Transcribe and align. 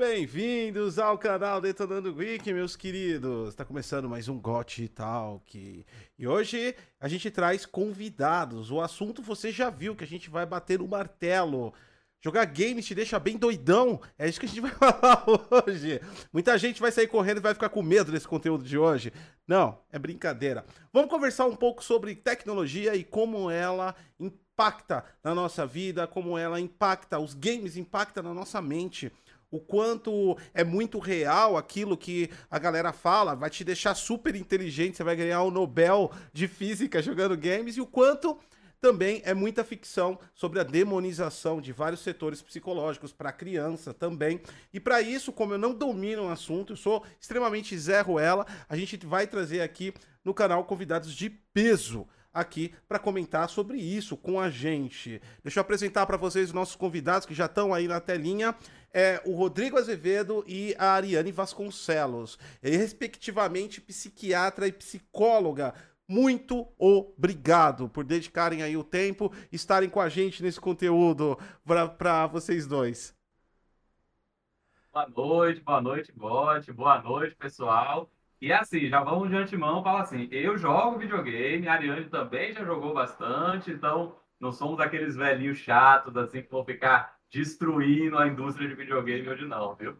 Bem-vindos 0.00 0.98
ao 0.98 1.18
canal 1.18 1.60
Detonando 1.60 2.14
Geek, 2.14 2.54
meus 2.54 2.74
queridos. 2.74 3.50
Está 3.50 3.66
começando 3.66 4.08
mais 4.08 4.28
um 4.30 4.40
GOT 4.40 4.88
Talk. 4.88 5.84
E 6.18 6.26
hoje 6.26 6.74
a 6.98 7.06
gente 7.06 7.30
traz 7.30 7.66
convidados. 7.66 8.70
O 8.70 8.80
assunto 8.80 9.22
você 9.22 9.52
já 9.52 9.68
viu 9.68 9.94
que 9.94 10.02
a 10.02 10.06
gente 10.06 10.30
vai 10.30 10.46
bater 10.46 10.78
no 10.78 10.88
martelo. 10.88 11.74
Jogar 12.18 12.46
games 12.46 12.86
te 12.86 12.94
deixa 12.94 13.18
bem 13.18 13.36
doidão. 13.36 14.00
É 14.18 14.26
isso 14.26 14.40
que 14.40 14.46
a 14.46 14.48
gente 14.48 14.62
vai 14.64 14.70
falar 14.70 15.22
hoje. 15.66 16.00
Muita 16.32 16.56
gente 16.56 16.80
vai 16.80 16.90
sair 16.90 17.06
correndo 17.06 17.36
e 17.36 17.42
vai 17.42 17.52
ficar 17.52 17.68
com 17.68 17.82
medo 17.82 18.10
desse 18.10 18.26
conteúdo 18.26 18.64
de 18.64 18.78
hoje. 18.78 19.12
Não, 19.46 19.78
é 19.92 19.98
brincadeira. 19.98 20.64
Vamos 20.94 21.10
conversar 21.10 21.44
um 21.44 21.54
pouco 21.54 21.84
sobre 21.84 22.14
tecnologia 22.14 22.96
e 22.96 23.04
como 23.04 23.50
ela 23.50 23.94
impacta 24.18 25.04
na 25.22 25.34
nossa 25.34 25.66
vida, 25.66 26.06
como 26.06 26.38
ela 26.38 26.58
impacta, 26.58 27.18
os 27.18 27.34
games 27.34 27.76
impactam 27.76 28.22
na 28.22 28.32
nossa 28.32 28.62
mente 28.62 29.12
o 29.50 29.60
quanto 29.60 30.36
é 30.54 30.62
muito 30.62 30.98
real 30.98 31.56
aquilo 31.56 31.96
que 31.96 32.30
a 32.50 32.58
galera 32.58 32.92
fala, 32.92 33.34
vai 33.34 33.50
te 33.50 33.64
deixar 33.64 33.94
super 33.94 34.34
inteligente, 34.36 34.96
você 34.96 35.04
vai 35.04 35.16
ganhar 35.16 35.42
o 35.42 35.50
Nobel 35.50 36.10
de 36.32 36.46
Física 36.46 37.02
jogando 37.02 37.36
games, 37.36 37.76
e 37.76 37.80
o 37.80 37.86
quanto 37.86 38.38
também 38.80 39.20
é 39.24 39.34
muita 39.34 39.62
ficção 39.62 40.18
sobre 40.34 40.58
a 40.58 40.64
demonização 40.64 41.60
de 41.60 41.72
vários 41.72 42.00
setores 42.00 42.40
psicológicos 42.40 43.12
para 43.12 43.30
criança 43.30 43.92
também. 43.92 44.40
E 44.72 44.80
para 44.80 45.02
isso, 45.02 45.32
como 45.32 45.52
eu 45.52 45.58
não 45.58 45.74
domino 45.74 46.24
o 46.24 46.30
assunto, 46.30 46.72
eu 46.72 46.76
sou 46.76 47.04
extremamente 47.20 47.76
Zé 47.76 48.00
Ruela, 48.00 48.46
a 48.68 48.76
gente 48.76 48.96
vai 49.04 49.26
trazer 49.26 49.60
aqui 49.60 49.92
no 50.24 50.32
canal 50.32 50.64
convidados 50.64 51.14
de 51.14 51.28
peso 51.28 52.08
aqui 52.32 52.72
para 52.88 52.98
comentar 52.98 53.48
sobre 53.48 53.78
isso 53.78 54.16
com 54.16 54.40
a 54.40 54.48
gente. 54.48 55.20
Deixa 55.42 55.58
eu 55.58 55.62
apresentar 55.62 56.06
para 56.06 56.16
vocês 56.16 56.48
os 56.48 56.54
nossos 56.54 56.76
convidados 56.76 57.26
que 57.26 57.34
já 57.34 57.46
estão 57.46 57.74
aí 57.74 57.88
na 57.88 58.00
telinha 58.00 58.54
é 58.92 59.20
o 59.24 59.34
Rodrigo 59.34 59.78
Azevedo 59.78 60.44
e 60.46 60.74
a 60.78 60.92
Ariane 60.92 61.32
Vasconcelos, 61.32 62.38
respectivamente 62.62 63.80
psiquiatra 63.80 64.66
e 64.66 64.72
psicóloga. 64.72 65.74
Muito 66.08 66.66
obrigado 66.76 67.88
por 67.88 68.02
dedicarem 68.02 68.62
aí 68.62 68.76
o 68.76 68.82
tempo, 68.82 69.32
estarem 69.52 69.88
com 69.88 70.00
a 70.00 70.08
gente 70.08 70.42
nesse 70.42 70.60
conteúdo 70.60 71.38
para 71.96 72.26
vocês 72.26 72.66
dois. 72.66 73.16
Boa 74.92 75.08
noite, 75.08 75.60
boa 75.60 75.80
noite, 75.80 76.12
Gote, 76.12 76.72
boa 76.72 77.00
noite, 77.00 77.36
pessoal. 77.36 78.10
E 78.40 78.52
assim, 78.52 78.88
já 78.88 79.04
vamos 79.04 79.28
de 79.28 79.36
antemão 79.36 79.84
falar 79.84 80.00
assim: 80.00 80.28
eu 80.32 80.58
jogo 80.58 80.98
videogame, 80.98 81.68
a 81.68 81.74
Ariane 81.74 82.08
também 82.08 82.52
já 82.52 82.64
jogou 82.64 82.92
bastante, 82.92 83.70
então 83.70 84.16
não 84.40 84.50
somos 84.50 84.80
aqueles 84.80 85.14
velhinhos 85.14 85.58
chatos 85.58 86.16
assim 86.16 86.42
que 86.42 86.50
vão 86.50 86.64
ficar 86.64 87.19
destruindo 87.30 88.18
a 88.18 88.26
indústria 88.26 88.68
de 88.68 88.74
videogame 88.74 89.28
hoje 89.28 89.46
não, 89.46 89.74
viu? 89.74 89.96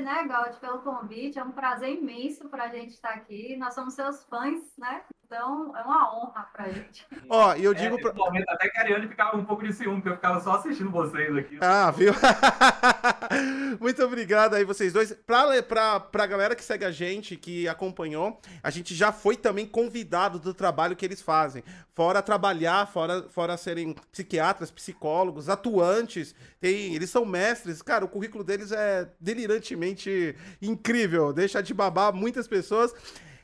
né, 0.00 0.26
Gaud, 0.26 0.56
pelo 0.58 0.80
convite. 0.80 1.38
É 1.38 1.44
um 1.44 1.52
prazer 1.52 1.90
imenso 1.90 2.48
para 2.48 2.64
a 2.64 2.68
gente 2.68 2.90
estar 2.90 3.10
aqui. 3.10 3.56
Nós 3.56 3.74
somos 3.74 3.94
seus 3.94 4.24
fãs, 4.24 4.60
né? 4.76 5.02
Então, 5.30 5.76
é 5.76 5.82
uma 5.82 6.10
honra 6.16 6.48
pra 6.54 6.70
gente. 6.70 7.06
Ó, 7.28 7.54
e 7.54 7.62
eu 7.62 7.74
digo. 7.74 7.98
É, 7.98 8.00
pra... 8.00 8.14
momento 8.14 8.48
até 8.48 8.66
que 8.66 8.78
a 8.78 8.80
Ariane 8.80 9.08
ficava 9.08 9.36
um 9.36 9.44
pouco 9.44 9.62
de 9.62 9.74
ciúme, 9.74 9.96
porque 9.96 10.08
eu 10.08 10.14
ficava 10.14 10.40
só 10.40 10.52
assistindo 10.52 10.90
vocês 10.90 11.36
aqui. 11.36 11.58
Ah, 11.60 11.90
viu? 11.90 12.14
Muito 13.78 14.02
obrigado 14.02 14.54
aí, 14.54 14.64
vocês 14.64 14.90
dois. 14.90 15.12
Pra, 15.12 15.62
pra, 15.62 16.00
pra 16.00 16.26
galera 16.26 16.56
que 16.56 16.64
segue 16.64 16.86
a 16.86 16.90
gente, 16.90 17.36
que 17.36 17.68
acompanhou, 17.68 18.40
a 18.62 18.70
gente 18.70 18.94
já 18.94 19.12
foi 19.12 19.36
também 19.36 19.66
convidado 19.66 20.38
do 20.38 20.54
trabalho 20.54 20.96
que 20.96 21.04
eles 21.04 21.20
fazem. 21.20 21.62
Fora 21.92 22.22
trabalhar, 22.22 22.86
fora, 22.86 23.28
fora 23.28 23.54
serem 23.58 23.94
psiquiatras, 24.10 24.70
psicólogos, 24.70 25.50
atuantes, 25.50 26.34
tem, 26.58 26.94
eles 26.94 27.10
são 27.10 27.26
mestres. 27.26 27.82
Cara, 27.82 28.02
o 28.02 28.08
currículo 28.08 28.42
deles 28.42 28.72
é 28.72 29.06
delirantemente 29.20 30.34
incrível. 30.62 31.34
Deixa 31.34 31.62
de 31.62 31.74
babar 31.74 32.14
muitas 32.14 32.48
pessoas. 32.48 32.94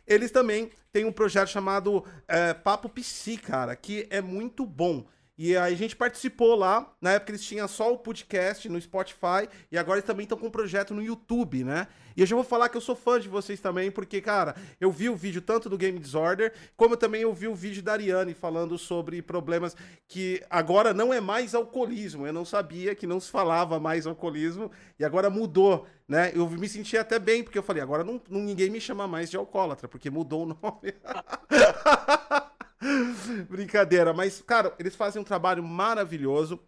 Eles 0.07 0.31
também 0.31 0.71
têm 0.93 1.05
um 1.05 1.13
projeto 1.13 1.49
chamado 1.49 2.05
é, 2.29 2.55
Papo 2.55 2.89
Psi, 2.89 3.37
cara, 3.37 3.75
que 3.75 4.07
é 4.11 4.21
muito 4.21 4.65
bom. 4.67 5.07
E 5.37 5.57
aí 5.57 5.75
a 5.75 5.77
gente 5.77 5.97
participou 5.97 6.55
lá, 6.55 6.95
na 7.01 7.13
época 7.13 7.33
eles 7.33 7.45
tinham 7.45 7.67
só 7.67 7.93
o 7.93 7.99
podcast 7.99 8.69
no 8.69 8.81
Spotify, 8.81 9.49
e 9.71 9.77
agora 9.77 9.99
eles 9.99 10.07
também 10.07 10.23
estão 10.23 10.39
com 10.39 10.47
um 10.47 10.51
projeto 10.51 10.95
no 10.95 11.03
YouTube, 11.03 11.65
né? 11.65 11.89
E 12.17 12.21
eu 12.21 12.27
já 12.27 12.37
vou 12.37 12.45
falar 12.45 12.69
que 12.69 12.77
eu 12.77 12.81
sou 12.81 12.95
fã 12.95 13.19
de 13.19 13.29
vocês 13.29 13.59
também, 13.59 13.91
porque, 13.91 14.21
cara, 14.21 14.55
eu 14.81 14.93
vi 14.93 15.09
o 15.09 15.17
vídeo 15.17 15.43
tanto 15.43 15.69
do 15.69 15.77
Game 15.77 15.99
Disorder, 15.99 16.53
como 16.77 16.97
também 16.97 17.23
eu 17.23 17.35
vi 17.35 17.49
o 17.49 17.55
vídeo 17.55 17.83
da 17.83 17.93
Ariane 17.93 18.33
falando 18.33 18.79
sobre 18.79 19.21
problemas 19.21 19.77
que 20.07 20.41
agora 20.49 20.95
não 20.95 21.13
é 21.13 21.21
mais 21.21 21.53
alcoolismo. 21.53 22.25
Eu 22.25 22.33
não 22.33 22.45
sabia 22.45 22.95
que 22.95 23.07
não 23.07 23.19
se 23.19 23.29
falava 23.29 23.81
mais 23.81 24.07
alcoolismo, 24.07 24.71
e 25.01 25.05
agora 25.05 25.29
mudou, 25.29 25.85
né? 26.07 26.31
Eu 26.33 26.49
me 26.49 26.69
senti 26.69 26.97
até 26.97 27.19
bem, 27.19 27.43
porque 27.43 27.59
eu 27.59 27.63
falei, 27.65 27.83
agora 27.83 28.05
não, 28.05 28.23
ninguém 28.31 28.71
me 28.71 28.81
chama 28.81 29.09
mais 29.09 29.29
de 29.29 29.37
alcoólatra, 29.37 29.89
porque 29.89 30.09
mudou 30.09 30.45
o 30.45 30.47
nome. 30.47 30.95
Brincadeira, 33.49 34.13
mas, 34.13 34.43
cara, 34.43 34.75
eles 34.79 34.95
fazem 34.95 35.21
um 35.21 35.25
trabalho 35.25 35.63
maravilhoso. 35.63 36.61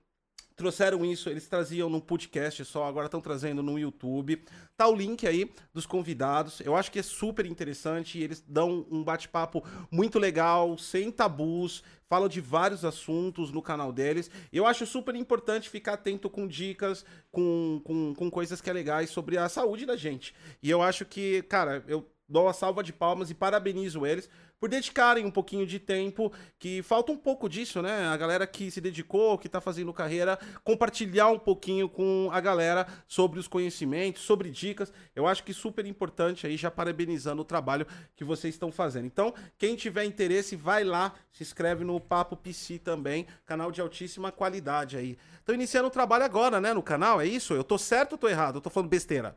Trouxeram 0.56 1.04
isso, 1.04 1.28
eles 1.28 1.46
traziam 1.46 1.90
num 1.90 2.00
podcast 2.00 2.64
só, 2.64 2.86
agora 2.86 3.08
estão 3.08 3.20
trazendo 3.20 3.62
no 3.62 3.78
YouTube. 3.78 4.42
Tá 4.74 4.88
o 4.88 4.94
link 4.94 5.26
aí 5.26 5.52
dos 5.74 5.84
convidados. 5.84 6.60
Eu 6.60 6.74
acho 6.74 6.90
que 6.90 6.98
é 6.98 7.02
super 7.02 7.44
interessante 7.44 8.18
eles 8.18 8.42
dão 8.48 8.86
um 8.90 9.04
bate-papo 9.04 9.62
muito 9.90 10.18
legal, 10.18 10.78
sem 10.78 11.12
tabus, 11.12 11.84
falam 12.08 12.26
de 12.26 12.40
vários 12.40 12.86
assuntos 12.86 13.52
no 13.52 13.60
canal 13.60 13.92
deles. 13.92 14.30
Eu 14.50 14.64
acho 14.64 14.86
super 14.86 15.14
importante 15.14 15.68
ficar 15.68 15.92
atento 15.92 16.30
com 16.30 16.48
dicas, 16.48 17.04
com, 17.30 17.82
com, 17.84 18.14
com 18.14 18.30
coisas 18.30 18.58
que 18.58 18.70
é 18.70 18.72
legais 18.72 19.10
sobre 19.10 19.36
a 19.36 19.50
saúde 19.50 19.84
da 19.84 19.94
gente. 19.94 20.34
E 20.62 20.70
eu 20.70 20.80
acho 20.80 21.04
que, 21.04 21.42
cara, 21.42 21.84
eu 21.86 22.06
dou 22.28 22.48
a 22.48 22.52
salva 22.52 22.82
de 22.82 22.92
palmas 22.92 23.30
e 23.30 23.34
parabenizo 23.34 24.06
eles 24.06 24.28
por 24.58 24.68
dedicarem 24.68 25.24
um 25.24 25.30
pouquinho 25.30 25.66
de 25.66 25.78
tempo, 25.78 26.32
que 26.58 26.82
falta 26.82 27.12
um 27.12 27.16
pouco 27.16 27.48
disso, 27.48 27.82
né? 27.82 28.06
A 28.06 28.16
galera 28.16 28.46
que 28.46 28.70
se 28.70 28.80
dedicou, 28.80 29.36
que 29.38 29.48
tá 29.48 29.60
fazendo 29.60 29.92
carreira, 29.92 30.38
compartilhar 30.64 31.28
um 31.28 31.38
pouquinho 31.38 31.88
com 31.88 32.28
a 32.32 32.40
galera 32.40 32.86
sobre 33.06 33.38
os 33.38 33.46
conhecimentos, 33.46 34.22
sobre 34.22 34.50
dicas. 34.50 34.92
Eu 35.14 35.26
acho 35.26 35.44
que 35.44 35.52
super 35.52 35.84
importante 35.86 36.46
aí, 36.46 36.56
já 36.56 36.70
parabenizando 36.70 37.42
o 37.42 37.44
trabalho 37.44 37.86
que 38.14 38.24
vocês 38.24 38.54
estão 38.54 38.72
fazendo. 38.72 39.06
Então, 39.06 39.34
quem 39.58 39.76
tiver 39.76 40.04
interesse, 40.04 40.56
vai 40.56 40.84
lá, 40.84 41.12
se 41.30 41.42
inscreve 41.42 41.84
no 41.84 42.00
Papo 42.00 42.36
PC 42.36 42.78
também, 42.78 43.26
canal 43.44 43.70
de 43.70 43.80
altíssima 43.80 44.32
qualidade 44.32 44.96
aí. 44.96 45.18
Tô 45.44 45.52
iniciando 45.52 45.88
o 45.88 45.90
trabalho 45.90 46.24
agora, 46.24 46.60
né, 46.60 46.72
no 46.72 46.82
canal, 46.82 47.20
é 47.20 47.26
isso? 47.26 47.52
Eu 47.52 47.62
tô 47.62 47.76
certo 47.76 48.12
ou 48.12 48.18
tô 48.18 48.28
errado? 48.28 48.56
Eu 48.56 48.60
tô 48.60 48.70
falando 48.70 48.88
besteira. 48.88 49.36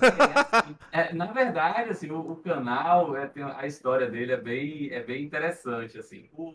É, 0.00 0.56
assim, 0.56 0.76
é, 0.92 1.12
na 1.12 1.26
verdade, 1.26 1.90
assim, 1.90 2.10
o, 2.10 2.32
o 2.32 2.36
canal, 2.36 3.16
é, 3.16 3.30
a 3.56 3.66
história 3.66 4.10
dele 4.10 4.32
é 4.32 4.36
bem, 4.36 4.90
é 4.90 5.02
bem 5.02 5.24
interessante, 5.24 5.98
assim. 5.98 6.28
O 6.32 6.54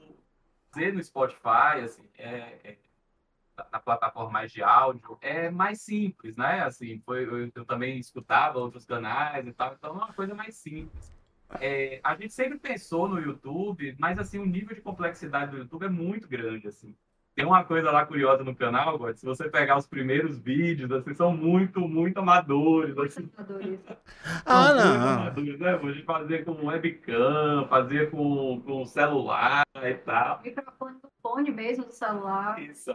fazer 0.77 0.93
no 0.93 1.03
Spotify, 1.03 1.81
assim, 1.83 2.03
é, 2.17 2.59
é, 2.63 2.77
na 3.71 3.79
plataforma 3.79 4.31
mais 4.31 4.51
de 4.51 4.61
áudio, 4.61 5.17
é 5.21 5.49
mais 5.49 5.81
simples, 5.81 6.37
né? 6.37 6.61
Assim, 6.61 7.01
foi, 7.03 7.25
eu, 7.25 7.51
eu, 7.53 7.65
também 7.65 7.97
escutava 7.97 8.59
outros 8.59 8.85
canais 8.85 9.47
e 9.47 9.53
tal, 9.53 9.73
então 9.73 9.89
é 9.89 9.93
uma 9.93 10.13
coisa 10.13 10.35
mais 10.35 10.55
simples. 10.55 11.11
É, 11.59 11.99
a 12.03 12.15
gente 12.15 12.33
sempre 12.33 12.59
pensou 12.59 13.07
no 13.07 13.19
YouTube, 13.19 13.95
mas 13.97 14.19
assim, 14.19 14.37
o 14.37 14.45
nível 14.45 14.75
de 14.75 14.81
complexidade 14.81 15.51
do 15.51 15.57
YouTube 15.57 15.85
é 15.85 15.89
muito 15.89 16.27
grande, 16.27 16.67
assim. 16.67 16.95
Tem 17.37 17.45
uma 17.45 17.63
coisa 17.63 17.91
lá 17.91 18.03
curiosa 18.03 18.43
no 18.43 18.55
canal, 18.55 18.97
God, 18.97 19.15
se 19.15 19.23
você 19.23 19.47
pegar 19.47 19.77
os 19.77 19.85
primeiros 19.85 20.39
vídeos, 20.39 20.91
assim, 20.91 21.13
são 21.13 21.31
muito, 21.37 21.81
muito 21.81 22.17
amadores. 22.17 22.97
Assim. 22.97 23.29
Ah, 24.43 24.73
não. 24.73 24.95
Amadores, 24.95 25.59
né? 25.59 25.75
A 25.75 25.77
gente 25.77 26.03
fazia 26.03 26.43
com 26.43 26.65
webcam, 26.65 27.67
fazia 27.69 28.09
com, 28.09 28.59
com 28.61 28.87
celular 28.87 29.61
e 29.83 29.93
tal. 29.93 30.41
Microfone 30.41 30.95
do 30.99 31.11
fone 31.21 31.51
mesmo 31.51 31.85
do 31.85 31.91
celular. 31.91 32.59
Isso, 32.59 32.89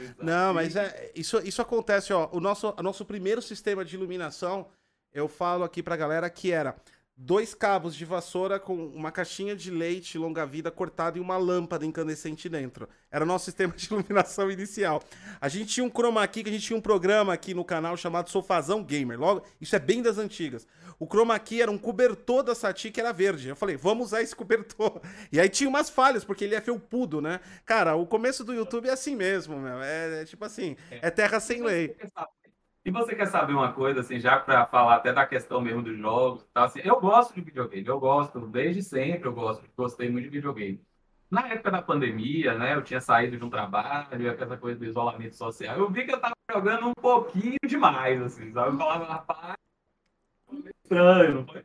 isso. 0.00 0.14
Não, 0.20 0.52
mas 0.52 0.74
é, 0.74 1.12
isso, 1.14 1.38
isso 1.46 1.62
acontece, 1.62 2.12
ó. 2.12 2.28
O 2.32 2.40
nosso, 2.40 2.74
o 2.76 2.82
nosso 2.82 3.04
primeiro 3.04 3.40
sistema 3.40 3.84
de 3.84 3.94
iluminação, 3.94 4.66
eu 5.12 5.28
falo 5.28 5.62
aqui 5.62 5.84
pra 5.84 5.96
galera 5.96 6.28
que 6.28 6.50
era 6.50 6.74
dois 7.16 7.54
cabos 7.54 7.94
de 7.94 8.04
vassoura 8.04 8.58
com 8.58 8.74
uma 8.74 9.12
caixinha 9.12 9.54
de 9.54 9.70
leite 9.70 10.18
longa-vida 10.18 10.70
cortada 10.70 11.16
e 11.16 11.20
uma 11.20 11.36
lâmpada 11.36 11.86
incandescente 11.86 12.48
dentro. 12.48 12.88
Era 13.10 13.24
o 13.24 13.26
nosso 13.26 13.44
sistema 13.46 13.72
de 13.72 13.86
iluminação 13.86 14.50
inicial. 14.50 15.02
A 15.40 15.48
gente 15.48 15.66
tinha 15.66 15.84
um 15.84 15.90
chroma 15.90 16.26
key, 16.26 16.42
que 16.42 16.50
a 16.50 16.52
gente 16.52 16.66
tinha 16.66 16.76
um 16.76 16.82
programa 16.82 17.32
aqui 17.32 17.54
no 17.54 17.64
canal 17.64 17.96
chamado 17.96 18.30
Sofazão 18.30 18.82
Gamer. 18.82 19.18
Logo, 19.18 19.44
isso 19.60 19.76
é 19.76 19.78
bem 19.78 20.02
das 20.02 20.18
antigas. 20.18 20.66
O 20.98 21.06
chroma 21.06 21.38
key 21.38 21.62
era 21.62 21.70
um 21.70 21.78
cobertor 21.78 22.42
da 22.42 22.54
Sati 22.54 22.90
que 22.90 23.00
era 23.00 23.12
verde. 23.12 23.48
Eu 23.48 23.56
falei, 23.56 23.76
vamos 23.76 24.06
usar 24.06 24.22
esse 24.22 24.34
cobertor. 24.34 25.00
E 25.32 25.40
aí 25.40 25.48
tinha 25.48 25.68
umas 25.68 25.90
falhas, 25.90 26.24
porque 26.24 26.44
ele 26.44 26.54
é 26.54 26.60
felpudo, 26.60 27.20
né? 27.20 27.40
Cara, 27.64 27.96
o 27.96 28.06
começo 28.06 28.44
do 28.44 28.52
YouTube 28.52 28.88
é 28.88 28.92
assim 28.92 29.16
mesmo, 29.16 29.58
meu. 29.58 29.82
É, 29.82 30.22
é 30.22 30.24
tipo 30.24 30.44
assim, 30.44 30.76
é 30.90 31.10
terra 31.10 31.40
sem 31.40 31.62
lei. 31.62 31.96
E 32.84 32.90
você 32.90 33.14
quer 33.14 33.26
saber 33.26 33.54
uma 33.54 33.72
coisa, 33.72 34.00
assim, 34.00 34.20
já 34.20 34.38
para 34.38 34.66
falar 34.66 34.96
até 34.96 35.12
da 35.12 35.26
questão 35.26 35.60
mesmo 35.60 35.82
dos 35.82 35.96
jogos, 35.98 36.44
tá? 36.52 36.64
Assim, 36.64 36.80
eu 36.84 37.00
gosto 37.00 37.34
de 37.34 37.40
videogame, 37.40 37.86
eu 37.86 37.98
gosto, 37.98 38.46
desde 38.46 38.82
sempre 38.82 39.26
eu 39.28 39.32
gosto, 39.32 39.64
gostei 39.76 40.10
muito 40.10 40.24
de 40.24 40.30
videogame. 40.30 40.80
na 41.30 41.48
época 41.48 41.70
da 41.70 41.82
pandemia, 41.82 42.56
né? 42.58 42.74
Eu 42.74 42.82
tinha 42.82 43.00
saído 43.00 43.36
de 43.36 43.44
um 43.44 43.50
trabalho, 43.50 44.28
essa 44.28 44.56
coisa 44.56 44.78
do 44.78 44.84
isolamento 44.86 45.36
social. 45.36 45.78
Eu 45.78 45.90
vi 45.90 46.04
que 46.04 46.12
eu 46.12 46.20
tava 46.20 46.34
jogando 46.50 46.88
um 46.88 46.94
pouquinho 46.94 47.56
demais, 47.66 48.20
assim, 48.22 48.52
sabe? 48.52 48.74
Eu 48.74 48.78
falava, 48.78 49.04
rapaz, 49.06 49.56
estranho, 50.84 51.34
não 51.34 51.46
foi? 51.46 51.64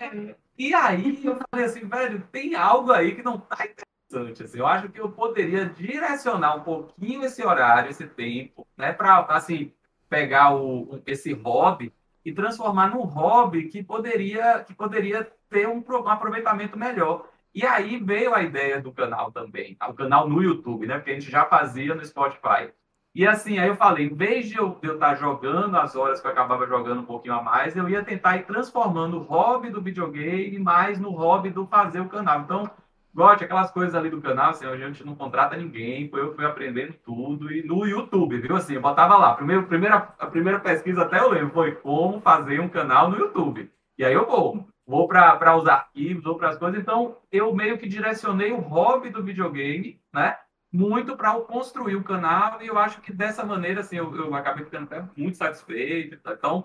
É, 0.00 0.36
e 0.58 0.74
aí 0.74 1.24
eu 1.24 1.36
falei 1.50 1.66
assim, 1.66 1.86
velho, 1.88 2.26
tem 2.32 2.54
algo 2.54 2.92
aí 2.92 3.14
que 3.14 3.22
não 3.22 3.38
tá 3.38 3.64
interessante. 3.66 4.42
Assim. 4.44 4.58
Eu 4.58 4.66
acho 4.66 4.88
que 4.90 5.00
eu 5.00 5.10
poderia 5.12 5.66
direcionar 5.66 6.56
um 6.56 6.62
pouquinho 6.62 7.24
esse 7.24 7.44
horário, 7.44 7.90
esse 7.90 8.06
tempo, 8.06 8.66
né? 8.76 8.92
Para 8.92 9.20
assim, 9.30 9.72
pegar 10.12 10.54
o, 10.54 11.00
esse 11.06 11.32
hobby 11.32 11.90
e 12.22 12.34
transformar 12.34 12.90
num 12.90 13.00
hobby 13.00 13.68
que 13.68 13.82
poderia, 13.82 14.62
que 14.62 14.74
poderia 14.74 15.26
ter 15.48 15.66
um, 15.66 15.82
um 15.82 16.08
aproveitamento 16.08 16.78
melhor. 16.78 17.26
E 17.54 17.64
aí 17.64 17.96
veio 17.96 18.34
a 18.34 18.42
ideia 18.42 18.78
do 18.78 18.92
canal 18.92 19.32
também, 19.32 19.74
o 19.88 19.94
canal 19.94 20.28
no 20.28 20.42
YouTube, 20.42 20.86
né? 20.86 20.96
Porque 20.96 21.12
a 21.12 21.14
gente 21.14 21.30
já 21.30 21.46
fazia 21.46 21.94
no 21.94 22.04
Spotify. 22.04 22.70
E 23.14 23.26
assim, 23.26 23.58
aí 23.58 23.68
eu 23.68 23.76
falei, 23.76 24.06
em 24.06 24.14
vez 24.14 24.48
de 24.50 24.56
eu, 24.56 24.78
eu 24.82 24.94
estar 24.94 25.10
tá 25.10 25.14
jogando 25.14 25.76
as 25.76 25.96
horas 25.96 26.20
que 26.20 26.26
eu 26.26 26.30
acabava 26.30 26.66
jogando 26.66 27.00
um 27.00 27.06
pouquinho 27.06 27.34
a 27.34 27.42
mais, 27.42 27.74
eu 27.74 27.88
ia 27.88 28.04
tentar 28.04 28.36
ir 28.36 28.44
transformando 28.44 29.18
o 29.18 29.22
hobby 29.22 29.70
do 29.70 29.80
videogame 29.80 30.58
mais 30.58 30.98
no 30.98 31.10
hobby 31.10 31.48
do 31.48 31.66
fazer 31.66 32.00
o 32.00 32.08
canal. 32.08 32.40
Então, 32.40 32.70
Gote, 33.14 33.44
aquelas 33.44 33.70
coisas 33.70 33.94
ali 33.94 34.08
do 34.08 34.22
canal, 34.22 34.50
assim, 34.50 34.64
a 34.64 34.76
gente 34.76 35.04
não 35.04 35.14
contrata 35.14 35.54
ninguém, 35.54 36.10
eu 36.14 36.34
fui 36.34 36.46
aprendendo 36.46 36.94
tudo, 37.04 37.52
e 37.52 37.62
no 37.62 37.86
YouTube, 37.86 38.40
viu? 38.40 38.56
Assim, 38.56 38.74
eu 38.74 38.80
botava 38.80 39.18
lá, 39.18 39.34
primeiro, 39.34 39.66
primeira, 39.66 40.14
a 40.18 40.26
primeira 40.26 40.58
pesquisa 40.58 41.02
até 41.02 41.18
eu 41.20 41.30
lembro, 41.30 41.52
foi 41.52 41.72
como 41.72 42.22
fazer 42.22 42.58
um 42.58 42.70
canal 42.70 43.10
no 43.10 43.18
YouTube. 43.18 43.70
E 43.98 44.04
aí 44.04 44.14
eu 44.14 44.26
vou, 44.26 44.66
vou 44.86 45.06
para 45.06 45.56
os 45.56 45.68
arquivos, 45.68 46.24
vou 46.24 46.36
para 46.36 46.48
as 46.48 46.56
coisas, 46.56 46.80
então 46.80 47.18
eu 47.30 47.54
meio 47.54 47.76
que 47.76 47.86
direcionei 47.86 48.50
o 48.50 48.60
hobby 48.60 49.10
do 49.10 49.22
videogame, 49.22 50.00
né? 50.12 50.38
Muito 50.72 51.14
para 51.14 51.38
construir 51.40 51.96
o 51.96 52.02
canal, 52.02 52.62
e 52.62 52.66
eu 52.68 52.78
acho 52.78 53.02
que 53.02 53.12
dessa 53.12 53.44
maneira, 53.44 53.80
assim, 53.80 53.96
eu, 53.96 54.14
eu 54.16 54.34
acabei 54.34 54.64
ficando 54.64 54.84
até 54.84 55.04
muito 55.14 55.36
satisfeito. 55.36 56.18
Então, 56.26 56.64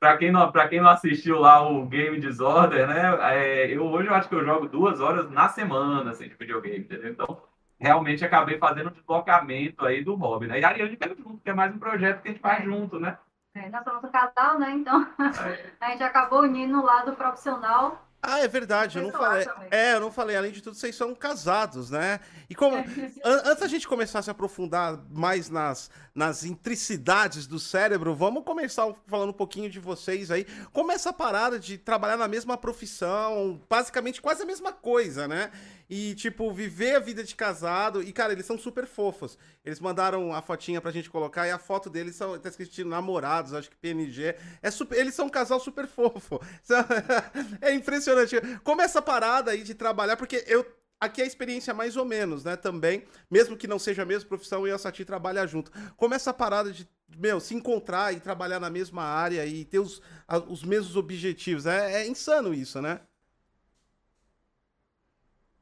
para 0.00 0.16
quem 0.16 0.32
não 0.32 0.50
para 0.50 0.66
quem 0.66 0.80
não 0.80 0.88
assistiu 0.88 1.38
lá 1.38 1.60
o 1.60 1.84
Game 1.84 2.18
Disorder, 2.18 2.88
né? 2.88 3.18
É, 3.34 3.66
eu 3.70 3.84
hoje 3.84 4.08
eu 4.08 4.14
acho 4.14 4.28
que 4.28 4.34
eu 4.34 4.44
jogo 4.44 4.66
duas 4.66 4.98
horas 4.98 5.30
na 5.30 5.48
semana 5.50 6.10
assim, 6.10 6.26
de 6.26 6.34
videogame, 6.34 6.78
entendeu? 6.78 7.12
Então 7.12 7.42
realmente 7.78 8.24
acabei 8.24 8.58
fazendo 8.58 8.88
um 8.88 8.92
deslocamento 8.92 9.84
aí 9.84 10.02
do 10.02 10.14
hobby, 10.14 10.46
né? 10.46 10.58
E 10.58 10.64
a 10.64 10.68
Ariane 10.68 10.96
pelo 10.96 11.14
junto, 11.16 11.42
que 11.42 11.50
é 11.50 11.54
mais 11.54 11.74
um 11.74 11.78
projeto 11.78 12.22
que 12.22 12.28
a 12.28 12.30
gente 12.32 12.40
faz 12.40 12.64
junto, 12.64 12.98
né? 12.98 13.18
É, 13.54 13.68
nós 13.68 13.84
somos 13.84 14.02
um 14.02 14.10
casal, 14.10 14.58
né? 14.58 14.70
Então 14.70 15.02
é. 15.02 15.70
a 15.84 15.90
gente 15.90 16.02
acabou 16.02 16.40
unindo 16.40 16.80
o 16.80 16.84
lado 16.84 17.12
profissional 17.12 18.02
ah, 18.22 18.40
é 18.40 18.48
verdade, 18.48 18.98
eu 18.98 19.04
não 19.04 19.12
falei. 19.12 19.46
É, 19.70 19.94
eu 19.94 20.00
não 20.00 20.12
falei. 20.12 20.36
Além 20.36 20.52
de 20.52 20.62
tudo, 20.62 20.76
vocês 20.76 20.94
são 20.94 21.14
casados, 21.14 21.88
né? 21.90 22.20
E 22.50 22.54
como. 22.54 22.76
É. 22.76 23.12
antes 23.24 23.60
da 23.60 23.66
gente 23.66 23.88
começar 23.88 24.18
a 24.18 24.22
se 24.22 24.30
aprofundar 24.30 24.98
mais 25.10 25.48
nas, 25.48 25.90
nas 26.14 26.44
intricidades 26.44 27.46
do 27.46 27.58
cérebro, 27.58 28.14
vamos 28.14 28.44
começar 28.44 28.92
falando 29.06 29.30
um 29.30 29.34
pouquinho 29.34 29.70
de 29.70 29.80
vocês 29.80 30.30
aí. 30.30 30.46
Como 30.70 30.92
essa 30.92 31.14
parada 31.14 31.58
de 31.58 31.78
trabalhar 31.78 32.18
na 32.18 32.28
mesma 32.28 32.58
profissão, 32.58 33.58
basicamente 33.68 34.20
quase 34.20 34.42
a 34.42 34.46
mesma 34.46 34.72
coisa, 34.72 35.26
né? 35.26 35.50
E, 35.90 36.14
tipo, 36.14 36.52
viver 36.52 36.94
a 36.94 37.00
vida 37.00 37.24
de 37.24 37.34
casado. 37.34 38.00
E, 38.00 38.12
cara, 38.12 38.32
eles 38.32 38.46
são 38.46 38.56
super 38.56 38.86
fofos. 38.86 39.36
Eles 39.64 39.80
mandaram 39.80 40.32
a 40.32 40.40
fotinha 40.40 40.80
pra 40.80 40.92
gente 40.92 41.10
colocar 41.10 41.48
e 41.48 41.50
a 41.50 41.58
foto 41.58 41.90
deles 41.90 42.14
são, 42.14 42.38
tá 42.38 42.48
escrito 42.48 42.84
namorados, 42.84 43.52
acho 43.52 43.68
que 43.68 43.76
PNG. 43.76 44.36
É 44.62 44.70
super, 44.70 44.96
eles 44.96 45.14
são 45.14 45.26
um 45.26 45.30
casal 45.30 45.58
super 45.58 45.88
fofo. 45.88 46.40
É 47.60 47.74
impressionante. 47.74 48.36
Como 48.62 48.80
essa 48.80 49.02
parada 49.02 49.50
aí 49.50 49.64
de 49.64 49.74
trabalhar, 49.74 50.16
porque 50.16 50.44
eu 50.46 50.64
aqui 51.00 51.20
é 51.22 51.24
a 51.24 51.26
experiência 51.26 51.74
mais 51.74 51.96
ou 51.96 52.04
menos, 52.04 52.44
né? 52.44 52.56
Também, 52.56 53.04
mesmo 53.30 53.56
que 53.56 53.66
não 53.66 53.78
seja 53.78 54.02
a 54.02 54.06
mesma 54.06 54.28
profissão, 54.28 54.60
eu 54.60 54.68
e 54.68 54.72
a 54.72 54.78
Sati 54.78 55.04
trabalhar 55.04 55.46
junto. 55.46 55.72
Como 55.96 56.14
essa 56.14 56.32
parada 56.32 56.70
de, 56.70 56.86
meu, 57.16 57.40
se 57.40 57.54
encontrar 57.54 58.14
e 58.14 58.20
trabalhar 58.20 58.60
na 58.60 58.70
mesma 58.70 59.02
área 59.02 59.44
e 59.46 59.64
ter 59.64 59.78
os, 59.78 60.00
os 60.48 60.62
mesmos 60.62 60.96
objetivos. 60.96 61.66
É, 61.66 62.02
é 62.02 62.06
insano 62.06 62.54
isso, 62.54 62.80
né? 62.80 63.00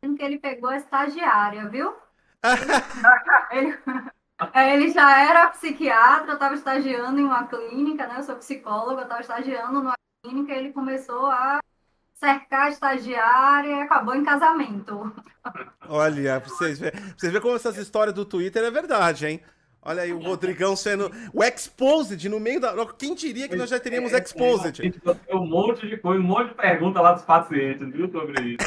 Que 0.00 0.22
ele 0.22 0.38
pegou 0.38 0.70
a 0.70 0.76
estagiária, 0.76 1.68
viu? 1.68 1.94
ele, 3.50 3.78
ele, 4.54 4.90
já 4.92 5.20
era 5.28 5.48
psiquiatra, 5.48 6.34
estava 6.34 6.54
estagiando 6.54 7.20
em 7.20 7.24
uma 7.24 7.46
clínica, 7.46 8.06
né? 8.06 8.18
Eu 8.18 8.22
sou 8.22 8.36
psicóloga, 8.36 9.02
estava 9.02 9.20
estagiando 9.20 9.72
numa 9.72 9.94
clínica 10.22 10.52
e 10.52 10.58
ele 10.58 10.72
começou 10.72 11.26
a 11.26 11.60
cercar 12.14 12.66
a 12.66 12.70
estagiária 12.70 13.76
e 13.76 13.80
acabou 13.80 14.14
em 14.14 14.24
casamento. 14.24 15.12
Olha, 15.88 16.40
vocês 16.40 16.78
verem, 16.78 17.00
vocês 17.00 17.32
verem 17.32 17.40
como 17.40 17.56
essas 17.56 17.76
histórias 17.76 18.14
do 18.14 18.24
Twitter 18.24 18.64
é 18.64 18.70
verdade, 18.70 19.26
hein? 19.26 19.42
Olha 19.80 20.02
aí 20.02 20.12
o 20.12 20.18
Rodrigão 20.18 20.74
sendo 20.74 21.10
o 21.32 21.42
Exposed 21.42 22.28
no 22.28 22.40
meio 22.40 22.60
da. 22.60 22.74
Quem 22.94 23.14
diria 23.14 23.48
que 23.48 23.56
nós 23.56 23.70
já 23.70 23.78
teríamos 23.78 24.12
é, 24.12 24.18
Exposed? 24.18 24.80
É, 25.26 25.34
um 25.36 25.46
monte 25.46 25.86
de 25.88 25.96
coisa, 25.96 26.20
um 26.20 26.26
monte 26.26 26.48
de 26.48 26.54
pergunta 26.54 27.00
lá 27.00 27.12
dos 27.12 27.22
pacientes, 27.22 27.88
viu, 27.90 28.10
sobre 28.10 28.50
isso. 28.50 28.58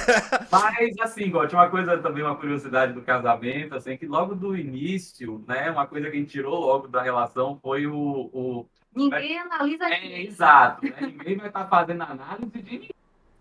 Mas, 0.51 0.95
assim, 1.01 1.23
tinha 1.25 1.59
uma 1.59 1.69
coisa 1.69 1.97
também, 1.97 2.23
uma 2.23 2.35
curiosidade 2.35 2.93
do 2.93 3.01
casamento, 3.01 3.75
assim, 3.75 3.97
que 3.97 4.07
logo 4.07 4.33
do 4.33 4.55
início, 4.55 5.43
né, 5.47 5.69
uma 5.69 5.85
coisa 5.85 6.09
que 6.09 6.15
a 6.15 6.19
gente 6.19 6.31
tirou 6.31 6.59
logo 6.59 6.87
da 6.87 7.01
relação 7.01 7.59
foi 7.61 7.85
o. 7.85 8.29
o... 8.33 8.65
Ninguém 8.95 9.39
analisa 9.39 9.85
É, 9.85 10.23
exato. 10.23 10.83
Né? 10.85 10.93
Ninguém 11.01 11.37
vai 11.37 11.47
estar 11.47 11.67
fazendo 11.67 12.03
análise 12.03 12.51
de 12.51 12.63
ninguém 12.63 12.89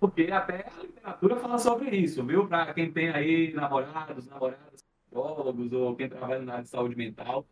porque 0.01 0.33
até 0.33 0.67
a 0.67 0.83
literatura 0.83 1.37
fala 1.37 1.59
sobre 1.59 1.95
isso, 1.95 2.25
viu? 2.25 2.49
Para 2.49 2.73
quem 2.73 2.91
tem 2.91 3.11
aí 3.11 3.53
namorados, 3.53 4.27
namoradas, 4.27 4.83
psicólogos 5.05 5.73
ou 5.75 5.95
quem 5.95 6.09
trabalha 6.09 6.41
na 6.41 6.53
área 6.53 6.65
de 6.65 6.71
saúde 6.71 6.97
mental, 6.97 7.47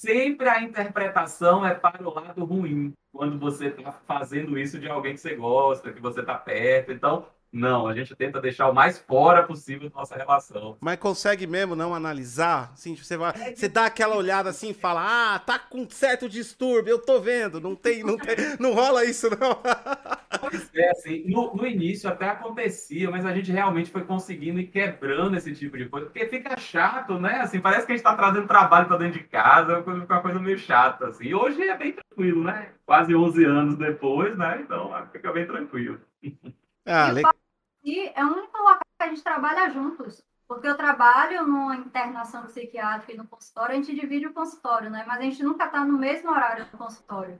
sempre 0.00 0.48
a 0.48 0.62
interpretação 0.62 1.66
é 1.66 1.74
para 1.74 2.06
o 2.06 2.14
lado 2.14 2.44
ruim, 2.44 2.92
quando 3.12 3.38
você 3.38 3.66
está 3.66 3.90
fazendo 3.92 4.56
isso 4.56 4.78
de 4.78 4.88
alguém 4.88 5.14
que 5.14 5.20
você 5.20 5.34
gosta, 5.34 5.92
que 5.92 6.00
você 6.00 6.20
está 6.20 6.36
perto. 6.36 6.92
Então, 6.92 7.26
não, 7.52 7.86
a 7.86 7.94
gente 7.94 8.14
tenta 8.14 8.40
deixar 8.40 8.68
o 8.68 8.74
mais 8.74 8.98
fora 8.98 9.42
possível 9.42 9.88
da 9.88 9.96
nossa 9.96 10.14
relação. 10.14 10.76
Mas 10.80 10.98
consegue 10.98 11.46
mesmo 11.46 11.74
não 11.74 11.94
analisar? 11.94 12.70
Assim, 12.74 12.94
você, 12.94 13.16
vai, 13.16 13.32
você 13.54 13.68
dá 13.68 13.86
aquela 13.86 14.16
olhada 14.16 14.50
assim 14.50 14.70
e 14.70 14.74
fala: 14.74 15.34
Ah, 15.34 15.38
tá 15.38 15.58
com 15.58 15.88
certo 15.88 16.28
distúrbio, 16.28 16.90
eu 16.90 16.98
tô 16.98 17.20
vendo. 17.20 17.60
Não 17.60 17.74
tem, 17.74 18.04
não 18.04 18.16
tem, 18.18 18.36
não 18.60 18.74
rola 18.74 19.04
isso, 19.04 19.28
não. 19.30 19.58
Pois 20.40 20.70
é, 20.74 20.90
assim, 20.90 21.24
no, 21.26 21.54
no, 21.54 21.66
início 21.66 22.08
até 22.08 22.28
acontecia, 22.28 23.10
mas 23.10 23.24
a 23.24 23.32
gente 23.32 23.50
realmente 23.50 23.90
foi 23.90 24.04
conseguindo 24.04 24.60
ir 24.60 24.66
quebrando 24.66 25.36
esse 25.36 25.54
tipo 25.54 25.76
de 25.76 25.88
coisa, 25.88 26.06
porque 26.06 26.26
fica 26.26 26.56
chato, 26.58 27.18
né? 27.18 27.40
Assim, 27.40 27.60
parece 27.60 27.86
que 27.86 27.92
a 27.92 27.96
gente 27.96 28.04
tá 28.04 28.14
trazendo 28.14 28.46
trabalho 28.46 28.86
para 28.86 28.98
dentro 28.98 29.18
de 29.18 29.26
casa, 29.26 29.78
fica 29.78 30.14
uma 30.14 30.22
coisa 30.22 30.38
meio 30.38 30.58
chata, 30.58 31.08
assim. 31.08 31.28
E 31.28 31.34
hoje 31.34 31.62
é 31.62 31.76
bem 31.76 31.92
tranquilo, 31.92 32.44
né? 32.44 32.72
Quase 32.84 33.14
11 33.14 33.44
anos 33.44 33.76
depois, 33.76 34.36
né? 34.36 34.60
Então 34.62 34.92
fica 35.10 35.32
bem 35.32 35.46
tranquilo. 35.46 35.98
Ah, 36.88 37.10
legal. 37.10 37.34
E 37.84 38.08
é 38.14 38.24
o 38.24 38.32
único 38.32 38.58
local 38.58 38.80
que 38.98 39.04
a 39.04 39.08
gente 39.08 39.22
trabalha 39.22 39.70
juntos. 39.70 40.22
Porque 40.48 40.66
eu 40.66 40.76
trabalho 40.76 41.46
numa 41.46 41.76
internação 41.76 42.46
psiquiátrica 42.46 43.12
e 43.12 43.16
no 43.16 43.28
consultório, 43.28 43.74
a 43.74 43.76
gente 43.76 43.94
divide 43.94 44.26
o 44.26 44.32
consultório, 44.32 44.88
né? 44.88 45.04
Mas 45.06 45.18
a 45.18 45.22
gente 45.22 45.42
nunca 45.42 45.66
está 45.66 45.84
no 45.84 45.98
mesmo 45.98 46.30
horário 46.30 46.64
do 46.64 46.78
consultório. 46.78 47.38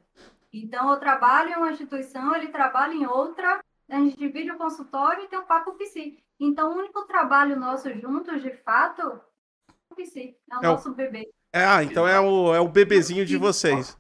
Então, 0.52 0.90
eu 0.90 0.98
trabalho 0.98 1.50
em 1.50 1.56
uma 1.56 1.72
instituição, 1.72 2.34
ele 2.36 2.48
trabalha 2.48 2.92
em 2.92 3.06
outra, 3.06 3.64
a 3.88 3.96
gente 3.96 4.18
divide 4.18 4.50
o 4.50 4.58
consultório 4.58 5.24
e 5.24 5.28
tem 5.28 5.38
um 5.38 5.46
papo 5.46 5.72
psi. 5.72 6.22
Então, 6.38 6.70
o 6.70 6.78
único 6.78 7.06
trabalho 7.06 7.58
nosso 7.58 7.90
juntos, 7.94 8.42
de 8.42 8.52
fato, 8.58 9.00
é 9.00 9.92
o 9.92 9.96
psi, 9.96 10.36
é 10.50 10.56
o 10.56 10.58
é 10.58 10.66
nosso 10.66 10.90
o... 10.90 10.94
bebê. 10.94 11.30
É, 11.50 11.64
ah, 11.64 11.82
então 11.82 12.06
é 12.06 12.20
o, 12.20 12.54
é 12.54 12.60
o 12.60 12.68
bebezinho 12.68 13.24
de 13.24 13.38
vocês. 13.38 13.96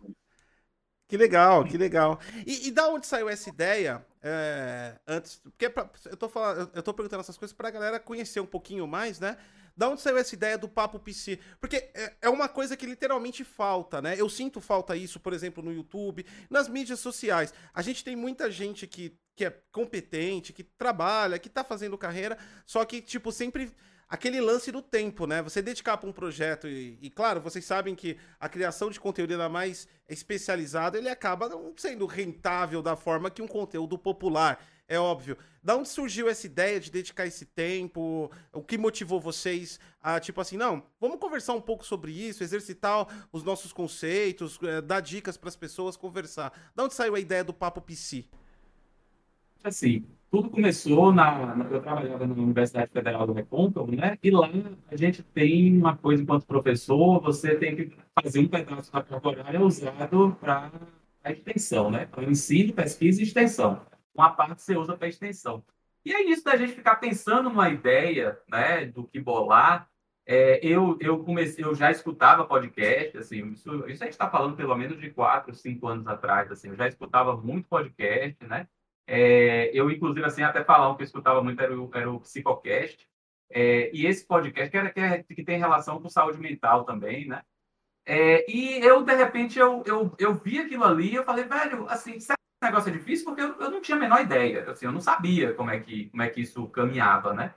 Que 1.08 1.16
legal, 1.16 1.64
que 1.64 1.78
legal. 1.78 2.20
E, 2.46 2.68
e 2.68 2.70
da 2.70 2.88
onde 2.88 3.06
saiu 3.06 3.26
essa 3.26 3.48
ideia? 3.48 4.06
É, 4.22 4.98
antes, 5.06 5.36
porque 5.36 5.70
pra, 5.70 5.88
eu, 6.06 6.16
tô 6.16 6.28
falando, 6.28 6.70
eu 6.74 6.82
tô 6.82 6.92
perguntando 6.92 7.20
essas 7.20 7.36
coisas 7.36 7.56
pra 7.56 7.70
galera 7.70 8.00
conhecer 8.00 8.40
um 8.40 8.46
pouquinho 8.46 8.86
mais, 8.86 9.20
né? 9.20 9.36
Da 9.76 9.88
onde 9.88 10.00
saiu 10.00 10.18
essa 10.18 10.34
ideia 10.34 10.58
do 10.58 10.68
papo 10.68 10.98
PC? 10.98 11.38
Porque 11.60 11.76
é, 11.94 12.14
é 12.22 12.28
uma 12.28 12.48
coisa 12.48 12.76
que 12.76 12.84
literalmente 12.84 13.44
falta, 13.44 14.02
né? 14.02 14.16
Eu 14.18 14.28
sinto 14.28 14.60
falta 14.60 14.96
isso, 14.96 15.20
por 15.20 15.32
exemplo, 15.32 15.62
no 15.62 15.72
YouTube, 15.72 16.26
nas 16.50 16.68
mídias 16.68 16.98
sociais. 16.98 17.54
A 17.72 17.80
gente 17.80 18.02
tem 18.02 18.16
muita 18.16 18.50
gente 18.50 18.88
que, 18.88 19.16
que 19.36 19.44
é 19.44 19.50
competente, 19.70 20.52
que 20.52 20.64
trabalha, 20.64 21.38
que 21.38 21.48
tá 21.48 21.62
fazendo 21.62 21.96
carreira, 21.96 22.36
só 22.66 22.84
que, 22.84 23.00
tipo, 23.00 23.30
sempre 23.30 23.72
aquele 24.08 24.40
lance 24.40 24.72
do 24.72 24.80
tempo, 24.80 25.26
né? 25.26 25.42
Você 25.42 25.60
dedicar 25.60 25.98
para 25.98 26.08
um 26.08 26.12
projeto 26.12 26.66
e, 26.66 26.98
e, 27.02 27.10
claro, 27.10 27.40
vocês 27.40 27.64
sabem 27.64 27.94
que 27.94 28.16
a 28.40 28.48
criação 28.48 28.90
de 28.90 28.98
conteúdo 28.98 29.32
ainda 29.32 29.48
mais 29.48 29.86
especializado, 30.08 30.96
ele 30.96 31.08
acaba 31.08 31.48
não 31.48 31.74
sendo 31.76 32.06
rentável 32.06 32.80
da 32.80 32.96
forma 32.96 33.30
que 33.30 33.42
um 33.42 33.46
conteúdo 33.46 33.98
popular, 33.98 34.64
é 34.88 34.98
óbvio. 34.98 35.36
Da 35.62 35.76
onde 35.76 35.88
surgiu 35.90 36.28
essa 36.30 36.46
ideia 36.46 36.80
de 36.80 36.90
dedicar 36.90 37.26
esse 37.26 37.44
tempo? 37.44 38.30
O 38.54 38.62
que 38.62 38.78
motivou 38.78 39.20
vocês 39.20 39.78
a, 40.00 40.18
tipo 40.18 40.40
assim, 40.40 40.56
não, 40.56 40.82
vamos 40.98 41.18
conversar 41.18 41.52
um 41.52 41.60
pouco 41.60 41.84
sobre 41.84 42.10
isso, 42.10 42.42
exercitar 42.42 43.06
os 43.30 43.42
nossos 43.42 43.70
conceitos, 43.70 44.58
é, 44.62 44.80
dar 44.80 45.00
dicas 45.00 45.36
para 45.36 45.50
as 45.50 45.56
pessoas, 45.56 45.94
conversar. 45.94 46.52
Da 46.74 46.84
onde 46.84 46.94
saiu 46.94 47.14
a 47.14 47.20
ideia 47.20 47.44
do 47.44 47.52
Papo 47.52 47.82
PC? 47.82 48.24
Assim, 49.62 50.06
tudo 50.30 50.50
começou 50.50 51.12
na, 51.12 51.56
na, 51.56 51.64
Eu 51.70 51.80
trabalhava 51.80 52.26
na 52.26 52.34
Universidade 52.34 52.90
Federal 52.92 53.26
do 53.26 53.32
Recôncavo, 53.32 53.90
né? 53.90 54.18
E 54.22 54.30
lá 54.30 54.48
a 54.90 54.96
gente 54.96 55.22
tem 55.22 55.76
uma 55.76 55.96
coisa 55.96 56.22
enquanto 56.22 56.46
professor, 56.46 57.20
você 57.20 57.56
tem 57.56 57.76
que 57.76 57.96
fazer 58.22 58.40
um 58.40 58.48
pedaço 58.48 58.92
da 58.92 59.02
carga 59.02 59.28
horária 59.28 59.60
usado 59.60 60.36
para 60.40 60.70
a 61.24 61.32
extensão, 61.32 61.90
né? 61.90 62.06
Para 62.06 62.24
ensino, 62.24 62.72
pesquisa 62.72 63.20
e 63.20 63.24
extensão. 63.24 63.80
Uma 64.14 64.30
parte 64.30 64.62
você 64.62 64.76
usa 64.76 64.96
para 64.96 65.08
extensão. 65.08 65.64
E 66.04 66.12
é 66.12 66.22
isso 66.22 66.44
da 66.44 66.56
gente 66.56 66.72
ficar 66.72 66.96
pensando 66.96 67.48
numa 67.48 67.68
ideia, 67.70 68.38
né? 68.50 68.86
Do 68.86 69.04
que 69.04 69.20
bolar. 69.20 69.88
É, 70.26 70.60
eu, 70.62 70.98
eu 71.00 71.24
comecei, 71.24 71.64
eu 71.64 71.74
já 71.74 71.90
escutava 71.90 72.44
podcast, 72.44 73.16
assim, 73.16 73.46
isso, 73.50 73.88
isso 73.88 74.02
a 74.02 74.06
gente 74.06 74.12
está 74.12 74.28
falando 74.28 74.56
pelo 74.56 74.76
menos 74.76 75.00
de 75.00 75.08
quatro, 75.08 75.54
cinco 75.54 75.86
anos 75.88 76.06
atrás, 76.06 76.52
assim, 76.52 76.68
eu 76.68 76.76
já 76.76 76.86
escutava 76.86 77.34
muito 77.34 77.66
podcast, 77.66 78.36
né? 78.46 78.68
É, 79.10 79.70
eu, 79.72 79.90
inclusive, 79.90 80.26
assim, 80.26 80.42
até 80.42 80.62
falar 80.62 80.90
o 80.90 80.96
que 80.96 81.02
eu 81.02 81.06
escutava 81.06 81.42
muito 81.42 81.58
era 81.62 81.74
o, 81.74 81.90
era 81.94 82.10
o 82.10 82.20
Psicocast. 82.20 83.08
É, 83.50 83.90
e 83.96 84.06
esse 84.06 84.26
podcast, 84.26 84.70
que, 84.70 84.76
era, 84.76 84.90
que, 84.90 85.00
é, 85.00 85.22
que, 85.22 85.42
tem 85.42 85.58
relação 85.58 85.98
com 85.98 86.10
saúde 86.10 86.38
mental 86.38 86.84
também, 86.84 87.26
né? 87.26 87.42
É, 88.04 88.50
e 88.50 88.78
eu, 88.84 89.02
de 89.02 89.14
repente, 89.14 89.58
eu, 89.58 89.82
eu, 89.86 90.14
eu 90.18 90.34
vi 90.34 90.58
aquilo 90.58 90.84
ali 90.84 91.14
eu 91.14 91.24
falei, 91.24 91.44
velho, 91.44 91.88
assim, 91.88 92.20
será 92.20 92.36
que 92.36 92.64
esse 92.64 92.70
negócio 92.70 92.90
é 92.90 92.92
difícil? 92.92 93.24
Porque 93.24 93.40
eu, 93.40 93.54
eu 93.58 93.70
não 93.70 93.80
tinha 93.80 93.96
a 93.96 94.00
menor 94.00 94.20
ideia, 94.20 94.70
assim, 94.70 94.84
eu 94.84 94.92
não 94.92 95.00
sabia 95.00 95.54
como 95.54 95.70
é 95.70 95.80
que, 95.80 96.10
como 96.10 96.22
é 96.22 96.28
que 96.28 96.42
isso 96.42 96.68
caminhava, 96.68 97.32
né? 97.32 97.54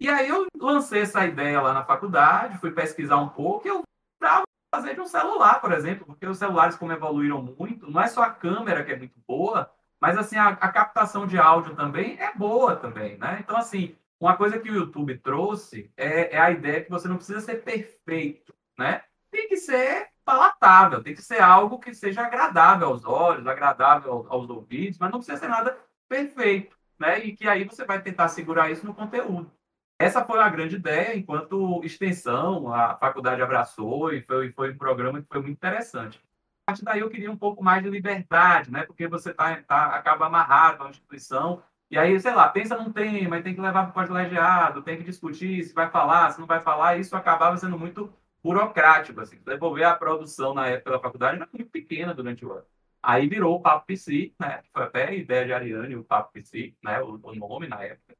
E 0.00 0.08
aí 0.08 0.28
eu 0.28 0.46
lancei 0.58 1.02
essa 1.02 1.26
ideia 1.26 1.60
lá 1.60 1.74
na 1.74 1.84
faculdade, 1.84 2.58
fui 2.58 2.70
pesquisar 2.70 3.18
um 3.18 3.28
pouco 3.28 3.66
e 3.66 3.70
eu 3.70 3.82
estava 4.14 4.44
fazer 4.74 4.94
de 4.94 5.00
um 5.00 5.06
celular, 5.06 5.60
por 5.60 5.72
exemplo, 5.72 6.06
porque 6.06 6.26
os 6.26 6.38
celulares, 6.38 6.76
como 6.76 6.92
evoluíram 6.92 7.42
muito, 7.42 7.90
não 7.90 8.00
é 8.00 8.06
só 8.08 8.22
a 8.22 8.30
câmera 8.30 8.84
que 8.84 8.92
é 8.92 8.98
muito 8.98 9.18
boa, 9.26 9.70
mas, 10.06 10.16
assim, 10.18 10.36
a, 10.36 10.50
a, 10.50 10.68
captação 10.68 11.26
de 11.26 11.36
áudio 11.36 11.74
também 11.74 12.16
é 12.20 12.32
boa 12.32 12.76
também, 12.76 13.18
né? 13.18 13.38
Então, 13.40 13.56
assim, 13.56 13.96
uma 14.20 14.36
coisa 14.36 14.56
que 14.56 14.70
o 14.70 14.74
YouTube 14.74 15.18
trouxe 15.18 15.90
é, 15.96 16.36
é 16.36 16.38
a 16.38 16.48
ideia 16.48 16.84
que 16.84 16.90
você 16.90 17.08
não 17.08 17.16
precisa 17.16 17.40
ser 17.40 17.64
perfeito, 17.64 18.54
né? 18.78 19.02
Tem 19.32 19.48
que 19.48 19.56
ser 19.56 20.10
palatável, 20.24 21.02
tem 21.02 21.12
que 21.12 21.22
ser 21.22 21.42
algo 21.42 21.80
que 21.80 21.92
seja 21.92 22.24
agradável 22.24 22.86
aos 22.86 23.04
olhos, 23.04 23.48
agradável 23.48 24.12
aos, 24.12 24.30
aos 24.30 24.48
ouvidos, 24.48 24.96
mas 24.96 25.10
não 25.10 25.18
precisa 25.18 25.38
ser 25.38 25.48
nada 25.48 25.76
perfeito, 26.08 26.76
né? 27.00 27.18
E 27.24 27.34
que 27.34 27.48
aí 27.48 27.64
você 27.64 27.84
vai 27.84 28.00
tentar 28.00 28.28
segurar 28.28 28.70
isso 28.70 28.86
no 28.86 28.94
conteúdo. 28.94 29.50
Essa 29.98 30.24
foi 30.24 30.38
a 30.38 30.48
grande 30.48 30.76
ideia, 30.76 31.16
enquanto 31.16 31.82
extensão, 31.82 32.72
a 32.72 32.96
faculdade 32.96 33.42
abraçou 33.42 34.12
e 34.12 34.22
foi, 34.22 34.52
foi 34.52 34.70
um 34.70 34.78
programa 34.78 35.20
que 35.20 35.26
foi 35.26 35.40
muito 35.40 35.56
interessante 35.56 36.20
partir 36.66 36.84
daí 36.84 37.00
eu 37.00 37.10
queria 37.10 37.30
um 37.30 37.36
pouco 37.36 37.62
mais 37.62 37.82
de 37.82 37.88
liberdade, 37.88 38.70
né? 38.70 38.82
Porque 38.84 39.06
você 39.06 39.32
tá, 39.32 39.62
tá, 39.62 39.86
acaba 39.96 40.26
amarrado 40.26 40.84
à 40.84 40.90
instituição. 40.90 41.62
E 41.90 41.96
aí, 41.96 42.18
sei 42.20 42.34
lá, 42.34 42.48
pensa 42.48 42.76
num 42.76 42.92
tema, 42.92 43.40
tem 43.40 43.54
que 43.54 43.60
levar 43.60 43.92
para 43.92 44.04
o 44.04 44.08
colegiado, 44.08 44.82
tem 44.82 44.98
que 44.98 45.04
discutir 45.04 45.62
se 45.62 45.72
vai 45.72 45.88
falar, 45.88 46.32
se 46.32 46.40
não 46.40 46.46
vai 46.46 46.60
falar, 46.60 46.98
isso 46.98 47.14
acabava 47.16 47.56
sendo 47.56 47.78
muito 47.78 48.12
burocrático. 48.42 49.20
Assim. 49.20 49.38
Devolver 49.44 49.86
a 49.86 49.94
produção 49.94 50.52
na 50.54 50.66
época 50.66 50.90
da 50.92 51.00
faculdade 51.00 51.36
era 51.36 51.48
muito 51.52 51.70
pequena 51.70 52.12
durante 52.12 52.44
o 52.44 52.52
ano. 52.52 52.64
Aí 53.02 53.28
virou 53.28 53.54
o 53.56 53.62
Papo 53.62 53.86
PC, 53.86 54.34
né? 54.40 54.62
Foi 54.72 54.82
até 54.82 55.08
a 55.08 55.14
ideia 55.14 55.46
de 55.46 55.52
Ariane, 55.52 55.96
o 55.96 56.04
Papo 56.04 56.32
PC, 56.32 56.74
né? 56.82 57.00
O, 57.00 57.20
o 57.22 57.34
nome 57.36 57.68
na 57.68 57.82
época. 57.84 58.16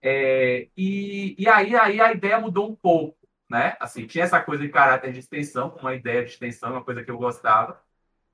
É, 0.00 0.68
e, 0.76 1.34
e 1.38 1.48
aí, 1.48 1.74
aí 1.76 2.00
a 2.00 2.12
ideia 2.12 2.38
mudou 2.40 2.70
um 2.70 2.76
pouco, 2.76 3.18
né? 3.50 3.76
Assim, 3.80 4.06
tinha 4.06 4.24
essa 4.24 4.40
coisa 4.40 4.62
de 4.62 4.68
caráter 4.70 5.12
de 5.12 5.18
extensão, 5.18 5.76
uma 5.80 5.94
ideia 5.94 6.24
de 6.24 6.30
extensão, 6.30 6.70
uma 6.72 6.84
coisa 6.84 7.02
que 7.04 7.10
eu 7.10 7.18
gostava. 7.18 7.82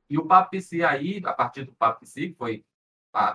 E 0.09 0.19
o 0.19 0.27
Papo 0.27 0.57
aí, 0.89 1.23
a 1.25 1.33
partir 1.33 1.65
do 1.65 1.75
Papo 1.75 2.05
que 2.05 2.35
foi 2.37 2.65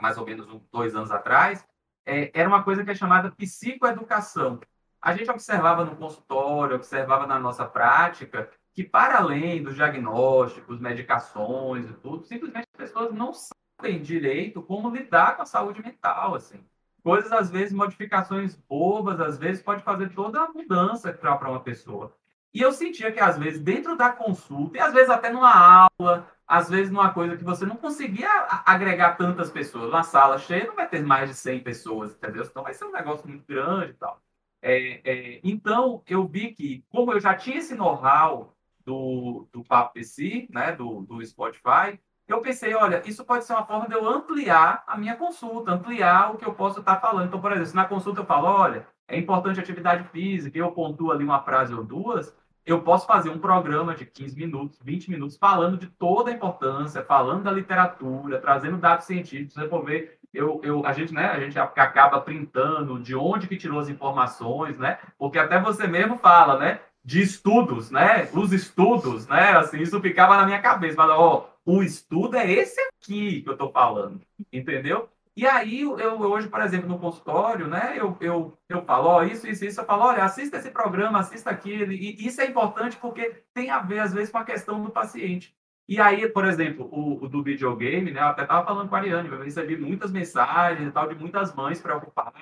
mais 0.02 0.18
ou 0.18 0.26
menos 0.26 0.48
dois 0.72 0.96
anos 0.96 1.12
atrás, 1.12 1.66
é, 2.06 2.32
era 2.34 2.50
uma 2.50 2.64
coisa 2.64 2.84
que 2.84 2.92
é 2.92 2.96
chamada 2.96 3.32
psicoeducação. 3.32 4.60
A 5.02 5.16
gente 5.16 5.32
observava 5.32 5.86
no 5.86 5.96
consultório, 5.96 6.76
observava 6.76 7.26
na 7.26 7.40
nossa 7.40 7.66
prática, 7.66 8.52
que 8.74 8.84
para 8.84 9.18
além 9.18 9.64
dos 9.64 9.76
diagnósticos, 9.76 10.80
medicações 10.80 11.90
e 11.90 11.94
tudo, 11.94 12.24
simplesmente 12.24 12.68
as 12.74 12.88
pessoas 12.88 13.14
não 13.14 13.32
sabem 13.34 14.02
direito 14.02 14.62
como 14.62 14.90
lidar 14.90 15.38
com 15.38 15.44
a 15.44 15.46
saúde 15.46 15.82
mental, 15.82 16.36
assim. 16.36 16.64
Coisas, 17.02 17.32
às 17.32 17.50
vezes, 17.50 17.74
modificações 17.74 18.56
bobas, 18.56 19.22
às 19.22 19.38
vezes, 19.38 19.64
pode 19.64 19.84
fazer 19.84 20.14
toda 20.14 20.42
a 20.42 20.50
mudança 20.50 21.14
para 21.14 21.50
uma 21.50 21.62
pessoa. 21.62 22.14
E 22.54 22.62
eu 22.62 22.72
sentia 22.72 23.12
que, 23.12 23.20
às 23.20 23.38
vezes, 23.38 23.62
dentro 23.62 23.96
da 23.96 24.10
consulta, 24.12 24.78
e 24.78 24.82
às 24.82 24.94
vezes 24.94 25.10
até 25.10 25.30
numa 25.32 25.88
aula, 26.00 26.28
às 26.48 26.70
vezes 26.70 26.92
numa 26.92 27.14
coisa 27.14 27.38
que 27.38 27.44
você 27.44 27.66
não 27.66 27.76
conseguia 27.76 28.30
agregar 28.66 29.16
tantas 29.16 29.52
pessoas. 29.52 29.90
Uma 29.90 30.04
sala 30.04 30.38
cheia 30.40 30.66
não 30.66 30.76
vai 30.76 30.88
ter 30.90 31.04
mais 31.04 31.30
de 31.30 31.36
100 31.36 31.62
pessoas, 31.62 32.12
entendeu? 32.14 32.44
Então 32.44 32.64
vai 32.64 32.74
ser 32.74 32.86
um 32.86 32.92
negócio 32.92 33.28
muito 33.28 33.46
grande 33.46 33.92
e 33.92 33.94
tal. 33.96 34.20
É, 34.62 35.02
é, 35.10 35.42
então, 35.44 36.04
eu 36.08 36.28
vi 36.28 36.54
que, 36.54 36.84
como 36.90 37.14
eu 37.14 37.20
já 37.20 37.36
tinha 37.36 37.58
esse 37.60 37.76
know-how 37.76 38.56
do, 38.86 39.48
do 39.54 39.64
Papo 39.64 39.94
PC, 39.94 40.48
né, 40.50 40.72
do, 40.72 41.02
do 41.02 41.26
Spotify, 41.26 42.00
eu 42.28 42.42
pensei, 42.42 42.74
olha, 42.76 43.02
isso 43.06 43.26
pode 43.26 43.46
ser 43.46 43.54
uma 43.54 43.66
forma 43.66 43.88
de 43.88 43.94
eu 43.94 44.08
ampliar 44.08 44.84
a 44.88 44.98
minha 44.98 45.16
consulta, 45.16 45.72
ampliar 45.72 46.34
o 46.34 46.38
que 46.38 46.46
eu 46.46 46.54
posso 46.54 46.80
estar 46.80 47.00
falando. 47.00 47.28
Então, 47.28 47.42
por 47.42 47.52
exemplo, 47.52 47.70
se 47.70 47.76
na 47.76 47.86
consulta 47.86 48.22
eu 48.22 48.26
falo, 48.26 48.48
olha, 48.48 48.88
é 49.10 49.18
importante 49.18 49.60
atividade 49.60 50.08
física, 50.10 50.58
eu 50.58 50.72
pontuo 50.72 51.12
ali 51.12 51.24
uma 51.24 51.42
frase 51.42 51.74
ou 51.74 51.84
duas, 51.84 52.34
eu 52.66 52.82
posso 52.82 53.08
fazer 53.08 53.30
um 53.30 53.40
programa 53.40 53.96
de 53.96 54.06
15 54.06 54.38
minutos, 54.38 54.80
20 54.84 55.10
minutos, 55.10 55.38
falando 55.38 55.78
de 55.78 55.88
toda 55.88 56.30
a 56.30 56.34
importância, 56.34 57.04
falando 57.04 57.44
da 57.44 57.52
literatura, 57.52 58.40
trazendo 58.40 58.78
dados 58.78 59.06
científicos. 59.06 59.56
Você 59.56 59.68
for 59.68 59.84
ver, 59.84 60.20
eu, 60.34 60.62
eu, 60.64 60.86
a 60.86 60.94
gente, 60.94 61.14
né, 61.14 61.26
a 61.26 61.40
gente 61.40 61.58
acaba 61.58 62.22
printando 62.22 63.00
de 63.00 63.16
onde 63.16 63.48
que 63.48 63.58
tirou 63.58 63.80
as 63.80 63.90
informações, 63.90 64.78
né? 64.78 65.00
Porque 65.18 65.40
até 65.40 65.60
você 65.60 65.88
mesmo 65.88 66.18
fala, 66.18 66.60
né? 66.60 66.80
De 67.04 67.22
estudos, 67.22 67.90
né? 67.90 68.30
Os 68.34 68.54
estudos, 68.54 69.28
né? 69.28 69.54
Assim, 69.58 69.82
isso 69.82 70.00
ficava 70.00 70.38
na 70.38 70.46
minha 70.46 70.62
cabeça. 70.62 70.96
Fala, 70.96 71.18
ó, 71.18 71.48
o 71.66 71.82
estudo 71.82 72.38
é 72.38 72.52
esse 72.52 72.80
aqui 72.82 73.42
que 73.42 73.50
eu 73.50 73.58
tô 73.58 73.70
falando, 73.70 74.22
entendeu? 74.54 75.10
E 75.40 75.48
aí, 75.48 75.80
eu 75.80 76.20
hoje, 76.20 76.50
por 76.50 76.60
exemplo, 76.60 76.90
no 76.90 77.00
consultório, 77.00 77.66
né, 77.66 77.98
eu, 77.98 78.18
eu, 78.20 78.60
eu 78.68 78.84
falo, 78.84 79.08
ó, 79.08 79.24
isso, 79.24 79.48
isso, 79.48 79.64
isso, 79.64 79.80
eu 79.80 79.86
falo, 79.86 80.04
olha, 80.04 80.22
assista 80.22 80.58
esse 80.58 80.70
programa, 80.70 81.18
assista 81.18 81.50
aquilo, 81.50 81.94
e 81.94 82.28
isso 82.28 82.42
é 82.42 82.46
importante 82.46 82.98
porque 82.98 83.42
tem 83.54 83.70
a 83.70 83.80
ver, 83.80 84.00
às 84.00 84.14
vezes, 84.14 84.30
com 84.30 84.38
a 84.38 84.44
questão 84.44 84.84
do 84.84 84.90
paciente. 84.90 85.56
E 85.88 85.98
aí, 85.98 86.28
por 86.28 86.44
exemplo, 86.44 86.90
o, 86.92 87.24
o 87.24 87.30
do 87.30 87.42
videogame, 87.42 88.12
né, 88.12 88.20
eu 88.20 88.26
até 88.26 88.42
estava 88.42 88.66
falando 88.66 88.90
com 88.90 88.96
a 88.98 89.00
Ariane, 89.00 89.30
eu 89.30 89.42
recebi 89.42 89.78
muitas 89.78 90.12
mensagens 90.12 90.90
e 90.90 90.92
tal, 90.92 91.08
de 91.08 91.16
muitas 91.16 91.56
mães 91.56 91.82
preocupadas, 91.82 92.42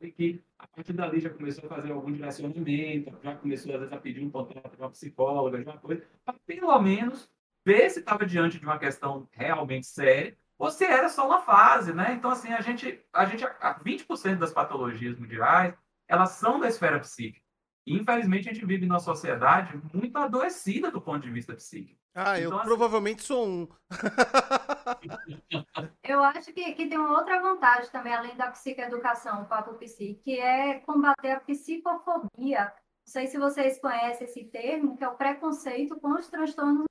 e, 0.00 0.10
que 0.10 0.42
a 0.58 0.66
partir 0.66 0.94
dali 0.94 1.20
já 1.20 1.28
começou 1.28 1.66
a 1.66 1.74
fazer 1.74 1.92
algum 1.92 2.10
direcionamento, 2.10 3.12
já 3.22 3.36
começou, 3.36 3.74
às 3.74 3.80
vezes, 3.80 3.92
a 3.92 3.98
pedir 3.98 4.24
um 4.24 4.30
contato 4.30 4.74
com 4.74 4.82
uma 4.82 4.90
psicóloga, 4.90 5.58
de 5.58 5.64
uma 5.64 5.76
coisa, 5.76 6.02
para 6.24 6.34
pelo 6.46 6.78
menos 6.80 7.30
ver 7.62 7.90
se 7.90 8.00
estava 8.00 8.24
diante 8.24 8.58
de 8.58 8.64
uma 8.64 8.78
questão 8.78 9.28
realmente 9.32 9.86
séria, 9.86 10.34
ou 10.62 10.70
se 10.70 10.84
era 10.84 11.08
só 11.08 11.26
uma 11.26 11.40
fase, 11.40 11.92
né? 11.92 12.12
Então, 12.12 12.30
assim, 12.30 12.52
a 12.52 12.60
gente, 12.60 13.04
a 13.12 13.24
gente, 13.24 13.44
20% 13.44 14.38
das 14.38 14.52
patologias 14.52 15.18
mundiais, 15.18 15.74
elas 16.06 16.30
são 16.30 16.60
da 16.60 16.68
esfera 16.68 17.00
psíquica. 17.00 17.44
E, 17.84 17.96
infelizmente, 17.96 18.48
a 18.48 18.52
gente 18.52 18.64
vive 18.64 18.86
numa 18.86 19.00
sociedade 19.00 19.76
muito 19.92 20.16
adoecida 20.16 20.88
do 20.88 21.00
ponto 21.00 21.18
de 21.18 21.32
vista 21.32 21.52
psíquico. 21.52 21.98
Ah, 22.14 22.38
então, 22.38 22.52
eu 22.52 22.58
assim... 22.58 22.68
provavelmente 22.68 23.24
sou 23.24 23.44
um. 23.44 23.68
eu 26.04 26.22
acho 26.22 26.52
que, 26.52 26.74
que 26.74 26.86
tem 26.86 26.96
uma 26.96 27.18
outra 27.18 27.42
vantagem 27.42 27.90
também, 27.90 28.14
além 28.14 28.36
da 28.36 28.52
psicoeducação, 28.52 29.42
o 29.42 29.46
papo 29.46 29.74
psi, 29.74 30.20
que 30.22 30.38
é 30.38 30.78
combater 30.78 31.32
a 31.32 31.40
psicofobia. 31.40 32.72
Não 33.04 33.12
sei 33.12 33.26
se 33.26 33.36
vocês 33.36 33.80
conhecem 33.80 34.28
esse 34.28 34.44
termo, 34.44 34.96
que 34.96 35.02
é 35.02 35.08
o 35.08 35.16
preconceito 35.16 35.98
com 35.98 36.12
os 36.12 36.28
transtornos. 36.28 36.86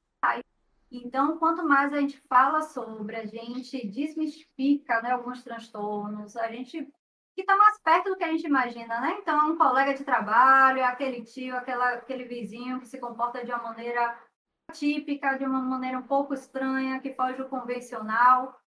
Então, 0.92 1.38
quanto 1.38 1.64
mais 1.64 1.94
a 1.94 2.02
gente 2.02 2.20
fala 2.28 2.62
sobre, 2.62 3.16
a 3.16 3.26
gente 3.26 3.88
desmistifica 3.88 5.02
né, 5.02 5.12
alguns 5.12 5.42
transtornos, 5.42 6.36
a 6.36 6.50
gente 6.50 6.86
que 7.34 7.42
está 7.42 7.56
mais 7.56 7.80
perto 7.80 8.10
do 8.10 8.18
que 8.18 8.26
a 8.26 8.32
gente 8.32 8.46
imagina, 8.46 9.00
né? 9.00 9.18
Então, 9.22 9.40
é 9.40 9.44
um 9.44 9.58
colega 9.58 9.94
de 9.94 10.04
trabalho, 10.04 10.80
é 10.80 10.84
aquele 10.84 11.24
tio, 11.24 11.56
aquela, 11.56 11.94
aquele 11.94 12.26
vizinho 12.26 12.82
que 12.82 12.88
se 12.88 13.00
comporta 13.00 13.46
de 13.46 13.52
uma 13.52 13.64
maneira 13.64 14.20
típica, 14.74 15.38
de 15.38 15.46
uma 15.46 15.62
maneira 15.62 15.98
um 15.98 16.04
pouco 16.04 16.34
estranha, 16.34 17.00
que 17.00 17.14
foge 17.14 17.38
do 17.38 17.48
convencional. 17.48 18.60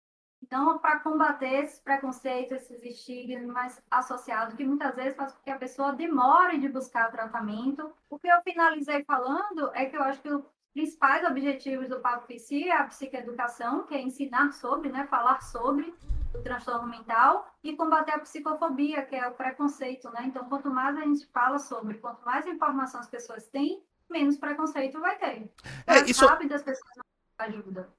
Então, 0.41 0.79
para 0.79 1.01
combater 1.01 1.65
esses 1.65 1.81
preconceitos, 1.81 2.53
esses 2.53 2.85
estigmas 2.85 3.83
associados, 3.91 4.55
que 4.55 4.65
muitas 4.65 4.95
vezes 4.95 5.17
faz 5.17 5.33
com 5.33 5.43
que 5.43 5.51
a 5.51 5.59
pessoa 5.59 5.93
demore 5.93 6.59
de 6.59 6.69
buscar 6.69 7.11
tratamento. 7.11 7.93
O 8.09 8.19
que 8.19 8.29
eu 8.29 8.43
finalizei 8.43 9.05
falando 9.05 9.73
é 9.75 9.87
que 9.87 9.97
eu 9.97 10.03
acho 10.03 10.21
que 10.23 10.33
o 10.33 10.45
principais 10.73 11.25
objetivos 11.29 11.89
do 11.89 12.01
Papo 12.01 12.27
PC 12.27 12.65
é 12.65 12.77
a 12.77 12.85
psicoeducação, 12.85 13.85
que 13.87 13.95
é 13.95 14.01
ensinar 14.01 14.53
sobre, 14.53 14.91
né, 14.91 15.07
falar 15.07 15.43
sobre 15.43 15.95
o 16.35 16.39
transtorno 16.43 16.89
mental 16.89 17.53
e 17.63 17.77
combater 17.77 18.13
a 18.13 18.19
psicofobia, 18.19 19.05
que 19.05 19.15
é 19.15 19.29
o 19.29 19.35
preconceito, 19.35 20.11
né? 20.11 20.25
Então, 20.25 20.49
quanto 20.49 20.71
mais 20.71 20.97
a 20.97 21.03
gente 21.03 21.27
fala 21.27 21.59
sobre, 21.59 21.99
quanto 21.99 22.25
mais 22.25 22.47
informação 22.47 23.01
as 23.01 23.09
pessoas 23.09 23.47
têm, 23.49 23.83
menos 24.11 24.39
preconceito 24.39 24.99
vai 24.99 25.19
ter. 25.19 25.51
É, 25.87 25.95
mais 25.95 26.09
isso... 26.09 26.27
rápido 26.27 26.53
as 26.53 26.63
pessoas 26.63 26.91
vão 26.97 27.47
ajuda. 27.47 27.93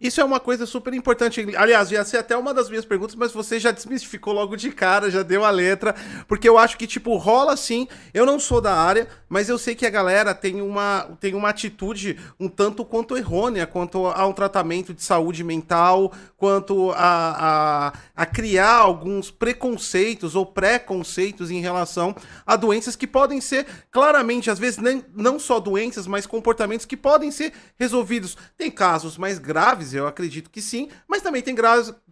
Isso 0.00 0.20
é 0.20 0.24
uma 0.24 0.40
coisa 0.40 0.66
super 0.66 0.94
importante. 0.94 1.44
Aliás, 1.56 1.90
ia 1.90 2.04
ser 2.04 2.18
até 2.18 2.36
uma 2.36 2.54
das 2.54 2.68
minhas 2.68 2.84
perguntas, 2.84 3.14
mas 3.14 3.32
você 3.32 3.58
já 3.58 3.70
desmistificou 3.70 4.32
logo 4.32 4.56
de 4.56 4.70
cara, 4.70 5.10
já 5.10 5.22
deu 5.22 5.44
a 5.44 5.50
letra, 5.50 5.94
porque 6.26 6.48
eu 6.48 6.56
acho 6.56 6.78
que, 6.78 6.86
tipo, 6.86 7.16
rola 7.16 7.52
assim. 7.52 7.86
Eu 8.14 8.24
não 8.24 8.40
sou 8.40 8.60
da 8.60 8.74
área, 8.74 9.08
mas 9.28 9.48
eu 9.48 9.58
sei 9.58 9.74
que 9.74 9.86
a 9.86 9.90
galera 9.90 10.34
tem 10.34 10.62
uma, 10.62 11.08
tem 11.20 11.34
uma 11.34 11.50
atitude 11.50 12.18
um 12.38 12.48
tanto 12.48 12.84
quanto 12.84 13.16
errônea 13.16 13.66
quanto 13.66 14.06
a 14.06 14.26
um 14.26 14.32
tratamento 14.32 14.92
de 14.92 15.02
saúde 15.02 15.44
mental, 15.44 16.12
quanto 16.36 16.90
a, 16.92 16.96
a, 16.96 18.22
a 18.22 18.26
criar 18.26 18.76
alguns 18.76 19.30
preconceitos 19.30 20.34
ou 20.34 20.44
preconceitos 20.44 21.50
em 21.50 21.60
relação 21.60 22.14
a 22.46 22.56
doenças 22.56 22.96
que 22.96 23.06
podem 23.06 23.40
ser 23.40 23.66
claramente, 23.90 24.50
às 24.50 24.58
vezes, 24.58 24.78
nem, 24.78 25.04
não 25.14 25.38
só 25.38 25.60
doenças, 25.60 26.06
mas 26.06 26.26
comportamentos 26.26 26.86
que 26.86 26.96
podem 26.96 27.30
ser 27.30 27.52
resolvidos. 27.78 28.36
Tem 28.56 28.70
casos 28.70 29.16
mais 29.16 29.38
graves, 29.38 29.69
eu 29.92 30.06
acredito 30.06 30.50
que 30.50 30.60
sim, 30.60 30.88
mas 31.08 31.22
também 31.22 31.42
tem 31.42 31.54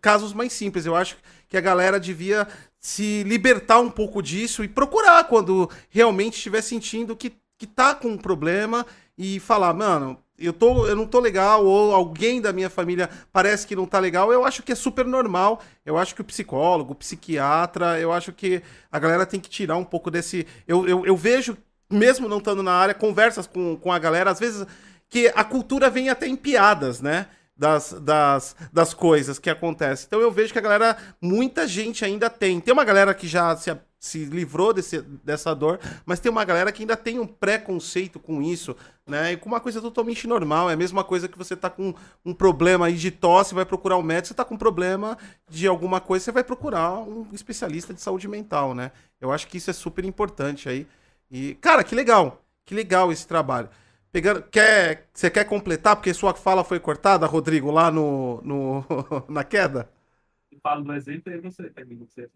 casos 0.00 0.32
mais 0.32 0.52
simples. 0.52 0.86
Eu 0.86 0.96
acho 0.96 1.16
que 1.48 1.56
a 1.56 1.60
galera 1.60 1.98
devia 1.98 2.46
se 2.80 3.22
libertar 3.24 3.80
um 3.80 3.90
pouco 3.90 4.22
disso 4.22 4.62
e 4.62 4.68
procurar 4.68 5.24
quando 5.24 5.68
realmente 5.90 6.34
estiver 6.34 6.62
sentindo 6.62 7.16
que, 7.16 7.32
que 7.56 7.66
tá 7.66 7.94
com 7.94 8.08
um 8.08 8.18
problema 8.18 8.86
e 9.16 9.40
falar, 9.40 9.74
mano, 9.74 10.18
eu, 10.38 10.52
tô, 10.52 10.86
eu 10.86 10.94
não 10.94 11.06
tô 11.06 11.18
legal, 11.18 11.66
ou 11.66 11.92
alguém 11.92 12.40
da 12.40 12.52
minha 12.52 12.70
família 12.70 13.10
parece 13.32 13.66
que 13.66 13.74
não 13.74 13.86
tá 13.86 13.98
legal, 13.98 14.32
eu 14.32 14.44
acho 14.44 14.62
que 14.62 14.70
é 14.70 14.74
super 14.76 15.04
normal. 15.04 15.60
Eu 15.84 15.98
acho 15.98 16.14
que 16.14 16.20
o 16.20 16.24
psicólogo, 16.24 16.92
o 16.92 16.96
psiquiatra, 16.96 17.98
eu 17.98 18.12
acho 18.12 18.32
que 18.32 18.62
a 18.92 18.98
galera 18.98 19.26
tem 19.26 19.40
que 19.40 19.50
tirar 19.50 19.76
um 19.76 19.84
pouco 19.84 20.10
desse. 20.10 20.46
Eu, 20.66 20.86
eu, 20.86 21.04
eu 21.04 21.16
vejo, 21.16 21.56
mesmo 21.90 22.28
não 22.28 22.38
estando 22.38 22.62
na 22.62 22.72
área, 22.72 22.94
conversas 22.94 23.46
com, 23.48 23.76
com 23.76 23.92
a 23.92 23.98
galera, 23.98 24.30
às 24.30 24.38
vezes 24.38 24.64
que 25.10 25.32
a 25.34 25.42
cultura 25.42 25.90
vem 25.90 26.10
até 26.10 26.28
em 26.28 26.36
piadas, 26.36 27.00
né? 27.00 27.26
Das, 27.58 27.92
das, 27.92 28.54
das 28.72 28.94
coisas 28.94 29.36
que 29.36 29.50
acontecem. 29.50 30.06
Então 30.06 30.20
eu 30.20 30.30
vejo 30.30 30.52
que 30.52 30.60
a 30.60 30.62
galera, 30.62 30.96
muita 31.20 31.66
gente 31.66 32.04
ainda 32.04 32.30
tem. 32.30 32.60
Tem 32.60 32.72
uma 32.72 32.84
galera 32.84 33.12
que 33.12 33.26
já 33.26 33.56
se, 33.56 33.76
se 33.98 34.24
livrou 34.26 34.72
desse, 34.72 35.00
dessa 35.24 35.52
dor, 35.56 35.80
mas 36.06 36.20
tem 36.20 36.30
uma 36.30 36.44
galera 36.44 36.70
que 36.70 36.84
ainda 36.84 36.96
tem 36.96 37.18
um 37.18 37.26
preconceito 37.26 38.20
com 38.20 38.40
isso, 38.40 38.76
né? 39.04 39.32
E 39.32 39.36
com 39.36 39.48
uma 39.48 39.58
coisa 39.58 39.80
totalmente 39.80 40.24
normal. 40.28 40.70
É 40.70 40.74
a 40.74 40.76
mesma 40.76 41.02
coisa 41.02 41.26
que 41.26 41.36
você 41.36 41.56
tá 41.56 41.68
com 41.68 41.92
um 42.24 42.32
problema 42.32 42.86
aí 42.86 42.94
de 42.94 43.10
tosse, 43.10 43.56
vai 43.56 43.64
procurar 43.64 43.96
um 43.96 44.02
médico, 44.02 44.28
você 44.28 44.34
tá 44.34 44.44
com 44.44 44.54
um 44.54 44.58
problema 44.58 45.18
de 45.48 45.66
alguma 45.66 46.00
coisa, 46.00 46.26
você 46.26 46.32
vai 46.32 46.44
procurar 46.44 46.92
um 47.00 47.26
especialista 47.32 47.92
de 47.92 48.00
saúde 48.00 48.28
mental, 48.28 48.72
né? 48.72 48.92
Eu 49.20 49.32
acho 49.32 49.48
que 49.48 49.56
isso 49.56 49.68
é 49.68 49.72
super 49.72 50.04
importante 50.04 50.68
aí. 50.68 50.86
E, 51.28 51.54
cara, 51.54 51.82
que 51.82 51.94
legal. 51.96 52.40
Que 52.64 52.72
legal 52.72 53.10
esse 53.10 53.26
trabalho. 53.26 53.68
Pegando, 54.10 54.42
quer, 54.44 55.08
você 55.12 55.30
quer 55.30 55.44
completar, 55.44 55.96
porque 55.96 56.14
sua 56.14 56.34
fala 56.34 56.64
foi 56.64 56.80
cortada, 56.80 57.26
Rodrigo, 57.26 57.70
lá 57.70 57.90
no, 57.90 58.40
no 58.42 58.84
na 59.28 59.44
queda? 59.44 59.90
Eu 60.50 60.58
falo 60.60 60.82
do 60.82 60.94
exemplo 60.94 61.32
e 61.32 61.40
você 61.40 61.68
termina. 61.70 62.06
Você... 62.06 62.30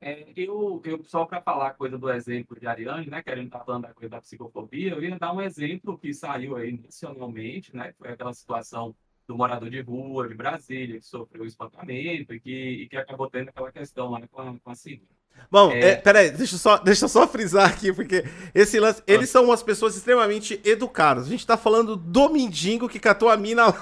É, 0.00 0.32
eu, 0.36 0.80
eu, 0.84 1.02
só 1.04 1.24
para 1.24 1.40
falar 1.42 1.74
coisa 1.74 1.98
do 1.98 2.10
exemplo 2.10 2.58
de 2.58 2.66
Ariane, 2.66 3.08
né, 3.08 3.22
que 3.22 3.30
a 3.30 3.36
gente 3.36 3.46
está 3.46 3.64
falando 3.64 3.82
da 3.82 3.94
coisa 3.94 4.10
da 4.10 4.20
psicofobia, 4.20 4.92
eu 4.92 5.02
ia 5.02 5.18
dar 5.18 5.32
um 5.32 5.40
exemplo 5.40 5.98
que 5.98 6.12
saiu 6.14 6.56
aí 6.56 6.78
nacionalmente, 6.80 7.74
né, 7.74 7.92
foi 7.98 8.10
aquela 8.10 8.32
situação 8.32 8.94
do 9.26 9.36
morador 9.36 9.68
de 9.68 9.80
rua 9.80 10.28
de 10.28 10.34
Brasília, 10.34 10.98
que 10.98 11.06
sofreu 11.06 11.44
espancamento 11.44 12.32
e 12.32 12.40
que, 12.40 12.50
e 12.50 12.88
que 12.88 12.96
acabou 12.96 13.28
tendo 13.28 13.50
aquela 13.50 13.70
questão 13.70 14.10
lá 14.10 14.26
com 14.28 14.40
a, 14.40 14.58
com 14.58 14.70
a 14.70 14.74
Bom, 15.50 15.72
é... 15.72 15.90
É, 15.90 15.96
peraí, 15.96 16.30
deixa 16.30 16.54
eu, 16.54 16.58
só, 16.58 16.76
deixa 16.78 17.04
eu 17.04 17.08
só 17.08 17.26
frisar 17.26 17.68
aqui, 17.68 17.92
porque 17.92 18.24
esse 18.54 18.78
lance. 18.78 19.00
Ah. 19.00 19.04
Eles 19.06 19.30
são 19.30 19.44
umas 19.44 19.62
pessoas 19.62 19.96
extremamente 19.96 20.60
educadas. 20.64 21.26
A 21.26 21.28
gente 21.28 21.46
tá 21.46 21.56
falando 21.56 21.96
do 21.96 22.28
mendigo 22.28 22.88
que 22.88 22.98
catou 22.98 23.28
a 23.28 23.36
mina 23.36 23.66
lá. 23.66 23.74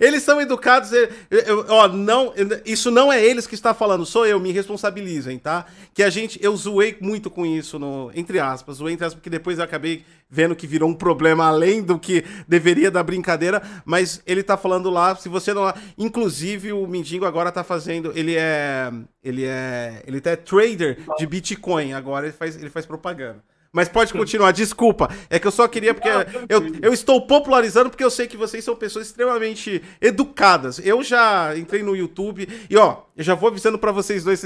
Eles 0.00 0.22
são 0.22 0.40
educados. 0.40 0.92
Eu, 0.92 1.08
eu, 1.30 1.66
ó, 1.68 1.88
não, 1.88 2.32
isso 2.64 2.90
não 2.90 3.12
é 3.12 3.24
eles 3.24 3.46
que 3.46 3.54
está 3.54 3.74
falando, 3.74 4.06
sou 4.06 4.26
eu, 4.26 4.38
me 4.40 4.52
responsabilizem, 4.52 5.38
tá? 5.38 5.66
Que 5.92 6.02
a 6.02 6.10
gente, 6.10 6.38
eu 6.42 6.56
zoei 6.56 6.96
muito 7.00 7.30
com 7.30 7.44
isso, 7.44 7.78
no, 7.78 8.10
entre 8.14 8.38
aspas, 8.38 8.76
zoei 8.76 8.94
entre 8.94 9.06
aspas, 9.06 9.20
porque 9.20 9.30
depois 9.30 9.58
eu 9.58 9.64
acabei 9.64 10.04
vendo 10.28 10.56
que 10.56 10.66
virou 10.66 10.88
um 10.88 10.94
problema 10.94 11.46
além 11.46 11.82
do 11.82 11.98
que 11.98 12.24
deveria 12.48 12.90
da 12.90 13.02
brincadeira, 13.02 13.62
mas 13.84 14.20
ele 14.26 14.42
tá 14.42 14.56
falando 14.56 14.90
lá, 14.90 15.14
se 15.14 15.28
você 15.28 15.54
não. 15.54 15.72
Inclusive, 15.96 16.72
o 16.72 16.86
Mindingo 16.86 17.24
agora 17.24 17.52
tá 17.52 17.62
fazendo. 17.62 18.12
Ele 18.16 18.34
é. 18.36 18.90
Ele 19.22 19.44
é. 19.44 20.02
Ele 20.06 20.20
é 20.24 20.36
trader 20.36 20.98
de 21.18 21.26
Bitcoin, 21.26 21.92
agora 21.92 22.26
ele 22.26 22.34
faz, 22.34 22.56
ele 22.56 22.70
faz 22.70 22.84
propaganda. 22.84 23.42
Mas 23.74 23.88
pode 23.88 24.12
continuar, 24.14 24.52
desculpa. 24.52 25.08
É 25.28 25.38
que 25.40 25.46
eu 25.46 25.50
só 25.50 25.66
queria, 25.66 25.92
porque 25.92 26.08
eu, 26.48 26.62
eu 26.80 26.92
estou 26.94 27.26
popularizando 27.26 27.90
porque 27.90 28.04
eu 28.04 28.10
sei 28.10 28.28
que 28.28 28.36
vocês 28.36 28.64
são 28.64 28.76
pessoas 28.76 29.08
extremamente 29.08 29.82
educadas. 30.00 30.78
Eu 30.78 31.02
já 31.02 31.58
entrei 31.58 31.82
no 31.82 31.96
YouTube 31.96 32.48
e, 32.70 32.76
ó, 32.76 33.02
eu 33.16 33.24
já 33.24 33.34
vou 33.34 33.48
avisando 33.48 33.78
para 33.78 33.90
vocês 33.90 34.22
dois, 34.22 34.40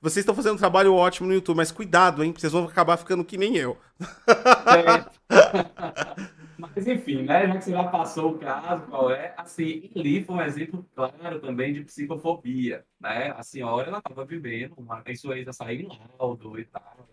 vocês, 0.00 0.18
estão 0.18 0.34
fazendo 0.34 0.54
um 0.54 0.58
trabalho 0.58 0.94
ótimo 0.94 1.26
no 1.26 1.34
YouTube, 1.34 1.56
mas 1.56 1.72
cuidado, 1.72 2.22
hein, 2.22 2.34
vocês 2.36 2.52
vão 2.52 2.64
acabar 2.64 2.98
ficando 2.98 3.24
que 3.24 3.38
nem 3.38 3.56
eu. 3.56 3.78
É. 3.98 5.04
Mas 6.56 6.86
enfim, 6.86 7.22
né? 7.22 7.46
Já 7.46 7.58
que 7.58 7.64
você 7.64 7.70
já 7.72 7.84
passou 7.84 8.32
o 8.32 8.38
caso, 8.38 8.86
qual 8.86 9.10
é? 9.10 9.34
Assim, 9.36 9.90
ali 9.94 10.24
foi 10.24 10.36
um 10.36 10.42
exemplo 10.42 10.86
claro 10.94 11.40
também 11.40 11.72
de 11.72 11.84
psicofobia, 11.84 12.84
né? 13.00 13.34
A 13.36 13.42
senhora, 13.42 13.88
ela 13.88 13.98
estava 13.98 14.24
vivendo, 14.24 14.74
uma, 14.78 15.02
isso 15.08 15.30
aí 15.30 15.44
já 15.44 15.52
saiu 15.52 15.80
em 15.80 16.00
laudo 16.18 16.58
e 16.58 16.64
tal. 16.64 17.03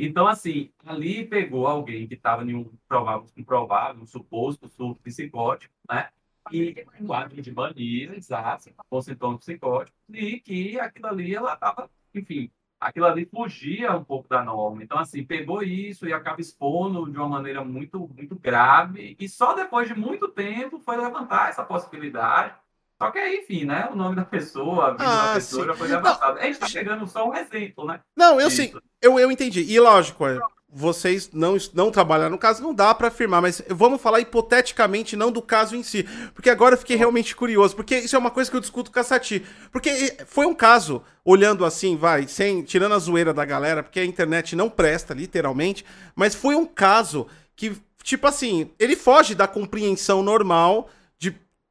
Então, 0.00 0.28
assim, 0.28 0.70
ali 0.86 1.24
pegou 1.24 1.66
alguém 1.66 2.06
que 2.06 2.14
estava 2.14 2.44
em 2.44 2.54
um 2.54 2.70
provável, 2.88 3.26
um 3.36 3.42
provável, 3.42 4.00
um 4.00 4.06
suposto 4.06 4.68
surto 4.68 5.02
psicótico, 5.02 5.74
né? 5.90 6.08
E 6.52 6.86
um 7.00 7.06
quadro 7.08 7.42
de 7.42 7.52
mania, 7.52 8.16
exato, 8.16 8.70
com 8.88 9.02
sintomas 9.02 9.40
psicóticos, 9.40 9.98
e 10.08 10.38
que 10.38 10.78
aquilo 10.78 11.08
ali, 11.08 11.34
ela 11.34 11.54
estava, 11.54 11.90
enfim, 12.14 12.48
aquilo 12.78 13.06
ali 13.06 13.26
fugia 13.26 13.96
um 13.96 14.04
pouco 14.04 14.28
da 14.28 14.42
norma. 14.42 14.84
Então, 14.84 14.98
assim, 14.98 15.24
pegou 15.24 15.64
isso 15.64 16.06
e 16.06 16.12
acaba 16.12 16.40
expondo 16.40 17.10
de 17.10 17.18
uma 17.18 17.28
maneira 17.28 17.64
muito, 17.64 18.08
muito 18.16 18.36
grave, 18.36 19.16
e 19.18 19.28
só 19.28 19.52
depois 19.52 19.88
de 19.88 19.94
muito 19.98 20.28
tempo 20.28 20.78
foi 20.78 20.96
levantar 20.96 21.48
essa 21.48 21.64
possibilidade 21.64 22.54
só 22.98 23.12
que 23.12 23.18
aí, 23.18 23.38
enfim, 23.38 23.64
né? 23.64 23.88
O 23.92 23.96
nome 23.96 24.16
da 24.16 24.24
pessoa, 24.24 24.88
a 24.88 24.90
vida 24.90 25.04
ah, 25.04 25.26
da 25.28 25.34
pessoa 25.34 25.62
sim. 25.62 25.68
já 25.68 25.74
foi 25.76 25.88
devastada. 25.88 26.40
A 26.40 26.44
gente 26.44 26.58
tá 26.58 26.66
chegando 26.66 27.06
só 27.06 27.28
um 27.28 27.34
exemplo, 27.34 27.86
né? 27.86 28.00
Não, 28.16 28.40
eu 28.40 28.50
sim. 28.50 28.72
Eu, 29.00 29.18
eu 29.20 29.30
entendi. 29.30 29.62
E 29.62 29.78
lógico, 29.78 30.26
é, 30.26 30.40
vocês 30.68 31.30
não, 31.32 31.56
não 31.72 31.92
trabalharam 31.92 32.32
no 32.32 32.38
caso, 32.38 32.62
não 32.62 32.74
dá 32.74 32.92
para 32.92 33.08
afirmar, 33.08 33.40
mas 33.40 33.62
vamos 33.68 34.02
falar 34.02 34.20
hipoteticamente, 34.20 35.16
não 35.16 35.30
do 35.30 35.40
caso 35.40 35.76
em 35.76 35.82
si. 35.84 36.02
Porque 36.34 36.50
agora 36.50 36.74
eu 36.74 36.78
fiquei 36.78 36.96
realmente 36.96 37.36
curioso, 37.36 37.76
porque 37.76 37.98
isso 37.98 38.16
é 38.16 38.18
uma 38.18 38.32
coisa 38.32 38.50
que 38.50 38.56
eu 38.56 38.60
discuto 38.60 38.90
com 38.90 38.98
a 38.98 39.04
Sati. 39.04 39.46
Porque 39.70 40.16
foi 40.26 40.46
um 40.46 40.54
caso, 40.54 41.02
olhando 41.24 41.64
assim, 41.64 41.96
vai, 41.96 42.26
sem 42.26 42.62
tirando 42.62 42.94
a 42.94 42.98
zoeira 42.98 43.32
da 43.32 43.44
galera, 43.44 43.82
porque 43.82 44.00
a 44.00 44.04
internet 44.04 44.56
não 44.56 44.68
presta, 44.68 45.14
literalmente, 45.14 45.84
mas 46.16 46.34
foi 46.34 46.56
um 46.56 46.66
caso 46.66 47.28
que, 47.54 47.80
tipo 48.02 48.26
assim, 48.26 48.72
ele 48.78 48.96
foge 48.96 49.36
da 49.36 49.46
compreensão 49.46 50.22
normal 50.22 50.90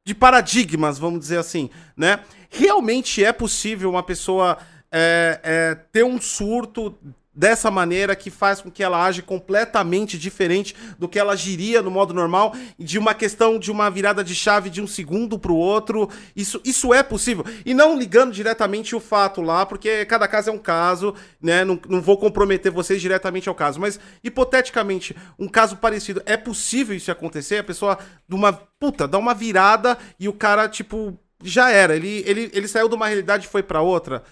de 0.08 0.14
paradigmas, 0.14 0.98
vamos 0.98 1.20
dizer 1.20 1.36
assim, 1.36 1.68
né? 1.94 2.20
Realmente 2.48 3.22
é 3.22 3.30
possível 3.30 3.90
uma 3.90 4.02
pessoa 4.02 4.56
é, 4.90 5.38
é, 5.42 5.74
ter 5.92 6.02
um 6.02 6.18
surto 6.18 6.96
dessa 7.38 7.70
maneira 7.70 8.16
que 8.16 8.32
faz 8.32 8.60
com 8.60 8.68
que 8.68 8.82
ela 8.82 9.04
age 9.04 9.22
completamente 9.22 10.18
diferente 10.18 10.74
do 10.98 11.08
que 11.08 11.20
ela 11.20 11.34
agiria 11.34 11.80
no 11.80 11.88
modo 11.88 12.12
normal, 12.12 12.52
de 12.76 12.98
uma 12.98 13.14
questão 13.14 13.60
de 13.60 13.70
uma 13.70 13.88
virada 13.88 14.24
de 14.24 14.34
chave 14.34 14.68
de 14.68 14.82
um 14.82 14.88
segundo 14.88 15.38
para 15.38 15.52
o 15.52 15.56
outro. 15.56 16.10
Isso, 16.34 16.60
isso 16.64 16.92
é 16.92 17.00
possível. 17.00 17.44
E 17.64 17.72
não 17.72 17.96
ligando 17.96 18.32
diretamente 18.32 18.96
o 18.96 18.98
fato 18.98 19.40
lá, 19.40 19.64
porque 19.64 20.04
cada 20.06 20.26
caso 20.26 20.50
é 20.50 20.52
um 20.52 20.58
caso, 20.58 21.14
né? 21.40 21.64
Não, 21.64 21.78
não 21.88 22.02
vou 22.02 22.18
comprometer 22.18 22.72
vocês 22.72 23.00
diretamente 23.00 23.48
ao 23.48 23.54
caso, 23.54 23.78
mas 23.78 24.00
hipoteticamente, 24.24 25.14
um 25.38 25.46
caso 25.46 25.76
parecido, 25.76 26.20
é 26.26 26.36
possível 26.36 26.96
isso 26.96 27.12
acontecer? 27.12 27.58
A 27.58 27.64
pessoa 27.64 28.00
de 28.28 28.34
uma 28.34 28.52
puta, 28.52 29.06
dá 29.06 29.16
uma 29.16 29.32
virada 29.32 29.96
e 30.18 30.28
o 30.28 30.32
cara, 30.32 30.68
tipo, 30.68 31.16
já 31.40 31.70
era. 31.70 31.94
Ele, 31.94 32.24
ele, 32.26 32.50
ele 32.52 32.66
saiu 32.66 32.88
de 32.88 32.96
uma 32.96 33.06
realidade 33.06 33.46
e 33.46 33.48
foi 33.48 33.62
para 33.62 33.80
outra. 33.80 34.24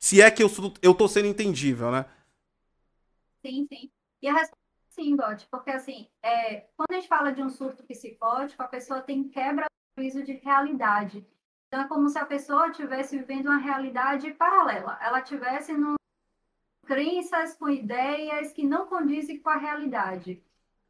Se 0.00 0.20
é 0.20 0.28
que 0.32 0.42
eu, 0.42 0.50
eu 0.82 0.94
tô 0.94 1.06
sendo 1.06 1.28
entendível, 1.28 1.92
né? 1.92 2.06
Sim, 3.44 3.66
sim. 3.66 3.90
E 4.22 4.28
a 4.28 4.32
resposta 4.32 4.56
é 4.56 4.92
sim, 4.92 5.16
Gotti, 5.16 5.46
porque 5.50 5.70
assim, 5.70 6.08
é, 6.22 6.62
quando 6.76 6.92
a 6.92 6.94
gente 6.94 7.08
fala 7.08 7.32
de 7.32 7.42
um 7.42 7.48
surto 7.48 7.82
psicótico, 7.84 8.62
a 8.62 8.68
pessoa 8.68 9.00
tem 9.00 9.28
quebra 9.28 9.66
do 9.96 10.02
juízo 10.02 10.22
de 10.22 10.32
realidade. 10.34 11.26
Então 11.68 11.82
é 11.82 11.88
como 11.88 12.08
se 12.08 12.18
a 12.18 12.26
pessoa 12.26 12.68
estivesse 12.68 13.16
vivendo 13.18 13.46
uma 13.46 13.58
realidade 13.58 14.32
paralela. 14.34 14.98
Ela 15.00 15.20
estivesse 15.20 15.72
com 15.74 15.94
crenças, 16.84 17.56
com 17.56 17.68
ideias 17.68 18.52
que 18.52 18.66
não 18.66 18.86
condizem 18.86 19.38
com 19.38 19.48
a 19.48 19.56
realidade. 19.56 20.42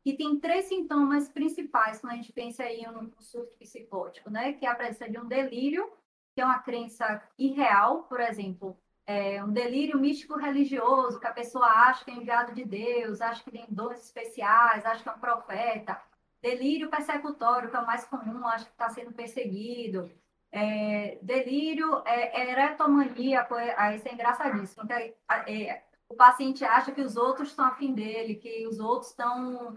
E 0.04 0.16
tem 0.16 0.40
três 0.40 0.64
sintomas 0.64 1.28
principais 1.28 2.00
quando 2.00 2.14
a 2.14 2.16
gente 2.16 2.32
pensa 2.32 2.64
em 2.64 2.88
um 2.88 3.10
surto 3.20 3.54
psicótico, 3.58 4.30
né? 4.30 4.54
Que 4.54 4.64
é 4.64 4.70
a 4.70 4.74
presença 4.74 5.10
de 5.10 5.18
um 5.18 5.28
delírio, 5.28 5.92
que 6.34 6.40
é 6.40 6.44
uma 6.44 6.58
crença 6.60 7.22
irreal, 7.38 8.04
por 8.04 8.18
exemplo, 8.20 8.76
é, 9.10 9.42
um 9.42 9.52
delírio 9.52 9.98
místico 9.98 10.36
religioso, 10.38 11.18
que 11.18 11.26
a 11.26 11.32
pessoa 11.32 11.66
acha 11.66 12.04
que 12.04 12.12
é 12.12 12.14
enviado 12.14 12.54
de 12.54 12.64
Deus, 12.64 13.20
acha 13.20 13.42
que 13.42 13.50
tem 13.50 13.66
dons 13.68 13.98
especiais, 13.98 14.86
acha 14.86 15.02
que 15.02 15.08
é 15.08 15.12
um 15.12 15.18
profeta. 15.18 16.00
delírio 16.40 16.88
persecutório, 16.88 17.68
que 17.70 17.76
é 17.76 17.80
o 17.80 17.86
mais 17.86 18.04
comum, 18.04 18.46
acho 18.46 18.66
que 18.66 18.70
está 18.70 18.88
sendo 18.88 19.12
perseguido. 19.12 20.08
É, 20.52 21.18
delírio 21.22 22.02
é, 22.06 22.40
é 22.40 22.50
eretomania, 22.52 23.46
aí 23.76 23.96
isso 23.96 24.08
é 24.08 24.14
engraçadíssimo. 24.14 24.86
Que, 24.86 25.14
é, 25.48 25.82
o 26.08 26.14
paciente 26.14 26.64
acha 26.64 26.92
que 26.92 27.00
os 27.00 27.16
outros 27.16 27.48
estão 27.48 27.64
afim 27.64 27.92
dele, 27.92 28.36
que 28.36 28.66
os 28.68 28.78
outros 28.78 29.10
estão, 29.10 29.76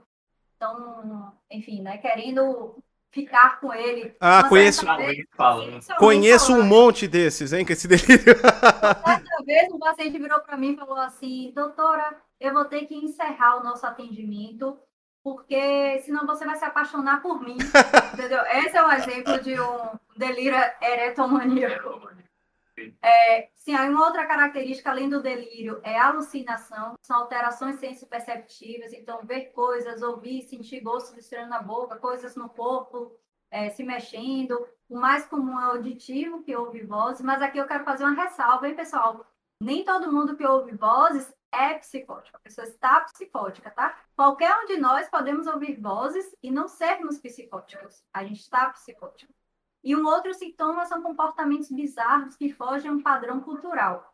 estão 0.51 1.33
enfim, 1.49 1.81
né, 1.81 1.97
querendo 1.97 2.82
ficar 3.13 3.59
com 3.59 3.71
ele. 3.71 4.15
Ah, 4.19 4.43
conheço. 4.49 4.85
Vez, 4.97 5.25
conheço 5.99 6.53
um 6.53 6.63
monte 6.63 7.07
desses, 7.07 7.53
hein, 7.53 7.63
com 7.63 7.71
esse 7.71 7.87
delírio. 7.87 8.35
Certa 8.35 9.43
vez 9.45 9.71
um 9.71 9.79
paciente 9.79 10.17
virou 10.17 10.41
para 10.41 10.57
mim 10.57 10.73
e 10.73 10.75
falou 10.75 10.97
assim, 10.97 11.51
doutora, 11.55 12.17
eu 12.39 12.51
vou 12.53 12.65
ter 12.65 12.85
que 12.87 12.95
encerrar 12.95 13.57
o 13.57 13.63
nosso 13.63 13.85
atendimento, 13.85 14.77
porque 15.23 15.99
senão 15.99 16.25
você 16.25 16.43
vai 16.43 16.55
se 16.55 16.65
apaixonar 16.65 17.21
por 17.21 17.39
mim. 17.39 17.57
entendeu? 18.13 18.41
Esse 18.47 18.75
é 18.75 18.83
um 18.83 18.91
exemplo 18.91 19.39
de 19.41 19.61
um 19.61 19.99
delírio 20.17 20.57
eretomaníaco. 20.81 22.09
É, 23.01 23.49
sim, 23.55 23.75
aí 23.75 23.89
uma 23.89 24.05
outra 24.05 24.25
característica, 24.25 24.89
além 24.89 25.09
do 25.09 25.21
delírio, 25.21 25.79
é 25.83 25.97
alucinação, 25.97 26.95
são 27.01 27.17
alterações 27.17 27.79
sensoperceptivas, 27.79 28.93
então 28.93 29.25
ver 29.25 29.51
coisas, 29.51 30.01
ouvir, 30.01 30.41
sentir 30.43 30.81
gosto 30.81 31.15
misturando 31.15 31.49
na 31.49 31.61
boca, 31.61 31.97
coisas 31.97 32.35
no 32.35 32.49
corpo 32.49 33.11
é, 33.53 33.69
se 33.69 33.83
mexendo. 33.83 34.67
O 34.89 34.97
mais 34.97 35.25
comum 35.25 35.59
é 35.59 35.65
auditivo, 35.65 36.43
que 36.43 36.55
ouve 36.55 36.83
vozes, 36.83 37.21
mas 37.21 37.41
aqui 37.41 37.59
eu 37.59 37.67
quero 37.67 37.85
fazer 37.85 38.03
uma 38.03 38.21
ressalva, 38.23 38.67
hein, 38.67 38.75
pessoal? 38.75 39.25
Nem 39.61 39.85
todo 39.85 40.11
mundo 40.11 40.35
que 40.35 40.45
ouve 40.45 40.75
vozes 40.75 41.33
é 41.51 41.75
psicótico, 41.75 42.35
a 42.35 42.39
pessoa 42.39 42.67
está 42.67 43.01
psicótica, 43.01 43.69
tá? 43.69 43.95
Qualquer 44.15 44.51
um 44.57 44.65
de 44.65 44.77
nós 44.77 45.07
podemos 45.07 45.45
ouvir 45.45 45.79
vozes 45.79 46.35
e 46.41 46.49
não 46.51 46.67
sermos 46.67 47.19
psicóticos, 47.19 48.03
a 48.11 48.23
gente 48.25 48.41
está 48.41 48.69
psicótico. 48.71 49.31
E 49.83 49.95
um 49.95 50.05
outro 50.05 50.33
sintoma 50.33 50.85
são 50.85 51.01
comportamentos 51.01 51.69
bizarros 51.69 52.35
que 52.37 52.53
fogem 52.53 52.89
a 52.89 52.93
um 52.93 53.01
padrão 53.01 53.41
cultural. 53.41 54.13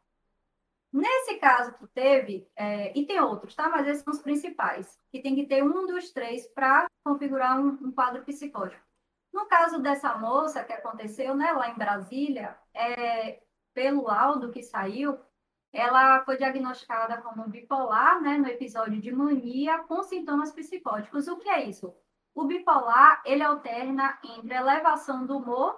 Nesse 0.92 1.36
caso 1.36 1.74
que 1.74 1.86
teve, 1.88 2.50
é, 2.56 2.98
e 2.98 3.06
tem 3.06 3.20
outros, 3.22 3.54
tá? 3.54 3.70
Mas 3.70 3.88
esses 3.88 4.04
são 4.04 4.12
os 4.12 4.22
principais, 4.22 5.00
que 5.12 5.22
tem 5.22 5.36
que 5.36 5.46
ter 5.46 5.64
um 5.64 5.86
dos 5.86 6.12
três 6.12 6.48
para 6.48 6.88
configurar 7.04 7.60
um, 7.60 7.78
um, 7.80 7.92
quadro 7.92 8.24
psicótico. 8.24 8.84
No 9.32 9.46
caso 9.46 9.80
dessa 9.80 10.18
moça 10.18 10.64
que 10.64 10.74
aconteceu, 10.74 11.36
né, 11.36 11.52
lá 11.52 11.70
em 11.70 11.78
Brasília, 11.78 12.58
é, 12.74 13.40
pelo 13.72 14.06
laudo 14.06 14.52
que 14.52 14.64
saiu, 14.64 15.20
ela 15.72 16.26
foi 16.26 16.38
diagnosticada 16.38 17.22
como 17.22 17.48
bipolar, 17.48 18.20
né, 18.20 18.40
no 18.40 18.48
episódio 18.48 19.00
de 19.00 19.12
mania 19.12 19.80
com 19.84 20.02
sintomas 20.02 20.52
psicóticos. 20.52 21.28
O 21.28 21.38
que 21.38 21.50
é 21.50 21.66
isso? 21.66 21.94
O 22.34 22.46
bipolar, 22.46 23.22
ele 23.26 23.44
alterna 23.44 24.18
entre 24.24 24.56
elevação 24.56 25.26
do 25.26 25.38
humor 25.38 25.78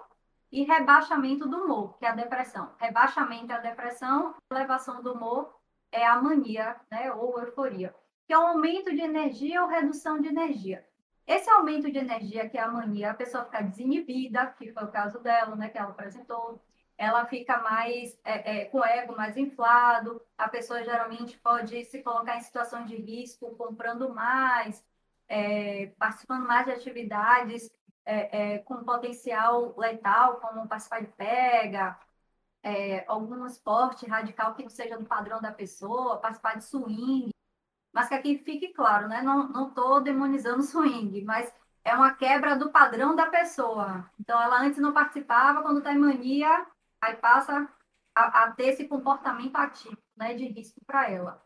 e 0.51 0.63
rebaixamento 0.63 1.47
do 1.47 1.63
humor, 1.63 1.97
que 1.97 2.05
é 2.05 2.09
a 2.09 2.15
depressão. 2.15 2.73
Rebaixamento 2.77 3.51
é 3.51 3.55
a 3.55 3.59
depressão, 3.59 4.35
elevação 4.51 5.01
do 5.01 5.13
humor 5.13 5.53
é 5.91 6.05
a 6.05 6.21
mania, 6.21 6.75
né, 6.89 7.11
ou 7.13 7.39
euforia, 7.39 7.93
que 8.25 8.33
é 8.33 8.37
um 8.37 8.47
aumento 8.47 8.91
de 8.91 9.01
energia 9.01 9.61
ou 9.61 9.69
redução 9.69 10.21
de 10.21 10.29
energia. 10.29 10.85
Esse 11.27 11.49
aumento 11.49 11.91
de 11.91 11.97
energia, 11.97 12.49
que 12.49 12.57
é 12.57 12.61
a 12.61 12.67
mania, 12.67 13.11
a 13.11 13.13
pessoa 13.13 13.45
fica 13.45 13.61
desinibida, 13.61 14.47
que 14.57 14.71
foi 14.71 14.83
o 14.83 14.91
caso 14.91 15.19
dela, 15.19 15.55
né, 15.55 15.69
que 15.69 15.77
ela 15.77 15.91
apresentou, 15.91 16.61
ela 16.97 17.25
fica 17.25 17.57
mais 17.61 18.19
é, 18.23 18.61
é, 18.61 18.65
com 18.65 18.79
o 18.79 18.85
ego 18.85 19.15
mais 19.15 19.35
inflado, 19.37 20.21
a 20.37 20.47
pessoa 20.47 20.83
geralmente 20.83 21.37
pode 21.39 21.83
se 21.85 22.03
colocar 22.03 22.37
em 22.37 22.41
situação 22.41 22.85
de 22.85 22.95
risco, 22.95 23.55
comprando 23.55 24.13
mais, 24.13 24.83
é, 25.31 25.87
participando 25.97 26.45
mais 26.45 26.65
de 26.65 26.73
atividades 26.73 27.69
é, 28.05 28.55
é, 28.55 28.59
com 28.59 28.83
potencial 28.83 29.73
letal, 29.77 30.41
como 30.41 30.67
participar 30.67 31.01
de 31.01 31.07
pega, 31.13 31.97
é, 32.61 33.05
algum 33.07 33.45
esporte 33.45 34.05
radical 34.05 34.53
que 34.55 34.63
não 34.63 34.69
seja 34.69 34.97
do 34.97 35.05
padrão 35.05 35.41
da 35.41 35.51
pessoa, 35.51 36.17
participar 36.17 36.57
de 36.57 36.65
swing, 36.65 37.31
mas 37.93 38.09
que 38.09 38.15
aqui 38.15 38.37
fique 38.39 38.73
claro, 38.73 39.07
né? 39.07 39.21
Não 39.21 39.69
estou 39.69 40.01
demonizando 40.01 40.63
swing, 40.63 41.23
mas 41.23 41.51
é 41.85 41.95
uma 41.95 42.13
quebra 42.13 42.55
do 42.57 42.69
padrão 42.69 43.15
da 43.15 43.27
pessoa. 43.27 44.09
Então, 44.19 44.41
ela 44.41 44.61
antes 44.61 44.79
não 44.79 44.93
participava, 44.93 45.61
quando 45.61 45.79
está 45.79 45.93
em 45.93 45.97
mania, 45.97 46.67
aí 47.01 47.15
passa 47.15 47.69
a, 48.15 48.43
a 48.43 48.51
ter 48.51 48.67
esse 48.67 48.87
comportamento 48.87 49.55
ativo, 49.55 49.97
né, 50.17 50.33
de 50.33 50.45
risco 50.47 50.83
para 50.85 51.09
ela 51.09 51.41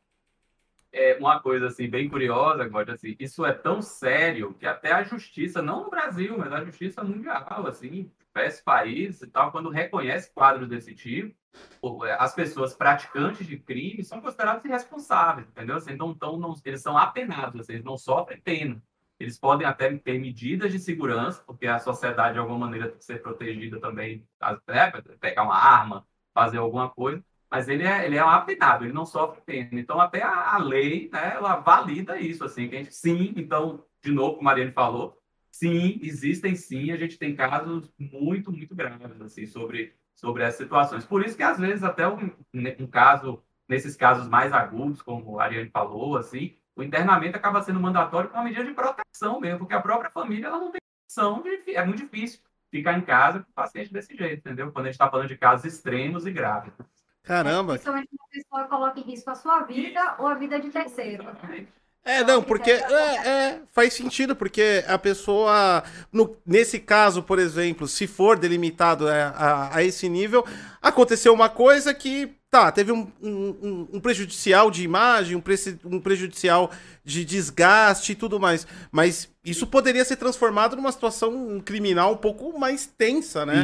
é 0.95 1.17
uma 1.19 1.39
coisa 1.41 1.67
assim 1.67 1.89
bem 1.89 2.09
curiosa, 2.09 2.63
agora 2.63 2.93
assim, 2.93 3.15
isso 3.19 3.45
é 3.45 3.51
tão 3.51 3.81
sério 3.81 4.53
que 4.53 4.65
até 4.65 4.93
a 4.93 5.03
justiça, 5.03 5.61
não 5.61 5.83
no 5.83 5.89
Brasil, 5.89 6.37
mas 6.37 6.53
a 6.53 6.63
justiça 6.63 7.03
mundial, 7.03 7.67
assim, 7.67 8.09
diversos 8.33 8.61
países 8.61 9.21
e 9.21 9.27
tal, 9.27 9.51
quando 9.51 9.69
reconhece 9.69 10.33
quadros 10.33 10.69
desse 10.69 10.95
tipo, 10.95 12.05
é, 12.05 12.13
as 12.19 12.33
pessoas 12.33 12.73
praticantes 12.73 13.45
de 13.45 13.57
crime 13.57 14.03
são 14.03 14.21
consideradas 14.21 14.63
irresponsáveis, 14.63 15.47
entendeu? 15.49 15.75
Assim, 15.75 15.91
então, 15.93 16.11
então 16.11 16.37
não, 16.37 16.55
eles 16.63 16.81
são 16.81 16.97
apenados, 16.97 17.61
assim, 17.61 17.73
eles 17.73 17.85
não 17.85 17.97
sofrem 17.97 18.39
pena. 18.39 18.81
Eles 19.19 19.39
podem 19.39 19.65
até 19.65 19.95
ter 19.97 20.19
medidas 20.19 20.71
de 20.71 20.79
segurança, 20.79 21.41
porque 21.45 21.67
a 21.67 21.79
sociedade, 21.79 22.33
de 22.33 22.39
alguma 22.39 22.59
maneira, 22.59 22.89
tem 22.89 22.97
que 22.97 23.05
ser 23.05 23.21
protegida 23.21 23.79
também, 23.79 24.27
né? 24.67 24.91
pegar 25.19 25.43
uma 25.43 25.55
arma, 25.55 26.05
fazer 26.33 26.57
alguma 26.57 26.89
coisa, 26.89 27.23
mas 27.49 27.67
ele 27.67 27.83
é, 27.83 28.05
ele 28.05 28.15
é 28.15 28.19
apinado, 28.19 28.85
ele 28.85 28.93
não 28.93 29.05
sofre 29.05 29.41
pena. 29.45 29.69
Então, 29.73 29.99
até 29.99 30.23
a, 30.23 30.55
a, 30.55 30.57
lei, 30.57 31.09
né, 31.11 31.33
ela 31.35 31.57
valida 31.57 32.19
isso, 32.19 32.43
assim, 32.43 32.67
que 32.67 32.75
a 32.75 32.79
gente, 32.79 32.95
sim, 32.95 33.33
então, 33.35 33.83
de 34.03 34.11
novo, 34.11 34.37
como 34.37 34.49
a 34.49 34.51
Mariane 34.51 34.71
falou, 34.71 35.17
sim, 35.51 35.99
existem 36.01 36.55
sim, 36.55 36.91
a 36.91 36.97
gente 36.97 37.17
tem 37.17 37.35
casos 37.35 37.91
muito, 37.97 38.51
muito 38.51 38.75
graves, 38.75 39.21
assim, 39.21 39.45
sobre, 39.45 39.95
sobre 40.13 40.43
essas 40.43 40.57
situações. 40.57 41.05
Por 41.05 41.25
isso 41.25 41.37
que, 41.37 41.43
às 41.43 41.57
vezes, 41.57 41.83
até 41.83 42.07
um, 42.07 42.31
um 42.79 42.87
caso, 42.87 43.41
nesses 43.67 43.95
casos 43.95 44.27
mais 44.27 44.51
agudos, 44.51 45.01
como 45.01 45.39
a 45.39 45.43
Ariane 45.43 45.69
falou, 45.69 46.17
assim, 46.17 46.55
o 46.75 46.83
internamento 46.83 47.37
acaba 47.37 47.61
sendo 47.61 47.79
mandatório 47.79 48.29
com 48.29 48.37
uma 48.37 48.43
medida 48.43 48.65
de 48.65 48.73
proteção 48.73 49.39
mesmo, 49.39 49.59
porque 49.59 49.73
a 49.73 49.81
própria 49.81 50.11
família, 50.11 50.47
ela 50.47 50.59
não 50.59 50.71
tem 50.71 50.81
opção, 51.05 51.41
de, 51.41 51.73
é 51.73 51.85
muito 51.85 51.99
difícil 51.99 52.41
ficar 52.69 52.97
em 52.97 53.01
casa 53.01 53.39
com 53.39 53.49
o 53.49 53.53
paciente 53.53 53.93
desse 53.93 54.15
jeito, 54.15 54.39
entendeu? 54.39 54.71
Quando 54.71 54.85
a 54.85 54.89
gente 54.89 54.95
está 54.95 55.09
falando 55.09 55.29
de 55.29 55.37
casos 55.37 55.65
extremos 55.65 56.25
e 56.25 56.31
graves. 56.31 56.73
Caramba. 57.25 57.73
É, 57.73 57.77
principalmente 57.77 58.09
uma 58.13 58.27
pessoa 58.29 58.63
coloca 58.67 58.99
em 58.99 59.03
risco 59.03 59.29
a 59.29 59.35
sua 59.35 59.61
vida 59.63 60.15
ou 60.19 60.27
a 60.27 60.35
vida 60.35 60.59
de 60.59 60.69
terceiro. 60.69 61.25
É, 62.07 62.23
não, 62.23 62.43
porque 62.43 62.69
é, 62.69 63.27
é, 63.27 63.61
faz 63.71 63.93
sentido, 63.93 64.35
porque 64.35 64.83
a 64.87 64.95
pessoa, 64.95 65.83
no, 66.13 66.37
nesse 66.45 66.79
caso, 66.79 67.23
por 67.23 67.39
exemplo, 67.39 67.87
se 67.87 68.05
for 68.05 68.37
delimitado 68.37 69.07
a, 69.07 69.29
a, 69.29 69.77
a, 69.77 69.83
esse 69.83 70.07
nível, 70.07 70.45
aconteceu 70.79 71.33
uma 71.33 71.49
coisa 71.49 71.95
que, 71.95 72.31
tá, 72.47 72.71
teve 72.71 72.91
um, 72.91 73.11
um, 73.19 73.87
um 73.93 73.99
prejudicial 73.99 74.69
de 74.69 74.83
imagem, 74.83 75.35
um, 75.35 75.41
pre, 75.41 75.55
um 75.83 75.99
prejudicial 75.99 76.69
de 77.03 77.25
desgaste 77.25 78.11
e 78.11 78.15
tudo 78.15 78.39
mais, 78.39 78.67
mas 78.91 79.27
isso 79.43 79.65
poderia 79.65 80.05
ser 80.05 80.17
transformado 80.17 80.75
numa 80.75 80.91
situação 80.91 81.59
criminal 81.65 82.13
um 82.13 82.17
pouco 82.17 82.57
mais 82.59 82.85
tensa, 82.85 83.47
né? 83.47 83.63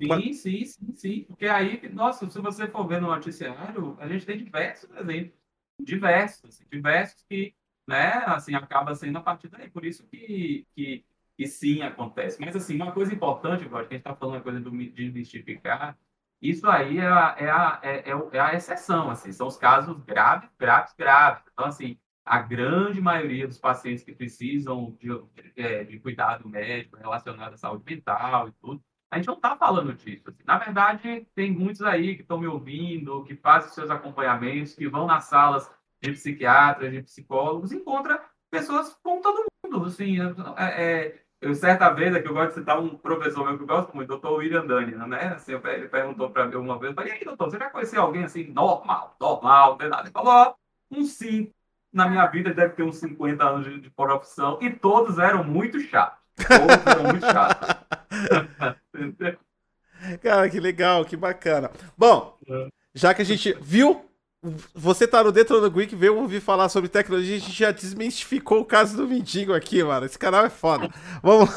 Sim. 0.00 0.08
Sim, 0.32 0.32
sim, 0.32 0.64
sim, 0.64 0.94
sim. 0.96 1.24
Porque 1.24 1.46
aí, 1.46 1.88
nossa, 1.90 2.28
se 2.28 2.40
você 2.40 2.66
for 2.68 2.86
ver 2.86 3.00
no 3.00 3.08
noticiário, 3.08 3.96
a 4.00 4.08
gente 4.08 4.26
tem 4.26 4.38
diversos 4.38 4.90
exemplos. 4.96 5.38
Diversos, 5.78 6.44
assim, 6.44 6.64
diversos 6.70 7.24
que, 7.28 7.54
né, 7.86 8.12
assim, 8.26 8.54
acaba 8.54 8.94
sendo 8.94 9.18
a 9.18 9.20
partir 9.22 9.48
daí. 9.48 9.70
Por 9.70 9.84
isso 9.84 10.06
que, 10.08 10.66
que, 10.74 11.04
que 11.36 11.46
sim 11.46 11.82
acontece. 11.82 12.40
Mas, 12.40 12.54
assim, 12.56 12.76
uma 12.76 12.92
coisa 12.92 13.12
importante, 13.14 13.64
agora, 13.64 13.86
que 13.86 13.94
a 13.94 13.96
gente 13.96 14.06
está 14.06 14.14
falando 14.16 14.38
a 14.38 14.42
coisa 14.42 14.60
do, 14.60 14.70
de 14.70 15.10
mistificar, 15.10 15.98
isso 16.40 16.68
aí 16.68 16.98
é 16.98 17.06
a, 17.06 17.36
é, 17.38 17.50
a, 17.50 17.80
é, 17.82 18.10
é 18.36 18.40
a 18.40 18.54
exceção, 18.54 19.10
assim, 19.10 19.32
são 19.32 19.46
os 19.46 19.56
casos 19.56 19.96
graves, 20.04 20.50
graves, 20.58 20.92
graves. 20.98 21.44
Então, 21.52 21.66
assim, 21.66 21.98
a 22.24 22.40
grande 22.40 23.00
maioria 23.00 23.46
dos 23.46 23.58
pacientes 23.58 24.02
que 24.04 24.12
precisam 24.14 24.96
de, 25.00 25.08
de, 25.08 25.52
é, 25.62 25.84
de 25.84 25.98
cuidado 26.00 26.48
médico 26.48 26.96
relacionado 26.96 27.54
à 27.54 27.56
saúde 27.56 27.84
mental 27.86 28.48
e 28.48 28.52
tudo, 28.60 28.82
a 29.12 29.16
gente 29.18 29.26
não 29.26 29.34
está 29.34 29.54
falando 29.54 29.92
disso. 29.92 30.30
Assim. 30.30 30.42
Na 30.46 30.56
verdade, 30.56 31.26
tem 31.34 31.52
muitos 31.52 31.82
aí 31.82 32.16
que 32.16 32.22
estão 32.22 32.38
me 32.38 32.46
ouvindo, 32.46 33.22
que 33.24 33.36
fazem 33.36 33.70
seus 33.70 33.90
acompanhamentos, 33.90 34.74
que 34.74 34.88
vão 34.88 35.06
nas 35.06 35.24
salas 35.24 35.70
de 36.00 36.12
psiquiatras, 36.12 36.90
de 36.90 37.02
psicólogos, 37.02 37.72
encontra 37.72 38.24
pessoas 38.50 38.98
como 39.02 39.20
todo 39.20 39.44
mundo. 39.62 39.84
Assim, 39.84 40.16
é, 40.56 40.64
é, 40.82 41.22
eu, 41.42 41.54
certa 41.54 41.90
vez, 41.90 42.14
aqui 42.14 42.26
eu 42.26 42.32
gosto 42.32 42.54
de 42.54 42.60
citar 42.60 42.80
um 42.80 42.96
professor 42.96 43.44
meu 43.44 43.58
que 43.58 43.64
eu 43.64 43.66
gosto 43.66 43.94
muito, 43.94 44.08
doutor 44.08 44.38
William 44.38 44.66
Dani, 44.66 44.92
né? 44.94 45.34
Assim, 45.34 45.52
ele 45.52 45.88
perguntou 45.88 46.30
para 46.30 46.46
mim 46.46 46.54
uma 46.54 46.78
vez, 46.78 46.92
eu 46.92 46.94
falei, 46.94 47.12
e 47.12 47.16
aí, 47.16 47.24
doutor, 47.24 47.50
você 47.50 47.58
já 47.58 47.68
conheceu 47.68 48.00
alguém 48.00 48.24
assim, 48.24 48.44
normal, 48.44 49.14
normal, 49.20 49.76
nada? 49.78 50.04
Ele 50.04 50.10
falou, 50.10 50.54
um 50.90 51.04
sim. 51.04 51.52
Na 51.92 52.08
minha 52.08 52.24
vida 52.28 52.54
deve 52.54 52.72
ter 52.72 52.82
uns 52.82 52.96
50 52.96 53.44
anos 53.44 53.66
de, 53.66 53.78
de 53.78 53.90
profissão, 53.90 54.58
e 54.62 54.70
todos 54.70 55.18
eram 55.18 55.44
muito 55.44 55.78
chatos. 55.80 56.18
Todos 56.34 56.86
eram 56.86 57.02
muito 57.10 57.26
chatos. 57.26 57.68
Cara, 60.22 60.48
que 60.50 60.58
legal, 60.58 61.04
que 61.04 61.16
bacana. 61.16 61.70
Bom, 61.96 62.36
é. 62.48 62.68
já 62.94 63.14
que 63.14 63.22
a 63.22 63.24
gente 63.24 63.56
viu 63.60 64.04
você 64.74 65.06
tá 65.06 65.22
no 65.22 65.30
Detonando 65.30 65.70
Geek, 65.70 65.94
veio 65.94 66.18
ouvir 66.18 66.40
falar 66.40 66.68
sobre 66.68 66.88
tecnologia, 66.88 67.36
a 67.36 67.38
gente 67.38 67.52
já 67.52 67.70
desmistificou 67.70 68.60
o 68.60 68.64
caso 68.64 68.96
do 68.96 69.06
mendigo 69.06 69.52
aqui, 69.52 69.84
mano. 69.84 70.04
Esse 70.04 70.18
canal 70.18 70.44
é 70.44 70.50
foda. 70.50 70.90
Vamos. 71.22 71.48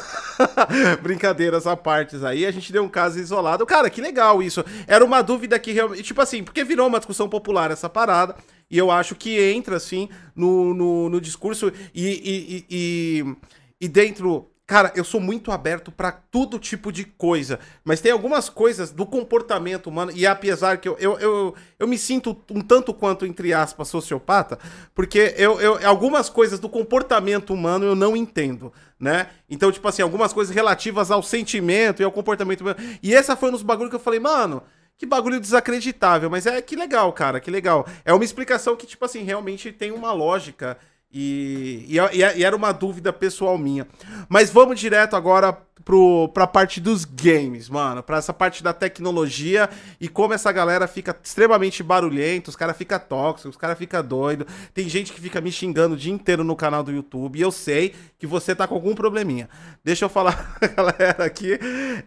Brincadeiras 1.02 1.66
à 1.66 1.76
partes 1.76 2.22
aí, 2.22 2.46
a 2.46 2.50
gente 2.52 2.72
deu 2.72 2.84
um 2.84 2.88
caso 2.88 3.18
isolado. 3.18 3.66
Cara, 3.66 3.90
que 3.90 4.00
legal 4.00 4.40
isso. 4.40 4.64
Era 4.86 5.04
uma 5.04 5.20
dúvida 5.20 5.58
que 5.58 5.72
realmente. 5.72 6.04
Tipo 6.04 6.20
assim, 6.20 6.44
porque 6.44 6.62
virou 6.62 6.86
uma 6.86 7.00
discussão 7.00 7.28
popular 7.28 7.72
essa 7.72 7.88
parada. 7.88 8.36
E 8.70 8.78
eu 8.78 8.88
acho 8.88 9.16
que 9.16 9.36
entra, 9.40 9.76
assim, 9.76 10.08
no, 10.34 10.72
no, 10.72 11.08
no 11.08 11.20
discurso 11.20 11.72
e, 11.92 12.06
e, 12.06 12.66
e, 12.70 13.36
e 13.80 13.88
dentro 13.88 14.48
Cara, 14.66 14.92
eu 14.96 15.04
sou 15.04 15.20
muito 15.20 15.52
aberto 15.52 15.92
para 15.92 16.10
todo 16.10 16.58
tipo 16.58 16.90
de 16.90 17.04
coisa, 17.04 17.60
mas 17.84 18.00
tem 18.00 18.10
algumas 18.10 18.48
coisas 18.48 18.90
do 18.90 19.06
comportamento 19.06 19.86
humano, 19.86 20.10
e 20.12 20.26
apesar 20.26 20.78
que 20.78 20.88
eu, 20.88 20.96
eu, 20.98 21.16
eu, 21.20 21.54
eu 21.78 21.86
me 21.86 21.96
sinto 21.96 22.36
um 22.50 22.60
tanto 22.60 22.92
quanto, 22.92 23.24
entre 23.24 23.54
aspas, 23.54 23.86
sociopata, 23.86 24.58
porque 24.92 25.34
eu, 25.36 25.60
eu, 25.60 25.86
algumas 25.86 26.28
coisas 26.28 26.58
do 26.58 26.68
comportamento 26.68 27.54
humano 27.54 27.86
eu 27.86 27.94
não 27.94 28.16
entendo, 28.16 28.72
né? 28.98 29.28
Então, 29.48 29.70
tipo 29.70 29.86
assim, 29.86 30.02
algumas 30.02 30.32
coisas 30.32 30.52
relativas 30.52 31.12
ao 31.12 31.22
sentimento 31.22 32.02
e 32.02 32.04
ao 32.04 32.10
comportamento 32.10 32.62
humano. 32.62 32.76
E 33.00 33.14
essa 33.14 33.36
foi 33.36 33.50
um 33.50 33.52
dos 33.52 33.62
bagulhos 33.62 33.90
que 33.90 33.96
eu 33.96 34.00
falei, 34.00 34.18
mano, 34.18 34.64
que 34.98 35.06
bagulho 35.06 35.38
desacreditável, 35.38 36.28
mas 36.28 36.44
é 36.44 36.60
que 36.60 36.74
legal, 36.74 37.12
cara, 37.12 37.38
que 37.38 37.52
legal. 37.52 37.86
É 38.04 38.12
uma 38.12 38.24
explicação 38.24 38.74
que, 38.74 38.84
tipo 38.86 39.04
assim, 39.04 39.22
realmente 39.22 39.70
tem 39.70 39.92
uma 39.92 40.10
lógica 40.10 40.76
e, 41.12 41.86
e, 41.88 41.98
e, 42.18 42.44
era 42.44 42.54
uma 42.54 42.72
dúvida 42.72 43.12
pessoal 43.12 43.56
minha. 43.56 43.86
Mas 44.28 44.50
vamos 44.50 44.78
direto 44.78 45.16
agora 45.16 45.52
pro, 45.84 46.28
pra 46.34 46.46
parte 46.46 46.80
dos 46.80 47.04
games, 47.04 47.68
mano. 47.68 48.02
Pra 48.02 48.18
essa 48.18 48.34
parte 48.34 48.62
da 48.62 48.72
tecnologia 48.72 49.70
e 50.00 50.08
como 50.08 50.34
essa 50.34 50.50
galera 50.50 50.86
fica 50.86 51.16
extremamente 51.22 51.82
barulhenta, 51.82 52.50
os 52.50 52.56
caras 52.56 52.76
ficam 52.76 52.98
tóxicos, 52.98 53.50
os 53.50 53.56
caras 53.56 53.78
ficam 53.78 54.02
doidos. 54.02 54.46
Tem 54.74 54.88
gente 54.88 55.12
que 55.12 55.20
fica 55.20 55.40
me 55.40 55.52
xingando 55.52 55.94
o 55.94 55.98
dia 55.98 56.12
inteiro 56.12 56.42
no 56.42 56.56
canal 56.56 56.82
do 56.82 56.92
YouTube. 56.92 57.38
E 57.38 57.42
eu 57.42 57.52
sei 57.52 57.94
que 58.18 58.26
você 58.26 58.54
tá 58.54 58.66
com 58.66 58.74
algum 58.74 58.94
probleminha. 58.94 59.48
Deixa 59.84 60.04
eu 60.04 60.08
falar 60.08 60.54
pra 60.58 60.68
galera 60.68 61.24
aqui. 61.24 61.58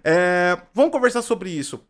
É, 0.03 0.57
vamos 0.73 0.91
conversar 0.91 1.21
sobre 1.21 1.49
isso. 1.49 1.81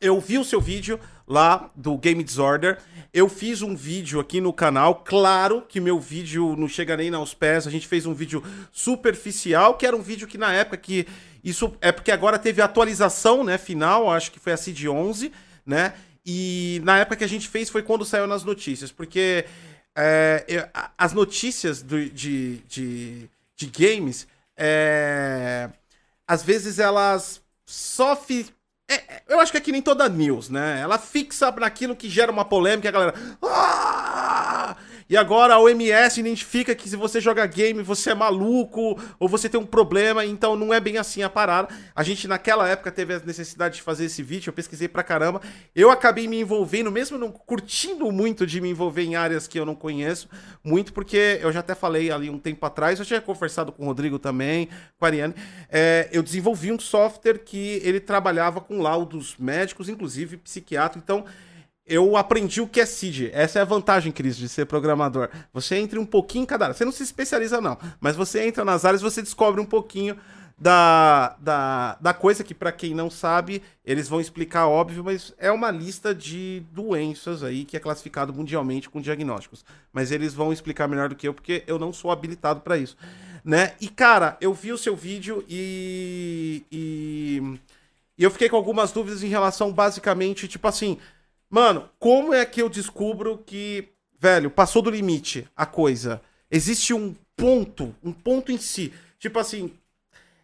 Eu 0.00 0.20
vi 0.20 0.38
o 0.38 0.44
seu 0.44 0.60
vídeo 0.60 0.98
lá 1.26 1.70
do 1.74 1.96
Game 1.98 2.22
Disorder. 2.22 2.78
Eu 3.12 3.28
fiz 3.28 3.62
um 3.62 3.74
vídeo 3.74 4.20
aqui 4.20 4.40
no 4.40 4.52
canal. 4.52 4.96
Claro 4.96 5.62
que 5.62 5.80
meu 5.80 5.98
vídeo 5.98 6.54
não 6.56 6.68
chega 6.68 6.96
nem 6.96 7.12
aos 7.14 7.34
pés. 7.34 7.66
A 7.66 7.70
gente 7.70 7.86
fez 7.86 8.06
um 8.06 8.14
vídeo 8.14 8.42
superficial, 8.72 9.76
que 9.76 9.86
era 9.86 9.96
um 9.96 10.02
vídeo 10.02 10.26
que 10.26 10.38
na 10.38 10.52
época 10.52 10.76
que. 10.76 11.06
Isso 11.42 11.72
é 11.80 11.92
porque 11.92 12.10
agora 12.10 12.38
teve 12.38 12.60
atualização, 12.60 13.44
né? 13.44 13.56
Final, 13.58 14.10
acho 14.10 14.30
que 14.32 14.40
foi 14.40 14.52
a 14.52 14.56
CID 14.56 14.88
11, 14.88 15.32
né? 15.64 15.94
E 16.24 16.80
na 16.84 16.98
época 16.98 17.16
que 17.16 17.24
a 17.24 17.28
gente 17.28 17.48
fez 17.48 17.70
foi 17.70 17.82
quando 17.82 18.04
saiu 18.04 18.26
nas 18.26 18.44
notícias, 18.44 18.90
porque 18.90 19.46
é, 19.96 20.68
as 20.96 21.12
notícias 21.12 21.80
do, 21.80 22.08
de, 22.10 22.58
de, 22.68 23.30
de 23.56 23.66
games, 23.66 24.26
é, 24.56 25.70
às 26.26 26.42
vezes 26.42 26.78
elas 26.78 27.40
só 27.64 28.14
ficam 28.14 28.57
é, 28.88 28.94
é, 28.94 29.22
eu 29.28 29.38
acho 29.38 29.52
que 29.52 29.58
é 29.58 29.60
que 29.60 29.70
nem 29.70 29.82
toda 29.82 30.08
news, 30.08 30.48
né? 30.48 30.80
Ela 30.80 30.98
fixa 30.98 31.50
naquilo 31.52 31.94
que 31.94 32.08
gera 32.08 32.32
uma 32.32 32.44
polêmica 32.44 32.88
a 32.88 32.92
galera. 32.92 33.14
Ah! 33.42 34.07
E 35.08 35.16
agora 35.16 35.54
a 35.54 35.60
OMS 35.60 36.20
identifica 36.20 36.74
que 36.74 36.86
se 36.86 36.94
você 36.94 37.18
joga 37.18 37.46
game, 37.46 37.82
você 37.82 38.10
é 38.10 38.14
maluco 38.14 39.00
ou 39.18 39.26
você 39.26 39.48
tem 39.48 39.58
um 39.58 39.64
problema, 39.64 40.24
então 40.24 40.54
não 40.54 40.72
é 40.72 40.78
bem 40.78 40.98
assim 40.98 41.22
a 41.22 41.30
parada. 41.30 41.74
A 41.96 42.02
gente 42.02 42.28
naquela 42.28 42.68
época 42.68 42.92
teve 42.92 43.14
a 43.14 43.18
necessidade 43.20 43.76
de 43.76 43.82
fazer 43.82 44.04
esse 44.04 44.22
vídeo, 44.22 44.50
eu 44.50 44.52
pesquisei 44.52 44.86
pra 44.86 45.02
caramba. 45.02 45.40
Eu 45.74 45.90
acabei 45.90 46.28
me 46.28 46.38
envolvendo, 46.40 46.92
mesmo 46.92 47.16
não 47.16 47.32
curtindo 47.32 48.12
muito 48.12 48.46
de 48.46 48.60
me 48.60 48.68
envolver 48.68 49.02
em 49.02 49.16
áreas 49.16 49.48
que 49.48 49.58
eu 49.58 49.64
não 49.64 49.74
conheço, 49.74 50.28
muito 50.62 50.92
porque 50.92 51.38
eu 51.40 51.50
já 51.50 51.60
até 51.60 51.74
falei 51.74 52.10
ali 52.10 52.28
um 52.28 52.38
tempo 52.38 52.66
atrás, 52.66 52.98
eu 52.98 53.06
tinha 53.06 53.20
conversado 53.20 53.72
com 53.72 53.84
o 53.84 53.86
Rodrigo 53.86 54.18
também, 54.18 54.68
com 54.98 55.06
a 55.06 55.08
Ariane. 55.08 55.34
É, 55.70 56.08
eu 56.12 56.22
desenvolvi 56.22 56.70
um 56.70 56.78
software 56.78 57.38
que 57.38 57.80
ele 57.82 57.98
trabalhava 57.98 58.60
com 58.60 58.82
laudos 58.82 59.36
médicos, 59.38 59.88
inclusive 59.88 60.36
psiquiatra, 60.36 61.00
então 61.02 61.24
eu 61.88 62.16
aprendi 62.16 62.60
o 62.60 62.68
que 62.68 62.80
é 62.80 62.86
CID. 62.86 63.30
Essa 63.32 63.58
é 63.58 63.62
a 63.62 63.64
vantagem, 63.64 64.12
Cris, 64.12 64.36
de 64.36 64.48
ser 64.48 64.66
programador. 64.66 65.28
Você 65.52 65.76
entra 65.76 65.98
um 65.98 66.06
pouquinho 66.06 66.42
em 66.42 66.46
cada 66.46 66.66
área. 66.66 66.74
Você 66.74 66.84
não 66.84 66.92
se 66.92 67.02
especializa, 67.02 67.60
não. 67.60 67.78
Mas 68.00 68.14
você 68.14 68.46
entra 68.46 68.64
nas 68.64 68.84
áreas 68.84 69.02
você 69.02 69.22
descobre 69.22 69.60
um 69.60 69.64
pouquinho 69.64 70.16
da, 70.58 71.36
da, 71.40 71.96
da 72.00 72.12
coisa 72.12 72.42
que, 72.42 72.52
para 72.52 72.72
quem 72.72 72.94
não 72.94 73.08
sabe, 73.08 73.62
eles 73.84 74.08
vão 74.08 74.20
explicar, 74.20 74.66
óbvio, 74.66 75.04
mas 75.04 75.32
é 75.38 75.52
uma 75.52 75.70
lista 75.70 76.14
de 76.14 76.62
doenças 76.72 77.42
aí 77.42 77.64
que 77.64 77.76
é 77.76 77.80
classificado 77.80 78.34
mundialmente 78.34 78.90
com 78.90 79.00
diagnósticos. 79.00 79.64
Mas 79.92 80.10
eles 80.10 80.34
vão 80.34 80.52
explicar 80.52 80.88
melhor 80.88 81.08
do 81.08 81.16
que 81.16 81.28
eu, 81.28 81.34
porque 81.34 81.62
eu 81.66 81.78
não 81.78 81.92
sou 81.92 82.10
habilitado 82.10 82.60
para 82.60 82.76
isso. 82.76 82.96
Né? 83.44 83.72
E, 83.80 83.88
cara, 83.88 84.36
eu 84.40 84.52
vi 84.52 84.72
o 84.72 84.78
seu 84.78 84.94
vídeo 84.94 85.44
e, 85.48 86.64
e. 86.70 87.58
E 88.18 88.24
eu 88.24 88.32
fiquei 88.32 88.48
com 88.48 88.56
algumas 88.56 88.90
dúvidas 88.90 89.22
em 89.22 89.28
relação, 89.28 89.72
basicamente, 89.72 90.48
tipo 90.48 90.66
assim 90.66 90.98
Mano, 91.50 91.88
como 91.98 92.34
é 92.34 92.44
que 92.44 92.60
eu 92.60 92.68
descubro 92.68 93.38
que, 93.38 93.88
velho, 94.18 94.50
passou 94.50 94.82
do 94.82 94.90
limite 94.90 95.46
a 95.56 95.64
coisa? 95.64 96.20
Existe 96.50 96.92
um 96.92 97.14
ponto, 97.36 97.94
um 98.02 98.12
ponto 98.12 98.52
em 98.52 98.58
si. 98.58 98.92
Tipo 99.18 99.38
assim, 99.38 99.72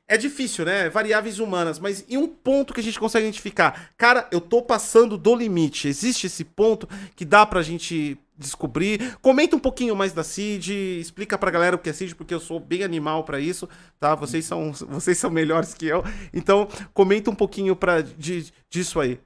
é 0.07 0.17
difícil, 0.17 0.65
né? 0.65 0.89
Variáveis 0.89 1.39
humanas, 1.39 1.79
mas 1.79 2.05
em 2.09 2.17
um 2.17 2.29
ponto 2.29 2.73
que 2.73 2.81
a 2.81 2.83
gente 2.83 2.99
consegue 2.99 3.27
identificar, 3.27 3.91
cara, 3.97 4.29
eu 4.31 4.41
tô 4.41 4.63
passando 4.63 5.17
do 5.17 5.35
limite. 5.35 5.89
Existe 5.89 6.27
esse 6.27 6.45
ponto 6.45 6.89
que 7.15 7.25
dá 7.25 7.45
pra 7.45 7.63
gente 7.63 8.19
descobrir. 8.37 9.17
Comenta 9.23 9.57
um 9.57 9.61
pouquinho 9.61 9.95
mais 9.95 10.13
da 10.13 10.25
CID, 10.25 11.01
explica 11.01 11.39
pra 11.39 11.51
galera 11.51 11.77
o 11.77 11.79
que 11.79 11.89
é 11.89 11.93
CID, 11.93 12.15
porque 12.15 12.35
eu 12.35 12.41
sou 12.41 12.59
bem 12.59 12.83
animal 12.83 13.25
para 13.25 13.41
isso, 13.41 13.69
tá? 13.99 14.15
Vocês 14.15 14.45
são, 14.45 14.73
vocês 14.89 15.19
são 15.19 15.31
melhores 15.31 15.75
que 15.75 15.87
eu. 15.87 16.05
Então, 16.33 16.69
comenta 16.93 17.31
um 17.31 17.35
pouquinho 17.35 17.77
pra, 17.77 18.01
de, 18.01 18.53
disso 18.69 19.01
aí. 19.01 19.19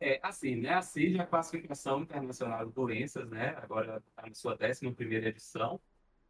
É, 0.00 0.20
assim, 0.22 0.56
né? 0.56 0.74
A 0.74 0.82
CID 0.82 1.18
é 1.18 1.22
a 1.22 1.26
Classificação 1.26 2.02
Internacional 2.02 2.66
de 2.66 2.72
Doenças, 2.72 3.28
né? 3.30 3.56
Agora 3.62 4.02
está 4.08 4.26
na 4.26 4.34
sua 4.34 4.58
11 4.60 4.90
primeira 4.92 5.28
edição. 5.28 5.80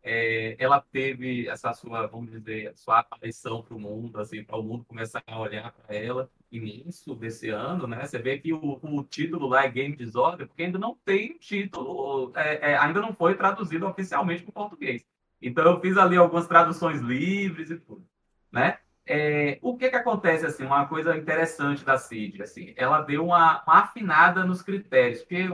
É, 0.03 0.55
ela 0.59 0.81
teve 0.83 1.48
essa 1.48 1.72
sua, 1.72 2.07
vamos 2.07 2.31
dizer, 2.31 2.77
sua 2.77 3.00
aparição 3.00 3.62
para 3.62 3.74
o 3.74 3.81
mundo, 3.81 4.20
assim, 4.20 4.44
para 4.44 4.59
o 4.59 4.62
mundo 4.62 4.85
começar 4.85 5.22
a 5.27 5.40
olhar 5.40 5.72
para 5.72 5.96
ela 5.96 6.31
início 6.53 7.14
desse 7.14 7.48
ano, 7.48 7.87
né? 7.87 8.07
Você 8.07 8.18
vê 8.18 8.38
que 8.38 8.53
o, 8.53 8.79
o, 8.83 9.03
título 9.05 9.48
lá 9.48 9.64
é 9.64 9.70
Game 9.70 9.96
Disorder, 9.96 10.46
porque 10.46 10.62
ainda 10.62 10.79
não 10.79 10.94
tem 11.05 11.38
título, 11.38 12.33
é, 12.37 12.72
é, 12.72 12.77
ainda 12.77 13.00
não 13.00 13.14
foi 13.14 13.35
traduzido 13.35 13.87
oficialmente 13.87 14.42
para 14.42 14.50
o 14.50 14.53
português. 14.53 15.05
Então 15.40 15.64
eu 15.64 15.81
fiz 15.81 15.96
ali 15.96 16.16
algumas 16.16 16.46
traduções 16.46 17.00
livres 17.00 17.70
e 17.70 17.77
tudo, 17.79 18.07
né? 18.53 18.79
É, 19.07 19.59
o 19.61 19.77
que 19.77 19.90
que 19.90 19.97
acontece, 19.97 20.47
assim, 20.47 20.64
uma 20.64 20.87
coisa 20.87 21.17
interessante 21.17 21.85
da 21.85 21.99
CID, 21.99 22.43
assim, 22.43 22.73
ela 22.77 23.03
deu 23.03 23.27
uma, 23.27 23.62
uma 23.64 23.81
afinada 23.81 24.45
nos 24.45 24.62
critérios, 24.62 25.21
porque 25.21 25.47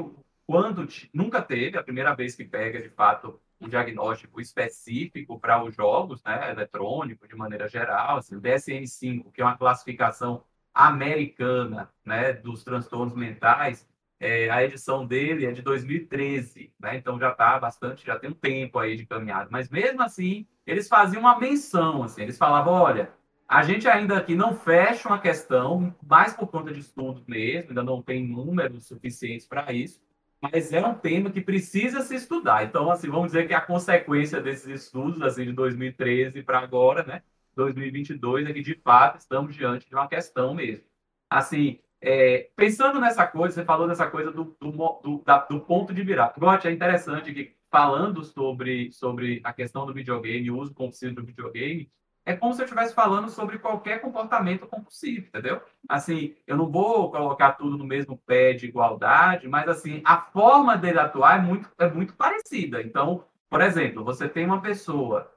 quando 0.47 0.87
nunca 1.13 1.43
teve, 1.43 1.77
a 1.77 1.83
primeira 1.83 2.15
vez 2.15 2.35
que 2.37 2.45
pega, 2.45 2.81
de 2.81 2.89
fato, 2.91 3.41
um 3.61 3.69
diagnóstico 3.69 4.41
específico 4.41 5.39
para 5.39 5.63
os 5.63 5.75
jogos, 5.75 6.23
né, 6.25 6.51
eletrônicos, 6.51 7.29
de 7.29 7.37
maneira 7.37 7.69
geral, 7.69 8.19
assim, 8.19 8.37
o 8.37 8.41
DSM-5, 8.41 9.33
que 9.33 9.41
é 9.43 9.45
uma 9.45 9.57
classificação 9.59 10.45
americana, 10.73 11.93
né, 12.05 12.33
dos 12.33 12.63
transtornos 12.65 13.15
mentais, 13.15 13.87
é, 14.21 14.49
a 14.51 14.63
edição 14.65 15.07
dele 15.07 15.47
é 15.47 15.53
de 15.53 15.63
2013, 15.63 16.73
né, 16.79 16.97
então 16.97 17.19
já 17.19 17.33
está 17.33 17.59
bastante, 17.59 18.07
já 18.07 18.19
tem 18.19 18.31
um 18.31 18.35
tempo 18.35 18.79
aí 18.79 18.97
de 18.97 19.07
caminhada, 19.07 19.49
mas 19.51 19.69
mesmo 19.69 20.03
assim, 20.03 20.47
eles 20.67 20.89
faziam 20.89 21.21
uma 21.21 21.39
menção, 21.39 22.03
assim, 22.05 22.23
eles 22.23 22.39
falavam, 22.39 22.75
olha, 22.75 23.13
a 23.51 23.65
gente 23.65 23.89
ainda 23.89 24.17
aqui 24.17 24.37
não 24.37 24.55
fecha 24.55 25.09
uma 25.09 25.19
questão, 25.19 25.93
mais 26.07 26.33
por 26.33 26.47
conta 26.47 26.73
de 26.73 26.79
estudos 26.79 27.27
mesmo, 27.27 27.71
ainda 27.71 27.83
não 27.83 28.01
tem 28.01 28.25
números 28.25 28.87
suficientes 28.87 29.45
para 29.45 29.73
isso, 29.73 30.01
mas 30.41 30.73
é 30.73 30.87
um 30.87 30.95
tema 30.95 31.33
que 31.33 31.41
precisa 31.41 32.01
se 32.03 32.15
estudar. 32.15 32.63
Então, 32.63 32.89
assim, 32.93 33.11
vamos 33.11 33.33
dizer 33.33 33.49
que 33.49 33.53
a 33.53 33.61
consequência 33.61 34.41
desses 34.41 34.69
estudos, 34.69 35.21
assim, 35.21 35.47
de 35.47 35.53
2013 35.53 36.45
para 36.45 36.61
agora, 36.61 37.03
né, 37.03 37.23
2022, 37.57 38.49
é 38.49 38.53
que 38.53 38.63
de 38.63 38.77
fato 38.77 39.19
estamos 39.19 39.57
diante 39.57 39.89
de 39.89 39.97
uma 39.97 40.07
questão 40.07 40.55
mesmo. 40.55 40.85
Assim, 41.29 41.81
é, 42.01 42.51
pensando 42.55 43.01
nessa 43.01 43.27
coisa, 43.27 43.57
você 43.57 43.65
falou 43.65 43.89
dessa 43.89 44.09
coisa 44.09 44.31
do, 44.31 44.57
do, 44.61 44.71
do, 44.71 45.23
da, 45.27 45.39
do 45.39 45.59
ponto 45.59 45.93
de 45.93 46.05
virar. 46.05 46.33
Gotti, 46.39 46.69
é 46.69 46.71
interessante 46.71 47.35
que 47.35 47.57
falando 47.69 48.23
sobre, 48.23 48.93
sobre 48.93 49.41
a 49.43 49.53
questão 49.53 49.85
do 49.85 49.93
videogame, 49.93 50.53
o 50.53 50.59
uso 50.59 50.73
compulsivo 50.73 51.17
do 51.17 51.25
videogame, 51.25 51.91
é 52.24 52.35
como 52.37 52.52
se 52.52 52.61
eu 52.61 52.64
estivesse 52.64 52.94
falando 52.94 53.28
sobre 53.30 53.59
qualquer 53.59 54.00
comportamento 54.00 54.66
compulsivo, 54.66 55.26
entendeu? 55.26 55.61
Assim, 55.88 56.37
eu 56.46 56.56
não 56.56 56.70
vou 56.70 57.11
colocar 57.11 57.52
tudo 57.52 57.76
no 57.76 57.85
mesmo 57.85 58.16
pé 58.18 58.52
de 58.52 58.66
igualdade, 58.66 59.48
mas 59.48 59.68
assim, 59.68 60.02
a 60.04 60.20
forma 60.20 60.76
dele 60.76 60.98
atuar 60.98 61.38
é 61.38 61.42
muito, 61.42 61.70
é 61.78 61.88
muito 61.88 62.14
parecida. 62.14 62.83
Então, 62.83 63.24
por 63.48 63.61
exemplo, 63.61 64.04
você 64.04 64.28
tem 64.28 64.46
uma 64.46 64.61
pessoa 64.61 65.33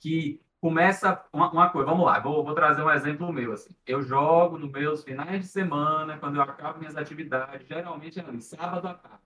que 0.00 0.40
começa 0.60 1.24
uma, 1.32 1.50
uma 1.50 1.70
coisa, 1.70 1.90
vamos 1.90 2.06
lá, 2.06 2.20
vou, 2.20 2.44
vou, 2.44 2.54
trazer 2.54 2.82
um 2.82 2.90
exemplo 2.90 3.32
meu, 3.32 3.52
assim, 3.52 3.74
eu 3.84 4.00
jogo 4.00 4.56
nos 4.56 4.70
meus 4.70 5.02
finais 5.02 5.40
de 5.40 5.48
semana, 5.48 6.18
quando 6.18 6.36
eu 6.36 6.42
acabo 6.42 6.78
minhas 6.78 6.96
atividades, 6.96 7.66
geralmente 7.66 8.20
é 8.20 8.22
ali, 8.22 8.40
sábado 8.40 8.86
à 8.86 8.94
tarde, 8.94 9.18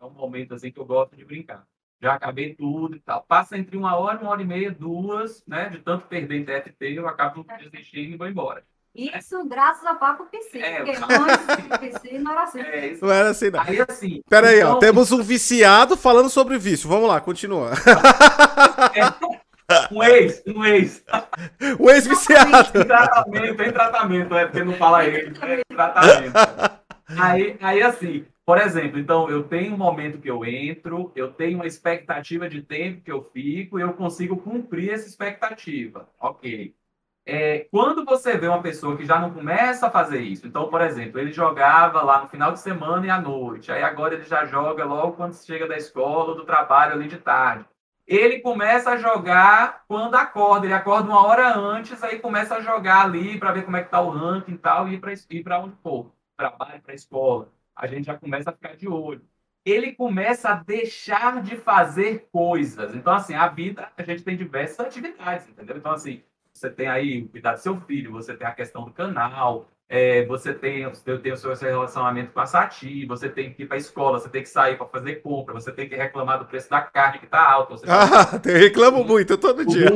é 0.00 0.04
um 0.04 0.10
momento 0.10 0.54
assim 0.54 0.72
que 0.72 0.80
eu 0.80 0.86
gosto 0.86 1.14
de 1.14 1.26
brincar. 1.26 1.66
Já 2.00 2.14
acabei 2.14 2.54
tudo 2.54 2.96
e 2.96 3.00
tal. 3.00 3.24
Passa 3.26 3.58
entre 3.58 3.76
uma 3.76 3.96
hora, 3.96 4.18
uma 4.18 4.30
hora 4.30 4.42
e 4.42 4.46
meia, 4.46 4.70
duas, 4.70 5.42
né? 5.46 5.68
De 5.68 5.78
tanto 5.78 6.06
perder 6.06 6.36
em 6.36 6.44
TFT, 6.44 6.92
eu 6.92 7.08
acabo 7.08 7.44
desistindo 7.58 8.14
e 8.14 8.16
vou 8.16 8.28
embora. 8.28 8.62
Isso 8.94 9.44
graças 9.46 9.84
ao 9.86 9.96
Papo 9.96 10.24
PC, 10.26 10.58
é, 10.58 10.82
porque 10.82 10.90
antes 10.90 11.78
PC 11.78 12.18
não 12.18 12.32
era 12.32 12.42
assim. 12.42 12.58
É, 12.68 12.96
não 13.00 13.10
era 13.10 13.30
assim, 13.30 13.50
não. 13.50 13.60
Aí, 13.60 13.80
assim, 13.80 14.22
Pera 14.28 14.48
aí, 14.48 14.58
então... 14.58 14.72
ó, 14.72 14.78
temos 14.78 15.12
um 15.12 15.22
viciado 15.22 15.96
falando 15.96 16.28
sobre 16.28 16.58
vício. 16.58 16.88
Vamos 16.88 17.08
lá, 17.08 17.20
continua. 17.20 17.72
É, 18.94 19.94
um 19.94 20.02
ex, 20.02 20.42
um 20.46 20.64
ex. 20.64 21.04
Um 21.78 21.90
ex-viciado. 21.90 22.78
Em 22.78 22.84
tratamento, 22.84 23.62
em 23.62 23.72
tratamento, 23.72 24.34
é 24.34 24.46
porque 24.46 24.64
não 24.64 24.72
fala 24.74 25.04
ele, 25.04 25.32
é 25.40 25.60
em 25.60 25.76
tratamento. 25.76 26.32
Aí, 27.18 27.56
aí, 27.62 27.82
assim, 27.82 28.26
por 28.48 28.58
exemplo, 28.58 28.98
então 28.98 29.28
eu 29.28 29.44
tenho 29.44 29.74
um 29.74 29.76
momento 29.76 30.20
que 30.20 30.30
eu 30.30 30.42
entro, 30.44 31.12
eu 31.14 31.30
tenho 31.30 31.58
uma 31.58 31.66
expectativa 31.66 32.48
de 32.48 32.62
tempo 32.62 33.02
que 33.02 33.12
eu 33.12 33.22
fico 33.22 33.78
e 33.78 33.82
eu 33.82 33.92
consigo 33.92 34.38
cumprir 34.38 34.90
essa 34.90 35.06
expectativa. 35.06 36.08
Ok 36.18 36.74
é, 37.30 37.66
quando 37.70 38.06
você 38.06 38.38
vê 38.38 38.48
uma 38.48 38.62
pessoa 38.62 38.96
que 38.96 39.04
já 39.04 39.18
não 39.18 39.30
começa 39.30 39.86
a 39.86 39.90
fazer 39.90 40.22
isso, 40.22 40.46
então, 40.46 40.70
por 40.70 40.80
exemplo, 40.80 41.20
ele 41.20 41.30
jogava 41.30 42.00
lá 42.02 42.22
no 42.22 42.28
final 42.28 42.52
de 42.52 42.60
semana 42.60 43.06
e 43.06 43.10
à 43.10 43.20
noite, 43.20 43.70
aí 43.70 43.82
agora 43.82 44.14
ele 44.14 44.24
já 44.24 44.46
joga 44.46 44.82
logo 44.86 45.12
quando 45.12 45.34
chega 45.34 45.68
da 45.68 45.76
escola 45.76 46.30
ou 46.30 46.36
do 46.36 46.46
trabalho 46.46 46.94
ali 46.94 47.06
de 47.06 47.18
tarde. 47.18 47.66
Ele 48.06 48.40
começa 48.40 48.92
a 48.92 48.96
jogar 48.96 49.84
quando 49.86 50.14
acorda, 50.14 50.64
ele 50.64 50.72
acorda 50.72 51.10
uma 51.10 51.26
hora 51.26 51.54
antes, 51.54 52.02
aí 52.02 52.18
começa 52.18 52.56
a 52.56 52.60
jogar 52.62 53.02
ali 53.02 53.38
para 53.38 53.52
ver 53.52 53.66
como 53.66 53.76
é 53.76 53.82
que 53.82 53.90
tá 53.90 54.00
o 54.00 54.08
ranking 54.08 54.52
e 54.52 54.58
tal, 54.58 54.88
e 54.88 54.94
ir 54.94 55.42
para 55.44 55.60
onde 55.60 55.76
for, 55.82 56.10
trabalho, 56.34 56.80
para 56.80 56.94
escola. 56.94 57.52
A 57.78 57.86
gente 57.86 58.06
já 58.06 58.16
começa 58.16 58.50
a 58.50 58.52
ficar 58.52 58.76
de 58.76 58.88
olho. 58.88 59.22
Ele 59.64 59.92
começa 59.92 60.48
a 60.48 60.54
deixar 60.54 61.40
de 61.42 61.56
fazer 61.56 62.28
coisas. 62.32 62.94
Então, 62.94 63.12
assim, 63.12 63.34
a 63.34 63.46
vida, 63.46 63.88
a 63.96 64.02
gente 64.02 64.24
tem 64.24 64.36
diversas 64.36 64.80
atividades, 64.80 65.48
entendeu? 65.48 65.76
Então, 65.76 65.92
assim, 65.92 66.22
você 66.52 66.68
tem 66.68 66.88
aí 66.88 67.28
cuidar 67.28 67.52
do 67.52 67.60
seu 67.60 67.80
filho, 67.82 68.10
você 68.10 68.34
tem 68.34 68.46
a 68.46 68.52
questão 68.52 68.84
do 68.84 68.92
canal, 68.92 69.68
é, 69.88 70.26
você 70.26 70.52
tem, 70.52 70.90
tenho 71.22 71.34
o 71.34 71.38
seu 71.38 71.54
relacionamento 71.54 72.32
com 72.32 72.40
a 72.40 72.46
Sati, 72.46 73.06
você 73.06 73.28
tem 73.28 73.54
que 73.54 73.62
ir 73.62 73.66
para 73.66 73.76
a 73.76 73.78
escola, 73.78 74.18
você 74.18 74.28
tem 74.28 74.42
que 74.42 74.48
sair 74.48 74.76
para 74.76 74.86
fazer 74.86 75.16
compra, 75.16 75.54
você 75.54 75.70
tem 75.70 75.88
que 75.88 75.94
reclamar 75.94 76.38
do 76.40 76.46
preço 76.46 76.68
da 76.68 76.80
carne 76.80 77.20
que 77.20 77.26
está 77.26 77.48
alto. 77.48 77.70
Você 77.70 77.86
ah, 77.88 78.40
eu 78.44 78.58
reclamo 78.58 79.04
muito 79.04 79.38
todo 79.38 79.64
dia. 79.64 79.86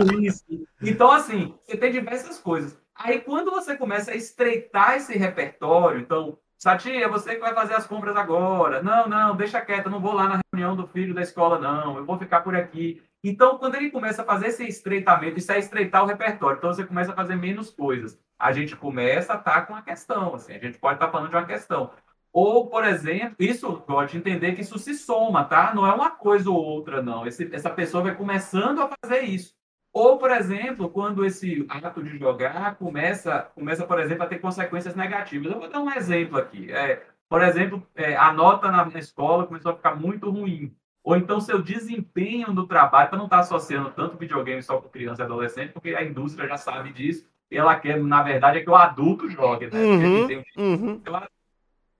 Então, 0.80 1.10
assim, 1.10 1.54
você 1.64 1.76
tem 1.76 1.90
diversas 1.90 2.38
coisas. 2.38 2.78
Aí, 2.94 3.20
quando 3.20 3.50
você 3.50 3.76
começa 3.76 4.12
a 4.12 4.16
estreitar 4.16 4.96
esse 4.96 5.16
repertório, 5.18 6.00
então, 6.00 6.38
Sati, 6.62 6.92
é 6.92 7.08
você 7.08 7.34
que 7.34 7.40
vai 7.40 7.52
fazer 7.52 7.74
as 7.74 7.88
compras 7.88 8.14
agora. 8.16 8.80
Não, 8.80 9.08
não, 9.08 9.34
deixa 9.34 9.60
quieto, 9.60 9.90
não 9.90 9.98
vou 9.98 10.12
lá 10.12 10.28
na 10.28 10.40
reunião 10.54 10.76
do 10.76 10.86
filho 10.86 11.12
da 11.12 11.20
escola, 11.20 11.58
não. 11.58 11.96
Eu 11.96 12.06
vou 12.06 12.16
ficar 12.16 12.40
por 12.42 12.54
aqui. 12.54 13.02
Então, 13.20 13.58
quando 13.58 13.74
ele 13.74 13.90
começa 13.90 14.22
a 14.22 14.24
fazer 14.24 14.46
esse 14.46 14.64
estreitamento, 14.68 15.40
isso 15.40 15.50
é 15.50 15.58
estreitar 15.58 16.04
o 16.04 16.06
repertório. 16.06 16.58
Então, 16.58 16.72
você 16.72 16.84
começa 16.84 17.10
a 17.10 17.16
fazer 17.16 17.34
menos 17.34 17.68
coisas. 17.68 18.16
A 18.38 18.52
gente 18.52 18.76
começa 18.76 19.32
a 19.32 19.38
estar 19.38 19.54
tá 19.54 19.62
com 19.62 19.74
a 19.74 19.82
questão, 19.82 20.36
assim. 20.36 20.54
A 20.54 20.58
gente 20.60 20.78
pode 20.78 20.94
estar 20.94 21.06
tá 21.06 21.10
falando 21.10 21.30
de 21.30 21.34
uma 21.34 21.46
questão. 21.46 21.90
Ou, 22.32 22.68
por 22.68 22.84
exemplo, 22.84 23.34
isso 23.40 23.80
pode 23.80 24.16
entender 24.16 24.52
que 24.52 24.60
isso 24.60 24.78
se 24.78 24.94
soma, 24.94 25.42
tá? 25.42 25.74
Não 25.74 25.84
é 25.84 25.92
uma 25.92 26.12
coisa 26.12 26.48
ou 26.48 26.56
outra, 26.56 27.02
não. 27.02 27.26
Esse, 27.26 27.52
essa 27.52 27.70
pessoa 27.70 28.04
vai 28.04 28.14
começando 28.14 28.82
a 28.82 28.90
fazer 29.02 29.22
isso. 29.22 29.52
Ou, 29.92 30.18
por 30.18 30.30
exemplo, 30.30 30.88
quando 30.88 31.24
esse 31.24 31.66
ato 31.68 32.02
de 32.02 32.18
jogar 32.18 32.76
começa, 32.76 33.50
começa 33.54 33.86
por 33.86 34.00
exemplo, 34.00 34.22
a 34.22 34.26
ter 34.26 34.38
consequências 34.38 34.94
negativas. 34.94 35.52
Eu 35.52 35.58
vou 35.58 35.68
dar 35.68 35.80
um 35.80 35.92
exemplo 35.92 36.38
aqui. 36.38 36.72
É, 36.72 37.02
por 37.28 37.42
exemplo, 37.42 37.86
é, 37.94 38.16
a 38.16 38.32
nota 38.32 38.70
na, 38.70 38.86
na 38.86 38.98
escola 38.98 39.46
começou 39.46 39.72
a 39.72 39.76
ficar 39.76 39.94
muito 39.94 40.30
ruim 40.30 40.74
ou 41.04 41.16
então 41.16 41.40
seu 41.40 41.60
desempenho 41.60 42.52
no 42.52 42.66
trabalho, 42.66 43.08
para 43.08 43.18
não 43.18 43.24
estar 43.24 43.38
tá 43.38 43.42
associando 43.42 43.90
tanto 43.90 44.16
videogame 44.16 44.62
só 44.62 44.80
com 44.80 44.88
criança 44.88 45.22
e 45.22 45.24
adolescente, 45.24 45.72
porque 45.72 45.94
a 45.94 46.04
indústria 46.04 46.48
já 46.48 46.56
sabe 46.56 46.92
disso, 46.92 47.26
e 47.50 47.56
ela 47.56 47.78
quer, 47.78 48.02
na 48.02 48.22
verdade, 48.22 48.58
é 48.58 48.62
que 48.62 48.70
o 48.70 48.76
adulto 48.76 49.28
jogue, 49.28 49.66
né? 49.66 49.78
Uhum, 49.78 50.42
uhum. 50.56 51.02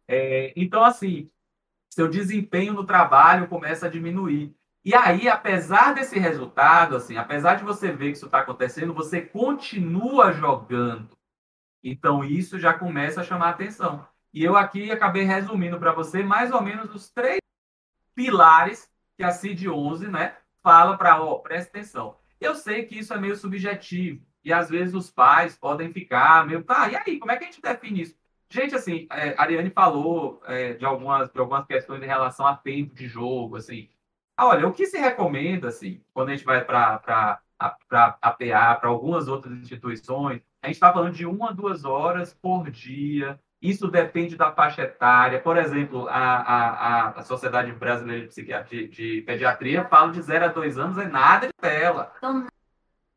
É, 0.06 0.52
então, 0.56 0.84
assim, 0.84 1.28
seu 1.90 2.08
desempenho 2.08 2.72
no 2.72 2.84
trabalho 2.84 3.48
começa 3.48 3.86
a 3.86 3.90
diminuir. 3.90 4.54
E 4.84 4.94
aí, 4.94 5.28
apesar 5.28 5.94
desse 5.94 6.18
resultado, 6.18 6.96
assim, 6.96 7.16
apesar 7.16 7.54
de 7.54 7.62
você 7.62 7.92
ver 7.92 8.06
que 8.06 8.16
isso 8.16 8.26
está 8.26 8.40
acontecendo, 8.40 8.92
você 8.92 9.20
continua 9.20 10.32
jogando. 10.32 11.10
Então, 11.84 12.24
isso 12.24 12.58
já 12.58 12.74
começa 12.74 13.20
a 13.20 13.24
chamar 13.24 13.46
a 13.46 13.50
atenção. 13.50 14.06
E 14.32 14.42
eu 14.42 14.56
aqui 14.56 14.90
acabei 14.90 15.24
resumindo 15.24 15.78
para 15.78 15.92
você 15.92 16.22
mais 16.22 16.50
ou 16.50 16.60
menos 16.60 16.92
os 16.94 17.10
três 17.10 17.38
pilares 18.14 18.90
que 19.16 19.22
a 19.22 19.30
CID 19.30 19.68
11 19.68 20.08
né, 20.08 20.36
fala 20.62 20.96
para, 20.96 21.22
ó, 21.22 21.38
presta 21.38 21.70
atenção. 21.70 22.16
Eu 22.40 22.54
sei 22.54 22.84
que 22.84 22.98
isso 22.98 23.14
é 23.14 23.18
meio 23.18 23.36
subjetivo, 23.36 24.24
e 24.44 24.52
às 24.52 24.68
vezes 24.68 24.94
os 24.94 25.10
pais 25.10 25.56
podem 25.56 25.92
ficar 25.92 26.44
meio, 26.46 26.64
tá, 26.64 26.88
e 26.88 26.96
aí, 26.96 27.18
como 27.18 27.30
é 27.30 27.36
que 27.36 27.44
a 27.44 27.46
gente 27.46 27.62
define 27.62 28.02
isso? 28.02 28.16
Gente, 28.50 28.74
assim, 28.74 29.06
é, 29.10 29.34
a 29.38 29.42
Ariane 29.42 29.70
falou 29.70 30.42
é, 30.44 30.74
de, 30.74 30.84
algumas, 30.84 31.30
de 31.30 31.38
algumas 31.38 31.66
questões 31.66 32.02
em 32.02 32.06
relação 32.06 32.46
a 32.46 32.56
tempo 32.56 32.94
de 32.94 33.06
jogo, 33.06 33.56
assim. 33.56 33.88
Ah, 34.42 34.46
olha, 34.46 34.66
o 34.66 34.72
que 34.72 34.86
se 34.86 34.98
recomenda, 34.98 35.68
assim, 35.68 36.02
quando 36.12 36.30
a 36.30 36.32
gente 36.32 36.44
vai 36.44 36.64
para 36.64 37.00
a 37.60 37.70
PA, 37.70 38.74
para 38.74 38.88
algumas 38.88 39.28
outras 39.28 39.56
instituições, 39.56 40.42
a 40.60 40.66
gente 40.66 40.74
está 40.74 40.92
falando 40.92 41.14
de 41.14 41.24
uma 41.24 41.50
a 41.50 41.52
duas 41.52 41.84
horas 41.84 42.34
por 42.34 42.68
dia 42.68 43.38
isso 43.62 43.86
depende 43.86 44.34
da 44.34 44.50
faixa 44.50 44.82
etária. 44.82 45.38
Por 45.38 45.56
exemplo, 45.56 46.08
a, 46.08 46.16
a, 46.16 47.08
a 47.10 47.22
Sociedade 47.22 47.70
Brasileira 47.70 48.22
de, 48.22 48.26
Psiquiatria, 48.26 48.88
de 48.88 49.22
Pediatria 49.22 49.84
fala 49.84 50.10
de 50.10 50.20
0 50.20 50.46
a 50.46 50.48
2 50.48 50.78
anos 50.78 50.98
é 50.98 51.06
nada 51.06 51.46
de 51.46 51.52
tela. 51.52 52.12
Então, 52.18 52.44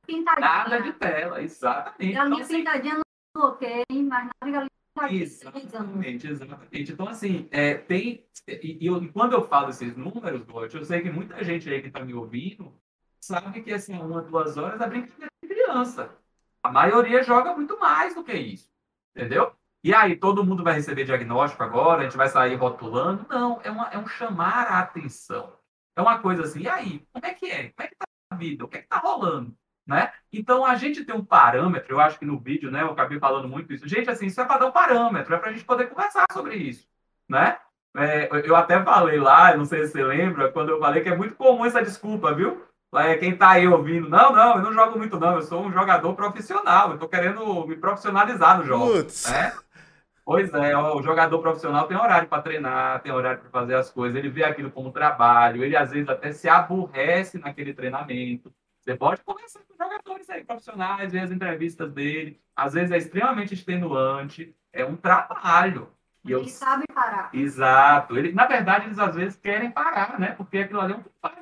pintadinha. 0.05 0.47
Nada 0.47 0.81
de 0.83 0.93
tela, 0.93 1.41
exatamente. 1.41 2.13
Galinha 2.13 2.35
então, 2.35 2.45
assim, 2.45 2.57
pintadinha 2.57 2.93
não 2.93 3.01
bloqueia, 3.33 3.83
mas 3.89 4.29
nada 4.39 4.61
de 4.61 4.69
Exatamente, 5.09 6.27
exatamente. 6.27 6.91
Então, 6.93 7.07
assim, 7.07 7.47
é, 7.51 7.75
tem. 7.75 8.25
E, 8.47 8.87
e, 8.87 9.11
quando 9.11 9.33
eu 9.33 9.47
falo 9.47 9.69
esses 9.69 9.95
números, 9.95 10.43
Gotti, 10.43 10.77
eu 10.77 10.85
sei 10.85 11.01
que 11.01 11.11
muita 11.11 11.43
gente 11.43 11.69
aí 11.69 11.81
que 11.81 11.87
está 11.87 12.03
me 12.03 12.13
ouvindo 12.13 12.73
sabe 13.19 13.61
que, 13.61 13.73
assim, 13.73 13.93
uma, 13.93 14.21
duas 14.21 14.57
horas 14.57 14.79
é 14.79 14.87
brincadeira 14.87 15.29
de 15.43 15.49
criança. 15.49 16.15
A 16.63 16.71
maioria 16.71 17.23
joga 17.23 17.53
muito 17.53 17.77
mais 17.79 18.15
do 18.15 18.23
que 18.23 18.33
isso. 18.33 18.69
Entendeu? 19.15 19.53
E 19.83 19.93
aí, 19.93 20.15
todo 20.15 20.45
mundo 20.45 20.63
vai 20.63 20.73
receber 20.73 21.03
diagnóstico 21.05 21.61
agora, 21.61 22.01
a 22.01 22.03
gente 22.05 22.17
vai 22.17 22.29
sair 22.29 22.55
rotulando? 22.55 23.25
Não, 23.29 23.61
é, 23.63 23.69
uma, 23.69 23.89
é 23.89 23.97
um 23.97 24.07
chamar 24.07 24.67
a 24.67 24.79
atenção. 24.79 25.57
É 25.95 26.01
uma 26.01 26.19
coisa 26.19 26.43
assim, 26.43 26.61
e 26.61 26.67
aí, 26.67 27.05
como 27.11 27.25
é 27.25 27.33
que 27.33 27.45
é? 27.45 27.69
Como 27.69 27.85
é 27.85 27.87
que 27.87 27.95
tá 27.95 28.05
a 28.31 28.35
vida? 28.35 28.65
O 28.65 28.67
que 28.67 28.77
é 28.77 28.81
que 28.81 28.87
tá 28.87 28.97
rolando? 28.97 29.55
Né? 29.85 30.11
Então, 30.33 30.65
a 30.65 30.75
gente 30.75 31.05
tem 31.05 31.13
um 31.13 31.23
parâmetro, 31.23 31.93
eu 31.93 31.99
acho 31.99 32.17
que 32.17 32.25
no 32.25 32.39
vídeo, 32.39 32.71
né, 32.71 32.81
eu 32.81 32.91
acabei 32.91 33.19
falando 33.19 33.47
muito 33.47 33.71
isso. 33.71 33.87
Gente, 33.87 34.09
assim, 34.09 34.25
isso 34.25 34.41
é 34.41 34.45
para 34.45 34.57
dar 34.57 34.65
um 34.65 34.71
parâmetro, 34.71 35.33
é 35.33 35.37
para 35.37 35.49
a 35.51 35.53
gente 35.53 35.63
poder 35.63 35.87
conversar 35.87 36.25
sobre 36.33 36.55
isso, 36.55 36.87
né? 37.29 37.57
É, 37.95 38.29
eu 38.43 38.55
até 38.55 38.83
falei 38.83 39.19
lá, 39.19 39.55
não 39.55 39.63
sei 39.63 39.85
se 39.85 39.93
você 39.93 40.03
lembra, 40.03 40.51
quando 40.51 40.69
eu 40.69 40.79
falei 40.79 41.01
que 41.01 41.09
é 41.09 41.15
muito 41.15 41.35
comum 41.35 41.65
essa 41.65 41.83
desculpa, 41.83 42.33
viu? 42.33 42.65
É, 42.95 43.15
quem 43.17 43.33
está 43.33 43.51
aí 43.51 43.67
ouvindo, 43.67 44.09
não, 44.09 44.33
não, 44.33 44.55
eu 44.55 44.63
não 44.63 44.73
jogo 44.73 44.97
muito 44.97 45.19
não, 45.19 45.35
eu 45.35 45.41
sou 45.41 45.65
um 45.65 45.71
jogador 45.71 46.13
profissional, 46.13 46.89
eu 46.89 46.93
estou 46.95 47.09
querendo 47.09 47.65
me 47.67 47.75
profissionalizar 47.75 48.57
no 48.57 48.65
jogo, 48.65 48.91
Putz. 48.91 49.31
né? 49.31 49.53
Pois 50.25 50.51
é, 50.53 50.75
ó, 50.75 50.97
o 50.97 51.03
jogador 51.03 51.39
profissional 51.39 51.87
tem 51.87 51.95
horário 51.95 52.27
para 52.27 52.41
treinar, 52.41 53.01
tem 53.01 53.11
horário 53.11 53.41
para 53.41 53.49
fazer 53.49 53.75
as 53.75 53.91
coisas, 53.91 54.17
ele 54.17 54.29
vê 54.29 54.43
aquilo 54.43 54.71
como 54.71 54.91
trabalho, 54.91 55.63
ele 55.63 55.77
às 55.77 55.91
vezes 55.91 56.09
até 56.09 56.31
se 56.31 56.49
aborrece 56.49 57.37
naquele 57.37 57.73
treinamento. 57.73 58.51
Você 58.85 58.95
pode 58.95 59.23
conversar 59.23 59.61
com 59.61 59.73
jogadores 59.75 60.29
aí, 60.29 60.43
profissionais, 60.43 61.11
ver 61.11 61.21
as 61.21 61.31
entrevistas 61.31 61.91
dele. 61.91 62.39
Às 62.55 62.73
vezes 62.73 62.91
é 62.91 62.97
extremamente 62.97 63.55
extenuante, 63.55 64.55
é 64.71 64.85
um 64.85 64.95
trabalho. 64.95 65.91
E 66.23 66.31
eu... 66.31 66.47
sabe 66.47 66.85
parar. 66.93 67.31
Exato. 67.33 68.15
Ele, 68.15 68.31
na 68.31 68.45
verdade, 68.45 68.85
eles 68.85 68.99
às 68.99 69.15
vezes 69.15 69.39
querem 69.39 69.71
parar, 69.71 70.19
né? 70.19 70.33
Porque 70.33 70.59
aquilo 70.59 70.81
ali 70.81 70.93
é 70.93 70.97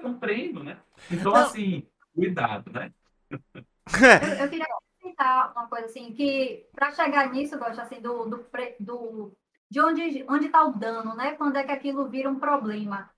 um, 0.08 0.10
um 0.12 0.18
treino, 0.18 0.64
né? 0.64 0.78
Então, 1.12 1.34
Não. 1.34 1.42
assim, 1.42 1.86
cuidado, 2.16 2.72
né? 2.72 2.94
eu, 3.30 4.44
eu 4.46 4.50
queria 4.50 4.66
acrescentar 4.66 5.52
uma 5.52 5.68
coisa 5.68 5.86
assim, 5.88 6.14
que 6.14 6.66
para 6.74 6.92
chegar 6.92 7.30
nisso, 7.30 7.56
eu 7.56 7.60
gosto 7.60 7.82
assim, 7.82 8.00
do, 8.00 8.26
do, 8.26 8.46
do 8.80 9.38
de 9.70 9.82
onde 9.82 10.26
onde 10.30 10.46
está 10.46 10.64
o 10.64 10.72
dano, 10.72 11.14
né? 11.14 11.34
Quando 11.34 11.58
é 11.58 11.64
que 11.66 11.72
aquilo 11.72 12.08
vira 12.08 12.30
um 12.30 12.40
problema. 12.40 13.10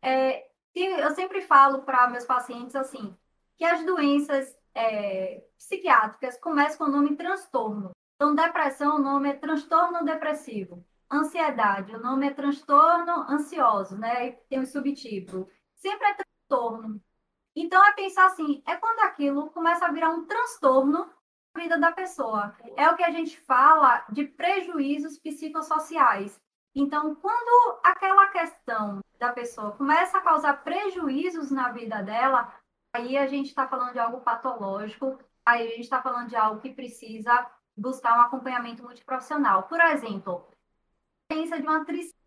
É, 0.00 0.46
eu 0.74 1.10
sempre 1.14 1.40
falo 1.42 1.82
para 1.82 2.08
meus 2.08 2.24
pacientes 2.24 2.76
assim, 2.76 3.16
que 3.62 3.66
as 3.66 3.84
doenças 3.84 4.58
é, 4.74 5.40
psiquiátricas 5.56 6.36
começam 6.40 6.78
com 6.78 6.84
o 6.86 6.96
nome 6.96 7.14
transtorno. 7.14 7.92
Então, 8.16 8.34
depressão, 8.34 8.96
o 8.96 8.98
nome 8.98 9.28
é 9.28 9.34
transtorno 9.34 10.04
depressivo. 10.04 10.84
Ansiedade, 11.08 11.94
o 11.94 12.00
nome 12.00 12.26
é 12.26 12.34
transtorno 12.34 13.12
ansioso, 13.30 13.96
né? 13.96 14.32
Tem 14.50 14.58
um 14.58 14.66
subtítulo. 14.66 15.48
Sempre 15.76 16.08
é 16.08 16.16
transtorno. 16.16 17.00
Então, 17.54 17.84
é 17.84 17.92
pensar 17.92 18.26
assim, 18.26 18.64
é 18.66 18.74
quando 18.74 18.98
aquilo 18.98 19.48
começa 19.50 19.86
a 19.86 19.92
virar 19.92 20.10
um 20.10 20.26
transtorno 20.26 21.08
vida 21.56 21.78
da 21.78 21.92
pessoa. 21.92 22.56
É 22.76 22.90
o 22.90 22.96
que 22.96 23.04
a 23.04 23.12
gente 23.12 23.38
fala 23.38 24.04
de 24.10 24.24
prejuízos 24.24 25.20
psicossociais. 25.20 26.36
Então, 26.74 27.14
quando 27.14 27.80
aquela 27.84 28.26
questão 28.26 28.98
da 29.20 29.32
pessoa 29.32 29.70
começa 29.76 30.18
a 30.18 30.22
causar 30.22 30.64
prejuízos 30.64 31.52
na 31.52 31.70
vida 31.70 32.02
dela, 32.02 32.52
aí 32.92 33.16
a 33.16 33.26
gente 33.26 33.48
está 33.48 33.66
falando 33.66 33.92
de 33.92 33.98
algo 33.98 34.20
patológico, 34.20 35.18
aí 35.44 35.66
a 35.66 35.70
gente 35.70 35.82
está 35.82 36.02
falando 36.02 36.28
de 36.28 36.36
algo 36.36 36.60
que 36.60 36.72
precisa 36.72 37.50
buscar 37.76 38.18
um 38.18 38.22
acompanhamento 38.22 38.82
multiprofissional. 38.82 39.64
Por 39.64 39.80
exemplo, 39.80 40.46
pensa 41.28 41.58
de 41.58 41.66
uma 41.66 41.84
tristeza 41.84 42.22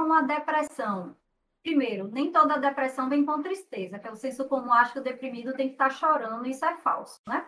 uma 0.00 0.22
depressão. 0.22 1.16
Primeiro, 1.62 2.08
nem 2.08 2.32
toda 2.32 2.58
depressão 2.58 3.08
vem 3.08 3.24
com 3.24 3.42
tristeza, 3.42 3.98
que 3.98 4.08
é 4.08 4.10
o 4.10 4.16
senso 4.16 4.48
comum 4.48 4.72
acha 4.72 4.94
que 4.94 4.98
o 4.98 5.02
deprimido 5.02 5.54
tem 5.54 5.68
que 5.68 5.74
estar 5.74 5.90
tá 5.90 5.94
chorando, 5.94 6.46
isso 6.46 6.64
é 6.64 6.76
falso, 6.78 7.20
né? 7.28 7.46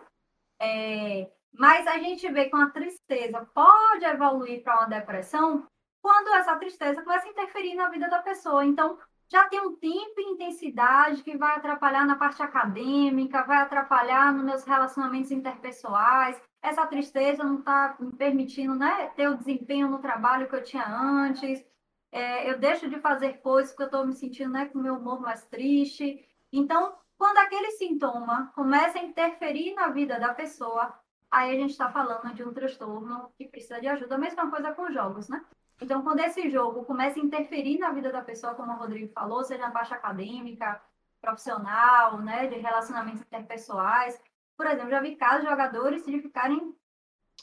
É, 0.59 1.29
mas 1.51 1.85
a 1.87 1.97
gente 1.97 2.29
vê 2.31 2.45
que 2.45 2.55
uma 2.55 2.71
tristeza 2.71 3.45
pode 3.53 4.05
evoluir 4.05 4.63
para 4.63 4.77
uma 4.77 4.87
depressão 4.87 5.67
quando 6.01 6.29
essa 6.35 6.55
tristeza 6.57 7.01
começa 7.01 7.27
a 7.27 7.31
interferir 7.31 7.75
na 7.75 7.89
vida 7.89 8.09
da 8.09 8.21
pessoa. 8.21 8.65
Então, 8.65 8.97
já 9.27 9.47
tem 9.49 9.59
um 9.59 9.75
tempo 9.75 10.13
e 10.19 10.31
intensidade 10.31 11.23
que 11.23 11.37
vai 11.37 11.55
atrapalhar 11.55 12.05
na 12.05 12.15
parte 12.15 12.41
acadêmica, 12.41 13.43
vai 13.43 13.57
atrapalhar 13.57 14.33
nos 14.33 14.45
meus 14.45 14.63
relacionamentos 14.63 15.31
interpessoais. 15.31 16.39
Essa 16.61 16.85
tristeza 16.85 17.43
não 17.43 17.59
está 17.59 17.95
me 17.99 18.11
permitindo 18.13 18.75
né, 18.75 19.07
ter 19.15 19.27
o 19.29 19.37
desempenho 19.37 19.89
no 19.89 19.99
trabalho 19.99 20.47
que 20.47 20.55
eu 20.55 20.63
tinha 20.63 20.87
antes. 20.87 21.65
É, 22.11 22.49
eu 22.49 22.59
deixo 22.59 22.89
de 22.89 22.99
fazer 22.99 23.41
coisas 23.41 23.71
porque 23.71 23.83
eu 23.83 23.87
estou 23.87 24.05
me 24.05 24.13
sentindo 24.13 24.51
né, 24.51 24.67
com 24.67 24.79
o 24.79 24.81
meu 24.81 24.95
humor 24.95 25.19
mais 25.19 25.45
triste. 25.47 26.23
Então, 26.51 26.95
quando 27.17 27.37
aquele 27.37 27.71
sintoma 27.71 28.51
começa 28.55 28.99
a 28.99 29.03
interferir 29.03 29.73
na 29.73 29.89
vida 29.89 30.19
da 30.19 30.33
pessoa, 30.33 30.93
aí 31.31 31.55
a 31.55 31.59
gente 31.59 31.71
está 31.71 31.91
falando 31.91 32.33
de 32.33 32.43
um 32.43 32.53
transtorno 32.53 33.31
que 33.37 33.47
precisa 33.47 33.81
de 33.81 33.87
ajuda. 33.87 34.15
A 34.15 34.19
mesma 34.19 34.49
coisa 34.49 34.73
com 34.73 34.91
jogos, 34.91 35.27
né? 35.27 35.43
Então, 35.81 36.01
quando 36.01 36.19
esse 36.19 36.49
jogo 36.49 36.85
começa 36.85 37.19
a 37.19 37.23
interferir 37.23 37.77
na 37.77 37.91
vida 37.91 38.11
da 38.11 38.21
pessoa, 38.21 38.55
como 38.55 38.71
o 38.71 38.77
Rodrigo 38.77 39.11
falou, 39.13 39.43
seja 39.43 39.61
na 39.61 39.71
parte 39.71 39.93
acadêmica, 39.93 40.81
profissional, 41.25 42.19
né, 42.21 42.47
de 42.47 42.55
relacionamentos 42.55 43.21
interpessoais. 43.21 44.19
Por 44.55 44.67
exemplo, 44.67 44.89
já 44.89 45.01
vi 45.01 45.15
casos 45.15 45.41
de 45.41 45.49
jogadores 45.49 46.05
de 46.05 46.21
ficarem 46.21 46.73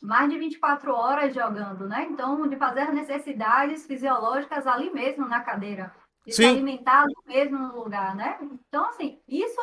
mais 0.01 0.30
de 0.30 0.39
24 0.39 0.95
horas 0.95 1.35
jogando, 1.35 1.87
né? 1.87 2.07
Então, 2.11 2.49
de 2.49 2.57
fazer 2.57 2.93
necessidades 2.93 3.87
fisiológicas 3.87 4.66
ali 4.66 4.91
mesmo 4.91 5.28
na 5.28 5.41
cadeira, 5.41 5.95
de 6.24 6.33
Sim. 6.33 6.43
se 6.43 6.49
alimentar 6.49 7.03
ali 7.03 7.14
mesmo 7.26 7.59
no 7.59 7.76
lugar, 7.76 8.14
né? 8.14 8.39
Então, 8.41 8.87
assim, 8.87 9.20
isso 9.28 9.61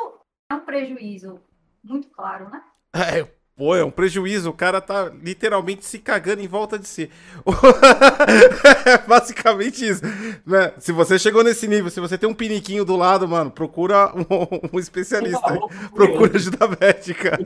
é 0.52 0.56
um 0.56 0.60
prejuízo 0.60 1.42
muito 1.84 2.10
claro, 2.10 2.50
né? 2.50 2.64
É, 2.94 3.39
Pô, 3.60 3.76
é 3.76 3.84
um 3.84 3.92
prejuízo. 3.92 4.52
O 4.52 4.54
cara 4.54 4.80
tá 4.80 5.12
literalmente 5.22 5.86
se 5.86 6.00
cagando 6.00 6.42
em 6.42 6.48
volta 6.48 6.80
de 6.80 6.88
si. 6.88 7.10
é 8.86 8.98
basicamente 9.00 9.86
isso. 9.86 10.02
Né? 10.46 10.72
Se 10.80 10.94
você 10.94 11.20
chegou 11.20 11.44
nesse 11.44 11.68
nível, 11.68 11.92
se 11.92 12.00
você 12.00 12.18
tem 12.18 12.30
um 12.30 12.34
piniquinho 12.34 12.86
do 12.86 12.96
lado, 12.96 13.28
mano, 13.28 13.52
procura 13.52 14.14
um, 14.16 14.70
um 14.72 14.80
especialista. 14.80 15.60
procura 15.94 16.38
ajuda 16.38 16.70
médica. 16.80 17.38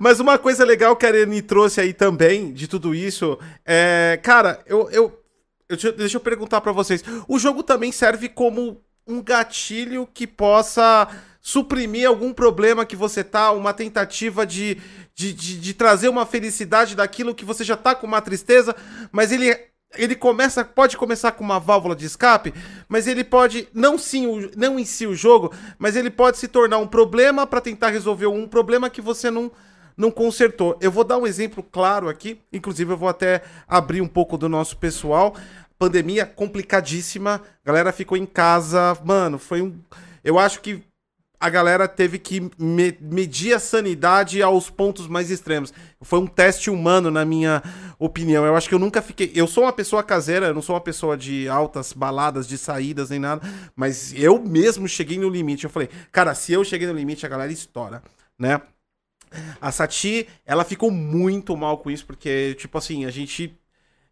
Mas 0.00 0.18
uma 0.18 0.36
coisa 0.36 0.64
legal 0.64 0.96
que 0.96 1.06
a 1.06 1.10
Arene 1.10 1.42
trouxe 1.42 1.80
aí 1.80 1.92
também, 1.92 2.52
de 2.52 2.66
tudo 2.66 2.92
isso, 2.92 3.38
é. 3.64 4.18
Cara, 4.20 4.58
eu. 4.66 4.90
eu, 4.90 5.22
eu 5.68 5.92
deixa 5.92 6.16
eu 6.16 6.20
perguntar 6.20 6.60
para 6.60 6.72
vocês. 6.72 7.04
O 7.28 7.38
jogo 7.38 7.62
também 7.62 7.92
serve 7.92 8.28
como 8.28 8.80
um 9.06 9.22
gatilho 9.22 10.08
que 10.12 10.26
possa 10.26 11.06
suprimir 11.46 12.08
algum 12.08 12.32
problema 12.32 12.84
que 12.84 12.96
você 12.96 13.22
tá, 13.22 13.52
uma 13.52 13.72
tentativa 13.72 14.44
de, 14.44 14.78
de, 15.14 15.32
de, 15.32 15.60
de 15.60 15.74
trazer 15.74 16.08
uma 16.08 16.26
felicidade 16.26 16.96
daquilo 16.96 17.36
que 17.36 17.44
você 17.44 17.62
já 17.62 17.76
tá 17.76 17.94
com 17.94 18.04
uma 18.04 18.20
tristeza, 18.20 18.74
mas 19.12 19.30
ele 19.30 19.56
ele 19.96 20.16
começa, 20.16 20.64
pode 20.64 20.96
começar 20.96 21.30
com 21.30 21.44
uma 21.44 21.60
válvula 21.60 21.94
de 21.94 22.04
escape, 22.04 22.52
mas 22.88 23.06
ele 23.06 23.22
pode 23.22 23.68
não 23.72 23.96
sim, 23.96 24.50
não 24.56 24.76
em 24.76 24.84
si 24.84 25.06
o 25.06 25.14
jogo, 25.14 25.52
mas 25.78 25.94
ele 25.94 26.10
pode 26.10 26.36
se 26.36 26.48
tornar 26.48 26.78
um 26.78 26.86
problema 26.88 27.46
para 27.46 27.60
tentar 27.60 27.90
resolver 27.90 28.26
um 28.26 28.48
problema 28.48 28.90
que 28.90 29.00
você 29.00 29.30
não 29.30 29.48
não 29.96 30.10
consertou. 30.10 30.76
Eu 30.80 30.90
vou 30.90 31.04
dar 31.04 31.16
um 31.16 31.28
exemplo 31.28 31.62
claro 31.62 32.08
aqui, 32.08 32.40
inclusive 32.52 32.92
eu 32.92 32.96
vou 32.96 33.08
até 33.08 33.44
abrir 33.68 34.00
um 34.00 34.08
pouco 34.08 34.36
do 34.36 34.48
nosso 34.48 34.76
pessoal. 34.78 35.36
Pandemia 35.78 36.26
complicadíssima, 36.26 37.40
galera 37.64 37.92
ficou 37.92 38.18
em 38.18 38.26
casa, 38.26 38.98
mano, 39.04 39.38
foi 39.38 39.62
um 39.62 39.78
eu 40.24 40.40
acho 40.40 40.60
que 40.60 40.82
a 41.38 41.50
galera 41.50 41.86
teve 41.86 42.18
que 42.18 42.50
me 42.58 42.96
medir 43.00 43.54
a 43.54 43.58
sanidade 43.58 44.42
aos 44.42 44.70
pontos 44.70 45.06
mais 45.06 45.30
extremos. 45.30 45.72
Foi 46.00 46.18
um 46.18 46.26
teste 46.26 46.70
humano, 46.70 47.10
na 47.10 47.24
minha 47.24 47.62
opinião. 47.98 48.44
Eu 48.44 48.56
acho 48.56 48.68
que 48.68 48.74
eu 48.74 48.78
nunca 48.78 49.02
fiquei. 49.02 49.32
Eu 49.34 49.46
sou 49.46 49.64
uma 49.64 49.72
pessoa 49.72 50.02
caseira, 50.02 50.46
eu 50.46 50.54
não 50.54 50.62
sou 50.62 50.74
uma 50.74 50.80
pessoa 50.80 51.16
de 51.16 51.48
altas 51.48 51.92
baladas, 51.92 52.46
de 52.46 52.56
saídas 52.56 53.10
nem 53.10 53.18
nada. 53.18 53.42
Mas 53.74 54.14
eu 54.14 54.42
mesmo 54.42 54.88
cheguei 54.88 55.18
no 55.18 55.28
limite. 55.28 55.64
Eu 55.64 55.70
falei, 55.70 55.88
cara, 56.10 56.34
se 56.34 56.52
eu 56.52 56.64
cheguei 56.64 56.86
no 56.86 56.94
limite, 56.94 57.26
a 57.26 57.28
galera 57.28 57.52
estoura, 57.52 58.02
né? 58.38 58.60
A 59.60 59.70
Sati, 59.72 60.28
ela 60.44 60.64
ficou 60.64 60.90
muito 60.90 61.56
mal 61.56 61.78
com 61.78 61.90
isso, 61.90 62.06
porque, 62.06 62.54
tipo 62.54 62.78
assim, 62.78 63.04
a 63.04 63.10
gente 63.10 63.58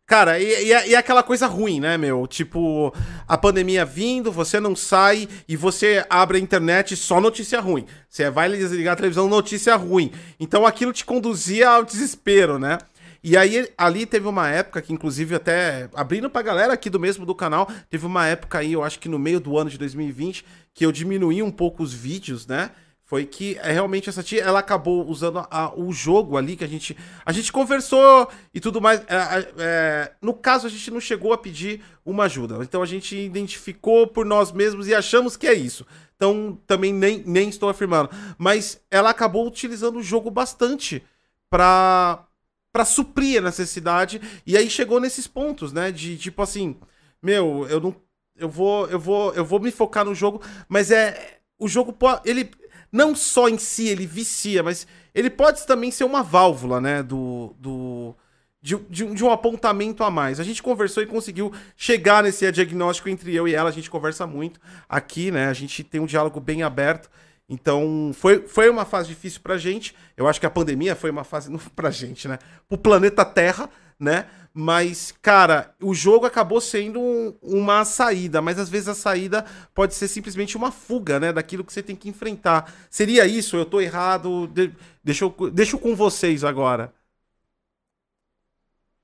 Cara, 0.07 0.39
e, 0.39 0.67
e, 0.67 0.73
é, 0.73 0.89
e, 0.89 0.95
é 0.95 0.99
aquela 0.99 1.23
coisa 1.23 1.47
ruim, 1.47 1.81
né, 1.81 1.97
meu? 1.97 2.27
Tipo, 2.27 2.93
a 3.27 3.39
pandemia 3.39 3.87
vindo, 3.87 4.31
você 4.31 4.61
não 4.61 4.77
sai 4.77 5.27
e 5.49 5.57
você 5.57 6.05
abre 6.11 6.37
a 6.37 6.41
internet 6.41 6.95
só 6.95 7.21
notícia 7.21 7.59
ruim. 7.59 7.87
Você 8.07 8.29
vai 8.29 8.51
desligar 8.51 8.93
a 8.93 8.97
televisão, 8.97 9.29
notícia 9.29 9.75
ruim. 9.77 10.13
Então 10.39 10.67
aquilo 10.67 10.93
te 10.93 11.07
conduzia 11.07 11.71
ao 11.71 11.85
desespero, 11.85 12.59
né? 12.59 12.79
E 13.23 13.39
aí, 13.39 13.67
ali 13.79 14.05
teve 14.05 14.29
uma 14.29 14.51
época 14.51 14.83
que, 14.83 14.93
inclusive, 14.93 15.35
até 15.35 15.89
abrindo 15.95 16.29
pra 16.29 16.43
galera 16.43 16.75
aqui 16.75 16.91
do 16.91 17.01
mesmo 17.01 17.25
do 17.25 17.35
canal, 17.35 17.67
teve 17.89 18.05
uma 18.05 18.27
época 18.27 18.59
aí, 18.59 18.75
eu 18.75 18.85
acho 18.85 18.99
que 18.99 19.09
no 19.09 19.19
meio 19.19 19.41
do 19.41 19.57
ano 19.57 19.71
de 19.71 19.79
2020, 19.79 20.45
que 20.75 20.85
eu 20.85 20.93
diminuí 20.93 21.43
um 21.43 21.51
pouco 21.51 21.83
os 21.83 21.95
vídeos, 21.95 22.47
né? 22.47 22.71
Foi 23.05 23.27
que 23.27 23.59
é, 23.59 23.71
realmente 23.71 24.09
essa 24.09 24.23
tia 24.23 24.43
ela 24.43 24.61
acabou 24.61 25.07
usando 25.07 25.47
a, 25.51 25.73
o 25.77 25.93
jogo 25.93 26.39
ali 26.39 26.57
que 26.57 26.65
a 26.65 26.69
gente 26.69 26.97
a 27.25 27.33
gente 27.33 27.53
conversou 27.53 28.29
e 28.53 28.59
tudo 28.59 28.81
mais. 28.81 29.01
É, 29.01 29.53
é, 29.59 30.13
no 30.23 30.33
caso 30.33 30.67
a 30.67 30.71
gente 30.71 30.91
não 30.91 31.01
chegou 31.01 31.33
a 31.33 31.39
pedir 31.39 31.83
uma 32.05 32.25
ajuda. 32.25 32.59
Então 32.63 32.83
a 32.83 32.87
gente 32.87 33.15
identificou 33.15 34.07
por 34.07 34.25
nós 34.25 34.51
mesmos 34.53 34.89
e 34.89 34.95
achamos 34.95 35.37
que 35.37 35.47
é 35.47 35.53
isso. 35.53 35.87
Então 36.17 36.59
também 36.67 36.95
nem, 36.95 37.23
nem 37.27 37.51
estou 37.51 37.69
afirmando. 37.69 38.09
Mas 38.39 38.81
ela 38.91 39.11
acabou 39.11 39.47
utilizando 39.47 39.99
o 39.99 40.03
jogo 40.03 40.31
bastante 40.31 41.03
para 41.51 42.25
para 42.73 42.87
suprir 42.87 43.39
a 43.39 43.45
necessidade. 43.45 44.21
E 44.47 44.57
aí 44.57 44.69
chegou 44.71 44.99
nesses 44.99 45.27
pontos 45.27 45.75
né? 45.75 45.93
De 45.93 46.17
tipo 46.17 46.41
assim 46.41 46.75
meu 47.23 47.67
eu 47.69 47.81
não 47.81 47.95
eu 48.35 48.49
vou 48.49 48.87
eu 48.89 48.99
vou 48.99 49.35
eu 49.35 49.45
vou 49.45 49.61
me 49.61 49.71
focar 49.71 50.07
no 50.07 50.15
jogo 50.15 50.41
mas 50.69 50.91
é 50.91 51.39
o 51.59 51.69
jogo 51.69 51.97
ele 52.25 52.51
não 52.95 53.13
só 53.13 53.49
em 53.49 53.59
si 53.59 53.89
ele 53.89 54.07
vicia, 54.07 54.63
mas 54.63 54.87
ele 55.13 55.29
pode 55.29 55.67
também 55.67 55.91
ser 55.91 56.05
uma 56.05 56.23
válvula, 56.23 56.81
né, 56.81 57.03
do, 57.03 57.53
do 57.59 58.15
de, 58.63 58.77
de, 58.89 59.05
de, 59.13 59.25
um 59.25 59.33
apontamento 59.33 60.05
a 60.05 60.11
mais. 60.13 60.39
A 60.39 60.45
gente 60.45 60.63
conversou 60.63 61.03
e 61.03 61.07
conseguiu 61.07 61.53
chegar 61.77 62.23
nesse 62.23 62.51
diagnóstico 62.53 63.09
entre 63.09 63.35
eu 63.35 63.49
e 63.49 63.55
ela. 63.55 63.69
A 63.69 63.73
gente 63.73 63.91
conversa 63.91 64.29
muito 64.29 64.61
aqui, 64.89 65.33
né? 65.33 65.49
A 65.49 65.53
gente 65.53 65.83
tem 65.83 66.01
um 66.01 66.07
diálogo 66.07 66.39
bem 66.39 66.63
aberto. 66.63 67.11
Então, 67.49 68.13
foi, 68.15 68.47
foi 68.47 68.71
uma 68.71 68.85
fase 68.85 69.09
difícil 69.09 69.41
pra 69.43 69.59
gente. 69.59 69.95
Eu 70.17 70.29
acho 70.29 70.41
que 70.41 70.47
a 70.47 70.51
pandemia 70.51 70.95
foi 70.95 71.11
uma 71.11 71.25
fase. 71.25 71.51
Não 71.53 71.59
pra 71.59 71.91
gente, 71.91 72.29
né? 72.29 72.39
Pro 72.69 72.79
planeta 72.79 73.25
Terra, 73.25 73.69
né? 73.99 74.27
Mas, 74.57 75.11
cara, 75.21 75.75
o 75.83 75.93
jogo 75.93 76.27
acabou 76.27 76.61
sendo 76.61 77.01
um, 77.01 77.37
uma 77.43 77.85
saída, 77.85 78.41
mas 78.41 78.57
às 78.57 78.69
vezes 78.69 78.89
a 78.89 78.95
saída 78.95 79.45
pode 79.75 79.95
ser 79.95 80.07
simplesmente 80.07 80.57
uma 80.57 80.71
fuga, 80.71 81.19
né? 81.19 81.33
Daquilo 81.33 81.65
que 81.65 81.73
você 81.73 81.83
tem 81.83 81.97
que 81.97 82.09
enfrentar. 82.09 82.73
Seria 82.89 83.27
isso? 83.27 83.57
Eu 83.57 83.67
tô 83.67 83.81
errado? 83.81 84.47
De, 84.47 84.73
deixa, 85.03 85.25
eu, 85.25 85.51
deixa 85.51 85.75
eu 85.75 85.81
com 85.81 85.97
vocês 85.97 86.45
agora. 86.45 86.95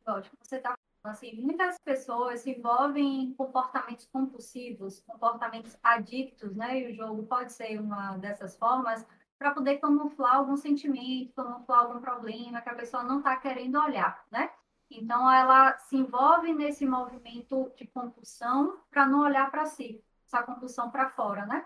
Lógico, 0.07 0.37
você 0.41 0.59
tá 0.59 0.75
assim, 1.03 1.35
muitas 1.41 1.77
pessoas 1.85 2.41
se 2.41 2.51
envolvem 2.51 3.25
em 3.25 3.35
comportamentos 3.35 4.07
compulsivos, 4.13 5.01
comportamentos 5.01 5.77
adictos, 5.83 6.55
né? 6.55 6.79
E 6.81 6.93
o 6.93 6.95
jogo 6.95 7.25
pode 7.25 7.53
ser 7.53 7.81
uma 7.81 8.17
dessas 8.19 8.57
formas 8.57 9.05
para 9.37 9.53
poder 9.53 9.79
camuflar 9.79 10.37
algum 10.37 10.57
sentimento, 10.57 11.33
camuflar 11.35 11.81
algum 11.81 12.01
problema 12.01 12.61
que 12.61 12.69
a 12.69 12.75
pessoa 12.75 13.03
não 13.03 13.19
está 13.19 13.35
querendo 13.37 13.81
olhar, 13.81 14.25
né? 14.31 14.51
Então, 14.91 15.31
ela 15.31 15.79
se 15.79 15.97
envolve 15.97 16.53
nesse 16.53 16.85
movimento 16.85 17.71
de 17.77 17.87
compulsão 17.87 18.79
para 18.91 19.07
não 19.07 19.21
olhar 19.21 19.51
para 19.51 19.67
si, 19.67 20.03
essa 20.27 20.43
compulsão 20.43 20.91
para 20.91 21.09
fora, 21.09 21.47
né? 21.47 21.65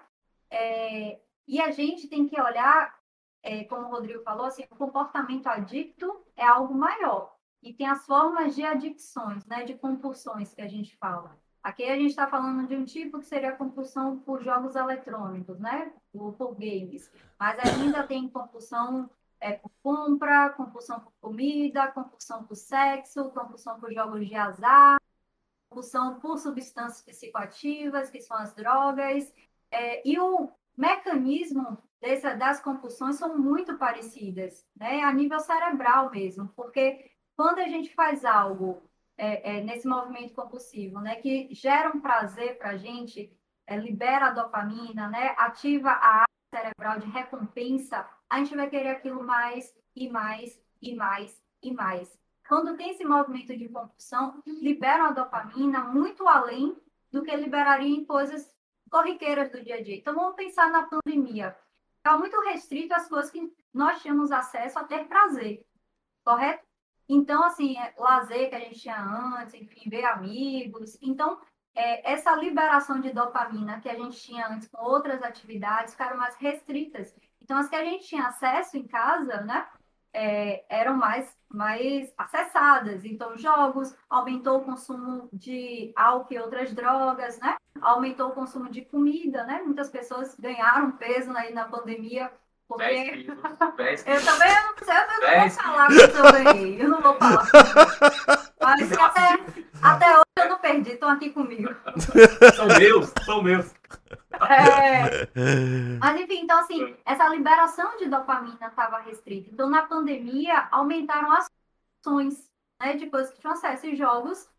É, 0.51 1.19
e 1.49 1.61
a 1.61 1.71
gente 1.71 2.07
tem 2.07 2.29
que 2.29 2.41
olhar, 2.41 2.95
é, 3.43 3.65
como 3.65 3.87
o 3.87 3.91
Rodrigo 3.91 4.23
falou, 4.23 4.47
assim, 4.47 4.65
o 4.71 4.77
comportamento 4.77 5.47
adicto 5.47 6.25
é 6.37 6.45
algo 6.45 6.75
maior. 6.75 7.35
E 7.63 7.73
tem 7.73 7.87
as 7.87 8.05
formas 8.05 8.55
de 8.55 8.63
adicções, 8.63 9.47
né, 9.47 9.65
de 9.65 9.75
compulsões 9.75 10.53
que 10.53 10.61
a 10.61 10.69
gente 10.69 10.95
fala. 10.97 11.37
Aqui 11.63 11.83
a 11.85 11.97
gente 11.97 12.11
está 12.11 12.27
falando 12.27 12.69
de 12.69 12.77
um 12.77 12.85
tipo 12.85 13.19
que 13.19 13.25
seria 13.25 13.49
a 13.49 13.57
compulsão 13.57 14.19
por 14.19 14.43
jogos 14.43 14.77
eletrônicos, 14.77 15.59
né? 15.59 15.91
Por, 16.13 16.35
por 16.35 16.55
games. 16.55 17.11
Mas 17.41 17.59
ainda 17.59 18.03
tem 18.03 18.29
compulsão 18.29 19.09
é, 19.41 19.53
por 19.55 19.71
compra, 19.83 20.51
compulsão 20.51 21.01
por 21.01 21.13
comida, 21.21 21.89
compulsão 21.93 22.45
por 22.45 22.57
sexo, 22.57 23.31
compulsão 23.31 23.79
por 23.81 23.93
jogos 23.93 24.27
de 24.27 24.35
azar. 24.35 24.99
compulsão 25.69 26.21
por 26.21 26.39
substâncias 26.39 27.03
psicoativas, 27.03 28.11
que 28.11 28.21
são 28.21 28.37
as 28.37 28.55
drogas, 28.55 29.33
é, 29.71 30.09
e 30.09 30.19
o 30.21 30.51
mecanismo 30.77 31.79
dessa, 32.01 32.35
das 32.35 32.61
compulsões 32.61 33.17
são 33.17 33.39
muito 33.39 33.77
parecidas, 33.79 34.67
né? 34.77 35.03
A 35.03 35.13
nível 35.13 35.41
cerebral 35.41 36.11
mesmo, 36.11 36.49
porque 36.57 37.11
quando 37.37 37.59
a 37.61 37.69
gente 37.69 37.95
faz 37.95 38.25
algo 38.25 38.83
é, 39.17 39.59
é, 39.59 39.63
nesse 39.63 39.87
movimento 39.87 40.35
compulsivo, 40.35 41.01
né, 41.01 41.17
que 41.17 41.49
gera 41.53 41.91
um 41.91 42.01
prazer 42.01 42.59
para 42.59 42.71
a 42.71 42.77
gente, 42.77 43.33
é, 43.67 43.77
libera 43.77 44.27
a 44.27 44.31
dopamina, 44.31 45.09
né, 45.09 45.35
ativa 45.39 45.91
a 45.91 46.23
área 46.23 46.29
cerebral 46.55 46.99
de 47.01 47.07
recompensa, 47.11 48.09
a 48.29 48.39
gente 48.39 48.57
vai 48.57 48.69
querer 48.69 48.91
aquilo 48.91 49.23
mais 49.23 49.75
e 49.95 50.09
mais 50.09 50.61
e 50.81 50.95
mais 50.95 51.43
e 51.63 51.73
mais. 51.73 52.19
Quando 52.47 52.77
tem 52.77 52.91
esse 52.91 53.05
movimento 53.05 53.57
de 53.57 53.69
compulsão, 53.69 54.43
libera 54.47 55.09
a 55.09 55.13
dopamina 55.13 55.85
muito 55.85 56.29
além 56.29 56.77
do 57.11 57.23
que 57.23 57.35
liberaria 57.35 57.97
em 57.97 58.05
coisas 58.05 58.55
corriqueiras 58.91 59.51
do 59.51 59.63
dia 59.63 59.77
a 59.77 59.83
dia. 59.83 59.97
Então, 59.97 60.15
vamos 60.15 60.37
pensar 60.37 60.71
na 60.71 60.83
pandemia. 60.83 61.57
Está 61.97 62.19
muito 62.19 62.39
restrito 62.43 62.93
às 62.95 63.09
coisas 63.09 63.31
que 63.31 63.51
nós 63.73 64.03
tínhamos 64.03 64.31
acesso 64.31 64.79
a 64.79 64.85
ter 64.85 65.07
prazer, 65.07 65.65
correto? 66.23 66.65
Então, 67.09 67.43
assim, 67.45 67.79
é, 67.79 67.95
lazer 67.99 68.49
que 68.49 68.55
a 68.55 68.61
gente 68.61 68.81
tinha 68.81 69.03
antes, 69.03 69.55
enfim, 69.55 69.89
ver 69.89 70.05
amigos. 70.05 70.99
Então, 71.03 71.41
é, 71.75 72.13
essa 72.13 72.35
liberação 72.37 73.01
de 73.01 73.13
dopamina 73.13 73.81
que 73.81 73.89
a 73.89 73.95
gente 73.95 74.19
tinha 74.21 74.49
antes 74.49 74.69
com 74.69 74.83
outras 74.85 75.23
atividades 75.23 75.93
ficaram 75.93 76.17
mais 76.17 76.37
restritas. 76.37 77.15
Então, 77.45 77.59
as 77.59 77.69
que 77.69 77.77
a 77.77 77.85
gente 77.85 78.07
tinha 78.07 78.27
acesso 78.27 78.77
em 78.77 78.87
casa, 78.87 79.43
né, 79.43 79.67
é, 80.15 80.65
eram 80.69 80.97
mais, 80.97 81.31
mais 81.49 82.11
acessadas. 82.17 83.05
Então, 83.05 83.37
jogos, 83.37 83.95
aumentou 84.09 84.59
o 84.59 84.65
consumo 84.65 85.29
de 85.31 85.93
álcool 85.95 86.33
e 86.33 86.39
outras 86.39 86.73
drogas, 86.73 87.39
né? 87.39 87.57
Aumentou 87.83 88.31
o 88.31 88.35
consumo 88.35 88.71
de 88.71 88.83
comida, 88.83 89.45
né? 89.45 89.61
Muitas 89.63 89.91
pessoas 89.91 90.35
ganharam 90.37 90.93
peso 90.93 91.37
aí 91.37 91.53
na 91.53 91.69
pandemia 91.69 92.33
porque 92.67 92.83
eu 93.29 93.37
também 93.37 93.85
eu 94.07 94.65
não, 94.65 94.75
sei, 94.83 94.97
eu 94.97 95.21
não 95.21 95.41
vou 95.41 95.51
falar 95.51 95.87
quanto 95.87 96.17
eu 96.17 96.33
ganhei. 96.33 96.83
Eu 96.83 96.89
não 96.89 97.03
vou 97.03 97.15
falar. 97.15 97.47
Mas 98.61 98.93
até, 98.93 99.39
até 99.83 100.15
hoje 100.15 100.25
eu 100.39 100.44
perdi, 100.65 100.93
estão 100.93 101.11
aqui 101.11 101.29
comigo. 101.29 101.69
São 102.57 102.67
meus, 102.67 103.13
são 103.25 103.43
meus. 103.43 103.75
É, 104.49 105.29
mas 106.01 106.21
enfim, 106.21 106.41
então 106.41 106.59
assim, 106.59 106.97
essa 107.05 107.29
liberação 107.29 107.99
de 107.99 108.07
dopamina 108.07 108.67
estava 108.67 108.99
restrita. 109.01 109.51
Então, 109.53 109.69
na 109.69 109.83
pandemia, 109.83 110.69
aumentaram 110.71 111.33
as 111.33 111.47
funções 112.03 112.51
né, 112.81 112.95
de 112.95 113.07
coisas 113.07 113.33
que 113.33 113.41
tinham 113.41 113.53
acesso. 113.53 113.87
E 113.87 113.95
jogos 113.95 114.51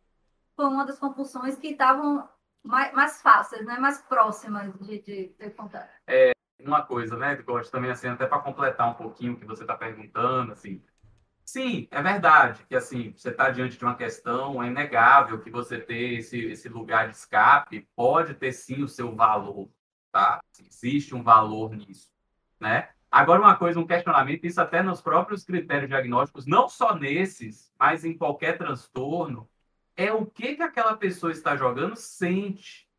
foi 0.55 0.65
uma 0.65 0.85
das 0.85 0.99
compulsões 0.99 1.57
que 1.57 1.69
estavam 1.69 2.27
mais, 2.63 2.93
mais 2.93 3.21
fáceis, 3.21 3.65
né, 3.65 3.77
mais 3.79 4.01
próximas 4.03 4.71
de, 4.79 5.01
de, 5.01 5.35
de 5.37 5.49
contar. 5.51 5.89
É, 6.07 6.31
uma 6.59 6.83
coisa, 6.83 7.17
né, 7.17 7.35
Gosto 7.37 7.71
também, 7.71 7.91
assim, 7.91 8.07
até 8.07 8.25
para 8.25 8.39
completar 8.39 8.89
um 8.89 8.93
pouquinho 8.93 9.33
o 9.33 9.37
que 9.37 9.45
você 9.45 9.63
está 9.63 9.75
perguntando, 9.75 10.53
assim, 10.53 10.81
sim, 11.45 11.87
é 11.91 12.01
verdade 12.01 12.65
que, 12.67 12.75
assim, 12.75 13.13
você 13.15 13.29
está 13.29 13.49
diante 13.49 13.77
de 13.77 13.85
uma 13.85 13.95
questão, 13.95 14.61
é 14.61 14.67
inegável 14.67 15.39
que 15.39 15.49
você 15.49 15.79
ter 15.79 16.19
esse, 16.19 16.39
esse 16.45 16.67
lugar 16.67 17.09
de 17.09 17.15
escape 17.15 17.87
pode 17.95 18.33
ter, 18.33 18.51
sim, 18.51 18.83
o 18.83 18.87
seu 18.87 19.15
valor, 19.15 19.69
tá? 20.11 20.41
Existe 20.59 21.15
um 21.15 21.23
valor 21.23 21.75
nisso, 21.75 22.11
né? 22.59 22.89
Agora, 23.11 23.39
uma 23.39 23.55
coisa, 23.55 23.79
um 23.79 23.87
questionamento, 23.87 24.45
isso 24.45 24.59
até 24.59 24.83
nos 24.83 25.01
próprios 25.01 25.45
critérios 25.45 25.87
diagnósticos, 25.87 26.45
não 26.45 26.67
só 26.67 26.95
nesses, 26.95 27.71
mas 27.79 28.03
em 28.03 28.17
qualquer 28.17 28.57
transtorno, 28.57 29.49
é 29.95 30.11
o 30.11 30.25
que, 30.25 30.55
que 30.55 30.63
aquela 30.63 30.97
pessoa 30.97 31.31
está 31.31 31.55
jogando 31.55 31.95
sente, 31.95 32.89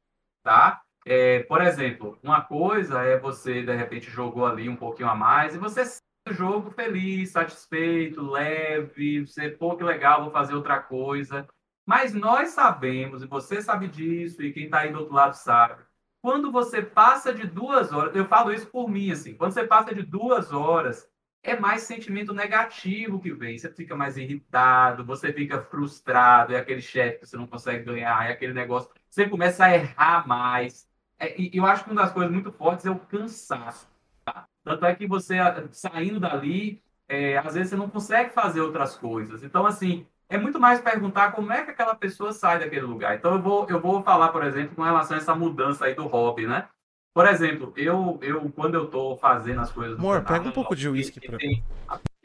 tá? 0.43 0.83
É, 1.05 1.41
por 1.45 1.61
exemplo, 1.61 2.19
uma 2.23 2.41
coisa 2.41 3.03
é 3.03 3.19
você, 3.19 3.63
de 3.63 3.75
repente, 3.77 4.11
jogou 4.11 4.47
ali 4.47 4.69
um 4.69 4.77
pouquinho 4.77 5.09
a 5.09 5.15
mais 5.15 5.55
e 5.55 5.59
você 5.59 5.85
jogo 6.33 6.71
feliz, 6.71 7.31
satisfeito, 7.31 8.23
leve, 8.23 9.27
você, 9.27 9.51
pô, 9.51 9.77
que 9.77 9.85
legal, 9.85 10.23
vou 10.25 10.33
fazer 10.33 10.55
outra 10.55 10.81
coisa. 10.81 11.47
Mas 11.85 12.13
nós 12.13 12.51
sabemos, 12.51 13.23
e 13.23 13.27
você 13.27 13.63
sabe 13.63 13.89
disso, 13.89 14.43
e 14.43 14.53
quem 14.53 14.65
está 14.65 14.81
aí 14.81 14.93
do 14.93 14.99
outro 14.99 15.15
lado 15.15 15.35
sabe, 15.35 15.83
quando 16.21 16.51
você 16.51 16.83
passa 16.83 17.33
de 17.33 17.47
duas 17.47 17.93
horas, 17.93 18.15
eu 18.17 18.27
falo 18.27 18.53
isso 18.53 18.67
por 18.67 18.89
mim, 18.89 19.13
assim, 19.13 19.35
quando 19.35 19.53
você 19.53 19.65
passa 19.65 19.95
de 19.95 20.03
duas 20.03 20.53
horas, 20.53 21.09
é 21.47 21.59
mais 21.59 21.83
sentimento 21.83 22.35
negativo 22.35 23.21
que 23.21 23.33
vem. 23.33 23.57
Você 23.57 23.73
fica 23.73 23.95
mais 23.95 24.17
irritado, 24.17 25.05
você 25.05 25.33
fica 25.33 25.63
frustrado, 25.63 26.53
é 26.53 26.59
aquele 26.59 26.83
chefe 26.83 27.21
que 27.21 27.27
você 27.27 27.37
não 27.37 27.47
consegue 27.47 27.85
ganhar, 27.85 28.29
é 28.29 28.33
aquele 28.33 28.53
negócio. 28.53 28.91
Você 29.09 29.29
começa 29.29 29.65
a 29.65 29.75
errar 29.75 30.27
mais. 30.27 30.89
É, 31.19 31.41
e 31.41 31.57
eu 31.57 31.65
acho 31.65 31.85
que 31.85 31.91
uma 31.91 32.03
das 32.03 32.13
coisas 32.13 32.33
muito 32.33 32.51
fortes 32.51 32.85
é 32.85 32.91
o 32.91 32.99
cansaço. 32.99 33.89
Tá? 34.27 34.49
Tanto 34.65 34.85
é 34.85 34.93
que 34.93 35.07
você, 35.07 35.37
saindo 35.71 36.19
dali, 36.19 36.83
é, 37.09 37.39
às 37.39 37.55
vezes 37.55 37.71
você 37.71 37.77
não 37.77 37.89
consegue 37.89 38.31
fazer 38.31 38.61
outras 38.61 38.97
coisas. 38.97 39.45
Então, 39.45 39.65
assim, 39.65 40.05
é 40.29 40.37
muito 40.37 40.59
mais 40.59 40.81
perguntar 40.81 41.31
como 41.31 41.53
é 41.53 41.65
que 41.65 41.71
aquela 41.71 41.95
pessoa 41.95 42.33
sai 42.33 42.59
daquele 42.59 42.85
lugar. 42.85 43.15
Então, 43.15 43.35
eu 43.37 43.41
vou, 43.41 43.69
eu 43.69 43.81
vou 43.81 44.03
falar, 44.03 44.31
por 44.31 44.45
exemplo, 44.45 44.75
com 44.75 44.83
relação 44.83 45.17
a 45.17 45.21
essa 45.21 45.33
mudança 45.33 45.85
aí 45.85 45.95
do 45.95 46.09
hobby, 46.09 46.45
né? 46.45 46.69
Por 47.15 47.25
exemplo, 47.27 47.73
eu, 47.77 48.19
eu 48.21 48.51
quando 48.51 48.75
eu 48.75 48.87
estou 48.87 49.17
fazendo 49.17 49.61
as 49.61 49.71
coisas... 49.71 49.97
Amor, 49.97 50.25
canal, 50.25 50.41
pega 50.41 50.51
um 50.51 50.53
pouco 50.53 50.75
de 50.75 50.89
uísque 50.89 51.21
para 51.21 51.39
mim. 51.39 51.63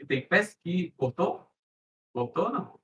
Tem 0.08 0.20
pesqui... 0.20 0.92
Cortou? 0.96 1.48
Cortou, 2.12 2.50
não? 2.50 2.81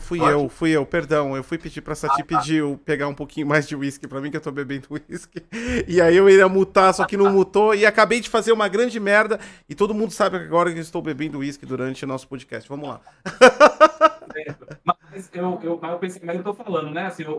Fui 0.00 0.18
Pode? 0.18 0.32
eu, 0.32 0.48
fui 0.48 0.70
eu, 0.70 0.86
perdão. 0.86 1.36
Eu 1.36 1.42
fui 1.42 1.58
pedir 1.58 1.82
pra 1.82 1.94
Sati 1.94 2.22
ah, 2.22 2.24
tá. 2.24 2.38
pedir 2.38 2.64
pegar 2.78 3.08
um 3.08 3.14
pouquinho 3.14 3.46
mais 3.46 3.68
de 3.68 3.76
uísque 3.76 4.06
pra 4.06 4.20
mim, 4.20 4.30
que 4.30 4.36
eu 4.36 4.40
tô 4.40 4.50
bebendo 4.50 4.86
uísque. 5.08 5.44
E 5.86 6.00
aí 6.00 6.16
eu 6.16 6.28
iria 6.28 6.48
mutar, 6.48 6.94
só 6.94 7.04
que 7.04 7.16
não 7.16 7.30
mutou. 7.30 7.74
E 7.74 7.84
acabei 7.84 8.20
de 8.20 8.30
fazer 8.30 8.52
uma 8.52 8.68
grande 8.68 8.98
merda. 8.98 9.38
E 9.68 9.74
todo 9.74 9.94
mundo 9.94 10.12
sabe 10.12 10.36
agora 10.36 10.72
que 10.72 10.78
eu 10.78 10.82
estou 10.82 11.02
bebendo 11.02 11.38
uísque 11.38 11.66
durante 11.66 12.04
o 12.04 12.08
nosso 12.08 12.26
podcast. 12.28 12.68
Vamos 12.68 12.88
lá. 12.88 13.00
Mas 14.84 15.30
eu, 15.34 15.58
eu, 15.62 15.78
mas 15.80 15.90
eu 15.90 15.98
pensei, 15.98 16.22
mas 16.24 16.36
eu 16.36 16.44
tô 16.44 16.54
falando, 16.54 16.90
né? 16.90 17.06
Assim, 17.06 17.24
eu, 17.24 17.32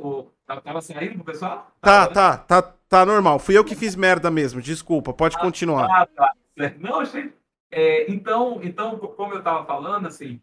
eu 0.48 0.62
tava 0.62 0.82
saindo 0.82 1.16
pro 1.16 1.24
pessoal? 1.24 1.72
Tá, 1.80 2.08
tá, 2.08 2.38
tá, 2.38 2.62
tá 2.62 3.06
normal. 3.06 3.40
Fui 3.40 3.58
eu 3.58 3.64
que 3.64 3.76
fiz 3.76 3.96
merda 3.96 4.30
mesmo. 4.30 4.62
Desculpa, 4.62 5.14
pode 5.14 5.38
ah, 5.38 5.40
continuar. 5.40 5.86
Ah, 5.90 6.06
tá. 6.06 6.34
Não, 6.78 7.00
achei. 7.00 7.32
É, 7.72 8.12
então, 8.12 8.60
então, 8.64 8.98
como 8.98 9.34
eu 9.34 9.44
tava 9.44 9.66
falando, 9.66 10.08
assim, 10.08 10.42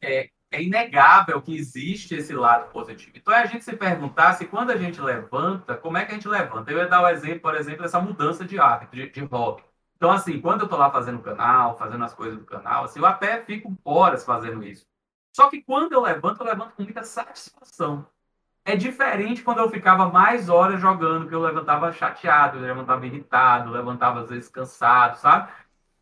é, 0.00 0.28
é 0.50 0.62
inegável 0.62 1.40
que 1.40 1.56
existe 1.56 2.14
esse 2.14 2.32
lado 2.34 2.70
positivo. 2.72 3.12
Então, 3.16 3.32
é 3.32 3.42
a 3.42 3.46
gente 3.46 3.64
se 3.64 3.76
perguntar 3.76 4.34
se 4.34 4.46
quando 4.46 4.70
a 4.70 4.76
gente 4.76 5.00
levanta, 5.00 5.76
como 5.76 5.96
é 5.96 6.04
que 6.04 6.12
a 6.12 6.14
gente 6.14 6.28
levanta? 6.28 6.70
Eu 6.70 6.78
ia 6.78 6.88
dar 6.88 7.02
o 7.02 7.08
exemplo, 7.08 7.40
por 7.40 7.54
exemplo, 7.54 7.82
dessa 7.82 8.00
mudança 8.00 8.44
de 8.44 8.58
hábito, 8.58 8.96
de, 8.96 9.08
de 9.10 9.20
hobby. 9.22 9.62
Então, 9.96 10.10
assim, 10.10 10.40
quando 10.40 10.60
eu 10.60 10.64
estou 10.64 10.78
lá 10.78 10.90
fazendo 10.90 11.18
o 11.18 11.22
canal, 11.22 11.76
fazendo 11.78 12.04
as 12.04 12.14
coisas 12.14 12.38
do 12.38 12.44
canal, 12.44 12.84
assim, 12.84 12.98
eu 12.98 13.06
até 13.06 13.42
fico 13.44 13.76
horas 13.84 14.24
fazendo 14.24 14.62
isso. 14.64 14.86
Só 15.32 15.48
que 15.48 15.62
quando 15.62 15.92
eu 15.92 16.02
levanto, 16.02 16.40
eu 16.40 16.46
levanto 16.46 16.74
com 16.74 16.82
muita 16.82 17.02
satisfação. 17.04 18.06
É 18.64 18.76
diferente 18.76 19.42
quando 19.42 19.58
eu 19.58 19.70
ficava 19.70 20.08
mais 20.10 20.48
horas 20.48 20.80
jogando, 20.80 21.28
que 21.28 21.34
eu 21.34 21.40
levantava 21.40 21.92
chateado, 21.92 22.58
eu 22.58 22.62
levantava 22.62 23.06
irritado, 23.06 23.70
levantava 23.70 24.20
às 24.22 24.30
vezes 24.30 24.48
cansado, 24.48 25.16
sabe? 25.18 25.52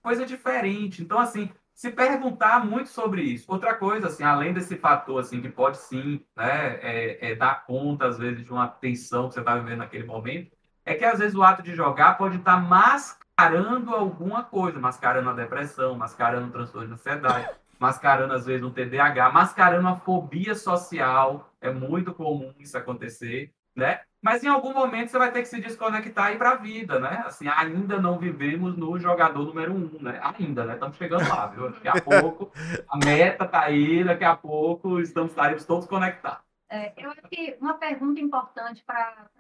Coisa 0.03 0.27
diferente. 0.27 1.03
Então, 1.03 1.19
assim, 1.19 1.53
se 1.79 1.93
perguntar 1.93 2.67
muito 2.67 2.89
sobre 2.89 3.23
isso. 3.23 3.45
Outra 3.47 3.73
coisa, 3.73 4.09
assim, 4.09 4.25
além 4.25 4.53
desse 4.53 4.77
fator, 4.77 5.21
assim, 5.21 5.41
que 5.41 5.49
pode 5.49 5.79
sim, 5.79 6.21
né, 6.37 6.75
é, 6.83 7.31
é 7.31 7.35
dar 7.37 7.65
conta, 7.65 8.09
às 8.09 8.19
vezes, 8.19 8.45
de 8.45 8.51
uma 8.51 8.67
tensão 8.67 9.29
que 9.29 9.35
você 9.35 9.39
está 9.39 9.57
vivendo 9.57 9.79
naquele 9.79 10.03
momento, 10.03 10.51
é 10.85 10.97
que, 10.97 11.05
às 11.05 11.21
vezes, 11.21 11.37
o 11.37 11.43
ato 11.45 11.63
de 11.63 11.77
jogar 11.77 12.19
pode 12.19 12.39
estar 12.39 12.57
tá 12.57 12.61
mascarando 12.61 13.95
alguma 13.95 14.43
coisa, 14.43 14.81
mascarando 14.81 15.31
a 15.31 15.33
depressão, 15.33 15.95
mascarando 15.95 16.49
o 16.49 16.51
transtorno 16.51 16.89
de 16.89 16.95
ansiedade, 16.95 17.49
mascarando, 17.79 18.35
às 18.35 18.45
vezes, 18.45 18.65
um 18.65 18.73
TDAH, 18.73 19.31
mascarando 19.31 19.87
a 19.87 19.95
fobia 19.95 20.57
social. 20.57 21.49
É 21.61 21.71
muito 21.71 22.13
comum 22.13 22.53
isso 22.59 22.77
acontecer, 22.77 23.53
né? 23.77 24.01
Mas 24.21 24.43
em 24.43 24.49
algum 24.49 24.73
momento 24.73 25.11
você 25.11 25.19
vai 25.19 25.31
ter 25.31 25.43
que 25.43 25.49
se 25.49 25.61
desconectar 25.61 26.31
e 26.31 26.35
ir 26.35 26.39
para 26.39 26.51
a 26.51 26.57
vida, 26.57 26.99
né? 26.99 27.23
Assim, 27.25 27.47
ainda 27.47 28.01
não 28.01 28.19
vivemos 28.19 28.77
no 28.77 28.99
jogador 28.99 29.45
número 29.45 29.73
um, 29.73 30.03
né? 30.03 30.21
Ainda, 30.23 30.65
né? 30.65 30.75
Estamos 30.75 30.97
chegando 30.97 31.29
lá, 31.29 31.47
viu? 31.47 31.71
Daqui 31.71 31.89
a 31.89 31.93
pouco 32.03 32.53
a 32.89 32.97
meta 32.97 33.45
está 33.45 33.61
aí, 33.61 34.03
daqui 34.03 34.25
a 34.25 34.37
pouco 34.37 35.01
estamos, 35.01 35.31
estaremos 35.31 35.65
todos 35.65 35.87
conectados. 35.87 36.43
É, 36.69 36.93
eu 36.97 37.11
acho 37.11 37.23
que 37.23 37.57
uma 37.61 37.75
pergunta 37.75 38.21
importante 38.21 38.83
para 38.85 39.31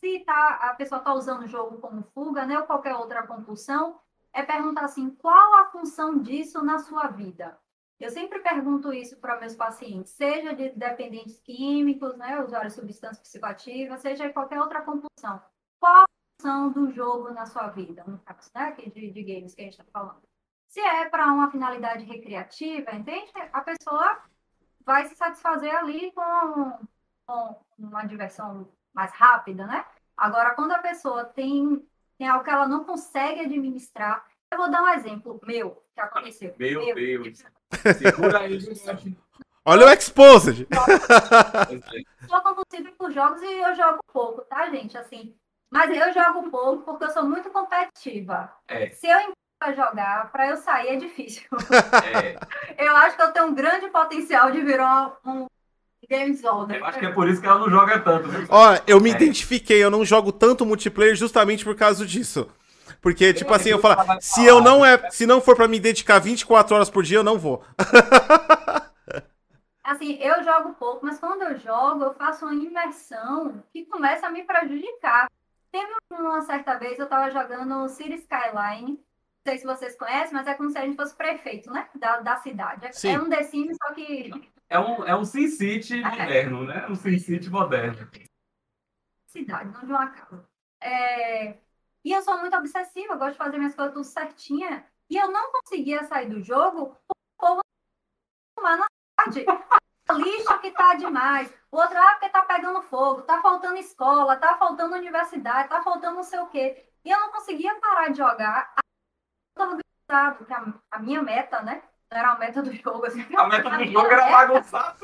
se 0.00 0.20
tá, 0.20 0.58
a 0.62 0.74
pessoa 0.74 1.00
está 1.00 1.12
usando 1.12 1.42
o 1.42 1.48
jogo 1.48 1.78
como 1.78 2.02
fuga, 2.14 2.46
né? 2.46 2.58
Ou 2.58 2.66
qualquer 2.66 2.94
outra 2.94 3.26
compulsão, 3.26 3.98
é 4.32 4.42
perguntar 4.42 4.84
assim, 4.84 5.10
qual 5.10 5.54
a 5.54 5.70
função 5.70 6.18
disso 6.18 6.62
na 6.62 6.78
sua 6.78 7.08
vida? 7.08 7.58
Eu 8.00 8.10
sempre 8.10 8.38
pergunto 8.38 8.92
isso 8.92 9.16
para 9.16 9.40
meus 9.40 9.56
pacientes, 9.56 10.12
seja 10.12 10.54
de 10.54 10.70
dependentes 10.70 11.40
químicos, 11.40 12.16
né, 12.16 12.40
usuários 12.40 12.74
de 12.74 12.80
substâncias 12.80 13.20
psicoativas, 13.20 14.00
seja 14.00 14.32
qualquer 14.32 14.60
outra 14.60 14.82
compulsão. 14.82 15.42
Qual 15.80 16.02
a 16.02 16.04
função 16.40 16.70
do 16.70 16.92
jogo 16.92 17.30
na 17.32 17.44
sua 17.44 17.68
vida? 17.68 18.04
No 18.06 18.18
caso, 18.20 18.50
né, 18.54 18.72
de, 18.72 19.10
de 19.10 19.22
games 19.24 19.54
que 19.54 19.62
a 19.62 19.64
gente 19.64 19.80
está 19.80 19.84
falando. 19.92 20.22
Se 20.68 20.80
é 20.80 21.08
para 21.08 21.26
uma 21.26 21.50
finalidade 21.50 22.04
recreativa, 22.04 22.94
entende? 22.94 23.32
A 23.52 23.62
pessoa 23.62 24.22
vai 24.84 25.06
se 25.06 25.16
satisfazer 25.16 25.74
ali 25.74 26.12
com, 26.12 26.78
com 27.26 27.64
uma 27.78 28.04
diversão 28.04 28.70
mais 28.94 29.10
rápida, 29.12 29.66
né? 29.66 29.84
Agora, 30.16 30.54
quando 30.54 30.72
a 30.72 30.78
pessoa 30.78 31.24
tem, 31.24 31.84
tem 32.16 32.28
algo 32.28 32.44
que 32.44 32.50
ela 32.50 32.68
não 32.68 32.84
consegue 32.84 33.40
administrar, 33.40 34.24
eu 34.50 34.58
vou 34.58 34.70
dar 34.70 34.82
um 34.82 34.88
exemplo 34.88 35.40
meu, 35.44 35.82
que 35.94 36.00
aconteceu. 36.00 36.54
Meu, 36.58 36.84
meu. 36.84 36.94
Deus. 36.94 37.44
Segura 37.98 38.40
aí, 38.40 38.58
Olha 39.64 39.86
o 39.86 39.90
Exposed! 39.90 40.66
Sou 42.26 42.40
compulsiva 42.40 42.90
por 42.98 43.12
jogos 43.12 43.42
e 43.42 43.60
eu 43.60 43.74
jogo 43.74 43.98
pouco, 44.10 44.42
tá, 44.42 44.70
gente? 44.70 44.96
Assim, 44.96 45.34
mas 45.70 45.90
eu 45.90 46.12
jogo 46.12 46.50
pouco 46.50 46.84
porque 46.84 47.04
eu 47.04 47.10
sou 47.10 47.24
muito 47.24 47.50
competitiva. 47.50 48.50
É. 48.66 48.90
Se 48.90 49.06
eu 49.06 49.18
para 49.58 49.74
jogar, 49.74 50.30
para 50.30 50.48
eu 50.48 50.56
sair 50.56 50.90
é 50.90 50.96
difícil. 50.96 51.42
É. 52.14 52.38
Eu 52.78 52.96
acho 52.96 53.16
que 53.16 53.22
eu 53.22 53.32
tenho 53.32 53.46
um 53.46 53.54
grande 53.54 53.88
potencial 53.88 54.52
de 54.52 54.62
virar 54.62 55.16
um 55.26 55.46
Games 56.08 56.42
Eu 56.42 56.84
acho 56.86 56.98
que 56.98 57.04
é 57.04 57.12
por 57.12 57.28
isso 57.28 57.40
que 57.40 57.46
ela 57.46 57.58
não 57.58 57.68
joga 57.68 57.98
tanto. 57.98 58.28
Viu? 58.28 58.46
Ó, 58.48 58.78
eu 58.86 59.00
me 59.00 59.10
é. 59.10 59.12
identifiquei, 59.12 59.82
eu 59.82 59.90
não 59.90 60.04
jogo 60.04 60.32
tanto 60.32 60.64
multiplayer 60.64 61.14
justamente 61.14 61.64
por 61.64 61.74
causa 61.74 62.06
disso. 62.06 62.48
Porque, 63.00 63.32
tipo 63.32 63.52
assim, 63.54 63.70
eu 63.70 63.80
falo, 63.80 64.20
se 64.20 64.44
eu 64.44 64.60
não 64.60 64.84
é, 64.84 65.10
se 65.10 65.26
não 65.26 65.40
for 65.40 65.54
para 65.54 65.68
me 65.68 65.78
dedicar 65.78 66.18
24 66.18 66.74
horas 66.74 66.90
por 66.90 67.02
dia, 67.02 67.18
eu 67.18 67.24
não 67.24 67.38
vou. 67.38 67.64
assim, 69.82 70.18
eu 70.20 70.42
jogo 70.42 70.74
pouco, 70.74 71.04
mas 71.04 71.18
quando 71.18 71.42
eu 71.42 71.56
jogo, 71.56 72.04
eu 72.04 72.14
faço 72.14 72.44
uma 72.44 72.54
imersão 72.54 73.62
que 73.72 73.86
começa 73.86 74.26
a 74.26 74.30
me 74.30 74.44
prejudicar. 74.44 75.30
Teve 75.70 75.92
uma 76.10 76.42
certa 76.42 76.76
vez, 76.76 76.98
eu 76.98 77.08
tava 77.08 77.30
jogando 77.30 77.88
City 77.88 78.14
Skyline, 78.14 78.92
não 78.92 78.98
sei 79.46 79.58
se 79.58 79.66
vocês 79.66 79.96
conhecem, 79.96 80.34
mas 80.34 80.46
é 80.46 80.54
como 80.54 80.70
se 80.70 80.78
a 80.78 80.84
gente 80.84 80.96
fosse 80.96 81.14
prefeito, 81.14 81.70
né, 81.70 81.88
da, 81.94 82.20
da 82.20 82.36
cidade. 82.38 82.86
É, 82.86 82.92
Sim. 82.92 83.14
é 83.14 83.20
um 83.20 83.28
The 83.28 83.42
Sims, 83.44 83.76
só 83.82 83.92
que... 83.92 84.30
É 84.70 84.78
um, 84.78 85.04
é 85.04 85.16
um 85.16 85.24
Sin 85.24 85.48
City 85.48 86.02
é. 86.02 86.02
moderno, 86.02 86.64
né? 86.64 86.86
Um 86.88 86.94
Sin 86.94 87.18
City 87.18 87.48
moderno. 87.48 88.08
Cidade, 89.26 89.72
não 89.72 89.80
de 89.80 89.86
uma 89.86 90.10
casa. 90.10 90.46
É... 90.80 91.56
E 92.08 92.12
eu 92.14 92.22
sou 92.22 92.38
muito 92.38 92.56
obsessiva, 92.56 93.16
gosto 93.16 93.32
de 93.32 93.36
fazer 93.36 93.58
minhas 93.58 93.74
coisas 93.74 93.92
tudo 93.92 94.04
certinha. 94.04 94.82
E 95.10 95.16
eu 95.18 95.30
não 95.30 95.52
conseguia 95.52 96.02
sair 96.04 96.26
do 96.26 96.42
jogo 96.42 96.96
o 97.06 97.14
povo 97.36 97.60
tomar 98.56 98.78
na 98.78 98.86
cidade. 99.30 99.44
Lixo 100.16 100.58
que 100.60 100.70
tá 100.70 100.94
demais. 100.94 101.52
O 101.70 101.76
outro, 101.76 101.98
ah, 101.98 102.14
porque 102.14 102.30
tá 102.30 102.40
pegando 102.46 102.80
fogo, 102.80 103.20
tá 103.24 103.42
faltando 103.42 103.76
escola, 103.76 104.36
tá 104.36 104.56
faltando 104.56 104.96
universidade, 104.96 105.68
tá 105.68 105.82
faltando 105.82 106.16
não 106.16 106.22
sei 106.22 106.38
o 106.38 106.46
quê. 106.46 106.82
E 107.04 107.10
eu 107.10 107.20
não 107.20 107.30
conseguia 107.30 107.78
parar 107.78 108.08
de 108.08 108.16
jogar. 108.16 108.72
Organizado, 109.54 110.46
que 110.46 110.52
a, 110.54 110.74
a 110.90 110.98
minha 111.00 111.22
meta, 111.22 111.60
né? 111.60 111.82
Não 112.10 112.18
era 112.18 112.30
a 112.30 112.38
meta 112.38 112.62
do 112.62 112.72
jogo. 112.72 113.04
Assim, 113.04 113.20
a 113.36 113.46
meta 113.48 113.68
do 113.68 113.84
jogo 113.84 114.06
era 114.06 114.30
bagunçado. 114.30 114.98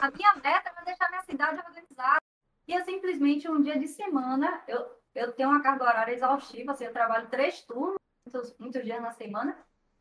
A 0.00 0.10
minha 0.10 0.34
meta 0.34 0.70
era 0.70 0.84
deixar 0.84 1.08
minha 1.08 1.22
cidade 1.22 1.60
organizada. 1.64 2.18
E 2.66 2.74
eu 2.74 2.84
simplesmente, 2.84 3.48
um 3.48 3.62
dia 3.62 3.78
de 3.78 3.86
semana, 3.86 4.60
eu, 4.66 4.97
eu 5.18 5.32
tenho 5.32 5.48
uma 5.48 5.62
carga 5.62 5.84
horária 5.84 6.14
exaustiva, 6.14 6.72
assim, 6.72 6.84
eu 6.84 6.92
trabalho 6.92 7.28
três 7.28 7.60
turnos, 7.62 7.98
muitos, 8.24 8.56
muitos 8.58 8.82
dias 8.84 9.02
na 9.02 9.12
semana. 9.12 9.56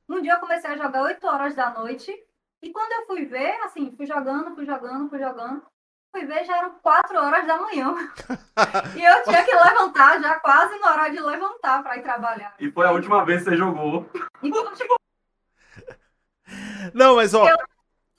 Um 0.07 0.21
dia 0.21 0.33
eu 0.33 0.39
comecei 0.39 0.69
a 0.69 0.77
jogar 0.77 1.01
8 1.03 1.27
horas 1.27 1.55
da 1.55 1.71
noite, 1.71 2.11
e 2.61 2.71
quando 2.71 2.91
eu 2.91 3.05
fui 3.07 3.25
ver, 3.25 3.59
assim, 3.63 3.93
fui 3.95 4.05
jogando, 4.05 4.55
fui 4.55 4.65
jogando, 4.65 5.09
fui 5.09 5.19
jogando, 5.19 5.63
fui 6.11 6.25
ver, 6.25 6.45
já 6.45 6.57
eram 6.57 6.75
4 6.81 7.17
horas 7.17 7.45
da 7.45 7.57
manhã. 7.57 7.93
e 8.95 9.03
eu 9.03 9.23
tinha 9.23 9.43
que 9.43 9.55
levantar, 9.55 10.21
já 10.21 10.39
quase 10.39 10.79
na 10.79 10.91
hora 10.91 11.09
de 11.09 11.19
levantar 11.19 11.83
para 11.83 11.97
ir 11.97 12.03
trabalhar. 12.03 12.55
E 12.59 12.71
foi 12.71 12.85
a 12.85 12.91
última 12.91 13.25
vez 13.25 13.43
que 13.43 13.49
você 13.49 13.57
jogou. 13.57 14.09
E 14.41 14.49
quando 14.49 14.77
chegou... 14.77 14.97
Não, 16.93 17.15
mas 17.17 17.33
ó. 17.33 17.47
Eu, 17.47 17.57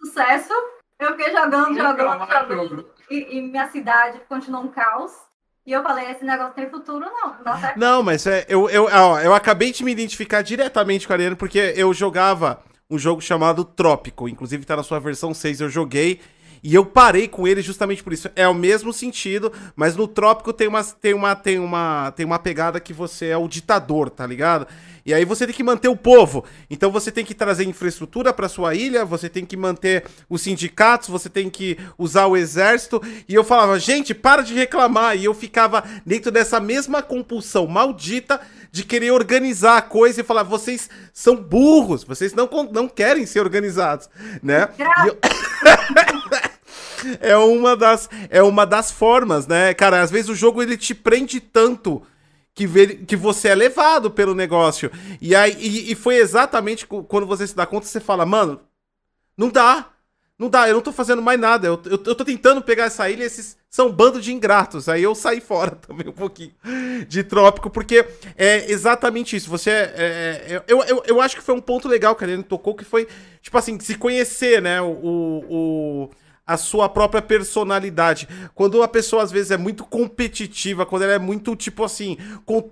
sucesso, 0.00 0.52
eu 0.98 1.16
fiquei 1.16 1.32
jogando, 1.32 1.74
jogando, 1.74 2.30
jogando. 2.30 2.94
E, 3.10 3.38
e 3.38 3.42
minha 3.42 3.68
cidade 3.68 4.20
continuou 4.28 4.64
um 4.64 4.68
caos. 4.68 5.27
E 5.68 5.72
eu 5.72 5.82
falei, 5.82 6.10
esse 6.10 6.24
negócio 6.24 6.54
tem 6.54 6.70
futuro, 6.70 7.04
não, 7.04 7.34
não. 7.44 7.72
Não, 7.76 8.02
mas 8.02 8.26
é, 8.26 8.46
eu, 8.48 8.70
eu, 8.70 8.88
ó, 8.90 9.20
eu 9.20 9.34
acabei 9.34 9.70
de 9.70 9.84
me 9.84 9.92
identificar 9.92 10.40
diretamente 10.40 11.06
com 11.06 11.12
a 11.12 11.16
Ariane, 11.16 11.36
porque 11.36 11.58
eu 11.76 11.92
jogava 11.92 12.62
um 12.88 12.98
jogo 12.98 13.20
chamado 13.20 13.62
Trópico. 13.66 14.30
Inclusive 14.30 14.64
tá 14.64 14.74
na 14.76 14.82
sua 14.82 14.98
versão 14.98 15.34
6, 15.34 15.60
eu 15.60 15.68
joguei. 15.68 16.22
E 16.62 16.74
eu 16.74 16.84
parei 16.84 17.28
com 17.28 17.46
ele 17.46 17.62
justamente 17.62 18.02
por 18.02 18.12
isso. 18.12 18.30
É 18.34 18.46
o 18.48 18.54
mesmo 18.54 18.92
sentido, 18.92 19.52
mas 19.76 19.96
no 19.96 20.08
Trópico 20.08 20.52
tem 20.52 20.68
uma, 20.68 20.84
tem 20.84 21.14
uma, 21.14 21.34
tem 21.34 21.58
uma, 21.58 22.12
tem 22.12 22.26
uma 22.26 22.38
pegada 22.38 22.80
que 22.80 22.92
você 22.92 23.26
é 23.26 23.36
o 23.36 23.48
ditador, 23.48 24.10
tá 24.10 24.26
ligado? 24.26 24.66
E 25.04 25.14
aí 25.14 25.24
você 25.24 25.46
tem 25.46 25.54
que 25.54 25.62
manter 25.62 25.88
o 25.88 25.96
povo. 25.96 26.44
Então 26.68 26.90
você 26.90 27.10
tem 27.10 27.24
que 27.24 27.34
trazer 27.34 27.64
infraestrutura 27.64 28.32
para 28.32 28.48
sua 28.48 28.74
ilha, 28.74 29.06
você 29.06 29.28
tem 29.28 29.44
que 29.44 29.56
manter 29.56 30.04
os 30.28 30.42
sindicatos, 30.42 31.08
você 31.08 31.30
tem 31.30 31.48
que 31.48 31.78
usar 31.96 32.26
o 32.26 32.36
exército. 32.36 33.00
E 33.26 33.34
eu 33.34 33.42
falava, 33.42 33.78
gente, 33.78 34.12
para 34.12 34.42
de 34.42 34.52
reclamar. 34.52 35.16
E 35.16 35.24
eu 35.24 35.32
ficava 35.32 35.82
dentro 36.04 36.30
dessa 36.30 36.60
mesma 36.60 37.02
compulsão 37.02 37.66
maldita 37.66 38.38
de 38.70 38.84
querer 38.84 39.12
organizar 39.12 39.78
a 39.78 39.82
coisa 39.82 40.20
e 40.20 40.24
falar, 40.24 40.42
vocês 40.42 40.90
são 41.10 41.36
burros, 41.36 42.04
vocês 42.04 42.34
não, 42.34 42.46
não 42.70 42.86
querem 42.86 43.24
ser 43.24 43.40
organizados, 43.40 44.10
né? 44.42 44.68
Eu... 45.06 45.16
é 47.20 47.36
uma 47.36 47.76
das 47.76 48.08
é 48.30 48.42
uma 48.42 48.64
das 48.64 48.90
formas, 48.90 49.46
né? 49.46 49.74
Cara, 49.74 50.02
às 50.02 50.10
vezes 50.10 50.28
o 50.28 50.34
jogo 50.34 50.62
ele 50.62 50.76
te 50.76 50.94
prende 50.94 51.40
tanto 51.40 52.02
que, 52.58 52.66
vê, 52.66 52.88
que 52.88 53.14
você 53.14 53.48
é 53.48 53.54
levado 53.54 54.10
pelo 54.10 54.34
negócio. 54.34 54.90
E, 55.20 55.32
aí, 55.32 55.56
e, 55.60 55.92
e, 55.92 55.94
foi 55.94 56.16
exatamente 56.16 56.86
quando 56.86 57.24
você 57.24 57.46
se 57.46 57.54
dá 57.54 57.64
conta, 57.64 57.86
você 57.86 58.00
fala, 58.00 58.26
mano, 58.26 58.60
não 59.36 59.48
dá. 59.48 59.90
Não 60.36 60.48
dá, 60.48 60.68
eu 60.68 60.74
não 60.74 60.80
tô 60.80 60.92
fazendo 60.92 61.22
mais 61.22 61.38
nada. 61.38 61.68
Eu, 61.68 61.80
eu, 61.84 62.02
eu 62.04 62.14
tô 62.14 62.24
tentando 62.24 62.60
pegar 62.62 62.84
essa 62.84 63.08
ilha, 63.08 63.24
esses 63.24 63.56
são 63.70 63.88
um 63.88 63.92
bando 63.92 64.20
de 64.20 64.32
ingratos. 64.32 64.88
Aí 64.88 65.02
eu 65.04 65.14
saí 65.14 65.40
fora 65.40 65.72
também 65.86 66.08
um 66.08 66.12
pouquinho 66.12 66.52
de 67.06 67.22
trópico, 67.22 67.70
porque 67.70 68.04
é 68.36 68.70
exatamente 68.70 69.36
isso. 69.36 69.48
Você 69.50 69.70
é, 69.70 69.94
é, 69.96 70.54
é 70.54 70.64
eu, 70.66 70.82
eu, 70.82 71.02
eu 71.06 71.20
acho 71.20 71.36
que 71.36 71.42
foi 71.42 71.54
um 71.54 71.60
ponto 71.60 71.86
legal 71.86 72.16
que 72.16 72.24
a 72.24 72.26
Helena 72.26 72.42
tocou, 72.42 72.74
que 72.74 72.84
foi, 72.84 73.06
tipo 73.40 73.56
assim, 73.56 73.78
se 73.78 73.96
conhecer, 73.96 74.60
né? 74.60 74.80
o, 74.80 75.44
o 75.48 76.10
a 76.48 76.56
sua 76.56 76.88
própria 76.88 77.20
personalidade. 77.20 78.26
Quando 78.54 78.82
a 78.82 78.88
pessoa 78.88 79.22
às 79.22 79.30
vezes 79.30 79.50
é 79.50 79.58
muito 79.58 79.84
competitiva, 79.84 80.86
quando 80.86 81.02
ela 81.02 81.12
é 81.12 81.18
muito 81.18 81.54
tipo 81.54 81.84
assim, 81.84 82.16
con 82.46 82.70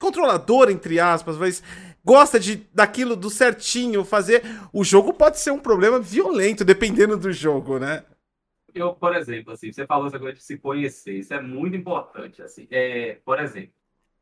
controladora 0.00 0.72
entre 0.72 0.98
aspas, 0.98 1.36
mas 1.36 1.62
gosta 2.04 2.40
de 2.40 2.56
daquilo 2.74 3.14
do 3.14 3.30
certinho, 3.30 4.04
fazer 4.04 4.42
o 4.72 4.82
jogo 4.82 5.12
pode 5.12 5.38
ser 5.38 5.52
um 5.52 5.60
problema 5.60 6.00
violento 6.00 6.64
dependendo 6.64 7.16
do 7.16 7.32
jogo, 7.32 7.78
né? 7.78 8.04
Eu, 8.74 8.94
por 8.94 9.14
exemplo, 9.14 9.52
assim, 9.52 9.70
você 9.70 9.86
falou 9.86 10.06
essa 10.06 10.18
coisa 10.18 10.34
de 10.34 10.42
se 10.42 10.56
conhecer, 10.58 11.18
isso 11.18 11.34
é 11.34 11.40
muito 11.42 11.76
importante, 11.76 12.42
assim. 12.42 12.66
É, 12.70 13.16
por 13.16 13.38
exemplo, 13.38 13.74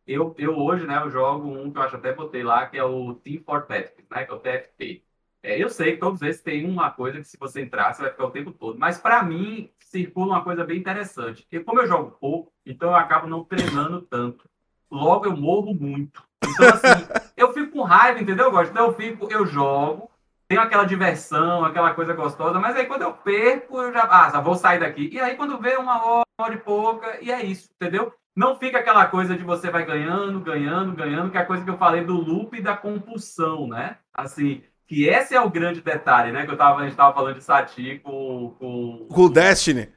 eu, 0.07 0.35
eu 0.39 0.57
hoje, 0.59 0.87
né, 0.87 0.99
eu 1.03 1.11
jogo 1.11 1.49
um 1.49 1.73
que 1.73 1.79
eu 1.79 1.83
acho 1.83 1.97
até 1.97 2.13
botei 2.13 2.43
lá, 2.43 2.67
que 2.69 2.77
é 2.79 2.85
o 2.85 3.15
Team 3.15 3.43
for 3.45 3.67
Tactics, 3.67 4.09
né, 4.11 4.25
que 4.25 4.33
é 4.33 4.35
o 4.35 4.41
TFT. 4.41 5.05
É, 5.43 5.63
eu 5.63 5.71
sei 5.71 5.93
que 5.93 6.01
todos 6.01 6.21
esses 6.23 6.43
têm 6.43 6.69
uma 6.69 6.91
coisa 6.91 7.19
que 7.19 7.25
se 7.25 7.39
você 7.39 7.63
entrar, 7.63 7.95
você 7.95 8.03
vai 8.03 8.11
ficar 8.11 8.27
o 8.27 8.31
tempo 8.31 8.53
todo. 8.53 8.79
Mas 8.79 8.99
para 8.99 9.23
mim, 9.23 9.71
circula 9.79 10.35
uma 10.35 10.45
coisa 10.45 10.65
bem 10.65 10.79
interessante. 10.79 11.43
Porque 11.43 11.61
como 11.61 11.81
eu 11.81 11.87
jogo 11.87 12.17
pouco, 12.21 12.53
então 12.65 12.91
eu 12.91 12.97
acabo 12.97 13.27
não 13.27 13.45
treinando 13.45 14.03
tanto. 14.03 14.49
Logo 14.91 15.25
eu 15.25 15.37
morro 15.37 15.75
muito. 15.75 16.23
Então, 16.45 16.69
assim, 16.69 17.07
eu 17.37 17.53
fico 17.53 17.73
com 17.73 17.83
raiva, 17.83 18.21
entendeu? 18.21 18.47
Eu 18.47 18.51
gosto. 18.51 18.71
Então 18.71 18.87
eu 18.87 18.95
fico, 18.95 19.29
eu 19.31 19.47
jogo, 19.47 20.11
tenho 20.47 20.61
aquela 20.61 20.85
diversão, 20.85 21.65
aquela 21.65 21.95
coisa 21.95 22.13
gostosa, 22.13 22.59
mas 22.59 22.77
aí 22.77 22.85
quando 22.85 23.03
eu 23.03 23.13
perco, 23.13 23.81
eu 23.81 23.93
já, 23.93 24.03
ah, 24.11 24.31
já 24.31 24.41
vou 24.41 24.57
sair 24.57 24.81
daqui. 24.81 25.09
E 25.13 25.21
aí 25.21 25.37
quando 25.37 25.59
vê 25.59 25.77
uma 25.77 26.05
hora, 26.05 26.25
uma 26.39 26.47
hora 26.47 26.55
e 26.55 26.59
pouca, 26.59 27.19
e 27.23 27.31
é 27.31 27.43
isso, 27.45 27.71
entendeu? 27.81 28.13
Não 28.37 28.59
fica 28.59 28.79
aquela 28.79 29.07
coisa 29.07 29.37
de 29.37 29.45
você 29.45 29.71
vai 29.71 29.85
ganhando, 29.85 30.41
ganhando, 30.41 30.93
ganhando, 30.93 31.31
que 31.31 31.39
é 31.39 31.41
a 31.41 31.47
coisa 31.47 31.65
que 31.65 31.71
eu 31.71 31.79
falei 31.79 32.05
do 32.05 32.15
loop 32.15 32.57
e 32.57 32.63
da 32.63 32.77
compulsão, 32.77 33.69
né? 33.69 33.99
Assim, 34.13 34.63
que 34.91 35.05
esse 35.05 35.37
é 35.37 35.41
o 35.41 35.49
grande 35.49 35.81
detalhe, 35.81 36.33
né? 36.33 36.45
Que 36.45 36.51
eu 36.51 36.57
tava, 36.57 36.81
a 36.81 36.83
gente 36.83 36.91
estava 36.91 37.15
falando 37.15 37.37
de 37.37 37.45
Sati 37.45 38.01
com, 38.01 38.57
com. 38.59 39.07
Com 39.09 39.23
o 39.23 39.29
Destiny. 39.29 39.89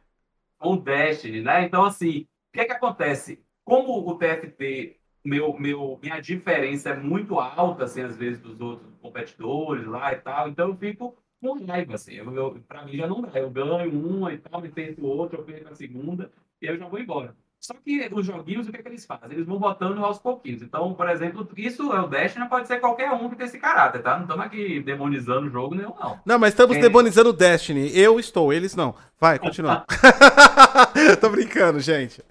Com 0.60 0.74
o 0.74 0.78
Destiny, 0.80 1.42
né? 1.42 1.64
Então, 1.64 1.84
assim, 1.84 2.20
o 2.20 2.28
que 2.54 2.60
é 2.60 2.66
que 2.66 2.74
acontece? 2.74 3.44
Como 3.66 4.08
o 4.08 4.16
TFT, 4.20 5.00
meu, 5.26 5.58
meu, 5.58 6.00
minha 6.00 6.20
diferença 6.20 6.92
é 6.92 6.96
muito 6.96 7.40
alta, 7.40 7.86
assim, 7.86 8.02
às 8.02 8.16
vezes, 8.16 8.40
dos 8.40 8.62
outros 8.62 8.88
competidores 9.02 9.88
lá 9.88 10.14
e 10.14 10.18
tal, 10.18 10.50
então 10.50 10.68
eu 10.68 10.78
fico 10.78 11.18
com 11.42 11.66
raiva, 11.66 11.96
assim. 11.96 12.14
Eu, 12.14 12.32
eu, 12.36 12.64
pra 12.68 12.86
mim 12.86 12.96
já 12.96 13.08
não 13.08 13.20
dá. 13.20 13.32
Eu 13.34 13.50
ganho 13.50 13.90
uma 13.92 14.32
e 14.32 14.38
tal, 14.38 14.62
me 14.62 14.70
perco 14.70 15.08
outra, 15.08 15.40
eu 15.40 15.44
perco 15.44 15.70
a 15.70 15.76
segunda, 15.76 16.32
e 16.62 16.68
eu 16.68 16.78
já 16.78 16.88
vou 16.88 17.00
embora. 17.00 17.36
Só 17.64 17.74
que 17.76 18.10
os 18.12 18.26
joguinhos, 18.26 18.68
o 18.68 18.72
que, 18.72 18.78
é 18.78 18.82
que 18.84 18.90
eles 18.90 19.06
fazem? 19.06 19.32
Eles 19.32 19.48
vão 19.48 19.58
botando 19.58 20.04
aos 20.04 20.20
pouquinhos. 20.20 20.62
Então, 20.62 20.94
por 20.94 21.10
exemplo, 21.10 21.48
isso 21.56 21.94
é 21.94 22.02
o 22.02 22.08
Destiny, 22.10 22.50
pode 22.50 22.68
ser 22.68 22.82
qualquer 22.82 23.10
um 23.12 23.30
que 23.30 23.38
tem 23.38 23.46
esse 23.46 23.58
caráter, 23.58 24.04
tá? 24.04 24.16
Não 24.16 24.24
estamos 24.24 24.46
aqui 24.46 24.82
demonizando 24.82 25.48
o 25.48 25.50
jogo 25.50 25.74
nenhum, 25.74 25.94
não. 25.98 26.20
Não, 26.26 26.38
mas 26.38 26.50
estamos 26.50 26.76
é... 26.76 26.82
demonizando 26.82 27.30
o 27.30 27.34
Destiny. 27.34 27.98
Eu 27.98 28.20
estou, 28.20 28.52
eles 28.52 28.76
não. 28.76 28.94
Vai, 29.18 29.40
continua. 29.40 29.86
Tô 31.22 31.30
brincando, 31.30 31.80
gente. 31.80 32.22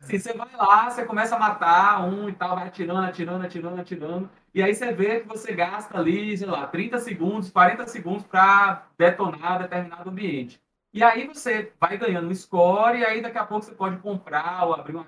Se 0.00 0.18
você 0.18 0.32
vai 0.32 0.48
lá, 0.56 0.90
você 0.90 1.04
começa 1.04 1.36
a 1.36 1.38
matar 1.38 2.02
um 2.02 2.28
e 2.28 2.32
tal, 2.32 2.56
vai 2.56 2.66
atirando, 2.66 3.06
atirando, 3.06 3.44
atirando, 3.44 3.80
atirando. 3.80 4.30
E 4.52 4.60
aí 4.60 4.74
você 4.74 4.92
vê 4.92 5.20
que 5.20 5.28
você 5.28 5.52
gasta 5.52 5.96
ali, 5.96 6.36
sei 6.36 6.48
lá, 6.48 6.66
30 6.66 6.98
segundos, 6.98 7.48
40 7.48 7.86
segundos 7.86 8.24
para 8.24 8.88
detonar 8.98 9.60
determinado 9.60 10.10
ambiente. 10.10 10.60
E 10.96 11.02
aí 11.02 11.26
você 11.26 11.74
vai 11.78 11.98
ganhando 11.98 12.26
um 12.26 12.34
score, 12.34 13.00
e 13.00 13.04
aí 13.04 13.20
daqui 13.20 13.36
a 13.36 13.44
pouco 13.44 13.66
você 13.66 13.74
pode 13.74 13.98
comprar 13.98 14.66
ou 14.66 14.72
abrir 14.72 14.94
uma 14.94 15.06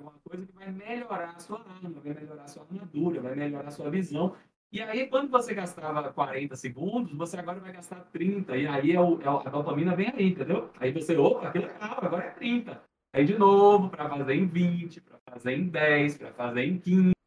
uma 0.00 0.12
coisa 0.24 0.44
que 0.46 0.52
vai 0.52 0.70
melhorar 0.70 1.30
a 1.30 1.38
sua 1.38 1.60
arma, 1.60 1.90
vai 1.90 2.12
melhorar 2.14 2.42
a 2.42 2.48
sua 2.48 2.62
armadura, 2.64 3.20
vai 3.20 3.34
melhorar 3.36 3.68
a 3.68 3.70
sua 3.70 3.88
visão. 3.88 4.36
E 4.72 4.80
aí, 4.80 5.06
quando 5.06 5.30
você 5.30 5.54
gastava 5.54 6.12
40 6.12 6.56
segundos, 6.56 7.12
você 7.12 7.36
agora 7.36 7.58
vai 7.58 7.72
gastar 7.72 8.00
30. 8.12 8.56
E 8.56 8.66
aí 8.66 8.92
é 8.92 9.00
o, 9.00 9.20
é 9.20 9.28
a 9.28 9.50
dopamina 9.50 9.96
vem 9.96 10.08
aí, 10.08 10.28
entendeu? 10.28 10.70
Aí 10.78 10.92
você, 10.92 11.16
opa, 11.16 11.50
que 11.52 11.58
legal, 11.58 11.98
agora 12.02 12.26
é 12.26 12.30
30. 12.30 12.82
Aí 13.12 13.24
de 13.24 13.38
novo, 13.38 13.90
para 13.90 14.08
fazer 14.08 14.34
em 14.34 14.46
20, 14.46 15.00
para 15.00 15.18
fazer 15.32 15.52
em 15.52 15.68
10, 15.68 16.18
para 16.18 16.32
fazer 16.32 16.64
em 16.64 16.78
15. 16.78 17.17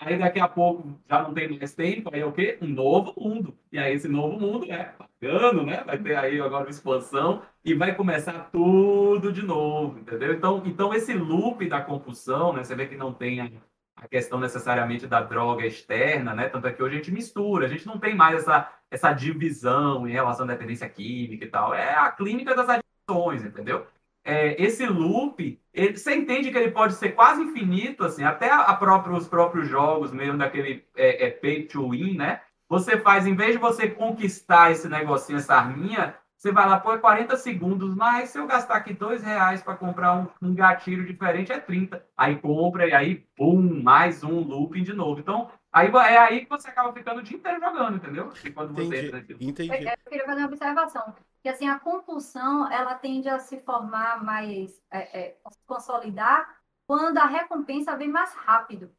Aí 0.00 0.18
daqui 0.18 0.40
a 0.40 0.48
pouco 0.48 0.98
já 1.08 1.22
não 1.22 1.34
tem 1.34 1.58
mais 1.58 1.74
tempo, 1.74 2.08
aí 2.12 2.20
é 2.20 2.24
o 2.24 2.32
quê? 2.32 2.58
Um 2.62 2.68
novo 2.68 3.12
mundo. 3.20 3.54
E 3.70 3.78
aí 3.78 3.92
esse 3.94 4.08
novo 4.08 4.40
mundo 4.40 4.64
é 4.72 4.94
bacana, 4.98 5.62
né? 5.62 5.84
Vai 5.84 5.98
ter 5.98 6.16
aí 6.16 6.40
agora 6.40 6.64
uma 6.64 6.70
expansão 6.70 7.42
e 7.62 7.74
vai 7.74 7.94
começar 7.94 8.48
tudo 8.50 9.30
de 9.30 9.42
novo, 9.42 9.98
entendeu? 9.98 10.32
Então, 10.32 10.62
então 10.64 10.94
esse 10.94 11.12
loop 11.12 11.68
da 11.68 11.82
compulsão, 11.82 12.54
né? 12.54 12.64
Você 12.64 12.74
vê 12.74 12.86
que 12.86 12.96
não 12.96 13.12
tem 13.12 13.40
a, 13.42 13.50
a 13.94 14.08
questão 14.08 14.40
necessariamente 14.40 15.06
da 15.06 15.20
droga 15.20 15.66
externa, 15.66 16.34
né? 16.34 16.48
Tanto 16.48 16.66
é 16.66 16.72
que 16.72 16.82
hoje 16.82 16.94
a 16.94 16.98
gente 16.98 17.12
mistura, 17.12 17.66
a 17.66 17.68
gente 17.68 17.86
não 17.86 17.98
tem 17.98 18.14
mais 18.14 18.38
essa, 18.38 18.72
essa 18.90 19.12
divisão 19.12 20.08
em 20.08 20.12
relação 20.12 20.46
à 20.46 20.48
dependência 20.48 20.88
química 20.88 21.44
e 21.44 21.48
tal. 21.48 21.74
É 21.74 21.94
a 21.94 22.10
clínica 22.10 22.54
das 22.54 22.68
adições, 22.70 23.44
entendeu? 23.44 23.86
É, 24.30 24.62
esse 24.62 24.86
loop, 24.86 25.60
ele, 25.74 25.96
você 25.96 26.14
entende 26.14 26.52
que 26.52 26.56
ele 26.56 26.70
pode 26.70 26.94
ser 26.94 27.10
quase 27.16 27.42
infinito, 27.42 28.04
assim, 28.04 28.22
até 28.22 28.48
a, 28.48 28.60
a 28.60 28.76
própria, 28.76 29.16
os 29.16 29.26
próprios 29.26 29.68
jogos 29.68 30.12
mesmo 30.12 30.38
daquele 30.38 30.86
é, 30.96 31.26
é, 31.26 31.30
pay 31.30 31.64
to 31.64 31.90
win, 31.90 32.16
né? 32.16 32.40
Você 32.68 32.96
faz, 32.96 33.26
em 33.26 33.34
vez 33.34 33.52
de 33.52 33.58
você 33.58 33.90
conquistar 33.90 34.70
esse 34.70 34.88
negocinho, 34.88 35.38
essa 35.38 35.56
arminha, 35.56 36.14
você 36.36 36.52
vai 36.52 36.68
lá, 36.68 36.78
pô, 36.78 36.92
é 36.92 36.98
40 36.98 37.36
segundos, 37.36 37.92
mas 37.96 38.30
se 38.30 38.38
eu 38.38 38.46
gastar 38.46 38.76
aqui 38.76 38.94
dois 38.94 39.20
reais 39.20 39.62
para 39.64 39.74
comprar 39.74 40.14
um, 40.14 40.28
um, 40.40 40.54
gatilho 40.54 41.04
diferente, 41.04 41.50
é 41.50 41.58
30. 41.58 42.02
Aí 42.16 42.36
compra 42.36 42.86
e 42.86 42.94
aí, 42.94 43.16
pum, 43.36 43.82
mais 43.82 44.22
um 44.22 44.38
looping 44.38 44.84
de 44.84 44.92
novo. 44.92 45.18
Então, 45.18 45.50
aí 45.72 45.88
é 45.88 46.18
aí 46.18 46.44
que 46.44 46.48
você 46.48 46.68
acaba 46.68 46.92
ficando 46.92 47.18
o 47.18 47.22
dia 47.22 47.36
inteiro 47.36 47.58
jogando, 47.58 47.96
entendeu? 47.96 48.32
E 48.44 48.50
quando 48.52 48.70
Entendi. 48.72 48.88
você 48.88 49.06
entra 49.06 49.36
Entendi. 49.40 49.70
Eu, 49.70 49.90
eu 49.90 50.10
queria 50.10 50.24
fazer 50.24 50.40
uma 50.40 50.46
observação 50.46 51.14
que 51.42 51.48
assim 51.48 51.68
a 51.68 51.78
compulsão 51.78 52.70
ela 52.70 52.94
tende 52.94 53.28
a 53.28 53.38
se 53.38 53.60
formar 53.60 54.22
mais, 54.22 54.82
é, 54.90 55.20
é, 55.20 55.36
se 55.50 55.58
consolidar 55.66 56.60
quando 56.86 57.18
a 57.18 57.26
recompensa 57.26 57.96
vem 57.96 58.08
mais 58.08 58.32
rápido. 58.34 58.90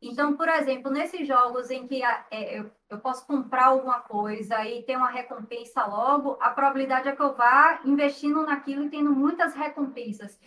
Então, 0.00 0.36
por 0.36 0.48
exemplo, 0.48 0.92
nesses 0.92 1.26
jogos 1.26 1.70
em 1.70 1.86
que 1.86 2.04
é, 2.04 2.60
eu, 2.60 2.70
eu, 2.88 2.98
posso 3.00 3.26
comprar 3.26 3.66
alguma 3.66 4.00
coisa 4.00 4.64
e 4.64 4.84
ter 4.84 4.96
uma 4.96 5.10
recompensa 5.10 5.84
logo, 5.86 6.38
a 6.40 6.50
probabilidade 6.50 7.08
é 7.08 7.16
que 7.16 7.22
eu 7.22 7.34
vá 7.34 7.80
investindo 7.84 8.42
naquilo 8.42 8.84
e 8.84 8.90
tendo 8.90 9.10
muitas 9.10 9.54
recompensas. 9.54 10.38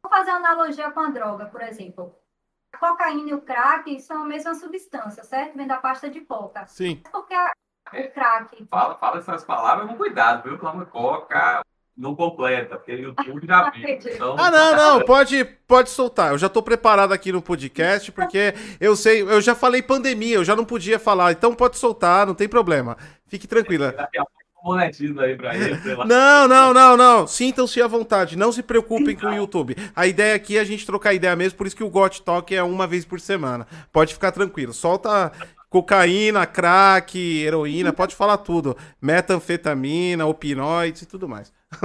Vou 0.00 0.10
fazer 0.10 0.30
uma 0.30 0.38
analogia 0.38 0.90
com 0.92 1.00
a 1.00 1.10
droga, 1.10 1.46
por 1.46 1.62
exemplo. 1.62 2.14
A 2.72 2.78
cocaína 2.78 3.30
e 3.30 3.34
o 3.34 3.42
crack 3.42 4.00
são 4.00 4.22
a 4.22 4.26
mesma 4.26 4.54
substância, 4.54 5.24
certo? 5.24 5.56
Vem 5.56 5.66
da 5.66 5.78
pasta 5.78 6.08
de 6.08 6.20
coca. 6.20 6.66
Sim. 6.66 7.02
Porque 7.10 7.34
a, 7.34 7.50
o 8.00 8.10
crack. 8.10 8.66
Fala, 8.70 8.94
fala 8.96 9.18
essas 9.18 9.44
palavras 9.44 9.88
com 9.88 9.96
cuidado, 9.96 10.48
viu? 10.48 10.58
Clama 10.58 10.84
coca 10.86 11.62
não 11.96 12.14
completa, 12.14 12.76
porque 12.76 12.94
o 12.94 13.00
YouTube 13.00 13.46
já 13.46 13.68
viu. 13.70 13.88
Então... 13.88 14.36
Ah, 14.38 14.50
não, 14.50 14.76
não, 14.76 15.04
pode, 15.04 15.44
pode 15.66 15.90
soltar. 15.90 16.32
Eu 16.32 16.38
já 16.38 16.48
tô 16.48 16.62
preparado 16.62 17.12
aqui 17.12 17.30
no 17.30 17.42
podcast, 17.42 18.10
porque 18.12 18.54
eu 18.80 18.96
sei, 18.96 19.22
eu 19.22 19.40
já 19.40 19.54
falei 19.54 19.82
pandemia, 19.82 20.36
eu 20.36 20.44
já 20.44 20.56
não 20.56 20.64
podia 20.64 20.98
falar, 20.98 21.32
então 21.32 21.54
pode 21.54 21.78
soltar, 21.78 22.26
não 22.26 22.34
tem 22.34 22.48
problema. 22.48 22.96
Fique 23.26 23.46
tranquila. 23.46 23.94
aí 25.20 25.36
pra 25.36 25.54
ele, 25.56 25.76
Não, 26.06 26.46
não, 26.46 26.72
não, 26.72 26.96
não. 26.96 27.26
Sintam-se 27.26 27.82
à 27.82 27.86
vontade. 27.86 28.36
Não 28.36 28.52
se 28.52 28.62
preocupem 28.62 29.16
com 29.16 29.26
o 29.26 29.34
YouTube. 29.34 29.76
A 29.94 30.06
ideia 30.06 30.34
aqui 30.34 30.56
é 30.56 30.60
a 30.60 30.64
gente 30.64 30.86
trocar 30.86 31.12
ideia 31.12 31.34
mesmo, 31.34 31.58
por 31.58 31.66
isso 31.66 31.76
que 31.76 31.82
o 31.84 31.90
Got 31.90 32.22
Talk 32.22 32.54
é 32.54 32.62
uma 32.62 32.86
vez 32.86 33.04
por 33.04 33.20
semana. 33.20 33.66
Pode 33.92 34.14
ficar 34.14 34.30
tranquilo. 34.30 34.72
Solta 34.72 35.32
cocaína, 35.72 36.46
crack, 36.46 37.18
heroína, 37.18 37.94
pode 37.94 38.14
falar 38.14 38.36
tudo. 38.36 38.76
Metanfetamina, 39.00 40.26
opinoides 40.26 41.00
e 41.00 41.06
tudo 41.06 41.26
mais. 41.26 41.50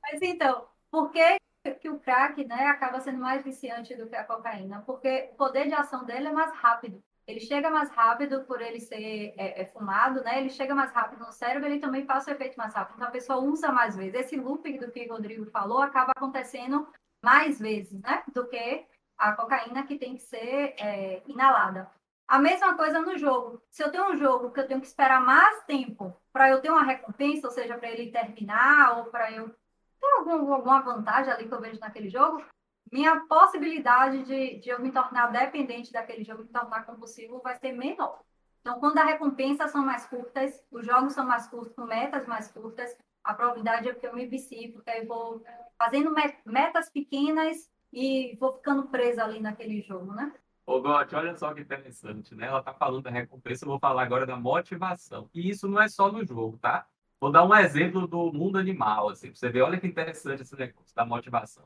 Mas 0.00 0.22
então, 0.22 0.64
por 0.92 1.10
que, 1.10 1.38
que 1.80 1.90
o 1.90 1.98
crack 1.98 2.44
né, 2.44 2.66
acaba 2.66 3.00
sendo 3.00 3.18
mais 3.18 3.42
viciante 3.42 3.96
do 3.96 4.06
que 4.06 4.14
a 4.14 4.22
cocaína? 4.22 4.80
Porque 4.86 5.28
o 5.32 5.36
poder 5.36 5.66
de 5.66 5.74
ação 5.74 6.04
dele 6.04 6.28
é 6.28 6.32
mais 6.32 6.54
rápido. 6.54 7.02
Ele 7.26 7.40
chega 7.40 7.68
mais 7.68 7.90
rápido 7.90 8.44
por 8.44 8.62
ele 8.62 8.78
ser 8.78 9.34
é, 9.36 9.60
é, 9.60 9.64
fumado, 9.66 10.22
né? 10.22 10.38
Ele 10.38 10.48
chega 10.48 10.74
mais 10.74 10.92
rápido 10.92 11.26
no 11.26 11.32
cérebro, 11.32 11.68
ele 11.68 11.80
também 11.80 12.06
passa 12.06 12.30
o 12.30 12.34
efeito 12.34 12.56
mais 12.56 12.72
rápido. 12.72 12.94
Então 12.94 13.08
a 13.08 13.10
pessoa 13.10 13.40
usa 13.40 13.72
mais 13.72 13.96
vezes. 13.96 14.14
Esse 14.14 14.36
looping 14.36 14.78
do 14.78 14.90
que 14.90 15.04
o 15.04 15.12
Rodrigo 15.12 15.44
falou 15.46 15.82
acaba 15.82 16.12
acontecendo 16.16 16.86
mais 17.22 17.58
vezes, 17.58 18.00
né? 18.00 18.22
Do 18.32 18.46
que 18.48 18.86
a 19.18 19.32
cocaína 19.32 19.86
que 19.86 19.98
tem 19.98 20.14
que 20.14 20.22
ser 20.22 20.74
é, 20.78 21.22
inalada. 21.26 21.90
A 22.26 22.38
mesma 22.38 22.76
coisa 22.76 23.00
no 23.00 23.16
jogo. 23.16 23.60
Se 23.70 23.82
eu 23.82 23.90
tenho 23.90 24.10
um 24.10 24.16
jogo 24.16 24.50
que 24.50 24.60
eu 24.60 24.68
tenho 24.68 24.80
que 24.80 24.86
esperar 24.86 25.20
mais 25.20 25.64
tempo 25.64 26.14
para 26.32 26.50
eu 26.50 26.60
ter 26.60 26.70
uma 26.70 26.84
recompensa, 26.84 27.46
ou 27.46 27.52
seja, 27.52 27.76
para 27.76 27.90
ele 27.90 28.12
terminar, 28.12 28.98
ou 28.98 29.06
para 29.06 29.32
eu 29.32 29.48
ter 29.48 30.06
algum, 30.18 30.52
alguma 30.52 30.80
vantagem 30.82 31.32
ali 31.32 31.48
que 31.48 31.54
eu 31.54 31.60
vejo 31.60 31.80
naquele 31.80 32.08
jogo, 32.08 32.44
minha 32.92 33.20
possibilidade 33.20 34.22
de, 34.24 34.58
de 34.60 34.68
eu 34.68 34.80
me 34.80 34.92
tornar 34.92 35.32
dependente 35.32 35.92
daquele 35.92 36.22
jogo, 36.22 36.44
me 36.44 36.48
tornar 36.48 36.84
compulsivo, 36.84 37.40
vai 37.40 37.56
ser 37.56 37.72
menor. 37.72 38.20
Então, 38.60 38.78
quando 38.78 38.98
as 38.98 39.06
recompensas 39.06 39.70
são 39.70 39.84
mais 39.84 40.06
curtas, 40.06 40.62
os 40.70 40.84
jogos 40.84 41.14
são 41.14 41.26
mais 41.26 41.46
curtos, 41.46 41.74
com 41.74 41.84
metas 41.84 42.26
mais 42.26 42.50
curtas, 42.50 42.96
a 43.24 43.34
probabilidade 43.34 43.88
é 43.88 43.94
que 43.94 44.06
eu 44.06 44.14
me 44.14 44.26
vicie, 44.26 44.72
porque 44.72 44.90
eu 44.90 45.06
vou 45.06 45.42
fazendo 45.78 46.14
metas 46.44 46.90
pequenas 46.90 47.70
e 47.92 48.36
vou 48.36 48.52
ficando 48.52 48.88
presa 48.88 49.24
ali 49.24 49.40
naquele 49.40 49.80
jogo, 49.82 50.12
né? 50.12 50.32
Ô, 50.66 50.82
Gotti, 50.82 51.14
olha 51.14 51.34
só 51.36 51.54
que 51.54 51.62
interessante, 51.62 52.34
né? 52.34 52.46
Ela 52.46 52.62
tá 52.62 52.74
falando 52.74 53.02
da 53.02 53.10
recompensa, 53.10 53.64
eu 53.64 53.70
vou 53.70 53.78
falar 53.78 54.02
agora 54.02 54.26
da 54.26 54.36
motivação. 54.36 55.30
E 55.34 55.48
isso 55.48 55.66
não 55.66 55.80
é 55.80 55.88
só 55.88 56.12
no 56.12 56.24
jogo, 56.26 56.58
tá? 56.58 56.86
Vou 57.20 57.32
dar 57.32 57.44
um 57.44 57.54
exemplo 57.54 58.06
do 58.06 58.32
mundo 58.32 58.58
animal, 58.58 59.08
assim, 59.08 59.28
pra 59.28 59.36
você 59.36 59.48
ver, 59.48 59.62
olha 59.62 59.80
que 59.80 59.86
interessante 59.86 60.42
esse 60.42 60.54
negócio 60.56 60.94
da 60.94 61.06
motivação. 61.06 61.64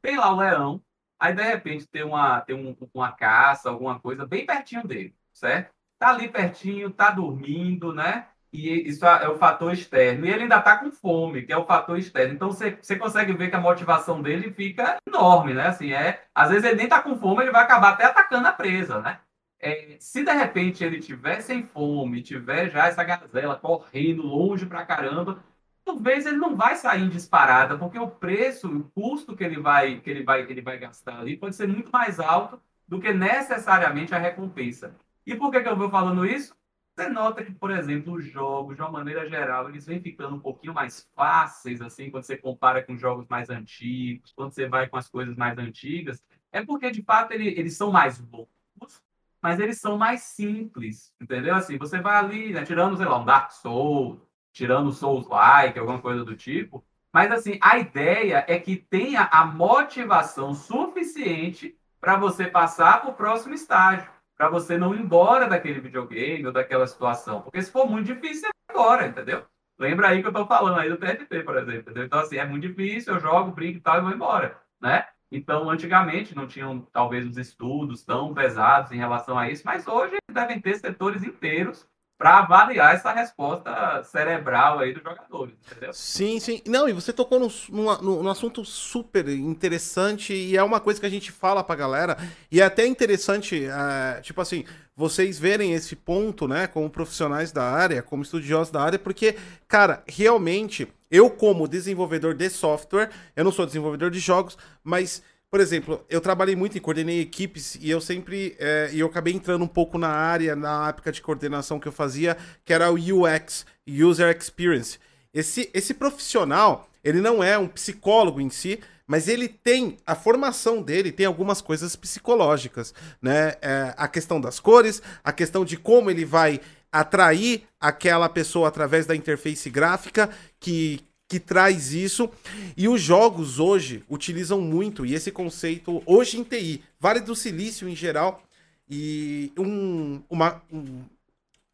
Tem 0.00 0.16
lá 0.16 0.32
o 0.32 0.36
leão, 0.38 0.82
aí 1.18 1.34
de 1.34 1.42
repente 1.42 1.86
tem 1.88 2.04
uma, 2.04 2.40
tem 2.40 2.56
um, 2.56 2.76
uma 2.94 3.12
caça, 3.12 3.68
alguma 3.68 3.98
coisa 4.00 4.26
bem 4.26 4.46
pertinho 4.46 4.86
dele, 4.86 5.14
certo? 5.32 5.74
Tá 5.98 6.10
ali 6.10 6.28
pertinho, 6.28 6.92
tá 6.92 7.10
dormindo, 7.10 7.92
né? 7.92 8.28
E 8.52 8.88
isso 8.88 9.04
é, 9.06 9.24
é 9.24 9.28
o 9.28 9.36
fator 9.36 9.72
externo. 9.72 10.26
E 10.26 10.30
ele 10.30 10.44
ainda 10.44 10.58
está 10.58 10.76
com 10.78 10.90
fome, 10.90 11.42
que 11.42 11.52
é 11.52 11.56
o 11.56 11.66
fator 11.66 11.98
externo. 11.98 12.34
Então 12.34 12.50
você, 12.50 12.78
você 12.80 12.96
consegue 12.96 13.32
ver 13.32 13.50
que 13.50 13.56
a 13.56 13.60
motivação 13.60 14.22
dele 14.22 14.50
fica 14.52 14.98
enorme, 15.06 15.54
né? 15.54 15.66
Assim, 15.68 15.92
é, 15.92 16.24
às 16.34 16.50
vezes 16.50 16.64
ele 16.64 16.76
nem 16.76 16.84
está 16.84 17.02
com 17.02 17.18
fome, 17.18 17.42
ele 17.42 17.50
vai 17.52 17.62
acabar 17.62 17.90
até 17.90 18.04
atacando 18.04 18.48
a 18.48 18.52
presa, 18.52 19.00
né? 19.00 19.20
É, 19.60 19.96
se 19.98 20.24
de 20.24 20.32
repente 20.32 20.84
ele 20.84 21.00
tiver 21.00 21.40
sem 21.40 21.62
fome, 21.64 22.22
tiver 22.22 22.70
já 22.70 22.86
essa 22.86 23.02
gazela 23.02 23.56
correndo 23.56 24.22
longe 24.22 24.64
pra 24.66 24.86
caramba, 24.86 25.42
talvez 25.84 26.26
ele 26.26 26.36
não 26.36 26.56
vai 26.56 26.76
sair 26.76 27.02
em 27.02 27.08
disparada, 27.08 27.76
porque 27.76 27.98
o 27.98 28.08
preço, 28.08 28.68
o 28.68 28.84
custo 28.90 29.36
que 29.36 29.42
ele 29.42 29.58
vai, 29.60 30.00
que 30.00 30.10
ele 30.10 30.22
vai, 30.22 30.46
que 30.46 30.52
ele 30.52 30.62
vai 30.62 30.78
gastar 30.78 31.18
ali 31.18 31.36
pode 31.36 31.56
ser 31.56 31.66
muito 31.66 31.90
mais 31.90 32.20
alto 32.20 32.60
do 32.86 33.00
que 33.00 33.12
necessariamente 33.12 34.14
a 34.14 34.18
recompensa. 34.18 34.94
E 35.26 35.34
por 35.34 35.50
que, 35.50 35.60
que 35.60 35.68
eu 35.68 35.76
vou 35.76 35.90
falando 35.90 36.24
isso? 36.24 36.56
Você 36.98 37.08
nota 37.08 37.44
que, 37.44 37.52
por 37.52 37.70
exemplo, 37.70 38.14
os 38.14 38.24
jogos, 38.24 38.74
de 38.74 38.82
uma 38.82 38.90
maneira 38.90 39.28
geral, 39.28 39.68
eles 39.68 39.86
vêm 39.86 40.00
ficando 40.00 40.34
um 40.34 40.40
pouquinho 40.40 40.74
mais 40.74 41.08
fáceis, 41.14 41.80
assim, 41.80 42.10
quando 42.10 42.24
você 42.24 42.36
compara 42.36 42.82
com 42.82 42.96
jogos 42.96 43.24
mais 43.28 43.48
antigos, 43.48 44.32
quando 44.32 44.52
você 44.52 44.66
vai 44.66 44.88
com 44.88 44.96
as 44.96 45.08
coisas 45.08 45.36
mais 45.36 45.56
antigas, 45.58 46.20
é 46.50 46.60
porque, 46.60 46.90
de 46.90 47.00
fato, 47.04 47.30
ele, 47.30 47.50
eles 47.50 47.76
são 47.76 47.92
mais 47.92 48.18
longos, 48.18 49.00
mas 49.40 49.60
eles 49.60 49.80
são 49.80 49.96
mais 49.96 50.22
simples, 50.22 51.14
entendeu? 51.20 51.54
Assim, 51.54 51.78
você 51.78 52.00
vai 52.00 52.16
ali, 52.16 52.52
né, 52.52 52.64
tirando, 52.64 52.96
sei 52.96 53.06
lá, 53.06 53.16
um 53.20 53.24
Dark 53.24 53.52
Souls, 53.52 54.18
tirando 54.52 54.90
Souls-like, 54.90 55.78
alguma 55.78 56.00
coisa 56.00 56.24
do 56.24 56.34
tipo, 56.34 56.84
mas, 57.12 57.30
assim, 57.30 57.60
a 57.62 57.78
ideia 57.78 58.44
é 58.48 58.58
que 58.58 58.74
tenha 58.74 59.28
a 59.30 59.46
motivação 59.46 60.52
suficiente 60.52 61.78
para 62.00 62.16
você 62.16 62.48
passar 62.48 63.02
para 63.02 63.10
o 63.10 63.14
próximo 63.14 63.54
estágio 63.54 64.17
para 64.38 64.48
você 64.48 64.78
não 64.78 64.94
ir 64.94 65.00
embora 65.00 65.48
daquele 65.48 65.80
videogame 65.80 66.46
ou 66.46 66.52
daquela 66.52 66.86
situação. 66.86 67.42
Porque 67.42 67.60
se 67.60 67.72
for 67.72 67.90
muito 67.90 68.06
difícil, 68.06 68.48
vai 68.68 68.76
embora, 68.76 69.06
entendeu? 69.08 69.44
Lembra 69.76 70.08
aí 70.08 70.20
que 70.20 70.26
eu 70.26 70.30
estou 70.30 70.46
falando 70.46 70.78
aí 70.78 70.88
do 70.88 70.96
TFT, 70.96 71.42
por 71.42 71.56
exemplo. 71.56 71.80
Entendeu? 71.80 72.04
Então, 72.04 72.20
assim, 72.20 72.36
é 72.36 72.46
muito 72.46 72.66
difícil, 72.68 73.14
eu 73.14 73.20
jogo, 73.20 73.50
brinco 73.50 73.78
e 73.78 73.80
tal 73.80 73.98
e 73.98 74.00
vou 74.00 74.12
embora, 74.12 74.56
né? 74.80 75.06
Então, 75.30 75.68
antigamente 75.68 76.34
não 76.34 76.46
tinham 76.46 76.80
talvez 76.92 77.26
os 77.26 77.36
estudos 77.36 78.04
tão 78.04 78.32
pesados 78.32 78.92
em 78.92 78.96
relação 78.96 79.36
a 79.36 79.50
isso, 79.50 79.62
mas 79.66 79.86
hoje 79.86 80.16
devem 80.32 80.60
ter 80.60 80.76
setores 80.76 81.22
inteiros 81.22 81.86
para 82.18 82.40
avaliar 82.40 82.96
essa 82.96 83.12
resposta 83.12 84.02
cerebral 84.02 84.80
aí 84.80 84.92
dos 84.92 85.04
jogadores, 85.04 85.54
entendeu? 85.64 85.92
Sim, 85.92 86.40
sim. 86.40 86.60
Não, 86.66 86.88
e 86.88 86.92
você 86.92 87.12
tocou 87.12 87.38
num, 87.38 87.48
num, 87.70 88.22
num, 88.22 88.28
assunto 88.28 88.64
super 88.64 89.28
interessante 89.28 90.34
e 90.34 90.56
é 90.56 90.62
uma 90.62 90.80
coisa 90.80 90.98
que 90.98 91.06
a 91.06 91.10
gente 91.10 91.30
fala 91.30 91.62
pra 91.62 91.76
galera 91.76 92.18
e 92.50 92.60
é 92.60 92.64
até 92.64 92.84
interessante, 92.84 93.64
é, 93.64 94.20
tipo 94.20 94.40
assim, 94.40 94.64
vocês 94.96 95.38
verem 95.38 95.74
esse 95.74 95.94
ponto, 95.94 96.48
né, 96.48 96.66
como 96.66 96.90
profissionais 96.90 97.52
da 97.52 97.62
área, 97.62 98.02
como 98.02 98.24
estudiosos 98.24 98.72
da 98.72 98.82
área, 98.82 98.98
porque, 98.98 99.36
cara, 99.68 100.02
realmente, 100.08 100.88
eu 101.08 101.30
como 101.30 101.68
desenvolvedor 101.68 102.34
de 102.34 102.50
software, 102.50 103.10
eu 103.36 103.44
não 103.44 103.52
sou 103.52 103.64
desenvolvedor 103.64 104.10
de 104.10 104.18
jogos, 104.18 104.58
mas 104.82 105.22
por 105.50 105.60
exemplo, 105.60 106.04
eu 106.10 106.20
trabalhei 106.20 106.54
muito 106.54 106.76
e 106.76 106.80
coordenei 106.80 107.20
equipes 107.20 107.76
e 107.80 107.88
eu 107.90 108.00
sempre. 108.00 108.54
É, 108.58 108.90
e 108.92 109.00
eu 109.00 109.06
acabei 109.06 109.32
entrando 109.32 109.64
um 109.64 109.68
pouco 109.68 109.96
na 109.96 110.08
área, 110.08 110.54
na 110.54 110.88
época 110.88 111.10
de 111.10 111.22
coordenação 111.22 111.80
que 111.80 111.88
eu 111.88 111.92
fazia, 111.92 112.36
que 112.64 112.72
era 112.72 112.92
o 112.92 112.96
UX, 112.96 113.64
User 113.86 114.36
Experience. 114.36 114.98
Esse, 115.32 115.70
esse 115.72 115.94
profissional, 115.94 116.88
ele 117.02 117.20
não 117.20 117.42
é 117.42 117.56
um 117.56 117.66
psicólogo 117.66 118.40
em 118.40 118.50
si, 118.50 118.78
mas 119.06 119.26
ele 119.26 119.48
tem, 119.48 119.96
a 120.06 120.14
formação 120.14 120.82
dele 120.82 121.10
tem 121.10 121.24
algumas 121.24 121.62
coisas 121.62 121.96
psicológicas, 121.96 122.92
né? 123.22 123.54
É, 123.62 123.94
a 123.96 124.06
questão 124.06 124.38
das 124.38 124.60
cores, 124.60 125.02
a 125.24 125.32
questão 125.32 125.64
de 125.64 125.78
como 125.78 126.10
ele 126.10 126.26
vai 126.26 126.60
atrair 126.92 127.64
aquela 127.80 128.28
pessoa 128.28 128.68
através 128.68 129.06
da 129.06 129.16
interface 129.16 129.70
gráfica 129.70 130.28
que, 130.60 131.00
que 131.28 131.38
traz 131.38 131.92
isso. 131.92 132.30
E 132.76 132.88
os 132.88 133.00
jogos 133.00 133.60
hoje 133.60 134.02
utilizam 134.08 134.60
muito, 134.60 135.04
e 135.04 135.14
esse 135.14 135.30
conceito, 135.30 136.02
hoje 136.06 136.38
em 136.38 136.42
TI, 136.42 136.82
Vale 136.98 137.20
do 137.20 137.36
Silício 137.36 137.88
em 137.88 137.94
geral, 137.94 138.42
e 138.90 139.52
um, 139.58 140.22
uma, 140.30 140.62
um, 140.72 141.02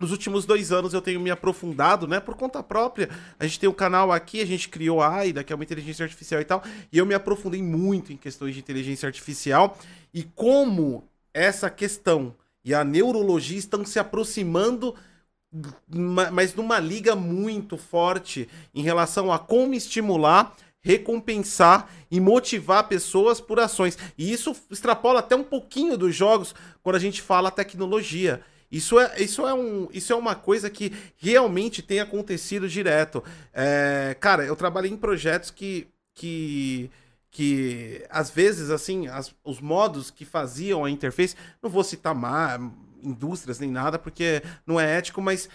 nos 0.01 0.11
últimos 0.11 0.45
dois 0.45 0.73
anos 0.73 0.93
eu 0.93 1.01
tenho 1.01 1.21
me 1.21 1.31
aprofundado, 1.31 2.09
né, 2.09 2.19
por 2.19 2.35
conta 2.35 2.63
própria. 2.63 3.09
A 3.39 3.47
gente 3.47 3.61
tem 3.61 3.69
um 3.69 3.73
canal 3.75 4.11
aqui, 4.11 4.41
a 4.41 4.47
gente 4.47 4.69
criou 4.69 5.01
a 5.01 5.15
AIDA, 5.15 5.45
que 5.45 5.53
é 5.53 5.57
uma 5.57 5.65
inteligência 5.65 6.03
artificial 6.03 6.41
e 6.41 6.45
tal, 6.45 6.63
e 6.93 6.99
eu 6.99 7.07
me 7.07 7.15
aprofundei 7.15 7.63
muito 7.63 8.13
em 8.13 8.17
questões 8.17 8.55
de 8.55 8.61
inteligência 8.61 9.07
artificial 9.07 9.79
e 10.13 10.25
como 10.25 11.05
essa 11.33 11.71
questão 11.71 12.35
e 12.65 12.73
a 12.73 12.83
neurologia 12.83 13.59
estão 13.59 13.85
se 13.85 13.99
aproximando 13.99 14.95
mas 15.89 16.55
numa 16.55 16.79
liga 16.79 17.15
muito 17.15 17.77
forte 17.77 18.49
em 18.75 18.83
relação 18.83 19.33
a 19.33 19.39
como 19.39 19.75
estimular, 19.75 20.55
recompensar 20.81 21.89
e 22.11 22.21
motivar 22.21 22.89
pessoas 22.89 23.41
por 23.41 23.59
ações. 23.59 23.97
E 24.19 24.33
isso 24.33 24.55
extrapola 24.71 25.21
até 25.21 25.35
um 25.35 25.45
pouquinho 25.45 25.97
dos 25.97 26.15
jogos 26.15 26.55
quando 26.83 26.97
a 26.97 27.01
gente 27.01 27.23
fala 27.23 27.51
tecnologia. 27.51 28.43
Isso 28.71 28.99
é, 28.99 29.23
isso, 29.23 29.47
é 29.47 29.55
um, 29.55 29.89
isso 29.93 30.13
é 30.13 30.17
uma 30.17 30.35
coisa 30.35 30.69
que 30.69 30.93
realmente 31.17 31.81
tem 31.81 32.01
acontecido 32.01 32.69
direto. 32.69 33.23
É, 33.53 34.17
cara, 34.19 34.45
eu 34.45 34.57
trabalhei 34.57 34.91
em 34.91 34.97
projetos 34.97 35.51
que, 35.51 35.87
que, 36.13 36.91
que 37.31 38.05
às 38.11 38.31
vezes, 38.31 38.71
assim, 38.71 39.07
as, 39.07 39.33
os 39.45 39.61
modos 39.61 40.11
que 40.11 40.25
faziam 40.25 40.85
a 40.85 40.91
interface, 40.91 41.37
não 41.63 41.71
vou 41.71 41.85
citar 41.85 42.15
mais, 42.15 42.61
indústrias 43.05 43.59
nem 43.59 43.71
nada, 43.71 43.99
porque 43.99 44.43
não 44.67 44.81
é 44.81 44.97
ético, 44.97 45.21
mas 45.21 45.49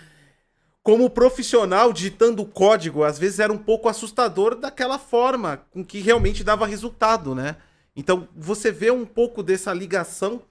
como 0.82 1.10
profissional 1.10 1.92
digitando 1.92 2.46
código, 2.46 3.04
às 3.04 3.20
vezes 3.20 3.40
era 3.40 3.52
um 3.52 3.58
pouco 3.58 3.90
assustador 3.90 4.56
daquela 4.56 4.98
forma 4.98 5.58
com 5.72 5.84
que 5.84 6.00
realmente 6.00 6.44
dava 6.44 6.66
resultado, 6.66 7.36
né? 7.36 7.58
Então, 7.96 8.28
você 8.36 8.72
vê 8.72 8.90
um 8.90 9.06
pouco 9.06 9.44
dessa 9.44 9.74
ligação 9.74 10.42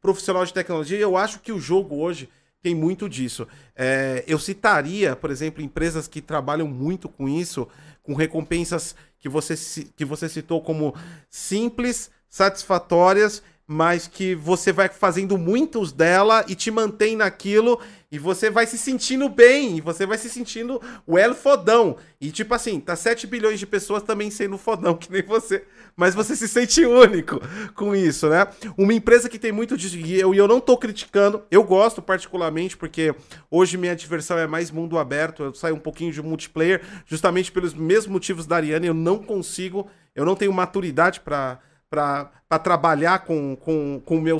profissional 0.00 0.44
de 0.44 0.52
tecnologia, 0.52 0.98
eu 0.98 1.16
acho 1.16 1.40
que 1.40 1.50
o 1.50 1.58
jogo 1.58 1.96
hoje 1.96 2.28
tem 2.62 2.74
muito 2.74 3.08
disso. 3.08 3.46
É, 3.74 4.24
eu 4.26 4.38
citaria, 4.38 5.16
por 5.16 5.30
exemplo, 5.30 5.62
empresas 5.62 6.06
que 6.06 6.20
trabalham 6.20 6.68
muito 6.68 7.08
com 7.08 7.28
isso, 7.28 7.66
com 8.02 8.14
recompensas 8.14 8.94
que 9.18 9.28
você, 9.28 9.54
que 9.96 10.04
você 10.04 10.28
citou 10.28 10.62
como 10.62 10.94
simples, 11.30 12.10
satisfatórias 12.28 13.42
mas 13.70 14.08
que 14.08 14.34
você 14.34 14.72
vai 14.72 14.88
fazendo 14.88 15.36
muitos 15.36 15.92
dela 15.92 16.42
e 16.48 16.54
te 16.54 16.70
mantém 16.70 17.14
naquilo 17.14 17.78
e 18.10 18.18
você 18.18 18.48
vai 18.48 18.66
se 18.66 18.78
sentindo 18.78 19.28
bem, 19.28 19.76
e 19.76 19.80
você 19.82 20.06
vai 20.06 20.16
se 20.16 20.30
sentindo 20.30 20.80
o 21.06 21.18
El 21.18 21.34
fodão. 21.34 21.98
E 22.18 22.30
tipo 22.30 22.54
assim, 22.54 22.80
tá 22.80 22.96
7 22.96 23.26
bilhões 23.26 23.60
de 23.60 23.66
pessoas 23.66 24.02
também 24.02 24.30
sendo 24.30 24.56
fodão, 24.56 24.94
que 24.96 25.12
nem 25.12 25.22
você, 25.22 25.64
mas 25.94 26.14
você 26.14 26.34
se 26.34 26.48
sente 26.48 26.86
único 26.86 27.38
com 27.74 27.94
isso, 27.94 28.30
né? 28.30 28.46
Uma 28.78 28.94
empresa 28.94 29.28
que 29.28 29.38
tem 29.38 29.52
muito 29.52 29.76
disso, 29.76 29.98
e 29.98 30.18
eu, 30.18 30.34
eu 30.34 30.48
não 30.48 30.60
tô 30.60 30.78
criticando, 30.78 31.42
eu 31.50 31.62
gosto 31.62 32.00
particularmente, 32.00 32.74
porque 32.74 33.14
hoje 33.50 33.76
minha 33.76 33.94
diversão 33.94 34.38
é 34.38 34.46
mais 34.46 34.70
mundo 34.70 34.96
aberto, 34.96 35.42
eu 35.42 35.52
saio 35.52 35.74
um 35.74 35.80
pouquinho 35.80 36.10
de 36.10 36.22
multiplayer, 36.22 36.80
justamente 37.04 37.52
pelos 37.52 37.74
mesmos 37.74 38.06
motivos 38.06 38.46
da 38.46 38.56
Ariane, 38.56 38.86
eu 38.86 38.94
não 38.94 39.18
consigo, 39.18 39.86
eu 40.16 40.24
não 40.24 40.34
tenho 40.34 40.54
maturidade 40.54 41.20
para 41.20 41.60
para 41.90 42.58
trabalhar 42.62 43.20
com, 43.20 43.56
com, 43.56 44.00
com 44.04 44.20
meu, 44.20 44.38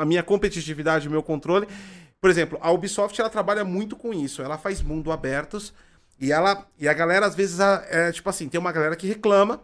a 0.00 0.04
minha 0.04 0.22
competitividade, 0.22 1.08
o 1.08 1.10
meu 1.10 1.22
controle. 1.22 1.66
Por 2.20 2.30
exemplo, 2.30 2.58
a 2.60 2.70
Ubisoft 2.70 3.20
ela 3.20 3.30
trabalha 3.30 3.64
muito 3.64 3.96
com 3.96 4.12
isso. 4.14 4.42
Ela 4.42 4.56
faz 4.56 4.80
mundo 4.80 5.12
abertos 5.12 5.72
e 6.18 6.32
ela 6.32 6.66
e 6.78 6.88
a 6.88 6.94
galera 6.94 7.26
às 7.26 7.34
vezes 7.34 7.58
é 7.60 8.12
tipo 8.12 8.28
assim, 8.30 8.48
tem 8.48 8.58
uma 8.58 8.72
galera 8.72 8.96
que 8.96 9.06
reclama. 9.06 9.62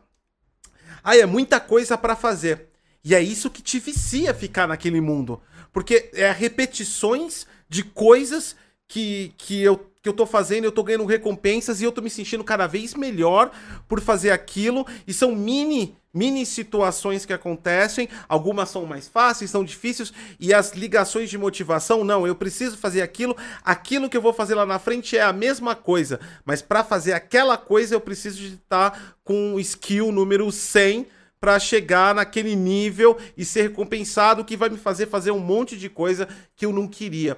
Aí 1.03 1.21
ah, 1.21 1.23
é 1.23 1.27
muita 1.27 1.59
coisa 1.59 1.97
para 1.97 2.15
fazer. 2.15 2.69
E 3.03 3.15
é 3.15 3.23
isso 3.23 3.51
que 3.51 3.63
te 3.63 3.79
vicia 3.79 4.35
ficar 4.35 4.67
naquele 4.67 5.01
mundo, 5.01 5.41
porque 5.73 6.11
é 6.13 6.31
repetições 6.31 7.47
de 7.67 7.83
coisas 7.83 8.55
que, 8.87 9.33
que 9.39 9.63
eu 9.63 9.90
que 10.03 10.09
eu 10.09 10.13
tô 10.13 10.25
fazendo, 10.25 10.65
eu 10.65 10.73
tô 10.73 10.83
ganhando 10.83 11.05
recompensas 11.05 11.81
e 11.81 11.85
eu 11.85 11.93
tô 11.93 12.01
me 12.01 12.09
sentindo 12.09 12.43
cada 12.43 12.67
vez 12.67 12.95
melhor 12.95 13.51
por 13.87 14.01
fazer 14.01 14.31
aquilo. 14.31 14.87
E 15.07 15.13
são 15.13 15.35
mini 15.35 15.95
mini 16.13 16.45
situações 16.45 17.25
que 17.25 17.33
acontecem, 17.33 18.09
algumas 18.29 18.69
são 18.69 18.85
mais 18.85 19.07
fáceis, 19.07 19.51
são 19.51 19.63
difíceis, 19.63 20.13
e 20.41 20.53
as 20.53 20.73
ligações 20.73 21.31
de 21.31 21.39
motivação, 21.39 22.03
não, 22.03 22.27
eu 22.27 22.35
preciso 22.35 22.77
fazer 22.77 23.01
aquilo, 23.01 23.37
aquilo 23.65 24.09
que 24.09 24.17
eu 24.17 24.21
vou 24.21 24.33
fazer 24.33 24.57
lá 24.57 24.67
na 24.67 24.81
frente 24.81 25.17
é 25.17 25.23
a 25.23 25.33
mesma 25.33 25.75
coisa, 25.77 26.19
mas 26.45 26.61
para 26.61 26.83
fazer 26.83 27.13
aquela 27.13 27.57
coisa 27.57 27.95
eu 27.95 28.01
preciso 28.01 28.39
de 28.39 28.55
estar 28.55 29.15
com 29.23 29.55
o 29.55 29.61
skill 29.61 30.11
número 30.11 30.51
100 30.51 31.07
para 31.41 31.59
chegar 31.59 32.15
naquele 32.15 32.55
nível 32.55 33.17
e 33.37 33.45
ser 33.45 33.63
recompensado, 33.63 34.45
que 34.45 34.57
vai 34.57 34.69
me 34.69 34.77
fazer 34.77 35.07
fazer 35.07 35.31
um 35.31 35.39
monte 35.39 35.77
de 35.77 35.89
coisa 35.89 36.29
que 36.55 36.67
eu 36.67 36.73
não 36.73 36.87
queria. 36.87 37.37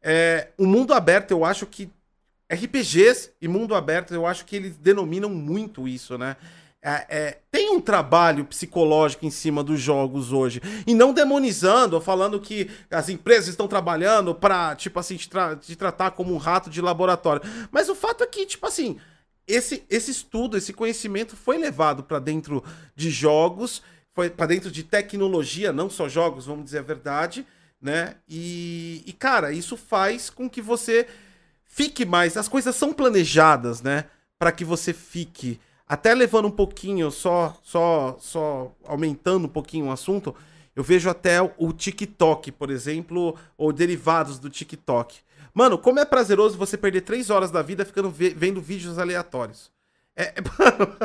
É, 0.00 0.48
o 0.56 0.66
mundo 0.66 0.94
aberto, 0.94 1.32
eu 1.32 1.44
acho 1.44 1.66
que 1.66 1.90
RPGs 2.52 3.30
e 3.40 3.48
mundo 3.48 3.74
aberto, 3.74 4.12
eu 4.12 4.26
acho 4.26 4.44
que 4.44 4.56
eles 4.56 4.76
denominam 4.76 5.30
muito 5.30 5.88
isso, 5.88 6.18
né? 6.18 6.36
É, 6.84 7.06
é, 7.08 7.38
tem 7.48 7.70
um 7.70 7.80
trabalho 7.80 8.44
psicológico 8.44 9.24
em 9.24 9.30
cima 9.30 9.62
dos 9.62 9.80
jogos 9.80 10.32
hoje. 10.32 10.60
E 10.84 10.94
não 10.94 11.14
demonizando, 11.14 12.00
falando 12.00 12.40
que 12.40 12.68
as 12.90 13.08
empresas 13.08 13.48
estão 13.48 13.68
trabalhando 13.68 14.34
para, 14.34 14.74
tipo 14.74 14.98
assim, 14.98 15.16
te, 15.16 15.28
tra 15.28 15.54
te, 15.54 15.76
tratar 15.76 16.10
como 16.10 16.34
um 16.34 16.38
rato 16.38 16.68
de 16.68 16.80
laboratório. 16.80 17.42
Mas 17.70 17.88
o 17.88 17.94
fato 17.94 18.24
é 18.24 18.26
que, 18.26 18.44
tipo 18.44 18.66
assim, 18.66 18.98
esse, 19.46 19.84
esse 19.88 20.10
estudo, 20.10 20.56
esse 20.56 20.72
conhecimento 20.72 21.36
foi 21.36 21.56
levado 21.56 22.02
para 22.02 22.18
dentro 22.18 22.64
de 22.96 23.10
jogos, 23.10 23.80
foi 24.12 24.28
para 24.28 24.46
dentro 24.46 24.70
de 24.70 24.82
tecnologia, 24.82 25.72
não 25.72 25.88
só 25.88 26.08
jogos, 26.08 26.46
vamos 26.46 26.64
dizer 26.64 26.78
a 26.78 26.82
verdade, 26.82 27.46
né? 27.80 28.16
E, 28.28 29.04
e, 29.06 29.12
cara, 29.12 29.52
isso 29.52 29.76
faz 29.76 30.28
com 30.28 30.50
que 30.50 30.60
você 30.60 31.06
fique 31.72 32.04
mais. 32.04 32.36
As 32.36 32.48
coisas 32.48 32.76
são 32.76 32.92
planejadas, 32.92 33.82
né? 33.82 34.04
Para 34.38 34.52
que 34.52 34.64
você 34.64 34.92
fique. 34.92 35.58
Até 35.88 36.14
levando 36.14 36.46
um 36.46 36.50
pouquinho, 36.50 37.10
só, 37.10 37.58
só, 37.62 38.16
só 38.20 38.72
aumentando 38.84 39.46
um 39.46 39.50
pouquinho 39.50 39.86
o 39.86 39.90
assunto, 39.90 40.34
eu 40.76 40.82
vejo 40.82 41.10
até 41.10 41.42
o 41.42 41.72
TikTok, 41.72 42.52
por 42.52 42.70
exemplo, 42.70 43.36
ou 43.58 43.72
derivados 43.72 44.38
do 44.38 44.48
TikTok. 44.48 45.20
Mano, 45.52 45.76
como 45.76 45.98
é 45.98 46.04
prazeroso 46.04 46.56
você 46.56 46.78
perder 46.78 47.02
três 47.02 47.28
horas 47.28 47.50
da 47.50 47.60
vida 47.60 47.84
ficando 47.84 48.10
vendo 48.10 48.60
vídeos 48.60 48.98
aleatórios. 48.98 49.70
É, 50.16 50.34
mano, 50.40 50.96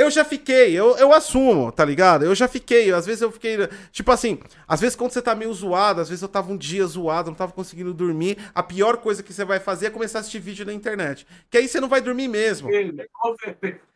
eu 0.00 0.10
já 0.10 0.24
fiquei, 0.24 0.72
eu, 0.72 0.96
eu 0.96 1.12
assumo, 1.12 1.70
tá 1.70 1.84
ligado? 1.84 2.24
Eu 2.24 2.34
já 2.34 2.48
fiquei, 2.48 2.90
às 2.90 3.04
vezes 3.04 3.20
eu 3.20 3.30
fiquei. 3.30 3.68
Tipo 3.92 4.10
assim, 4.10 4.40
às 4.66 4.80
vezes 4.80 4.96
quando 4.96 5.10
você 5.10 5.20
tá 5.20 5.34
meio 5.34 5.52
zoado, 5.52 6.00
às 6.00 6.08
vezes 6.08 6.22
eu 6.22 6.28
tava 6.28 6.50
um 6.50 6.56
dia 6.56 6.86
zoado, 6.86 7.28
não 7.28 7.36
tava 7.36 7.52
conseguindo 7.52 7.92
dormir. 7.92 8.38
A 8.54 8.62
pior 8.62 8.96
coisa 8.96 9.22
que 9.22 9.30
você 9.30 9.44
vai 9.44 9.60
fazer 9.60 9.86
é 9.86 9.90
começar 9.90 10.18
a 10.18 10.20
assistir 10.20 10.38
vídeo 10.38 10.64
na 10.64 10.72
internet. 10.72 11.26
Que 11.50 11.58
aí 11.58 11.68
você 11.68 11.78
não 11.78 11.88
vai 11.88 12.00
dormir 12.00 12.28
mesmo. 12.28 12.70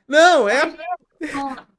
Não, 0.06 0.46
é. 0.46 0.74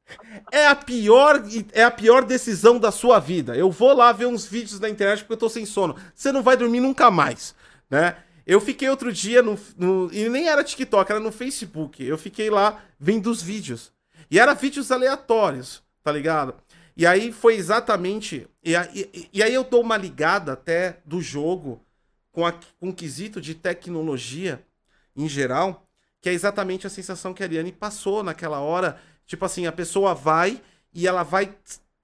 É 0.52 0.68
a 0.68 0.76
pior 0.76 1.44
é 1.72 1.84
a 1.84 1.90
pior 1.90 2.24
decisão 2.24 2.78
da 2.78 2.92
sua 2.92 3.18
vida. 3.20 3.56
Eu 3.56 3.72
vou 3.72 3.92
lá 3.92 4.12
ver 4.12 4.28
uns 4.28 4.46
vídeos 4.46 4.80
na 4.80 4.88
internet 4.88 5.22
porque 5.22 5.34
eu 5.34 5.38
tô 5.38 5.50
sem 5.50 5.66
sono. 5.66 5.96
Você 6.14 6.32
não 6.32 6.44
vai 6.44 6.56
dormir 6.56 6.80
nunca 6.80 7.10
mais, 7.10 7.56
né? 7.90 8.16
Eu 8.46 8.62
fiquei 8.62 8.88
outro 8.88 9.12
dia 9.12 9.42
no, 9.42 9.58
no 9.76 10.08
e 10.14 10.30
nem 10.30 10.48
era 10.48 10.64
TikTok, 10.64 11.12
era 11.12 11.20
no 11.20 11.32
Facebook. 11.32 12.04
Eu 12.04 12.20
fiquei 12.20 12.52
lá 12.52 12.84
vendo 13.00 13.32
os 13.32 13.42
vídeos. 13.42 13.95
E 14.30 14.40
era 14.40 14.54
vídeos 14.54 14.92
aleatórios, 14.92 15.84
tá 16.04 16.12
ligado? 16.12 16.56
E 16.98 17.06
aí 17.06 17.32
foi 17.32 17.56
exatamente. 17.56 18.48
E, 18.64 18.74
e, 18.74 19.30
e 19.34 19.44
aí 19.44 19.54
eu 19.54 19.64
dou 19.64 19.82
uma 19.82 19.98
ligada 19.98 20.54
até 20.54 21.00
do 21.06 21.22
jogo 21.22 21.82
com, 22.32 22.46
a, 22.46 22.54
com 22.80 22.90
o 22.90 22.94
quesito 22.94 23.42
de 23.42 23.54
tecnologia 23.54 24.64
em 25.16 25.28
geral, 25.28 25.88
que 26.22 26.30
é 26.30 26.34
exatamente 26.34 26.88
a 26.88 26.90
sensação 26.90 27.34
que 27.34 27.44
a 27.44 27.46
Ariane 27.46 27.72
passou 27.72 28.24
naquela 28.24 28.60
hora. 28.60 29.00
Tipo 29.26 29.46
assim, 29.46 29.66
a 29.66 29.72
pessoa 29.72 30.14
vai 30.14 30.62
e 30.94 31.08
ela 31.08 31.24
vai. 31.24 31.54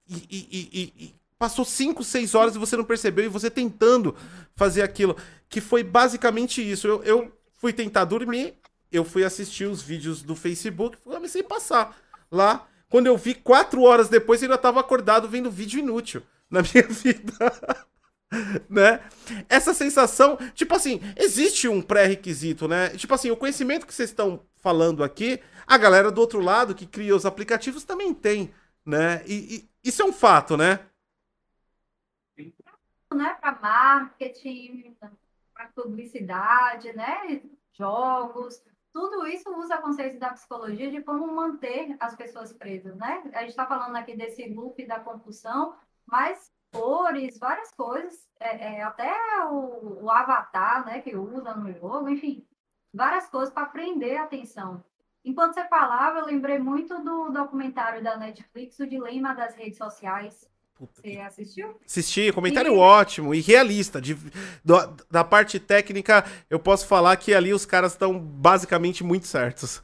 E, 0.08 0.16
e, 0.30 0.70
e, 0.72 1.04
e 1.04 1.14
passou 1.38 1.64
5, 1.64 2.04
6 2.04 2.34
horas 2.34 2.54
e 2.54 2.58
você 2.58 2.76
não 2.76 2.84
percebeu, 2.84 3.24
e 3.24 3.28
você 3.28 3.50
tentando 3.50 4.14
fazer 4.54 4.82
aquilo. 4.82 5.16
Que 5.48 5.60
foi 5.60 5.82
basicamente 5.82 6.60
isso. 6.62 6.86
Eu, 6.86 7.02
eu 7.02 7.32
fui 7.54 7.72
tentar 7.72 8.04
dormir, 8.04 8.54
eu 8.90 9.04
fui 9.04 9.24
assistir 9.24 9.64
os 9.64 9.80
vídeos 9.80 10.22
do 10.22 10.36
Facebook, 10.36 10.98
comecei 10.98 11.40
a 11.40 11.44
passar 11.44 12.01
lá. 12.32 12.66
Quando 12.88 13.06
eu 13.06 13.16
vi, 13.16 13.34
quatro 13.34 13.82
horas 13.82 14.08
depois, 14.08 14.42
eu 14.42 14.46
ainda 14.46 14.56
estava 14.56 14.80
acordado 14.80 15.28
vendo 15.28 15.50
vídeo 15.50 15.78
inútil 15.78 16.22
na 16.50 16.60
minha 16.74 16.86
vida. 16.88 17.34
né? 18.68 19.00
Essa 19.48 19.74
sensação, 19.74 20.38
tipo 20.54 20.74
assim, 20.74 21.00
existe 21.16 21.68
um 21.68 21.82
pré-requisito, 21.82 22.66
né? 22.66 22.90
Tipo 22.90 23.14
assim, 23.14 23.30
o 23.30 23.36
conhecimento 23.36 23.86
que 23.86 23.94
vocês 23.94 24.10
estão 24.10 24.44
falando 24.56 25.04
aqui, 25.04 25.40
a 25.66 25.76
galera 25.78 26.10
do 26.10 26.20
outro 26.20 26.40
lado 26.40 26.74
que 26.74 26.86
cria 26.86 27.14
os 27.14 27.26
aplicativos 27.26 27.84
também 27.84 28.12
tem, 28.14 28.52
né? 28.84 29.22
E, 29.26 29.68
e 29.84 29.88
isso 29.88 30.02
é 30.02 30.04
um 30.04 30.12
fato, 30.12 30.56
né? 30.56 30.80
Né, 33.14 33.34
para 33.40 33.60
marketing, 33.60 34.96
para 35.52 35.66
publicidade, 35.74 36.92
né? 36.94 37.42
Jogos, 37.72 38.62
tudo 38.92 39.26
isso 39.26 39.48
usa 39.56 39.78
conceitos 39.78 40.18
da 40.18 40.30
psicologia 40.30 40.90
de 40.90 41.02
como 41.02 41.26
manter 41.34 41.96
as 41.98 42.14
pessoas 42.14 42.52
presas, 42.52 42.94
né? 42.96 43.22
A 43.34 43.40
gente 43.40 43.50
está 43.50 43.66
falando 43.66 43.96
aqui 43.96 44.16
desse 44.16 44.46
loop 44.48 44.86
da 44.86 45.00
compulsão, 45.00 45.74
mas 46.06 46.52
cores, 46.72 47.38
várias 47.38 47.72
coisas, 47.72 48.28
é, 48.40 48.78
é, 48.78 48.82
até 48.82 49.12
o, 49.50 50.04
o, 50.04 50.10
avatar, 50.10 50.84
né, 50.86 51.00
que 51.02 51.14
usa 51.14 51.54
no 51.54 51.72
jogo, 51.72 52.08
enfim, 52.08 52.46
várias 52.92 53.28
coisas 53.28 53.52
para 53.52 53.66
prender 53.66 54.16
a 54.16 54.24
atenção. 54.24 54.82
Enquanto 55.24 55.54
você 55.54 55.64
falava, 55.68 56.18
eu 56.18 56.26
lembrei 56.26 56.58
muito 56.58 56.98
do 57.02 57.30
documentário 57.30 58.02
da 58.02 58.16
Netflix, 58.16 58.78
O 58.80 58.86
Dilema 58.86 59.34
das 59.34 59.54
Redes 59.54 59.78
Sociais. 59.78 60.50
Você 60.78 61.18
assistiu? 61.18 61.78
Assisti, 61.84 62.32
comentário 62.32 62.74
e... 62.74 62.76
ótimo 62.76 63.34
e 63.34 63.40
realista. 63.40 64.00
De, 64.00 64.14
do, 64.64 64.74
da 65.10 65.22
parte 65.22 65.60
técnica, 65.60 66.24
eu 66.50 66.58
posso 66.58 66.86
falar 66.86 67.16
que 67.16 67.32
ali 67.32 67.52
os 67.52 67.64
caras 67.64 67.92
estão 67.92 68.18
basicamente 68.18 69.04
muito 69.04 69.26
certos. 69.26 69.82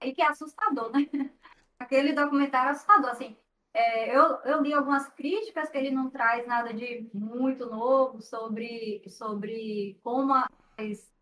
E 0.00 0.12
que 0.12 0.22
é 0.22 0.26
assustador, 0.26 0.90
né? 0.92 1.06
Aquele 1.78 2.12
documentário 2.12 2.68
é 2.68 2.72
assustador, 2.72 3.10
assim. 3.10 3.36
É, 3.74 4.16
eu, 4.16 4.22
eu 4.44 4.62
li 4.62 4.72
algumas 4.72 5.06
críticas 5.10 5.68
que 5.68 5.76
ele 5.76 5.90
não 5.90 6.08
traz 6.08 6.46
nada 6.46 6.72
de 6.72 7.10
muito 7.12 7.66
novo 7.66 8.22
sobre, 8.22 9.02
sobre 9.06 10.00
como 10.02 10.32
as, 10.32 11.12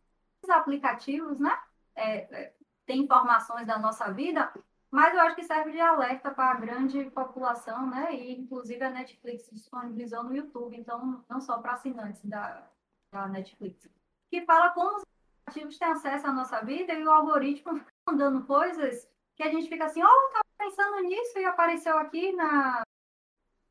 os 0.40 0.50
aplicativos, 0.50 1.40
né? 1.40 1.58
É, 1.96 2.42
é, 2.42 2.54
tem 2.86 3.00
informações 3.02 3.66
da 3.66 3.76
nossa 3.76 4.08
vida, 4.12 4.52
mas 4.94 5.12
eu 5.12 5.22
acho 5.22 5.34
que 5.34 5.42
serve 5.42 5.72
de 5.72 5.80
alerta 5.80 6.30
para 6.30 6.52
a 6.52 6.60
grande 6.60 7.10
população, 7.10 7.90
né? 7.90 8.14
E 8.14 8.40
inclusive 8.40 8.80
a 8.84 8.90
Netflix 8.90 9.50
disponibilizou 9.50 10.22
no 10.22 10.36
YouTube, 10.36 10.76
então 10.76 11.24
não 11.28 11.40
só 11.40 11.58
para 11.58 11.72
assinantes 11.72 12.24
da, 12.24 12.64
da 13.10 13.26
Netflix, 13.26 13.88
que 14.30 14.42
fala 14.42 14.70
como 14.70 14.98
os 14.98 15.02
aplicativos 15.42 15.78
têm 15.78 15.88
acesso 15.88 16.28
à 16.28 16.32
nossa 16.32 16.60
vida 16.60 16.92
e 16.92 17.04
o 17.04 17.10
algoritmo 17.10 17.84
mandando 18.06 18.46
coisas 18.46 19.10
que 19.34 19.42
a 19.42 19.50
gente 19.50 19.68
fica 19.68 19.86
assim, 19.86 20.00
oh, 20.00 20.06
eu 20.06 20.30
tava 20.30 20.44
pensando 20.58 21.00
nisso 21.00 21.40
e 21.40 21.44
apareceu 21.44 21.98
aqui 21.98 22.30
na. 22.30 22.84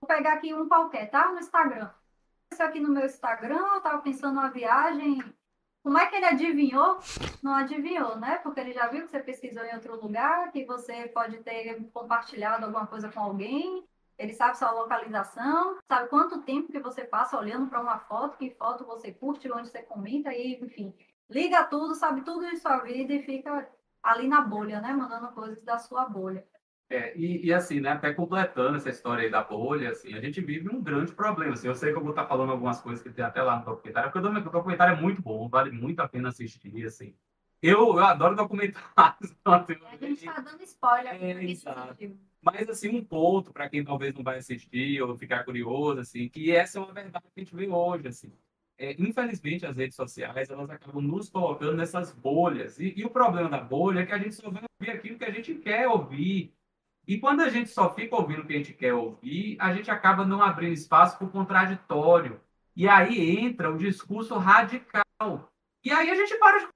Vou 0.02 0.08
pegar 0.10 0.34
aqui 0.34 0.54
um 0.54 0.68
qualquer, 0.68 1.10
tá? 1.10 1.32
No 1.32 1.40
Instagram. 1.40 1.90
Apareceu 2.48 2.68
aqui 2.68 2.80
no 2.82 2.90
meu 2.90 3.06
Instagram, 3.06 3.66
eu 3.76 3.82
tava 3.82 4.02
pensando 4.02 4.36
numa 4.36 4.50
viagem. 4.50 5.24
Como 5.84 5.98
é 5.98 6.08
que 6.08 6.16
ele 6.16 6.26
adivinhou? 6.26 6.98
Não 7.44 7.54
adivinhou, 7.54 8.16
né? 8.16 8.38
Porque 8.38 8.60
ele 8.62 8.72
já 8.72 8.88
viu 8.88 9.04
que 9.04 9.12
você 9.12 9.20
pesquisou 9.20 9.64
em 9.66 9.76
outro 9.76 10.00
lugar, 10.02 10.50
que 10.52 10.64
você 10.66 11.08
pode 11.10 11.38
ter 11.40 11.84
compartilhado 11.92 12.66
alguma 12.66 12.88
coisa 12.88 13.12
com 13.12 13.20
alguém. 13.20 13.86
Ele 14.18 14.34
sabe 14.34 14.58
sua 14.58 14.72
localização, 14.72 15.78
sabe 15.86 16.08
quanto 16.08 16.42
tempo 16.44 16.72
que 16.72 16.80
você 16.80 17.04
passa 17.04 17.38
olhando 17.38 17.68
para 17.68 17.82
uma 17.82 18.00
foto, 18.00 18.38
que 18.38 18.52
foto 18.52 18.86
você 18.86 19.12
curte, 19.12 19.52
onde 19.52 19.70
você 19.70 19.82
comenta, 19.82 20.34
e 20.34 20.56
enfim, 20.62 20.94
liga 21.30 21.66
tudo, 21.66 21.96
sabe 21.96 22.22
tudo 22.22 22.48
de 22.50 22.58
sua 22.58 22.78
vida 22.78 23.14
e 23.14 23.24
fica 23.24 23.68
ali 24.02 24.28
na 24.28 24.40
bolha, 24.40 24.80
né? 24.80 24.94
Mandando 24.94 25.34
coisas 25.34 25.62
da 25.64 25.78
sua 25.78 26.06
bolha. 26.06 26.46
É, 26.90 27.18
e, 27.18 27.48
e, 27.48 27.54
assim, 27.54 27.80
né, 27.80 27.90
até 27.90 28.14
completando 28.14 28.78
essa 28.78 28.90
história 28.90 29.24
aí 29.24 29.32
da 29.32 29.44
bolha, 29.44 29.92
assim, 29.92 30.14
a 30.14 30.22
gente 30.22 30.42
vive 30.42 30.70
um 30.70 30.82
grande 30.82 31.12
problema. 31.12 31.54
Assim, 31.54 31.68
eu 31.68 31.76
sei 31.76 31.92
que 31.92 31.98
eu 31.98 32.02
vou 32.02 32.12
estar 32.12 32.28
falando 32.28 32.52
algumas 32.52 32.82
coisas 32.82 33.02
que 33.02 33.10
tem 33.10 33.26
até 33.26 33.42
lá 33.42 33.60
no 33.60 33.66
documentário, 33.66 34.12
porque 34.12 34.28
o 34.28 34.52
documentário 34.52 34.98
é 34.98 35.02
muito 35.02 35.22
bom, 35.22 35.50
vale 35.50 35.72
muito 35.72 36.00
a 36.02 36.08
pena 36.08 36.30
assistir, 36.30 36.86
assim. 36.86 37.16
Eu, 37.62 37.98
eu 37.98 38.06
adoro 38.06 38.36
documentários. 38.36 39.36
a 39.46 39.66
gente 40.00 40.28
está 40.28 40.40
dando 40.42 40.62
spoiler. 40.64 41.16
É. 41.16 42.12
Mas, 42.42 42.70
assim, 42.70 42.90
um 42.90 43.04
ponto 43.04 43.54
para 43.54 43.70
quem 43.70 43.84
talvez 43.84 44.14
não 44.14 44.24
vai 44.24 44.38
assistir 44.38 45.02
ou 45.02 45.18
ficar 45.18 45.46
curioso, 45.46 46.02
assim, 46.02 46.28
que 46.28 46.52
essa 46.52 46.78
é 46.78 46.82
uma 46.82 46.94
verdade 46.94 47.26
que 47.34 47.40
a 47.40 47.44
gente 47.44 47.56
vê 47.56 47.68
hoje, 47.68 48.08
assim 48.08 48.34
é, 48.78 48.96
infelizmente, 49.00 49.66
as 49.66 49.78
redes 49.78 49.96
sociais 49.96 50.50
elas 50.50 50.70
acabam 50.70 51.02
nos 51.02 51.30
colocando 51.30 51.78
nessas 51.78 52.12
bolhas. 52.12 52.80
E, 52.80 52.94
e, 52.98 53.06
o 53.06 53.10
problema 53.10 53.50
da 53.50 53.60
bolha 53.60 54.02
é 54.02 54.06
que 54.06 54.12
a 54.12 54.18
gente 54.18 54.36
só 54.36 54.50
vai 54.50 54.64
ouvir 54.80 54.92
aquilo 54.92 55.18
que 55.18 55.26
a 55.26 55.32
gente 55.32 55.56
quer 55.56 55.88
ouvir. 55.88 56.54
E 57.08 57.20
quando 57.20 57.42
a 57.42 57.50
gente 57.50 57.70
só 57.70 57.94
fica 57.94 58.16
ouvindo 58.16 58.42
o 58.42 58.46
que 58.46 58.54
a 58.54 58.58
gente 58.58 58.74
quer 58.74 58.94
ouvir, 58.94 59.58
a 59.60 59.74
gente 59.74 59.92
acaba 59.92 60.26
não 60.26 60.42
abrindo 60.42 60.74
espaço 60.74 61.18
para 61.18 61.28
o 61.28 61.32
contraditório. 61.32 62.40
E 62.76 62.88
aí 62.88 63.38
entra 63.40 63.72
o 63.72 63.78
discurso 63.78 64.38
radical. 64.38 65.04
E 65.84 65.92
aí 65.92 66.10
a 66.10 66.16
gente 66.16 66.36
para 66.38 66.60
de. 66.60 66.68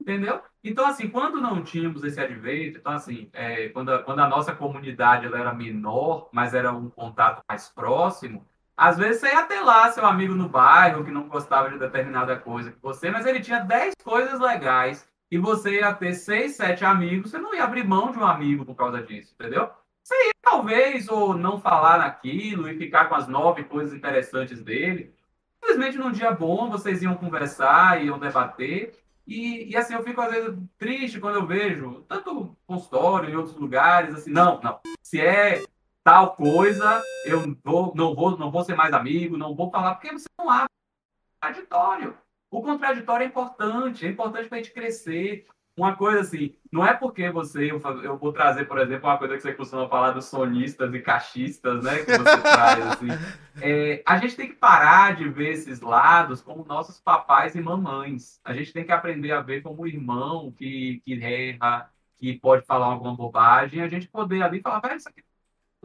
Entendeu? 0.00 0.42
Então, 0.62 0.86
assim, 0.86 1.08
quando 1.08 1.40
não 1.40 1.62
tínhamos 1.62 2.02
esse 2.04 2.20
advento, 2.20 2.78
então, 2.78 2.92
assim, 2.92 3.30
é, 3.32 3.68
quando, 3.68 3.92
a, 3.92 4.02
quando 4.02 4.20
a 4.20 4.28
nossa 4.28 4.54
comunidade 4.54 5.26
ela 5.26 5.38
era 5.38 5.54
menor, 5.54 6.28
mas 6.32 6.54
era 6.54 6.72
um 6.72 6.90
contato 6.90 7.42
mais 7.48 7.68
próximo, 7.68 8.46
às 8.76 8.98
vezes 8.98 9.20
você 9.20 9.28
ia 9.28 9.44
ter 9.44 9.60
lá 9.60 9.90
seu 9.90 10.04
amigo 10.04 10.34
no 10.34 10.48
bairro 10.48 11.04
que 11.04 11.10
não 11.10 11.28
gostava 11.28 11.70
de 11.70 11.78
determinada 11.78 12.36
coisa 12.36 12.70
que 12.70 12.82
você, 12.82 13.10
mas 13.10 13.24
ele 13.24 13.40
tinha 13.40 13.60
10 13.60 13.94
coisas 14.04 14.38
legais 14.38 15.08
e 15.30 15.38
você 15.38 15.80
ia 15.80 15.92
ter 15.92 16.14
6, 16.14 16.56
7 16.56 16.84
amigos, 16.84 17.30
você 17.30 17.38
não 17.38 17.54
ia 17.54 17.64
abrir 17.64 17.84
mão 17.84 18.10
de 18.10 18.18
um 18.18 18.24
amigo 18.24 18.64
por 18.64 18.74
causa 18.74 19.02
disso, 19.02 19.34
entendeu? 19.34 19.70
Você 20.02 20.14
ia 20.26 20.32
talvez 20.40 21.08
ou 21.08 21.34
não 21.34 21.60
falar 21.60 21.98
naquilo 21.98 22.68
e 22.68 22.78
ficar 22.78 23.08
com 23.08 23.16
as 23.16 23.26
nove 23.26 23.64
coisas 23.64 23.92
interessantes 23.92 24.62
dele. 24.62 25.12
Simplesmente 25.60 25.98
num 25.98 26.12
dia 26.12 26.30
bom 26.30 26.70
vocês 26.70 27.02
iam 27.02 27.16
conversar, 27.16 28.04
iam 28.04 28.18
debater. 28.18 28.96
E, 29.26 29.72
e 29.72 29.76
assim, 29.76 29.94
eu 29.94 30.04
fico 30.04 30.20
às 30.20 30.30
vezes 30.30 30.56
triste 30.78 31.18
quando 31.18 31.36
eu 31.36 31.46
vejo, 31.46 32.04
tanto 32.08 32.56
consultório 32.64 33.28
em 33.28 33.34
outros 33.34 33.56
lugares, 33.56 34.14
assim, 34.14 34.30
não, 34.30 34.60
não. 34.60 34.78
Se 35.02 35.20
é 35.20 35.64
tal 36.04 36.36
coisa, 36.36 37.02
eu 37.24 37.56
vou, 37.64 37.92
não, 37.96 38.14
vou, 38.14 38.38
não 38.38 38.52
vou 38.52 38.62
ser 38.62 38.76
mais 38.76 38.92
amigo, 38.92 39.36
não 39.36 39.56
vou 39.56 39.68
falar, 39.72 39.96
porque 39.96 40.12
você 40.12 40.28
não 40.38 40.48
abre 40.48 40.68
contraditório. 41.40 42.16
O 42.56 42.62
contraditório 42.62 43.24
é 43.24 43.26
importante, 43.26 44.06
é 44.06 44.08
importante 44.08 44.48
para 44.48 44.56
a 44.56 44.62
gente 44.62 44.72
crescer. 44.72 45.46
Uma 45.76 45.94
coisa 45.94 46.20
assim, 46.20 46.56
não 46.72 46.86
é 46.86 46.94
porque 46.94 47.28
você, 47.28 47.70
eu, 47.70 48.16
vou 48.16 48.32
trazer, 48.32 48.64
por 48.64 48.78
exemplo, 48.78 49.10
uma 49.10 49.18
coisa 49.18 49.36
que 49.36 49.42
você 49.42 49.52
costuma 49.52 49.86
falar 49.90 50.12
dos 50.12 50.24
sonistas 50.24 50.94
e 50.94 51.00
caixistas, 51.00 51.84
né, 51.84 51.98
que 51.98 52.16
você 52.16 52.16
traz, 52.40 52.86
assim. 52.86 53.08
É, 53.60 54.02
a 54.06 54.16
gente 54.16 54.36
tem 54.36 54.48
que 54.48 54.54
parar 54.54 55.14
de 55.16 55.28
ver 55.28 55.50
esses 55.50 55.82
lados 55.82 56.40
como 56.40 56.64
nossos 56.64 56.98
papais 56.98 57.54
e 57.54 57.60
mamães. 57.60 58.40
A 58.42 58.54
gente 58.54 58.72
tem 58.72 58.86
que 58.86 58.92
aprender 58.92 59.32
a 59.32 59.42
ver 59.42 59.60
como 59.60 59.86
irmão 59.86 60.50
que, 60.50 61.02
que 61.04 61.22
erra, 61.22 61.90
que 62.16 62.38
pode 62.38 62.64
falar 62.64 62.86
alguma 62.86 63.14
bobagem, 63.14 63.82
a 63.82 63.88
gente 63.88 64.08
poder 64.08 64.42
ali 64.42 64.62
falar, 64.62 64.80
velho, 64.80 64.96
isso 64.96 65.10
aqui 65.10 65.22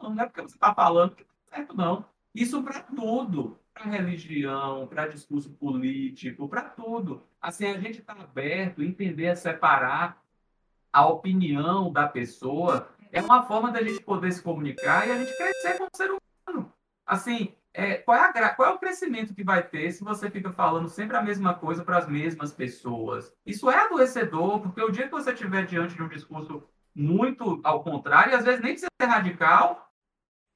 não, 0.01 0.17
é 0.21 0.25
porque 0.25 0.41
você 0.41 0.55
está 0.55 0.73
falando 0.73 1.17
que 1.17 1.23
está 1.23 1.57
certo, 1.57 1.75
não. 1.75 2.05
Isso 2.33 2.63
para 2.63 2.79
tudo, 2.79 3.59
para 3.81 3.89
religião, 3.89 4.87
para 4.87 5.07
discurso 5.07 5.49
político, 5.51 6.47
para 6.47 6.61
tudo. 6.61 7.23
Assim, 7.41 7.65
a 7.65 7.79
gente 7.79 7.99
está 7.99 8.13
aberto, 8.13 8.83
entender 8.83 9.29
a 9.29 9.35
separar 9.35 10.21
a 10.93 11.07
opinião 11.07 11.91
da 11.91 12.07
pessoa 12.07 12.89
é 13.11 13.21
uma 13.21 13.43
forma 13.43 13.71
da 13.71 13.81
gente 13.81 14.01
poder 14.01 14.31
se 14.31 14.41
comunicar 14.41 15.07
e 15.07 15.11
a 15.11 15.17
gente 15.17 15.35
crescer 15.35 15.77
como 15.77 15.89
ser 15.93 16.11
humano. 16.11 16.71
Assim, 17.05 17.53
é, 17.73 17.95
qual, 17.95 18.17
é 18.17 18.21
a, 18.21 18.49
qual 18.55 18.69
é 18.69 18.73
o 18.73 18.79
crescimento 18.79 19.33
que 19.33 19.43
vai 19.43 19.63
ter 19.63 19.91
se 19.91 20.03
você 20.03 20.29
fica 20.29 20.51
falando 20.51 20.87
sempre 20.87 21.17
a 21.17 21.21
mesma 21.21 21.53
coisa 21.53 21.83
para 21.83 21.97
as 21.97 22.07
mesmas 22.07 22.53
pessoas? 22.53 23.33
Isso 23.45 23.69
é 23.69 23.77
adoecedor, 23.77 24.61
porque 24.61 24.81
o 24.81 24.91
dia 24.91 25.05
que 25.05 25.11
você 25.11 25.31
estiver 25.31 25.65
diante 25.65 25.95
de 25.95 26.03
um 26.03 26.07
discurso 26.07 26.63
muito 26.93 27.59
ao 27.63 27.83
contrário, 27.83 28.35
às 28.35 28.43
vezes 28.43 28.61
nem 28.61 28.73
precisa 28.73 28.89
ser 29.01 29.07
radical, 29.07 29.90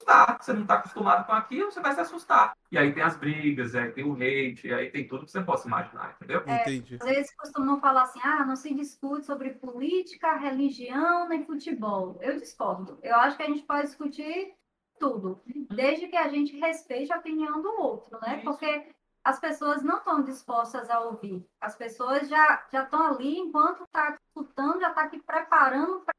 tá, 0.05 0.37
você 0.39 0.53
não 0.53 0.61
está 0.61 0.75
acostumado 0.75 1.25
com 1.25 1.33
aquilo, 1.33 1.71
você 1.71 1.81
vai 1.81 1.93
se 1.93 1.99
assustar. 1.99 2.55
E 2.71 2.77
aí 2.77 2.93
tem 2.93 3.03
as 3.03 3.17
brigas, 3.17 3.75
aí 3.75 3.91
tem 3.91 4.03
o 4.03 4.13
hate, 4.13 4.73
aí 4.73 4.89
tem 4.89 5.07
tudo 5.07 5.25
que 5.25 5.31
você 5.31 5.41
possa 5.41 5.67
imaginar, 5.67 6.15
entendeu? 6.15 6.43
É, 6.45 6.61
Entendi. 6.61 6.97
Às 7.01 7.07
vezes 7.07 7.35
costumam 7.35 7.79
falar 7.79 8.03
assim, 8.03 8.19
ah, 8.23 8.45
não 8.45 8.55
se 8.55 8.73
discute 8.73 9.25
sobre 9.25 9.51
política, 9.51 10.35
religião, 10.35 11.27
nem 11.27 11.45
futebol. 11.45 12.17
Eu 12.21 12.37
discordo. 12.37 12.99
Eu 13.01 13.15
acho 13.15 13.35
que 13.35 13.43
a 13.43 13.47
gente 13.47 13.63
pode 13.63 13.87
discutir 13.87 14.53
tudo, 14.99 15.41
uhum. 15.47 15.67
desde 15.69 16.07
que 16.07 16.15
a 16.15 16.29
gente 16.29 16.57
respeite 16.57 17.11
a 17.11 17.17
opinião 17.17 17.61
do 17.61 17.69
outro, 17.81 18.19
né? 18.21 18.37
Isso. 18.37 18.45
Porque 18.45 18.87
as 19.23 19.39
pessoas 19.39 19.81
não 19.81 19.97
estão 19.97 20.23
dispostas 20.23 20.89
a 20.89 20.99
ouvir. 20.99 21.43
As 21.59 21.75
pessoas 21.75 22.29
já 22.29 22.65
já 22.71 22.83
estão 22.83 23.01
ali 23.07 23.37
enquanto 23.39 23.83
está 23.83 24.15
escutando, 24.27 24.79
já 24.79 24.89
está 24.89 25.01
aqui 25.01 25.19
preparando 25.21 26.01
para 26.01 26.15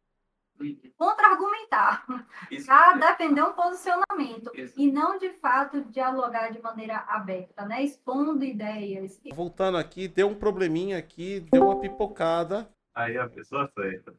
contra-argumentar, 0.96 2.04
já 2.66 2.92
defender 2.94 3.42
um 3.42 3.52
posicionamento 3.52 4.50
Isso. 4.54 4.74
e 4.76 4.90
não 4.90 5.18
de 5.18 5.30
fato 5.34 5.82
dialogar 5.84 6.50
de 6.50 6.60
maneira 6.60 6.96
aberta, 7.08 7.64
né? 7.64 7.82
Expondo 7.82 8.44
ideias. 8.44 9.20
Voltando 9.32 9.78
aqui, 9.78 10.08
deu 10.08 10.28
um 10.28 10.34
probleminha 10.34 10.98
aqui, 10.98 11.40
deu 11.40 11.64
uma 11.64 11.80
pipocada. 11.80 12.68
Aí 12.94 13.16
a 13.16 13.28
pessoa 13.28 13.64
aceita. 13.64 14.12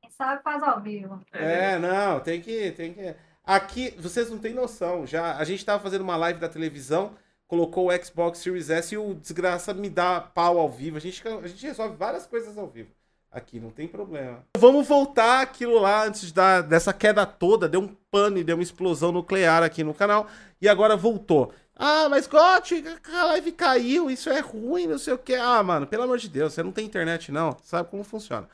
Quem 0.00 0.10
sabe 0.10 0.42
faz 0.42 0.62
ao 0.62 0.80
vivo. 0.80 1.20
É, 1.32 1.78
não, 1.78 2.20
tem 2.20 2.40
que, 2.40 2.72
tem 2.72 2.94
que. 2.94 3.14
Aqui, 3.44 3.90
vocês 3.98 4.30
não 4.30 4.38
têm 4.38 4.54
noção. 4.54 5.06
Já 5.06 5.36
a 5.36 5.44
gente 5.44 5.64
tava 5.64 5.82
fazendo 5.82 6.02
uma 6.02 6.16
live 6.16 6.40
da 6.40 6.48
televisão, 6.48 7.14
colocou 7.46 7.88
o 7.88 8.04
Xbox 8.04 8.38
Series 8.38 8.70
S 8.70 8.94
e 8.94 8.98
o 8.98 9.14
desgraça 9.14 9.74
me 9.74 9.90
dá 9.90 10.20
pau 10.20 10.58
ao 10.58 10.70
vivo. 10.70 10.96
A 10.96 11.00
gente, 11.00 11.26
a 11.26 11.46
gente 11.46 11.66
resolve 11.66 11.96
várias 11.96 12.26
coisas 12.26 12.56
ao 12.56 12.68
vivo. 12.68 12.90
Aqui 13.32 13.60
não 13.60 13.70
tem 13.70 13.86
problema. 13.86 14.44
Vamos 14.58 14.88
voltar 14.88 15.40
aquilo 15.42 15.78
lá 15.78 16.04
antes 16.04 16.32
da, 16.32 16.60
dessa 16.60 16.92
queda 16.92 17.24
toda. 17.24 17.68
Deu 17.68 17.80
um 17.80 17.94
pane, 18.10 18.42
deu 18.42 18.56
uma 18.56 18.62
explosão 18.62 19.12
nuclear 19.12 19.62
aqui 19.62 19.84
no 19.84 19.94
canal. 19.94 20.26
E 20.60 20.68
agora 20.68 20.96
voltou. 20.96 21.52
Ah, 21.76 22.08
mas 22.10 22.26
Gotti, 22.26 22.84
a 23.14 23.24
live 23.26 23.52
caiu, 23.52 24.10
isso 24.10 24.28
é 24.28 24.40
ruim, 24.40 24.86
não 24.86 24.98
sei 24.98 25.14
o 25.14 25.18
que. 25.18 25.34
Ah, 25.34 25.62
mano, 25.62 25.86
pelo 25.86 26.02
amor 26.02 26.18
de 26.18 26.28
Deus, 26.28 26.52
você 26.52 26.62
não 26.62 26.72
tem 26.72 26.84
internet, 26.84 27.32
não. 27.32 27.56
Sabe 27.62 27.88
como 27.88 28.04
funciona. 28.04 28.48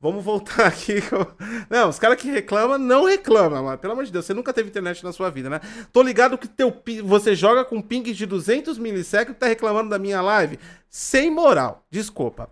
Vamos 0.00 0.24
voltar 0.24 0.66
aqui. 0.68 1.02
Não, 1.68 1.88
os 1.88 1.98
caras 1.98 2.20
que 2.20 2.30
reclamam, 2.30 2.78
não 2.78 3.04
reclamam, 3.04 3.64
mano. 3.64 3.78
Pelo 3.78 3.94
amor 3.94 4.04
de 4.04 4.12
Deus, 4.12 4.26
você 4.26 4.34
nunca 4.34 4.52
teve 4.52 4.68
internet 4.68 5.02
na 5.02 5.12
sua 5.12 5.30
vida, 5.30 5.50
né? 5.50 5.60
Tô 5.92 6.02
ligado 6.02 6.38
que 6.38 6.46
teu 6.46 6.72
você 7.02 7.34
joga 7.34 7.64
com 7.64 7.82
ping 7.82 8.02
de 8.02 8.26
200 8.26 8.78
milissegundos 8.78 9.36
e 9.36 9.40
tá 9.40 9.46
reclamando 9.46 9.90
da 9.90 9.98
minha 9.98 10.20
live. 10.20 10.58
Sem 10.88 11.30
moral, 11.30 11.84
desculpa. 11.90 12.48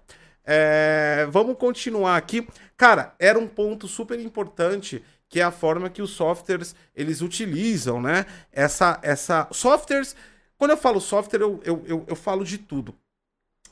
É, 0.46 1.26
vamos 1.30 1.58
continuar 1.58 2.16
aqui. 2.16 2.46
Cara, 2.76 3.14
era 3.18 3.38
um 3.38 3.48
ponto 3.48 3.88
super 3.88 4.20
importante 4.20 5.02
que 5.28 5.40
é 5.40 5.42
a 5.42 5.50
forma 5.50 5.90
que 5.90 6.00
os 6.00 6.10
softwares 6.10 6.74
eles 6.94 7.20
utilizam, 7.20 8.00
né? 8.00 8.26
Essa, 8.52 8.98
essa 9.02 9.48
softwares. 9.50 10.14
Quando 10.56 10.70
eu 10.70 10.76
falo 10.76 11.00
software, 11.00 11.40
eu, 11.40 11.60
eu, 11.64 11.84
eu, 11.86 12.04
eu 12.06 12.16
falo 12.16 12.44
de 12.44 12.58
tudo. 12.58 12.94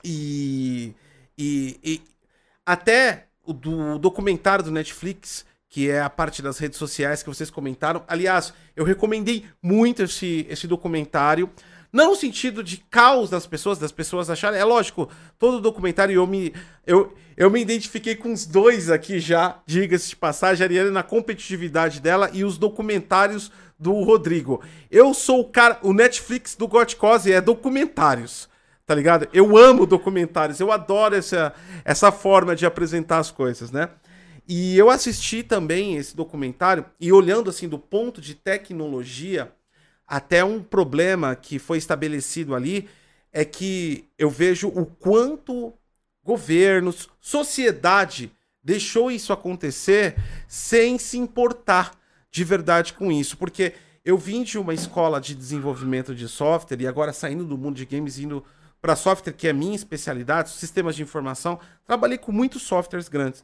E, 0.03 0.93
e, 1.39 1.79
e 1.83 2.03
até 2.66 3.29
o 3.43 3.53
do 3.53 3.99
documentário 3.99 4.64
do 4.64 4.70
Netflix, 4.70 5.47
que 5.68 5.89
é 5.91 6.01
a 6.01 6.11
parte 6.11 6.43
das 6.43 6.59
redes 6.59 6.79
sociais 6.79 7.22
que 7.22 7.29
vocês 7.29 7.51
comentaram. 7.51 8.05
Aliás, 8.07 8.53
eu 8.77 8.85
recomendei 8.85 9.47
muito 9.62 10.03
esse, 10.03 10.47
esse 10.49 10.66
documentário. 10.66 11.51
Não 11.95 12.11
no 12.11 12.16
sentido 12.16 12.64
de 12.64 12.78
caos 12.90 13.30
das 13.30 13.47
pessoas, 13.47 13.78
das 13.78 13.92
pessoas 13.92 14.28
acharem. 14.28 14.59
É 14.59 14.64
lógico, 14.64 15.09
todo 15.38 15.61
documentário 15.61 16.12
eu 16.12 16.26
me. 16.26 16.53
Eu, 16.84 17.14
eu 17.36 17.49
me 17.49 17.61
identifiquei 17.61 18.16
com 18.16 18.32
os 18.32 18.45
dois 18.45 18.90
aqui 18.90 19.20
já, 19.20 19.62
diga-se 19.64 20.09
de 20.09 20.16
passagem, 20.16 20.64
a 20.64 20.66
Ariane 20.66 20.90
na 20.90 21.05
competitividade 21.05 22.01
dela 22.01 22.28
e 22.32 22.42
os 22.42 22.59
documentários 22.59 23.53
do 23.78 23.92
Rodrigo. 24.03 24.61
Eu 24.90 25.14
sou 25.14 25.38
o 25.38 25.45
cara. 25.45 25.78
O 25.82 25.92
Netflix 25.92 26.57
do 26.57 26.66
Gotcose 26.66 27.32
é 27.32 27.40
documentários. 27.40 28.49
Tá 28.84 28.92
ligado? 28.92 29.28
Eu 29.32 29.57
amo 29.57 29.86
documentários, 29.86 30.59
eu 30.59 30.72
adoro 30.72 31.14
essa, 31.14 31.55
essa 31.84 32.11
forma 32.11 32.57
de 32.57 32.66
apresentar 32.66 33.18
as 33.18 33.30
coisas, 33.30 33.70
né? 33.70 33.88
E 34.49 34.76
eu 34.76 34.90
assisti 34.90 35.45
também 35.45 35.97
esse 35.97 36.16
documentário 36.16 36.84
e 37.01 37.12
olhando 37.12 37.49
assim 37.49 37.68
do 37.68 37.78
ponto 37.78 38.20
de 38.20 38.34
tecnologia, 38.34 39.53
até 40.14 40.44
um 40.44 40.62
problema 40.62 41.34
que 41.34 41.58
foi 41.58 41.76
estabelecido 41.76 42.54
ali 42.54 42.88
é 43.32 43.44
que 43.44 44.04
eu 44.16 44.30
vejo 44.30 44.68
o 44.68 44.86
quanto 44.86 45.74
governos, 46.22 47.08
sociedade 47.20 48.30
deixou 48.62 49.10
isso 49.10 49.32
acontecer 49.32 50.14
sem 50.46 51.00
se 51.00 51.18
importar 51.18 51.90
de 52.30 52.44
verdade 52.44 52.92
com 52.92 53.10
isso, 53.10 53.36
porque 53.36 53.72
eu 54.04 54.16
vim 54.16 54.44
de 54.44 54.56
uma 54.56 54.72
escola 54.72 55.20
de 55.20 55.34
desenvolvimento 55.34 56.14
de 56.14 56.28
software 56.28 56.80
e 56.80 56.86
agora 56.86 57.12
saindo 57.12 57.44
do 57.44 57.58
mundo 57.58 57.74
de 57.74 57.84
games 57.84 58.16
indo 58.16 58.44
para 58.80 58.94
software 58.94 59.32
que 59.32 59.48
é 59.48 59.52
minha 59.52 59.74
especialidade, 59.74 60.50
sistemas 60.50 60.94
de 60.94 61.02
informação, 61.02 61.58
trabalhei 61.84 62.18
com 62.18 62.30
muitos 62.30 62.62
softwares 62.62 63.08
grandes. 63.08 63.42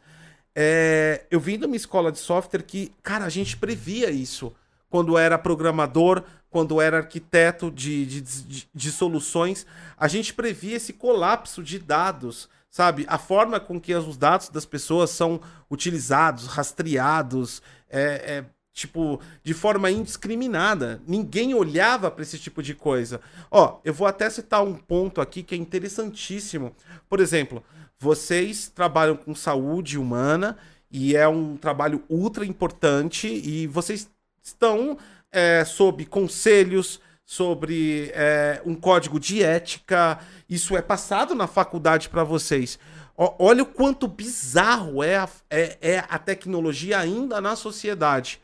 É, 0.54 1.24
eu 1.32 1.40
vim 1.40 1.58
de 1.58 1.66
uma 1.66 1.74
escola 1.74 2.12
de 2.12 2.18
software 2.18 2.62
que, 2.62 2.92
cara, 3.02 3.24
a 3.24 3.28
gente 3.28 3.56
previa 3.56 4.08
isso 4.08 4.54
quando 4.90 5.16
era 5.16 5.38
programador, 5.38 6.24
quando 6.50 6.80
era 6.80 6.98
arquiteto 6.98 7.70
de, 7.70 8.04
de, 8.04 8.20
de, 8.20 8.68
de, 8.74 8.90
soluções, 8.90 9.64
a 9.96 10.08
gente 10.08 10.34
previa 10.34 10.76
esse 10.76 10.92
colapso 10.92 11.62
de 11.62 11.78
dados, 11.78 12.48
sabe? 12.68 13.06
A 13.08 13.16
forma 13.16 13.60
com 13.60 13.80
que 13.80 13.94
os 13.94 14.16
dados 14.16 14.48
das 14.48 14.66
pessoas 14.66 15.10
são 15.10 15.40
utilizados, 15.70 16.48
rastreados, 16.48 17.62
é, 17.88 18.02
é 18.38 18.44
tipo, 18.72 19.20
de 19.44 19.54
forma 19.54 19.90
indiscriminada. 19.90 21.00
Ninguém 21.06 21.54
olhava 21.54 22.10
para 22.10 22.22
esse 22.22 22.38
tipo 22.38 22.62
de 22.62 22.74
coisa. 22.74 23.20
Ó, 23.50 23.78
eu 23.84 23.94
vou 23.94 24.06
até 24.06 24.28
citar 24.28 24.64
um 24.64 24.74
ponto 24.74 25.20
aqui 25.20 25.44
que 25.44 25.54
é 25.54 25.58
interessantíssimo. 25.58 26.74
Por 27.08 27.20
exemplo, 27.20 27.62
vocês 27.98 28.68
trabalham 28.68 29.16
com 29.16 29.34
saúde 29.34 29.98
humana 29.98 30.56
e 30.90 31.14
é 31.14 31.28
um 31.28 31.56
trabalho 31.56 32.02
ultra 32.08 32.44
importante 32.44 33.28
e 33.28 33.68
vocês 33.68 34.08
estão 34.42 34.98
é, 35.30 35.64
sob 35.64 36.04
conselhos, 36.06 37.00
sobre 37.24 38.10
é, 38.12 38.60
um 38.66 38.74
código 38.74 39.20
de 39.20 39.42
ética. 39.42 40.18
Isso 40.48 40.76
é 40.76 40.82
passado 40.82 41.34
na 41.34 41.46
faculdade 41.46 42.08
para 42.08 42.24
vocês. 42.24 42.78
O, 43.16 43.34
olha 43.38 43.62
o 43.62 43.66
quanto 43.66 44.08
bizarro 44.08 45.02
é 45.02 45.16
a, 45.16 45.28
é, 45.48 45.78
é 45.80 45.98
a 46.08 46.18
tecnologia 46.18 46.98
ainda 46.98 47.40
na 47.40 47.54
sociedade. 47.54 48.40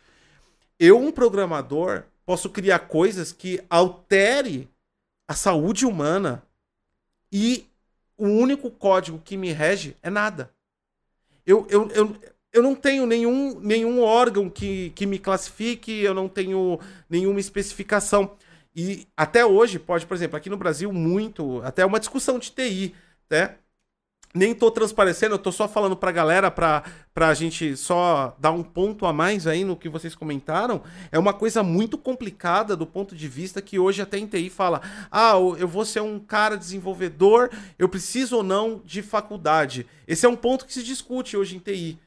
Eu, 0.78 1.00
um 1.00 1.10
programador, 1.10 2.04
posso 2.24 2.48
criar 2.50 2.80
coisas 2.80 3.32
que 3.32 3.60
altere 3.68 4.68
a 5.26 5.34
saúde 5.34 5.84
humana 5.84 6.42
e 7.32 7.66
o 8.16 8.26
único 8.26 8.70
código 8.70 9.18
que 9.18 9.36
me 9.36 9.52
rege 9.52 9.96
é 10.02 10.10
nada. 10.10 10.50
Eu, 11.44 11.66
eu, 11.70 11.88
eu, 11.90 12.16
eu 12.56 12.62
não 12.62 12.74
tenho 12.74 13.04
nenhum, 13.04 13.60
nenhum 13.60 14.00
órgão 14.02 14.48
que, 14.48 14.88
que 14.94 15.04
me 15.04 15.18
classifique, 15.18 15.92
eu 15.92 16.14
não 16.14 16.26
tenho 16.26 16.80
nenhuma 17.08 17.38
especificação. 17.38 18.34
E 18.74 19.06
até 19.14 19.44
hoje, 19.44 19.78
pode, 19.78 20.06
por 20.06 20.14
exemplo, 20.14 20.38
aqui 20.38 20.48
no 20.48 20.56
Brasil, 20.56 20.90
muito, 20.90 21.60
até 21.62 21.84
uma 21.84 22.00
discussão 22.00 22.38
de 22.38 22.50
TI, 22.50 22.94
né? 23.28 23.56
Nem 24.34 24.54
tô 24.54 24.70
transparecendo, 24.70 25.34
eu 25.34 25.38
tô 25.38 25.52
só 25.52 25.68
falando 25.68 25.96
pra 25.96 26.10
galera 26.12 26.50
pra, 26.50 26.82
pra 27.12 27.34
gente 27.34 27.76
só 27.76 28.34
dar 28.38 28.52
um 28.52 28.62
ponto 28.62 29.04
a 29.04 29.12
mais 29.12 29.46
aí 29.46 29.62
no 29.62 29.76
que 29.76 29.88
vocês 29.88 30.14
comentaram. 30.14 30.82
É 31.12 31.18
uma 31.18 31.34
coisa 31.34 31.62
muito 31.62 31.98
complicada 31.98 32.74
do 32.74 32.86
ponto 32.86 33.14
de 33.14 33.28
vista 33.28 33.60
que 33.60 33.78
hoje 33.78 34.00
até 34.00 34.18
em 34.18 34.26
TI 34.26 34.48
fala: 34.48 34.80
ah, 35.10 35.32
eu 35.58 35.68
vou 35.68 35.84
ser 35.84 36.00
um 36.00 36.18
cara 36.18 36.56
desenvolvedor, 36.56 37.50
eu 37.78 37.88
preciso 37.88 38.36
ou 38.36 38.42
não 38.42 38.80
de 38.84 39.02
faculdade. 39.02 39.86
Esse 40.08 40.24
é 40.24 40.28
um 40.28 40.36
ponto 40.36 40.64
que 40.64 40.72
se 40.72 40.82
discute 40.82 41.36
hoje 41.36 41.56
em 41.56 41.58
TI. 41.58 41.98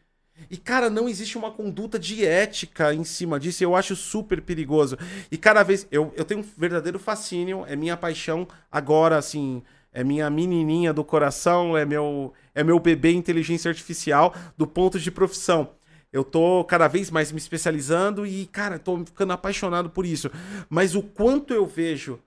E, 0.50 0.58
cara, 0.58 0.90
não 0.90 1.08
existe 1.08 1.38
uma 1.38 1.52
conduta 1.52 1.98
de 1.98 2.26
ética 2.26 2.94
em 2.94 3.04
cima 3.04 3.40
disso. 3.40 3.64
E 3.64 3.66
eu 3.66 3.76
acho 3.76 3.96
super 3.96 4.42
perigoso. 4.42 4.98
E 5.32 5.38
cada 5.38 5.64
vez. 5.64 5.88
Eu, 5.92 6.14
eu 6.16 6.26
tenho 6.26 6.42
um 6.42 6.46
verdadeiro 6.58 7.00
fascínio. 7.00 7.66
É 7.68 7.76
minha 7.76 7.98
paixão 7.98 8.48
agora, 8.72 9.18
assim. 9.18 9.62
É 9.92 10.04
minha 10.04 10.30
menininha 10.30 10.94
do 10.94 11.04
coração. 11.04 11.78
É 11.78 11.86
meu, 11.86 12.34
é 12.54 12.64
meu 12.64 12.80
bebê 12.80 13.12
inteligência 13.12 13.70
artificial 13.70 14.34
do 14.58 14.68
ponto 14.68 15.00
de 15.00 15.12
profissão. 15.12 15.72
Eu 16.12 16.24
tô 16.24 16.64
cada 16.64 16.88
vez 16.88 17.12
mais 17.12 17.32
me 17.32 17.38
especializando 17.38 18.26
e, 18.26 18.48
cara, 18.48 18.80
tô 18.80 18.98
ficando 19.06 19.34
apaixonado 19.34 19.90
por 19.90 20.06
isso. 20.06 20.32
Mas 20.68 20.96
o 20.96 21.04
quanto 21.04 21.54
eu 21.54 21.68
vejo 21.68 22.20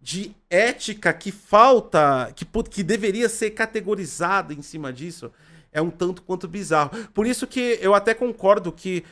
de 0.00 0.36
ética 0.50 1.12
que 1.12 1.32
falta, 1.32 2.30
que, 2.36 2.44
que 2.70 2.82
deveria 2.82 3.28
ser 3.28 3.50
categorizada 3.52 4.52
em 4.52 4.60
cima 4.60 4.92
disso, 4.92 5.32
é 5.74 5.82
um 5.82 5.90
tanto 5.90 6.22
quanto 6.22 6.48
bizarro. 6.48 6.90
Por 7.12 7.26
isso 7.26 7.46
que 7.46 7.78
eu 7.82 7.94
até 7.94 8.14
concordo 8.14 8.72
que 8.72 9.04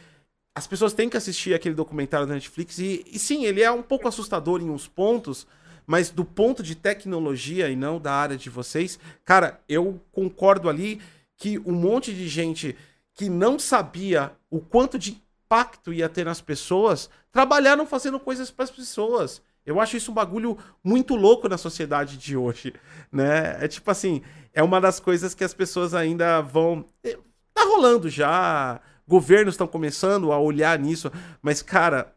as 0.55 0.67
pessoas 0.67 0.93
têm 0.93 1.09
que 1.09 1.17
assistir 1.17 1.53
aquele 1.53 1.75
documentário 1.75 2.27
da 2.27 2.35
Netflix 2.35 2.79
e, 2.79 3.05
e 3.11 3.19
sim, 3.19 3.45
ele 3.45 3.63
é 3.63 3.71
um 3.71 3.83
pouco 3.83 4.07
assustador 4.07 4.63
em 4.63 4.71
uns 4.71 4.87
pontos, 4.87 5.47
mas 5.87 6.11
do 6.11 6.25
ponto 6.25 6.63
de 6.63 6.77
tecnologia 6.77 7.69
e 7.69 7.75
não 7.75 8.01
da 8.01 8.13
área 8.13 8.37
de 8.37 8.49
vocês, 8.49 8.99
cara, 9.25 9.61
eu 9.69 10.01
concordo 10.13 10.69
ali 10.69 11.01
que 11.37 11.59
um 11.59 11.73
monte 11.73 12.15
de 12.15 12.29
gente 12.29 12.77
que 13.15 13.29
não 13.29 13.59
sabia 13.59 14.33
o 14.49 14.61
quanto 14.61 14.99
de 14.99 15.21
impacto 15.45 15.93
ia 15.93 16.09
ter 16.09 16.25
nas 16.25 16.41
pessoas 16.41 17.11
trabalharam 17.33 17.87
fazendo 17.87 18.21
coisas 18.21 18.51
para 18.51 18.65
as 18.65 18.71
pessoas. 18.71 19.43
Eu 19.65 19.81
acho 19.81 19.97
isso 19.97 20.11
um 20.11 20.15
bagulho 20.15 20.59
muito 20.83 21.15
louco 21.15 21.49
na 21.49 21.57
sociedade 21.57 22.17
de 22.17 22.37
hoje, 22.37 22.75
né? 23.11 23.65
É 23.65 23.69
tipo 23.69 23.91
assim, 23.91 24.23
é 24.53 24.63
uma 24.63 24.81
das 24.81 24.99
coisas 24.99 25.35
que 25.35 25.45
as 25.45 25.55
pessoas 25.55 25.95
ainda 25.95 26.41
vão. 26.41 26.85
Eh, 27.05 27.19
tá 27.55 27.65
rolando 27.65 28.09
já. 28.09 28.81
Governos 29.07 29.55
estão 29.55 29.67
começando 29.67 30.33
a 30.33 30.39
olhar 30.39 30.79
nisso, 30.79 31.11
mas, 31.43 31.61
cara, 31.61 32.15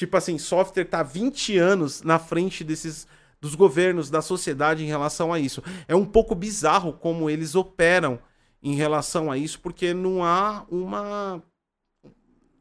Tipo 0.00 0.16
assim, 0.16 0.38
software 0.38 0.86
tá 0.86 1.02
20 1.02 1.58
anos 1.58 2.02
na 2.02 2.18
frente 2.18 2.64
desses 2.64 3.06
dos 3.38 3.54
governos, 3.54 4.08
da 4.08 4.22
sociedade 4.22 4.82
em 4.82 4.86
relação 4.86 5.30
a 5.30 5.38
isso. 5.38 5.62
É 5.86 5.94
um 5.94 6.06
pouco 6.06 6.34
bizarro 6.34 6.94
como 6.94 7.28
eles 7.28 7.54
operam 7.54 8.18
em 8.62 8.74
relação 8.74 9.30
a 9.30 9.36
isso, 9.36 9.60
porque 9.60 9.92
não 9.92 10.24
há 10.24 10.64
uma 10.70 11.42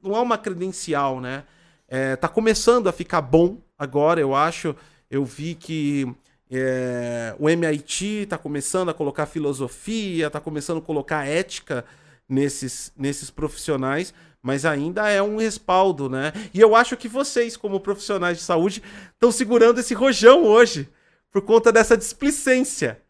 não 0.04 0.16
há 0.16 0.22
uma 0.22 0.38
credencial, 0.38 1.22
né? 1.22 1.46
É, 1.88 2.18
tá 2.18 2.28
começando 2.28 2.88
a 2.88 2.92
ficar 2.92 3.22
bom 3.22 3.58
agora, 3.80 4.20
eu 4.20 4.36
acho. 4.36 4.76
Eu 5.10 5.26
vi 5.26 5.56
que 5.56 6.08
é, 6.52 7.36
o 7.40 7.50
MIT 7.50 8.24
está 8.24 8.38
começando 8.38 8.90
a 8.90 8.94
colocar 8.94 9.26
filosofia, 9.26 10.28
está 10.28 10.40
começando 10.40 10.80
a 10.80 10.82
colocar 10.82 11.26
ética 11.26 11.86
nesses, 12.28 12.92
nesses 12.98 13.30
profissionais, 13.30 14.14
mas 14.42 14.66
ainda 14.66 15.10
é 15.10 15.22
um 15.22 15.38
respaldo, 15.38 16.10
né? 16.10 16.32
E 16.54 16.60
eu 16.60 16.76
acho 16.76 16.96
que 16.98 17.08
vocês, 17.08 17.58
como 17.58 17.80
profissionais 17.80 18.38
de 18.38 18.44
saúde, 18.44 18.84
estão 19.14 19.32
segurando 19.32 19.80
esse 19.80 19.94
rojão 19.94 20.44
hoje 20.44 20.88
por 21.32 21.42
conta 21.42 21.72
dessa 21.72 21.98
displicência. 21.98 23.02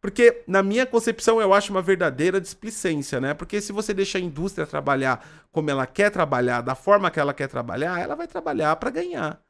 Porque, 0.00 0.42
na 0.46 0.62
minha 0.62 0.86
concepção, 0.86 1.40
eu 1.40 1.52
acho 1.52 1.72
uma 1.72 1.82
verdadeira 1.82 2.40
displicência, 2.40 3.20
né? 3.20 3.34
Porque 3.34 3.60
se 3.60 3.72
você 3.72 3.94
deixa 3.94 4.18
a 4.18 4.20
indústria 4.20 4.66
trabalhar 4.66 5.26
como 5.50 5.70
ela 5.70 5.86
quer 5.86 6.10
trabalhar, 6.10 6.60
da 6.60 6.74
forma 6.74 7.10
que 7.10 7.18
ela 7.18 7.34
quer 7.34 7.48
trabalhar, 7.48 8.00
ela 8.00 8.14
vai 8.14 8.28
trabalhar 8.28 8.76
para 8.76 8.90
ganhar, 8.90 9.40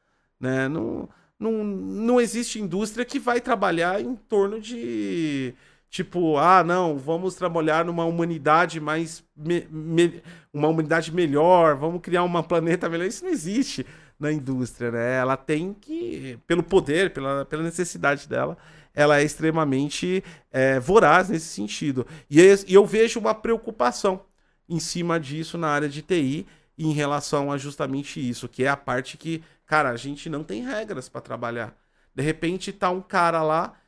né? 0.40 0.68
Não, 0.68 1.08
não, 1.38 1.64
não 1.64 2.20
existe 2.20 2.60
indústria 2.60 3.04
que 3.04 3.18
vai 3.18 3.40
trabalhar 3.40 4.00
em 4.00 4.14
torno 4.14 4.60
de 4.60 5.54
Tipo, 5.88 6.36
ah, 6.36 6.62
não, 6.64 6.98
vamos 6.98 7.36
trabalhar 7.36 7.84
numa 7.84 8.04
humanidade 8.04 8.80
mais. 8.80 9.24
Me, 9.36 9.66
me, 9.70 10.22
uma 10.52 10.68
humanidade 10.68 11.10
melhor, 11.10 11.76
vamos 11.76 12.02
criar 12.02 12.22
uma 12.22 12.42
planeta 12.42 12.88
melhor. 12.88 13.06
Isso 13.06 13.24
não 13.24 13.32
existe 13.32 13.86
na 14.18 14.32
indústria, 14.32 14.90
né? 14.90 15.16
Ela 15.16 15.36
tem 15.36 15.72
que, 15.72 16.38
pelo 16.46 16.62
poder, 16.62 17.12
pela, 17.12 17.44
pela 17.44 17.62
necessidade 17.62 18.28
dela, 18.28 18.58
ela 18.94 19.20
é 19.20 19.24
extremamente 19.24 20.22
é, 20.52 20.78
voraz 20.80 21.28
nesse 21.30 21.46
sentido. 21.46 22.06
E, 22.28 22.40
e 22.66 22.74
eu 22.74 22.84
vejo 22.84 23.20
uma 23.20 23.34
preocupação 23.34 24.22
em 24.68 24.80
cima 24.80 25.20
disso 25.20 25.56
na 25.56 25.68
área 25.68 25.88
de 25.88 26.02
TI 26.02 26.46
em 26.78 26.92
relação 26.92 27.50
a 27.50 27.56
justamente 27.56 28.20
isso, 28.20 28.48
que 28.48 28.64
é 28.64 28.68
a 28.68 28.76
parte 28.76 29.16
que, 29.16 29.42
cara, 29.66 29.90
a 29.90 29.96
gente 29.96 30.28
não 30.28 30.44
tem 30.44 30.62
regras 30.62 31.08
para 31.08 31.20
trabalhar. 31.20 31.76
De 32.14 32.22
repente 32.22 32.72
tá 32.72 32.90
um 32.90 33.02
cara 33.02 33.42
lá 33.42 33.78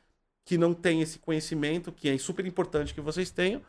que 0.45 0.57
não 0.57 0.73
tem 0.73 1.01
esse 1.01 1.19
conhecimento, 1.19 1.91
que 1.91 2.09
é 2.09 2.17
super 2.17 2.45
importante 2.45 2.93
que 2.93 3.01
vocês 3.01 3.31
tenham, 3.31 3.61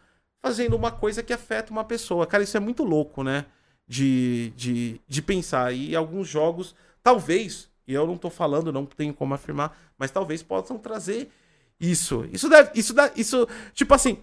fazendo 0.43 0.75
uma 0.75 0.91
coisa 0.91 1.23
que 1.23 1.33
afeta 1.33 1.71
uma 1.73 1.85
pessoa. 1.85 2.27
Cara, 2.27 2.43
isso 2.43 2.57
é 2.57 2.61
muito 2.61 2.83
louco, 2.83 3.23
né? 3.23 3.47
De, 3.87 4.53
de, 4.57 5.01
de 5.07 5.23
pensar. 5.23 5.73
E 5.73 5.95
alguns 5.95 6.29
jogos, 6.29 6.75
talvez, 7.03 7.69
e 7.87 7.93
eu 7.93 8.07
não 8.07 8.17
tô 8.17 8.31
falando, 8.31 8.73
não 8.73 8.87
tenho 8.87 9.13
como 9.13 9.35
afirmar, 9.35 9.77
mas 9.99 10.11
talvez 10.11 10.43
possam 10.43 10.79
trazer 10.79 11.31
isso. 11.79 12.29
Isso 12.33 12.49
deve. 12.49 12.71
Isso, 12.75 12.95
deve, 12.95 13.21
isso 13.21 13.49
tipo 13.75 13.95
assim. 13.95 14.19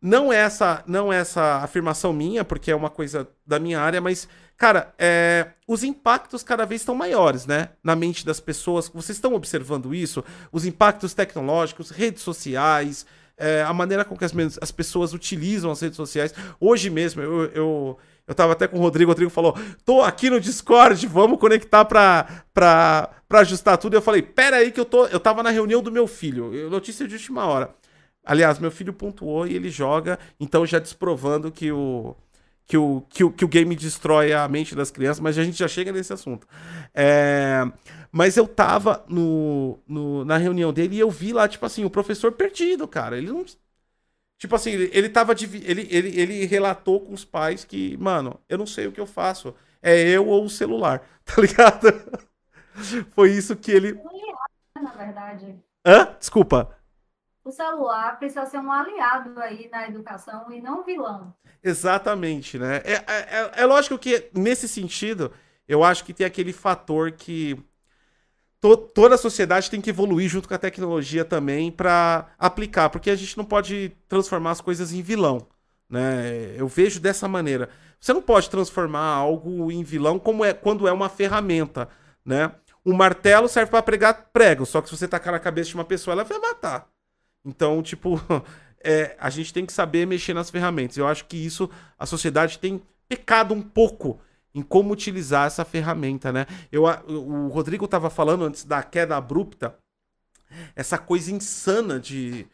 Não 0.00 0.32
é 0.32 0.36
essa, 0.36 0.82
não 0.86 1.12
é 1.12 1.18
essa 1.18 1.56
afirmação 1.56 2.12
minha, 2.12 2.44
porque 2.44 2.70
é 2.70 2.76
uma 2.76 2.90
coisa 2.90 3.28
da 3.46 3.58
minha 3.58 3.80
área, 3.80 4.00
mas 4.00 4.28
Cara, 4.60 4.92
é, 4.98 5.52
os 5.66 5.82
impactos 5.82 6.42
cada 6.42 6.66
vez 6.66 6.82
estão 6.82 6.94
maiores, 6.94 7.46
né? 7.46 7.70
Na 7.82 7.96
mente 7.96 8.26
das 8.26 8.40
pessoas. 8.40 8.90
Vocês 8.90 9.16
estão 9.16 9.32
observando 9.32 9.94
isso? 9.94 10.22
Os 10.52 10.66
impactos 10.66 11.14
tecnológicos, 11.14 11.88
redes 11.88 12.22
sociais, 12.22 13.06
é, 13.38 13.62
a 13.62 13.72
maneira 13.72 14.04
com 14.04 14.14
que 14.14 14.22
as, 14.22 14.32
as, 14.60 14.70
pessoas 14.70 15.14
utilizam 15.14 15.70
as 15.70 15.80
redes 15.80 15.96
sociais. 15.96 16.34
Hoje 16.60 16.90
mesmo, 16.90 17.22
eu, 17.22 17.44
eu, 17.54 17.98
eu 18.28 18.34
tava 18.34 18.52
até 18.52 18.68
com 18.68 18.76
o 18.76 18.80
Rodrigo, 18.82 19.10
o 19.10 19.12
Rodrigo 19.12 19.30
falou: 19.30 19.56
tô 19.82 20.02
aqui 20.02 20.28
no 20.28 20.38
Discord, 20.38 21.06
vamos 21.06 21.40
conectar 21.40 21.86
pra, 21.86 22.44
pra, 22.52 23.08
pra 23.26 23.40
ajustar 23.40 23.78
tudo. 23.78 23.94
Eu 23.94 24.02
falei: 24.02 24.20
pera 24.20 24.58
aí 24.58 24.70
que 24.70 24.78
eu 24.78 24.84
tô. 24.84 25.06
Eu 25.06 25.18
tava 25.18 25.42
na 25.42 25.48
reunião 25.48 25.82
do 25.82 25.90
meu 25.90 26.06
filho, 26.06 26.68
notícia 26.68 27.08
de 27.08 27.14
última 27.14 27.46
hora. 27.46 27.74
Aliás, 28.24 28.58
meu 28.58 28.70
filho 28.70 28.92
pontuou 28.92 29.46
e 29.46 29.54
ele 29.54 29.70
joga, 29.70 30.18
então 30.38 30.66
já 30.66 30.78
desprovando 30.78 31.50
que 31.50 31.72
o 31.72 32.14
que 32.70 32.76
o, 32.76 33.04
que, 33.10 33.24
o, 33.24 33.32
que 33.32 33.44
o 33.44 33.48
game 33.48 33.74
destrói 33.74 34.32
a 34.32 34.46
mente 34.46 34.76
das 34.76 34.92
crianças, 34.92 35.18
mas 35.18 35.36
a 35.36 35.42
gente 35.42 35.58
já 35.58 35.66
chega 35.66 35.90
nesse 35.90 36.12
assunto. 36.12 36.46
É, 36.94 37.62
mas 38.12 38.36
eu 38.36 38.46
tava 38.46 39.04
no, 39.08 39.76
no, 39.88 40.24
na 40.24 40.36
reunião 40.36 40.72
dele 40.72 40.94
e 40.94 41.00
eu 41.00 41.10
vi 41.10 41.32
lá, 41.32 41.48
tipo 41.48 41.66
assim, 41.66 41.84
o 41.84 41.90
professor 41.90 42.30
perdido, 42.30 42.86
cara. 42.86 43.18
Ele 43.18 43.26
não. 43.26 43.44
Tipo 44.38 44.54
assim, 44.54 44.70
ele, 44.70 44.88
ele 44.92 45.08
tava. 45.08 45.32
Ele, 45.32 45.88
ele, 45.90 46.20
ele 46.20 46.46
relatou 46.46 47.00
com 47.00 47.12
os 47.12 47.24
pais 47.24 47.64
que, 47.64 47.96
mano, 47.96 48.38
eu 48.48 48.56
não 48.56 48.66
sei 48.66 48.86
o 48.86 48.92
que 48.92 49.00
eu 49.00 49.06
faço. 49.06 49.52
É 49.82 49.98
eu 50.08 50.28
ou 50.28 50.44
o 50.44 50.50
celular, 50.50 51.02
tá 51.26 51.42
ligado? 51.42 51.88
Foi 53.10 53.32
isso 53.32 53.56
que 53.56 53.72
ele. 53.72 54.00
Na 54.80 54.92
verdade. 54.92 55.56
Hã? 55.84 56.14
Desculpa 56.20 56.79
o 57.44 57.50
celular 57.50 58.18
precisa 58.18 58.46
ser 58.46 58.58
um 58.58 58.70
aliado 58.70 59.38
aí 59.40 59.68
na 59.70 59.88
educação 59.88 60.50
e 60.50 60.60
não 60.60 60.80
um 60.80 60.84
vilão. 60.84 61.34
Exatamente, 61.62 62.58
né? 62.58 62.82
É, 62.84 62.92
é, 62.92 63.04
é, 63.06 63.50
é 63.62 63.66
lógico 63.66 63.98
que, 63.98 64.30
nesse 64.34 64.68
sentido, 64.68 65.32
eu 65.66 65.82
acho 65.82 66.04
que 66.04 66.14
tem 66.14 66.26
aquele 66.26 66.52
fator 66.52 67.12
que 67.12 67.58
to, 68.60 68.76
toda 68.76 69.14
a 69.14 69.18
sociedade 69.18 69.70
tem 69.70 69.80
que 69.80 69.90
evoluir 69.90 70.28
junto 70.28 70.48
com 70.48 70.54
a 70.54 70.58
tecnologia 70.58 71.24
também 71.24 71.70
para 71.70 72.28
aplicar, 72.38 72.90
porque 72.90 73.10
a 73.10 73.16
gente 73.16 73.36
não 73.36 73.44
pode 73.44 73.96
transformar 74.08 74.52
as 74.52 74.60
coisas 74.60 74.92
em 74.92 75.02
vilão, 75.02 75.46
né? 75.88 76.54
Eu 76.56 76.68
vejo 76.68 77.00
dessa 77.00 77.26
maneira. 77.26 77.68
Você 77.98 78.12
não 78.12 78.22
pode 78.22 78.48
transformar 78.48 79.06
algo 79.14 79.70
em 79.70 79.82
vilão 79.82 80.18
como 80.18 80.44
é 80.44 80.52
quando 80.54 80.88
é 80.88 80.92
uma 80.92 81.08
ferramenta, 81.08 81.88
né? 82.24 82.52
O 82.84 82.94
martelo 82.94 83.48
serve 83.48 83.70
para 83.70 83.82
pregar 83.82 84.30
prego, 84.32 84.64
só 84.64 84.80
que 84.80 84.88
se 84.88 84.96
você 84.96 85.06
tacar 85.06 85.32
na 85.32 85.38
cabeça 85.38 85.70
de 85.70 85.74
uma 85.74 85.84
pessoa, 85.84 86.12
ela 86.14 86.24
vai 86.24 86.38
matar. 86.38 86.89
Então, 87.44 87.82
tipo, 87.82 88.20
é, 88.82 89.16
a 89.18 89.30
gente 89.30 89.52
tem 89.52 89.66
que 89.66 89.72
saber 89.72 90.06
mexer 90.06 90.34
nas 90.34 90.50
ferramentas. 90.50 90.96
Eu 90.96 91.06
acho 91.06 91.24
que 91.26 91.36
isso 91.36 91.70
a 91.98 92.06
sociedade 92.06 92.58
tem 92.58 92.82
pecado 93.08 93.54
um 93.54 93.62
pouco 93.62 94.20
em 94.54 94.62
como 94.62 94.92
utilizar 94.92 95.46
essa 95.46 95.64
ferramenta, 95.64 96.32
né? 96.32 96.46
Eu, 96.72 96.84
o 96.84 97.48
Rodrigo 97.48 97.84
estava 97.84 98.10
falando 98.10 98.44
antes 98.44 98.64
da 98.64 98.82
queda 98.82 99.16
abrupta, 99.16 99.76
essa 100.74 100.98
coisa 100.98 101.32
insana 101.32 102.00
de. 102.00 102.46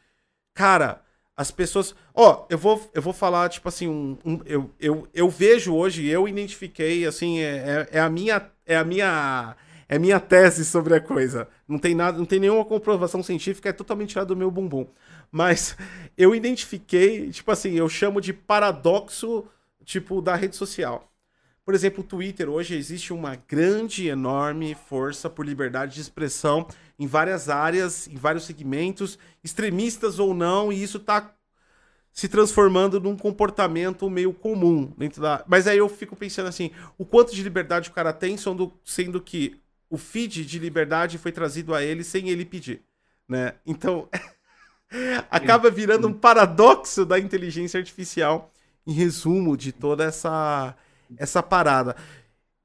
Cara, 0.54 1.02
as 1.36 1.50
pessoas. 1.50 1.94
Ó, 2.14 2.32
oh, 2.32 2.46
eu 2.50 2.58
vou, 2.58 2.90
eu 2.94 3.02
vou 3.02 3.12
falar, 3.12 3.48
tipo 3.48 3.68
assim, 3.68 3.88
um, 3.88 4.18
um, 4.24 4.40
eu, 4.44 4.70
eu, 4.78 5.08
eu 5.12 5.28
vejo 5.30 5.74
hoje, 5.74 6.06
eu 6.06 6.28
identifiquei, 6.28 7.06
assim, 7.06 7.40
é, 7.40 7.88
é, 7.92 7.98
é 7.98 8.00
a 8.00 8.10
minha. 8.10 8.50
É 8.66 8.76
a 8.76 8.84
minha 8.84 9.56
é 9.88 9.98
minha 9.98 10.18
tese 10.18 10.64
sobre 10.64 10.94
a 10.94 11.00
coisa. 11.00 11.48
Não 11.66 11.78
tem 11.78 11.94
nada, 11.94 12.18
não 12.18 12.24
tem 12.24 12.40
nenhuma 12.40 12.64
comprovação 12.64 13.22
científica, 13.22 13.68
é 13.68 13.72
totalmente 13.72 14.10
tirado 14.10 14.28
do 14.28 14.36
meu 14.36 14.50
bumbum. 14.50 14.86
Mas 15.30 15.76
eu 16.16 16.34
identifiquei, 16.34 17.30
tipo 17.30 17.50
assim, 17.50 17.72
eu 17.72 17.88
chamo 17.88 18.20
de 18.20 18.32
paradoxo, 18.32 19.46
tipo, 19.84 20.20
da 20.20 20.34
rede 20.34 20.56
social. 20.56 21.10
Por 21.64 21.74
exemplo, 21.74 22.04
o 22.04 22.06
Twitter 22.06 22.48
hoje 22.48 22.76
existe 22.76 23.12
uma 23.12 23.34
grande, 23.34 24.06
enorme 24.06 24.76
força 24.88 25.28
por 25.28 25.44
liberdade 25.44 25.94
de 25.94 26.00
expressão 26.00 26.66
em 26.96 27.08
várias 27.08 27.48
áreas, 27.48 28.06
em 28.06 28.14
vários 28.14 28.44
segmentos, 28.44 29.18
extremistas 29.42 30.20
ou 30.20 30.32
não, 30.32 30.72
e 30.72 30.80
isso 30.80 30.98
está 30.98 31.34
se 32.12 32.28
transformando 32.28 33.00
num 33.00 33.16
comportamento 33.16 34.08
meio 34.08 34.32
comum 34.32 34.92
dentro 34.96 35.20
da. 35.20 35.44
Mas 35.46 35.66
aí 35.66 35.78
eu 35.78 35.88
fico 35.88 36.16
pensando 36.16 36.46
assim, 36.46 36.70
o 36.96 37.04
quanto 37.04 37.34
de 37.34 37.42
liberdade 37.42 37.90
o 37.90 37.92
cara 37.92 38.12
tem, 38.12 38.36
sendo, 38.36 38.72
sendo 38.84 39.20
que 39.20 39.60
o 39.88 39.96
feed 39.96 40.44
de 40.44 40.58
liberdade 40.58 41.18
foi 41.18 41.32
trazido 41.32 41.74
a 41.74 41.82
ele 41.82 42.02
sem 42.02 42.28
ele 42.28 42.44
pedir, 42.44 42.82
né? 43.28 43.54
Então, 43.64 44.08
acaba 45.30 45.70
virando 45.70 46.08
um 46.08 46.12
paradoxo 46.12 47.04
da 47.04 47.18
inteligência 47.18 47.78
artificial 47.78 48.52
em 48.86 48.92
resumo 48.92 49.56
de 49.56 49.72
toda 49.72 50.04
essa 50.04 50.76
essa 51.16 51.42
parada. 51.42 51.96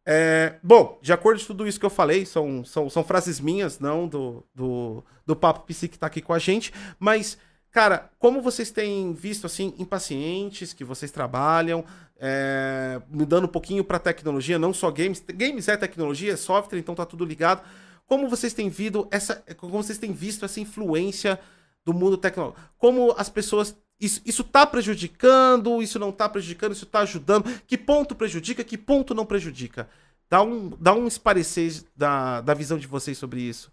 É, 0.06 0.56
bom, 0.64 0.98
de 1.02 1.14
acordo 1.14 1.40
com 1.40 1.48
tudo 1.48 1.68
isso 1.68 1.80
que 1.80 1.86
eu 1.86 1.90
falei, 1.92 2.26
são, 2.26 2.66
são, 2.66 2.90
são 2.90 3.04
frases 3.04 3.40
minhas, 3.40 3.80
não 3.80 4.08
do, 4.08 4.44
do, 4.54 5.04
do 5.26 5.36
Papo 5.36 5.66
Psi 5.68 5.88
que 5.88 6.00
tá 6.00 6.08
aqui 6.08 6.22
com 6.22 6.34
a 6.34 6.40
gente, 6.40 6.74
mas 7.00 7.38
Cara, 7.72 8.12
como 8.20 8.42
vocês 8.42 8.70
têm 8.70 9.14
visto 9.14 9.48
assim 9.48 9.74
em 9.78 9.86
pacientes 9.86 10.74
que 10.74 10.84
vocês 10.84 11.10
trabalham, 11.10 11.86
é, 12.20 13.02
mudando 13.10 13.46
um 13.46 13.48
pouquinho 13.48 13.84
para 13.84 13.98
tecnologia, 13.98 14.60
não 14.60 14.74
só 14.74 14.92
games, 14.92 15.24
games 15.34 15.68
é 15.70 15.78
tecnologia, 15.78 16.34
é 16.34 16.36
software, 16.36 16.78
então 16.78 16.94
tá 16.94 17.06
tudo 17.06 17.24
ligado. 17.24 17.64
Como 18.06 18.28
vocês 18.28 18.54
têm 18.54 18.70
visto 18.70 19.08
essa, 19.10 19.42
como 19.56 19.72
vocês 19.72 19.98
têm 19.98 20.12
visto 20.12 20.44
essa 20.44 20.60
influência 20.60 21.40
do 21.86 21.94
mundo 21.94 22.18
tecnológico? 22.18 22.62
Como 22.78 23.16
as 23.18 23.30
pessoas 23.30 23.76
isso, 24.02 24.22
isso 24.26 24.44
tá 24.44 24.66
prejudicando, 24.66 25.82
isso 25.82 25.98
não 25.98 26.12
tá 26.12 26.28
prejudicando, 26.28 26.74
isso 26.74 26.86
tá 26.86 27.00
ajudando? 27.02 27.46
Que 27.62 27.78
ponto 27.78 28.16
prejudica, 28.16 28.64
que 28.64 28.78
ponto 28.78 29.14
não 29.14 29.26
prejudica? 29.26 29.88
Dá 30.30 30.42
um, 30.42 30.70
dá 30.70 30.94
um 30.94 31.08
esparecer 31.08 31.84
da, 31.96 32.42
da 32.42 32.54
visão 32.54 32.78
de 32.78 32.88
vocês 32.88 33.18
sobre 33.18 33.42
isso. 33.42 33.72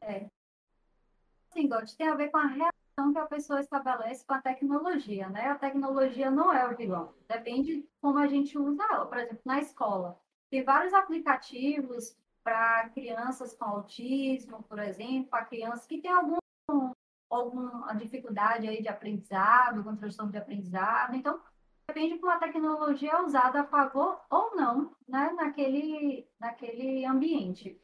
É. 0.00 0.26
Sim, 1.52 1.68
God, 1.68 1.88
tem 1.98 2.08
a 2.08 2.14
ver 2.14 2.30
com 2.30 2.38
a 2.38 2.46
que 3.12 3.18
a 3.18 3.26
pessoa 3.26 3.60
estabelece 3.60 4.24
com 4.26 4.34
a 4.34 4.42
tecnologia, 4.42 5.28
né? 5.28 5.46
A 5.48 5.58
tecnologia 5.58 6.30
não 6.30 6.52
é 6.52 6.66
o 6.66 6.76
vilão, 6.76 7.14
depende 7.28 7.76
de 7.82 7.88
como 8.00 8.18
a 8.18 8.26
gente 8.26 8.58
usa 8.58 8.82
ela. 8.90 9.06
Por 9.06 9.18
exemplo, 9.18 9.40
na 9.44 9.60
escola, 9.60 10.20
Tem 10.50 10.64
vários 10.64 10.92
aplicativos 10.94 12.16
para 12.42 12.88
crianças 12.90 13.54
com 13.54 13.64
autismo, 13.64 14.62
por 14.64 14.78
exemplo, 14.80 15.30
para 15.30 15.44
crianças 15.46 15.86
que 15.86 16.00
têm 16.00 16.10
algum, 16.12 16.38
alguma 17.30 17.92
dificuldade 17.94 18.68
aí 18.68 18.82
de 18.82 18.88
aprendizado, 18.88 19.78
algum 19.78 19.96
transtorno 19.96 20.32
de 20.32 20.38
aprendizado. 20.38 21.14
Então, 21.16 21.40
depende 21.88 22.18
como 22.18 22.32
a 22.32 22.38
tecnologia 22.38 23.12
é 23.12 23.22
usada 23.22 23.60
a 23.62 23.66
favor 23.66 24.20
ou 24.30 24.56
não 24.56 24.96
né, 25.08 25.32
naquele, 25.32 26.28
naquele 26.38 27.04
ambiente. 27.04 27.80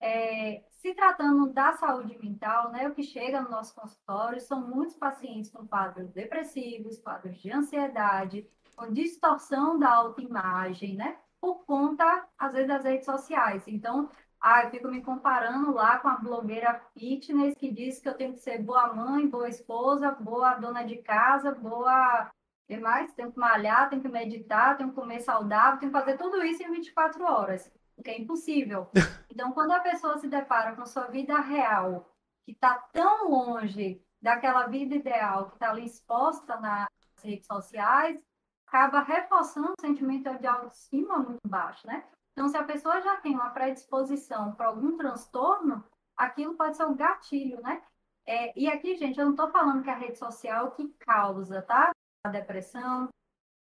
É, 0.00 0.64
se 0.78 0.94
tratando 0.94 1.52
da 1.52 1.72
saúde 1.72 2.16
mental, 2.18 2.70
né, 2.70 2.88
o 2.88 2.94
que 2.94 3.02
chega 3.02 3.40
no 3.40 3.50
nosso 3.50 3.74
consultório 3.74 4.40
são 4.40 4.66
muitos 4.66 4.96
pacientes 4.96 5.50
com 5.50 5.66
quadros 5.66 6.10
depressivos, 6.12 6.98
quadros 6.98 7.36
de 7.38 7.50
ansiedade, 7.50 8.48
com 8.76 8.92
distorção 8.92 9.78
da 9.78 9.92
autoimagem, 9.92 10.94
né, 10.94 11.18
por 11.40 11.64
conta, 11.64 12.26
às 12.38 12.52
vezes, 12.52 12.68
das 12.68 12.84
redes 12.84 13.04
sociais. 13.04 13.66
Então, 13.66 14.08
ah, 14.40 14.64
eu 14.64 14.70
fico 14.70 14.88
me 14.88 15.02
comparando 15.02 15.72
lá 15.72 15.98
com 15.98 16.08
a 16.08 16.16
blogueira 16.16 16.80
fitness 16.94 17.54
que 17.56 17.72
diz 17.72 18.00
que 18.00 18.08
eu 18.08 18.14
tenho 18.14 18.34
que 18.34 18.40
ser 18.40 18.62
boa 18.62 18.94
mãe, 18.94 19.26
boa 19.26 19.48
esposa, 19.48 20.12
boa 20.12 20.54
dona 20.54 20.84
de 20.84 20.96
casa, 20.98 21.52
boa 21.52 22.30
que 22.68 22.76
mais? 22.76 23.12
Tenho 23.14 23.32
que 23.32 23.38
malhar, 23.38 23.88
tenho 23.88 24.02
que 24.02 24.08
meditar, 24.08 24.76
tenho 24.76 24.90
que 24.90 24.94
comer 24.94 25.20
saudável, 25.20 25.80
tenho 25.80 25.90
que 25.90 25.98
fazer 25.98 26.18
tudo 26.18 26.44
isso 26.44 26.62
em 26.62 26.70
24 26.70 27.24
horas, 27.24 27.72
o 27.98 28.02
que 28.02 28.10
é 28.10 28.20
impossível. 28.20 28.88
Então, 29.30 29.52
quando 29.52 29.70
a 29.70 29.78
pessoa 29.78 30.18
se 30.18 30.26
depara 30.26 30.74
com 30.74 30.84
sua 30.84 31.06
vida 31.06 31.38
real, 31.38 32.10
que 32.44 32.50
está 32.50 32.74
tão 32.92 33.30
longe 33.30 34.04
daquela 34.20 34.66
vida 34.66 34.96
ideal 34.96 35.46
que 35.46 35.54
está 35.54 35.70
ali 35.70 35.84
exposta 35.84 36.58
nas 36.58 36.88
redes 37.22 37.46
sociais, 37.46 38.20
acaba 38.66 39.00
reforçando 39.00 39.74
o 39.78 39.80
sentimento 39.80 40.36
de 40.40 40.46
autoestima 40.46 41.18
muito 41.18 41.46
baixo, 41.46 41.86
né? 41.86 42.04
Então, 42.32 42.48
se 42.48 42.56
a 42.56 42.64
pessoa 42.64 43.00
já 43.00 43.16
tem 43.18 43.34
uma 43.34 43.50
predisposição 43.50 44.52
para 44.56 44.66
algum 44.66 44.96
transtorno, 44.96 45.84
aquilo 46.16 46.56
pode 46.56 46.76
ser 46.76 46.86
um 46.86 46.96
gatilho, 46.96 47.60
né? 47.60 47.80
É, 48.26 48.58
e 48.58 48.66
aqui, 48.66 48.96
gente, 48.96 49.20
eu 49.20 49.26
não 49.26 49.32
estou 49.32 49.50
falando 49.50 49.84
que 49.84 49.90
a 49.90 49.96
rede 49.96 50.18
social 50.18 50.72
que 50.72 50.88
causa, 50.98 51.62
tá? 51.62 51.92
a 52.24 52.30
depressão, 52.30 53.08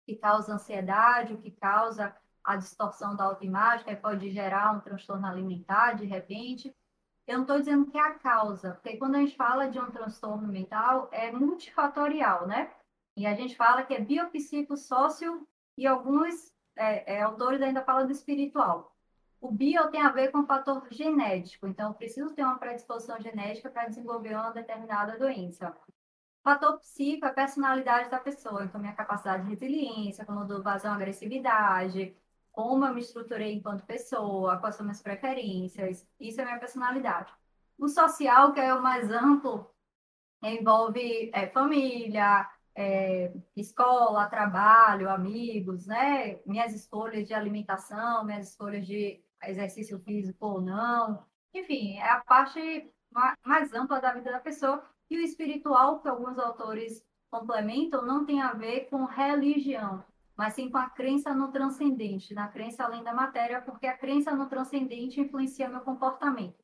que 0.05 0.15
causa 0.15 0.53
ansiedade, 0.53 1.33
o 1.33 1.41
que 1.41 1.51
causa 1.51 2.15
a 2.43 2.55
distorção 2.55 3.15
da 3.15 3.25
autoimagem, 3.25 3.85
que 3.85 3.95
pode 3.95 4.29
gerar 4.31 4.71
um 4.73 4.79
transtorno 4.79 5.25
alimentar 5.25 5.93
de 5.93 6.05
repente. 6.05 6.75
Eu 7.27 7.35
não 7.35 7.43
estou 7.43 7.59
dizendo 7.59 7.85
que 7.89 7.97
é 7.97 8.01
a 8.01 8.15
causa, 8.15 8.71
porque 8.71 8.97
quando 8.97 9.15
a 9.15 9.19
gente 9.19 9.35
fala 9.35 9.69
de 9.69 9.79
um 9.79 9.91
transtorno 9.91 10.47
mental, 10.47 11.07
é 11.11 11.31
multifatorial, 11.31 12.47
né? 12.47 12.71
E 13.15 13.25
a 13.25 13.33
gente 13.35 13.55
fala 13.55 13.83
que 13.83 13.93
é 13.93 14.01
biopsicossócio 14.01 15.47
e 15.77 15.85
alguns 15.85 16.53
é, 16.75 17.17
é, 17.17 17.21
autores 17.21 17.61
ainda 17.61 17.83
falam 17.83 18.05
do 18.05 18.11
espiritual. 18.11 18.95
O 19.39 19.51
bio 19.51 19.89
tem 19.89 20.01
a 20.01 20.11
ver 20.11 20.31
com 20.31 20.39
o 20.39 20.45
fator 20.45 20.87
genético, 20.91 21.67
então 21.67 21.89
eu 21.89 21.95
preciso 21.95 22.33
ter 22.33 22.43
uma 22.43 22.59
predisposição 22.59 23.19
genética 23.19 23.69
para 23.69 23.87
desenvolver 23.87 24.33
uma 24.35 24.51
determinada 24.51 25.17
doença 25.17 25.75
fator 26.43 26.79
psico 26.79 27.25
é 27.25 27.29
a 27.29 27.33
personalidade 27.33 28.09
da 28.09 28.19
pessoa, 28.19 28.63
então 28.63 28.81
minha 28.81 28.93
capacidade 28.93 29.43
de 29.43 29.49
resiliência, 29.49 30.25
como 30.25 30.41
eu 30.41 30.47
dou 30.47 30.61
vazão 30.61 30.91
à 30.91 30.95
agressividade, 30.95 32.15
como 32.51 32.85
eu 32.85 32.93
me 32.93 33.01
estruturei 33.01 33.53
enquanto 33.53 33.85
pessoa, 33.85 34.57
quais 34.57 34.75
são 34.75 34.85
minhas 34.85 35.01
preferências, 35.01 36.07
isso 36.19 36.41
é 36.41 36.45
minha 36.45 36.59
personalidade. 36.59 37.31
O 37.77 37.87
social, 37.87 38.53
que 38.53 38.59
é 38.59 38.73
o 38.73 38.81
mais 38.81 39.09
amplo, 39.11 39.69
envolve 40.43 41.31
é, 41.33 41.47
família, 41.47 42.49
é, 42.75 43.33
escola, 43.55 44.27
trabalho, 44.27 45.09
amigos, 45.09 45.87
né? 45.87 46.39
Minhas 46.45 46.73
escolhas 46.73 47.27
de 47.27 47.33
alimentação, 47.33 48.23
minhas 48.23 48.49
escolhas 48.49 48.85
de 48.85 49.23
exercício 49.43 49.99
físico 49.99 50.45
ou 50.45 50.61
não. 50.61 51.25
Enfim, 51.53 51.97
é 51.97 52.09
a 52.09 52.21
parte 52.21 52.91
mais 53.45 53.73
ampla 53.73 53.99
da 53.99 54.13
vida 54.13 54.31
da 54.31 54.39
pessoa 54.39 54.83
e 55.09 55.17
o 55.17 55.21
espiritual, 55.21 55.99
que 55.99 56.07
alguns 56.07 56.39
autores 56.39 57.05
complementam, 57.29 58.05
não 58.05 58.25
tem 58.25 58.41
a 58.41 58.53
ver 58.53 58.89
com 58.89 59.05
religião, 59.05 60.03
mas 60.41 60.55
sim 60.55 60.71
com 60.71 60.77
a 60.79 60.89
crença 60.89 61.35
no 61.35 61.51
transcendente, 61.51 62.33
na 62.33 62.47
crença 62.47 62.83
além 62.83 63.03
da 63.03 63.13
matéria, 63.13 63.61
porque 63.61 63.85
a 63.85 63.95
crença 63.95 64.31
no 64.35 64.49
transcendente 64.49 65.21
influencia 65.21 65.69
meu 65.69 65.81
comportamento. 65.81 66.57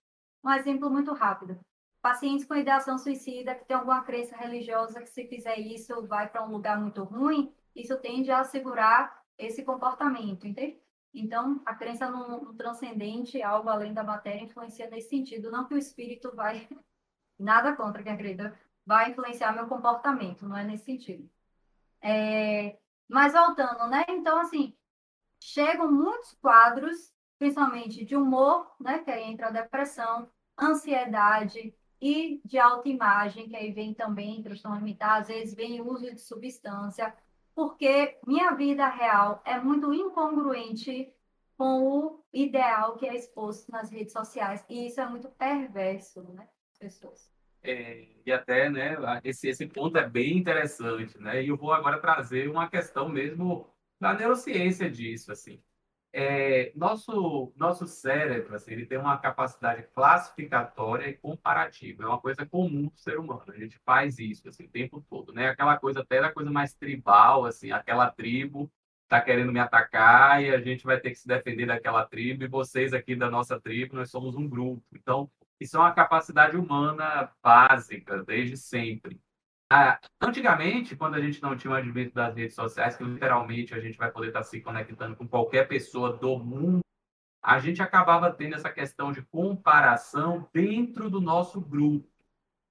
Um 0.43 0.49
exemplo 0.49 0.89
muito 0.89 1.13
rápido. 1.13 1.59
Pacientes 2.01 2.43
com 2.43 2.55
ideação 2.55 2.97
suicida 2.97 3.53
que 3.53 3.65
tem 3.65 3.77
alguma 3.77 4.01
crença 4.01 4.35
religiosa 4.35 4.99
que 4.99 5.09
se 5.11 5.27
fizer 5.27 5.59
isso 5.59 6.07
vai 6.07 6.27
para 6.27 6.43
um 6.43 6.49
lugar 6.49 6.81
muito 6.81 7.03
ruim, 7.03 7.53
isso 7.75 7.95
tende 7.99 8.31
a 8.31 8.39
assegurar 8.39 9.15
esse 9.37 9.63
comportamento, 9.63 10.47
entende? 10.47 10.81
Então, 11.13 11.61
a 11.63 11.75
crença 11.75 12.09
no, 12.09 12.45
no 12.45 12.53
transcendente, 12.55 13.43
algo 13.43 13.69
além 13.69 13.93
da 13.93 14.03
matéria, 14.03 14.43
influencia 14.43 14.89
nesse 14.89 15.09
sentido. 15.09 15.51
Não 15.51 15.67
que 15.67 15.75
o 15.75 15.77
espírito 15.77 16.35
vai 16.35 16.67
nada 17.37 17.75
contra 17.75 18.01
quem 18.01 18.11
acredita, 18.11 18.59
vai 18.83 19.11
influenciar 19.11 19.53
meu 19.53 19.67
comportamento, 19.67 20.47
não 20.47 20.57
é 20.57 20.63
nesse 20.63 20.85
sentido. 20.85 21.29
É, 22.01 22.75
mas 23.07 23.33
voltando, 23.33 23.87
né? 23.89 24.05
Então, 24.09 24.39
assim, 24.39 24.75
chegam 25.39 25.91
muitos 25.91 26.33
quadros, 26.35 27.13
principalmente 27.37 28.05
de 28.05 28.15
humor, 28.15 28.71
né? 28.79 28.99
Que 28.99 29.11
aí 29.11 29.23
entra 29.23 29.47
a 29.47 29.51
depressão, 29.51 30.29
ansiedade 30.59 31.73
e 32.01 32.41
de 32.45 32.57
autoimagem, 32.59 33.49
que 33.49 33.55
aí 33.55 33.71
vem 33.71 33.93
também 33.93 34.41
transtorno 34.43 34.77
alimentar, 34.77 35.17
às 35.17 35.27
vezes 35.27 35.55
vem 35.55 35.81
uso 35.81 36.13
de 36.13 36.19
substância, 36.19 37.13
porque 37.55 38.19
minha 38.25 38.51
vida 38.51 38.87
real 38.87 39.41
é 39.45 39.59
muito 39.59 39.93
incongruente 39.93 41.11
com 41.57 41.83
o 41.87 42.23
ideal 42.31 42.97
que 42.97 43.07
é 43.07 43.15
exposto 43.15 43.71
nas 43.71 43.89
redes 43.89 44.13
sociais, 44.13 44.63
e 44.69 44.87
isso 44.87 45.01
é 45.01 45.09
muito 45.09 45.29
perverso, 45.29 46.21
né? 46.33 46.47
pessoas. 46.77 47.36
É, 47.63 48.07
e 48.25 48.31
até, 48.31 48.69
né, 48.69 48.95
esse, 49.23 49.47
esse 49.49 49.67
ponto 49.67 49.97
é 49.97 50.07
bem 50.07 50.37
interessante, 50.37 51.17
né? 51.19 51.43
E 51.43 51.49
eu 51.49 51.57
vou 51.57 51.73
agora 51.73 51.99
trazer 51.99 52.49
uma 52.49 52.69
questão 52.69 53.09
mesmo 53.09 53.67
da 53.99 54.13
neurociência 54.13 54.89
disso, 54.89 55.31
assim. 55.31 55.61
É, 56.13 56.71
nosso, 56.75 57.53
nosso 57.55 57.85
cérebro, 57.85 58.55
assim, 58.55 58.71
ele 58.71 58.85
tem 58.85 58.97
uma 58.97 59.17
capacidade 59.17 59.83
classificatória 59.93 61.07
e 61.09 61.17
comparativa. 61.17 62.03
É 62.03 62.07
uma 62.07 62.19
coisa 62.19 62.45
comum 62.45 62.87
do 62.87 62.97
ser 62.97 63.19
humano. 63.19 63.43
A 63.49 63.59
gente 63.59 63.77
faz 63.85 64.17
isso, 64.17 64.47
assim, 64.49 64.65
o 64.65 64.69
tempo 64.69 65.01
todo, 65.09 65.33
né? 65.33 65.49
Aquela 65.49 65.77
coisa 65.77 66.01
até 66.01 66.21
da 66.21 66.31
coisa 66.31 66.49
mais 66.51 66.73
tribal, 66.73 67.45
assim, 67.45 67.71
aquela 67.71 68.09
tribo 68.11 68.71
está 69.03 69.21
querendo 69.21 69.53
me 69.53 69.59
atacar 69.59 70.43
e 70.43 70.49
a 70.53 70.59
gente 70.59 70.83
vai 70.83 70.99
ter 70.99 71.11
que 71.11 71.15
se 71.17 71.27
defender 71.27 71.65
daquela 71.65 72.05
tribo 72.05 72.43
e 72.43 72.47
vocês 72.47 72.93
aqui 72.93 73.15
da 73.15 73.29
nossa 73.31 73.59
tribo, 73.59 73.95
nós 73.95 74.09
somos 74.11 74.35
um 74.35 74.47
grupo. 74.47 74.83
Então, 74.93 75.29
isso 75.59 75.77
é 75.77 75.79
uma 75.79 75.93
capacidade 75.93 76.55
humana 76.55 77.31
básica, 77.41 78.23
desde 78.23 78.57
sempre. 78.57 79.19
Ah, 79.69 79.99
antigamente, 80.21 80.95
quando 80.95 81.15
a 81.15 81.21
gente 81.21 81.41
não 81.41 81.57
tinha 81.57 81.71
o 81.71 81.75
advento 81.75 82.13
das 82.13 82.35
redes 82.35 82.55
sociais, 82.55 82.95
que 82.95 83.03
literalmente 83.03 83.73
a 83.73 83.79
gente 83.79 83.97
vai 83.97 84.11
poder 84.11 84.27
estar 84.27 84.43
se 84.43 84.61
conectando 84.61 85.15
com 85.15 85.27
qualquer 85.27 85.67
pessoa 85.67 86.13
do 86.13 86.39
mundo, 86.39 86.81
a 87.43 87.59
gente 87.59 87.81
acabava 87.81 88.31
tendo 88.31 88.55
essa 88.55 88.69
questão 88.69 89.11
de 89.11 89.21
comparação 89.23 90.49
dentro 90.53 91.09
do 91.09 91.19
nosso 91.19 91.59
grupo. 91.59 92.07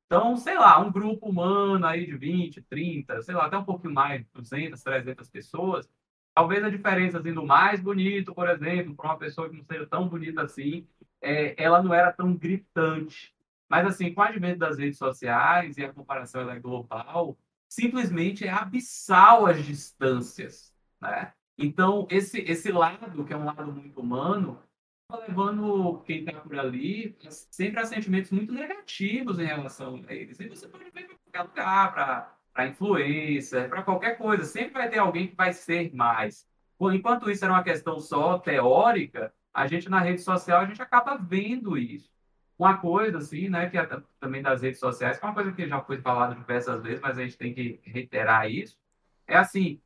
Então, 0.07 0.37
sei 0.37 0.57
lá, 0.57 0.79
um 0.79 0.93
grupo 0.93 1.29
humano 1.29 1.85
aí 1.87 2.07
de 2.07 2.17
20, 2.17 2.63
30, 2.63 3.23
sei 3.23 3.35
lá, 3.35 3.47
até 3.47 3.59
um 3.59 3.65
pouquinho 3.65 3.93
mais, 3.93 4.25
200, 4.33 4.81
300 4.83 5.29
pessoas, 5.29 5.89
talvez 6.35 6.63
a 6.63 6.71
diferença 6.71 7.21
sendo 7.21 7.45
mais 7.45 7.81
bonito, 7.81 8.35
por 8.35 8.49
exemplo, 8.49 8.95
para 8.95 9.07
uma 9.07 9.19
pessoa 9.19 9.51
que 9.51 9.57
não 9.57 9.65
seja 9.65 9.87
tão 9.87 10.09
bonita 10.09 10.43
assim, 10.43 10.87
é, 11.27 11.55
ela 11.59 11.83
não 11.83 11.93
era 11.93 12.13
tão 12.13 12.35
gritante. 12.35 13.35
Mas, 13.69 13.87
assim, 13.87 14.15
com 14.15 14.21
o 14.21 14.25
advento 14.25 14.61
das 14.61 14.79
redes 14.79 14.99
sociais 14.99 15.77
e 15.77 15.85
a 15.85 15.93
comparação 15.93 16.41
ela 16.41 16.55
é 16.55 16.61
global, 16.61 17.37
simplesmente 17.69 18.47
é 18.47 18.51
abissal 18.51 19.47
as 19.47 19.65
distâncias, 19.65 20.73
né? 21.01 21.33
Então, 21.59 22.07
esse, 22.11 22.41
esse 22.41 22.71
lado, 22.71 23.25
que 23.25 23.33
é 23.33 23.37
um 23.37 23.47
lado 23.47 23.73
muito 23.73 24.01
humano, 24.01 24.63
está 25.11 25.25
levando 25.27 26.03
quem 26.05 26.21
está 26.21 26.41
por 26.41 26.59
ali 26.59 27.17
sempre 27.31 27.81
a 27.81 27.87
sentimentos 27.87 28.31
muito 28.31 28.53
negativos 28.53 29.39
em 29.39 29.47
relação 29.47 30.05
a 30.07 30.13
eles. 30.13 30.39
E 30.39 30.49
você 30.49 30.69
pode 30.69 30.91
ver 30.91 31.07
para 31.07 31.17
qualquer 31.17 31.43
lugar, 31.43 32.39
para 32.53 32.67
influência, 32.69 33.69
para 33.69 33.83
qualquer 33.83 34.19
coisa. 34.19 34.45
Sempre 34.45 34.75
vai 34.75 34.91
ter 34.91 34.99
alguém 34.99 35.29
que 35.29 35.35
vai 35.35 35.53
ser 35.53 35.95
mais. 35.95 36.47
Enquanto 36.81 37.31
isso 37.31 37.45
era 37.45 37.55
uma 37.55 37.65
questão 37.65 37.99
só 37.99 38.39
teórica, 38.39 39.33
a 39.57 39.67
gente 39.67 39.89
na 39.89 40.01
rede 40.01 40.21
social, 40.21 40.61
a 40.61 40.67
gente 40.67 40.83
acaba 40.83 41.17
vendo 41.17 41.79
isso. 41.79 42.13
Uma 42.59 42.77
coisa, 42.77 43.17
assim, 43.17 43.49
né, 43.49 43.71
que 43.71 43.79
é 43.79 43.89
também 44.21 44.43
das 44.43 44.61
redes 44.61 44.79
sociais, 44.79 45.19
que 45.19 45.25
é 45.25 45.29
uma 45.29 45.35
coisa 45.35 45.51
que 45.51 45.67
já 45.67 45.81
foi 45.81 45.99
falado 45.99 46.35
diversas 46.35 46.83
vezes, 46.83 47.01
mas 47.01 47.19
a 47.19 47.23
gente 47.23 47.39
tem 47.39 47.55
que 47.55 47.81
reiterar 47.83 48.51
isso, 48.51 48.79
é 49.27 49.35
assim, 49.35 49.81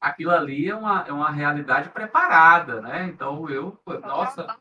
aquilo 0.00 0.30
ali 0.30 0.68
é 0.68 0.76
uma, 0.76 1.04
é 1.08 1.12
uma 1.12 1.30
realidade 1.30 1.90
preparada, 1.90 2.80
né? 2.80 3.06
Então, 3.06 3.50
eu, 3.50 3.76
nossa, 4.02 4.56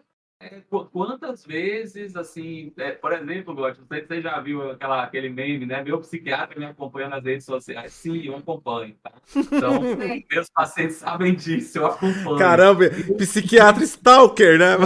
quantas 0.92 1.46
vezes, 1.46 2.16
assim, 2.16 2.72
é, 2.78 2.92
por 2.92 3.12
exemplo, 3.12 3.54
Gotti, 3.54 3.82
não 3.82 3.88
sei 3.88 4.02
se 4.02 4.08
você 4.08 4.22
já 4.22 4.40
viu 4.40 4.72
aquela, 4.72 5.04
aquele 5.04 5.30
meme, 5.30 5.66
né? 5.66 5.84
Meu 5.84 6.00
psiquiatra 6.00 6.58
me 6.58 6.66
acompanha 6.66 7.10
nas 7.10 7.24
redes 7.24 7.46
sociais. 7.46 7.92
Sim, 7.94 8.22
eu 8.26 8.38
acompanho, 8.38 8.96
tá? 9.04 9.12
Então, 9.36 9.82
meus 10.32 10.50
pacientes 10.50 10.98
sabem 10.98 11.36
disso, 11.36 11.80
eu 11.80 11.88
acompanho. 11.88 12.38
Caramba, 12.38 12.86
psiquiatra 13.18 13.84
stalker, 13.84 14.58
né? 14.58 14.78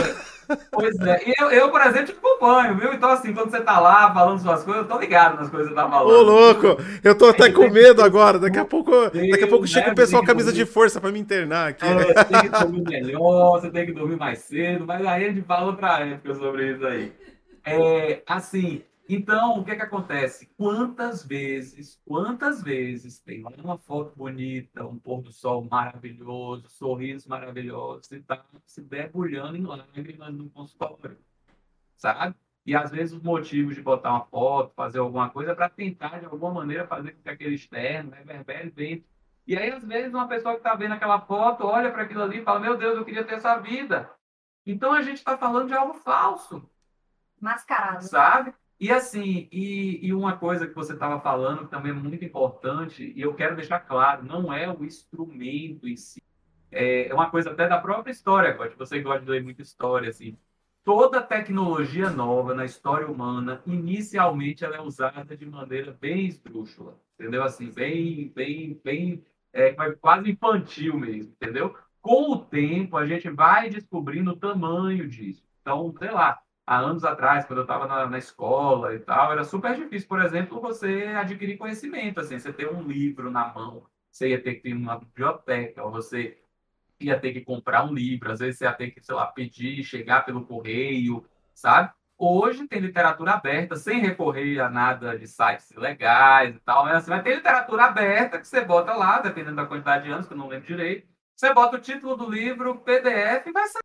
Pois 0.71 0.95
é, 0.99 1.21
eu, 1.39 1.51
eu, 1.51 1.71
por 1.71 1.81
exemplo, 1.81 2.05
te 2.05 2.11
acompanho, 2.11 2.77
viu? 2.77 2.93
Então, 2.93 3.09
assim, 3.09 3.33
quando 3.33 3.49
você 3.51 3.61
tá 3.61 3.79
lá 3.79 4.13
falando 4.13 4.39
suas 4.39 4.63
coisas, 4.63 4.83
eu 4.83 4.87
tô 4.87 4.99
ligado 4.99 5.37
nas 5.39 5.49
coisas 5.49 5.69
que 5.69 5.75
você 5.75 5.81
tá 5.81 5.89
falando. 5.89 6.15
Ô, 6.15 6.21
louco, 6.21 6.77
eu 7.03 7.17
tô 7.17 7.27
até 7.27 7.51
com 7.51 7.69
medo 7.69 8.01
agora. 8.01 8.39
Daqui 8.39 8.59
a 8.59 8.65
pouco, 8.65 8.91
daqui 8.91 9.43
a 9.43 9.47
pouco 9.47 9.67
chega 9.67 9.91
o 9.91 9.95
pessoal 9.95 10.23
camisa 10.23 10.51
de 10.51 10.65
força 10.65 10.99
pra 10.99 11.11
me 11.11 11.19
internar 11.19 11.69
aqui. 11.69 11.85
Você 11.85 12.25
tem 12.25 12.41
que 12.41 12.49
dormir 12.49 12.83
melhor, 12.83 13.51
você 13.59 13.69
tem 13.69 13.85
que 13.85 13.91
dormir 13.93 14.17
mais 14.17 14.39
cedo, 14.39 14.85
mas 14.85 15.05
aí 15.05 15.25
a 15.25 15.29
gente 15.29 15.41
fala 15.43 15.67
outra 15.67 15.99
época 15.99 16.35
sobre 16.35 16.73
isso 16.73 16.85
aí. 16.85 17.11
É, 17.65 18.21
assim, 18.27 18.83
então, 19.13 19.59
o 19.59 19.65
que 19.65 19.71
é 19.71 19.75
que 19.75 19.81
acontece? 19.81 20.47
Quantas 20.57 21.25
vezes, 21.25 22.01
quantas 22.05 22.61
vezes 22.61 23.19
tem 23.19 23.43
uma 23.63 23.77
foto 23.77 24.15
bonita, 24.15 24.85
um 24.85 24.97
pôr 24.97 25.21
do 25.21 25.31
sol 25.31 25.63
maravilhoso, 25.69 26.69
sorriso 26.69 27.29
maravilhoso, 27.29 28.15
e 28.15 28.21
tá 28.21 28.45
se 28.65 28.81
debulhando 28.81 29.57
em 29.57 29.65
lágrimas 29.65 30.33
no 30.33 30.49
consultório, 30.49 31.17
sabe? 31.97 32.35
E 32.65 32.75
às 32.75 32.91
vezes 32.91 33.13
os 33.13 33.21
motivos 33.21 33.75
de 33.75 33.81
botar 33.81 34.11
uma 34.11 34.25
foto, 34.25 34.73
fazer 34.73 34.99
alguma 34.99 35.29
coisa, 35.29 35.51
é 35.51 35.55
para 35.55 35.69
tentar 35.69 36.19
de 36.19 36.25
alguma 36.25 36.53
maneira 36.53 36.87
fazer 36.87 37.11
com 37.11 37.21
que 37.21 37.29
aquele 37.29 37.55
externo 37.55 38.11
reverbere 38.11 38.71
bem. 38.71 39.05
E 39.45 39.57
aí, 39.57 39.69
às 39.71 39.83
vezes, 39.83 40.13
uma 40.13 40.27
pessoa 40.27 40.53
que 40.53 40.61
está 40.61 40.73
vendo 40.73 40.93
aquela 40.93 41.19
foto 41.19 41.65
olha 41.65 41.91
para 41.91 42.03
aquilo 42.03 42.23
ali 42.23 42.39
e 42.39 42.43
fala: 42.43 42.61
Meu 42.61 42.77
Deus, 42.77 42.95
eu 42.95 43.03
queria 43.03 43.25
ter 43.25 43.35
essa 43.35 43.57
vida. 43.57 44.09
Então 44.65 44.93
a 44.93 45.01
gente 45.01 45.17
está 45.17 45.37
falando 45.37 45.67
de 45.67 45.73
algo 45.73 45.93
falso. 45.95 46.69
Mascarado. 47.41 48.03
Sabe? 48.05 48.53
E 48.83 48.91
assim, 48.91 49.47
e, 49.49 50.05
e 50.05 50.13
uma 50.13 50.35
coisa 50.35 50.67
que 50.67 50.75
você 50.75 50.91
estava 50.91 51.17
falando 51.21 51.59
que 51.63 51.71
também 51.71 51.91
é 51.91 51.95
muito 51.95 52.25
importante, 52.25 53.13
e 53.15 53.21
eu 53.21 53.33
quero 53.33 53.55
deixar 53.55 53.79
claro, 53.79 54.25
não 54.25 54.51
é 54.51 54.69
o 54.69 54.83
instrumento 54.83 55.87
em 55.87 55.95
si. 55.95 56.21
É, 56.69 57.07
é 57.07 57.13
uma 57.13 57.29
coisa 57.31 57.51
até 57.51 57.65
da 57.65 57.79
própria 57.79 58.11
história, 58.11 58.51
Gotti. 58.51 58.75
Você 58.75 58.99
gosta 59.01 59.21
de 59.23 59.31
ler 59.31 59.41
muita 59.41 59.61
história, 59.61 60.09
assim. 60.09 60.37
Toda 60.83 61.21
tecnologia 61.21 62.09
nova 62.09 62.53
na 62.53 62.65
história 62.65 63.07
humana, 63.07 63.61
inicialmente 63.65 64.65
ela 64.65 64.75
é 64.75 64.81
usada 64.81 65.37
de 65.37 65.45
maneira 65.45 65.97
bem 66.01 66.25
esdrúxula, 66.25 66.99
entendeu? 67.17 67.41
Assim, 67.41 67.71
bem, 67.71 68.33
bem, 68.35 68.81
bem, 68.83 69.25
é, 69.53 69.71
quase 70.01 70.29
infantil 70.29 70.97
mesmo, 70.99 71.31
entendeu? 71.41 71.73
Com 72.01 72.33
o 72.33 72.37
tempo, 72.37 72.97
a 72.97 73.05
gente 73.05 73.29
vai 73.29 73.69
descobrindo 73.69 74.31
o 74.31 74.35
tamanho 74.35 75.07
disso. 75.07 75.41
Então, 75.61 75.95
sei 75.97 76.11
lá, 76.11 76.37
há 76.65 76.77
anos 76.79 77.03
atrás, 77.03 77.45
quando 77.45 77.59
eu 77.59 77.63
estava 77.63 77.87
na, 77.87 78.07
na, 78.07 78.17
escola 78.17 78.95
e 78.95 78.99
tal, 78.99 79.31
era 79.31 79.43
super 79.43 79.75
difícil, 79.75 80.07
por 80.07 80.21
exemplo, 80.21 80.61
você 80.61 81.05
adquirir 81.15 81.57
conhecimento, 81.57 82.19
assim, 82.19 82.39
você 82.39 82.53
ter 82.53 82.71
um 82.71 82.81
livro 82.83 83.29
na 83.31 83.53
mão, 83.53 83.85
você 84.11 84.29
ia 84.29 84.41
ter 84.41 84.55
que 84.55 84.69
ir 84.69 84.73
numa 84.73 84.97
biblioteca, 84.97 85.83
ou 85.83 85.91
você 85.91 86.39
ia 86.99 87.19
ter 87.19 87.33
que 87.33 87.41
comprar 87.41 87.83
um 87.85 87.93
livro, 87.93 88.31
às 88.31 88.39
vezes 88.39 88.57
você 88.57 88.65
ia 88.65 88.73
ter 88.73 88.91
que, 88.91 89.01
sei 89.03 89.15
lá, 89.15 89.27
pedir, 89.27 89.83
chegar 89.83 90.25
pelo 90.25 90.45
correio, 90.45 91.25
sabe? 91.53 91.91
Hoje 92.17 92.67
tem 92.67 92.79
literatura 92.79 93.33
aberta, 93.33 93.75
sem 93.75 93.99
recorrer 93.99 94.59
a 94.61 94.69
nada 94.69 95.17
de 95.17 95.27
sites 95.27 95.71
legais 95.75 96.55
e 96.55 96.59
tal, 96.59 96.85
mas 96.85 97.03
você 97.03 97.09
vai 97.09 97.21
ter 97.23 97.35
literatura 97.35 97.85
aberta 97.85 98.39
que 98.39 98.47
você 98.47 98.63
bota 98.63 98.93
lá, 98.93 99.19
dependendo 99.19 99.57
da 99.57 99.65
quantidade 99.65 100.05
de 100.05 100.11
anos, 100.11 100.27
que 100.27 100.33
eu 100.33 100.37
não 100.37 100.47
lembro 100.47 100.67
direito, 100.67 101.07
você 101.35 101.53
bota 101.53 101.77
o 101.77 101.81
título 101.81 102.15
do 102.15 102.29
livro, 102.29 102.79
PDF, 102.79 103.47
e 103.47 103.51
vai 103.51 103.67
sair 103.67 103.83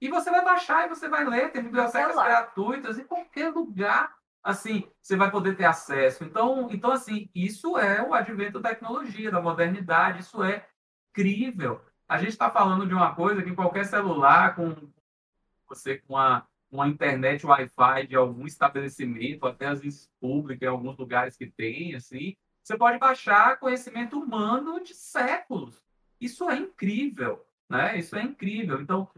e 0.00 0.08
você 0.08 0.30
vai 0.30 0.44
baixar 0.44 0.86
e 0.86 0.88
você 0.88 1.08
vai 1.08 1.24
ler, 1.24 1.50
tem 1.50 1.62
bibliotecas 1.62 2.14
gratuitas 2.14 2.98
em 2.98 3.04
qualquer 3.04 3.50
lugar. 3.50 4.14
Assim, 4.42 4.88
você 5.02 5.16
vai 5.16 5.30
poder 5.30 5.56
ter 5.56 5.64
acesso. 5.64 6.22
Então, 6.22 6.68
então, 6.70 6.92
assim, 6.92 7.28
isso 7.34 7.76
é 7.76 8.00
o 8.02 8.14
advento 8.14 8.60
da 8.60 8.68
tecnologia, 8.68 9.30
da 9.30 9.40
modernidade, 9.40 10.20
isso 10.20 10.42
é 10.42 10.66
incrível. 11.10 11.80
A 12.08 12.18
gente 12.18 12.30
está 12.30 12.48
falando 12.50 12.86
de 12.86 12.94
uma 12.94 13.14
coisa 13.14 13.42
que 13.42 13.54
qualquer 13.54 13.84
celular, 13.86 14.54
com 14.54 14.74
você 15.68 15.98
com 15.98 16.14
uma, 16.14 16.46
uma 16.70 16.86
internet 16.86 17.44
Wi-Fi 17.44 18.06
de 18.06 18.14
algum 18.14 18.46
estabelecimento, 18.46 19.46
até 19.46 19.66
às 19.66 19.80
vezes 19.80 20.08
pública, 20.20 20.64
em 20.64 20.68
alguns 20.68 20.96
lugares 20.96 21.36
que 21.36 21.46
tem, 21.46 21.96
assim, 21.96 22.36
você 22.62 22.76
pode 22.76 22.98
baixar 22.98 23.58
conhecimento 23.58 24.18
humano 24.18 24.82
de 24.82 24.94
séculos. 24.94 25.84
Isso 26.20 26.48
é 26.48 26.56
incrível, 26.56 27.44
né? 27.68 27.98
Isso 27.98 28.16
é 28.16 28.22
incrível. 28.22 28.80
Então, 28.80 29.08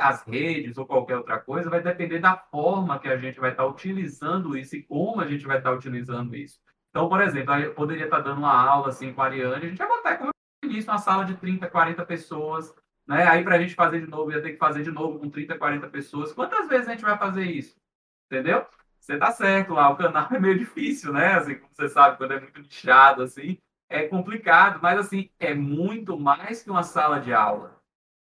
as 0.00 0.22
redes 0.22 0.78
ou 0.78 0.86
qualquer 0.86 1.16
outra 1.16 1.38
coisa, 1.38 1.68
vai 1.68 1.82
depender 1.82 2.18
da 2.18 2.36
forma 2.36 2.98
que 2.98 3.08
a 3.08 3.16
gente 3.16 3.38
vai 3.38 3.50
estar 3.50 3.66
utilizando 3.66 4.56
isso 4.56 4.76
e 4.76 4.82
como 4.82 5.20
a 5.20 5.26
gente 5.26 5.46
vai 5.46 5.58
estar 5.58 5.72
utilizando 5.72 6.34
isso. 6.34 6.58
Então, 6.90 7.08
por 7.08 7.20
exemplo, 7.20 7.54
eu 7.54 7.74
poderia 7.74 8.04
estar 8.04 8.20
dando 8.20 8.38
uma 8.38 8.52
aula 8.52 8.88
assim 8.88 9.12
com 9.12 9.20
a 9.22 9.26
Ariane, 9.26 9.66
a 9.66 9.68
gente 9.68 9.78
vai 9.78 9.88
botar, 9.88 10.16
como 10.16 10.32
disse, 10.66 10.88
uma 10.88 10.98
sala 10.98 11.24
de 11.24 11.36
30, 11.36 11.68
40 11.68 12.04
pessoas, 12.06 12.74
né? 13.06 13.26
Aí, 13.26 13.44
para 13.44 13.56
a 13.56 13.60
gente 13.60 13.74
fazer 13.74 14.00
de 14.00 14.06
novo, 14.10 14.32
ia 14.32 14.42
ter 14.42 14.52
que 14.52 14.58
fazer 14.58 14.82
de 14.82 14.90
novo 14.90 15.18
com 15.18 15.30
30, 15.30 15.58
40 15.58 15.88
pessoas. 15.88 16.32
Quantas 16.32 16.68
vezes 16.68 16.88
a 16.88 16.92
gente 16.92 17.04
vai 17.04 17.16
fazer 17.18 17.44
isso? 17.44 17.76
Entendeu? 18.26 18.66
Você 18.98 19.16
tá 19.16 19.30
certo 19.30 19.74
lá, 19.74 19.90
o 19.90 19.96
canal 19.96 20.28
é 20.32 20.38
meio 20.38 20.58
difícil, 20.58 21.12
né? 21.12 21.34
Assim, 21.34 21.56
como 21.56 21.70
você 21.72 21.88
sabe, 21.88 22.16
quando 22.16 22.32
é 22.32 22.40
muito 22.40 22.60
nichado, 22.60 23.22
assim, 23.22 23.58
é 23.88 24.06
complicado, 24.08 24.80
mas 24.82 24.98
assim, 24.98 25.30
é 25.38 25.54
muito 25.54 26.18
mais 26.18 26.62
que 26.62 26.70
uma 26.70 26.82
sala 26.82 27.20
de 27.20 27.32
aula 27.32 27.77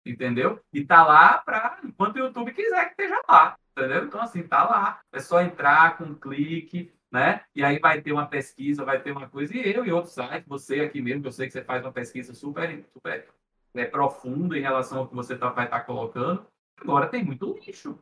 entendeu? 0.06 0.60
E 0.72 0.84
tá 0.86 1.06
lá 1.06 1.38
para 1.40 1.80
enquanto 1.84 2.16
o 2.16 2.20
YouTube 2.20 2.54
quiser 2.54 2.86
que 2.86 2.92
esteja 2.92 3.22
lá, 3.28 3.58
entendeu? 3.72 4.06
Então 4.06 4.22
assim, 4.22 4.44
tá 4.44 4.64
lá, 4.64 5.02
é 5.12 5.20
só 5.20 5.42
entrar 5.42 5.98
com 5.98 6.06
um 6.06 6.16
clique, 6.16 6.92
né? 7.12 7.42
E 7.56 7.64
aí 7.64 7.80
vai 7.80 8.02
ter 8.02 8.12
uma 8.12 8.28
pesquisa, 8.28 8.86
vai 8.86 9.02
ter 9.02 9.12
uma 9.12 9.28
coisa 9.30 9.56
e 9.56 9.74
eu 9.74 9.86
e 9.86 9.92
outros 9.92 10.14
sites, 10.14 10.48
você 10.48 10.82
aqui 10.82 11.02
mesmo, 11.02 11.26
eu 11.26 11.32
sei 11.32 11.48
que 11.48 11.54
você 11.54 11.64
faz 11.64 11.84
uma 11.84 11.92
pesquisa 11.92 12.34
super 12.34 12.84
super 12.94 13.28
né, 13.74 13.86
profunda 13.86 14.58
em 14.58 14.62
relação 14.62 15.00
ao 15.00 15.08
que 15.08 15.16
você 15.16 15.36
tá, 15.38 15.50
vai 15.50 15.66
estar 15.66 15.80
tá 15.80 15.86
colocando. 15.86 16.46
Agora 16.78 17.08
tem 17.08 17.24
muito 17.24 17.54
lixo, 17.54 18.00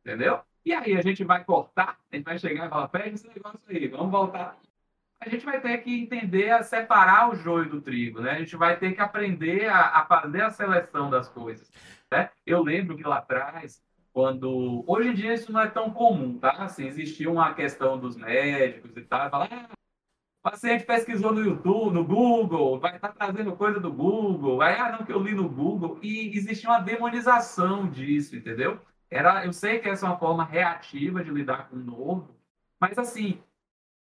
entendeu? 0.00 0.40
E 0.64 0.72
aí 0.72 0.96
a 0.96 1.02
gente 1.02 1.24
vai 1.24 1.44
cortar, 1.44 1.98
a 2.10 2.16
gente 2.16 2.24
vai 2.24 2.38
chegar 2.38 2.66
e 2.66 2.68
falar, 2.68 2.88
pega 2.88 3.08
esse 3.08 3.26
negócio 3.26 3.60
aí, 3.68 3.88
vamos 3.88 4.10
voltar 4.10 4.58
a 5.20 5.28
gente 5.28 5.44
vai 5.44 5.60
ter 5.60 5.78
que 5.78 6.02
entender 6.02 6.50
a 6.50 6.62
separar 6.62 7.30
o 7.30 7.36
joio 7.36 7.68
do 7.68 7.80
trigo, 7.80 8.20
né? 8.20 8.32
A 8.32 8.38
gente 8.38 8.56
vai 8.56 8.78
ter 8.78 8.92
que 8.92 9.00
aprender 9.00 9.68
a, 9.68 9.98
a 9.98 10.06
fazer 10.06 10.42
a 10.42 10.50
seleção 10.50 11.10
das 11.10 11.28
coisas. 11.28 11.70
Né? 12.10 12.30
Eu 12.46 12.62
lembro 12.62 12.96
que 12.96 13.02
lá 13.02 13.18
atrás, 13.18 13.82
quando. 14.12 14.82
Hoje 14.86 15.10
em 15.10 15.14
dia 15.14 15.34
isso 15.34 15.52
não 15.52 15.60
é 15.60 15.68
tão 15.68 15.90
comum, 15.90 16.38
tá? 16.38 16.52
Assim, 16.64 16.86
existia 16.86 17.30
uma 17.30 17.54
questão 17.54 17.98
dos 17.98 18.16
médicos 18.16 18.96
e 18.96 19.02
tal, 19.02 19.30
falar, 19.30 19.48
ah, 19.52 19.68
o 20.40 20.50
paciente 20.50 20.86
pesquisou 20.86 21.32
no 21.34 21.44
YouTube, 21.44 21.92
no 21.92 22.04
Google, 22.04 22.80
vai 22.80 22.96
estar 22.96 23.12
trazendo 23.12 23.54
coisa 23.56 23.78
do 23.78 23.92
Google, 23.92 24.62
aí, 24.62 24.74
ah, 24.74 24.92
não, 24.92 25.04
que 25.04 25.12
eu 25.12 25.22
li 25.22 25.34
no 25.34 25.48
Google, 25.48 25.98
e 26.02 26.34
existia 26.34 26.70
uma 26.70 26.80
demonização 26.80 27.88
disso, 27.90 28.34
entendeu? 28.34 28.80
Era, 29.10 29.44
eu 29.44 29.52
sei 29.52 29.80
que 29.80 29.88
essa 29.88 30.06
é 30.06 30.08
uma 30.08 30.18
forma 30.18 30.44
reativa 30.44 31.22
de 31.22 31.30
lidar 31.30 31.68
com 31.68 31.76
o 31.76 31.80
novo, 31.80 32.34
mas 32.80 32.96
assim, 32.96 33.42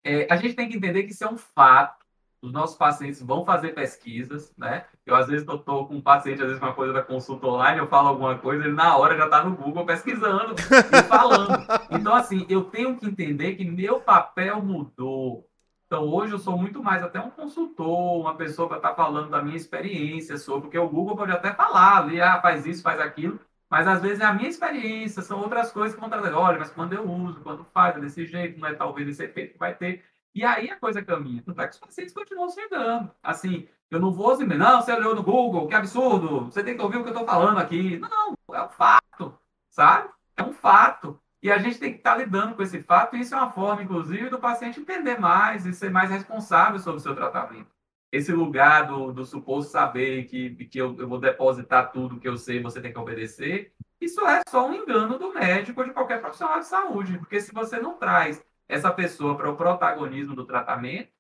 é, 0.05 0.27
a 0.31 0.37
gente 0.37 0.55
tem 0.55 0.69
que 0.69 0.77
entender 0.77 1.05
que 1.05 1.13
isso 1.13 1.25
é 1.25 1.31
um 1.31 1.37
fato. 1.37 1.99
Os 2.41 2.53
nossos 2.53 2.77
pacientes 2.77 3.21
vão 3.21 3.45
fazer 3.45 3.75
pesquisas, 3.75 4.55
né? 4.57 4.85
Eu, 5.05 5.17
às 5.17 5.27
vezes, 5.27 5.47
estou 5.47 5.87
com 5.89 5.97
um 5.97 6.01
paciente, 6.01 6.41
às 6.41 6.47
vezes, 6.47 6.61
com 6.61 6.67
uma 6.67 6.75
coisa 6.75 6.93
da 6.93 7.03
consulta 7.03 7.49
online, 7.49 7.81
eu 7.81 7.89
falo 7.89 8.09
alguma 8.09 8.39
coisa, 8.39 8.65
ele 8.65 8.75
na 8.75 8.97
hora 8.97 9.17
já 9.17 9.25
está 9.25 9.43
no 9.43 9.57
Google 9.57 9.85
pesquisando 9.85 10.55
e 10.57 11.03
falando. 11.03 11.67
Então, 11.91 12.15
assim, 12.15 12.47
eu 12.49 12.65
tenho 12.65 12.97
que 12.97 13.07
entender 13.07 13.57
que 13.57 13.65
meu 13.65 14.01
papel 14.01 14.63
mudou. 14.63 15.49
Então, 15.87 16.05
hoje 16.05 16.33
eu 16.33 16.39
sou 16.39 16.57
muito 16.57 16.83
mais 16.83 17.03
até 17.03 17.19
um 17.19 17.31
consultor, 17.31 18.21
uma 18.21 18.37
pessoa 18.37 18.69
para 18.69 18.77
estar 18.77 18.91
tá 18.91 18.95
falando 18.95 19.31
da 19.31 19.43
minha 19.43 19.57
experiência 19.57 20.37
sobre, 20.37 20.63
porque 20.63 20.79
o 20.79 20.89
Google 20.89 21.17
pode 21.17 21.33
até 21.33 21.53
falar 21.55 21.97
ali, 21.97 22.21
ah, 22.21 22.41
faz 22.43 22.67
isso, 22.67 22.83
faz 22.83 23.01
aquilo, 23.01 23.41
mas 23.71 23.87
às 23.87 24.01
vezes 24.01 24.21
é 24.21 24.25
a 24.25 24.33
minha 24.33 24.49
experiência, 24.49 25.23
são 25.23 25.41
outras 25.41 25.71
coisas 25.71 25.95
que 25.95 26.01
vão 26.01 26.09
trazer. 26.09 26.33
Olha, 26.33 26.59
mas 26.59 26.71
quando 26.71 26.95
eu 26.95 27.09
uso, 27.09 27.41
quando 27.41 27.65
faz, 27.65 27.97
é 27.97 28.01
desse 28.01 28.25
jeito, 28.27 28.59
não 28.59 28.69
é 28.69 28.75
talvez 28.75 29.09
esse 29.09 29.23
efeito 29.23 29.53
que 29.53 29.59
vai 29.59 29.75
ter. 29.75 30.05
E 30.35 30.45
aí 30.45 30.71
a 30.71 30.77
coisa 30.77 31.05
caminha. 31.05 31.43
Tanto 31.45 31.61
é 31.61 31.67
que 31.67 31.75
os 31.75 31.81
pacientes 31.81 32.15
continuam 32.15 32.49
chegando. 32.51 33.11
Assim, 33.23 33.69
eu 33.91 34.01
não 34.01 34.13
vou 34.13 34.33
assim, 34.33 34.45
não, 34.45 34.81
você 34.81 34.93
olhou 34.93 35.15
no 35.15 35.23
Google, 35.23 35.69
que 35.69 35.75
absurdo, 35.75 36.47
você 36.47 36.63
tem 36.63 36.77
que 36.77 36.83
ouvir 36.83 36.99
o 36.99 37.03
que 37.03 37.11
eu 37.11 37.13
estou 37.13 37.27
falando 37.27 37.59
aqui. 37.59 37.99
Não, 37.99 38.35
é 38.55 38.63
um 38.63 38.69
fato, 38.71 39.39
sabe? 39.71 40.09
É 40.37 40.43
um 40.43 40.53
fato. 40.53 41.21
E 41.43 41.53
a 41.53 41.59
gente 41.59 41.79
tem 41.79 41.93
que 41.93 41.99
estar 41.99 42.13
tá 42.13 42.19
lidando 42.19 42.55
com 42.55 42.63
esse 42.63 42.83
fato, 42.83 43.17
e 43.17 43.21
isso 43.21 43.35
é 43.35 43.39
uma 43.39 43.51
forma, 43.51 43.83
inclusive, 43.83 44.29
do 44.29 44.39
paciente 44.39 44.81
entender 44.81 45.19
mais 45.21 45.67
e 45.67 45.73
ser 45.73 45.91
mais 45.91 46.11
responsável 46.11 46.79
sobre 46.81 46.99
o 46.99 47.03
seu 47.03 47.15
tratamento 47.15 47.78
esse 48.11 48.33
lugar 48.33 48.87
do, 48.87 49.13
do 49.13 49.25
suposto 49.25 49.71
saber 49.71 50.25
que, 50.25 50.55
que 50.67 50.79
eu, 50.79 50.97
eu 50.99 51.09
vou 51.09 51.19
depositar 51.19 51.93
tudo 51.93 52.19
que 52.19 52.29
eu 52.29 52.37
sei 52.37 52.63
você 52.63 52.81
tem 52.81 52.93
que 52.93 52.99
obedecer, 52.99 53.73
isso 54.01 54.27
é 54.27 54.41
só 54.49 54.67
um 54.67 54.75
engano 54.75 55.19
do 55.19 55.33
médico 55.33 55.81
ou 55.81 55.87
de 55.87 55.93
qualquer 55.93 56.21
profissional 56.21 56.61
de 56.61 56.67
saúde. 56.67 57.19
Porque 57.19 57.41
se 57.41 57.53
você 57.53 57.79
não 57.81 57.99
traz 57.99 58.45
essa 58.69 58.93
pessoa 58.93 59.37
para 59.37 59.51
o 59.51 59.57
protagonismo 59.57 60.35
do 60.35 60.47
tratamento, 60.47 61.11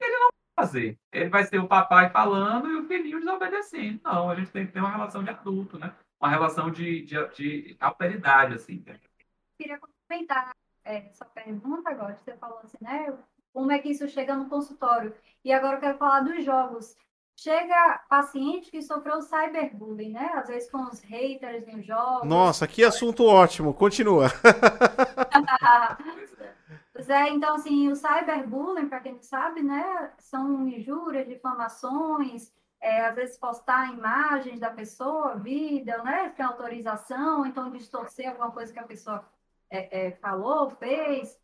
ele 0.00 0.12
não 0.12 0.28
vai 0.28 0.66
fazer. 0.66 0.98
Ele 1.12 1.30
vai 1.30 1.44
ser 1.44 1.58
o 1.58 1.68
papai 1.68 2.10
falando 2.10 2.68
e 2.68 2.76
o 2.76 2.86
filhinho 2.86 3.18
desobedecendo. 3.18 4.00
Não, 4.04 4.30
a 4.30 4.34
gente 4.34 4.50
tem 4.50 4.66
que 4.66 4.72
ter 4.72 4.80
uma 4.80 4.90
relação 4.90 5.24
de 5.24 5.30
adulto, 5.30 5.78
né? 5.78 5.94
uma 6.20 6.30
relação 6.30 6.70
de, 6.70 7.02
de, 7.02 7.28
de 7.28 7.76
alteridade, 7.80 8.54
assim. 8.54 8.82
Né? 8.86 8.98
Queria 9.58 9.78
complementar 9.78 10.54
é, 10.84 11.08
essa 11.08 11.24
pergunta 11.24 11.90
agora, 11.90 12.16
você 12.16 12.36
falou 12.36 12.58
assim, 12.62 12.78
né? 12.80 13.16
Como 13.56 13.72
é 13.72 13.78
que 13.78 13.88
isso 13.88 14.06
chega 14.06 14.36
no 14.36 14.50
consultório? 14.50 15.14
E 15.42 15.50
agora 15.50 15.76
eu 15.76 15.80
quero 15.80 15.96
falar 15.96 16.20
dos 16.20 16.44
jogos. 16.44 16.94
Chega 17.34 18.02
paciente 18.06 18.70
que 18.70 18.82
sofreu 18.82 19.22
cyberbullying, 19.22 20.12
né? 20.12 20.30
Às 20.34 20.48
vezes 20.48 20.70
com 20.70 20.82
os 20.82 21.00
haters 21.00 21.66
nos 21.66 21.86
jogos. 21.86 22.28
Nossa, 22.28 22.68
que 22.68 22.84
assunto 22.84 23.24
ótimo. 23.24 23.72
Continua. 23.72 24.26
pois 26.92 27.08
é, 27.08 27.30
então, 27.30 27.54
assim, 27.54 27.90
o 27.90 27.96
cyberbullying, 27.96 28.90
para 28.90 29.00
quem 29.00 29.14
não 29.14 29.22
sabe, 29.22 29.62
né? 29.62 30.12
São 30.18 30.68
injúrias, 30.68 31.26
difamações, 31.26 32.52
é, 32.78 33.06
às 33.06 33.14
vezes 33.14 33.38
postar 33.38 33.90
imagens 33.90 34.60
da 34.60 34.68
pessoa, 34.68 35.36
vida, 35.36 35.96
né? 36.02 36.30
Sem 36.36 36.44
autorização, 36.44 37.46
então 37.46 37.70
distorcer 37.70 38.28
alguma 38.28 38.50
coisa 38.50 38.70
que 38.70 38.78
a 38.78 38.86
pessoa 38.86 39.26
é, 39.70 40.08
é, 40.08 40.10
falou, 40.10 40.68
fez. 40.68 41.38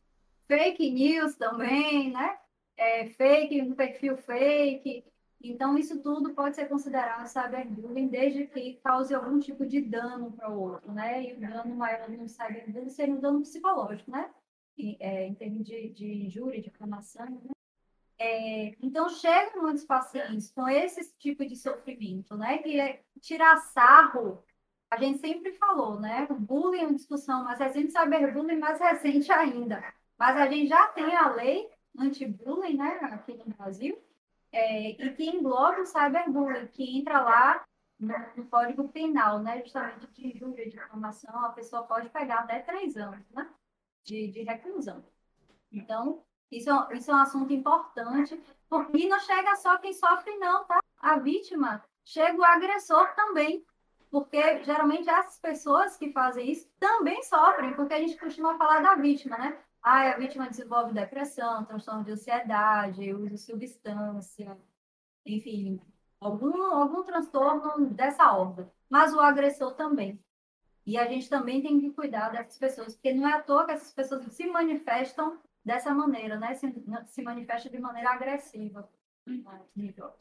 Fake 0.53 0.91
news 0.91 1.35
também, 1.37 2.12
né? 2.12 2.37
É, 2.77 3.09
fake, 3.09 3.62
um 3.62 3.74
perfil 3.74 4.19
fake. 4.19 5.03
Então, 5.43 5.79
isso 5.79 6.03
tudo 6.03 6.35
pode 6.35 6.57
ser 6.57 6.69
considerado 6.69 7.27
cyberbullying, 7.27 8.09
desde 8.09 8.47
que 8.47 8.74
cause 8.85 9.15
algum 9.15 9.41
tipo 9.41 9.65
de 9.65 9.81
dano 9.81 10.31
para 10.31 10.51
o 10.51 10.61
outro, 10.61 10.93
né? 10.93 11.24
E 11.24 11.33
o 11.33 11.41
dano 11.41 11.74
maior 11.74 12.07
no 12.11 12.29
cyberbullying 12.29 12.91
seria 12.91 13.15
um 13.15 13.20
dano 13.20 13.41
psicológico, 13.41 14.11
né? 14.11 14.31
E, 14.77 14.99
é, 15.01 15.27
em 15.27 15.35
termos 15.35 15.65
de, 15.65 15.89
de 15.89 16.27
injúria, 16.27 16.61
de 16.61 16.69
difamação, 16.69 17.24
né? 17.24 17.51
É, 18.19 18.77
então, 18.83 19.09
chegam 19.09 19.62
muitos 19.62 19.85
pacientes 19.87 20.53
com 20.53 20.69
esse 20.69 21.15
tipo 21.19 21.47
de 21.47 21.57
sofrimento, 21.57 22.37
né? 22.37 22.59
Que 22.59 22.79
é 22.79 23.03
tirar 23.23 23.57
sarro, 23.57 24.45
a 24.91 24.99
gente 24.99 25.19
sempre 25.19 25.53
falou, 25.55 25.99
né? 25.99 26.27
O 26.29 26.35
bullying 26.35 26.81
é 26.81 26.87
uma 26.87 26.95
discussão 26.95 27.43
mais 27.43 27.59
recente, 27.59 27.91
cyberbullying 27.91 28.59
mais 28.59 28.79
recente 28.79 29.33
ainda. 29.33 29.83
Mas 30.23 30.36
a 30.36 30.47
gente 30.47 30.69
já 30.69 30.86
tem 30.86 31.16
a 31.16 31.31
lei 31.31 31.69
anti-bullying, 31.99 32.77
né? 32.77 32.97
Aqui 33.11 33.35
no 33.44 33.57
Brasil, 33.57 34.01
é, 34.53 34.90
e 34.90 35.15
que 35.15 35.24
engloba 35.28 35.81
o 35.81 35.85
cyberbullying, 35.85 36.69
que 36.69 36.97
entra 36.97 37.20
lá 37.20 37.65
no, 37.99 38.15
no, 38.36 38.47
Código 38.47 38.89
Penal, 38.89 39.40
né? 39.40 39.61
Justamente 39.62 40.07
de 40.12 40.28
injúria, 40.28 40.70
de 40.70 40.77
informação, 40.77 41.44
a 41.44 41.49
pessoa 41.49 41.82
pode 41.82 42.09
pegar 42.09 42.36
até 42.36 42.61
três 42.61 42.97
anos, 42.97 43.28
né? 43.32 43.51
De, 44.05 44.28
de 44.28 44.43
reclusão. 44.44 45.05
Então, 45.73 46.23
isso, 46.53 46.70
isso 46.93 47.11
é 47.11 47.15
um 47.15 47.19
assunto 47.19 47.53
importante, 47.53 48.40
porque 48.69 49.09
não 49.09 49.19
chega 49.19 49.57
só 49.57 49.77
quem 49.78 49.93
sofre, 49.93 50.36
não, 50.36 50.65
tá? 50.66 50.78
A 51.01 51.19
vítima, 51.19 51.85
chega 52.05 52.39
o 52.39 52.44
agressor 52.44 53.12
também. 53.16 53.66
Porque 54.09 54.62
geralmente 54.62 55.11
essas 55.11 55.40
pessoas 55.40 55.97
que 55.97 56.12
fazem 56.12 56.49
isso 56.49 56.70
também 56.78 57.20
sofrem, 57.24 57.74
porque 57.74 57.94
a 57.94 57.99
gente 57.99 58.16
costuma 58.16 58.57
falar 58.57 58.81
da 58.82 58.94
vítima, 58.94 59.36
né? 59.36 59.59
Ah, 59.83 60.13
a 60.13 60.17
vítima 60.19 60.49
desenvolve 60.49 60.93
depressão, 60.93 61.65
transtorno 61.65 62.05
de 62.05 62.13
ansiedade, 62.13 63.13
uso 63.13 63.29
de 63.29 63.39
substância, 63.39 64.57
enfim, 65.27 65.81
algum, 66.21 66.63
algum 66.73 67.03
transtorno 67.03 67.91
dessa 67.91 68.33
ordem. 68.33 68.71
Mas 68.89 69.13
o 69.13 69.21
agressor 69.21 69.75
também. 69.75 70.23
E 70.87 70.97
a 70.99 71.07
gente 71.07 71.29
também 71.29 71.63
tem 71.63 71.81
que 71.81 71.91
cuidar 71.91 72.31
dessas 72.31 72.59
pessoas, 72.59 72.95
porque 72.95 73.13
não 73.13 73.29
é 73.29 73.35
à 73.35 73.43
toa 73.43 73.65
que 73.67 73.73
essas 73.73 73.93
pessoas 73.93 74.25
se 74.33 74.47
manifestam 74.47 75.39
dessa 75.65 75.95
maneira, 75.95 76.39
né? 76.39 76.55
Se, 76.55 76.73
se 77.07 77.23
manifestam 77.23 77.73
de 77.73 77.79
maneira 77.79 78.11
agressiva. 78.11 78.89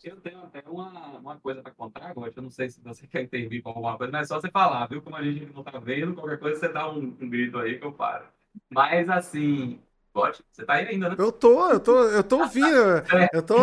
Eu 0.03 0.21
tenho 0.21 0.43
até 0.43 0.63
uma, 0.67 1.17
uma 1.17 1.39
coisa 1.39 1.61
para 1.61 1.73
contar 1.73 2.05
agora. 2.07 2.31
Eu 2.35 2.43
não 2.43 2.51
sei 2.51 2.69
se 2.69 2.79
você 2.81 3.07
quer 3.07 3.23
intervir 3.23 3.63
com 3.63 3.69
alguma 3.69 3.97
coisa, 3.97 4.11
mas 4.11 4.23
é 4.23 4.27
só 4.27 4.39
você 4.39 4.51
falar, 4.51 4.87
viu? 4.87 5.01
Como 5.01 5.15
a 5.15 5.23
gente 5.23 5.51
não 5.51 5.61
está 5.61 5.79
vendo, 5.79 6.13
qualquer 6.15 6.39
coisa 6.39 6.59
você 6.59 6.69
dá 6.69 6.89
um, 6.91 6.99
um 6.99 7.29
grito 7.29 7.57
aí 7.57 7.79
que 7.79 7.85
eu 7.85 7.93
paro. 7.93 8.27
Mas 8.69 9.09
assim, 9.09 9.79
Pode? 10.13 10.43
Você 10.51 10.65
tá 10.65 10.73
aí 10.73 10.89
ainda, 10.89 11.09
né? 11.09 11.15
Eu 11.17 11.31
tô, 11.31 11.69
eu 11.69 11.79
tô, 11.79 12.03
eu 12.03 12.23
tô 12.23 12.39
ouvindo. 12.39 12.67
Eu 13.31 13.41
tô, 13.41 13.55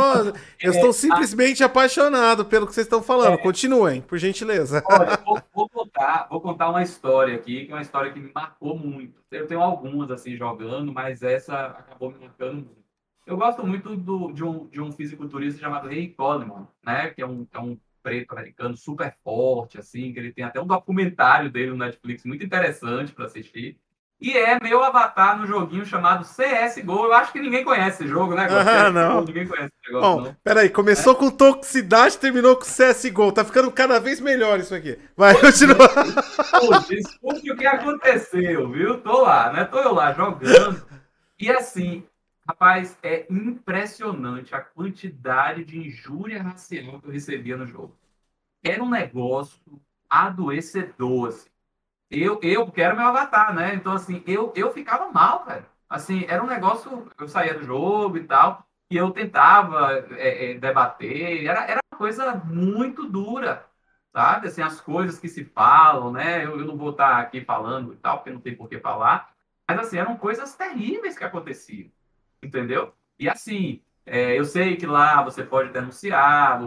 eu 0.62 0.72
estou 0.72 0.92
simplesmente 0.92 1.62
apaixonado 1.62 2.44
pelo 2.44 2.66
que 2.66 2.72
vocês 2.72 2.86
estão 2.86 3.02
falando. 3.02 3.34
É. 3.34 3.38
Continuem, 3.38 4.00
por 4.00 4.16
gentileza. 4.18 4.82
Olha, 4.86 5.18
vou, 5.24 5.42
vou, 5.52 5.68
contar, 5.68 6.26
vou 6.30 6.40
contar 6.40 6.70
uma 6.70 6.82
história 6.82 7.34
aqui, 7.34 7.66
que 7.66 7.72
é 7.72 7.74
uma 7.74 7.82
história 7.82 8.10
que 8.12 8.18
me 8.18 8.30
marcou 8.34 8.78
muito. 8.78 9.20
Eu 9.30 9.46
tenho 9.46 9.60
algumas 9.60 10.10
assim 10.10 10.36
jogando, 10.36 10.92
mas 10.92 11.22
essa 11.22 11.66
acabou 11.66 12.10
me 12.10 12.18
marcando 12.18 12.54
muito. 12.54 12.78
Eu 13.26 13.36
gosto 13.36 13.66
muito 13.66 13.94
do, 13.94 14.32
de, 14.32 14.42
um, 14.42 14.66
de 14.68 14.80
um 14.80 14.90
fisiculturista 14.90 15.60
chamado 15.60 15.88
Ray 15.88 16.08
Coleman, 16.08 16.66
né? 16.82 17.10
Que 17.10 17.20
é 17.20 17.26
um, 17.26 17.46
é 17.52 17.58
um 17.58 17.78
preto 18.02 18.32
americano 18.32 18.74
super 18.74 19.14
forte, 19.22 19.78
assim, 19.78 20.12
que 20.14 20.18
ele 20.18 20.32
tem 20.32 20.44
até 20.44 20.60
um 20.60 20.66
documentário 20.66 21.50
dele 21.50 21.72
no 21.72 21.76
Netflix 21.76 22.24
muito 22.24 22.44
interessante 22.44 23.12
para 23.12 23.26
assistir. 23.26 23.78
E 24.20 24.36
é 24.36 24.58
meu 24.60 24.82
avatar 24.82 25.38
no 25.38 25.46
joguinho 25.46 25.86
chamado 25.86 26.24
CSGO. 26.24 27.04
Eu 27.04 27.12
acho 27.12 27.30
que 27.32 27.40
ninguém 27.40 27.64
conhece 27.64 28.02
esse 28.02 28.08
jogo, 28.08 28.34
né? 28.34 28.48
Ah, 28.68 28.90
não. 28.90 29.24
Ninguém 29.24 29.46
conhece 29.46 29.70
esse 29.72 29.92
negócio, 29.92 30.16
Bom, 30.16 30.26
não. 30.26 30.36
Peraí, 30.42 30.68
começou 30.68 31.12
é? 31.12 31.16
com 31.16 31.30
toxicidade, 31.30 32.18
terminou 32.18 32.56
com 32.56 32.64
CSGO. 32.64 33.30
Tá 33.30 33.44
ficando 33.44 33.70
cada 33.70 34.00
vez 34.00 34.20
melhor 34.20 34.58
isso 34.58 34.74
aqui. 34.74 34.98
Vai, 35.16 35.34
continua. 35.40 35.88
Desculpe 36.88 37.52
o 37.52 37.56
que 37.56 37.66
aconteceu, 37.66 38.68
viu? 38.70 39.00
Tô 39.00 39.22
lá, 39.22 39.52
né? 39.52 39.64
Tô 39.64 39.78
eu 39.78 39.94
lá 39.94 40.12
jogando. 40.12 40.84
E 41.38 41.48
assim, 41.50 42.04
rapaz, 42.46 42.98
é 43.04 43.24
impressionante 43.30 44.52
a 44.52 44.60
quantidade 44.60 45.64
de 45.64 45.78
injúria 45.78 46.42
racial 46.42 47.00
que 47.00 47.06
eu 47.06 47.12
recebia 47.12 47.56
no 47.56 47.66
jogo. 47.66 47.96
Era 48.64 48.82
um 48.82 48.90
negócio 48.90 49.60
adoecedor, 50.10 51.28
assim 51.28 51.48
eu, 52.10 52.40
eu 52.42 52.70
quero 52.70 52.96
meu 52.96 53.06
avatar, 53.06 53.54
né? 53.54 53.74
Então, 53.74 53.92
assim, 53.92 54.22
eu, 54.26 54.52
eu 54.56 54.72
ficava 54.72 55.10
mal, 55.12 55.44
cara. 55.44 55.66
Assim, 55.88 56.24
era 56.28 56.42
um 56.42 56.46
negócio, 56.46 57.10
eu 57.18 57.28
saía 57.28 57.54
do 57.54 57.64
jogo 57.64 58.18
e 58.18 58.24
tal, 58.24 58.66
e 58.90 58.96
eu 58.96 59.10
tentava 59.10 59.92
é, 60.16 60.52
é, 60.52 60.54
debater, 60.58 61.44
era, 61.46 61.64
era 61.64 61.80
uma 61.92 61.98
coisa 61.98 62.34
muito 62.34 63.08
dura, 63.08 63.66
sabe? 64.12 64.48
Assim, 64.48 64.62
as 64.62 64.80
coisas 64.80 65.18
que 65.18 65.28
se 65.28 65.44
falam, 65.44 66.12
né? 66.12 66.44
Eu, 66.44 66.60
eu 66.60 66.66
não 66.66 66.76
vou 66.76 66.90
estar 66.90 67.18
aqui 67.18 67.42
falando 67.44 67.92
e 67.94 67.96
tal, 67.96 68.18
porque 68.18 68.30
não 68.30 68.40
tem 68.40 68.54
por 68.56 68.68
que 68.68 68.78
falar, 68.80 69.32
mas, 69.68 69.78
assim, 69.80 69.98
eram 69.98 70.16
coisas 70.16 70.54
terríveis 70.54 71.16
que 71.18 71.24
aconteciam, 71.24 71.90
entendeu? 72.42 72.94
E, 73.18 73.28
assim, 73.28 73.82
é, 74.06 74.38
eu 74.38 74.44
sei 74.44 74.76
que 74.76 74.86
lá 74.86 75.22
você 75.22 75.44
pode 75.44 75.72
denunciar, 75.72 76.60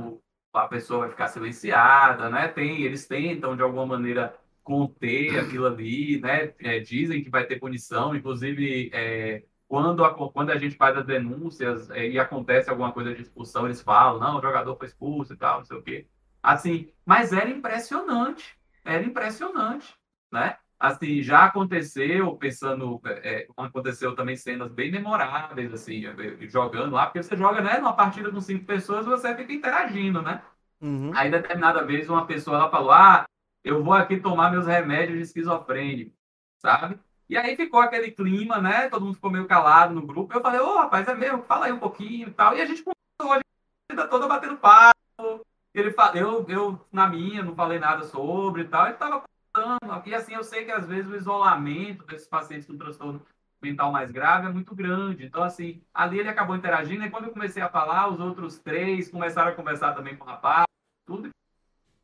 a 0.53 0.67
pessoa 0.67 1.01
vai 1.01 1.09
ficar 1.09 1.27
silenciada, 1.27 2.29
né? 2.29 2.47
Tem, 2.47 2.81
eles 2.81 3.07
tentam, 3.07 3.55
de 3.55 3.61
alguma 3.61 3.85
maneira, 3.85 4.35
conter 4.63 5.39
aquilo 5.39 5.65
ali, 5.65 6.19
né? 6.19 6.53
É, 6.59 6.79
dizem 6.79 7.23
que 7.23 7.29
vai 7.29 7.45
ter 7.45 7.59
punição, 7.59 8.15
inclusive 8.15 8.89
é, 8.93 9.43
quando, 9.67 10.03
a, 10.03 10.13
quando 10.31 10.51
a 10.51 10.57
gente 10.57 10.75
faz 10.75 10.97
as 10.97 11.05
denúncias 11.05 11.89
é, 11.91 12.07
e 12.07 12.19
acontece 12.19 12.69
alguma 12.69 12.91
coisa 12.91 13.13
de 13.13 13.21
expulsão, 13.21 13.65
eles 13.65 13.81
falam, 13.81 14.19
não, 14.19 14.37
o 14.37 14.41
jogador 14.41 14.75
foi 14.75 14.87
expulso 14.87 15.33
e 15.33 15.37
tal, 15.37 15.59
não 15.59 15.65
sei 15.65 15.77
o 15.77 15.81
quê. 15.81 16.07
Assim, 16.43 16.91
mas 17.05 17.31
era 17.31 17.49
impressionante, 17.49 18.57
era 18.83 19.03
impressionante, 19.03 19.95
né? 20.31 20.57
Assim, 20.79 21.21
já 21.21 21.45
aconteceu, 21.45 22.35
pensando, 22.37 22.99
é, 23.05 23.47
aconteceu 23.55 24.15
também 24.15 24.35
cenas 24.35 24.71
bem 24.71 24.91
memoráveis, 24.91 25.71
assim, 25.71 26.03
jogando 26.49 26.93
lá, 26.93 27.05
porque 27.05 27.21
você 27.21 27.37
joga, 27.37 27.61
né, 27.61 27.77
numa 27.77 27.93
partida 27.93 28.31
com 28.31 28.41
cinco 28.41 28.65
pessoas, 28.65 29.05
você 29.05 29.35
fica 29.35 29.53
interagindo, 29.53 30.23
né? 30.23 30.41
Uhum. 30.81 31.11
Aí, 31.13 31.29
determinada 31.29 31.85
vez, 31.85 32.09
uma 32.09 32.25
pessoa 32.25 32.57
ela 32.57 32.69
falou: 32.71 32.91
Ah, 32.91 33.25
eu 33.63 33.83
vou 33.83 33.93
aqui 33.93 34.19
tomar 34.19 34.51
meus 34.51 34.65
remédios 34.65 35.17
de 35.17 35.23
esquizofrênico, 35.23 36.15
sabe? 36.57 36.99
E 37.29 37.37
aí 37.37 37.55
ficou 37.55 37.79
aquele 37.79 38.11
clima, 38.11 38.59
né? 38.59 38.89
Todo 38.89 39.05
mundo 39.05 39.15
ficou 39.15 39.31
meio 39.31 39.47
calado 39.47 39.93
no 39.93 40.05
grupo. 40.05 40.33
Eu 40.33 40.41
falei, 40.41 40.59
ô, 40.59 40.65
oh, 40.65 40.77
rapaz, 40.79 41.07
é 41.07 41.15
mesmo, 41.15 41.43
fala 41.43 41.67
aí 41.67 41.71
um 41.71 41.79
pouquinho 41.79 42.27
e 42.27 42.31
tal. 42.31 42.55
E 42.57 42.61
a 42.61 42.65
gente 42.65 42.83
começou 42.83 43.33
a 43.33 43.39
vida 43.89 44.07
toda 44.07 44.27
batendo 44.27 44.57
papo. 44.57 45.45
Ele 45.73 45.91
fala, 45.91 46.17
eu, 46.17 46.45
eu, 46.49 46.85
na 46.91 47.07
minha, 47.07 47.41
não 47.41 47.55
falei 47.55 47.79
nada 47.79 48.03
sobre 48.03 48.63
e 48.63 48.67
tal. 48.67 48.87
Ele 48.87 48.97
tava 48.97 49.23
contando. 49.53 50.07
E 50.07 50.13
assim, 50.13 50.33
eu 50.33 50.43
sei 50.43 50.65
que 50.65 50.71
às 50.71 50.85
vezes 50.85 51.09
o 51.09 51.15
isolamento 51.15 52.05
desses 52.05 52.27
pacientes 52.27 52.67
com 52.67 52.77
transtorno 52.77 53.25
mental 53.61 53.91
mais 53.91 54.11
grave 54.11 54.47
é 54.47 54.51
muito 54.51 54.75
grande. 54.75 55.25
Então, 55.25 55.43
assim, 55.43 55.81
ali 55.93 56.19
ele 56.19 56.27
acabou 56.27 56.55
interagindo. 56.55 57.05
E 57.05 57.09
quando 57.09 57.25
eu 57.25 57.31
comecei 57.31 57.61
a 57.61 57.69
falar, 57.69 58.09
os 58.09 58.19
outros 58.19 58.59
três 58.59 59.09
começaram 59.09 59.51
a 59.51 59.55
conversar 59.55 59.93
também 59.93 60.17
com 60.17 60.25
o 60.25 60.27
rapaz. 60.27 60.65
Tudo 61.05 61.29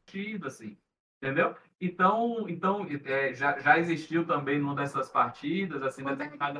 sentido, 0.05 0.47
assim 0.47 0.77
entendeu? 1.21 1.55
Então, 1.79 2.45
então 2.49 2.87
é, 3.05 3.33
já, 3.33 3.59
já 3.59 3.77
existiu 3.77 4.25
também 4.25 4.59
numa 4.59 4.75
dessas 4.75 5.09
partidas, 5.09 5.81
assim, 5.83 6.03
determinada... 6.03 6.59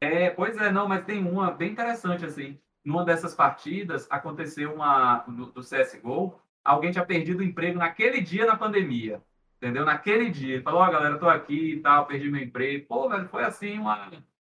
É, 0.00 0.30
pois 0.30 0.56
é, 0.56 0.70
não, 0.72 0.88
mas 0.88 1.04
tem 1.04 1.24
uma 1.24 1.50
bem 1.52 1.70
interessante, 1.70 2.24
assim, 2.24 2.58
numa 2.84 3.04
dessas 3.04 3.34
partidas 3.34 4.06
aconteceu 4.10 4.74
uma, 4.74 5.18
do, 5.28 5.46
do 5.46 5.60
CSGO, 5.60 6.40
alguém 6.64 6.90
tinha 6.90 7.06
perdido 7.06 7.40
o 7.40 7.44
emprego 7.44 7.78
naquele 7.78 8.20
dia 8.20 8.44
na 8.44 8.56
pandemia, 8.56 9.22
entendeu? 9.58 9.84
Naquele 9.84 10.28
dia, 10.28 10.60
falou, 10.62 10.80
ó, 10.80 10.88
oh, 10.88 10.90
galera, 10.90 11.18
tô 11.18 11.28
aqui 11.28 11.74
e 11.74 11.80
tal, 11.80 12.06
perdi 12.06 12.28
meu 12.28 12.42
emprego, 12.42 12.86
pô, 12.88 13.08
velho, 13.08 13.28
foi 13.28 13.44
assim 13.44 13.78
uma, 13.78 14.10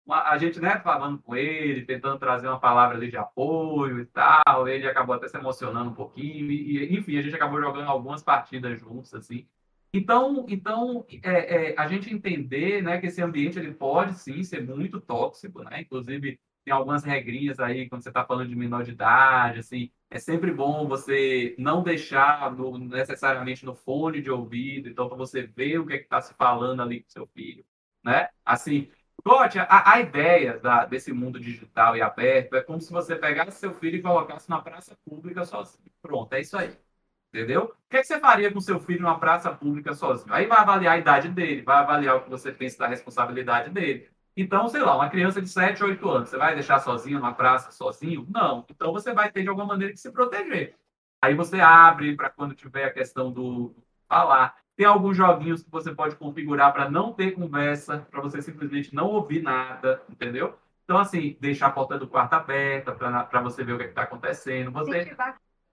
a 0.09 0.37
gente, 0.39 0.61
né, 0.61 0.79
falando 0.81 1.19
com 1.23 1.35
ele, 1.37 1.85
tentando 1.87 2.19
trazer 2.19 2.47
uma 2.49 2.61
palavra 2.61 2.99
de 3.09 3.17
apoio 3.17 4.01
e 4.01 4.07
tal, 4.07 4.69
ele 4.69 4.87
acabou 4.87 5.15
até 5.15 5.29
se 5.29 5.37
emocionando 5.37 5.91
um 5.91 5.95
pouquinho, 5.95 6.51
e, 6.51 6.79
e, 6.93 6.99
enfim, 6.99 7.17
a 7.19 7.23
gente 7.23 7.35
acabou 7.35 7.61
jogando 7.61 7.89
algumas 7.89 8.23
partidas 8.23 8.79
juntos, 8.79 9.15
assim, 9.15 9.49
Então, 9.93 10.47
então 10.49 11.07
é, 11.23 11.73
é, 11.73 11.75
a 11.79 11.87
gente 11.89 12.13
entender 12.13 12.83
né, 12.83 12.99
que 13.01 13.07
esse 13.07 13.23
ambiente 13.23 13.59
ele 13.59 13.75
pode 13.75 14.19
sim 14.19 14.43
ser 14.43 14.63
muito 14.67 15.01
tóxico, 15.01 15.63
né? 15.63 15.83
Inclusive, 15.83 16.41
tem 16.65 16.75
algumas 16.75 17.05
regrinhas 17.05 17.61
aí, 17.61 17.89
quando 17.89 18.03
você 18.03 18.09
está 18.11 18.25
falando 18.25 18.49
de 18.49 18.57
menor 18.57 18.83
de 18.85 18.93
idade, 18.93 19.61
assim, 19.61 19.91
é 20.11 20.19
sempre 20.19 20.53
bom 20.53 20.89
você 20.89 21.55
não 21.59 21.83
deixar 21.83 22.53
no, 22.57 22.79
necessariamente 22.79 23.65
no 23.65 23.75
fone 23.75 24.21
de 24.23 24.31
ouvido, 24.31 24.89
então 24.89 25.09
para 25.09 25.17
você 25.17 25.43
ver 25.47 25.79
o 25.79 25.87
que 25.87 25.95
é 25.95 25.97
está 25.97 26.21
se 26.21 26.35
falando 26.35 26.83
ali 26.83 27.03
com 27.03 27.11
seu 27.11 27.27
filho, 27.29 27.65
né? 28.05 28.29
Assim, 28.45 28.91
Gotti, 29.23 29.59
a, 29.59 29.93
a 29.95 30.01
ideia 30.01 30.59
da, 30.59 30.85
desse 30.85 31.13
mundo 31.13 31.41
digital 31.41 31.97
e 31.97 32.03
aberto 32.03 32.57
é 32.57 32.63
como 32.63 32.81
se 32.81 32.93
você 32.93 33.17
pegasse 33.17 33.59
seu 33.59 33.73
filho 33.75 33.97
e 33.97 34.03
colocasse 34.03 34.49
na 34.51 34.61
praça 34.61 34.97
pública 35.05 35.45
sozinho. 35.45 35.91
Pronto, 36.03 36.33
é 36.35 36.41
isso 36.41 36.57
aí. 36.57 36.77
Entendeu? 37.33 37.65
O 37.65 37.91
que, 37.91 37.97
é 37.99 38.01
que 38.01 38.07
você 38.07 38.21
faria 38.21 38.53
com 38.53 38.61
seu 38.61 38.81
filho 38.81 39.03
numa 39.03 39.19
praça 39.19 39.53
pública 39.53 39.95
sozinho? 39.95 40.33
Aí 40.33 40.47
vai 40.47 40.59
avaliar 40.59 40.95
a 40.95 40.99
idade 40.99 41.29
dele, 41.29 41.63
vai 41.63 41.79
avaliar 41.79 42.17
o 42.17 42.23
que 42.25 42.31
você 42.31 42.53
pensa 42.53 42.79
da 42.79 42.87
responsabilidade 42.87 43.71
dele. 43.71 44.09
Então, 44.37 44.69
sei 44.69 44.83
lá, 44.83 44.97
uma 44.97 45.11
criança 45.11 45.41
de 45.43 45.49
7, 45.49 45.83
8 45.83 46.09
anos, 46.09 46.29
você 46.29 46.37
vai 46.37 46.55
deixar 46.55 46.79
sozinho 46.81 47.19
numa 47.19 47.35
praça, 47.35 47.71
sozinho? 47.73 48.27
Não. 48.31 48.65
Então, 48.71 48.93
você 48.93 49.13
vai 49.13 49.31
ter 49.33 49.43
de 49.43 49.49
alguma 49.49 49.67
maneira 49.67 49.93
que 49.93 50.01
se 50.01 50.13
proteger. 50.13 50.77
Aí 51.23 51.35
você 51.35 51.61
abre 51.61 52.17
para 52.17 52.31
quando 52.31 52.55
tiver 52.55 52.85
a 52.85 52.93
questão 52.93 53.33
do 53.33 53.75
falar. 54.09 54.57
Tem 54.77 54.87
alguns 54.87 55.17
joguinhos 55.17 55.63
que 55.63 55.71
você 55.71 55.95
pode 55.95 56.17
configurar 56.17 56.73
para 56.73 56.91
não 56.91 57.13
ter 57.13 57.33
conversa, 57.33 58.07
para 58.11 58.21
você 58.21 58.43
simplesmente 58.43 58.95
não 58.95 59.07
ouvir 59.07 59.43
nada, 59.43 60.03
entendeu? 60.09 60.59
Então, 60.85 60.99
assim, 60.99 61.37
deixar 61.41 61.69
a 61.69 61.73
porta 61.73 61.99
do 61.99 62.09
quarto 62.09 62.35
aberta 62.35 62.93
para 62.93 63.41
você 63.41 63.65
ver 63.65 63.73
o 63.73 63.79
que 63.79 63.85
é 63.85 63.89
está 63.89 64.03
acontecendo. 64.03 64.71
Você... 64.73 65.17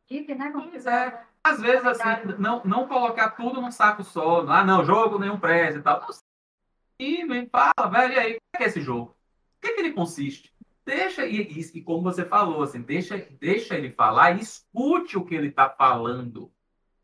Equipe, 0.10 0.36
né? 0.36 0.54
é. 0.86 1.24
Às 1.44 1.60
vezes, 1.60 1.86
assim, 1.86 2.34
não, 2.38 2.62
não 2.64 2.88
colocar 2.88 3.32
tudo 3.32 3.62
num 3.62 3.72
saco 3.72 4.04
só. 4.04 4.46
Ah, 4.48 4.64
não, 4.64 4.86
jogo 4.86 5.18
nenhum 5.18 5.40
presta 5.40 5.80
e 5.80 5.82
tal. 5.82 6.08
E 7.00 7.24
me 7.24 7.48
fala, 7.48 7.90
velho, 7.90 8.14
e 8.14 8.20
aí, 8.20 8.32
como 8.34 8.42
é 8.54 8.58
que 8.58 8.64
é 8.64 8.68
esse 8.68 8.82
jogo? 8.82 9.16
O 9.58 9.62
que, 9.62 9.68
é 9.68 9.74
que 9.74 9.82
ele 9.82 9.94
consiste? 9.94 10.54
Deixa, 10.86 11.26
e, 11.26 11.42
e, 11.42 11.60
e, 11.60 11.82
como 11.82 12.04
você 12.04 12.24
falou, 12.26 12.62
assim, 12.62 12.82
deixa, 12.82 13.18
deixa 13.40 13.76
ele 13.76 13.92
falar 13.92 14.32
e 14.32 14.42
escute 14.42 15.18
o 15.18 15.26
que 15.26 15.36
ele 15.36 15.48
está 15.48 15.70
falando. 15.70 16.52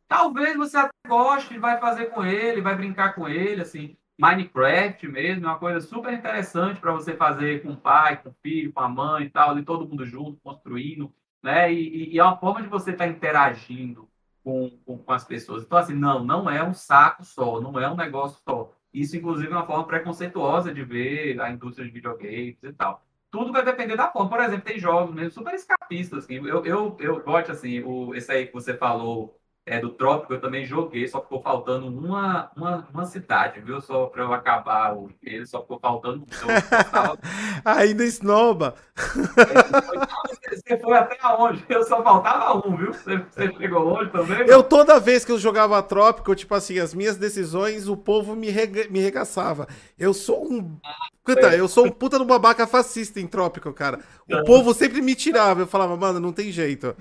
Talvez 0.08 0.56
você 0.56 0.78
até 0.78 0.92
goste, 1.08 1.58
vai 1.58 1.80
fazer 1.80 2.08
com 2.08 2.26
ele, 2.26 2.62
vai 2.62 2.76
brincar 2.76 3.14
com 3.14 3.28
ele, 3.28 3.62
assim. 3.62 3.98
Minecraft 4.20 5.08
mesmo, 5.08 5.46
é 5.46 5.50
uma 5.50 5.60
coisa 5.60 5.80
super 5.80 6.12
interessante 6.12 6.80
para 6.80 6.92
você 6.92 7.16
fazer 7.16 7.62
com 7.62 7.74
o 7.74 7.78
pai, 7.78 8.18
com 8.18 8.30
o 8.30 8.36
filho, 8.42 8.74
com 8.74 8.80
a 8.80 8.90
mãe 8.90 9.26
e 9.26 9.30
tal, 9.30 9.52
ali 9.52 9.64
todo 9.64 9.88
mundo 9.88 10.06
junto, 10.06 10.40
construindo, 10.44 11.14
né? 11.44 11.72
E, 11.72 12.14
e 12.14 12.20
é 12.20 12.24
uma 12.24 12.38
forma 12.38 12.62
de 12.64 12.68
você 12.68 12.92
estar 12.92 13.06
tá 13.06 13.12
interagindo 13.12 14.10
com, 14.44 14.72
com, 14.86 14.98
com, 14.98 15.12
as 15.12 15.24
pessoas. 15.24 15.64
Então, 15.64 15.78
assim, 15.78 15.94
não, 15.94 16.24
não 16.24 16.50
é 16.50 16.64
um 16.64 16.74
saco 16.74 17.24
só, 17.24 17.62
não 17.62 17.80
é 17.80 17.90
um 17.90 17.96
negócio 17.96 18.42
só. 18.44 18.74
Isso, 18.94 19.16
inclusive, 19.16 19.52
é 19.52 19.56
uma 19.56 19.66
forma 19.68 19.86
preconceituosa 19.86 20.74
de 20.74 20.84
ver 20.84 21.40
a 21.40 21.52
indústria 21.52 21.86
de 21.86 21.94
videogames 21.94 22.58
e 22.64 22.74
tal. 22.74 23.06
Tudo 23.30 23.52
vai 23.52 23.64
depender 23.64 23.96
da 23.96 24.10
forma. 24.10 24.30
Por 24.30 24.40
exemplo, 24.40 24.66
tem 24.66 24.80
jogos 24.80 25.14
mesmo 25.14 25.32
super 25.32 25.54
escapistas. 25.54 26.24
Assim. 26.24 26.36
Eu, 26.36 26.66
eu, 26.66 26.98
eu 27.00 27.22
gosto, 27.22 27.52
assim, 27.52 27.84
o, 27.84 28.16
esse 28.16 28.32
aí 28.32 28.48
que 28.48 28.54
você 28.54 28.74
falou, 28.76 29.38
é, 29.68 29.82
do 29.82 29.90
Trópico, 29.90 30.34
eu 30.34 30.40
também 30.40 30.66
joguei, 30.66 31.06
só 31.10 31.22
ficou 31.22 31.42
faltando 31.42 31.88
uma, 31.88 32.50
uma, 32.56 32.88
uma 32.94 33.06
cidade, 33.06 33.60
viu? 33.60 33.82
Só 33.82 34.06
para 34.06 34.24
eu 34.24 34.32
acabar 34.32 34.96
o 34.96 35.12
ele, 35.22 35.46
só 35.46 35.60
ficou 35.62 35.78
faltando. 35.78 36.26
Ainda 37.66 38.06
esnoba. 38.06 38.76
É, 38.96 40.56
você 40.56 40.78
foi 40.78 40.98
até 40.98 41.18
onde? 41.38 41.66
Eu 41.68 41.84
só 41.84 42.02
faltava 42.02 42.66
um, 42.66 42.78
viu? 42.78 42.94
Você, 42.94 43.18
você 43.18 43.54
chegou 43.58 43.84
longe 43.84 44.10
também? 44.10 44.48
Eu 44.48 44.64
toda 44.64 45.02
vez 45.02 45.26
que 45.26 45.34
eu 45.34 45.38
jogava 45.38 45.84
Trópico, 45.84 46.34
tipo 46.34 46.56
assim, 46.56 46.80
as 46.80 46.94
minhas 46.94 47.18
decisões, 47.18 47.90
o 47.90 47.98
povo 47.98 48.38
me, 48.38 48.50
rega, 48.50 48.88
me 48.90 49.02
regaçava. 49.02 49.68
Eu 50.00 50.14
sou 50.14 50.50
um. 50.50 50.80
Puta, 51.26 51.54
eu 51.54 51.68
sou 51.68 51.88
um 51.88 51.92
puta 51.92 52.18
do 52.18 52.24
babaca 52.24 52.66
fascista 52.66 53.20
em 53.20 53.28
Trópico, 53.28 53.74
cara. 53.74 54.00
O 54.32 54.46
povo 54.46 54.74
sempre 54.74 55.02
me 55.02 55.14
tirava. 55.14 55.60
Eu 55.60 55.68
falava, 55.68 55.98
mano, 55.98 56.22
não 56.22 56.32
tem 56.32 56.54
jeito. 56.54 56.96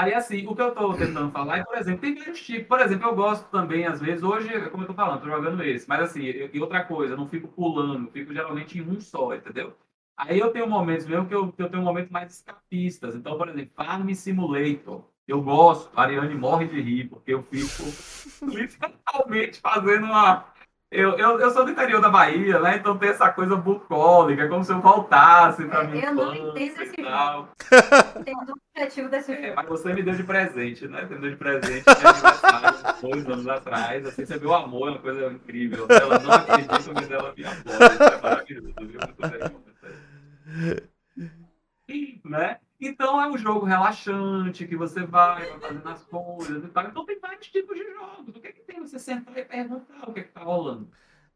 Aí, 0.00 0.14
assim, 0.14 0.46
o 0.46 0.54
que 0.56 0.62
eu 0.62 0.68
estou 0.68 0.94
tentando 0.94 1.30
falar 1.30 1.58
é, 1.58 1.64
por 1.64 1.76
exemplo, 1.76 2.00
tem 2.00 2.14
vários 2.14 2.40
tipos. 2.40 2.66
Por 2.66 2.80
exemplo, 2.80 3.06
eu 3.06 3.14
gosto 3.14 3.46
também, 3.50 3.84
às 3.84 4.00
vezes, 4.00 4.22
hoje, 4.22 4.48
como 4.70 4.82
eu 4.82 4.90
estou 4.90 4.96
falando, 4.96 5.16
estou 5.16 5.30
jogando 5.30 5.62
esse. 5.62 5.86
Mas, 5.86 6.00
assim, 6.00 6.22
e 6.22 6.58
outra 6.58 6.82
coisa, 6.82 7.12
eu 7.12 7.18
não 7.18 7.28
fico 7.28 7.48
pulando, 7.48 8.06
eu 8.06 8.10
fico 8.10 8.32
geralmente 8.32 8.78
em 8.78 8.80
um 8.80 8.98
só, 8.98 9.34
entendeu? 9.34 9.76
Aí 10.16 10.38
eu 10.38 10.50
tenho 10.52 10.66
momentos 10.66 11.06
mesmo 11.06 11.26
que 11.28 11.34
eu, 11.34 11.52
que 11.52 11.62
eu 11.62 11.68
tenho 11.68 11.82
momentos 11.82 12.10
mais 12.10 12.32
escapistas. 12.32 13.14
Então, 13.14 13.36
por 13.36 13.50
exemplo, 13.50 13.72
Farm 13.76 14.10
Simulator. 14.14 15.04
Eu 15.28 15.42
gosto, 15.42 15.90
a 15.94 16.02
Ariane 16.02 16.34
morre 16.34 16.66
de 16.66 16.80
rir, 16.80 17.08
porque 17.10 17.34
eu 17.34 17.42
fico 17.42 17.82
literalmente 18.50 19.60
fazendo 19.60 20.06
uma, 20.06 20.46
eu, 20.90 21.16
eu, 21.16 21.38
eu 21.38 21.50
sou 21.52 21.64
do 21.64 21.70
interior 21.70 22.00
da 22.00 22.08
Bahia, 22.08 22.58
né? 22.58 22.76
Então 22.76 22.98
tem 22.98 23.10
essa 23.10 23.30
coisa 23.30 23.54
bucólica, 23.54 24.42
é 24.42 24.48
como 24.48 24.64
se 24.64 24.72
eu 24.72 24.80
voltasse 24.80 25.64
para 25.64 25.84
mim. 25.84 26.00
Eu 26.00 26.14
não 26.14 26.34
entendo 26.34 26.82
esse 26.82 27.00
jogo. 27.00 27.48
Entendo 28.18 28.50
o 28.50 28.56
objetivo 28.74 29.08
desse 29.08 29.32
é, 29.32 29.42
jogo. 29.42 29.54
Mas 29.54 29.68
você 29.68 29.92
me 29.92 30.02
deu 30.02 30.14
de 30.14 30.24
presente, 30.24 30.88
né? 30.88 31.06
Você 31.06 31.14
me 31.14 31.20
deu 31.20 31.30
de 31.30 31.36
presente 31.36 31.84
aniversário, 31.88 32.78
dois 33.02 33.28
anos 33.28 33.46
atrás. 33.46 34.04
Assim, 34.04 34.24
você 34.24 34.36
viu 34.36 34.50
o 34.50 34.54
amor, 34.54 34.88
é 34.88 34.90
uma 34.90 34.98
coisa 34.98 35.26
incrível. 35.26 35.86
Ela 35.88 36.18
não 36.18 36.32
acredita, 36.32 36.92
mas 36.92 37.10
ela 37.10 37.34
me 37.36 37.44
apoia. 37.44 37.92
Isso 37.92 38.02
é 38.02 38.20
maravilhoso, 38.20 38.74
viu? 38.80 39.00
Muito 39.00 39.30
bem. 41.86 42.20
Né? 42.24 42.58
Então 42.80 43.20
é 43.20 43.28
um 43.28 43.36
jogo 43.36 43.66
relaxante, 43.66 44.66
que 44.66 44.76
você 44.76 45.04
vai, 45.04 45.50
vai 45.50 45.60
fazendo 45.60 45.88
as 45.88 46.02
coisas 46.04 46.64
e 46.64 46.68
tal. 46.68 46.84
Então 46.86 47.04
tem 47.04 47.18
vários 47.20 47.46
tipos 47.46 47.76
de 47.76 47.84
jogos. 47.92 48.34
O 48.34 48.40
que 48.40 48.46
é 48.46 48.52
que 48.52 48.62
tem? 48.62 48.80
Você 48.80 48.98
sentar 48.98 49.36
e 49.36 49.44
perguntar 49.44 50.08
o 50.08 50.14
que 50.14 50.20
é 50.20 50.22
que 50.22 50.32
tá 50.32 50.40
rolando. 50.40 50.90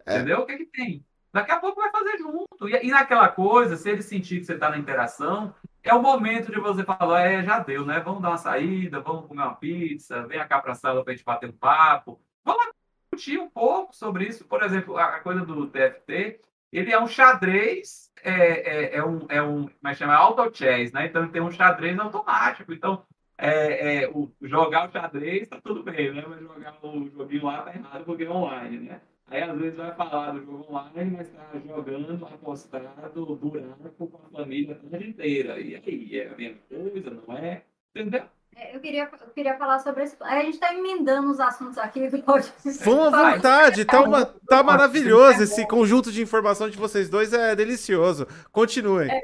É. 0.07 0.17
Entendeu? 0.17 0.41
O 0.41 0.47
que 0.47 0.53
é 0.53 0.57
que 0.57 0.67
tem? 0.67 1.05
Daqui 1.33 1.51
a 1.51 1.59
pouco 1.59 1.81
vai 1.81 1.91
fazer 1.91 2.17
junto. 2.19 2.69
E, 2.69 2.87
e 2.87 2.91
naquela 2.91 3.29
coisa, 3.29 3.77
se 3.77 3.91
ele 3.91 4.03
sentir 4.03 4.39
que 4.39 4.47
você 4.47 4.55
está 4.55 4.71
na 4.71 4.79
interação, 4.79 5.55
é 5.83 5.93
o 5.93 6.01
momento 6.01 6.51
de 6.51 6.59
você 6.59 6.83
falar, 6.83 7.23
é, 7.23 7.45
já 7.45 7.59
deu, 7.59 7.85
né? 7.85 8.01
Vamos 8.01 8.23
dar 8.23 8.31
uma 8.31 8.39
saída, 8.39 9.01
vamos 9.01 9.27
comer 9.27 9.43
uma 9.43 9.55
pizza, 9.55 10.27
vem 10.27 10.47
cá 10.49 10.61
para 10.61 10.73
a 10.73 10.75
sala 10.75 11.05
para 11.05 11.13
a 11.13 11.17
gente 11.17 11.25
bater 11.27 11.51
um 11.51 11.53
papo. 11.53 12.19
Vamos 12.43 12.73
discutir 13.13 13.39
um 13.39 13.51
pouco 13.51 13.95
sobre 13.95 14.27
isso. 14.27 14.45
Por 14.47 14.63
exemplo, 14.63 14.97
a 14.97 15.21
coisa 15.21 15.45
do 15.45 15.67
TFT, 15.67 16.41
ele 16.79 16.93
é 16.93 17.01
um 17.01 17.07
xadrez, 17.07 18.11
é, 18.23 18.95
é, 18.95 18.97
é 18.97 19.05
um, 19.05 19.27
é 19.29 19.43
um, 19.43 19.69
como 19.69 19.89
é 19.89 19.95
chama? 19.95 20.15
Auto 20.15 20.57
chess, 20.57 20.93
né? 20.93 21.07
Então 21.07 21.29
tem 21.31 21.41
um 21.41 21.51
xadrez 21.51 21.99
automático. 21.99 22.73
Então, 22.73 23.05
é, 23.39 24.05
é, 24.05 24.09
o, 24.09 24.33
jogar 24.43 24.89
o 24.89 24.93
xadrez 24.93 25.49
tá 25.49 25.61
tudo 25.63 25.83
bem, 25.85 26.13
né? 26.13 26.25
Mas 26.27 26.41
jogar 26.41 26.79
o 26.83 27.09
joguinho 27.11 27.45
lá 27.45 27.63
tá 27.63 27.75
errado 27.75 28.05
porque 28.05 28.25
é 28.25 28.31
online, 28.31 28.79
né? 28.79 29.01
Aí 29.27 29.43
às 29.43 29.59
vezes 29.59 29.77
vai 29.77 29.95
falar 29.95 30.33
do 30.33 30.45
jogo 30.45 30.67
online, 30.69 31.17
mas 31.17 31.31
tá 31.31 31.51
jogando, 31.65 32.27
apostado, 32.27 33.37
buraco 33.37 34.09
com 34.09 34.17
a 34.17 34.43
família 34.43 34.75
a 34.75 34.91
tarde 34.91 35.09
inteira. 35.11 35.61
E 35.61 35.77
aí, 35.77 36.19
é 36.19 36.29
a 36.29 36.37
mesma 36.37 36.59
coisa, 36.69 37.23
não 37.27 37.37
é? 37.37 37.65
Entendeu? 37.95 38.29
É, 38.57 38.77
eu 38.77 38.81
queria, 38.81 39.11
eu 39.21 39.31
queria 39.31 39.57
falar 39.57 39.79
sobre 39.81 40.05
isso. 40.05 40.17
A 40.21 40.41
gente 40.41 40.55
está 40.55 40.73
emendando 40.73 41.31
os 41.31 41.41
assuntos 41.41 41.79
aqui. 41.79 42.09
Pode... 42.23 42.53
Vão 42.85 43.05
à 43.05 43.33
vontade, 43.33 43.85
tá, 43.85 44.01
uma, 44.01 44.25
tá 44.25 44.63
maravilhoso 44.63 45.43
esse 45.43 45.67
conjunto 45.67 46.13
de 46.13 46.23
informação 46.23 46.69
de 46.69 46.77
vocês 46.77 47.09
dois, 47.09 47.33
é 47.33 47.55
delicioso. 47.57 48.27
Continuem. 48.53 49.11
É, 49.11 49.21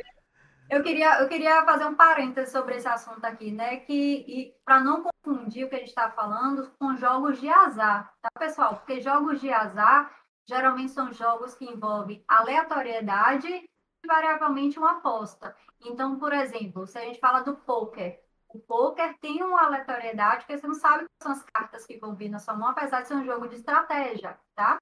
eu, 0.71 0.83
queria, 0.83 1.21
eu 1.21 1.29
queria 1.29 1.65
fazer 1.65 1.85
um 1.85 1.95
parênteses 1.95 2.51
sobre 2.51 2.77
esse 2.77 2.89
assunto 2.89 3.25
aqui, 3.25 3.53
né? 3.53 3.77
Que 3.77 4.55
para 4.65 4.81
não 4.81 5.03
confundir 5.03 5.65
o 5.65 5.69
que 5.69 5.77
a 5.77 5.79
gente 5.79 5.89
está 5.89 6.11
falando 6.11 6.71
com 6.79 6.97
jogos 6.97 7.41
de 7.41 7.49
azar, 7.49 8.13
tá, 8.21 8.29
pessoal? 8.39 8.77
Porque 8.77 9.01
jogos 9.01 9.41
de 9.41 9.53
azar 9.53 10.11
geralmente 10.49 10.91
são 10.91 11.13
jogos 11.13 11.55
que 11.55 11.65
envolvem 11.65 12.25
aleatoriedade 12.27 13.47
e 13.49 14.07
variavelmente 14.07 14.79
uma 14.79 14.93
aposta. 14.93 15.55
Então, 15.85 16.19
por 16.19 16.33
exemplo, 16.33 16.87
se 16.87 16.99
a 16.99 17.03
gente 17.03 17.21
fala 17.21 17.41
do 17.41 17.55
poker, 17.55 18.19
o 18.53 18.59
poker 18.59 19.17
tem 19.21 19.43
uma 19.43 19.65
aleatoriedade, 19.65 20.45
porque 20.45 20.59
você 20.59 20.67
não 20.67 20.75
sabe 20.75 21.05
quais 21.05 21.23
são 21.23 21.33
as 21.33 21.43
cartas 21.53 21.87
que 21.87 21.99
vão 21.99 22.15
vir 22.15 22.29
na 22.29 22.39
sua 22.39 22.55
mão, 22.55 22.69
apesar 22.69 23.03
de 23.03 23.09
ser 23.09 23.15
um 23.15 23.25
jogo 23.25 23.49
de 23.49 23.57
estratégia, 23.57 24.39
tá? 24.55 24.79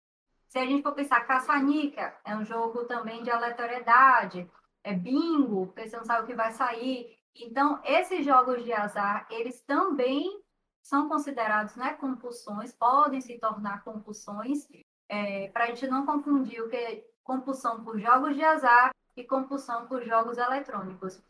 Se 0.49 0.59
a 0.59 0.65
gente 0.65 0.82
for 0.82 0.95
pensar 0.95 1.27
caça-nica, 1.27 2.16
é 2.24 2.35
um 2.35 2.45
jogo 2.45 2.85
também 2.85 3.23
de 3.23 3.31
aleatoriedade, 3.31 4.51
é 4.82 4.95
bingo, 4.95 5.66
porque 5.66 5.89
você 5.89 5.97
não 5.97 6.05
sabe 6.05 6.24
o 6.24 6.27
que 6.27 6.35
vai 6.35 6.53
sair. 6.53 7.19
Então, 7.35 7.81
esses 7.85 8.24
jogos 8.24 8.65
de 8.65 8.73
azar, 8.73 9.27
eles 9.31 9.61
também 9.62 10.43
são 10.82 11.09
considerados 11.09 11.77
né, 11.77 11.93
compulsões, 11.95 12.73
podem 12.73 13.20
se 13.20 13.39
tornar 13.39 13.85
compulsões, 13.85 14.66
é, 15.09 15.49
para 15.49 15.65
a 15.65 15.66
gente 15.66 15.86
não 15.86 16.07
confundir 16.07 16.62
o 16.62 16.70
que 16.70 16.77
é 16.77 17.05
compulsão 17.23 17.85
por 17.85 17.99
jogos 17.99 18.35
de 18.35 18.43
azar 18.43 18.90
e 19.15 19.23
compulsão 19.24 19.86
por 19.86 20.03
jogos 20.03 20.39
eletrônicos. 20.39 21.23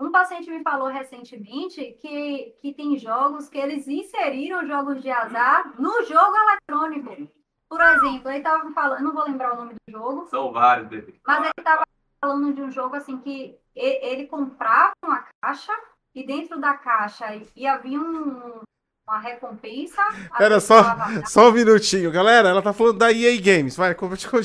Um 0.00 0.12
paciente 0.12 0.48
me 0.48 0.62
falou 0.62 0.88
recentemente 0.88 1.96
que, 2.00 2.54
que 2.62 2.72
tem 2.72 2.96
jogos 2.96 3.48
que 3.48 3.58
eles 3.58 3.88
inseriram 3.88 4.66
jogos 4.66 5.02
de 5.02 5.10
azar 5.10 5.74
no 5.78 6.04
jogo 6.04 6.36
eletrônico. 6.36 7.28
Por 7.68 7.80
exemplo, 7.80 8.30
ele 8.30 8.38
estava 8.38 8.70
falando, 8.70 9.02
não 9.02 9.12
vou 9.12 9.24
lembrar 9.24 9.54
o 9.54 9.56
nome 9.56 9.74
do 9.74 9.92
jogo. 9.92 10.26
São 10.28 10.52
vários, 10.52 10.88
bebê. 10.88 11.14
Mas 11.26 11.40
ele 11.40 11.52
estava 11.58 11.84
falando 12.24 12.54
de 12.54 12.62
um 12.62 12.70
jogo 12.70 12.94
assim 12.94 13.18
que 13.18 13.58
ele 13.74 14.26
comprava 14.26 14.92
uma 15.04 15.26
caixa 15.42 15.72
e 16.14 16.24
dentro 16.24 16.60
da 16.60 16.74
caixa 16.74 17.26
ia 17.54 17.76
vir 17.78 17.98
um, 17.98 18.60
uma 19.06 19.18
recompensa. 19.18 20.02
Pera 20.38 20.60
só, 20.60 20.82
só 21.26 21.48
um 21.48 21.52
minutinho. 21.52 22.12
Galera, 22.12 22.48
ela 22.48 22.62
tá 22.62 22.72
falando 22.72 22.98
da 22.98 23.12
EA 23.12 23.40
Games. 23.40 23.76
Vai, 23.76 23.94
continua. 23.96 24.42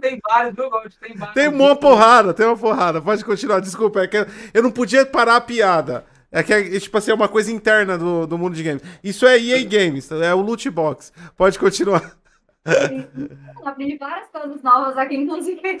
Tem 0.00 0.18
vários, 0.26 0.56
eu 0.56 0.70
gosto, 0.70 0.98
tem 0.98 1.14
vários. 1.14 1.34
Tem 1.34 1.48
uma 1.48 1.76
porrada, 1.76 2.32
tem 2.32 2.46
uma 2.46 2.56
porrada. 2.56 3.02
Pode 3.02 3.24
continuar, 3.24 3.60
desculpa. 3.60 4.00
É 4.00 4.08
que 4.08 4.26
eu 4.54 4.62
não 4.62 4.70
podia 4.70 5.04
parar 5.04 5.36
a 5.36 5.40
piada. 5.40 6.06
É 6.30 6.42
que 6.42 6.52
é, 6.52 6.80
tipo 6.80 6.96
assim, 6.96 7.10
é 7.10 7.14
uma 7.14 7.28
coisa 7.28 7.52
interna 7.52 7.98
do, 7.98 8.26
do 8.26 8.38
mundo 8.38 8.54
de 8.56 8.62
games. 8.62 8.82
Isso 9.04 9.26
é 9.26 9.38
EA 9.38 9.62
Games, 9.64 10.10
é 10.10 10.34
o 10.34 10.40
loot 10.40 10.70
box. 10.70 11.12
Pode 11.36 11.58
continuar. 11.58 12.16
Aprendi 13.64 13.98
várias 13.98 14.30
coisas 14.30 14.62
novas 14.62 14.96
aqui, 14.96 15.16
inclusive. 15.16 15.60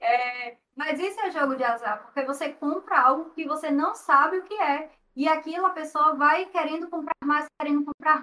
é, 0.00 0.56
mas 0.74 0.98
isso 0.98 1.20
é 1.20 1.30
jogo 1.30 1.54
de 1.54 1.62
azar, 1.62 2.02
porque 2.02 2.24
você 2.24 2.48
compra 2.48 3.00
algo 3.00 3.30
que 3.30 3.46
você 3.46 3.70
não 3.70 3.94
sabe 3.94 4.38
o 4.38 4.42
que 4.42 4.54
é. 4.54 4.90
E 5.14 5.28
aquilo 5.28 5.66
a 5.66 5.70
pessoa 5.70 6.14
vai 6.14 6.46
querendo 6.46 6.88
comprar 6.88 7.14
mais, 7.24 7.46
querendo 7.60 7.84
comprar 7.84 8.22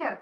mais. 0.00 0.18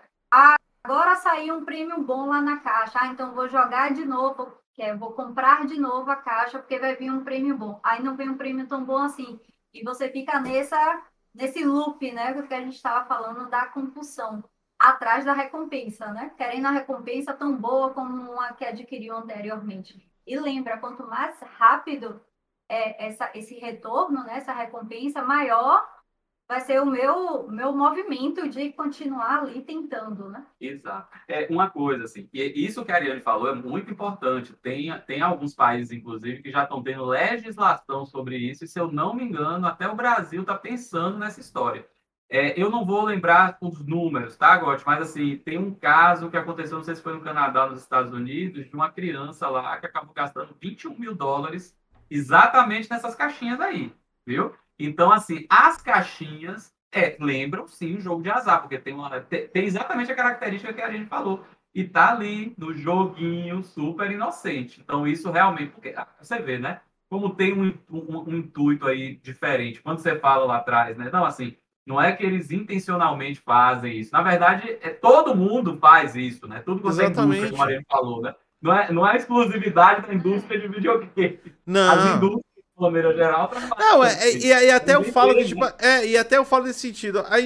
Agora 0.85 1.17
saiu 1.17 1.57
um 1.57 1.65
prêmio 1.65 2.03
bom 2.03 2.27
lá 2.27 2.41
na 2.41 2.59
caixa. 2.59 2.99
Ah, 3.01 3.09
então 3.09 3.35
vou 3.35 3.49
jogar 3.49 3.93
de 3.93 4.05
novo, 4.05 4.53
é, 4.79 4.95
vou 4.95 5.13
comprar 5.13 5.67
de 5.67 5.79
novo 5.79 6.11
a 6.11 6.17
caixa, 6.17 6.59
porque 6.59 6.79
vai 6.79 6.97
vir 6.97 7.11
um 7.11 7.23
prêmio 7.23 7.57
bom. 7.57 7.81
Aí 7.83 8.03
não 8.03 8.17
vem 8.17 8.31
um 8.31 8.37
prêmio 8.37 8.67
tão 8.67 8.85
bom 8.85 8.99
assim. 8.99 9.39
E 9.73 9.85
você 9.85 10.09
fica 10.11 10.41
nessa, 10.41 11.03
nesse 11.35 11.65
loop, 11.65 12.11
né? 12.13 12.43
Que 12.43 12.55
a 12.55 12.61
gente 12.61 12.77
estava 12.77 13.07
falando 13.07 13.49
da 13.49 13.67
compulsão. 13.67 14.43
Atrás 14.79 15.27
da 15.27 15.35
recompensa, 15.35 16.07
né? 16.13 16.33
Querendo 16.37 16.67
a 16.67 16.71
recompensa 16.71 17.35
tão 17.35 17.55
boa 17.55 17.93
como 17.93 18.33
uma 18.33 18.55
que 18.55 18.65
adquiriu 18.65 19.17
anteriormente. 19.17 20.03
E 20.27 20.39
lembra, 20.39 20.79
quanto 20.79 21.07
mais 21.07 21.39
rápido 21.59 22.21
é 22.69 23.09
essa, 23.09 23.31
esse 23.35 23.57
retorno, 23.57 24.23
né, 24.25 24.37
essa 24.37 24.53
recompensa, 24.53 25.23
maior 25.23 25.87
vai 26.51 26.61
ser 26.63 26.83
o 26.83 26.85
meu, 26.85 27.47
meu 27.49 27.73
movimento 27.73 28.49
de 28.49 28.73
continuar 28.73 29.39
ali 29.39 29.63
tentando, 29.63 30.29
né? 30.29 30.45
Exato. 30.61 31.17
É 31.29 31.47
uma 31.49 31.71
coisa, 31.71 32.03
assim, 32.03 32.29
e 32.33 32.67
isso 32.67 32.85
que 32.85 32.91
a 32.91 32.97
Ariane 32.97 33.21
falou 33.21 33.49
é 33.49 33.55
muito 33.55 33.93
importante. 33.93 34.53
Tem, 34.55 34.93
tem 35.03 35.23
alguns 35.23 35.55
países, 35.55 35.93
inclusive, 35.93 36.43
que 36.43 36.51
já 36.51 36.65
estão 36.65 36.83
tendo 36.83 37.05
legislação 37.05 38.05
sobre 38.05 38.37
isso, 38.37 38.65
e 38.65 38.67
se 38.69 38.81
eu 38.81 38.91
não 38.91 39.15
me 39.15 39.23
engano, 39.23 39.65
até 39.65 39.87
o 39.87 39.95
Brasil 39.95 40.41
está 40.41 40.57
pensando 40.57 41.19
nessa 41.19 41.39
história. 41.39 41.87
É, 42.29 42.61
eu 42.61 42.69
não 42.69 42.85
vou 42.85 43.05
lembrar 43.05 43.57
os 43.61 43.87
números, 43.87 44.37
tá, 44.37 44.57
Gotti? 44.57 44.83
Mas, 44.85 45.03
assim, 45.03 45.37
tem 45.37 45.57
um 45.57 45.73
caso 45.73 46.31
que 46.31 46.37
aconteceu, 46.37 46.79
não 46.79 46.85
sei 46.85 46.97
se 46.97 47.03
foi 47.03 47.15
no 47.15 47.21
Canadá, 47.21 47.69
nos 47.69 47.81
Estados 47.81 48.13
Unidos, 48.13 48.69
de 48.69 48.75
uma 48.75 48.91
criança 48.91 49.49
lá 49.49 49.79
que 49.79 49.87
acabou 49.87 50.13
gastando 50.13 50.57
21 50.61 50.99
mil 50.99 51.15
dólares 51.15 51.79
exatamente 52.11 52.91
nessas 52.91 53.15
caixinhas 53.15 53.61
aí, 53.61 53.95
viu? 54.27 54.53
Então, 54.87 55.13
assim, 55.13 55.47
as 55.49 55.81
caixinhas 55.81 56.73
é, 56.93 57.17
lembram, 57.21 57.69
sim, 57.69 57.97
um 57.97 58.01
jogo 58.01 58.23
de 58.23 58.31
azar, 58.31 58.61
porque 58.61 58.79
tem, 58.79 58.95
uma, 58.95 59.21
tem, 59.21 59.65
exatamente 59.65 60.11
a 60.11 60.17
característica 60.17 60.73
que 60.73 60.81
a 60.83 60.91
gente 60.91 61.07
falou. 61.07 61.45
E 61.73 61.85
tá 61.85 62.11
ali 62.11 62.53
no 62.59 62.75
joguinho 62.75 63.63
super 63.63 64.11
inocente. 64.11 64.81
Então, 64.81 65.07
isso 65.07 65.31
realmente, 65.31 65.71
porque 65.71 65.95
ah, 65.97 66.09
você 66.21 66.41
vê, 66.41 66.59
né? 66.59 66.81
Como 67.09 67.31
tem 67.31 67.53
um, 67.53 67.73
um, 67.91 68.25
um 68.29 68.37
intuito 68.37 68.87
aí 68.87 69.17
diferente. 69.17 69.81
Quando 69.81 69.99
você 69.99 70.19
fala 70.19 70.45
lá 70.45 70.57
atrás, 70.57 70.97
né? 70.97 71.11
Não, 71.13 71.25
assim, 71.25 71.57
não 71.87 72.01
é 72.01 72.13
que 72.13 72.25
eles 72.25 72.51
intencionalmente 72.51 73.41
fazem 73.41 73.99
isso. 73.99 74.13
Na 74.13 74.23
verdade, 74.23 74.79
é, 74.81 74.91
todo 74.91 75.35
mundo 75.35 75.77
faz 75.79 76.17
isso, 76.17 76.47
né? 76.49 76.61
Tudo 76.61 76.79
que 76.79 76.87
você 76.87 77.03
Exatamente. 77.03 77.39
indústria, 77.39 77.51
como 77.51 77.63
a 77.63 77.65
Mariana 77.67 77.85
falou, 77.89 78.23
né? 78.23 78.35
Não 78.61 78.77
é, 78.77 78.93
não 78.93 79.07
é 79.07 79.17
exclusividade 79.17 80.07
da 80.07 80.15
indústria 80.15 80.61
de 80.61 80.69
videogame. 80.69 81.41
Não. 81.65 81.93
As 81.93 82.17
indústrias, 82.17 82.45
maneira 82.81 83.15
geral. 83.15 83.51
Não, 83.79 84.05
é, 84.05 84.29
é, 84.29 84.37
e, 84.37 84.47
e 84.47 84.71
até 84.71 84.95
eu 84.95 85.05
falo 85.05 85.35
de, 85.35 85.49
tipo, 85.49 85.65
é, 85.79 86.07
e 86.07 86.17
até 86.17 86.39
eu 86.39 86.45
falo 86.45 86.65
nesse 86.65 86.81
sentido. 86.81 87.21
A, 87.21 87.37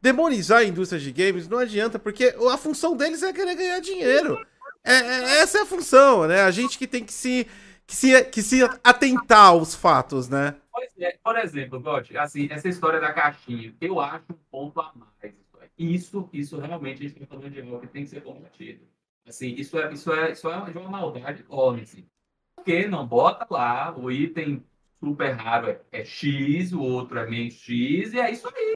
demonizar 0.00 0.58
a 0.58 0.64
indústria 0.64 1.00
de 1.00 1.12
games 1.12 1.48
não 1.48 1.58
adianta, 1.58 1.98
porque 1.98 2.34
a 2.50 2.56
função 2.56 2.96
deles 2.96 3.22
é 3.22 3.32
querer 3.32 3.54
ganhar 3.54 3.80
dinheiro. 3.80 4.44
É, 4.82 4.94
é, 4.94 5.40
essa 5.40 5.58
é 5.58 5.60
a 5.62 5.66
função, 5.66 6.26
né? 6.26 6.42
A 6.42 6.50
gente 6.50 6.78
que 6.78 6.86
tem 6.86 7.04
que 7.04 7.12
se, 7.12 7.46
que 7.86 7.94
se, 7.94 8.24
que 8.24 8.42
se 8.42 8.62
atentar 8.82 9.48
aos 9.48 9.74
fatos, 9.74 10.28
né? 10.28 10.56
É, 10.98 11.16
por 11.22 11.38
exemplo, 11.38 11.80
God, 11.80 12.10
assim, 12.16 12.48
essa 12.50 12.68
história 12.68 13.00
da 13.00 13.12
caixinha, 13.12 13.74
eu 13.80 14.00
acho 14.00 14.24
um 14.30 14.38
ponto 14.50 14.80
a 14.80 14.92
mais. 14.94 15.34
Isso, 15.76 16.28
isso 16.32 16.58
realmente 16.58 16.98
a 16.98 17.08
gente 17.08 17.22
está 17.22 17.26
falando 17.26 17.50
de 17.50 17.60
algo 17.60 17.80
que 17.80 17.86
tem 17.86 18.04
que 18.04 18.10
ser 18.10 18.22
combatido. 18.22 18.86
Assim, 19.26 19.54
isso 19.54 19.78
é, 19.78 19.92
isso 19.92 20.12
é, 20.12 20.32
isso 20.32 20.50
é 20.50 20.70
de 20.70 20.78
uma 20.78 20.90
maldade 20.90 21.42
enorme, 21.48 21.82
assim. 21.82 22.06
Porque 22.54 22.86
não 22.86 23.06
bota 23.06 23.46
lá, 23.50 23.96
o 23.96 24.10
item 24.10 24.62
super 25.00 25.32
raro 25.32 25.68
é, 25.68 25.80
é 25.90 26.04
X, 26.04 26.72
o 26.72 26.80
outro 26.82 27.18
é 27.18 27.26
menos 27.26 27.54
X, 27.54 28.12
e 28.12 28.20
é 28.20 28.30
isso 28.30 28.46
aí. 28.48 28.74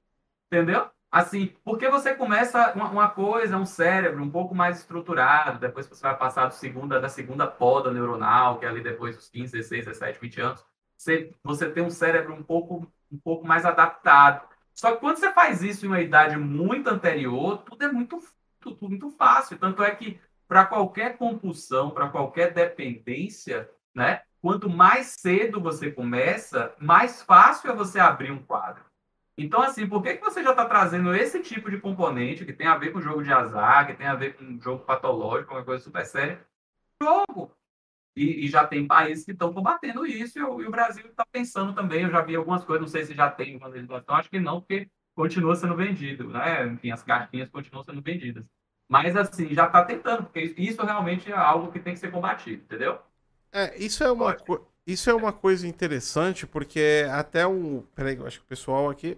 Entendeu? 0.51 0.88
Assim, 1.10 1.55
porque 1.62 1.88
você 1.88 2.14
começa 2.14 2.72
uma, 2.74 2.90
uma, 2.90 3.09
coisa, 3.09 3.56
um 3.56 3.64
cérebro 3.64 4.20
um 4.22 4.30
pouco 4.30 4.52
mais 4.52 4.78
estruturado, 4.80 5.60
depois 5.60 5.86
você 5.86 6.02
vai 6.02 6.16
passar 6.18 6.46
do 6.46 6.55
segunda, 6.55 7.01
da 7.01 7.09
segunda 7.09 7.46
poda 7.46 7.92
neuronal, 7.92 8.59
que 8.59 8.66
é 8.66 8.68
ali 8.68 8.82
depois 8.82 9.14
dos 9.14 9.28
15, 9.28 9.52
16, 9.52 9.84
17, 9.84 10.20
20 10.20 10.40
anos, 10.40 10.66
você, 10.96 11.32
você 11.42 11.70
tem 11.70 11.84
um 11.84 11.90
cérebro 11.90 12.34
um 12.34 12.42
pouco, 12.42 12.90
um 13.12 13.18
pouco 13.18 13.46
mais 13.46 13.64
adaptado. 13.64 14.48
Só 14.74 14.92
que 14.92 14.98
quando 14.98 15.18
você 15.18 15.32
faz 15.32 15.62
isso 15.62 15.84
em 15.84 15.88
uma 15.88 16.01
idade 16.01 16.36
muito 16.36 16.88
anterior, 16.88 17.59
tudo 17.59 17.84
é 17.84 17.92
muito, 17.92 18.20
tudo 18.59 18.88
muito 18.88 19.09
fácil. 19.10 19.56
Tanto 19.56 19.84
é 19.84 19.94
que 19.94 20.18
para 20.48 20.66
qualquer 20.66 21.16
compulsão, 21.16 21.90
para 21.90 22.09
qualquer 22.09 22.52
dependência, 22.52 23.70
né? 23.94 24.22
Quanto 24.44 24.68
mais 24.68 25.14
cedo 25.18 25.58
você 25.58 25.90
começa, 25.90 26.74
mais 26.78 27.22
fácil 27.22 27.70
é 27.70 27.74
você 27.74 27.98
abrir 27.98 28.30
um 28.30 28.44
quadro. 28.44 28.84
Então, 29.38 29.62
assim, 29.62 29.88
por 29.88 30.02
que, 30.02 30.18
que 30.18 30.22
você 30.22 30.44
já 30.44 30.50
está 30.50 30.66
trazendo 30.66 31.14
esse 31.14 31.40
tipo 31.40 31.70
de 31.70 31.80
componente 31.80 32.44
que 32.44 32.52
tem 32.52 32.66
a 32.66 32.76
ver 32.76 32.92
com 32.92 33.00
jogo 33.00 33.22
de 33.22 33.32
azar, 33.32 33.86
que 33.86 33.94
tem 33.94 34.06
a 34.06 34.14
ver 34.14 34.36
com 34.36 34.60
jogo 34.60 34.84
patológico, 34.84 35.54
uma 35.54 35.64
coisa 35.64 35.82
super 35.82 36.04
séria? 36.04 36.46
Jogo! 37.02 37.56
E, 38.14 38.44
e, 38.44 38.48
já 38.48 38.66
tem 38.66 38.86
países 38.86 39.24
que 39.24 39.32
estão 39.32 39.50
combatendo 39.50 40.04
isso, 40.04 40.38
e 40.38 40.42
o, 40.42 40.60
e 40.60 40.66
o 40.66 40.70
Brasil 40.70 41.06
está 41.06 41.24
pensando 41.24 41.72
também. 41.72 42.02
Eu 42.02 42.10
já 42.10 42.20
vi 42.20 42.36
algumas 42.36 42.62
coisas, 42.66 42.82
não 42.82 42.88
sei 42.88 43.06
se 43.06 43.14
já 43.14 43.30
tem 43.30 43.56
uma 43.56 43.68
legislação, 43.68 44.14
acho 44.14 44.28
que 44.28 44.38
não, 44.38 44.60
porque 44.60 44.90
continua 45.14 45.56
sendo 45.56 45.74
vendido, 45.74 46.28
né? 46.28 46.66
Enfim, 46.66 46.90
as 46.90 47.02
cartinhas 47.02 47.48
continuam 47.48 47.82
sendo 47.82 48.02
vendidas. 48.02 48.46
Mas, 48.90 49.16
assim, 49.16 49.54
já 49.54 49.68
está 49.68 49.82
tentando, 49.82 50.24
porque 50.24 50.54
isso 50.58 50.84
realmente 50.84 51.32
é 51.32 51.34
algo 51.34 51.72
que 51.72 51.80
tem 51.80 51.94
que 51.94 52.00
ser 52.00 52.10
combatido, 52.10 52.62
entendeu? 52.62 53.00
É, 53.55 53.78
isso 53.78 54.02
é 54.02 54.10
uma, 54.10 54.36
isso 54.85 55.09
é 55.09 55.14
uma 55.14 55.32
coisa 55.32 55.68
interessante, 55.68 56.44
porque 56.44 57.06
até 57.09 57.47
um. 57.47 57.82
Peraí, 57.94 58.16
eu 58.16 58.26
acho 58.26 58.40
que 58.40 58.44
o 58.44 58.48
pessoal 58.48 58.90
aqui. 58.90 59.16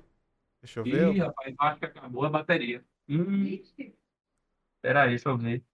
Deixa 0.61 0.81
eu 0.81 0.85
ver. 0.85 1.15
Ih, 1.15 1.21
rapaz, 1.21 1.55
acho 1.59 1.79
que 1.79 1.87
acabou 1.87 2.25
a 2.27 2.29
bateria. 2.29 2.85
Hum. 3.09 3.59
Peraí, 4.83 5.09
deixa 5.09 5.31
eu 5.31 5.39
ver. 5.39 5.65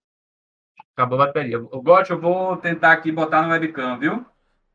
Acabou 0.94 1.20
a 1.20 1.26
bateria. 1.26 1.60
O 1.60 1.82
Got, 1.82 2.08
eu 2.10 2.20
vou 2.20 2.56
tentar 2.56 2.92
aqui 2.92 3.10
botar 3.10 3.42
no 3.42 3.48
webcam, 3.48 3.98
viu? 3.98 4.24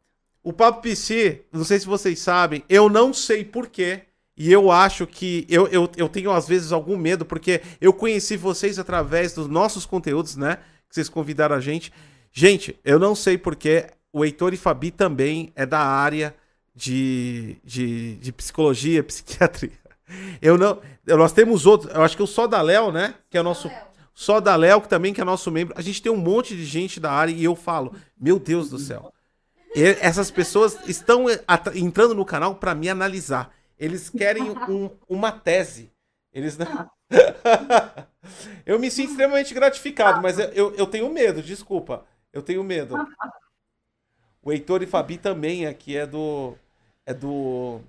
o 0.43 0.51
Papo 0.51 0.81
PC, 0.81 1.45
não 1.51 1.63
sei 1.63 1.79
se 1.79 1.85
vocês 1.85 2.19
sabem, 2.19 2.63
eu 2.67 2.89
não 2.89 3.13
sei 3.13 3.45
porquê. 3.45 4.01
E 4.35 4.51
eu 4.51 4.71
acho 4.71 5.05
que. 5.05 5.45
Eu, 5.47 5.67
eu, 5.67 5.89
eu 5.95 6.09
tenho, 6.09 6.31
às 6.31 6.47
vezes, 6.47 6.71
algum 6.71 6.97
medo, 6.97 7.23
porque 7.23 7.61
eu 7.79 7.93
conheci 7.93 8.35
vocês 8.35 8.79
através 8.79 9.33
dos 9.33 9.47
nossos 9.47 9.85
conteúdos, 9.85 10.35
né? 10.35 10.57
Que 10.89 10.95
vocês 10.95 11.09
convidaram 11.09 11.55
a 11.55 11.59
gente. 11.59 11.93
Gente, 12.31 12.75
eu 12.83 12.97
não 12.97 13.13
sei 13.13 13.37
porquê. 13.37 13.87
O 14.11 14.25
Heitor 14.25 14.53
e 14.53 14.57
Fabi 14.57 14.89
também 14.89 15.53
é 15.55 15.65
da 15.65 15.79
área 15.79 16.35
de, 16.75 17.57
de, 17.63 18.15
de 18.15 18.31
psicologia, 18.31 19.03
psiquiatria. 19.03 19.79
Eu 20.41 20.57
não. 20.57 20.81
Nós 21.05 21.33
temos 21.33 21.65
outros. 21.65 21.93
Eu 21.93 22.01
acho 22.01 22.17
que 22.17 22.23
o 22.23 22.27
Só 22.27 22.47
da 22.47 22.61
Léo, 22.61 22.91
né? 22.91 23.13
Que 23.29 23.37
é 23.37 23.41
o 23.41 23.43
nosso. 23.43 23.69
Só 24.13 24.39
da 24.39 24.55
Léo, 24.55 24.81
que 24.81 24.89
também 24.89 25.13
que 25.13 25.21
é 25.21 25.23
nosso 25.23 25.51
membro. 25.51 25.73
A 25.77 25.81
gente 25.81 26.01
tem 26.01 26.11
um 26.11 26.17
monte 26.17 26.55
de 26.55 26.65
gente 26.65 26.99
da 26.99 27.11
área 27.11 27.31
e 27.31 27.43
eu 27.43 27.55
falo, 27.55 27.93
meu 28.19 28.39
Deus 28.39 28.69
do 28.69 28.79
céu. 28.79 29.13
Essas 29.73 30.29
pessoas 30.29 30.77
estão 30.87 31.25
entrando 31.75 32.13
no 32.13 32.25
canal 32.25 32.55
para 32.55 32.75
me 32.75 32.89
analisar. 32.89 33.53
Eles 33.77 34.09
querem 34.09 34.51
um, 34.69 34.89
uma 35.07 35.31
tese. 35.31 35.91
Eles 36.33 36.57
não. 36.57 36.89
eu 38.65 38.79
me 38.79 38.89
sinto 38.89 39.11
extremamente 39.11 39.53
gratificado, 39.53 40.21
mas 40.21 40.39
eu, 40.39 40.73
eu 40.75 40.87
tenho 40.87 41.11
medo, 41.11 41.41
desculpa. 41.41 42.05
Eu 42.31 42.41
tenho 42.41 42.63
medo. 42.63 42.95
O 44.41 44.51
Heitor 44.51 44.81
e 44.81 44.87
Fabi 44.87 45.17
também 45.17 45.65
aqui 45.65 45.97
é 45.97 46.05
do. 46.05 46.55
É 47.05 47.13
do 47.13 47.81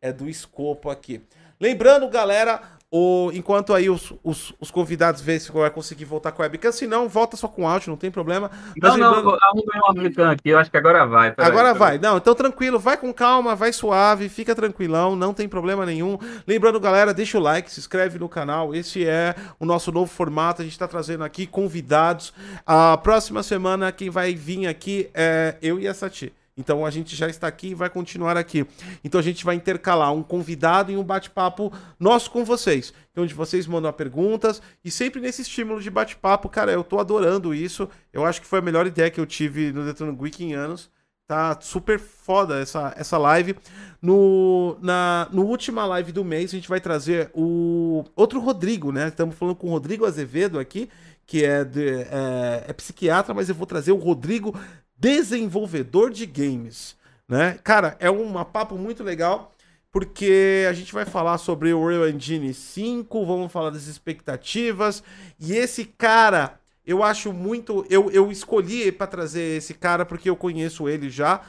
é 0.00 0.12
do 0.12 0.28
escopo 0.28 0.88
aqui. 0.88 1.20
Lembrando, 1.58 2.08
galera, 2.08 2.62
o, 2.92 3.30
enquanto 3.32 3.72
aí 3.72 3.88
os, 3.88 4.12
os, 4.24 4.52
os, 4.58 4.68
convidados 4.68 5.20
vê 5.20 5.38
se 5.38 5.52
vai 5.52 5.70
conseguir 5.70 6.04
voltar 6.04 6.32
com 6.32 6.42
a 6.42 6.46
webcam, 6.46 6.72
se 6.72 6.88
não, 6.88 7.08
volta 7.08 7.36
só 7.36 7.46
com 7.46 7.68
áudio, 7.68 7.90
não 7.90 7.96
tem 7.96 8.10
problema. 8.10 8.50
Mas 8.82 8.96
não, 8.96 9.14
lembrando... 9.14 9.30
não, 9.30 9.38
arrumei 9.40 9.80
uma 9.80 10.02
webcam 10.02 10.30
aqui, 10.30 10.48
eu 10.48 10.58
acho 10.58 10.70
que 10.70 10.76
agora 10.76 11.06
vai. 11.06 11.32
Agora 11.36 11.72
vai. 11.72 11.98
Não, 11.98 12.16
então 12.16 12.34
tranquilo, 12.34 12.80
vai 12.80 12.96
com 12.96 13.12
calma, 13.14 13.54
vai 13.54 13.72
suave, 13.72 14.28
fica 14.28 14.56
tranquilão, 14.56 15.14
não 15.14 15.32
tem 15.32 15.48
problema 15.48 15.86
nenhum. 15.86 16.18
Lembrando, 16.46 16.80
galera, 16.80 17.14
deixa 17.14 17.38
o 17.38 17.40
like, 17.40 17.70
se 17.70 17.78
inscreve 17.78 18.18
no 18.18 18.28
canal. 18.28 18.74
Esse 18.74 19.06
é 19.06 19.36
o 19.60 19.64
nosso 19.64 19.92
novo 19.92 20.10
formato, 20.10 20.60
a 20.60 20.64
gente 20.64 20.72
está 20.72 20.88
trazendo 20.88 21.22
aqui 21.22 21.46
convidados. 21.46 22.34
A 22.66 22.96
próxima 22.96 23.44
semana, 23.44 23.92
quem 23.92 24.10
vai 24.10 24.34
vir 24.34 24.66
aqui 24.66 25.08
é 25.14 25.54
eu 25.62 25.78
e 25.78 25.86
a 25.86 25.94
Sati. 25.94 26.32
Então 26.60 26.84
a 26.84 26.90
gente 26.90 27.16
já 27.16 27.28
está 27.28 27.48
aqui 27.48 27.68
e 27.68 27.74
vai 27.74 27.90
continuar 27.90 28.36
aqui. 28.36 28.66
Então 29.02 29.18
a 29.18 29.24
gente 29.24 29.44
vai 29.44 29.56
intercalar 29.56 30.12
um 30.12 30.22
convidado 30.22 30.92
e 30.92 30.96
um 30.96 31.02
bate-papo 31.02 31.72
nosso 31.98 32.30
com 32.30 32.44
vocês. 32.44 32.92
Então, 33.10 33.24
onde 33.24 33.34
vocês 33.34 33.66
mandam 33.66 33.92
perguntas 33.92 34.62
e 34.84 34.90
sempre 34.90 35.20
nesse 35.20 35.42
estímulo 35.42 35.80
de 35.80 35.90
bate-papo, 35.90 36.48
cara, 36.48 36.70
eu 36.70 36.84
tô 36.84 37.00
adorando 37.00 37.54
isso. 37.54 37.88
Eu 38.12 38.24
acho 38.24 38.40
que 38.40 38.46
foi 38.46 38.60
a 38.60 38.62
melhor 38.62 38.86
ideia 38.86 39.10
que 39.10 39.20
eu 39.20 39.26
tive 39.26 39.72
no 39.72 39.84
Detona 39.84 40.16
Week 40.16 40.44
em 40.44 40.52
anos. 40.52 40.90
Tá 41.26 41.56
super 41.60 41.98
foda 41.98 42.58
essa, 42.58 42.92
essa 42.96 43.16
live. 43.16 43.54
No, 44.02 44.76
na 44.80 45.28
no 45.30 45.46
última 45.46 45.86
live 45.86 46.10
do 46.10 46.24
mês, 46.24 46.50
a 46.50 46.56
gente 46.56 46.68
vai 46.68 46.80
trazer 46.80 47.30
o 47.32 48.04
outro 48.16 48.40
Rodrigo, 48.40 48.90
né? 48.90 49.08
Estamos 49.08 49.36
falando 49.36 49.54
com 49.54 49.68
o 49.68 49.70
Rodrigo 49.70 50.04
Azevedo 50.04 50.58
aqui, 50.58 50.90
que 51.24 51.44
é, 51.44 51.64
de, 51.64 51.88
é, 51.88 52.64
é 52.66 52.72
psiquiatra, 52.72 53.32
mas 53.32 53.48
eu 53.48 53.54
vou 53.54 53.64
trazer 53.64 53.92
o 53.92 53.96
Rodrigo 53.96 54.58
desenvolvedor 55.00 56.10
de 56.10 56.26
games, 56.26 56.94
né? 57.26 57.58
Cara, 57.64 57.96
é 57.98 58.10
um 58.10 58.44
papo 58.44 58.76
muito 58.76 59.02
legal 59.02 59.54
porque 59.90 60.66
a 60.68 60.72
gente 60.72 60.92
vai 60.92 61.06
falar 61.06 61.38
sobre 61.38 61.72
o 61.72 61.84
Real 61.84 62.08
Engine 62.08 62.52
5, 62.52 63.26
vamos 63.26 63.50
falar 63.50 63.70
das 63.70 63.86
expectativas 63.86 65.02
e 65.38 65.54
esse 65.54 65.86
cara, 65.86 66.60
eu 66.86 67.02
acho 67.02 67.32
muito, 67.32 67.84
eu, 67.88 68.10
eu 68.10 68.30
escolhi 68.30 68.92
para 68.92 69.06
trazer 69.06 69.56
esse 69.56 69.72
cara 69.72 70.04
porque 70.04 70.28
eu 70.28 70.36
conheço 70.36 70.88
ele 70.88 71.08
já. 71.08 71.40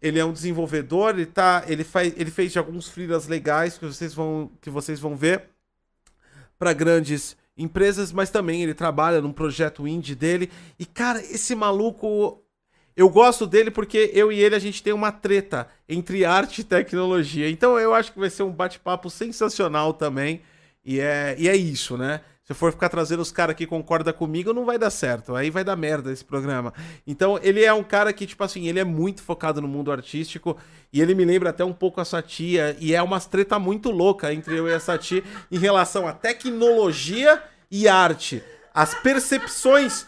Ele 0.00 0.18
é 0.18 0.24
um 0.24 0.32
desenvolvedor, 0.32 1.10
ele 1.10 1.26
tá, 1.26 1.64
ele 1.66 1.82
faz, 1.82 2.12
ele 2.16 2.30
fez 2.30 2.56
alguns 2.56 2.88
freelas 2.88 3.26
legais 3.26 3.76
que 3.76 3.84
vocês 3.84 4.14
vão 4.14 4.48
que 4.60 4.70
vocês 4.70 5.00
vão 5.00 5.16
ver 5.16 5.44
para 6.56 6.72
grandes 6.72 7.36
empresas, 7.56 8.12
mas 8.12 8.30
também 8.30 8.62
ele 8.62 8.74
trabalha 8.74 9.20
num 9.20 9.32
projeto 9.32 9.88
indie 9.88 10.14
dele. 10.14 10.50
E 10.78 10.86
cara, 10.86 11.20
esse 11.20 11.52
maluco 11.56 12.40
eu 12.98 13.08
gosto 13.08 13.46
dele 13.46 13.70
porque 13.70 14.10
eu 14.12 14.32
e 14.32 14.40
ele 14.40 14.56
a 14.56 14.58
gente 14.58 14.82
tem 14.82 14.92
uma 14.92 15.12
treta 15.12 15.68
entre 15.88 16.24
arte 16.24 16.62
e 16.62 16.64
tecnologia. 16.64 17.48
Então 17.48 17.78
eu 17.78 17.94
acho 17.94 18.12
que 18.12 18.18
vai 18.18 18.28
ser 18.28 18.42
um 18.42 18.50
bate-papo 18.50 19.08
sensacional 19.08 19.94
também. 19.94 20.42
E 20.84 20.98
é, 20.98 21.36
e 21.38 21.48
é 21.48 21.56
isso, 21.56 21.96
né? 21.96 22.22
Se 22.42 22.52
for 22.54 22.72
ficar 22.72 22.88
trazendo 22.88 23.20
os 23.20 23.30
caras 23.30 23.54
que 23.54 23.66
concordam 23.68 24.12
comigo, 24.12 24.52
não 24.52 24.64
vai 24.64 24.78
dar 24.78 24.90
certo. 24.90 25.36
Aí 25.36 25.48
vai 25.48 25.62
dar 25.62 25.76
merda 25.76 26.10
esse 26.10 26.24
programa. 26.24 26.74
Então, 27.06 27.38
ele 27.40 27.62
é 27.62 27.72
um 27.72 27.84
cara 27.84 28.10
que, 28.12 28.26
tipo 28.26 28.42
assim, 28.42 28.66
ele 28.66 28.80
é 28.80 28.84
muito 28.84 29.22
focado 29.22 29.60
no 29.60 29.68
mundo 29.68 29.92
artístico. 29.92 30.56
E 30.90 31.00
ele 31.02 31.14
me 31.14 31.26
lembra 31.26 31.50
até 31.50 31.62
um 31.62 31.74
pouco 31.74 32.00
a 32.00 32.06
Satia. 32.06 32.74
E 32.80 32.94
é 32.94 33.02
uma 33.02 33.20
treta 33.20 33.58
muito 33.58 33.90
louca 33.90 34.32
entre 34.32 34.56
eu 34.56 34.66
e 34.66 34.72
a 34.72 34.80
Satia 34.80 35.22
em 35.52 35.58
relação 35.58 36.08
à 36.08 36.12
tecnologia 36.14 37.40
e 37.70 37.86
arte. 37.86 38.42
As 38.74 38.94
percepções 38.94 40.06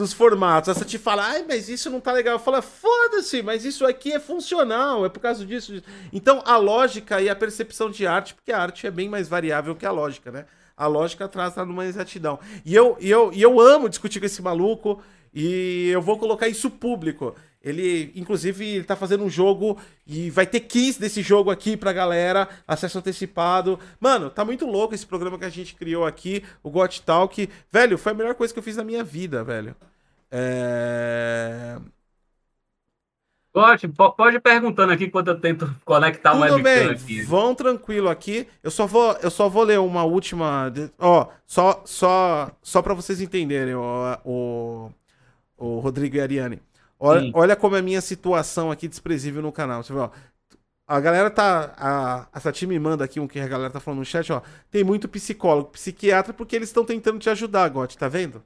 dos 0.00 0.12
formatos. 0.12 0.68
Essa 0.68 0.84
te 0.84 0.98
fala, 0.98 1.24
ai, 1.24 1.44
mas 1.46 1.68
isso 1.68 1.88
não 1.90 2.00
tá 2.00 2.10
legal. 2.12 2.34
Eu 2.34 2.38
falo, 2.38 2.60
foda-se, 2.60 3.42
mas 3.42 3.64
isso 3.64 3.86
aqui 3.86 4.12
é 4.12 4.18
funcional, 4.18 5.04
é 5.04 5.08
por 5.08 5.20
causa 5.20 5.44
disso. 5.46 5.80
Então, 6.12 6.42
a 6.44 6.56
lógica 6.56 7.20
e 7.20 7.28
a 7.28 7.36
percepção 7.36 7.90
de 7.90 8.06
arte, 8.06 8.34
porque 8.34 8.50
a 8.50 8.58
arte 8.58 8.86
é 8.86 8.90
bem 8.90 9.08
mais 9.08 9.28
variável 9.28 9.76
que 9.76 9.86
a 9.86 9.90
lógica, 9.90 10.32
né? 10.32 10.46
A 10.76 10.86
lógica 10.86 11.28
traz 11.28 11.54
numa 11.56 11.84
exatidão. 11.84 12.38
E 12.64 12.74
eu, 12.74 12.96
e, 12.98 13.10
eu, 13.10 13.30
e 13.32 13.42
eu 13.42 13.60
amo 13.60 13.88
discutir 13.88 14.18
com 14.18 14.26
esse 14.26 14.40
maluco, 14.40 15.02
e 15.32 15.88
eu 15.90 16.00
vou 16.00 16.18
colocar 16.18 16.48
isso 16.48 16.70
público. 16.70 17.36
Ele, 17.62 18.10
inclusive, 18.16 18.64
ele 18.66 18.84
tá 18.84 18.96
fazendo 18.96 19.22
um 19.22 19.28
jogo 19.28 19.78
e 20.06 20.30
vai 20.30 20.46
ter 20.46 20.60
keys 20.60 20.96
desse 20.96 21.20
jogo 21.20 21.50
aqui 21.50 21.76
pra 21.76 21.92
galera, 21.92 22.48
acesso 22.66 22.98
antecipado. 22.98 23.78
Mano, 24.00 24.30
tá 24.30 24.44
muito 24.44 24.64
louco 24.64 24.94
esse 24.94 25.06
programa 25.06 25.38
que 25.38 25.44
a 25.44 25.50
gente 25.50 25.74
criou 25.74 26.06
aqui, 26.06 26.42
o 26.62 26.70
Got 26.70 27.02
Talk. 27.02 27.48
Velho, 27.70 27.98
foi 27.98 28.12
a 28.12 28.14
melhor 28.14 28.34
coisa 28.34 28.52
que 28.52 28.58
eu 28.58 28.62
fiz 28.62 28.76
na 28.76 28.84
minha 28.84 29.04
vida, 29.04 29.44
velho. 29.44 29.76
É... 30.30 31.76
Pode, 33.52 33.88
pode 33.88 34.36
ir 34.36 34.40
perguntando 34.40 34.92
aqui 34.92 35.04
enquanto 35.04 35.28
eu 35.28 35.40
tento 35.40 35.74
conectar 35.84 36.30
Tudo 36.32 36.54
o 36.54 36.62
bem, 36.62 36.90
aqui. 36.90 37.20
Vão 37.22 37.52
tranquilo 37.54 38.08
aqui. 38.08 38.46
Eu 38.62 38.70
só 38.70 38.86
vou, 38.86 39.12
eu 39.20 39.30
só 39.30 39.48
vou 39.48 39.64
ler 39.64 39.80
uma 39.80 40.04
última. 40.04 40.72
Ó, 40.98 41.26
só, 41.44 41.82
só, 41.84 42.50
só 42.62 42.80
para 42.80 42.94
vocês 42.94 43.20
entenderem, 43.20 43.74
o, 43.74 44.18
o, 44.24 44.90
o 45.58 45.78
Rodrigo 45.80 46.16
e 46.16 46.20
Ariane. 46.20 46.62
Olha, 47.00 47.30
olha 47.32 47.56
como 47.56 47.76
é 47.76 47.78
a 47.78 47.82
minha 47.82 48.00
situação 48.02 48.70
aqui 48.70 48.86
desprezível 48.86 49.40
no 49.40 49.50
canal. 49.50 49.82
Você 49.82 49.92
vê, 49.92 49.98
ó. 49.98 50.10
A 50.86 51.00
galera 51.00 51.30
tá. 51.30 51.72
A, 51.78 52.28
a 52.32 52.40
Sati 52.40 52.66
me 52.66 52.78
manda 52.78 53.04
aqui 53.04 53.18
um 53.18 53.26
que 53.26 53.40
a 53.40 53.48
galera 53.48 53.70
tá 53.70 53.80
falando 53.80 54.00
no 54.00 54.04
chat, 54.04 54.30
ó. 54.32 54.42
Tem 54.70 54.84
muito 54.84 55.08
psicólogo, 55.08 55.70
psiquiatra, 55.70 56.34
porque 56.34 56.54
eles 56.54 56.68
estão 56.68 56.84
tentando 56.84 57.18
te 57.18 57.30
ajudar, 57.30 57.68
Gotti, 57.70 57.96
tá 57.96 58.06
vendo? 58.06 58.42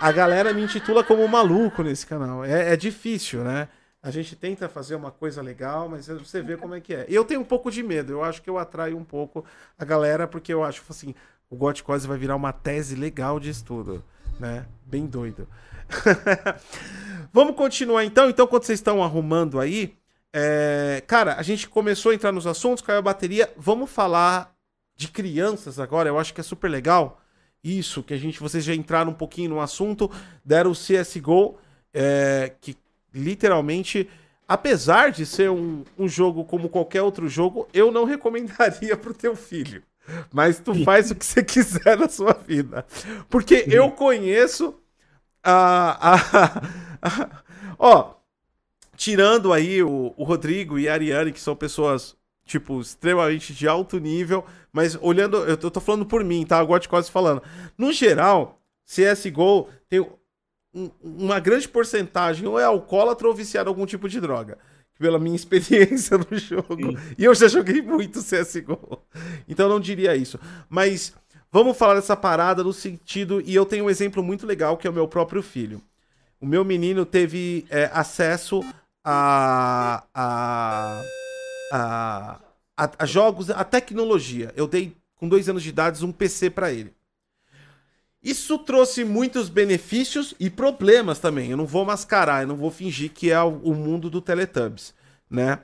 A 0.00 0.12
galera 0.12 0.52
me 0.52 0.62
intitula 0.62 1.04
como 1.04 1.26
maluco 1.28 1.82
nesse 1.82 2.06
canal. 2.06 2.44
É, 2.44 2.72
é 2.72 2.76
difícil, 2.76 3.42
né? 3.44 3.68
A 4.02 4.10
gente 4.10 4.36
tenta 4.36 4.68
fazer 4.68 4.94
uma 4.94 5.10
coisa 5.10 5.40
legal, 5.42 5.88
mas 5.88 6.06
você 6.06 6.42
vê 6.42 6.56
como 6.56 6.74
é 6.74 6.80
que 6.80 6.94
é. 6.94 7.06
E 7.08 7.14
eu 7.14 7.24
tenho 7.24 7.40
um 7.40 7.44
pouco 7.44 7.70
de 7.70 7.82
medo. 7.82 8.12
Eu 8.12 8.22
acho 8.22 8.42
que 8.42 8.48
eu 8.48 8.58
atraio 8.58 8.96
um 8.96 9.04
pouco 9.04 9.44
a 9.78 9.84
galera, 9.84 10.26
porque 10.26 10.52
eu 10.52 10.62
acho 10.62 10.82
assim, 10.90 11.14
o 11.50 11.56
Gotcose 11.56 12.06
vai 12.06 12.18
virar 12.18 12.36
uma 12.36 12.52
tese 12.52 12.94
legal 12.94 13.40
de 13.40 13.50
estudo, 13.50 14.04
né? 14.38 14.66
Bem 14.84 15.06
doido. 15.06 15.48
Vamos 17.32 17.56
continuar 17.56 18.04
então. 18.04 18.30
Então, 18.30 18.46
quando 18.46 18.64
vocês 18.64 18.78
estão 18.78 19.02
arrumando 19.02 19.58
aí, 19.58 19.94
é... 20.32 21.02
cara, 21.06 21.34
a 21.34 21.42
gente 21.42 21.68
começou 21.68 22.12
a 22.12 22.14
entrar 22.14 22.32
nos 22.32 22.46
assuntos, 22.46 22.82
caiu 22.82 22.98
a 22.98 23.02
bateria. 23.02 23.52
Vamos 23.56 23.90
falar 23.90 24.54
de 24.96 25.08
crianças 25.08 25.78
agora. 25.80 26.08
Eu 26.08 26.18
acho 26.18 26.32
que 26.32 26.40
é 26.40 26.44
super 26.44 26.68
legal 26.68 27.20
isso, 27.62 28.02
que 28.02 28.14
a 28.14 28.18
gente, 28.18 28.40
vocês 28.40 28.62
já 28.62 28.74
entraram 28.74 29.10
um 29.10 29.14
pouquinho 29.14 29.50
no 29.50 29.60
assunto, 29.60 30.10
deram 30.44 30.70
o 30.70 30.74
CSGO, 30.74 31.58
é... 31.92 32.52
que 32.60 32.76
literalmente, 33.12 34.08
apesar 34.46 35.10
de 35.10 35.24
ser 35.24 35.50
um, 35.50 35.84
um 35.98 36.08
jogo 36.08 36.44
como 36.44 36.68
qualquer 36.68 37.02
outro 37.02 37.28
jogo, 37.28 37.68
eu 37.72 37.90
não 37.90 38.04
recomendaria 38.06 38.96
pro 38.96 39.14
teu 39.14 39.34
filho. 39.34 39.82
Mas 40.32 40.60
tu 40.60 40.74
faz 40.84 41.10
o 41.10 41.14
que 41.14 41.24
você 41.24 41.42
quiser 41.44 41.96
na 41.98 42.08
sua 42.08 42.34
vida. 42.34 42.84
Porque 43.28 43.64
eu 43.68 43.90
conheço 43.90 44.74
a. 45.44 46.14
a, 46.14 46.62
a 47.02 47.44
ó, 47.78 48.14
tirando 48.96 49.52
aí 49.52 49.82
o, 49.82 50.14
o 50.16 50.24
Rodrigo 50.24 50.78
e 50.78 50.88
a 50.88 50.92
Ariane, 50.94 51.32
que 51.32 51.40
são 51.40 51.54
pessoas, 51.54 52.16
tipo, 52.44 52.80
extremamente 52.80 53.52
de 53.52 53.68
alto 53.68 53.98
nível, 53.98 54.44
mas 54.72 54.96
olhando, 55.00 55.38
eu 55.44 55.56
tô, 55.56 55.70
tô 55.70 55.80
falando 55.80 56.06
por 56.06 56.24
mim, 56.24 56.44
tá? 56.44 56.58
Agora 56.58 56.86
quase 56.88 57.10
falando. 57.10 57.42
No 57.76 57.92
geral, 57.92 58.60
CSGO 58.86 59.68
tem 59.88 60.00
um, 60.74 60.90
uma 61.02 61.38
grande 61.38 61.68
porcentagem 61.68 62.46
ou 62.46 62.58
é 62.58 62.64
alcoólatra 62.64 63.28
ou 63.28 63.34
viciado 63.34 63.68
em 63.68 63.72
algum 63.72 63.86
tipo 63.86 64.08
de 64.08 64.20
droga. 64.20 64.58
Pela 64.98 65.18
minha 65.18 65.34
experiência 65.36 66.18
no 66.18 66.38
jogo. 66.38 66.76
Sim. 66.76 66.96
E 67.18 67.24
eu 67.24 67.34
já 67.34 67.48
joguei 67.48 67.82
muito 67.82 68.20
CSGO. 68.20 69.02
Então 69.48 69.66
eu 69.66 69.70
não 69.70 69.80
diria 69.80 70.14
isso. 70.16 70.38
Mas 70.68 71.14
vamos 71.54 71.78
falar 71.78 71.94
dessa 71.94 72.16
parada 72.16 72.64
no 72.64 72.72
sentido. 72.72 73.40
E 73.40 73.54
eu 73.54 73.64
tenho 73.64 73.84
um 73.84 73.90
exemplo 73.90 74.24
muito 74.24 74.44
legal 74.44 74.76
que 74.76 74.88
é 74.88 74.90
o 74.90 74.92
meu 74.92 75.06
próprio 75.06 75.40
filho. 75.40 75.80
O 76.40 76.46
meu 76.46 76.64
menino 76.64 77.06
teve 77.06 77.64
é, 77.70 77.88
acesso 77.92 78.60
a, 79.04 80.02
a, 80.12 81.02
a, 81.70 82.40
a, 82.98 83.06
jogos, 83.06 83.50
a 83.50 83.62
tecnologia. 83.62 84.52
Eu 84.56 84.66
dei, 84.66 84.96
com 85.14 85.28
dois 85.28 85.48
anos 85.48 85.62
de 85.62 85.68
idade, 85.68 86.04
um 86.04 86.10
PC 86.10 86.50
para 86.50 86.72
ele. 86.72 86.92
Isso 88.20 88.58
trouxe 88.58 89.04
muitos 89.04 89.48
benefícios 89.48 90.34
e 90.40 90.50
problemas 90.50 91.20
também. 91.20 91.52
Eu 91.52 91.56
não 91.56 91.66
vou 91.66 91.84
mascarar, 91.84 92.42
eu 92.42 92.48
não 92.48 92.56
vou 92.56 92.70
fingir 92.70 93.12
que 93.12 93.30
é 93.30 93.40
o 93.40 93.74
mundo 93.74 94.10
do 94.10 94.20
Teletubbies, 94.20 94.92
né? 95.30 95.60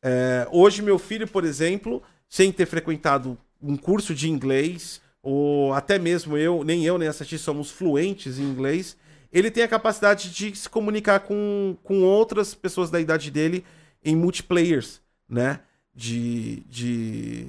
É, 0.00 0.46
hoje 0.52 0.82
meu 0.82 1.00
filho, 1.00 1.26
por 1.26 1.44
exemplo, 1.44 2.00
sem 2.28 2.52
ter 2.52 2.66
frequentado 2.66 3.36
um 3.60 3.76
curso 3.76 4.14
de 4.14 4.28
inglês, 4.28 5.00
ou 5.22 5.72
até 5.72 5.98
mesmo 5.98 6.36
eu, 6.36 6.64
nem 6.64 6.84
eu 6.84 6.98
nem 6.98 7.08
a 7.08 7.12
Sati 7.12 7.38
somos 7.38 7.70
fluentes 7.70 8.38
em 8.38 8.42
inglês, 8.42 8.96
ele 9.32 9.50
tem 9.50 9.62
a 9.62 9.68
capacidade 9.68 10.30
de 10.30 10.54
se 10.54 10.68
comunicar 10.68 11.20
com, 11.20 11.76
com 11.82 12.02
outras 12.02 12.54
pessoas 12.54 12.90
da 12.90 13.00
idade 13.00 13.30
dele 13.30 13.64
em 14.04 14.16
multiplayers, 14.16 15.00
né? 15.28 15.60
De, 15.94 16.60
de 16.68 17.46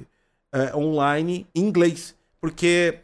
é, 0.52 0.74
online 0.74 1.46
em 1.54 1.62
inglês. 1.62 2.14
Porque 2.40 3.00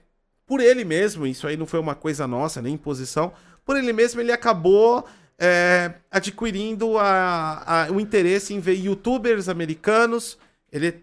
por 0.47 0.61
ele 0.61 0.85
mesmo, 0.85 1.27
isso 1.27 1.47
aí 1.47 1.57
não 1.57 1.67
foi 1.67 1.79
uma 1.79 1.95
coisa 1.95 2.27
nossa, 2.27 2.63
nem 2.63 2.75
imposição, 2.75 3.33
por 3.65 3.77
ele 3.77 3.93
mesmo 3.93 4.21
ele 4.21 4.33
acabou 4.33 5.07
é, 5.39 5.95
adquirindo 6.11 6.99
a, 6.99 7.85
a, 7.87 7.91
o 7.91 8.01
interesse 8.01 8.53
em 8.53 8.61
ver 8.61 8.75
youtubers 8.75 9.49
americanos, 9.49 10.37
ele 10.73 10.89
é 10.89 10.95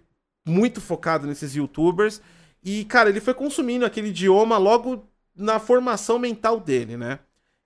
muito 0.45 0.81
focado 0.81 1.25
nesses 1.25 1.55
youtubers, 1.55 2.21
e, 2.63 2.85
cara, 2.85 3.09
ele 3.09 3.21
foi 3.21 3.33
consumindo 3.33 3.85
aquele 3.85 4.09
idioma 4.09 4.57
logo 4.57 5.07
na 5.35 5.59
formação 5.59 6.17
mental 6.17 6.59
dele, 6.59 6.97
né? 6.97 7.19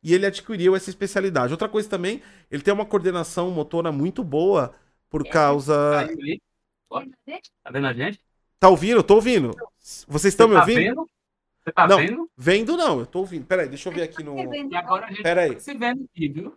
E 0.04 0.14
ele 0.14 0.26
adquiriu 0.26 0.76
essa 0.76 0.90
especialidade. 0.90 1.54
Outra 1.54 1.70
coisa 1.70 1.88
também, 1.90 2.22
ele 2.50 2.64
tem 2.64 2.74
uma 2.74 2.86
coordenação 2.86 3.52
motora 3.52 3.92
muito 3.92 4.24
boa 4.24 4.74
por 5.10 5.28
causa. 5.28 6.08
Tá 7.64 7.72
vendo 7.72 7.88
a 7.88 7.94
gente? 7.94 8.20
Tá 8.60 8.70
ouvindo? 8.70 8.98
Eu 8.98 9.04
tô 9.04 9.16
ouvindo. 9.16 9.56
Vocês 10.08 10.34
estão 10.34 10.48
me 10.48 10.56
tá 10.56 10.62
ouvindo? 10.62 10.80
Vendo? 10.80 11.10
Você 11.64 11.72
tá 11.72 11.88
não, 11.88 11.98
vendo? 11.98 12.30
Vendo 12.36 12.78
não, 12.78 13.00
eu 13.00 13.06
tô 13.06 13.20
ouvindo. 13.20 13.46
Peraí, 13.46 13.70
deixa 13.70 13.90
eu 13.90 13.94
ver 13.94 14.04
aqui 14.04 14.24
no. 14.24 14.36
E 14.38 14.76
agora 14.76 15.06
a 15.06 15.10
gente 15.10 15.22
Peraí. 15.22 15.54
tá 15.54 15.60
se 15.60 15.74
vendo 15.76 16.04
aqui, 16.04 16.28
viu? 16.28 16.56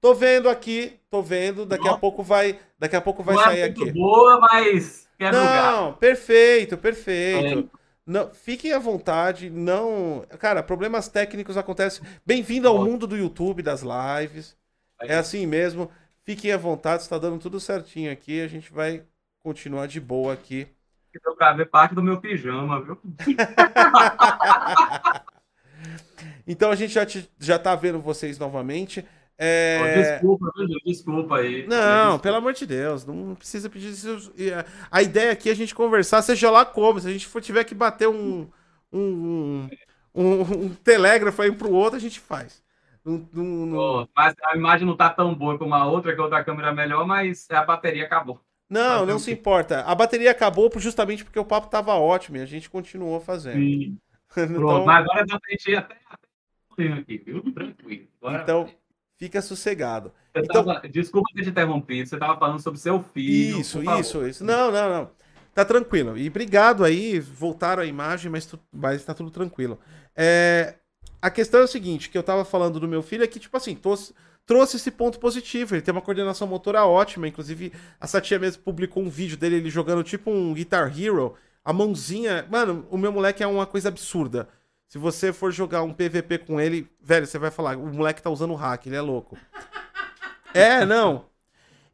Tô 0.00 0.14
vendo 0.14 0.50
aqui, 0.50 1.00
tô 1.08 1.22
vendo. 1.22 1.64
Daqui 1.64 1.88
a 1.88 1.96
pouco 1.96 2.22
vai, 2.22 2.60
daqui 2.78 2.94
a 2.94 3.00
pouco 3.00 3.22
vai 3.22 3.36
não 3.36 3.42
sair 3.42 3.60
é 3.60 3.64
aqui. 3.64 3.90
boa, 3.92 4.38
mas 4.38 5.08
Não, 5.32 5.84
lugar. 5.86 5.98
perfeito, 5.98 6.76
perfeito. 6.76 7.70
É. 7.72 7.84
Não, 8.06 8.30
fiquem 8.34 8.72
à 8.72 8.78
vontade, 8.78 9.48
não. 9.48 10.24
Cara, 10.38 10.62
problemas 10.62 11.08
técnicos 11.08 11.56
acontecem. 11.56 12.04
Bem-vindo 12.26 12.68
ao 12.68 12.84
mundo 12.84 13.06
do 13.06 13.16
YouTube, 13.16 13.62
das 13.62 13.82
lives. 13.82 14.56
É 15.00 15.16
assim 15.16 15.46
mesmo. 15.46 15.90
Fiquem 16.22 16.52
à 16.52 16.56
vontade, 16.56 17.02
está 17.02 17.18
dando 17.18 17.38
tudo 17.38 17.58
certinho 17.60 18.12
aqui. 18.12 18.42
A 18.42 18.48
gente 18.48 18.72
vai 18.72 19.02
continuar 19.42 19.86
de 19.86 20.00
boa 20.00 20.34
aqui. 20.34 20.66
Eu 21.24 21.36
gravei 21.36 21.64
parte 21.64 21.94
do 21.94 22.02
meu 22.02 22.20
pijama, 22.20 22.82
viu? 22.82 23.00
Então 26.46 26.70
a 26.70 26.74
gente 26.74 26.92
já, 26.92 27.06
te- 27.06 27.30
já 27.38 27.58
tá 27.58 27.74
vendo 27.74 28.00
vocês 28.00 28.38
novamente. 28.38 29.04
É... 29.36 30.18
Desculpa, 30.18 30.46
desculpa 30.84 31.36
aí. 31.38 31.66
Não, 31.66 32.18
Desculpa. 32.18 32.18
pelo 32.22 32.36
amor 32.36 32.52
de 32.52 32.66
Deus, 32.66 33.04
não 33.04 33.34
precisa 33.34 33.68
pedir 33.68 33.88
isso. 33.90 34.32
A- 34.90 35.02
ideia 35.02 35.32
aqui 35.32 35.48
é 35.48 35.52
a 35.52 35.56
gente 35.56 35.74
conversar, 35.74 36.22
seja 36.22 36.50
lá 36.50 36.64
como. 36.64 37.00
Se 37.00 37.08
a 37.08 37.12
gente 37.12 37.26
for, 37.26 37.42
tiver 37.42 37.64
que 37.64 37.74
bater 37.74 38.08
um, 38.08 38.48
um, 38.92 39.68
um, 40.14 40.40
um 40.66 40.74
telégrafo 40.76 41.42
aí 41.42 41.50
um 41.50 41.56
pro 41.56 41.70
outro, 41.72 41.96
a 41.96 42.00
gente 42.00 42.20
faz. 42.20 42.62
Não- 43.04 43.28
não- 43.32 43.66
não- 43.66 43.78
Ó, 43.78 44.06
mas 44.16 44.34
a 44.44 44.56
imagem 44.56 44.86
não 44.86 44.96
tá 44.96 45.10
tão 45.10 45.34
boa 45.34 45.58
como 45.58 45.74
a 45.74 45.84
outra, 45.86 46.14
que 46.14 46.20
a 46.20 46.24
outra 46.24 46.44
câmera 46.44 46.68
é 46.68 46.72
melhor, 46.72 47.06
mas 47.06 47.46
a 47.50 47.64
bateria 47.64 48.04
acabou. 48.04 48.40
Não, 48.70 49.00
Fazer 49.00 49.12
não 49.12 49.18
se 49.18 49.26
quê? 49.26 49.32
importa. 49.32 49.80
A 49.82 49.94
bateria 49.94 50.30
acabou 50.30 50.70
justamente 50.76 51.22
porque 51.24 51.38
o 51.38 51.44
papo 51.44 51.68
tava 51.68 51.94
ótimo 51.94 52.38
e 52.38 52.40
a 52.40 52.46
gente 52.46 52.70
continuou 52.70 53.20
fazendo. 53.20 53.58
Sim. 53.58 53.98
Pronto, 54.34 54.52
Então, 54.52 54.84
mas 54.86 55.04
agora 55.04 55.26
dá 55.26 55.38
pra 55.38 55.50
gente 55.50 55.70
ir 55.70 55.76
até 55.76 55.96
aqui, 56.92 57.18
viu? 57.18 57.42
Tranquilo. 57.52 58.08
Agora, 58.22 58.42
então 58.42 58.68
fica 59.18 59.40
sossegado. 59.40 60.12
você 60.32 60.42
então- 60.42 60.64
tava- 60.64 60.88
desculpa 60.88 61.28
ter 61.34 61.42
te 61.44 61.50
interrompido, 61.50 62.08
você 62.08 62.16
estava 62.16 62.38
falando 62.38 62.60
sobre 62.60 62.80
seu 62.80 63.02
filho. 63.02 63.60
Isso, 63.60 63.82
isso, 63.98 64.26
isso. 64.26 64.44
Não, 64.44 64.70
não, 64.70 64.90
não. 64.90 65.10
Tá 65.54 65.64
tranquilo. 65.64 66.18
E 66.18 66.28
obrigado 66.28 66.82
aí, 66.84 67.20
voltaram 67.20 67.82
a 67.82 67.86
imagem, 67.86 68.30
mas, 68.30 68.44
tu, 68.44 68.58
mas 68.72 69.04
tá 69.04 69.14
tudo 69.14 69.30
tranquilo. 69.30 69.78
É, 70.16 70.74
a 71.22 71.30
questão 71.30 71.60
é 71.60 71.64
o 71.64 71.68
seguinte, 71.68 72.10
que 72.10 72.18
eu 72.18 72.22
tava 72.24 72.44
falando 72.44 72.80
do 72.80 72.88
meu 72.88 73.02
filho 73.02 73.22
é 73.22 73.26
que, 73.28 73.38
tipo 73.38 73.56
assim, 73.56 73.76
trouxe, 73.76 74.12
trouxe 74.44 74.76
esse 74.76 74.90
ponto 74.90 75.20
positivo. 75.20 75.74
Ele 75.76 75.82
tem 75.82 75.92
uma 75.92 76.02
coordenação 76.02 76.48
motora 76.48 76.84
ótima. 76.84 77.28
Inclusive, 77.28 77.72
a 78.00 78.06
Satia 78.08 78.38
mesmo 78.38 78.62
publicou 78.64 79.00
um 79.02 79.08
vídeo 79.08 79.36
dele, 79.36 79.56
ele 79.56 79.70
jogando 79.70 80.02
tipo 80.02 80.28
um 80.30 80.52
Guitar 80.52 80.92
Hero. 81.00 81.34
A 81.64 81.72
mãozinha... 81.72 82.44
Mano, 82.50 82.84
o 82.90 82.98
meu 82.98 83.12
moleque 83.12 83.42
é 83.42 83.46
uma 83.46 83.64
coisa 83.64 83.88
absurda. 83.88 84.48
Se 84.94 84.98
você 84.98 85.32
for 85.32 85.50
jogar 85.50 85.82
um 85.82 85.92
PVP 85.92 86.38
com 86.38 86.60
ele, 86.60 86.88
velho, 87.02 87.26
você 87.26 87.36
vai 87.36 87.50
falar, 87.50 87.76
o 87.76 87.92
moleque 87.92 88.22
tá 88.22 88.30
usando 88.30 88.54
hack, 88.54 88.86
ele 88.86 88.94
é 88.94 89.00
louco. 89.00 89.36
É, 90.54 90.86
não. 90.86 91.26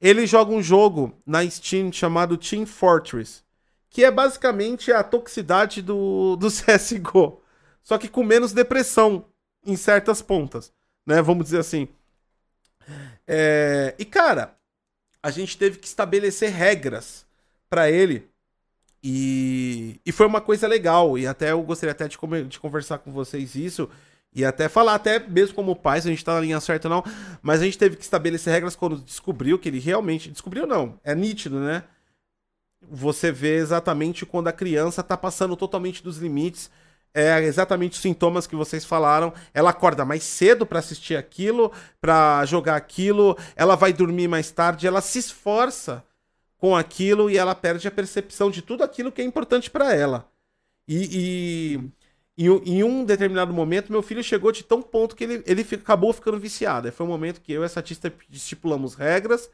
Ele 0.03 0.27
joga 0.27 0.53
um 0.53 0.63
jogo 0.63 1.19
na 1.25 1.49
Steam 1.49 1.91
chamado 1.91 2.37
Team 2.37 2.67
Fortress, 2.67 3.43
que 3.89 4.05
é 4.05 4.11
basicamente 4.11 4.93
a 4.93 5.03
toxicidade 5.03 5.81
do, 5.81 6.37
do 6.37 6.49
CSGO, 6.53 7.41
só 7.83 7.97
que 7.97 8.07
com 8.07 8.23
menos 8.23 8.53
depressão 8.53 9.25
em 9.65 9.77
certas 9.77 10.21
pontas, 10.21 10.71
né? 11.07 11.23
Vamos 11.23 11.45
dizer 11.45 11.61
assim. 11.61 11.89
É, 13.27 13.95
E 13.99 14.05
cara, 14.05 14.59
a 15.23 15.31
gente 15.31 15.57
teve 15.57 15.79
que 15.79 15.87
estabelecer 15.87 16.51
regras 16.51 17.25
pra 17.71 17.91
ele 17.91 18.30
e... 19.03 20.01
e 20.05 20.13
foi 20.13 20.27
uma 20.27 20.41
coisa 20.41 20.67
legal. 20.69 21.19
E 21.19 21.27
até 21.27 21.53
eu 21.53 21.63
gostaria 21.63 21.93
até 21.93 22.07
de, 22.09 22.19
de 22.49 22.61
conversar 22.61 22.99
com 22.99 23.13
vocês 23.13 23.55
isso. 23.55 23.89
E 24.33 24.45
até 24.45 24.69
falar, 24.69 24.95
até 24.95 25.19
mesmo 25.19 25.55
como 25.55 25.75
pais, 25.75 26.07
a 26.07 26.11
gente 26.11 26.25
tá 26.25 26.35
na 26.35 26.41
linha 26.41 26.61
certa 26.61 26.89
não. 26.89 27.03
Mas 27.43 27.61
a 27.61 27.65
gente 27.65 27.79
teve 27.79 27.97
que 27.97 28.03
estabelecer 28.03 28.53
regras 28.53 28.77
quando 28.77 28.99
descobriu 28.99 29.59
que 29.59 29.69
ele 29.69 29.81
realmente. 29.81 30.31
Descobriu 30.31 30.67
não, 30.67 30.99
é 31.03 31.15
nítido, 31.15 31.59
né? 31.59 31.85
Você 32.89 33.31
vê 33.33 33.57
exatamente 33.57 34.25
quando 34.25 34.49
a 34.49 34.53
criança 34.53 35.03
tá 35.03 35.17
passando 35.17 35.57
totalmente 35.57 36.03
dos 36.03 36.19
limites. 36.19 36.71
É 37.13 37.43
exatamente 37.43 37.95
os 37.95 38.01
sintomas 38.01 38.47
que 38.47 38.55
vocês 38.55 38.85
falaram. 38.85 39.33
Ela 39.53 39.71
acorda 39.71 40.05
mais 40.05 40.23
cedo 40.23 40.65
pra 40.65 40.79
assistir 40.79 41.17
aquilo, 41.17 41.73
pra 42.01 42.45
jogar 42.47 42.77
aquilo. 42.77 43.37
Ela 43.57 43.75
vai 43.75 43.93
dormir 43.93 44.29
mais 44.29 44.51
tarde. 44.51 44.87
Ela 44.87 45.01
se 45.01 45.19
esforça 45.19 46.05
com 46.61 46.77
aquilo 46.77 47.31
e 47.31 47.39
ela 47.39 47.55
perde 47.57 47.89
a 47.89 47.93
percepção 47.93 48.51
de 48.51 48.63
tudo 48.63 48.85
aquilo 48.85 49.13
que 49.13 49.23
é 49.23 49.27
importante 49.27 49.71
pra 49.71 49.95
ela. 49.95 50.29
E, 50.89 51.79
e 52.39 52.45
em, 52.45 52.51
um- 52.51 52.63
em 52.65 52.85
um 52.85 53.05
determinado 53.05 53.53
momento, 53.53 53.93
meu 53.93 54.03
filho 54.03 54.23
chegou 54.25 54.53
de 54.53 54.65
tão 54.65 54.83
ponto 54.83 55.17
que 55.17 55.25
ele, 55.25 55.45
ele 55.47 55.67
acabou 55.75 56.13
ficando 56.13 56.39
viciado. 56.39 56.91
Foi 56.93 57.07
um 57.07 57.11
momento 57.11 57.41
que 57.41 57.53
eu 57.53 57.63
e 57.63 57.67
essa 57.67 57.81
artista 57.81 58.13
estipulamos 58.31 58.95
regras. 58.95 59.51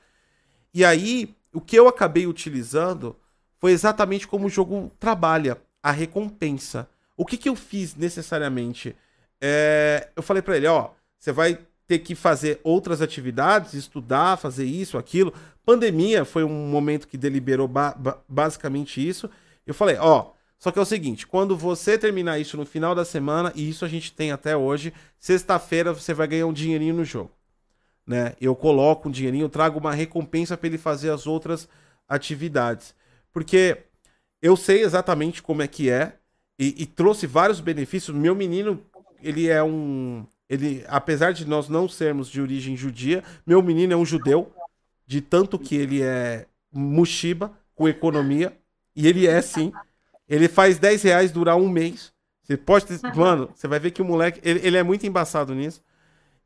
E 0.74 0.84
aí, 0.84 1.34
o 1.52 1.60
que 1.60 1.76
eu 1.76 1.88
acabei 1.88 2.26
utilizando 2.26 3.16
foi 3.58 3.72
exatamente 3.72 4.26
como 4.28 4.46
o 4.46 4.50
jogo 4.50 4.92
trabalha, 5.00 5.60
a 5.82 5.90
recompensa. 5.90 6.88
O 7.16 7.24
que, 7.24 7.36
que 7.38 7.48
eu 7.48 7.56
fiz 7.56 7.94
necessariamente? 7.94 8.94
É, 9.40 10.08
eu 10.16 10.22
falei 10.22 10.42
pra 10.42 10.56
ele, 10.56 10.66
ó, 10.66 10.90
você 11.18 11.32
vai 11.32 11.58
ter 11.86 12.00
que 12.00 12.14
fazer 12.14 12.60
outras 12.64 13.00
atividades, 13.00 13.74
estudar, 13.74 14.36
fazer 14.36 14.64
isso, 14.64 14.98
aquilo. 14.98 15.32
Pandemia 15.64 16.24
foi 16.24 16.44
um 16.44 16.68
momento 16.68 17.08
que 17.08 17.16
deliberou 17.16 17.68
ba- 17.68 17.94
ba- 17.96 18.18
basicamente 18.28 19.06
isso. 19.06 19.30
Eu 19.66 19.74
falei, 19.74 19.96
ó, 19.96 20.32
só 20.58 20.70
que 20.70 20.78
é 20.78 20.82
o 20.82 20.86
seguinte, 20.86 21.26
quando 21.26 21.56
você 21.56 21.98
terminar 21.98 22.38
isso 22.38 22.56
no 22.56 22.64
final 22.66 22.94
da 22.94 23.04
semana, 23.04 23.52
e 23.54 23.68
isso 23.68 23.84
a 23.84 23.88
gente 23.88 24.12
tem 24.12 24.32
até 24.32 24.56
hoje, 24.56 24.92
sexta-feira 25.18 25.92
você 25.92 26.14
vai 26.14 26.26
ganhar 26.26 26.46
um 26.46 26.52
dinheirinho 26.52 26.94
no 26.94 27.04
jogo. 27.04 27.30
Né? 28.06 28.34
Eu 28.40 28.54
coloco 28.54 29.08
um 29.08 29.12
dinheirinho, 29.12 29.48
trago 29.48 29.78
uma 29.78 29.92
recompensa 29.92 30.56
para 30.56 30.68
ele 30.68 30.78
fazer 30.78 31.10
as 31.10 31.26
outras 31.26 31.68
atividades. 32.08 32.94
Porque 33.32 33.78
eu 34.40 34.56
sei 34.56 34.82
exatamente 34.82 35.42
como 35.42 35.62
é 35.62 35.68
que 35.68 35.90
é 35.90 36.16
e, 36.58 36.82
e, 36.82 36.86
trouxe 36.86 37.26
vários 37.26 37.60
benefícios. 37.60 38.16
Meu 38.16 38.34
menino, 38.34 38.82
ele 39.22 39.48
é 39.48 39.62
um. 39.62 40.26
Ele, 40.48 40.85
apesar 40.89 41.32
de 41.32 41.44
nós 41.44 41.68
não 41.68 41.89
sermos 41.89 42.28
de 42.28 42.40
origem 42.40 42.77
judia, 42.77 43.23
meu 43.47 43.62
menino 43.62 43.93
é 43.93 43.97
um 43.97 44.05
judeu, 44.05 44.52
de 45.06 45.20
tanto 45.20 45.59
que 45.59 45.74
ele 45.74 46.02
é 46.02 46.47
mushiba 46.73 47.52
com 47.74 47.89
economia. 47.89 48.56
E 48.94 49.06
ele 49.06 49.27
é 49.27 49.40
sim. 49.43 49.73
Ele 50.28 50.48
faz 50.48 50.78
10 50.78 51.02
reais 51.02 51.32
durar 51.32 51.56
um 51.56 51.68
mês. 51.68 52.12
Você 52.43 52.56
pode 52.56 52.86
ter... 52.86 53.01
Mano, 53.14 53.51
você 53.55 53.68
vai 53.68 53.78
ver 53.78 53.90
que 53.90 54.02
o 54.02 54.05
moleque. 54.05 54.40
Ele, 54.43 54.60
ele 54.66 54.77
é 54.77 54.82
muito 54.82 55.06
embaçado 55.06 55.55
nisso. 55.55 55.82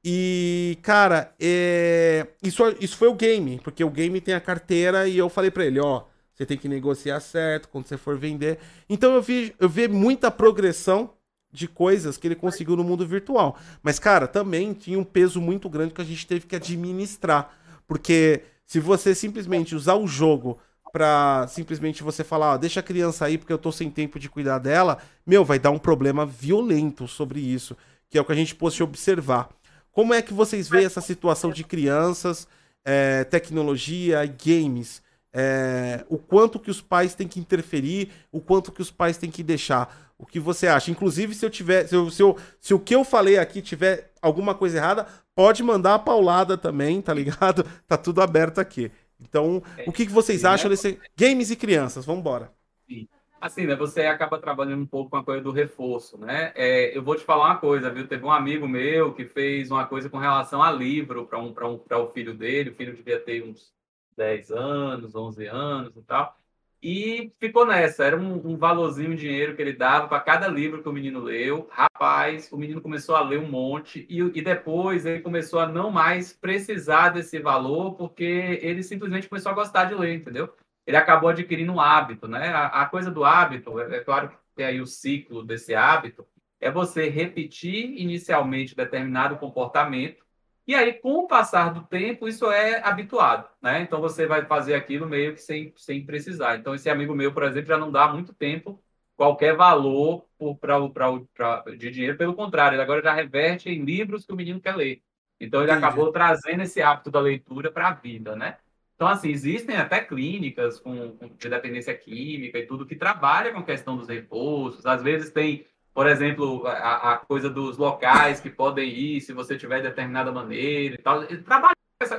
E, 0.02 0.78
cara, 0.82 1.34
é... 1.38 2.26
isso, 2.42 2.62
isso 2.80 2.96
foi 2.96 3.08
o 3.08 3.14
game, 3.14 3.60
porque 3.62 3.84
o 3.84 3.90
game 3.90 4.18
tem 4.20 4.34
a 4.34 4.40
carteira 4.40 5.06
e 5.06 5.18
eu 5.18 5.28
falei 5.28 5.50
para 5.50 5.66
ele, 5.66 5.78
ó, 5.78 6.04
você 6.32 6.46
tem 6.46 6.56
que 6.56 6.68
negociar 6.68 7.20
certo 7.20 7.68
quando 7.68 7.86
você 7.86 7.98
for 7.98 8.16
vender. 8.16 8.58
Então 8.88 9.14
eu 9.14 9.20
vi, 9.20 9.54
eu 9.60 9.68
vi 9.68 9.88
muita 9.88 10.30
progressão 10.30 11.12
de 11.52 11.66
coisas 11.68 12.16
que 12.16 12.26
ele 12.26 12.34
conseguiu 12.34 12.76
no 12.76 12.84
mundo 12.84 13.06
virtual. 13.06 13.56
Mas, 13.82 13.98
cara, 13.98 14.26
também 14.26 14.72
tinha 14.72 14.98
um 14.98 15.04
peso 15.04 15.40
muito 15.40 15.68
grande 15.68 15.94
que 15.94 16.00
a 16.00 16.04
gente 16.04 16.26
teve 16.26 16.46
que 16.46 16.56
administrar. 16.56 17.52
Porque 17.86 18.42
se 18.64 18.78
você 18.78 19.14
simplesmente 19.14 19.74
usar 19.74 19.94
o 19.94 20.06
jogo 20.06 20.58
pra 20.92 21.46
simplesmente 21.48 22.02
você 22.02 22.24
falar, 22.24 22.54
ó, 22.54 22.56
deixa 22.56 22.80
a 22.80 22.82
criança 22.82 23.24
aí 23.24 23.38
porque 23.38 23.52
eu 23.52 23.58
tô 23.58 23.70
sem 23.70 23.90
tempo 23.90 24.18
de 24.18 24.28
cuidar 24.28 24.58
dela, 24.58 24.98
meu, 25.26 25.44
vai 25.44 25.58
dar 25.58 25.70
um 25.70 25.78
problema 25.78 26.26
violento 26.26 27.06
sobre 27.06 27.40
isso, 27.40 27.76
que 28.08 28.18
é 28.18 28.20
o 28.20 28.24
que 28.24 28.32
a 28.32 28.36
gente 28.36 28.54
pôde 28.54 28.82
observar. 28.82 29.48
Como 29.92 30.14
é 30.14 30.22
que 30.22 30.32
vocês 30.32 30.68
veem 30.68 30.86
essa 30.86 31.00
situação 31.00 31.50
de 31.50 31.64
crianças, 31.64 32.46
é, 32.84 33.24
tecnologia, 33.24 34.24
games? 34.26 35.02
é, 35.32 36.04
o 36.08 36.18
quanto 36.18 36.58
que 36.58 36.70
os 36.70 36.80
pais 36.80 37.14
têm 37.14 37.28
que 37.28 37.40
interferir, 37.40 38.10
o 38.32 38.40
quanto 38.40 38.72
que 38.72 38.82
os 38.82 38.90
pais 38.90 39.16
têm 39.16 39.30
que 39.30 39.42
deixar. 39.42 40.09
O 40.20 40.26
que 40.26 40.38
você 40.38 40.66
acha? 40.66 40.90
Inclusive, 40.90 41.34
se 41.34 41.44
eu 41.44 41.50
tiver. 41.50 41.86
Se, 41.86 41.96
eu, 41.96 42.10
se, 42.10 42.22
eu, 42.22 42.36
se 42.60 42.74
o 42.74 42.78
que 42.78 42.94
eu 42.94 43.04
falei 43.04 43.38
aqui 43.38 43.62
tiver 43.62 44.12
alguma 44.20 44.54
coisa 44.54 44.76
errada, 44.76 45.06
pode 45.34 45.62
mandar 45.62 45.94
a 45.94 45.98
paulada 45.98 46.58
também, 46.58 47.00
tá 47.00 47.14
ligado? 47.14 47.64
Tá 47.88 47.96
tudo 47.96 48.20
aberto 48.20 48.58
aqui. 48.58 48.92
Então, 49.18 49.62
é, 49.76 49.88
o 49.88 49.92
que, 49.92 50.06
que 50.06 50.12
vocês 50.12 50.42
sim, 50.42 50.46
acham 50.46 50.68
né? 50.68 50.76
desse. 50.76 51.00
Games 51.16 51.50
e 51.50 51.56
crianças, 51.56 52.04
vamos 52.04 52.20
embora. 52.20 52.52
Sim. 52.86 53.08
Assim, 53.40 53.64
né? 53.66 53.74
Você 53.74 54.02
acaba 54.02 54.38
trabalhando 54.38 54.82
um 54.82 54.86
pouco 54.86 55.10
com 55.10 55.16
a 55.16 55.24
coisa 55.24 55.42
do 55.42 55.50
reforço, 55.50 56.18
né? 56.18 56.52
É, 56.54 56.96
eu 56.96 57.02
vou 57.02 57.16
te 57.16 57.24
falar 57.24 57.46
uma 57.46 57.56
coisa, 57.58 57.90
viu? 57.90 58.06
Teve 58.06 58.24
um 58.24 58.30
amigo 58.30 58.68
meu 58.68 59.14
que 59.14 59.24
fez 59.24 59.70
uma 59.70 59.86
coisa 59.86 60.10
com 60.10 60.18
relação 60.18 60.62
a 60.62 60.70
livro 60.70 61.26
para 61.26 61.38
um, 61.38 61.48
um, 61.48 61.80
o 62.02 62.10
filho 62.10 62.34
dele. 62.34 62.70
O 62.70 62.74
filho 62.74 62.94
devia 62.94 63.18
ter 63.18 63.42
uns 63.42 63.72
10 64.16 64.50
anos, 64.50 65.14
11 65.14 65.46
anos 65.46 65.96
e 65.96 66.02
tal. 66.02 66.36
E 66.82 67.30
ficou 67.38 67.66
nessa, 67.66 68.04
era 68.04 68.16
um, 68.16 68.52
um 68.52 68.56
valorzinho 68.56 69.10
de 69.10 69.26
dinheiro 69.26 69.54
que 69.54 69.60
ele 69.60 69.74
dava 69.74 70.08
para 70.08 70.20
cada 70.20 70.48
livro 70.48 70.82
que 70.82 70.88
o 70.88 70.92
menino 70.92 71.20
leu. 71.20 71.68
Rapaz, 71.70 72.50
o 72.50 72.56
menino 72.56 72.80
começou 72.80 73.14
a 73.16 73.22
ler 73.22 73.38
um 73.38 73.50
monte 73.50 74.06
e, 74.08 74.18
e 74.20 74.42
depois 74.42 75.04
ele 75.04 75.20
começou 75.20 75.60
a 75.60 75.66
não 75.66 75.90
mais 75.90 76.32
precisar 76.32 77.10
desse 77.10 77.38
valor 77.38 77.96
porque 77.96 78.58
ele 78.62 78.82
simplesmente 78.82 79.28
começou 79.28 79.52
a 79.52 79.54
gostar 79.54 79.84
de 79.84 79.94
ler, 79.94 80.14
entendeu? 80.14 80.54
Ele 80.86 80.96
acabou 80.96 81.28
adquirindo 81.28 81.72
um 81.72 81.80
hábito, 81.80 82.26
né? 82.26 82.48
A, 82.48 82.82
a 82.82 82.86
coisa 82.86 83.10
do 83.10 83.24
hábito, 83.24 83.78
é, 83.78 83.96
é 83.98 84.00
claro 84.00 84.30
que 84.30 84.36
tem 84.54 84.64
aí 84.64 84.80
o 84.80 84.86
ciclo 84.86 85.44
desse 85.44 85.74
hábito, 85.74 86.26
é 86.58 86.70
você 86.70 87.10
repetir 87.10 88.00
inicialmente 88.00 88.74
determinado 88.74 89.36
comportamento 89.36 90.24
e 90.70 90.74
aí, 90.74 90.92
com 90.92 91.24
o 91.24 91.26
passar 91.26 91.74
do 91.74 91.82
tempo, 91.82 92.28
isso 92.28 92.48
é 92.48 92.80
habituado, 92.86 93.48
né? 93.60 93.82
Então, 93.82 94.00
você 94.00 94.24
vai 94.24 94.44
fazer 94.46 94.74
aquilo 94.74 95.04
meio 95.04 95.34
que 95.34 95.42
sem, 95.42 95.72
sem 95.76 96.06
precisar. 96.06 96.56
Então, 96.58 96.76
esse 96.76 96.88
amigo 96.88 97.12
meu, 97.12 97.34
por 97.34 97.42
exemplo, 97.42 97.66
já 97.66 97.76
não 97.76 97.90
dá 97.90 98.06
muito 98.06 98.32
tempo 98.32 98.80
qualquer 99.16 99.56
valor 99.56 100.24
pra, 100.60 101.64
de 101.76 101.90
dinheiro. 101.90 102.16
Pelo 102.16 102.34
contrário, 102.34 102.76
ele 102.76 102.82
agora 102.82 103.02
já 103.02 103.12
reverte 103.12 103.68
em 103.68 103.84
livros 103.84 104.24
que 104.24 104.32
o 104.32 104.36
menino 104.36 104.60
quer 104.60 104.76
ler. 104.76 105.02
Então, 105.40 105.60
ele 105.60 105.72
Entendi. 105.72 105.84
acabou 105.84 106.12
trazendo 106.12 106.62
esse 106.62 106.80
hábito 106.80 107.10
da 107.10 107.18
leitura 107.18 107.72
para 107.72 107.88
a 107.88 107.94
vida, 107.94 108.36
né? 108.36 108.56
Então, 108.94 109.08
assim, 109.08 109.30
existem 109.30 109.76
até 109.76 110.00
clínicas 110.00 110.78
com, 110.78 111.16
com, 111.16 111.34
de 111.34 111.48
dependência 111.48 111.96
química 111.96 112.58
e 112.60 112.66
tudo 112.66 112.86
que 112.86 112.94
trabalha 112.94 113.52
com 113.52 113.58
a 113.58 113.64
questão 113.64 113.96
dos 113.96 114.06
repousos. 114.06 114.86
Às 114.86 115.02
vezes 115.02 115.30
tem 115.32 115.66
por 115.92 116.06
exemplo, 116.06 116.66
a, 116.66 117.14
a, 117.14 117.16
coisa 117.18 117.50
dos 117.50 117.76
locais 117.76 118.40
que 118.40 118.48
podem 118.48 118.88
ir, 118.88 119.20
se 119.20 119.32
você 119.32 119.56
tiver 119.56 119.82
determinada 119.82 120.32
maneira 120.32 120.94
e 120.94 120.98
tal. 120.98 121.24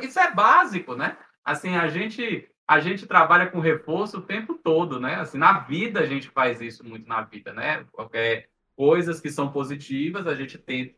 Isso 0.02 0.20
é 0.20 0.34
básico, 0.34 0.96
né? 0.96 1.18
Assim, 1.44 1.76
a 1.76 1.88
gente 1.88 2.48
a 2.68 2.80
gente 2.80 3.06
trabalha 3.06 3.48
com 3.48 3.60
reforço 3.60 4.20
o 4.20 4.22
tempo 4.22 4.54
todo, 4.54 4.98
né? 5.00 5.16
Assim, 5.16 5.38
na 5.38 5.60
vida 5.60 6.00
a 6.00 6.06
gente 6.06 6.30
faz 6.30 6.62
isso 6.62 6.86
muito 6.88 7.08
na 7.08 7.22
vida, 7.22 7.52
né? 7.52 7.86
Qualquer 7.92 8.48
coisas 8.76 9.20
que 9.20 9.30
são 9.30 9.52
positivas, 9.52 10.26
a 10.26 10.34
gente 10.34 10.58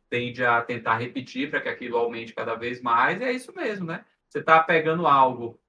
tende 0.09 0.45
a 0.45 0.61
tentar 0.61 0.97
repetir 0.97 1.49
para 1.49 1.61
que 1.61 1.69
aquilo 1.69 1.97
aumente 1.97 2.33
cada 2.33 2.53
vez 2.55 2.81
mais, 2.81 3.19
e 3.19 3.23
é 3.23 3.31
isso 3.31 3.51
mesmo, 3.55 3.87
né? 3.87 4.05
Você 4.29 4.39
está 4.39 4.61
pegando 4.61 5.07
algo 5.07 5.59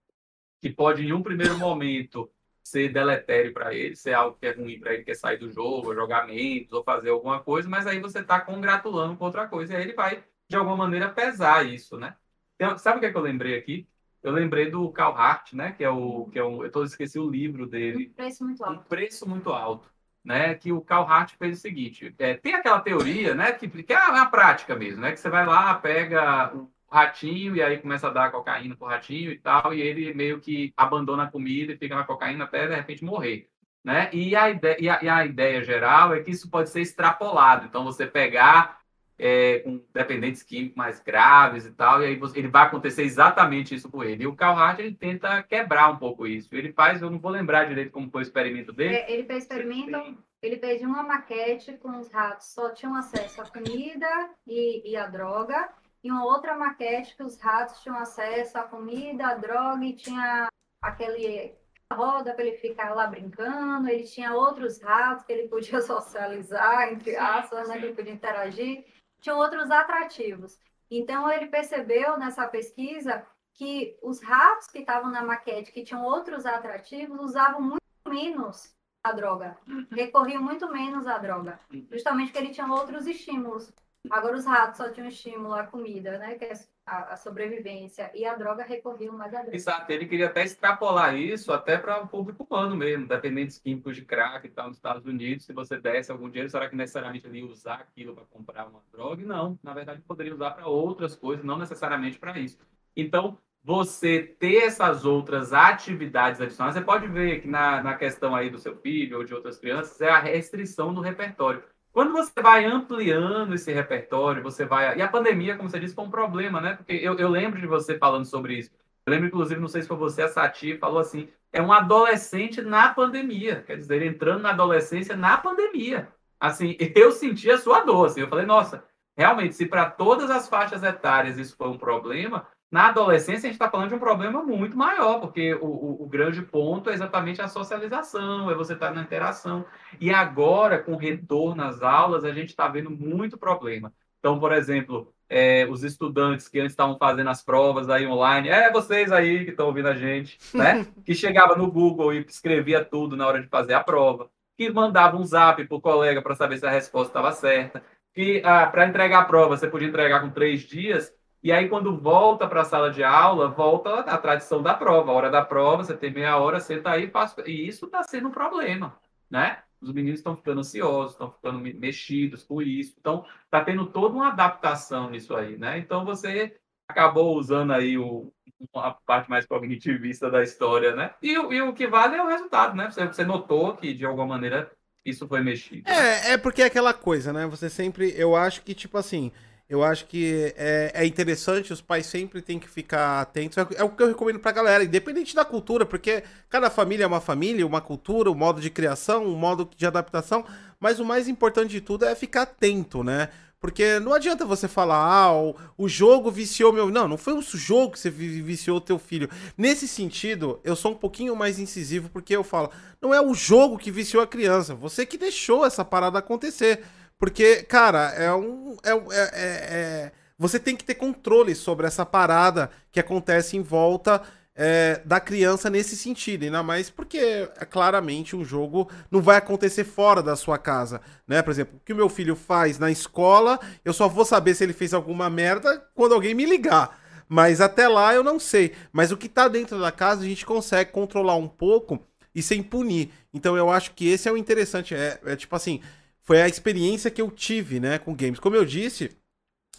que 0.60 0.70
pode, 0.70 1.06
em 1.06 1.12
um 1.12 1.22
primeiro 1.22 1.58
momento, 1.58 2.30
ser 2.64 2.88
deletério 2.88 3.52
para 3.52 3.74
ele, 3.74 3.94
ser 3.94 4.14
algo 4.14 4.38
que 4.40 4.46
é 4.46 4.52
ruim 4.52 4.80
para 4.80 4.94
ele, 4.94 5.04
que 5.04 5.10
é 5.10 5.14
sair 5.14 5.36
do 5.36 5.50
jogo, 5.50 5.94
jogar 5.94 6.26
menos, 6.26 6.72
ou 6.72 6.82
fazer 6.82 7.10
alguma 7.10 7.40
coisa, 7.40 7.68
mas 7.68 7.86
aí 7.86 8.00
você 8.00 8.20
está 8.20 8.40
congratulando 8.40 9.16
com 9.16 9.24
outra 9.26 9.46
coisa, 9.46 9.74
e 9.74 9.76
aí 9.76 9.82
ele 9.82 9.92
vai, 9.92 10.24
de 10.48 10.56
alguma 10.56 10.76
maneira, 10.76 11.10
pesar 11.10 11.64
isso, 11.66 11.98
né? 11.98 12.16
Então, 12.56 12.78
sabe 12.78 12.96
o 12.96 13.00
que, 13.00 13.06
é 13.06 13.10
que 13.10 13.16
eu 13.16 13.22
lembrei 13.22 13.58
aqui? 13.58 13.86
Eu 14.22 14.32
lembrei 14.32 14.70
do 14.70 14.90
Carl 14.90 15.14
Hart, 15.14 15.52
né? 15.52 15.72
Que 15.72 15.84
é 15.84 15.90
o. 15.90 16.26
Que 16.32 16.38
é 16.38 16.44
um, 16.44 16.64
eu 16.64 16.70
tô, 16.70 16.82
esqueci 16.82 17.18
o 17.18 17.28
livro 17.28 17.66
dele. 17.66 18.08
Um 18.10 18.14
preço 18.14 18.44
muito 18.44 18.64
alto. 18.64 18.80
Um 18.80 18.84
preço 18.84 19.28
muito 19.28 19.50
alto. 19.50 19.94
Né, 20.24 20.54
que 20.54 20.72
o 20.72 20.80
Carl 20.80 21.06
Hart 21.06 21.34
fez 21.38 21.58
o 21.58 21.60
seguinte: 21.60 22.14
é, 22.18 22.32
tem 22.32 22.54
aquela 22.54 22.80
teoria, 22.80 23.34
né, 23.34 23.52
que, 23.52 23.68
que 23.68 23.92
é 23.92 23.96
a, 23.96 24.22
a, 24.22 24.26
prática 24.26 24.74
mesmo, 24.74 25.02
né, 25.02 25.12
que 25.12 25.20
você 25.20 25.28
vai 25.28 25.44
lá, 25.44 25.74
pega 25.74 26.50
ratinho 26.94 27.56
e 27.56 27.62
aí 27.62 27.78
começa 27.78 28.06
a 28.06 28.10
dar 28.10 28.30
cocaína 28.30 28.76
pro 28.76 28.86
ratinho 28.86 29.32
e 29.32 29.38
tal, 29.38 29.74
e 29.74 29.80
ele 29.80 30.14
meio 30.14 30.40
que 30.40 30.72
abandona 30.76 31.24
a 31.24 31.30
comida 31.30 31.72
e 31.72 31.76
fica 31.76 31.94
na 31.94 32.04
cocaína 32.04 32.44
até 32.44 32.66
de 32.66 32.74
repente 32.74 33.04
morrer. 33.04 33.48
Né? 33.84 34.08
E, 34.12 34.34
a 34.34 34.48
ideia, 34.48 34.76
e, 34.80 34.88
a, 34.88 35.02
e 35.02 35.08
a 35.08 35.26
ideia 35.26 35.62
geral 35.62 36.14
é 36.14 36.22
que 36.22 36.30
isso 36.30 36.48
pode 36.50 36.70
ser 36.70 36.80
extrapolado. 36.80 37.66
Então, 37.66 37.84
você 37.84 38.06
pegar 38.06 38.80
é, 39.18 39.58
com 39.58 39.84
dependentes 39.92 40.42
químicos 40.42 40.76
mais 40.76 41.00
graves 41.00 41.66
e 41.66 41.72
tal, 41.72 42.02
e 42.02 42.06
aí 42.06 42.16
você, 42.16 42.38
ele 42.38 42.48
vai 42.48 42.62
acontecer 42.62 43.02
exatamente 43.02 43.74
isso 43.74 43.90
com 43.90 44.02
ele. 44.02 44.24
E 44.24 44.26
o 44.26 44.34
Carl 44.34 44.58
Hart, 44.58 44.78
ele 44.78 44.94
tenta 44.94 45.42
quebrar 45.42 45.90
um 45.90 45.98
pouco 45.98 46.26
isso. 46.26 46.48
Ele 46.52 46.72
faz, 46.72 47.02
eu 47.02 47.10
não 47.10 47.18
vou 47.18 47.30
lembrar 47.30 47.64
direito 47.64 47.92
como 47.92 48.10
foi 48.10 48.22
o 48.22 48.26
experimento 48.26 48.72
dele. 48.72 48.94
É, 48.94 49.12
ele 49.12 49.24
fez 49.24 49.42
experimento, 49.42 50.16
ele 50.40 50.58
fez 50.58 50.80
uma 50.80 51.02
maquete 51.02 51.76
com 51.76 51.98
os 51.98 52.10
ratos, 52.10 52.52
só 52.52 52.72
tinham 52.72 52.94
acesso 52.94 53.42
à 53.42 53.44
comida 53.44 54.30
e, 54.46 54.92
e 54.92 54.96
à 54.96 55.06
droga, 55.06 55.68
e 56.04 56.10
uma 56.10 56.26
outra 56.26 56.54
maquete 56.54 57.16
que 57.16 57.22
os 57.22 57.40
ratos 57.40 57.80
tinham 57.80 57.96
acesso 57.96 58.58
à 58.58 58.62
comida, 58.62 59.26
à 59.26 59.34
droga 59.34 59.82
e 59.82 59.94
tinha 59.94 60.48
aquele 60.82 61.54
roda 61.90 62.34
para 62.34 62.44
ele 62.44 62.58
ficar 62.58 62.94
lá 62.94 63.06
brincando, 63.06 63.88
ele 63.88 64.04
tinha 64.04 64.34
outros 64.34 64.82
ratos 64.82 65.24
que 65.24 65.32
ele 65.32 65.48
podia 65.48 65.80
socializar, 65.82 66.92
entre 66.92 67.16
aspas, 67.16 67.68
né, 67.68 67.78
que 67.78 67.86
ele 67.86 67.94
podia 67.94 68.12
interagir, 68.12 68.84
tinha 69.20 69.34
outros 69.34 69.70
atrativos. 69.70 70.58
Então 70.90 71.30
ele 71.32 71.46
percebeu 71.46 72.18
nessa 72.18 72.46
pesquisa 72.46 73.26
que 73.54 73.96
os 74.02 74.20
ratos 74.20 74.66
que 74.66 74.80
estavam 74.80 75.10
na 75.10 75.22
maquete, 75.22 75.72
que 75.72 75.84
tinham 75.84 76.04
outros 76.04 76.44
atrativos, 76.44 77.18
usavam 77.18 77.62
muito 77.62 77.80
menos 78.06 78.74
a 79.02 79.12
droga, 79.12 79.56
uhum. 79.66 79.86
recorriam 79.90 80.42
muito 80.42 80.70
menos 80.70 81.06
à 81.06 81.16
droga, 81.18 81.60
justamente 81.90 82.32
porque 82.32 82.44
ele 82.44 82.54
tinha 82.54 82.66
outros 82.66 83.06
estímulos. 83.06 83.72
Agora 84.10 84.36
os 84.36 84.44
ratos 84.44 84.76
só 84.76 84.90
tinham 84.90 85.08
estímulo 85.08 85.54
à 85.54 85.64
comida, 85.64 86.18
né? 86.18 86.34
Que 86.34 86.44
é 86.44 86.52
a, 86.86 87.16
sobrevivência. 87.16 88.10
E 88.14 88.24
a 88.24 88.34
droga 88.34 88.62
recorriam 88.62 89.16
mais 89.16 89.34
à 89.34 89.40
droga. 89.40 89.56
Exato. 89.56 89.90
Ele 89.90 90.06
queria 90.06 90.26
até 90.26 90.44
extrapolar 90.44 91.16
isso 91.16 91.52
até 91.52 91.78
para 91.78 92.02
o 92.02 92.08
público 92.08 92.46
humano 92.48 92.76
mesmo, 92.76 93.06
dependentes 93.06 93.58
químicos 93.58 93.96
de 93.96 94.04
crack 94.04 94.46
e 94.46 94.50
tal 94.50 94.68
nos 94.68 94.76
Estados 94.76 95.06
Unidos. 95.06 95.46
Se 95.46 95.52
você 95.52 95.78
desse 95.78 96.12
algum 96.12 96.28
dinheiro, 96.28 96.50
será 96.50 96.68
que 96.68 96.76
necessariamente 96.76 97.26
ele 97.26 97.38
ia 97.38 97.46
usar 97.46 97.76
aquilo 97.76 98.14
para 98.14 98.24
comprar 98.26 98.66
uma 98.66 98.82
droga? 98.92 99.24
Não. 99.24 99.58
Na 99.62 99.72
verdade, 99.72 100.02
poderia 100.02 100.34
usar 100.34 100.50
para 100.50 100.66
outras 100.66 101.16
coisas, 101.16 101.44
não 101.44 101.58
necessariamente 101.58 102.18
para 102.18 102.38
isso. 102.38 102.58
Então, 102.96 103.38
você 103.62 104.22
ter 104.22 104.64
essas 104.64 105.06
outras 105.06 105.54
atividades 105.54 106.38
adicionais, 106.38 106.74
você 106.74 106.82
pode 106.82 107.08
ver 107.08 107.40
que 107.40 107.48
na, 107.48 107.82
na 107.82 107.94
questão 107.96 108.34
aí 108.34 108.50
do 108.50 108.58
seu 108.58 108.76
filho 108.76 109.16
ou 109.16 109.24
de 109.24 109.34
outras 109.34 109.58
crianças, 109.58 109.98
é 110.02 110.10
a 110.10 110.20
restrição 110.20 110.92
do 110.92 111.00
repertório. 111.00 111.64
Quando 111.94 112.12
você 112.12 112.42
vai 112.42 112.64
ampliando 112.64 113.54
esse 113.54 113.72
repertório, 113.72 114.42
você 114.42 114.64
vai. 114.64 114.98
E 114.98 115.00
a 115.00 115.06
pandemia, 115.06 115.56
como 115.56 115.70
você 115.70 115.78
disse, 115.78 115.94
foi 115.94 116.04
um 116.04 116.10
problema, 116.10 116.60
né? 116.60 116.74
Porque 116.74 116.92
eu, 116.92 117.16
eu 117.16 117.28
lembro 117.28 117.60
de 117.60 117.68
você 117.68 117.96
falando 117.96 118.24
sobre 118.24 118.58
isso. 118.58 118.72
Eu 119.06 119.12
lembro, 119.12 119.28
inclusive, 119.28 119.60
não 119.60 119.68
sei 119.68 119.82
se 119.82 119.86
foi 119.86 119.96
você, 119.96 120.22
a 120.22 120.28
Sati, 120.28 120.76
falou 120.76 120.98
assim: 120.98 121.28
é 121.52 121.62
um 121.62 121.72
adolescente 121.72 122.60
na 122.60 122.92
pandemia. 122.92 123.62
Quer 123.64 123.76
dizer, 123.76 124.02
entrando 124.02 124.42
na 124.42 124.50
adolescência 124.50 125.16
na 125.16 125.38
pandemia. 125.38 126.08
Assim, 126.40 126.76
eu 126.96 127.12
senti 127.12 127.48
a 127.48 127.58
sua 127.58 127.82
dor. 127.82 128.06
Assim, 128.06 128.22
eu 128.22 128.28
falei, 128.28 128.44
nossa, 128.44 128.82
realmente, 129.16 129.54
se 129.54 129.64
para 129.64 129.88
todas 129.88 130.28
as 130.32 130.48
faixas 130.48 130.82
etárias 130.82 131.38
isso 131.38 131.56
foi 131.56 131.68
um 131.68 131.78
problema, 131.78 132.44
Na 132.74 132.88
adolescência, 132.88 133.46
a 133.46 133.52
gente 133.52 133.52
está 133.52 133.70
falando 133.70 133.90
de 133.90 133.94
um 133.94 134.00
problema 134.00 134.42
muito 134.42 134.76
maior, 134.76 135.20
porque 135.20 135.54
o, 135.54 135.64
o, 135.64 136.02
o, 136.02 136.06
grande 136.08 136.42
ponto 136.42 136.90
é 136.90 136.92
exatamente 136.92 137.40
a 137.40 137.46
socialização, 137.46 138.50
é 138.50 138.54
você 138.56 138.72
estar 138.72 138.88
tá 138.88 138.92
na 138.92 139.02
interação. 139.02 139.64
E 140.00 140.12
agora, 140.12 140.82
com 140.82 140.94
o 140.94 140.96
retorno 140.96 141.62
às 141.62 141.80
aulas, 141.82 142.24
a 142.24 142.32
gente 142.32 142.48
está 142.48 142.66
vendo 142.66 142.90
muito 142.90 143.38
problema. 143.38 143.92
Então, 144.18 144.40
por 144.40 144.50
exemplo, 144.50 145.14
é, 145.28 145.64
os 145.70 145.84
estudantes 145.84 146.48
que 146.48 146.58
antes 146.58 146.72
estavam 146.72 146.98
fazendo 146.98 147.30
as 147.30 147.44
provas 147.44 147.88
aí 147.88 148.08
online, 148.08 148.48
é 148.48 148.72
vocês 148.72 149.12
aí 149.12 149.44
que 149.44 149.52
estão 149.52 149.66
ouvindo 149.66 149.86
a 149.86 149.94
gente, 149.94 150.36
né? 150.52 150.84
que 151.06 151.14
chegava 151.14 151.54
no 151.54 151.70
Google 151.70 152.12
e 152.12 152.26
escrevia 152.28 152.84
tudo 152.84 153.16
na 153.16 153.24
hora 153.24 153.40
de 153.40 153.46
fazer 153.46 153.74
a 153.74 153.84
prova, 153.84 154.28
que 154.58 154.68
mandava 154.68 155.16
um 155.16 155.24
zap 155.24 155.64
para 155.64 155.76
o 155.76 155.80
colega 155.80 156.20
para 156.20 156.34
saber 156.34 156.58
se 156.58 156.66
a 156.66 156.70
resposta 156.70 157.10
estava 157.10 157.30
certa, 157.30 157.84
que 158.12 158.42
ah, 158.44 158.66
para 158.66 158.88
entregar 158.88 159.20
a 159.20 159.24
prova 159.26 159.56
você 159.56 159.68
podia 159.68 159.86
entregar 159.86 160.20
com 160.20 160.30
três 160.30 160.62
dias, 160.62 161.14
e 161.44 161.52
aí, 161.52 161.68
quando 161.68 161.94
volta 161.94 162.48
para 162.48 162.62
a 162.62 162.64
sala 162.64 162.90
de 162.90 163.04
aula, 163.04 163.48
volta 163.48 163.96
a 164.00 164.16
tradição 164.16 164.62
da 164.62 164.72
prova. 164.72 165.12
A 165.12 165.14
hora 165.14 165.30
da 165.30 165.44
prova, 165.44 165.84
você 165.84 165.94
tem 165.94 166.10
meia 166.10 166.38
hora, 166.38 166.58
senta 166.58 166.88
aí 166.88 167.04
e 167.04 167.10
faz. 167.10 167.36
E 167.44 167.68
isso 167.68 167.84
está 167.84 168.02
sendo 168.02 168.28
um 168.28 168.30
problema, 168.30 168.98
né? 169.30 169.58
Os 169.78 169.92
meninos 169.92 170.20
estão 170.20 170.34
ficando 170.34 170.60
ansiosos, 170.60 171.12
estão 171.12 171.30
ficando 171.30 171.58
mexidos 171.58 172.44
com 172.44 172.62
isso. 172.62 172.94
Então, 172.98 173.26
está 173.44 173.62
tendo 173.62 173.84
toda 173.84 174.14
uma 174.14 174.28
adaptação 174.28 175.10
nisso 175.10 175.36
aí, 175.36 175.58
né? 175.58 175.76
Então, 175.76 176.02
você 176.02 176.56
acabou 176.88 177.36
usando 177.36 177.74
aí 177.74 177.98
o, 177.98 178.32
a 178.74 178.92
parte 178.92 179.28
mais 179.28 179.44
cognitivista 179.44 180.30
da 180.30 180.42
história, 180.42 180.96
né? 180.96 181.12
E, 181.22 181.32
e 181.32 181.60
o 181.60 181.74
que 181.74 181.86
vale 181.86 182.16
é 182.16 182.22
o 182.22 182.28
resultado, 182.28 182.74
né? 182.74 182.90
Você, 182.90 183.06
você 183.06 183.22
notou 183.22 183.76
que, 183.76 183.92
de 183.92 184.06
alguma 184.06 184.28
maneira, 184.28 184.72
isso 185.04 185.28
foi 185.28 185.42
mexido. 185.42 185.90
É, 185.90 186.32
é 186.32 186.38
porque 186.38 186.62
é 186.62 186.66
aquela 186.66 186.94
coisa, 186.94 187.34
né? 187.34 187.46
Você 187.48 187.68
sempre. 187.68 188.14
Eu 188.16 188.34
acho 188.34 188.62
que, 188.62 188.72
tipo 188.72 188.96
assim 188.96 189.30
eu 189.74 189.82
acho 189.82 190.06
que 190.06 190.54
é, 190.56 190.92
é, 190.94 191.04
interessante, 191.04 191.72
os 191.72 191.80
pais 191.80 192.06
sempre 192.06 192.40
têm 192.40 192.60
que 192.60 192.68
ficar 192.68 193.20
atentos. 193.20 193.58
É, 193.58 193.66
é, 193.74 193.82
o 193.82 193.90
que 193.90 194.02
eu 194.02 194.06
recomendo 194.06 194.38
pra 194.38 194.52
galera, 194.52 194.84
independente 194.84 195.34
da 195.34 195.44
cultura, 195.44 195.84
porque 195.84 196.22
cada 196.48 196.70
família 196.70 197.02
é 197.02 197.06
uma 197.06 197.20
família, 197.20 197.66
uma 197.66 197.80
cultura, 197.80 198.30
um 198.30 198.36
modo 198.36 198.60
de 198.60 198.70
criação, 198.70 199.26
um 199.26 199.34
modo 199.34 199.68
de 199.76 199.84
adaptação. 199.84 200.44
Mas 200.78 201.00
o 201.00 201.04
mais 201.04 201.26
importante 201.26 201.72
de 201.72 201.80
tudo 201.80 202.04
é 202.04 202.14
ficar 202.14 202.42
atento, 202.42 203.02
né? 203.02 203.30
Porque 203.60 203.98
não 203.98 204.14
adianta 204.14 204.44
você 204.44 204.68
falar, 204.68 204.98
ah, 204.98 205.32
o, 205.32 205.56
o 205.76 205.88
jogo 205.88 206.30
viciou 206.30 206.72
meu. 206.72 206.88
Não, 206.90 207.08
não 207.08 207.16
foi 207.16 207.32
o 207.32 207.42
jogo 207.42 207.92
que 207.92 207.98
você 207.98 208.10
viciou 208.10 208.80
teu 208.80 208.98
filho. 208.98 209.28
Nesse 209.58 209.88
sentido, 209.88 210.60
eu 210.62 210.76
sou 210.76 210.92
um 210.92 210.96
pouquinho 210.96 211.34
mais 211.34 211.58
incisivo, 211.58 212.08
porque 212.10 212.36
eu 212.36 212.44
falo, 212.44 212.70
não 213.02 213.12
é 213.12 213.20
o 213.20 213.34
jogo 213.34 213.76
que 213.76 213.90
viciou 213.90 214.22
a 214.22 214.26
criança, 214.26 214.74
você 214.74 215.04
que 215.04 215.18
deixou 215.18 215.66
essa 215.66 215.84
parada 215.84 216.18
acontecer. 216.20 216.84
Porque, 217.18 217.62
cara, 217.62 218.10
é 218.16 218.32
um. 218.34 218.76
É, 218.82 218.90
é, 218.90 218.94
é, 218.94 219.30
é, 219.34 220.12
você 220.38 220.58
tem 220.58 220.76
que 220.76 220.84
ter 220.84 220.94
controle 220.94 221.54
sobre 221.54 221.86
essa 221.86 222.04
parada 222.04 222.70
que 222.90 223.00
acontece 223.00 223.56
em 223.56 223.62
volta 223.62 224.22
é, 224.54 225.00
da 225.04 225.20
criança 225.20 225.68
nesse 225.68 225.96
sentido. 225.96 226.44
Ainda 226.44 226.62
mais 226.62 226.90
porque, 226.90 227.18
é, 227.18 227.64
claramente, 227.64 228.36
um 228.36 228.44
jogo 228.44 228.90
não 229.10 229.20
vai 229.20 229.36
acontecer 229.36 229.84
fora 229.84 230.22
da 230.22 230.36
sua 230.36 230.58
casa. 230.58 231.00
Né? 231.26 231.42
Por 231.42 231.50
exemplo, 231.50 231.76
o 231.76 231.84
que 231.84 231.92
o 231.92 231.96
meu 231.96 232.08
filho 232.08 232.36
faz 232.36 232.78
na 232.78 232.90
escola, 232.90 233.58
eu 233.84 233.92
só 233.92 234.08
vou 234.08 234.24
saber 234.24 234.54
se 234.54 234.64
ele 234.64 234.72
fez 234.72 234.94
alguma 234.94 235.28
merda 235.28 235.84
quando 235.94 236.14
alguém 236.14 236.34
me 236.34 236.44
ligar. 236.44 237.00
Mas 237.28 237.60
até 237.60 237.88
lá 237.88 238.14
eu 238.14 238.22
não 238.22 238.38
sei. 238.38 238.74
Mas 238.92 239.10
o 239.10 239.16
que 239.16 239.28
tá 239.28 239.48
dentro 239.48 239.80
da 239.80 239.90
casa 239.90 240.22
a 240.22 240.28
gente 240.28 240.44
consegue 240.44 240.92
controlar 240.92 241.36
um 241.36 241.48
pouco 241.48 242.06
e 242.34 242.42
sem 242.42 242.62
punir. 242.62 243.10
Então 243.32 243.56
eu 243.56 243.70
acho 243.70 243.92
que 243.92 244.08
esse 244.08 244.28
é 244.28 244.32
o 244.32 244.36
interessante. 244.36 244.94
É, 244.94 245.18
é 245.24 245.36
tipo 245.36 245.54
assim 245.56 245.80
foi 246.24 246.40
a 246.40 246.48
experiência 246.48 247.10
que 247.10 247.22
eu 247.22 247.30
tive, 247.30 247.78
né, 247.78 247.98
com 247.98 248.14
games. 248.14 248.40
Como 248.40 248.56
eu 248.56 248.64
disse, 248.64 249.10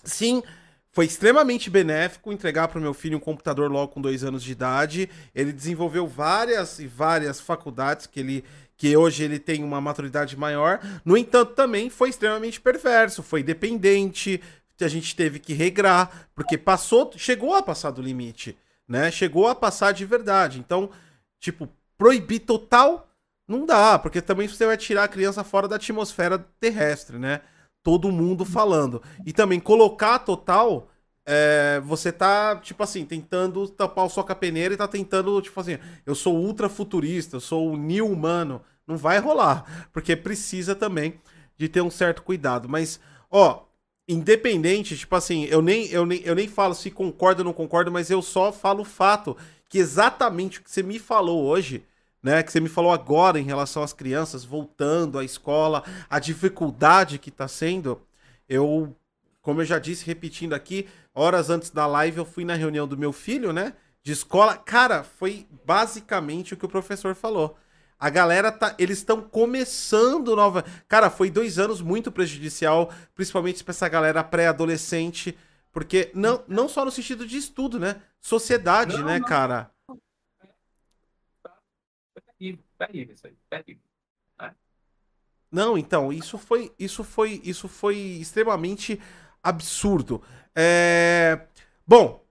sim, 0.04 0.44
foi 0.92 1.06
extremamente 1.06 1.70
benéfico 1.70 2.32
entregar 2.32 2.68
para 2.70 2.80
o 2.80 2.82
meu 2.82 2.94
filho 2.94 3.18
um 3.18 3.20
computador 3.20 3.70
logo 3.70 3.92
com 3.92 4.00
dois 4.00 4.24
anos 4.24 4.44
de 4.44 4.52
idade. 4.52 5.10
Ele 5.34 5.52
desenvolveu 5.52 6.08
várias 6.08 6.80
e 6.80 6.88
várias 6.88 7.42
faculdades 7.42 8.08
que 8.08 8.20
ele 8.20 8.46
que 8.78 8.96
hoje 8.96 9.24
ele 9.24 9.40
tem 9.40 9.64
uma 9.64 9.80
maturidade 9.80 10.38
maior. 10.38 10.80
No 11.04 11.18
entanto, 11.18 11.54
também 11.54 11.90
foi 11.90 12.10
extremamente 12.10 12.60
perverso, 12.60 13.24
foi 13.24 13.42
dependente. 13.42 14.42
A 14.80 14.88
gente 14.90 15.16
teve 15.16 15.40
que 15.40 15.54
regrar, 15.54 16.30
porque 16.36 16.58
passou, 16.58 17.12
chegou 17.16 17.56
a 17.56 17.64
passar 17.64 17.92
do 17.92 18.02
limite, 18.02 18.58
né? 18.86 19.10
Chegou 19.12 19.48
a 19.48 19.56
passar 19.56 19.94
de 19.94 20.06
verdade. 20.06 20.60
Então, 20.60 20.90
tipo, 21.40 21.70
proibir 21.98 22.40
total 22.40 23.05
não 23.48 23.66
dá, 23.66 24.00
porque 24.00 24.22
também 24.22 24.48
você 24.48 24.66
vai 24.66 24.78
tirar 24.78 25.04
a 25.04 25.08
criança 25.08 25.44
fora 25.44 25.68
da 25.68 25.76
atmosfera 25.76 26.40
terrestre, 26.60 27.18
né? 27.20 27.42
Todo 27.84 28.12
mundo 28.12 28.44
falando. 28.44 29.02
E 29.26 29.32
também 29.32 29.60
colocar 29.60 30.20
total, 30.20 30.90
é, 31.26 31.80
você 31.86 32.12
tá, 32.12 32.56
tipo 32.56 32.82
assim, 32.84 33.06
tentando 33.06 33.68
tapar 33.68 34.06
o 34.06 34.10
soca 34.10 34.36
peneira 34.36 34.74
e 34.74 34.78
tá 34.78 34.88
tentando, 34.88 35.40
tipo 35.42 35.60
assim, 35.60 35.78
eu 36.06 36.16
sou 36.16 36.36
ultra 36.36 36.68
futurista, 36.68 37.36
eu 37.36 37.42
sou 37.42 37.72
o 37.72 37.78
new 37.78 38.08
humano. 38.08 38.62
Não 38.88 38.98
vai 38.98 39.20
rolar, 39.20 39.90
porque 39.92 40.16
precisa 40.16 40.76
também 40.76 41.20
de 41.58 41.70
ter 41.70 41.82
um 41.82 41.90
certo 41.90 42.24
cuidado. 42.24 42.68
Mas, 42.70 43.00
ó, 43.32 43.64
independente, 44.08 44.98
tipo 44.98 45.16
assim, 45.16 45.46
eu 45.46 45.62
nem, 45.62 45.88
eu 45.88 46.06
nem, 46.06 46.22
eu 46.24 46.36
nem 46.36 46.48
falo 46.48 46.74
se 46.76 46.92
concordo 46.92 47.42
ou 47.42 47.46
não 47.46 47.54
concordo, 47.54 47.92
mas 47.92 48.10
eu 48.10 48.22
só 48.22 48.52
falo 48.52 48.82
o 48.82 48.86
fato 48.86 49.36
que 49.70 49.80
exatamente 49.80 50.60
o 50.60 50.64
que 50.64 50.72
você 50.72 50.84
me 50.84 51.00
falou 51.00 51.44
hoje 51.46 51.84
né, 52.26 52.42
que 52.42 52.52
você 52.52 52.60
me 52.60 52.68
falou 52.68 52.92
agora 52.92 53.40
em 53.40 53.44
relação 53.44 53.84
às 53.84 53.94
crianças 53.94 54.44
voltando 54.44 55.20
à 55.20 55.24
escola, 55.24 55.84
a 56.10 56.18
dificuldade 56.18 57.20
que 57.20 57.30
está 57.30 57.48
sendo, 57.48 58.02
eu, 58.50 58.96
como 59.44 59.62
eu 59.62 59.66
já 59.66 59.78
disse, 59.78 60.04
repetindo 60.04 60.54
aqui, 60.54 60.88
horas 61.14 61.52
antes 61.52 61.70
da 61.70 61.86
live 61.86 62.18
eu 62.18 62.26
fui 62.26 62.44
na 62.44 62.56
reunião 62.56 62.88
do 62.88 62.98
meu 62.98 63.14
filho, 63.14 63.54
né, 63.54 63.74
de 64.02 64.12
escola. 64.12 64.58
Cara, 64.58 65.04
foi 65.04 65.46
basicamente 65.64 66.56
o 66.56 66.58
que 66.58 66.66
o 66.66 66.70
professor 66.70 67.14
falou. 67.14 67.56
A 68.00 68.10
galera 68.10 68.52
tá. 68.52 68.74
Eles 68.80 68.98
estão 68.98 69.22
começando 69.22 70.36
nova. 70.36 70.66
Cara, 70.88 71.12
foi 71.12 71.30
dois 71.30 71.60
anos 71.60 71.80
muito 71.80 72.12
prejudicial, 72.12 72.92
principalmente 73.14 73.64
para 73.64 73.72
essa 73.72 73.88
galera 73.88 74.24
pré-adolescente. 74.24 75.38
Porque 75.72 76.10
não, 76.16 76.44
não 76.48 76.68
só 76.68 76.84
no 76.84 76.92
sentido 76.92 77.28
de 77.28 77.38
estudo, 77.38 77.80
né? 77.80 77.98
Sociedade, 78.20 78.98
não, 78.98 79.06
né, 79.06 79.20
não. 79.20 79.28
cara? 79.28 79.70
Terrível 82.78 83.14
isso 83.14 83.28
aí, 83.28 83.38
terrível. 83.50 83.84
Né? 84.40 84.56
Não, 85.52 85.78
então, 85.78 86.12
isso 86.12 86.38
foi, 86.38 86.74
isso 86.78 87.04
foi, 87.04 87.42
isso 87.44 87.68
foi 87.68 87.98
extremamente 87.98 89.00
absurdo. 89.44 90.22
É... 90.56 91.48
Bom, 91.86 92.26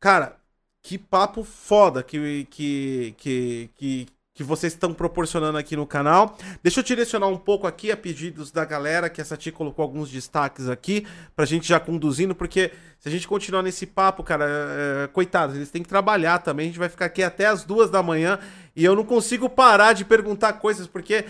cara, 0.00 0.40
que 0.82 0.98
papo 0.98 1.44
foda 1.44 2.02
que, 2.02 2.44
que, 2.46 3.14
que, 3.18 3.70
que, 3.74 4.08
que 4.38 4.44
vocês 4.44 4.72
estão 4.72 4.94
proporcionando 4.94 5.58
aqui 5.58 5.74
no 5.74 5.84
canal. 5.84 6.38
Deixa 6.62 6.78
eu 6.78 6.84
direcionar 6.84 7.26
um 7.26 7.36
pouco 7.36 7.66
aqui 7.66 7.90
a 7.90 7.96
pedidos 7.96 8.52
da 8.52 8.64
galera, 8.64 9.10
que 9.10 9.20
essa 9.20 9.36
tia 9.36 9.50
colocou 9.50 9.82
alguns 9.82 10.08
destaques 10.08 10.68
aqui, 10.68 11.04
pra 11.34 11.44
gente 11.44 11.66
já 11.66 11.80
conduzindo, 11.80 12.36
porque 12.36 12.70
se 13.00 13.08
a 13.08 13.10
gente 13.10 13.26
continuar 13.26 13.64
nesse 13.64 13.84
papo, 13.84 14.22
cara, 14.22 14.44
é, 14.48 15.04
é 15.04 15.06
coitados, 15.08 15.56
eles 15.56 15.72
têm 15.72 15.82
que 15.82 15.88
trabalhar 15.88 16.38
também, 16.38 16.66
a 16.66 16.68
gente 16.68 16.78
vai 16.78 16.88
ficar 16.88 17.06
aqui 17.06 17.20
até 17.20 17.46
as 17.46 17.64
duas 17.64 17.90
da 17.90 18.00
manhã 18.00 18.38
e 18.76 18.84
eu 18.84 18.94
não 18.94 19.02
consigo 19.02 19.50
parar 19.50 19.92
de 19.92 20.04
perguntar 20.04 20.52
coisas, 20.52 20.86
porque 20.86 21.24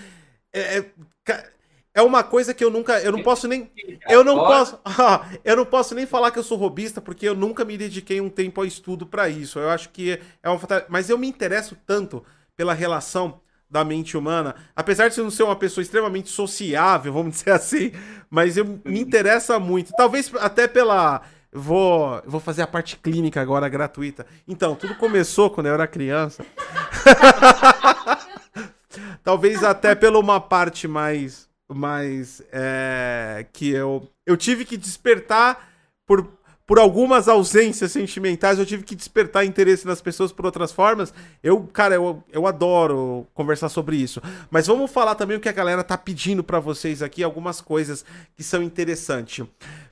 é, 0.53 0.61
é, 0.77 0.85
é 1.95 2.03
uma 2.03 2.23
coisa 2.23 2.53
que 2.53 2.63
eu 2.63 2.71
nunca, 2.71 3.01
eu 3.01 3.11
não 3.11 3.23
posso 3.23 3.49
nem, 3.49 3.73
eu 4.07 4.23
não 4.23 4.37
posso, 4.37 4.79
eu 5.43 5.57
não 5.57 5.65
posso 5.65 5.95
nem 5.95 6.05
falar 6.05 6.31
que 6.31 6.39
eu 6.39 6.45
sou 6.45 6.59
robista, 6.59 7.01
porque 7.01 7.27
eu 7.27 7.35
nunca 7.35 7.65
me 7.65 7.79
dediquei 7.79 8.21
um 8.21 8.29
tempo 8.29 8.61
ao 8.61 8.67
estudo 8.67 9.07
para 9.07 9.31
isso. 9.31 9.59
Eu 9.59 9.71
acho 9.71 9.89
que 9.89 10.21
é 10.43 10.51
uma 10.51 10.61
mas 10.91 11.09
eu 11.09 11.17
me 11.17 11.27
interesso 11.27 11.75
tanto 11.87 12.23
pela 12.59 12.75
relação 12.75 13.41
da 13.71 13.85
mente 13.85 14.17
humana, 14.17 14.57
apesar 14.75 15.09
de 15.09 15.15
você 15.15 15.23
não 15.23 15.31
ser 15.31 15.45
uma 15.45 15.55
pessoa 15.55 15.81
extremamente 15.81 16.29
sociável, 16.29 17.13
vamos 17.13 17.35
dizer 17.39 17.53
assim, 17.53 17.93
mas 18.29 18.57
eu 18.57 18.65
me 18.85 19.01
interessa 19.01 19.61
muito, 19.61 19.93
talvez 19.97 20.33
até 20.41 20.67
pela 20.67 21.23
vou 21.53 22.21
vou 22.27 22.41
fazer 22.41 22.63
a 22.63 22.67
parte 22.67 22.97
clínica 22.97 23.41
agora 23.41 23.69
gratuita. 23.69 24.27
Então, 24.47 24.75
tudo 24.75 24.95
começou 24.97 25.49
quando 25.49 25.69
eu 25.69 25.75
era 25.75 25.87
criança. 25.87 26.45
talvez 29.23 29.63
até 29.63 29.95
pela 29.95 30.19
uma 30.19 30.41
parte 30.41 30.89
mais 30.89 31.49
mais 31.71 32.43
é, 32.51 33.47
que 33.53 33.71
eu 33.71 34.11
eu 34.27 34.37
tive 34.37 34.65
que 34.65 34.77
despertar 34.77 35.69
por 36.07 36.38
por 36.69 36.79
algumas 36.79 37.29
ausências 37.29 37.93
sentimentais, 37.93 38.59
eu 38.59 38.67
tive 38.67 38.83
que 38.83 38.95
despertar 38.95 39.43
interesse 39.43 39.87
nas 39.87 40.03
pessoas 40.03 40.33
por 40.33 40.45
outras 40.45 40.71
formas. 40.71 41.15
Eu, 41.43 41.63
cara, 41.63 41.95
eu, 41.95 42.23
eu 42.31 42.47
adoro 42.47 43.27
conversar 43.33 43.71
sobre 43.71 43.97
isso. 43.97 44.21
Mas 44.51 44.67
vamos 44.67 44.91
falar 44.91 45.15
também 45.15 45.39
o 45.39 45.41
que 45.41 45.49
a 45.49 45.53
galera 45.53 45.83
tá 45.83 45.97
pedindo 45.97 46.45
para 46.45 46.61
vocês 46.61 47.03
aqui, 47.03 47.23
algumas 47.23 47.63
coisas 47.63 48.05
que 48.37 48.43
são 48.45 48.63
interessantes. 48.63 49.47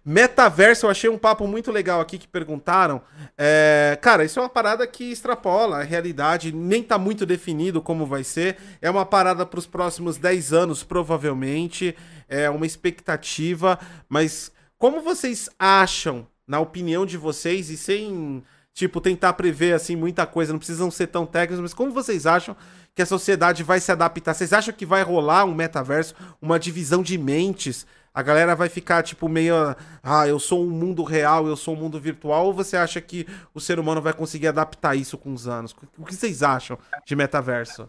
Metaverso, 0.04 0.84
eu 0.84 0.90
achei 0.90 1.08
um 1.08 1.16
papo 1.16 1.46
muito 1.46 1.72
legal 1.72 1.98
aqui 1.98 2.18
que 2.18 2.28
perguntaram. 2.28 3.00
É, 3.38 3.98
cara, 4.02 4.22
isso 4.22 4.38
é 4.38 4.42
uma 4.42 4.48
parada 4.50 4.86
que 4.86 5.10
extrapola 5.10 5.78
a 5.78 5.82
realidade, 5.82 6.52
nem 6.52 6.82
tá 6.82 6.98
muito 6.98 7.24
definido 7.24 7.80
como 7.80 8.04
vai 8.04 8.22
ser. 8.22 8.58
É 8.82 8.90
uma 8.90 9.06
parada 9.06 9.46
para 9.46 9.58
os 9.58 9.66
próximos 9.66 10.18
10 10.18 10.52
anos, 10.52 10.84
provavelmente. 10.84 11.96
É 12.28 12.50
uma 12.50 12.66
expectativa, 12.66 13.78
mas 14.10 14.52
como 14.76 15.00
vocês 15.00 15.48
acham 15.58 16.26
na 16.46 16.60
opinião 16.60 17.04
de 17.04 17.16
vocês 17.16 17.70
e 17.70 17.76
sem, 17.76 18.42
tipo, 18.72 19.00
tentar 19.00 19.32
prever, 19.32 19.74
assim, 19.74 19.96
muita 19.96 20.26
coisa, 20.26 20.52
não 20.52 20.58
precisam 20.58 20.90
ser 20.90 21.08
tão 21.08 21.26
técnicos, 21.26 21.60
mas 21.60 21.74
como 21.74 21.92
vocês 21.92 22.26
acham 22.26 22.56
que 22.94 23.02
a 23.02 23.06
sociedade 23.06 23.62
vai 23.62 23.80
se 23.80 23.90
adaptar? 23.90 24.34
Vocês 24.34 24.52
acham 24.52 24.72
que 24.72 24.86
vai 24.86 25.02
rolar 25.02 25.44
um 25.44 25.54
metaverso, 25.54 26.14
uma 26.40 26.58
divisão 26.58 27.02
de 27.02 27.18
mentes? 27.18 27.86
A 28.14 28.22
galera 28.22 28.56
vai 28.56 28.70
ficar, 28.70 29.02
tipo, 29.02 29.28
meio, 29.28 29.54
ah, 30.02 30.26
eu 30.26 30.38
sou 30.38 30.64
um 30.64 30.70
mundo 30.70 31.02
real, 31.02 31.46
eu 31.46 31.56
sou 31.56 31.74
um 31.74 31.78
mundo 31.78 32.00
virtual, 32.00 32.46
ou 32.46 32.54
você 32.54 32.76
acha 32.76 32.98
que 33.00 33.26
o 33.52 33.60
ser 33.60 33.78
humano 33.78 34.00
vai 34.00 34.14
conseguir 34.14 34.46
adaptar 34.46 34.94
isso 34.94 35.18
com 35.18 35.34
os 35.34 35.46
anos? 35.46 35.76
O 35.98 36.04
que 36.06 36.14
vocês 36.14 36.42
acham 36.42 36.78
de 37.04 37.14
metaverso? 37.14 37.88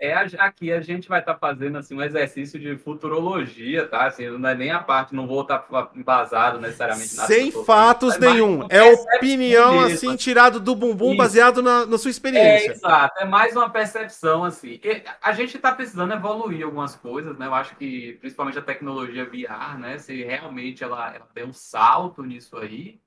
É, 0.00 0.14
aqui 0.14 0.72
a 0.72 0.80
gente 0.80 1.08
vai 1.08 1.18
estar 1.18 1.34
tá 1.34 1.38
fazendo 1.38 1.78
assim, 1.78 1.94
um 1.94 2.02
exercício 2.02 2.58
de 2.58 2.76
futurologia, 2.76 3.86
tá? 3.86 4.06
Assim, 4.06 4.28
não 4.28 4.48
é 4.48 4.54
nem 4.54 4.70
a 4.70 4.78
parte, 4.78 5.14
não 5.14 5.26
vou 5.26 5.42
estar 5.42 5.58
tá 5.58 5.90
embasado 5.94 6.60
necessariamente 6.60 7.16
nada. 7.16 7.26
Sem 7.26 7.50
fatos 7.50 8.16
nenhum. 8.16 8.66
É 8.70 8.82
opinião, 8.82 9.82
mesmo. 9.82 9.94
assim, 9.94 10.16
tirado 10.16 10.60
do 10.60 10.76
bumbum, 10.76 11.08
Isso. 11.08 11.16
baseado 11.16 11.62
na, 11.62 11.84
na, 11.84 11.98
sua 11.98 12.10
experiência. 12.10 12.70
É, 12.70 12.74
exato. 12.74 13.20
É 13.20 13.24
mais 13.24 13.56
uma 13.56 13.68
percepção, 13.70 14.44
assim. 14.44 14.80
A 15.20 15.32
gente 15.32 15.56
está 15.56 15.72
precisando 15.72 16.14
evoluir 16.14 16.64
algumas 16.64 16.94
coisas, 16.94 17.36
né? 17.36 17.46
Eu 17.46 17.54
acho 17.54 17.74
que, 17.76 18.16
principalmente 18.20 18.58
a 18.58 18.62
tecnologia 18.62 19.24
VR, 19.24 19.78
né? 19.78 19.98
Se 19.98 20.22
realmente 20.22 20.84
ela, 20.84 21.14
ela 21.14 21.26
um 21.44 21.52
salto 21.52 22.22
nisso 22.22 22.56
aí, 22.56 23.00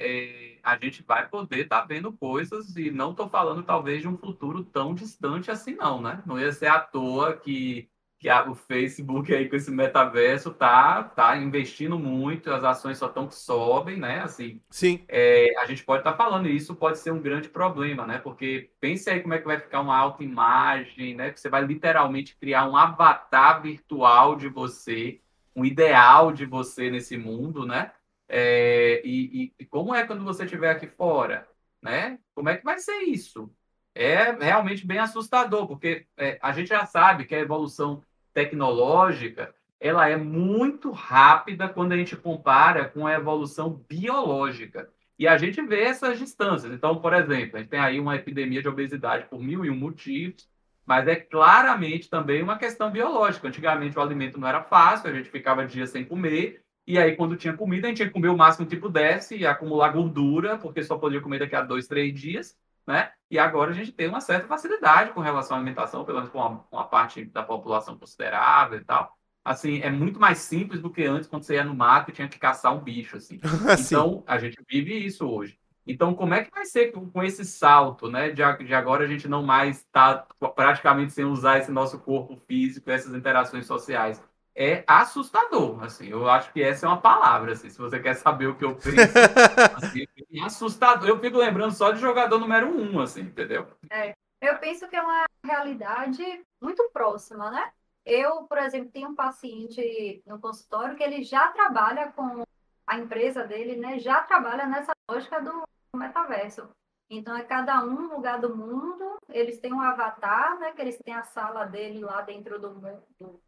é, 0.00 0.56
a 0.62 0.78
gente 0.78 1.02
vai 1.02 1.28
poder 1.28 1.64
estar 1.64 1.82
tá 1.82 1.86
vendo 1.86 2.10
coisas 2.10 2.74
e 2.74 2.90
não 2.90 3.10
estou 3.10 3.28
falando 3.28 3.62
talvez 3.62 4.00
de 4.00 4.08
um 4.08 4.16
futuro 4.16 4.64
tão 4.64 4.94
distante 4.94 5.50
assim 5.50 5.74
não, 5.74 6.00
né? 6.00 6.22
Não 6.24 6.40
ia 6.40 6.50
ser 6.52 6.68
à 6.68 6.80
toa 6.80 7.36
que, 7.36 7.86
que 8.18 8.26
a, 8.28 8.48
o 8.48 8.54
Facebook 8.54 9.34
aí 9.34 9.46
com 9.46 9.56
esse 9.56 9.70
metaverso 9.70 10.52
tá, 10.52 11.02
tá 11.04 11.36
investindo 11.36 11.98
muito, 11.98 12.50
as 12.50 12.64
ações 12.64 12.96
só 12.96 13.08
estão 13.08 13.28
que 13.28 13.34
sobem, 13.34 13.98
né? 13.98 14.20
Assim, 14.20 14.60
Sim. 14.70 15.04
É, 15.06 15.48
a 15.58 15.66
gente 15.66 15.84
pode 15.84 16.00
estar 16.00 16.12
tá 16.12 16.16
falando 16.16 16.48
e 16.48 16.56
isso 16.56 16.74
pode 16.74 16.98
ser 16.98 17.10
um 17.10 17.20
grande 17.20 17.50
problema, 17.50 18.06
né? 18.06 18.18
Porque 18.18 18.70
pense 18.80 19.10
aí 19.10 19.20
como 19.20 19.34
é 19.34 19.38
que 19.38 19.46
vai 19.46 19.60
ficar 19.60 19.82
uma 19.82 19.98
autoimagem, 19.98 21.14
né? 21.14 21.30
Que 21.30 21.38
você 21.38 21.50
vai 21.50 21.62
literalmente 21.62 22.36
criar 22.36 22.66
um 22.66 22.76
avatar 22.76 23.60
virtual 23.60 24.34
de 24.34 24.48
você, 24.48 25.20
um 25.54 25.62
ideal 25.62 26.32
de 26.32 26.46
você 26.46 26.90
nesse 26.90 27.18
mundo, 27.18 27.66
né? 27.66 27.92
É, 28.32 29.02
e, 29.04 29.52
e, 29.58 29.66
como 29.66 29.92
é 29.92 30.06
quando 30.06 30.22
você 30.22 30.44
estiver 30.44 30.70
aqui 30.70 30.86
fora? 30.86 31.48
Né? 31.82 32.20
Como 32.32 32.48
é 32.48 32.56
que 32.56 32.64
vai 32.64 32.78
ser 32.78 33.02
isso? 33.02 33.52
É 33.92 34.30
realmente 34.30 34.86
bem 34.86 34.98
assustador, 34.98 35.66
porque 35.66 36.06
é, 36.16 36.38
a 36.40 36.52
gente 36.52 36.68
já 36.68 36.86
sabe 36.86 37.24
que 37.24 37.34
a 37.34 37.40
evolução 37.40 38.04
tecnológica 38.32 39.52
ela 39.80 40.08
é 40.08 40.16
muito 40.16 40.92
rápida 40.92 41.68
quando 41.68 41.92
a 41.92 41.96
gente 41.96 42.16
compara 42.16 42.84
com 42.88 43.04
a 43.04 43.14
evolução 43.14 43.82
biológica. 43.88 44.88
E 45.18 45.26
a 45.26 45.36
gente 45.36 45.60
vê 45.62 45.82
essas 45.82 46.18
distâncias. 46.18 46.72
Então, 46.72 47.00
por 47.00 47.12
exemplo, 47.12 47.56
a 47.56 47.60
gente 47.60 47.70
tem 47.70 47.80
aí 47.80 47.98
uma 47.98 48.14
epidemia 48.14 48.62
de 48.62 48.68
obesidade 48.68 49.26
por 49.28 49.40
mil 49.42 49.64
e 49.64 49.70
um 49.70 49.76
motivos, 49.76 50.48
mas 50.86 51.08
é 51.08 51.16
claramente 51.16 52.08
também 52.08 52.42
uma 52.42 52.58
questão 52.58 52.90
biológica. 52.92 53.48
Antigamente 53.48 53.98
o 53.98 54.00
alimento 54.00 54.38
não 54.38 54.46
era 54.46 54.62
fácil, 54.62 55.10
a 55.10 55.12
gente 55.12 55.30
ficava 55.30 55.66
dias 55.66 55.90
sem 55.90 56.04
comer, 56.04 56.62
e 56.90 56.98
aí, 56.98 57.16
quando 57.16 57.36
tinha 57.36 57.56
comida, 57.56 57.86
a 57.86 57.88
gente 57.88 57.98
tinha 57.98 58.08
que 58.08 58.14
comer 58.14 58.28
o 58.28 58.36
máximo 58.36 58.66
que 58.66 58.76
pudesse 58.76 59.36
e 59.36 59.46
acumular 59.46 59.90
gordura, 59.90 60.58
porque 60.58 60.82
só 60.82 60.98
podia 60.98 61.20
comer 61.20 61.38
daqui 61.38 61.54
a 61.54 61.62
dois, 61.62 61.86
três 61.86 62.12
dias, 62.12 62.56
né? 62.86 63.12
E 63.30 63.38
agora 63.38 63.70
a 63.70 63.74
gente 63.74 63.92
tem 63.92 64.08
uma 64.08 64.20
certa 64.20 64.48
facilidade 64.48 65.12
com 65.12 65.20
relação 65.20 65.56
à 65.56 65.60
alimentação, 65.60 66.04
pelo 66.04 66.18
menos 66.18 66.30
com 66.30 66.38
uma, 66.38 66.66
uma 66.70 66.84
parte 66.84 67.24
da 67.24 67.42
população 67.42 67.96
considerável 67.96 68.78
e 68.78 68.84
tal. 68.84 69.16
Assim, 69.44 69.80
é 69.80 69.90
muito 69.90 70.18
mais 70.18 70.38
simples 70.38 70.80
do 70.80 70.90
que 70.90 71.04
antes, 71.04 71.28
quando 71.28 71.44
você 71.44 71.54
ia 71.54 71.64
no 71.64 71.74
mato 71.74 72.10
e 72.10 72.12
tinha 72.12 72.28
que 72.28 72.38
caçar 72.38 72.74
um 72.74 72.80
bicho, 72.80 73.16
assim. 73.16 73.40
Então, 73.78 74.24
a 74.26 74.38
gente 74.38 74.58
vive 74.68 74.94
isso 74.94 75.28
hoje. 75.28 75.58
Então, 75.86 76.14
como 76.14 76.34
é 76.34 76.44
que 76.44 76.50
vai 76.50 76.64
ser 76.66 76.92
com 76.92 77.22
esse 77.22 77.44
salto, 77.44 78.10
né? 78.10 78.30
De, 78.30 78.42
de 78.64 78.74
agora 78.74 79.04
a 79.04 79.08
gente 79.08 79.28
não 79.28 79.42
mais 79.42 79.78
está 79.78 80.26
praticamente 80.54 81.12
sem 81.12 81.24
usar 81.24 81.58
esse 81.58 81.70
nosso 81.70 81.98
corpo 82.00 82.36
físico, 82.36 82.90
essas 82.90 83.14
interações 83.14 83.66
sociais 83.66 84.22
é 84.60 84.84
assustador, 84.86 85.82
assim, 85.82 86.08
eu 86.08 86.28
acho 86.28 86.52
que 86.52 86.62
essa 86.62 86.84
é 86.84 86.88
uma 86.90 87.00
palavra, 87.00 87.52
assim, 87.52 87.70
se 87.70 87.78
você 87.78 87.98
quer 87.98 88.12
saber 88.12 88.46
o 88.46 88.54
que 88.54 88.64
eu 88.66 88.76
penso, 88.76 88.92
assim, 89.82 90.06
é 90.30 90.44
assustador, 90.44 91.08
eu 91.08 91.18
fico 91.18 91.38
lembrando 91.38 91.72
só 91.72 91.90
de 91.92 91.98
jogador 91.98 92.38
número 92.38 92.68
um, 92.68 93.00
assim, 93.00 93.22
entendeu? 93.22 93.66
É, 93.90 94.14
eu 94.38 94.58
penso 94.58 94.86
que 94.86 94.94
é 94.94 95.00
uma 95.00 95.24
realidade 95.42 96.22
muito 96.60 96.90
próxima, 96.92 97.50
né? 97.50 97.72
Eu, 98.04 98.42
por 98.42 98.58
exemplo, 98.58 98.90
tenho 98.92 99.08
um 99.08 99.14
paciente 99.14 100.22
no 100.26 100.38
consultório 100.38 100.94
que 100.94 101.02
ele 101.02 101.22
já 101.22 101.48
trabalha 101.48 102.12
com 102.12 102.42
a 102.86 102.98
empresa 102.98 103.44
dele, 103.46 103.76
né, 103.76 103.98
já 103.98 104.22
trabalha 104.22 104.66
nessa 104.66 104.92
lógica 105.10 105.40
do 105.40 105.62
metaverso. 105.96 106.68
Então, 107.08 107.34
é 107.34 107.42
cada 107.42 107.82
um 107.82 108.14
lugar 108.14 108.38
do 108.38 108.54
mundo, 108.54 109.16
eles 109.30 109.58
têm 109.58 109.72
um 109.72 109.80
avatar, 109.80 110.58
né, 110.58 110.72
que 110.72 110.82
eles 110.82 110.98
têm 110.98 111.14
a 111.14 111.22
sala 111.22 111.64
dele 111.64 112.00
lá 112.00 112.20
dentro 112.20 112.60
do, 112.60 112.74
do 113.18 113.40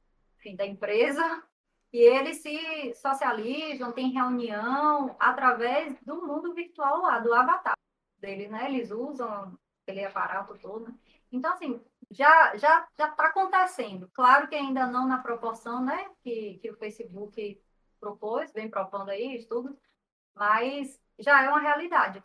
enfim, 0.42 0.56
da 0.56 0.66
empresa, 0.66 1.42
e 1.92 1.98
eles 1.98 2.38
se 2.38 2.94
socializam, 2.94 3.92
tem 3.92 4.10
reunião 4.10 5.14
através 5.20 5.96
do 6.02 6.26
mundo 6.26 6.52
virtual 6.52 7.02
lá, 7.02 7.20
do 7.20 7.32
avatar 7.32 7.76
deles, 8.18 8.50
né? 8.50 8.66
Eles 8.66 8.90
usam 8.90 9.56
aquele 9.82 10.04
aparato 10.04 10.58
todo. 10.58 10.92
Então, 11.30 11.52
assim, 11.52 11.80
já 12.10 12.56
já 12.56 12.88
já 12.98 13.08
está 13.08 13.26
acontecendo. 13.26 14.10
Claro 14.12 14.48
que 14.48 14.56
ainda 14.56 14.86
não 14.86 15.06
na 15.06 15.18
proporção, 15.18 15.84
né, 15.84 16.10
que, 16.22 16.58
que 16.60 16.70
o 16.70 16.76
Facebook 16.76 17.60
propôs, 18.00 18.52
vem 18.52 18.68
propondo 18.68 19.10
aí 19.10 19.36
estudos, 19.36 19.76
mas 20.34 21.00
já 21.18 21.42
é 21.44 21.48
uma 21.48 21.60
realidade. 21.60 22.22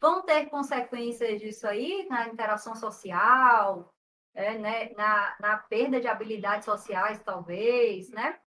Vão 0.00 0.22
ter 0.22 0.46
consequências 0.46 1.40
disso 1.40 1.66
aí 1.66 2.06
na 2.08 2.28
interação 2.28 2.74
social, 2.74 3.92
é, 4.38 4.56
né, 4.56 4.90
na, 4.96 5.34
na 5.40 5.56
perda 5.56 6.00
de 6.00 6.06
habilidades 6.06 6.64
sociais, 6.64 7.20
talvez, 7.24 8.08
né? 8.10 8.38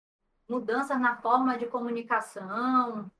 Mudanças 0.48 0.98
na 0.98 1.18
forma 1.18 1.58
de 1.58 1.66
comunicação, 1.66 3.12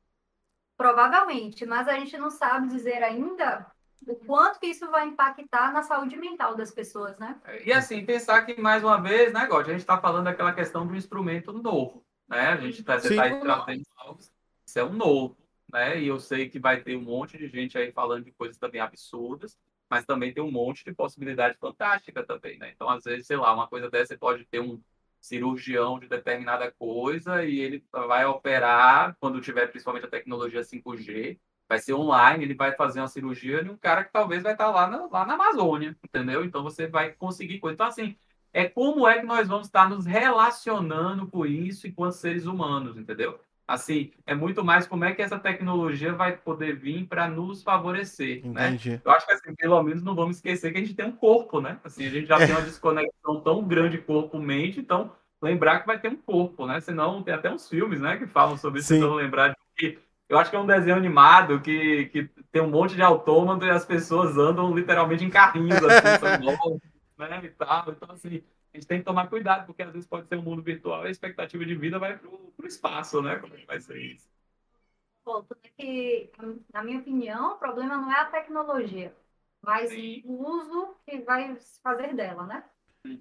provavelmente, 0.78 1.66
mas 1.66 1.90
a 1.90 1.94
gente 1.96 2.18
não 2.18 2.30
sabe 2.30 2.70
dizer 2.70 3.04
ainda 3.04 3.70
o 4.08 4.16
quanto 4.16 4.58
que 4.58 4.68
isso 4.68 4.90
vai 4.90 5.06
impactar 5.06 5.74
na 5.74 5.84
saúde 5.84 6.16
mental 6.16 6.56
das 6.56 6.72
pessoas, 6.72 7.18
né? 7.20 7.40
E 7.66 7.74
assim, 7.74 8.06
pensar 8.06 8.42
que, 8.46 8.60
mais 8.60 8.82
uma 8.84 9.00
vez, 9.02 9.34
né, 9.34 9.46
God, 9.48 9.68
a 9.68 9.72
gente 9.72 9.82
está 9.82 10.00
falando 10.00 10.24
daquela 10.24 10.54
questão 10.54 10.88
do 10.88 10.96
instrumento 10.96 11.52
novo, 11.52 12.06
né? 12.28 12.48
A 12.48 12.58
gente 12.58 12.80
está 12.80 12.96
tá 12.96 13.02
trazendo 13.02 14.18
isso 14.66 14.80
é 14.80 14.84
um 14.86 14.94
novo, 14.94 15.38
né? 15.72 16.02
E 16.02 16.08
eu 16.08 16.22
sei 16.22 16.48
que 16.48 16.58
vai 16.58 16.82
ter 16.82 16.96
um 16.96 17.02
monte 17.02 17.38
de 17.38 17.50
gente 17.50 17.78
aí 17.78 17.92
falando 17.92 18.24
de 18.24 18.32
coisas 18.32 18.58
também 18.58 18.80
absurdas, 18.80 19.58
mas 19.92 20.06
também 20.06 20.34
tem 20.34 20.42
um 20.42 20.50
monte 20.50 20.86
de 20.86 20.94
possibilidade 20.94 21.58
fantástica 21.58 22.24
também, 22.24 22.58
né? 22.58 22.72
Então, 22.74 22.90
às 22.90 23.04
vezes, 23.04 23.28
sei 23.28 23.36
lá, 23.36 23.54
uma 23.54 23.68
coisa 23.68 23.90
dessa 23.90 24.14
você 24.14 24.18
pode 24.18 24.46
ter 24.46 24.62
um 24.62 24.82
cirurgião 25.20 26.00
de 26.00 26.08
determinada 26.08 26.72
coisa 26.72 27.44
e 27.44 27.60
ele 27.60 27.86
vai 27.92 28.26
operar 28.26 29.18
quando 29.20 29.42
tiver 29.42 29.68
principalmente 29.68 30.06
a 30.06 30.10
tecnologia 30.10 30.64
5G, 30.64 31.38
vai 31.68 31.78
ser 31.80 31.94
online, 31.94 32.46
ele 32.46 32.56
vai 32.56 32.72
fazer 32.74 33.02
uma 33.02 33.08
cirurgia 33.10 33.64
de 33.64 33.70
um 33.70 33.78
cara 33.78 34.06
que 34.06 34.14
talvez 34.14 34.42
vai 34.42 34.54
estar 34.54 34.72
lá 34.72 34.88
na, 34.88 35.08
lá 35.08 35.26
na 35.26 35.34
Amazônia, 35.34 35.96
entendeu? 36.04 36.46
Então 36.46 36.64
você 36.64 36.88
vai 36.88 37.12
conseguir 37.12 37.60
coisa. 37.60 37.74
Então, 37.74 37.88
assim, 37.88 38.16
é 38.54 38.68
como 38.70 39.06
é 39.08 39.20
que 39.20 39.26
nós 39.26 39.48
vamos 39.50 39.68
estar 39.68 39.90
nos 39.90 40.06
relacionando 40.06 41.28
com 41.28 41.46
isso 41.46 41.86
enquanto 41.86 42.14
seres 42.14 42.46
humanos, 42.46 42.98
entendeu? 42.98 43.40
Assim, 43.72 44.12
é 44.26 44.36
muito 44.36 44.64
mais 44.64 44.86
como 44.86 45.06
é 45.06 45.14
que 45.14 45.22
essa 45.22 45.40
tecnologia 45.40 46.14
vai 46.14 46.36
poder 46.36 46.76
vir 46.76 47.06
para 47.06 47.30
nos 47.30 47.64
favorecer, 47.64 48.46
né? 48.46 48.68
Entendi. 48.68 48.92
né? 48.92 49.02
Eu 49.06 49.12
acho 49.12 49.26
que, 49.26 49.32
assim, 49.32 49.56
pelo 49.56 49.82
menos 49.82 50.04
não 50.04 50.14
vamos 50.14 50.36
esquecer 50.36 50.72
que 50.72 50.78
a 50.78 50.82
gente 50.82 50.94
tem 50.94 51.06
um 51.06 51.12
corpo, 51.14 51.62
né? 51.62 51.80
Assim, 51.84 52.06
a 52.06 52.10
gente 52.10 52.28
já 52.28 52.36
é. 52.36 52.46
tem 52.46 52.56
uma 52.56 52.62
desconexão 52.66 53.40
tão 53.42 53.64
grande 53.64 53.98
corpo-mente, 53.98 54.80
então 54.80 55.14
lembrar 55.42 55.80
que 55.80 55.88
vai 55.88 55.98
ter 55.98 56.10
um 56.10 56.18
corpo, 56.18 56.68
né? 56.68 56.82
Senão 56.82 57.24
tem 57.24 57.34
até 57.34 57.50
uns 57.50 57.70
filmes, 57.70 58.02
né, 58.02 58.18
que 58.18 58.28
falam 58.28 58.58
sobre 58.58 58.82
isso, 58.82 58.94
então 58.94 59.14
lembrar 59.16 59.50
de 59.50 59.56
que 59.76 60.00
eu 60.28 60.38
acho 60.38 60.50
que 60.50 60.56
é 60.56 60.60
um 60.60 60.68
desenho 60.68 60.96
animado 60.96 61.60
que, 61.60 62.06
que 62.06 62.30
tem 62.52 62.62
um 62.62 62.70
monte 62.70 62.96
de 62.96 63.02
autômato 63.02 63.66
e 63.66 63.70
as 63.70 63.86
pessoas 63.86 64.38
andam 64.38 64.74
literalmente 64.74 65.26
em 65.26 65.30
carrinhos, 65.30 65.82
assim, 65.84 66.20
são 66.20 66.80
né, 67.20 67.42
e 67.44 67.50
tal. 67.50 67.86
Então, 67.90 68.12
assim, 68.12 68.42
a 68.74 68.78
gente 68.78 68.88
tem 68.88 69.00
que 69.00 69.06
tomar 69.06 69.28
cuidado, 69.28 69.66
porque 69.66 69.84
às 69.84 69.92
vezes 69.92 70.08
pode 70.08 70.28
ser 70.28 70.38
um 70.38 70.42
mundo 70.42 70.62
virtual 70.62 71.04
e 71.04 71.08
a 71.08 71.12
expectativa 71.12 71.66
de 71.66 71.76
vida 71.76 72.00
vai 72.00 72.18
para 72.18 72.30
o 72.30 72.68
espaço, 72.68 73.22
né? 73.22 73.36
Como 73.38 73.54
é 73.54 73.58
que 73.58 73.66
vai 73.66 73.80
ser 73.80 73.98
isso? 73.98 74.30
Ponto 75.24 75.56
é 75.64 75.70
que, 75.78 76.32
na 76.74 76.84
minha 76.84 77.00
opinião, 77.00 77.54
o 77.54 77.58
problema 77.58 77.98
não 77.98 78.12
é 78.12 78.22
a 78.22 78.26
tecnologia, 78.26 79.14
mas 79.62 79.90
Sim. 79.90 80.24
o 80.26 80.48
uso 80.48 80.96
que 81.06 81.20
vai 81.20 81.56
fazer 81.84 82.16
dela, 82.16 82.46
né? 82.46 82.64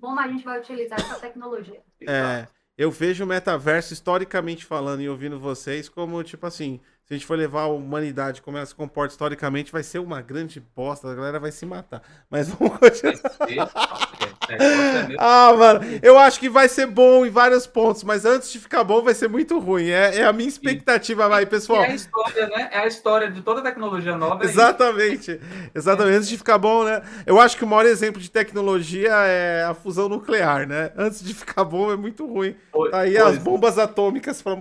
Como 0.01 0.19
a 0.19 0.29
gente 0.29 0.45
vai 0.45 0.61
utilizar 0.61 1.01
essa 1.01 1.19
tecnologia. 1.19 1.83
É, 2.03 2.47
eu 2.77 2.91
vejo 2.91 3.25
o 3.25 3.27
metaverso, 3.27 3.93
historicamente 3.93 4.65
falando 4.65 5.03
e 5.03 5.09
ouvindo 5.09 5.39
vocês, 5.39 5.89
como, 5.89 6.23
tipo 6.23 6.47
assim, 6.47 6.81
se 7.05 7.13
a 7.13 7.17
gente 7.17 7.27
for 7.27 7.37
levar 7.37 7.63
a 7.63 7.69
humanidade 7.69 8.41
como 8.41 8.57
ela 8.57 8.65
se 8.65 8.75
comporta 8.75 9.13
historicamente, 9.13 9.73
vai 9.73 9.83
ser 9.83 9.99
uma 9.99 10.23
grande 10.23 10.61
bosta, 10.61 11.11
a 11.11 11.15
galera 11.15 11.41
vai 11.41 11.53
se 11.53 11.67
matar. 11.67 12.03
Mas 12.31 12.49
vamos 12.49 12.79
continuar. 12.79 14.20
É, 14.55 15.15
ah, 15.19 15.55
mano, 15.57 15.81
eu 16.03 16.19
acho 16.19 16.39
que 16.41 16.49
vai 16.49 16.69
ser 16.69 16.87
bom 16.87 17.25
em 17.25 17.31
vários 17.31 17.67
pontos, 17.67 18.03
mas 18.05 18.25
antes 18.25 18.51
de 18.51 18.59
ficar 18.59 18.85
bom, 18.85 19.03
vai 19.03 19.15
ser 19.15 19.29
muito 19.29 19.59
ruim. 19.59 19.89
É, 19.89 20.19
é 20.19 20.25
a 20.25 20.33
minha 20.33 20.49
expectativa, 20.49 21.29
vai, 21.29 21.47
pessoal. 21.47 21.83
é 21.85 21.91
a 21.91 21.95
história, 21.95 22.47
né? 22.49 22.69
É 22.73 22.79
a 22.79 22.87
história 22.87 23.31
de 23.31 23.43
toda 23.43 23.63
tecnologia 23.63 24.17
nova. 24.17 24.45
É 24.45 24.47
Exatamente. 24.47 25.41
Exatamente. 25.75 26.17
Antes 26.17 26.29
de 26.29 26.39
ficar 26.39 26.59
bom, 26.59 26.85
né? 26.85 27.03
Eu 27.27 27.41
acho 27.41 27.57
que 27.57 27.65
o 27.65 27.67
maior 27.67 27.87
exemplo 27.87 28.21
de 28.21 28.31
tecnologia 28.31 29.11
é 29.11 29.65
a 29.65 29.75
fusão 29.75 30.09
nuclear, 30.09 30.67
né? 30.67 30.91
Antes 30.97 31.23
de 31.23 31.35
ficar 31.35 31.65
bom, 31.65 31.93
é 31.93 31.97
muito 31.97 32.27
ruim. 32.27 32.55
Pois, 32.73 32.93
Aí 32.93 33.15
pois, 33.15 33.27
as 33.27 33.39
bombas 33.39 33.79
atômicas 33.79 34.43
para 34.43 34.57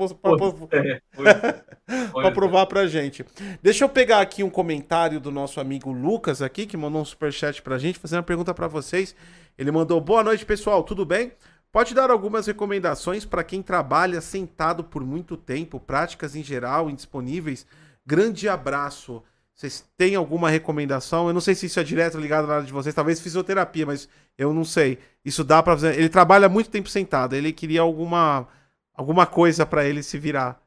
é, 0.71 1.01
para 2.13 2.31
provar 2.31 2.65
pra 2.65 2.87
gente. 2.87 3.25
Deixa 3.61 3.83
eu 3.83 3.89
pegar 3.89 4.21
aqui 4.21 4.43
um 4.43 4.49
comentário 4.49 5.19
do 5.19 5.31
nosso 5.31 5.59
amigo 5.59 5.91
Lucas 5.91 6.41
aqui, 6.41 6.65
que 6.65 6.77
mandou 6.77 7.01
um 7.01 7.05
superchat 7.05 7.61
pra 7.61 7.77
gente, 7.77 7.99
fazendo 7.99 8.17
uma 8.17 8.23
pergunta 8.23 8.53
para 8.53 8.67
vocês. 8.67 9.15
Ele 9.59 9.71
mandou: 9.71 9.99
Boa 9.99 10.23
noite, 10.23 10.45
pessoal, 10.45 10.81
tudo 10.83 11.05
bem? 11.05 11.33
Pode 11.69 11.93
dar 11.93 12.09
algumas 12.09 12.47
recomendações 12.47 13.25
para 13.25 13.43
quem 13.43 13.61
trabalha 13.61 14.21
sentado 14.21 14.85
por 14.85 15.05
muito 15.05 15.35
tempo, 15.35 15.81
práticas 15.81 16.33
em 16.33 16.41
geral 16.41 16.89
indisponíveis? 16.89 17.67
Grande 18.05 18.47
abraço. 18.47 19.21
Vocês 19.53 19.85
têm 19.97 20.15
alguma 20.15 20.49
recomendação? 20.49 21.27
Eu 21.27 21.33
não 21.33 21.41
sei 21.41 21.53
se 21.55 21.65
isso 21.65 21.77
é 21.77 21.83
direto 21.83 22.17
ligado 22.17 22.47
na 22.47 22.53
área 22.55 22.65
de 22.65 22.71
vocês, 22.71 22.95
talvez 22.95 23.19
fisioterapia, 23.19 23.85
mas 23.85 24.07
eu 24.37 24.53
não 24.53 24.63
sei. 24.63 24.97
Isso 25.25 25.43
dá 25.43 25.61
para 25.61 25.73
fazer. 25.73 25.99
Ele 25.99 26.07
trabalha 26.07 26.47
muito 26.47 26.69
tempo 26.69 26.87
sentado, 26.87 27.35
ele 27.35 27.51
queria 27.51 27.81
alguma 27.81 28.47
alguma 28.93 29.27
coisa 29.27 29.65
para 29.65 29.83
ele 29.83 30.01
se 30.01 30.17
virar. 30.17 30.61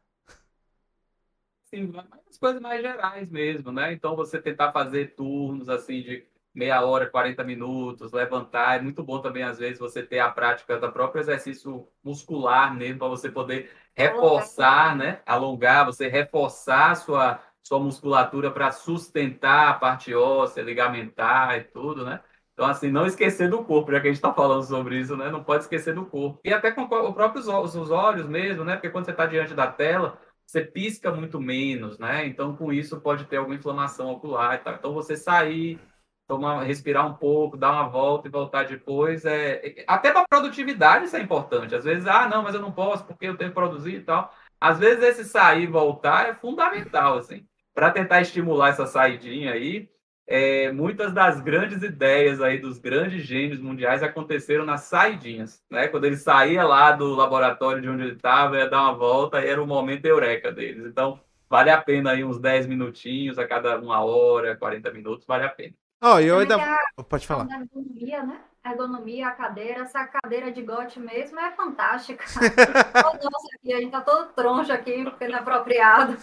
Sim, 1.64 1.94
as 2.28 2.36
coisas 2.36 2.60
mais 2.60 2.82
gerais 2.82 3.31
mesmo, 3.31 3.73
né? 3.73 3.94
Então 3.94 4.14
você 4.14 4.39
tentar 4.39 4.70
fazer 4.70 5.14
turnos 5.14 5.70
assim 5.70 6.02
de 6.02 6.27
meia 6.54 6.84
hora, 6.84 7.08
40 7.08 7.42
minutos, 7.44 8.12
levantar. 8.12 8.76
É 8.78 8.82
muito 8.82 9.02
bom 9.02 9.20
também, 9.20 9.42
às 9.42 9.58
vezes, 9.58 9.78
você 9.78 10.02
ter 10.02 10.18
a 10.20 10.30
prática 10.30 10.78
do 10.78 10.92
próprio 10.92 11.20
exercício 11.20 11.88
muscular 12.04 12.74
mesmo, 12.74 12.98
para 12.98 13.08
você 13.08 13.30
poder 13.30 13.70
reforçar, 13.94 14.96
né? 14.96 15.20
Alongar, 15.26 15.86
você 15.86 16.08
reforçar 16.08 16.94
sua, 16.96 17.40
sua 17.62 17.78
musculatura 17.80 18.50
para 18.50 18.70
sustentar 18.72 19.68
a 19.68 19.74
parte 19.74 20.14
óssea, 20.14 20.62
ligamentar 20.62 21.58
e 21.58 21.64
tudo, 21.64 22.04
né? 22.04 22.20
Então, 22.52 22.66
assim, 22.66 22.90
não 22.90 23.06
esquecer 23.06 23.48
do 23.48 23.64
corpo, 23.64 23.90
já 23.92 24.00
que 24.00 24.08
a 24.08 24.10
gente 24.10 24.18
está 24.18 24.32
falando 24.32 24.62
sobre 24.64 24.98
isso, 24.98 25.16
né? 25.16 25.30
Não 25.30 25.42
pode 25.42 25.64
esquecer 25.64 25.94
do 25.94 26.04
corpo. 26.04 26.38
E 26.44 26.52
até 26.52 26.70
com 26.70 26.82
os 26.82 27.14
próprios 27.14 27.48
os 27.48 27.90
olhos 27.90 28.26
mesmo, 28.28 28.64
né? 28.64 28.74
Porque 28.74 28.90
quando 28.90 29.06
você 29.06 29.10
está 29.10 29.26
diante 29.26 29.54
da 29.54 29.66
tela, 29.66 30.18
você 30.46 30.62
pisca 30.62 31.10
muito 31.10 31.40
menos, 31.40 31.98
né? 31.98 32.26
Então, 32.26 32.54
com 32.54 32.72
isso, 32.72 33.00
pode 33.00 33.24
ter 33.24 33.38
alguma 33.38 33.56
inflamação 33.56 34.10
ocular 34.10 34.54
e 34.56 34.58
tal. 34.58 34.74
Então, 34.74 34.92
você 34.92 35.16
sair, 35.16 35.80
tomar, 36.27 36.62
respirar 36.62 37.07
um 37.07 37.15
pouco, 37.15 37.57
dar 37.57 37.73
uma 37.73 37.89
volta 37.89 38.28
e 38.28 38.31
voltar 38.31 38.65
depois. 38.65 39.24
É, 39.24 39.85
até 39.86 40.12
para 40.12 40.27
produtividade 40.28 41.07
isso 41.07 41.16
é 41.16 41.20
importante. 41.20 41.74
Às 41.74 41.85
vezes, 41.85 42.07
ah, 42.07 42.28
não, 42.28 42.43
mas 42.43 42.55
eu 42.55 42.61
não 42.61 42.73
posso 42.73 43.05
porque 43.05 43.27
eu 43.27 43.36
tenho 43.36 43.51
que 43.51 43.55
produzir 43.55 43.97
e 43.97 44.03
tal. 44.03 44.32
Às 44.61 44.78
vezes 44.78 45.03
esse 45.05 45.24
sair 45.24 45.65
e 45.65 45.66
voltar 45.66 46.28
é 46.28 46.35
fundamental, 46.35 47.19
assim, 47.19 47.47
para 47.74 47.90
tentar 47.90 48.20
estimular 48.20 48.70
essa 48.70 48.86
saidinha 48.86 49.53
aí. 49.53 49.90
É, 50.27 50.70
muitas 50.73 51.12
das 51.12 51.40
grandes 51.40 51.82
ideias 51.82 52.40
aí 52.40 52.59
dos 52.59 52.78
grandes 52.78 53.24
gênios 53.24 53.61
mundiais 53.61 54.03
aconteceram 54.03 54.65
nas 54.65 54.82
saidinhas, 54.82 55.62
né? 55.70 55.89
Quando 55.89 56.05
ele 56.05 56.16
saía 56.16 56.65
lá 56.65 56.93
do 56.93 57.15
laboratório 57.15 57.82
de 57.82 57.89
onde 57.89 58.05
ele 58.05 58.12
estava, 58.15 58.57
ia 58.57 58.69
dar 58.70 58.82
uma 58.82 58.94
volta, 58.94 59.40
e 59.44 59.49
era 59.49 59.62
o 59.62 59.66
momento 59.66 60.07
eureka 60.07 60.53
deles. 60.53 60.86
Então, 60.86 61.20
vale 61.51 61.70
a 61.70 61.81
pena 61.82 62.12
aí 62.12 62.24
uns 62.24 62.39
10 62.39 62.66
minutinhos 62.66 63.39
a 63.39 63.47
cada 63.47 63.78
uma 63.81 64.03
hora, 64.05 64.57
40 64.57 64.93
minutos, 64.93 65.27
vale 65.27 65.44
a 65.44 65.49
pena. 65.49 65.74
Ó, 66.02 66.14
oh, 66.14 66.20
eu 66.20 66.40
ainda. 66.40 66.56
A... 66.56 67.02
Pode 67.04 67.24
falar. 67.26 67.46
A 67.48 67.60
ergonomia, 67.60 68.22
né? 68.24 68.40
A 68.64 68.72
ergonomia, 68.72 69.28
a 69.28 69.30
cadeira, 69.30 69.82
essa 69.82 70.04
cadeira 70.04 70.50
de 70.50 70.60
gote 70.62 70.98
mesmo 70.98 71.38
é 71.38 71.52
fantástica. 71.52 72.24
Nossa, 72.34 73.48
aqui, 73.54 73.72
a 73.72 73.80
gente 73.80 73.92
tá 73.92 74.00
todo 74.00 74.32
troncho 74.32 74.72
aqui, 74.72 75.04
porque 75.04 75.28
não 75.28 75.36
é 75.36 75.40
apropriado. 75.40 76.16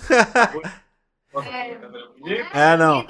é, 1.46 1.72
é, 2.54 2.78
não. 2.78 3.06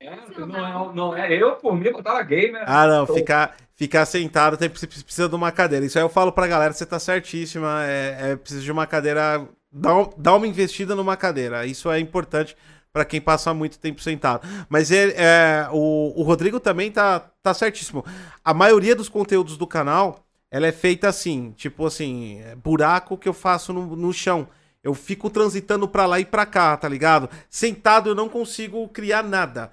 É, 0.00 0.16
não, 0.38 0.90
é, 0.90 0.94
não 0.94 1.16
é 1.16 1.32
eu, 1.32 1.56
por 1.56 1.74
mim, 1.74 1.86
eu 1.86 2.02
tava 2.02 2.22
gamer. 2.22 2.64
Ah, 2.66 2.86
não, 2.86 3.06
ficar, 3.06 3.56
ficar 3.74 4.06
sentado 4.06 4.56
tem, 4.56 4.70
precisa 4.70 5.28
de 5.28 5.34
uma 5.34 5.50
cadeira. 5.50 5.84
Isso 5.84 5.98
aí 5.98 6.04
eu 6.04 6.08
falo 6.08 6.30
pra 6.30 6.46
galera, 6.46 6.72
você 6.72 6.86
tá 6.86 7.00
certíssima. 7.00 7.84
É, 7.84 8.32
é 8.32 8.36
precisa 8.36 8.62
de 8.62 8.70
uma 8.70 8.86
cadeira. 8.86 9.44
Dá, 9.72 9.90
dá 10.16 10.34
uma 10.36 10.46
investida 10.46 10.94
numa 10.94 11.16
cadeira. 11.16 11.66
Isso 11.66 11.90
é 11.90 11.98
importante 11.98 12.56
para 12.92 13.04
quem 13.04 13.20
passa 13.20 13.54
muito 13.54 13.78
tempo 13.78 14.02
sentado. 14.02 14.46
Mas 14.68 14.90
ele, 14.90 15.12
é, 15.16 15.66
o, 15.72 16.12
o 16.14 16.22
Rodrigo 16.22 16.60
também 16.60 16.90
tá, 16.90 17.20
tá 17.42 17.54
certíssimo. 17.54 18.04
A 18.44 18.52
maioria 18.52 18.94
dos 18.94 19.08
conteúdos 19.08 19.56
do 19.56 19.66
canal, 19.66 20.24
ela 20.50 20.66
é 20.66 20.72
feita 20.72 21.08
assim, 21.08 21.52
tipo 21.56 21.86
assim, 21.86 22.40
é 22.40 22.54
buraco 22.54 23.16
que 23.16 23.28
eu 23.28 23.32
faço 23.32 23.72
no, 23.72 23.96
no 23.96 24.12
chão. 24.12 24.46
Eu 24.82 24.94
fico 24.94 25.30
transitando 25.30 25.88
para 25.88 26.06
lá 26.06 26.20
e 26.20 26.24
para 26.24 26.44
cá, 26.44 26.76
tá 26.76 26.88
ligado? 26.88 27.30
Sentado 27.48 28.10
eu 28.10 28.14
não 28.14 28.28
consigo 28.28 28.86
criar 28.88 29.22
nada. 29.22 29.70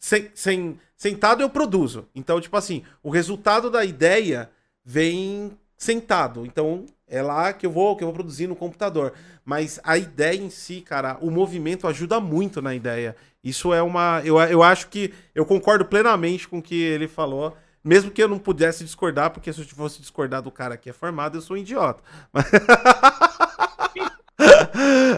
Sem, 0.00 0.30
sem, 0.34 0.80
sentado 0.96 1.42
eu 1.42 1.50
produzo. 1.50 2.08
Então, 2.14 2.40
tipo 2.40 2.56
assim, 2.56 2.82
o 3.02 3.10
resultado 3.10 3.70
da 3.70 3.84
ideia 3.84 4.50
vem 4.84 5.52
sentado. 5.76 6.46
Então, 6.46 6.86
é 7.08 7.22
lá 7.22 7.52
que 7.52 7.66
eu 7.66 7.70
vou, 7.70 7.96
que 7.96 8.04
eu 8.04 8.08
vou 8.08 8.14
produzir 8.14 8.46
no 8.46 8.56
computador. 8.56 9.12
Mas 9.44 9.80
a 9.82 9.96
ideia 9.96 10.36
em 10.36 10.50
si, 10.50 10.80
cara, 10.80 11.16
o 11.20 11.30
movimento 11.30 11.86
ajuda 11.86 12.20
muito 12.20 12.60
na 12.60 12.74
ideia. 12.74 13.16
Isso 13.42 13.72
é 13.72 13.82
uma. 13.82 14.20
Eu, 14.24 14.38
eu 14.40 14.62
acho 14.62 14.88
que. 14.88 15.12
Eu 15.34 15.46
concordo 15.46 15.84
plenamente 15.84 16.46
com 16.46 16.58
o 16.58 16.62
que 16.62 16.80
ele 16.80 17.08
falou. 17.08 17.56
Mesmo 17.82 18.10
que 18.10 18.22
eu 18.22 18.28
não 18.28 18.38
pudesse 18.38 18.84
discordar, 18.84 19.30
porque 19.30 19.52
se 19.52 19.60
eu 19.60 19.66
fosse 19.66 20.00
discordar 20.00 20.42
do 20.42 20.50
cara 20.50 20.76
que 20.76 20.90
é 20.90 20.92
formado, 20.92 21.38
eu 21.38 21.40
sou 21.40 21.56
um 21.56 21.60
idiota. 21.60 22.02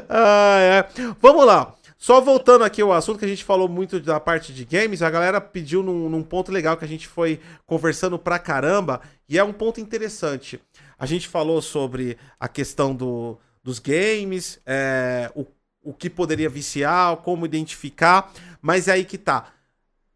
ah, 0.09 0.59
é. 0.61 0.87
Vamos 1.21 1.45
lá. 1.47 1.75
Só 2.01 2.19
voltando 2.19 2.65
aqui 2.65 2.81
ao 2.81 2.95
assunto 2.95 3.19
que 3.19 3.27
a 3.27 3.29
gente 3.29 3.45
falou 3.45 3.69
muito 3.69 4.01
da 4.01 4.19
parte 4.19 4.55
de 4.55 4.65
games, 4.65 5.03
a 5.03 5.11
galera 5.11 5.39
pediu 5.39 5.83
num, 5.83 6.09
num 6.09 6.23
ponto 6.23 6.51
legal 6.51 6.75
que 6.75 6.85
a 6.85 6.89
gente 6.89 7.07
foi 7.07 7.39
conversando 7.67 8.19
pra 8.19 8.39
caramba, 8.39 9.03
e 9.29 9.39
é 9.39 9.45
um 9.45 9.53
ponto 9.53 9.83
interessante. 9.83 10.59
A 11.01 11.06
gente 11.06 11.27
falou 11.27 11.62
sobre 11.62 12.18
a 12.39 12.47
questão 12.47 12.94
do, 12.94 13.39
dos 13.64 13.78
games, 13.78 14.60
é, 14.66 15.32
o, 15.35 15.47
o 15.82 15.94
que 15.94 16.10
poderia 16.10 16.51
viciar, 16.51 17.16
como 17.16 17.47
identificar, 17.47 18.31
mas 18.60 18.86
é 18.86 18.93
aí 18.93 19.05
que 19.06 19.16
tá. 19.16 19.51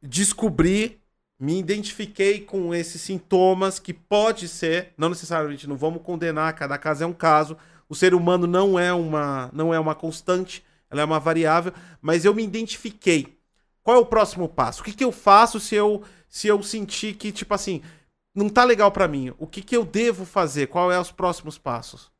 Descobri, 0.02 1.00
me 1.40 1.58
identifiquei 1.58 2.38
com 2.42 2.74
esses 2.74 3.00
sintomas 3.00 3.78
que 3.78 3.94
pode 3.94 4.46
ser, 4.46 4.92
não 4.98 5.08
necessariamente 5.08 5.66
não 5.66 5.74
vamos 5.74 6.02
condenar, 6.02 6.52
cada 6.52 6.76
caso 6.76 7.02
é 7.02 7.06
um 7.06 7.14
caso. 7.14 7.56
O 7.88 7.94
ser 7.94 8.12
humano 8.14 8.46
não 8.46 8.78
é 8.78 8.92
uma, 8.92 9.48
não 9.54 9.72
é 9.72 9.80
uma 9.80 9.94
constante, 9.94 10.62
ela 10.90 11.00
é 11.00 11.04
uma 11.04 11.18
variável, 11.18 11.72
mas 12.02 12.26
eu 12.26 12.34
me 12.34 12.44
identifiquei. 12.44 13.38
Qual 13.82 13.96
é 13.96 14.00
o 14.00 14.06
próximo 14.06 14.50
passo? 14.50 14.82
O 14.82 14.84
que, 14.84 14.92
que 14.92 15.04
eu 15.04 15.10
faço 15.12 15.58
se 15.58 15.74
eu 15.74 16.02
se 16.28 16.46
eu 16.46 16.62
sentir 16.62 17.14
que 17.14 17.32
tipo 17.32 17.54
assim, 17.54 17.80
não 18.34 18.48
tá 18.48 18.64
legal 18.64 18.90
para 18.90 19.08
mim. 19.08 19.32
O 19.38 19.46
que, 19.46 19.62
que 19.62 19.76
eu 19.76 19.84
devo 19.84 20.24
fazer? 20.24 20.66
Qual 20.66 20.90
é 20.90 20.98
os 20.98 21.12
próximos 21.12 21.58
passos? 21.58 22.12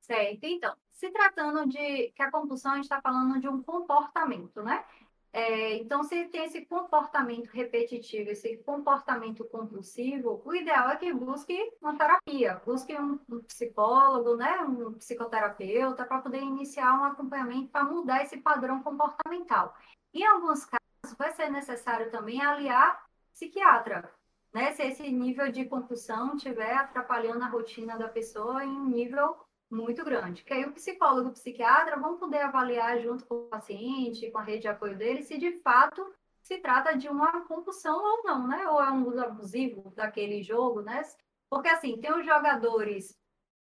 Certo. 0.00 0.44
Então, 0.44 0.74
se 0.90 1.10
tratando 1.10 1.66
de 1.68 2.10
que 2.10 2.22
a 2.22 2.30
compulsão, 2.30 2.72
a 2.72 2.74
gente 2.76 2.84
está 2.84 3.00
falando 3.00 3.40
de 3.40 3.48
um 3.48 3.62
comportamento, 3.62 4.62
né? 4.62 4.84
É, 5.32 5.74
então, 5.78 6.04
se 6.04 6.26
tem 6.26 6.44
esse 6.44 6.64
comportamento 6.64 7.48
repetitivo, 7.48 8.30
esse 8.30 8.56
comportamento 8.58 9.44
compulsivo, 9.44 10.40
o 10.44 10.54
ideal 10.54 10.90
é 10.90 10.96
que 10.96 11.12
busque 11.12 11.72
uma 11.82 11.98
terapia, 11.98 12.62
busque 12.64 12.96
um, 12.96 13.18
um 13.28 13.42
psicólogo, 13.42 14.36
né, 14.36 14.60
um 14.60 14.92
psicoterapeuta, 14.92 16.04
para 16.04 16.20
poder 16.20 16.40
iniciar 16.40 17.00
um 17.00 17.04
acompanhamento 17.04 17.68
para 17.68 17.84
mudar 17.84 18.22
esse 18.22 18.36
padrão 18.36 18.80
comportamental. 18.80 19.76
Em 20.12 20.24
alguns 20.24 20.64
casos, 20.64 21.18
vai 21.18 21.32
ser 21.32 21.50
necessário 21.50 22.12
também 22.12 22.40
aliar 22.40 23.04
psiquiatra, 23.32 24.08
né? 24.54 24.72
Se 24.72 24.84
esse 24.84 25.10
nível 25.10 25.50
de 25.50 25.64
compulsão 25.64 26.36
estiver 26.36 26.72
atrapalhando 26.74 27.42
a 27.42 27.48
rotina 27.48 27.98
da 27.98 28.08
pessoa 28.08 28.64
em 28.64 28.70
um 28.70 28.88
nível 28.88 29.36
muito 29.68 30.04
grande. 30.04 30.44
Que 30.44 30.54
aí 30.54 30.64
o 30.64 30.72
psicólogo, 30.72 31.30
o 31.30 31.32
psiquiatra 31.32 31.98
vão 31.98 32.16
poder 32.16 32.42
avaliar 32.42 33.00
junto 33.00 33.26
com 33.26 33.34
o 33.34 33.48
paciente, 33.48 34.30
com 34.30 34.38
a 34.38 34.42
rede 34.42 34.62
de 34.62 34.68
apoio 34.68 34.96
dele, 34.96 35.22
se 35.22 35.36
de 35.36 35.60
fato 35.60 36.06
se 36.40 36.58
trata 36.58 36.96
de 36.96 37.08
uma 37.08 37.40
compulsão 37.46 37.96
ou 37.96 38.22
não, 38.22 38.46
né? 38.46 38.68
Ou 38.68 38.80
é 38.80 38.90
um 38.92 39.08
uso 39.08 39.20
abusivo 39.20 39.90
daquele 39.96 40.42
jogo, 40.42 40.82
né? 40.82 41.02
Porque 41.50 41.68
assim, 41.68 42.00
tem 42.00 42.12
os 42.12 42.24
jogadores 42.24 43.18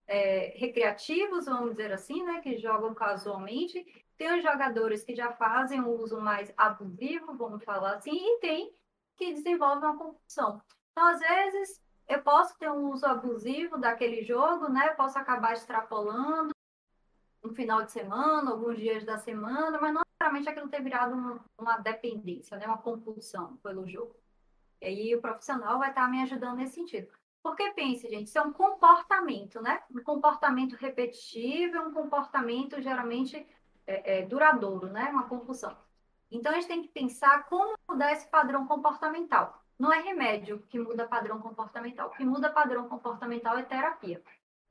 é, 0.06 0.52
recreativos, 0.56 1.47
vamos 1.47 1.70
dizer 1.70 1.93
assim, 1.93 2.23
né? 2.24 2.40
Que 2.43 2.59
jogam 2.59 2.93
casualmente. 2.94 3.82
Tem 4.19 4.36
os 4.36 4.43
jogadores 4.43 5.02
que 5.02 5.15
já 5.15 5.32
fazem 5.32 5.81
um 5.81 5.90
uso 5.90 6.20
mais 6.20 6.52
abusivo, 6.56 7.36
vamos 7.36 7.65
falar 7.65 7.94
assim, 7.94 8.15
e 8.15 8.39
tem 8.40 8.74
que 9.16 9.32
desenvolve 9.32 9.85
uma 9.85 9.97
compulsão. 9.97 10.61
Então, 10.93 11.07
às 11.07 11.20
vezes, 11.20 11.82
eu 12.09 12.23
posso 12.23 12.57
ter 12.59 12.70
um 12.70 12.91
uso 12.91 13.07
abusivo 13.07 13.78
daquele 13.78 14.23
jogo, 14.23 14.69
né? 14.69 14.89
Eu 14.89 14.95
posso 14.95 15.19
acabar 15.19 15.53
extrapolando 15.53 16.53
no 17.43 17.55
final 17.55 17.82
de 17.82 17.93
semana, 17.93 18.51
alguns 18.51 18.78
dias 18.78 19.05
da 19.05 19.19
semana, 19.19 19.78
mas 19.81 19.93
não 19.93 20.03
necessariamente 20.05 20.49
aquilo 20.49 20.69
ter 20.69 20.82
virado 20.82 21.15
uma, 21.15 21.45
uma 21.59 21.77
dependência, 21.78 22.57
né? 22.57 22.66
Uma 22.66 22.78
compulsão 22.78 23.57
pelo 23.59 23.86
jogo. 23.86 24.16
E 24.81 24.86
aí 24.86 25.15
o 25.15 25.20
profissional 25.20 25.78
vai 25.78 25.91
estar 25.91 26.09
me 26.09 26.23
ajudando 26.23 26.57
nesse 26.57 26.74
sentido. 26.74 27.09
Porque 27.43 27.70
pense, 27.73 28.09
gente, 28.09 28.28
isso 28.28 28.39
é 28.39 28.43
um 28.43 28.53
comportamento, 28.53 29.61
né? 29.61 29.82
Um 29.91 30.03
comportamento 30.03 30.74
repetitivo, 30.77 31.78
um 31.78 31.93
comportamento 31.93 32.81
geralmente 32.81 33.47
é, 33.86 34.20
é, 34.20 34.27
duradouro, 34.27 34.89
né? 34.89 35.11
Uma 35.11 35.28
compulsão. 35.28 35.77
Então 36.35 36.51
a 36.51 36.56
gente 36.56 36.66
tem 36.66 36.82
que 36.82 36.89
pensar 36.89 37.44
como 37.48 37.77
mudar 37.89 38.12
esse 38.12 38.28
padrão 38.28 38.66
comportamental. 38.66 39.62
Não 39.78 39.93
é 39.93 40.01
remédio 40.01 40.65
que 40.69 40.78
muda 40.81 41.06
padrão 41.06 41.40
comportamental. 41.40 42.09
O 42.09 42.16
que 42.16 42.24
muda 42.24 42.51
padrão 42.51 42.89
comportamental 42.89 43.56
é 43.56 43.62
terapia. 43.62 44.20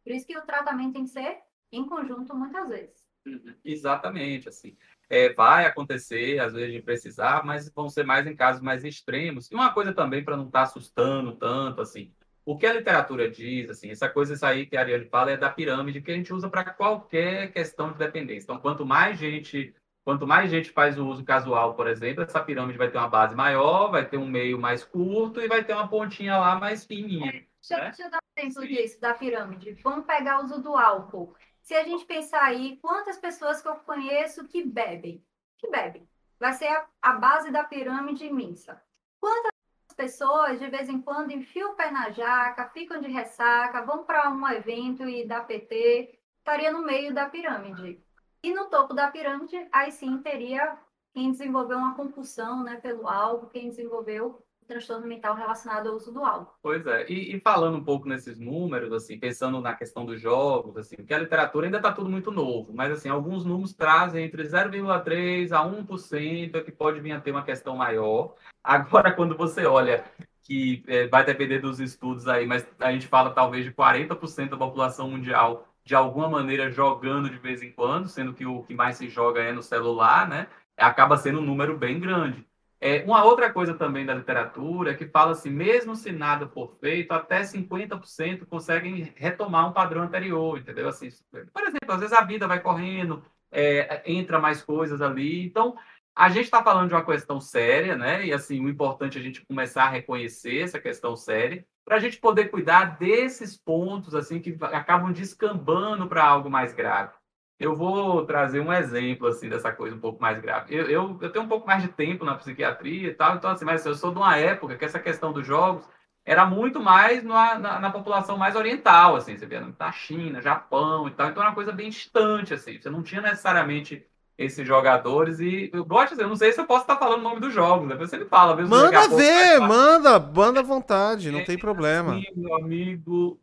Por 0.04 0.12
isso 0.12 0.28
que 0.28 0.38
o 0.38 0.46
tratamento 0.46 0.94
tem 0.94 1.06
que 1.06 1.10
ser 1.10 1.40
em 1.72 1.86
conjunto 1.86 2.36
muitas 2.36 2.68
vezes. 2.68 3.04
Uhum. 3.26 3.56
Exatamente, 3.64 4.50
assim. 4.50 4.78
É, 5.10 5.32
vai 5.34 5.66
acontecer, 5.66 6.40
às 6.40 6.52
vezes, 6.52 6.74
de 6.74 6.82
precisar, 6.82 7.46
mas 7.46 7.70
vão 7.70 7.90
ser 7.90 8.04
mais 8.04 8.28
em 8.28 8.36
casos 8.36 8.62
mais 8.62 8.84
extremos. 8.84 9.50
E 9.50 9.56
uma 9.56 9.74
coisa 9.74 9.94
também, 9.94 10.24
para 10.24 10.36
não 10.36 10.48
estar 10.48 10.60
tá 10.60 10.64
assustando 10.64 11.34
tanto, 11.38 11.80
assim, 11.80 12.12
o 12.46 12.58
que 12.58 12.66
a 12.66 12.74
literatura 12.74 13.32
diz, 13.32 13.70
assim, 13.70 13.90
essa 13.90 14.10
coisa 14.10 14.34
isso 14.34 14.46
aí 14.46 14.66
que 14.66 14.76
a 14.76 14.82
Ariane 14.82 15.06
fala 15.06 15.32
é 15.32 15.38
da 15.38 15.50
pirâmide 15.50 16.02
que 16.02 16.12
a 16.12 16.16
gente 16.16 16.34
usa 16.34 16.50
para 16.50 16.66
qualquer 16.66 17.54
questão 17.54 17.94
de 17.94 17.98
dependência. 17.98 18.44
Então, 18.44 18.60
quanto 18.60 18.86
mais 18.86 19.18
gente, 19.18 19.74
quanto 20.04 20.28
mais 20.28 20.50
gente 20.52 20.70
faz 20.70 20.98
o 20.98 21.08
uso 21.08 21.24
casual, 21.24 21.76
por 21.76 21.88
exemplo, 21.88 22.24
essa 22.24 22.44
pirâmide 22.44 22.78
vai 22.78 22.92
ter 22.92 22.98
uma 22.98 23.10
base 23.10 23.36
maior, 23.36 23.90
vai 23.90 24.08
ter 24.08 24.18
um 24.18 24.28
meio 24.28 24.60
mais 24.60 24.84
curto 24.84 25.40
e 25.40 25.48
vai 25.48 25.64
ter 25.64 25.74
uma 25.74 25.88
pontinha 25.88 26.38
lá 26.38 26.60
mais 26.60 26.86
fininha. 26.86 27.30
É, 27.30 27.32
deixa, 27.32 27.78
né? 27.78 27.84
deixa 27.86 28.04
eu 28.04 28.12
dar 28.12 28.20
um 28.20 28.42
exemplo 28.42 28.68
disso, 28.68 29.02
da 29.02 29.14
pirâmide. 29.14 29.74
Vamos 29.84 30.06
pegar 30.06 30.40
o 30.40 30.44
uso 30.44 30.62
do 30.62 30.76
álcool. 30.76 31.36
Se 31.62 31.74
a 31.74 31.84
gente 31.84 32.06
pensar 32.06 32.44
aí, 32.44 32.78
quantas 32.82 33.18
pessoas 33.18 33.62
que 33.62 33.68
eu 33.68 33.76
conheço 33.76 34.48
que 34.48 34.64
bebem? 34.64 35.24
Que 35.58 35.70
bebem. 35.70 36.08
Vai 36.40 36.54
ser 36.54 36.68
a, 36.68 36.86
a 37.02 37.14
base 37.14 37.52
da 37.52 37.64
pirâmide 37.64 38.26
imensa. 38.26 38.82
Quantas 39.20 39.52
pessoas, 39.96 40.60
de 40.60 40.70
vez 40.70 40.90
em 40.90 41.02
quando, 41.02 41.32
enfiam 41.32 41.72
o 41.72 41.76
pé 41.76 41.90
na 41.90 42.10
jaca, 42.10 42.70
ficam 42.70 43.00
de 43.00 43.08
ressaca, 43.08 43.86
vão 43.86 44.04
para 44.04 44.30
um 44.30 44.46
evento 44.50 45.08
e 45.08 45.26
dá 45.26 45.40
PT, 45.40 46.20
estaria 46.40 46.72
no 46.72 46.82
meio 46.82 47.14
da 47.14 47.30
pirâmide. 47.30 48.04
E 48.44 48.54
no 48.54 48.66
topo 48.66 48.94
da 48.94 49.10
pirâmide, 49.10 49.68
aí 49.72 49.92
sim 49.92 50.18
teria 50.18 50.78
quem 51.14 51.32
desenvolveu 51.32 51.78
uma 51.78 51.96
compulsão 51.96 52.64
né, 52.64 52.76
pelo 52.76 53.08
álcool, 53.08 53.48
quem 53.48 53.70
desenvolveu 53.70 54.44
transtorno 54.68 55.06
mental 55.08 55.36
relacionado 55.36 55.88
ao 55.88 55.96
uso 55.96 56.12
do 56.12 56.24
álcool. 56.24 56.54
Pois 56.62 56.86
é, 56.88 57.10
e, 57.10 57.36
e, 57.36 57.40
falando 57.40 57.78
um 57.78 57.84
pouco 57.84 58.08
nesses 58.08 58.40
números, 58.40 58.92
assim, 58.92 59.20
pensando 59.20 59.62
na 59.62 59.74
questão 59.74 60.06
dos 60.06 60.20
jogos, 60.20 60.76
assim, 60.78 60.96
que 60.96 61.14
a 61.14 61.20
literatura 61.20 61.68
ainda 61.68 61.78
está 61.78 61.92
tudo 61.92 62.10
muito 62.10 62.32
novo, 62.32 62.74
mas 62.74 62.92
assim, 62.92 63.10
alguns 63.10 63.46
números 63.46 63.74
trazem 63.74 64.26
entre 64.26 64.44
0,3 64.44 65.52
a 65.52 65.64
1% 65.66 66.56
é 66.56 66.62
que 66.62 66.72
pode 66.72 67.00
vir 67.00 67.12
a 67.12 67.22
ter 67.22 67.32
uma 67.32 67.44
questão 67.44 67.76
maior. 67.76 68.36
Agora, 68.64 69.12
quando 69.16 69.38
você 69.38 69.66
olha 69.66 70.04
que 70.42 70.84
é, 70.88 71.08
vai 71.08 71.26
depender 71.26 71.60
dos 71.60 71.80
estudos 71.80 72.28
aí, 72.28 72.46
mas 72.46 72.68
a 72.80 72.92
gente 72.92 73.08
fala 73.08 73.32
talvez 73.32 73.64
de 73.64 73.72
40% 73.72 74.50
da 74.50 74.58
população 74.58 75.10
mundial 75.10 75.73
de 75.86 75.96
alguma 75.96 76.30
maneira 76.30 76.72
jogando 76.72 77.30
de 77.30 77.38
vez 77.38 77.62
em 77.62 77.72
quando, 77.72 78.08
sendo 78.08 78.34
que 78.34 78.46
o 78.46 78.64
que 78.64 78.74
mais 78.74 78.98
se 78.98 79.10
joga 79.10 79.42
é 79.42 79.52
no 79.52 79.62
celular, 79.62 80.28
né? 80.28 80.48
Acaba 80.78 81.18
sendo 81.18 81.40
um 81.40 81.46
número 81.46 81.78
bem 81.78 82.00
grande. 82.00 82.46
É, 82.80 83.02
uma 83.06 83.24
outra 83.24 83.52
coisa 83.52 83.74
também 83.74 84.06
da 84.06 84.14
literatura 84.14 84.92
é 84.92 84.94
que 84.94 85.08
fala 85.08 85.32
assim, 85.32 85.50
mesmo 85.50 85.96
se 85.96 86.12
nada 86.12 86.48
for 86.50 86.76
feito, 86.82 87.14
até 87.14 87.42
50% 87.42 88.46
conseguem 88.46 89.14
retomar 89.16 89.70
um 89.70 89.72
padrão 89.72 90.02
anterior, 90.02 90.58
entendeu? 90.58 90.90
Assim, 90.90 91.08
por 91.54 91.64
exemplo, 91.64 91.92
às 91.92 92.00
vezes 92.02 92.14
a 92.14 92.26
vida 92.26 92.46
vai 92.46 92.60
correndo, 92.60 93.24
é, 93.50 94.02
entra 94.06 94.38
mais 94.38 94.62
coisas 94.62 95.02
ali. 95.02 95.46
Então, 95.46 95.78
a 96.16 96.30
gente 96.30 96.46
está 96.46 96.64
falando 96.64 96.90
de 96.90 96.94
uma 96.94 97.06
questão 97.06 97.40
séria, 97.42 97.98
né? 97.98 98.26
E 98.26 98.34
assim, 98.34 98.64
o 98.64 98.70
importante 98.70 99.18
é 99.18 99.22
a 99.22 99.24
gente 99.24 99.46
começar 99.46 99.86
a 99.86 99.90
reconhecer 99.90 100.62
essa 100.62 100.80
questão 100.80 101.16
séria, 101.16 101.66
para 101.84 101.96
a 101.96 102.00
gente 102.00 102.18
poder 102.18 102.50
cuidar 102.50 102.98
desses 102.98 103.58
pontos 103.58 104.16
assim 104.16 104.40
que 104.40 104.58
acabam 104.62 105.12
descambando 105.12 106.08
para 106.08 106.24
algo 106.24 106.50
mais 106.50 106.74
grave. 106.74 107.14
Eu 107.60 107.76
vou 107.76 108.26
trazer 108.26 108.60
um 108.60 108.74
exemplo 108.74 109.28
assim 109.28 109.50
dessa 109.50 109.72
coisa 109.72 109.96
um 109.96 110.00
pouco 110.00 110.22
mais 110.22 110.40
grave. 110.40 110.74
Eu, 110.76 110.90
eu, 110.90 111.20
eu, 111.22 111.32
tenho 111.32 111.46
um 111.46 111.48
pouco 111.48 111.68
mais 111.68 111.82
de 111.82 111.90
tempo 111.90 112.26
na 112.26 112.36
psiquiatria 112.36 113.10
e 113.10 113.14
tal, 113.14 113.36
então 113.36 113.50
assim, 113.50 113.66
mas 113.66 113.86
eu 113.86 113.96
sou 113.96 114.12
de 114.12 114.18
uma 114.18 114.38
época 114.38 114.78
que 114.78 114.86
essa 114.86 115.00
questão 115.00 115.34
dos 115.34 115.46
jogos 115.46 115.88
era 116.26 116.46
muito 116.46 116.80
mais 116.80 117.24
na, 117.24 117.60
na, 117.60 117.80
na 117.80 117.92
população 117.92 118.38
mais 118.38 118.56
oriental, 118.56 119.16
assim, 119.16 119.38
você 119.38 119.46
via 119.46 119.62
na 119.78 119.92
China, 119.92 120.42
Japão 120.42 121.08
e 121.08 121.12
tal, 121.12 121.30
então 121.30 121.42
era 121.42 121.50
uma 121.50 121.56
coisa 121.56 121.72
bem 121.72 121.90
distante, 121.90 122.54
assim, 122.54 122.80
você 122.80 122.90
não 122.90 123.04
tinha 123.04 123.22
necessariamente 123.22 124.06
esses 124.38 124.68
jogadores 124.68 125.40
e 125.40 125.70
eu 125.72 125.86
gosto, 125.86 126.20
eu 126.20 126.28
não 126.28 126.36
sei 126.36 126.52
se 126.52 126.60
eu 126.60 126.66
posso 126.66 126.82
estar 126.82 126.98
falando 126.98 127.20
o 127.20 127.24
nome 127.24 127.40
dos 127.40 127.54
jogos, 127.54 127.88
depois 127.88 128.10
você 128.10 128.18
me 128.18 128.26
fala. 128.26 128.56
Mesmo 128.56 128.70
manda 128.70 129.08
ver, 129.08 129.60
manda, 129.60 130.20
manda 130.20 130.60
à 130.60 130.64
vontade, 130.64 131.32
não 131.32 131.40
é, 131.40 131.44
tem 131.44 131.58
problema. 131.58 132.16
Sim, 132.16 132.26
meu 132.36 132.56
amigo, 132.56 133.40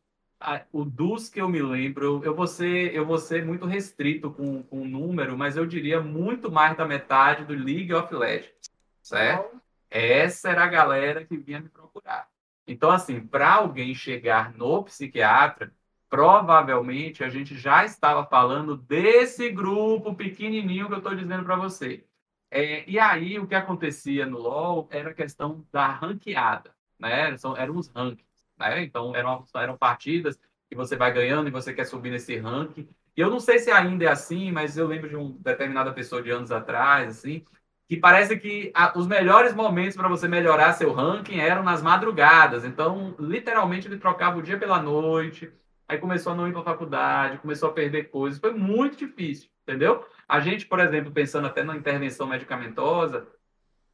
o 0.72 0.84
dos 0.84 1.28
que 1.28 1.40
eu 1.40 1.48
me 1.48 1.62
lembro, 1.62 2.20
eu 2.24 2.34
vou 2.34 2.46
ser, 2.46 2.94
eu 2.94 3.06
vou 3.06 3.18
ser 3.18 3.44
muito 3.44 3.66
restrito 3.66 4.30
com, 4.30 4.62
com 4.62 4.82
o 4.82 4.88
número, 4.88 5.36
mas 5.36 5.56
eu 5.56 5.66
diria 5.66 6.00
muito 6.00 6.50
mais 6.50 6.76
da 6.76 6.84
metade 6.84 7.44
do 7.44 7.54
League 7.54 7.92
of 7.92 8.12
Legends, 8.14 8.70
certo? 9.02 9.60
Essa 9.88 10.50
era 10.50 10.64
a 10.64 10.68
galera 10.68 11.24
que 11.24 11.36
vinha 11.36 11.60
me 11.60 11.68
procurar. 11.68 12.28
Então, 12.66 12.90
assim, 12.90 13.20
para 13.20 13.54
alguém 13.54 13.94
chegar 13.94 14.52
no 14.54 14.84
psiquiatra, 14.84 15.72
provavelmente 16.10 17.22
a 17.22 17.28
gente 17.30 17.56
já 17.56 17.84
estava 17.84 18.26
falando 18.26 18.76
desse 18.76 19.48
grupo 19.50 20.14
pequenininho 20.14 20.88
que 20.88 20.94
eu 20.94 20.98
estou 20.98 21.14
dizendo 21.14 21.44
para 21.44 21.56
você. 21.56 22.04
É, 22.50 22.84
e 22.90 22.98
aí, 22.98 23.38
o 23.38 23.46
que 23.46 23.54
acontecia 23.54 24.26
no 24.26 24.38
LoL 24.38 24.88
era 24.90 25.10
a 25.10 25.14
questão 25.14 25.64
da 25.72 25.86
ranqueada, 25.86 26.74
né? 26.98 27.36
São, 27.38 27.56
eram 27.56 27.76
os 27.76 27.88
rankings. 27.88 28.26
Né? 28.58 28.82
Então, 28.82 29.14
eram, 29.14 29.44
eram 29.54 29.78
partidas 29.78 30.38
que 30.68 30.74
você 30.74 30.96
vai 30.96 31.12
ganhando 31.12 31.48
e 31.48 31.52
você 31.52 31.72
quer 31.72 31.84
subir 31.84 32.10
nesse 32.10 32.36
ranking. 32.36 32.88
E 33.16 33.20
eu 33.20 33.30
não 33.30 33.38
sei 33.38 33.60
se 33.60 33.70
ainda 33.70 34.04
é 34.04 34.08
assim, 34.08 34.50
mas 34.50 34.76
eu 34.76 34.86
lembro 34.88 35.08
de 35.08 35.16
uma 35.16 35.36
determinada 35.38 35.92
pessoa 35.92 36.22
de 36.22 36.30
anos 36.30 36.50
atrás, 36.50 37.18
assim, 37.18 37.44
que 37.88 37.96
parece 37.96 38.36
que 38.38 38.72
a, 38.74 38.98
os 38.98 39.06
melhores 39.06 39.54
momentos 39.54 39.96
para 39.96 40.08
você 40.08 40.26
melhorar 40.26 40.72
seu 40.72 40.92
ranking 40.92 41.38
eram 41.38 41.62
nas 41.62 41.82
madrugadas. 41.82 42.64
Então, 42.64 43.14
literalmente, 43.18 43.86
ele 43.86 43.98
trocava 43.98 44.38
o 44.38 44.42
dia 44.42 44.58
pela 44.58 44.82
noite, 44.82 45.52
aí 45.90 45.98
começou 45.98 46.32
a 46.32 46.36
não 46.36 46.48
ir 46.48 46.52
para 46.52 46.62
a 46.62 46.64
faculdade, 46.64 47.38
começou 47.38 47.68
a 47.68 47.72
perder 47.72 48.10
coisas. 48.10 48.40
Foi 48.40 48.52
muito 48.52 48.96
difícil, 48.96 49.50
entendeu? 49.62 50.04
A 50.28 50.40
gente, 50.40 50.66
por 50.66 50.80
exemplo, 50.80 51.12
pensando 51.12 51.46
até 51.46 51.62
na 51.62 51.76
intervenção 51.76 52.26
medicamentosa, 52.26 53.26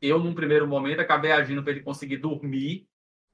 eu, 0.01 0.19
num 0.19 0.35
primeiro 0.35 0.67
momento, 0.67 1.01
acabei 1.01 1.33
agindo 1.33 1.63
para 1.63 1.73
ele 1.73 1.81
conseguir 1.81 2.19
dormir 2.19 2.87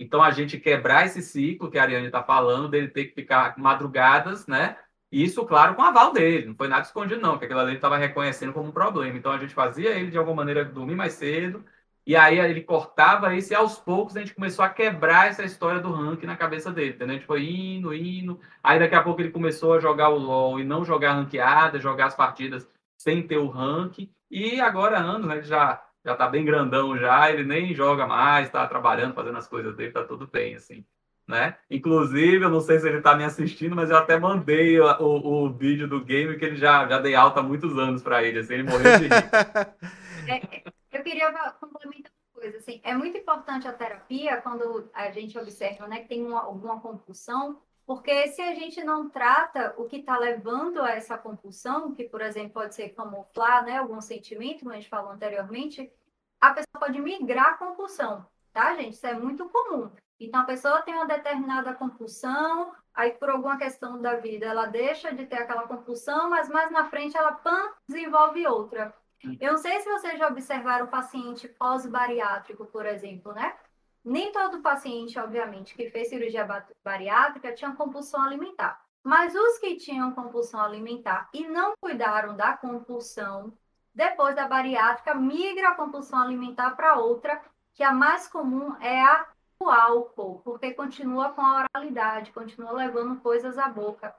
então, 0.02 0.20
a 0.20 0.32
gente 0.32 0.59
quebrar 0.59 1.06
esse 1.06 1.22
ciclo 1.22 1.70
que 1.70 1.78
a 1.78 1.82
Ariane 1.82 2.06
está 2.06 2.22
falando, 2.24 2.68
dele 2.68 2.89
ter 2.89 3.05
que 3.06 3.14
ficar 3.14 3.56
madrugadas, 3.56 4.48
né? 4.48 4.76
Isso, 5.12 5.44
claro, 5.47 5.76
com 5.76 5.82
aval 5.82 6.12
dele, 6.12 6.47
não 6.47 6.56
foi 6.56 6.66
nada 6.66 6.82
escondido, 6.82 7.20
não, 7.20 7.32
porque 7.32 7.44
aquilo 7.44 7.60
ali 7.60 7.70
ele 7.70 7.76
estava 7.76 7.97
reconhecendo 7.97 8.52
como 8.52 8.68
um 8.68 8.72
problema. 8.72 9.16
Então, 9.16 9.30
a 9.30 9.39
gente 9.39 9.55
fazia 9.55 9.90
ele, 9.90 10.10
de 10.10 10.18
alguma 10.18 10.36
maneira, 10.36 10.64
dormir 10.64 10.97
mais 10.97 11.12
cedo, 11.12 11.64
e 12.07 12.16
aí 12.16 12.39
ele 12.39 12.62
cortava 12.62 13.35
isso, 13.35 13.53
e 13.53 13.57
aos 13.57 13.79
poucos 13.79 14.16
a 14.16 14.20
gente 14.20 14.35
começou 14.35 14.65
a 14.65 14.69
quebrar 14.69 15.29
essa 15.29 15.45
história 15.45 15.81
do 15.81 15.93
ranking 15.93 16.27
na 16.27 16.37
cabeça 16.37 16.73
dele, 16.73 16.91
entendeu? 16.91 17.11
A 17.11 17.19
gente 17.19 17.27
foi 17.27 17.45
indo, 17.49 17.95
indo, 17.95 18.41
aí 18.62 18.79
daqui 18.79 18.95
a 18.95 19.03
pouco 19.03 19.20
ele 19.20 19.31
começou 19.31 19.74
a 19.74 19.81
jogar 19.81 20.09
o 20.09 20.19
LoL 20.19 20.59
e 20.59 20.65
não 20.65 20.85
jogar 20.85 21.12
ranqueada, 21.12 21.79
jogar 21.79 22.07
as 22.07 22.16
partidas 22.16 22.69
sem 22.99 23.23
ter 23.27 23.39
o 23.39 23.49
ranking, 23.49 24.11
e 24.31 24.61
agora 24.61 24.99
anos, 24.99 25.27
né, 25.27 25.37
ele 25.37 25.45
já 25.45 25.83
já 26.05 26.16
tá 26.16 26.29
bem 26.29 26.45
grandão 26.45 26.99
já, 26.99 27.31
ele 27.31 27.45
nem 27.45 27.73
joga 27.74 28.07
mais, 28.07 28.51
tá 28.51 28.66
trabalhando, 28.66 29.15
fazendo 29.15 29.39
as 29.39 29.47
coisas 29.47 29.77
dele, 29.77 29.93
tá 29.93 30.03
tudo 30.03 30.27
bem, 30.27 30.57
assim, 30.57 30.85
né? 31.29 31.57
Inclusive, 31.70 32.45
eu 32.45 32.51
não 32.51 32.61
sei 32.61 32.81
se 32.81 32.89
ele 32.89 33.01
tá 33.01 33.15
me 33.15 33.23
assistindo, 33.23 33.77
mas 33.77 33.89
eu 33.89 33.97
até 33.97 34.19
mandei 34.19 34.81
o, 34.81 34.87
o, 35.01 35.45
o 35.45 35.53
vídeo 35.53 35.87
do 35.87 36.05
game 36.05 36.37
que 36.37 36.45
ele 36.45 36.57
já, 36.57 36.89
já 36.89 36.99
dei 36.99 37.15
alta 37.15 37.39
há 37.39 37.43
muitos 37.43 37.79
anos 37.79 38.03
para 38.03 38.24
ele, 38.24 38.41
assim, 38.41 38.55
ele 38.55 38.62
morreu 38.65 38.99
de 38.99 39.05
rir. 39.05 40.73
Eu 40.93 41.02
queria 41.02 41.32
complementar 41.52 42.12
uma 42.12 42.40
coisa, 42.40 42.59
assim, 42.59 42.81
é 42.85 42.94
muito 42.94 43.16
importante 43.16 43.66
a 43.66 43.73
terapia 43.73 44.40
quando 44.43 44.90
a 44.93 45.10
gente 45.10 45.39
observa, 45.39 45.89
né, 45.89 46.01
que 46.01 46.09
tem 46.09 46.24
uma, 46.24 46.43
alguma 46.43 46.81
compulsão, 46.81 47.60
porque 47.86 48.28
se 48.28 48.43
a 48.43 48.55
gente 48.55 48.85
não 48.85 49.09
trata 49.09 49.74
o 49.78 49.86
que 49.86 49.97
está 49.97 50.19
levando 50.19 50.82
a 50.82 50.90
essa 50.90 51.16
compulsão, 51.16 51.94
que, 51.94 52.05
por 52.05 52.20
exemplo, 52.20 52.52
pode 52.52 52.74
ser 52.74 52.90
camuflar 52.90 53.64
né, 53.64 53.78
algum 53.78 54.01
sentimento, 54.01 54.60
como 54.60 54.73
a 54.73 54.74
gente 54.74 54.89
falou 54.89 55.10
anteriormente, 55.10 55.90
a 56.40 56.51
pessoa 56.51 56.78
pode 56.78 57.01
migrar 57.01 57.55
a 57.55 57.56
compulsão, 57.56 58.27
tá, 58.52 58.74
gente? 58.77 58.94
Isso 58.94 59.06
é 59.06 59.14
muito 59.14 59.48
comum. 59.48 59.90
Então, 60.20 60.43
a 60.43 60.44
pessoa 60.44 60.82
tem 60.82 60.94
uma 60.94 61.06
determinada 61.06 61.74
compulsão, 61.74 62.73
aí 62.94 63.12
por 63.12 63.31
alguma 63.31 63.56
questão 63.56 64.01
da 64.01 64.16
vida 64.16 64.47
ela 64.47 64.66
deixa 64.66 65.12
de 65.12 65.27
ter 65.27 65.36
aquela 65.36 65.66
compulsão, 65.66 66.31
mas 66.31 66.48
mais 66.48 66.70
na 66.70 66.89
frente 66.89 67.16
ela 67.16 67.40
desenvolve 67.89 68.47
outra. 68.47 68.94
Eu 69.40 69.53
não 69.53 69.59
sei 69.59 69.81
se 69.81 69.90
vocês 69.90 70.19
já 70.19 70.28
observaram 70.28 70.86
o 70.86 70.90
paciente 70.90 71.49
pós-bariátrico, 71.49 72.66
por 72.66 72.86
exemplo, 72.86 73.32
né? 73.32 73.55
Nem 74.05 74.32
todo 74.32 74.62
paciente, 74.62 75.19
obviamente, 75.19 75.74
que 75.74 75.90
fez 75.90 76.09
cirurgia 76.09 76.47
bariátrica 76.85 77.55
tinha 77.55 77.73
compulsão 77.73 78.23
alimentar. 78.23 78.82
Mas 79.03 79.35
os 79.35 79.59
que 79.59 79.77
tinham 79.77 80.12
compulsão 80.12 80.61
alimentar 80.61 81.28
e 81.32 81.47
não 81.47 81.74
cuidaram 81.81 82.36
da 82.36 82.57
compulsão, 82.57 83.53
depois 83.94 84.35
da 84.35 84.49
bariátrica, 84.49 85.15
migra 85.15 85.70
a 85.70 85.74
compulsão 85.74 86.20
alimentar 86.20 86.73
para 86.73 86.97
outra, 86.97 87.40
que 87.74 87.82
a 87.82 87.93
mais 87.93 88.28
comum 88.28 88.77
é 88.81 89.03
a 89.03 89.27
o 89.62 89.70
álcool, 89.70 90.40
porque 90.43 90.74
continua 90.74 91.31
com 91.31 91.40
a 91.40 91.66
oralidade, 91.73 92.32
continua 92.32 92.73
levando 92.73 93.20
coisas 93.20 93.57
à 93.59 93.69
boca. 93.69 94.12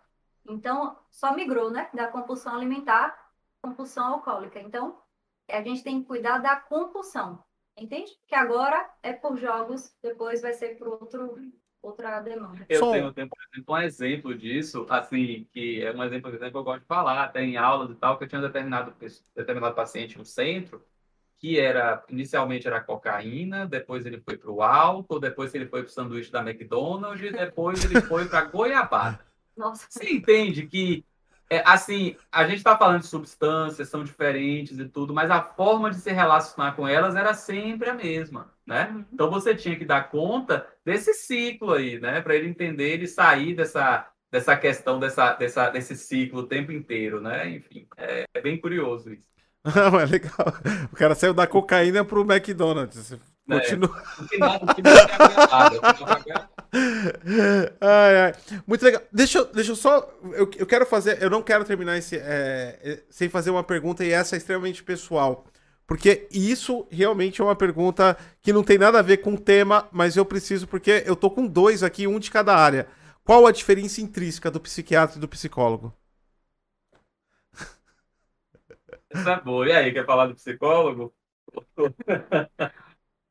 Então, 0.48 0.98
só 1.10 1.34
migrou, 1.34 1.70
né? 1.70 1.90
Da 1.94 2.08
compulsão 2.08 2.56
alimentar, 2.56 3.23
compulsão 3.64 4.14
alcoólica. 4.14 4.60
Então, 4.60 5.00
a 5.50 5.62
gente 5.62 5.84
tem 5.84 6.02
que 6.02 6.08
cuidar 6.08 6.40
da 6.40 6.58
compulsão. 6.58 7.42
Entende? 7.78 8.12
Que 8.28 8.36
agora 8.36 8.88
é 9.02 9.14
por 9.14 9.38
jogos, 9.38 9.96
depois 10.04 10.42
vai 10.42 10.54
ser 10.54 10.78
por 10.78 10.90
outro, 10.90 11.36
outra 11.82 12.20
demanda. 12.20 12.66
Eu 12.70 12.92
tenho, 12.92 13.14
tenho, 13.14 13.30
por 13.30 13.38
exemplo, 13.52 13.74
um 13.74 13.78
exemplo 13.78 14.38
disso, 14.38 14.86
assim, 14.90 15.48
que 15.52 15.82
é 15.82 15.92
um 15.92 16.04
exemplo, 16.04 16.32
que 16.38 16.46
eu 16.46 16.64
gosto 16.64 16.82
de 16.82 16.88
falar, 16.88 17.24
até 17.24 17.42
em 17.42 17.58
aulas 17.58 17.90
e 17.90 17.96
tal, 17.96 18.18
que 18.18 18.26
eu 18.26 18.28
tinha 18.28 18.42
determinado, 18.42 18.94
determinado 19.36 19.74
paciente 19.74 20.20
no 20.20 20.26
centro, 20.26 20.86
que 21.40 21.60
era, 21.60 22.06
inicialmente 22.10 22.68
era 22.68 22.80
cocaína, 22.80 23.66
depois 23.66 24.06
ele 24.06 24.22
foi 24.22 24.38
para 24.38 24.52
o 24.52 24.62
álcool, 24.62 25.20
depois 25.20 25.54
ele 25.56 25.66
foi 25.66 25.82
para 25.82 25.90
o 25.90 25.92
sanduíche 25.92 26.32
da 26.32 26.42
McDonald's, 26.42 27.32
depois 27.32 27.84
ele 27.84 28.02
foi 28.02 28.28
para 28.28 28.46
goiabada. 28.46 29.20
Nossa. 29.58 29.88
Você 29.90 30.12
entende 30.12 30.68
que 30.68 31.04
é, 31.54 31.64
assim, 31.66 32.16
a 32.32 32.44
gente 32.46 32.58
está 32.58 32.78
falando 32.78 33.02
de 33.02 33.08
substâncias, 33.08 33.88
são 33.88 34.04
diferentes 34.04 34.80
e 34.80 34.86
tudo, 34.86 35.14
mas 35.14 35.30
a 35.30 35.42
forma 35.42 35.92
de 35.92 35.98
se 35.98 36.12
relacionar 36.12 36.72
com 36.74 36.88
elas 36.88 37.16
era 37.16 37.34
sempre 37.34 37.90
a 37.90 37.94
mesma, 37.94 38.52
né? 38.66 38.90
Uhum. 38.92 39.06
Então 39.14 39.30
você 39.30 39.54
tinha 39.54 39.76
que 39.76 39.86
dar 39.86 40.10
conta 40.10 40.66
desse 40.84 41.14
ciclo 41.14 41.74
aí, 41.74 42.00
né? 42.00 42.22
Para 42.22 42.36
ele 42.36 42.48
entender 42.48 43.02
e 43.04 43.08
sair 43.08 43.56
dessa, 43.56 44.08
dessa 44.32 44.58
questão, 44.58 45.00
dessa, 45.00 45.34
dessa, 45.34 45.70
desse 45.70 45.96
ciclo 45.96 46.40
o 46.40 46.48
tempo 46.48 46.72
inteiro, 46.72 47.22
né? 47.22 47.50
Enfim, 47.50 47.88
é, 47.98 48.26
é 48.34 48.42
bem 48.42 48.60
curioso 48.60 49.14
isso. 49.14 49.34
Não, 49.64 50.00
é 50.00 50.06
legal. 50.06 50.54
O 50.92 50.96
cara 50.96 51.16
saiu 51.16 51.34
da 51.34 51.48
cocaína 51.48 52.04
pro 52.04 52.22
McDonald's. 52.22 53.18
É, 53.50 53.60
Continua. 53.60 53.92
ai, 57.82 58.18
ai. 58.18 58.34
Muito 58.66 58.84
legal. 58.84 59.02
Deixa, 59.12 59.44
deixa 59.46 59.72
eu 59.72 59.76
só. 59.76 60.10
Eu, 60.32 60.50
eu 60.58 60.66
quero 60.66 60.86
fazer. 60.86 61.22
Eu 61.22 61.30
não 61.30 61.42
quero 61.42 61.66
terminar 61.66 61.98
esse, 61.98 62.18
é, 62.18 62.80
é, 62.82 63.04
sem 63.10 63.28
fazer 63.28 63.50
uma 63.50 63.64
pergunta, 63.64 64.06
e 64.06 64.12
essa 64.12 64.36
é 64.36 64.38
extremamente 64.38 64.84
pessoal. 64.84 65.46
Porque 65.86 66.28
isso 66.32 66.88
realmente 66.90 67.42
é 67.42 67.44
uma 67.44 67.56
pergunta 67.56 68.18
que 68.42 68.54
não 68.54 68.64
tem 68.64 68.78
nada 68.78 69.00
a 69.00 69.02
ver 69.02 69.18
com 69.18 69.34
o 69.34 69.40
tema, 69.40 69.88
mas 69.92 70.16
eu 70.16 70.26
preciso, 70.26 70.66
porque 70.66 71.04
eu 71.06 71.16
tô 71.16 71.30
com 71.30 71.46
dois 71.46 71.84
aqui, 71.84 72.08
um 72.08 72.20
de 72.20 72.32
cada 72.32 72.56
área. 72.56 72.88
Qual 73.26 73.46
a 73.46 73.52
diferença 73.52 74.02
intrínseca 74.02 74.50
do 74.50 74.60
psiquiatra 74.60 75.18
e 75.18 75.20
do 75.20 75.28
psicólogo? 75.28 75.94
Essa 79.10 79.32
é 79.34 79.42
boa. 79.42 79.68
E 79.68 79.72
aí, 79.72 79.94
quer 79.94 80.06
falar 80.06 80.28
do 80.28 80.36
psicólogo? 80.36 81.14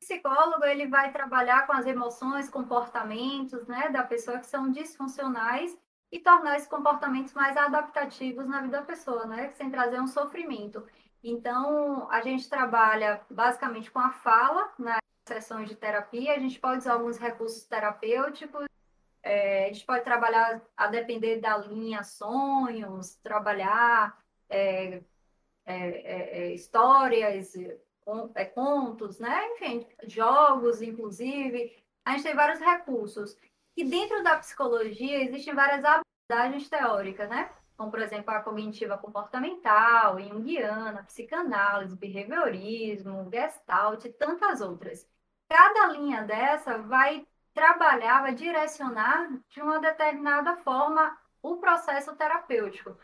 psicólogo 0.03 0.65
ele 0.65 0.87
vai 0.87 1.11
trabalhar 1.11 1.65
com 1.65 1.73
as 1.73 1.85
emoções, 1.85 2.49
comportamentos, 2.49 3.65
né, 3.67 3.89
da 3.89 4.03
pessoa 4.03 4.39
que 4.39 4.45
são 4.45 4.69
disfuncionais 4.69 5.77
e 6.11 6.19
tornar 6.19 6.57
esses 6.57 6.67
comportamentos 6.67 7.33
mais 7.33 7.57
adaptativos 7.57 8.45
na 8.47 8.61
vida 8.61 8.79
da 8.79 8.85
pessoa, 8.85 9.25
né, 9.25 9.51
sem 9.53 9.71
trazer 9.71 9.99
um 9.99 10.07
sofrimento. 10.07 10.85
Então, 11.23 12.09
a 12.11 12.21
gente 12.21 12.49
trabalha 12.49 13.21
basicamente 13.29 13.89
com 13.89 13.99
a 13.99 14.11
fala 14.11 14.71
nas 14.77 14.99
sessões 15.25 15.69
de 15.69 15.75
terapia, 15.75 16.35
a 16.35 16.39
gente 16.39 16.59
pode 16.59 16.79
usar 16.79 16.93
alguns 16.93 17.17
recursos 17.17 17.65
terapêuticos, 17.65 18.67
é, 19.23 19.65
a 19.65 19.67
gente 19.73 19.85
pode 19.85 20.03
trabalhar 20.03 20.61
a 20.75 20.87
depender 20.87 21.39
da 21.39 21.57
linha 21.57 22.03
sonhos, 22.03 23.15
trabalhar 23.23 24.17
é, 24.49 25.01
é, 25.65 25.75
é, 25.75 26.39
é 26.39 26.53
histórias, 26.53 27.53
contos, 28.53 29.19
né? 29.19 29.47
Enfim, 29.53 29.87
jogos, 30.07 30.81
inclusive. 30.81 31.75
A 32.05 32.11
gente 32.11 32.23
tem 32.23 32.35
vários 32.35 32.59
recursos. 32.59 33.37
E 33.75 33.83
dentro 33.83 34.23
da 34.23 34.37
psicologia 34.37 35.23
existem 35.23 35.53
várias 35.53 35.83
abordagens 35.83 36.69
teóricas, 36.69 37.29
né? 37.29 37.49
Como, 37.75 37.89
por 37.89 38.01
exemplo, 38.01 38.31
a 38.31 38.41
cognitiva 38.41 38.97
comportamental, 38.97 40.19
junguiana, 40.19 41.03
psicanálise, 41.03 41.95
behaviorismo, 41.95 43.29
gestalt 43.31 44.05
e 44.05 44.13
tantas 44.13 44.61
outras. 44.61 45.07
Cada 45.49 45.87
linha 45.87 46.23
dessa 46.23 46.77
vai 46.77 47.25
trabalhar, 47.53 48.21
vai 48.21 48.33
direcionar 48.33 49.29
de 49.49 49.61
uma 49.61 49.79
determinada 49.79 50.55
forma 50.57 51.17
o 51.41 51.57
processo 51.57 52.15
terapêutico. 52.15 52.97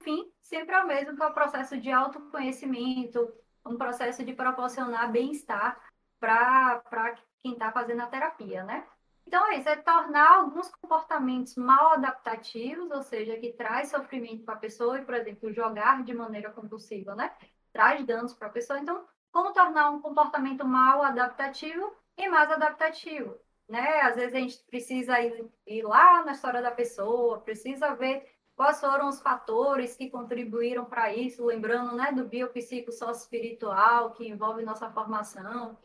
Enfim, 0.00 0.30
sempre 0.42 0.74
é 0.74 0.82
o 0.82 0.86
mesmo 0.86 1.16
que 1.16 1.22
é 1.22 1.26
o 1.26 1.34
processo 1.34 1.78
de 1.78 1.90
autoconhecimento, 1.90 3.32
um 3.66 3.76
processo 3.76 4.24
de 4.24 4.32
proporcionar 4.32 5.10
bem-estar 5.10 5.80
para 6.20 7.14
quem 7.42 7.52
está 7.52 7.70
fazendo 7.70 8.02
a 8.02 8.06
terapia, 8.06 8.64
né? 8.64 8.86
Então, 9.26 9.46
é 9.48 9.56
isso, 9.56 9.68
é 9.68 9.76
tornar 9.76 10.36
alguns 10.36 10.70
comportamentos 10.70 11.56
mal 11.56 11.92
adaptativos, 11.92 12.90
ou 12.90 13.02
seja, 13.02 13.36
que 13.38 13.52
traz 13.52 13.88
sofrimento 13.88 14.44
para 14.44 14.54
a 14.54 14.58
pessoa, 14.58 14.98
e, 14.98 15.04
por 15.04 15.14
exemplo, 15.14 15.52
jogar 15.52 16.02
de 16.04 16.14
maneira 16.14 16.50
compulsiva, 16.50 17.14
né? 17.14 17.32
Traz 17.72 18.04
danos 18.04 18.34
para 18.34 18.48
a 18.48 18.50
pessoa. 18.50 18.78
Então, 18.78 19.04
como 19.32 19.52
tornar 19.52 19.90
um 19.90 20.00
comportamento 20.00 20.64
mal 20.64 21.02
adaptativo 21.02 21.92
e 22.16 22.28
mais 22.28 22.50
adaptativo, 22.50 23.36
né? 23.68 24.02
Às 24.02 24.14
vezes 24.14 24.34
a 24.34 24.38
gente 24.38 24.62
precisa 24.64 25.20
ir, 25.20 25.50
ir 25.66 25.82
lá 25.82 26.22
na 26.24 26.32
história 26.32 26.62
da 26.62 26.70
pessoa, 26.70 27.40
precisa 27.40 27.94
ver 27.94 28.33
quais 28.56 28.80
foram 28.80 29.08
os 29.08 29.20
fatores 29.20 29.96
que 29.96 30.10
contribuíram 30.10 30.84
para 30.84 31.12
isso, 31.14 31.44
lembrando 31.44 31.94
né, 31.94 32.12
do 32.12 32.24
biopsico 32.24 32.90
espiritual 32.90 34.12
que 34.12 34.28
envolve 34.28 34.64
nossa 34.64 34.90
formação. 34.90 35.76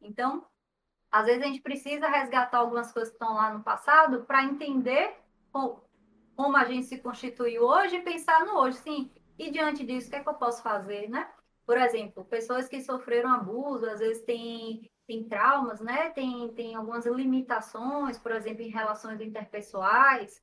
Então, 0.00 0.46
às 1.10 1.26
vezes 1.26 1.42
a 1.42 1.46
gente 1.46 1.60
precisa 1.60 2.08
resgatar 2.08 2.58
algumas 2.58 2.92
coisas 2.92 3.10
que 3.10 3.16
estão 3.16 3.34
lá 3.34 3.52
no 3.52 3.62
passado 3.62 4.24
para 4.24 4.44
entender 4.44 5.14
como, 5.52 5.82
como 6.36 6.56
a 6.56 6.64
gente 6.64 6.86
se 6.86 6.98
constituiu 6.98 7.64
hoje 7.64 7.96
e 7.96 8.02
pensar 8.02 8.44
no 8.46 8.58
hoje, 8.58 8.78
sim. 8.78 9.10
E 9.38 9.50
diante 9.50 9.84
disso, 9.84 10.06
o 10.06 10.10
que 10.10 10.16
é 10.16 10.22
que 10.22 10.28
eu 10.28 10.34
posso 10.34 10.62
fazer, 10.62 11.08
né? 11.10 11.28
Por 11.66 11.76
exemplo, 11.76 12.24
pessoas 12.24 12.68
que 12.68 12.80
sofreram 12.80 13.30
abuso, 13.30 13.86
às 13.86 14.00
vezes 14.00 14.22
têm, 14.24 14.90
têm 15.06 15.28
traumas, 15.28 15.80
né? 15.80 16.10
Tem, 16.10 16.48
tem 16.54 16.74
algumas 16.74 17.04
limitações, 17.06 18.18
por 18.18 18.32
exemplo, 18.32 18.62
em 18.62 18.70
relações 18.70 19.20
interpessoais, 19.20 20.42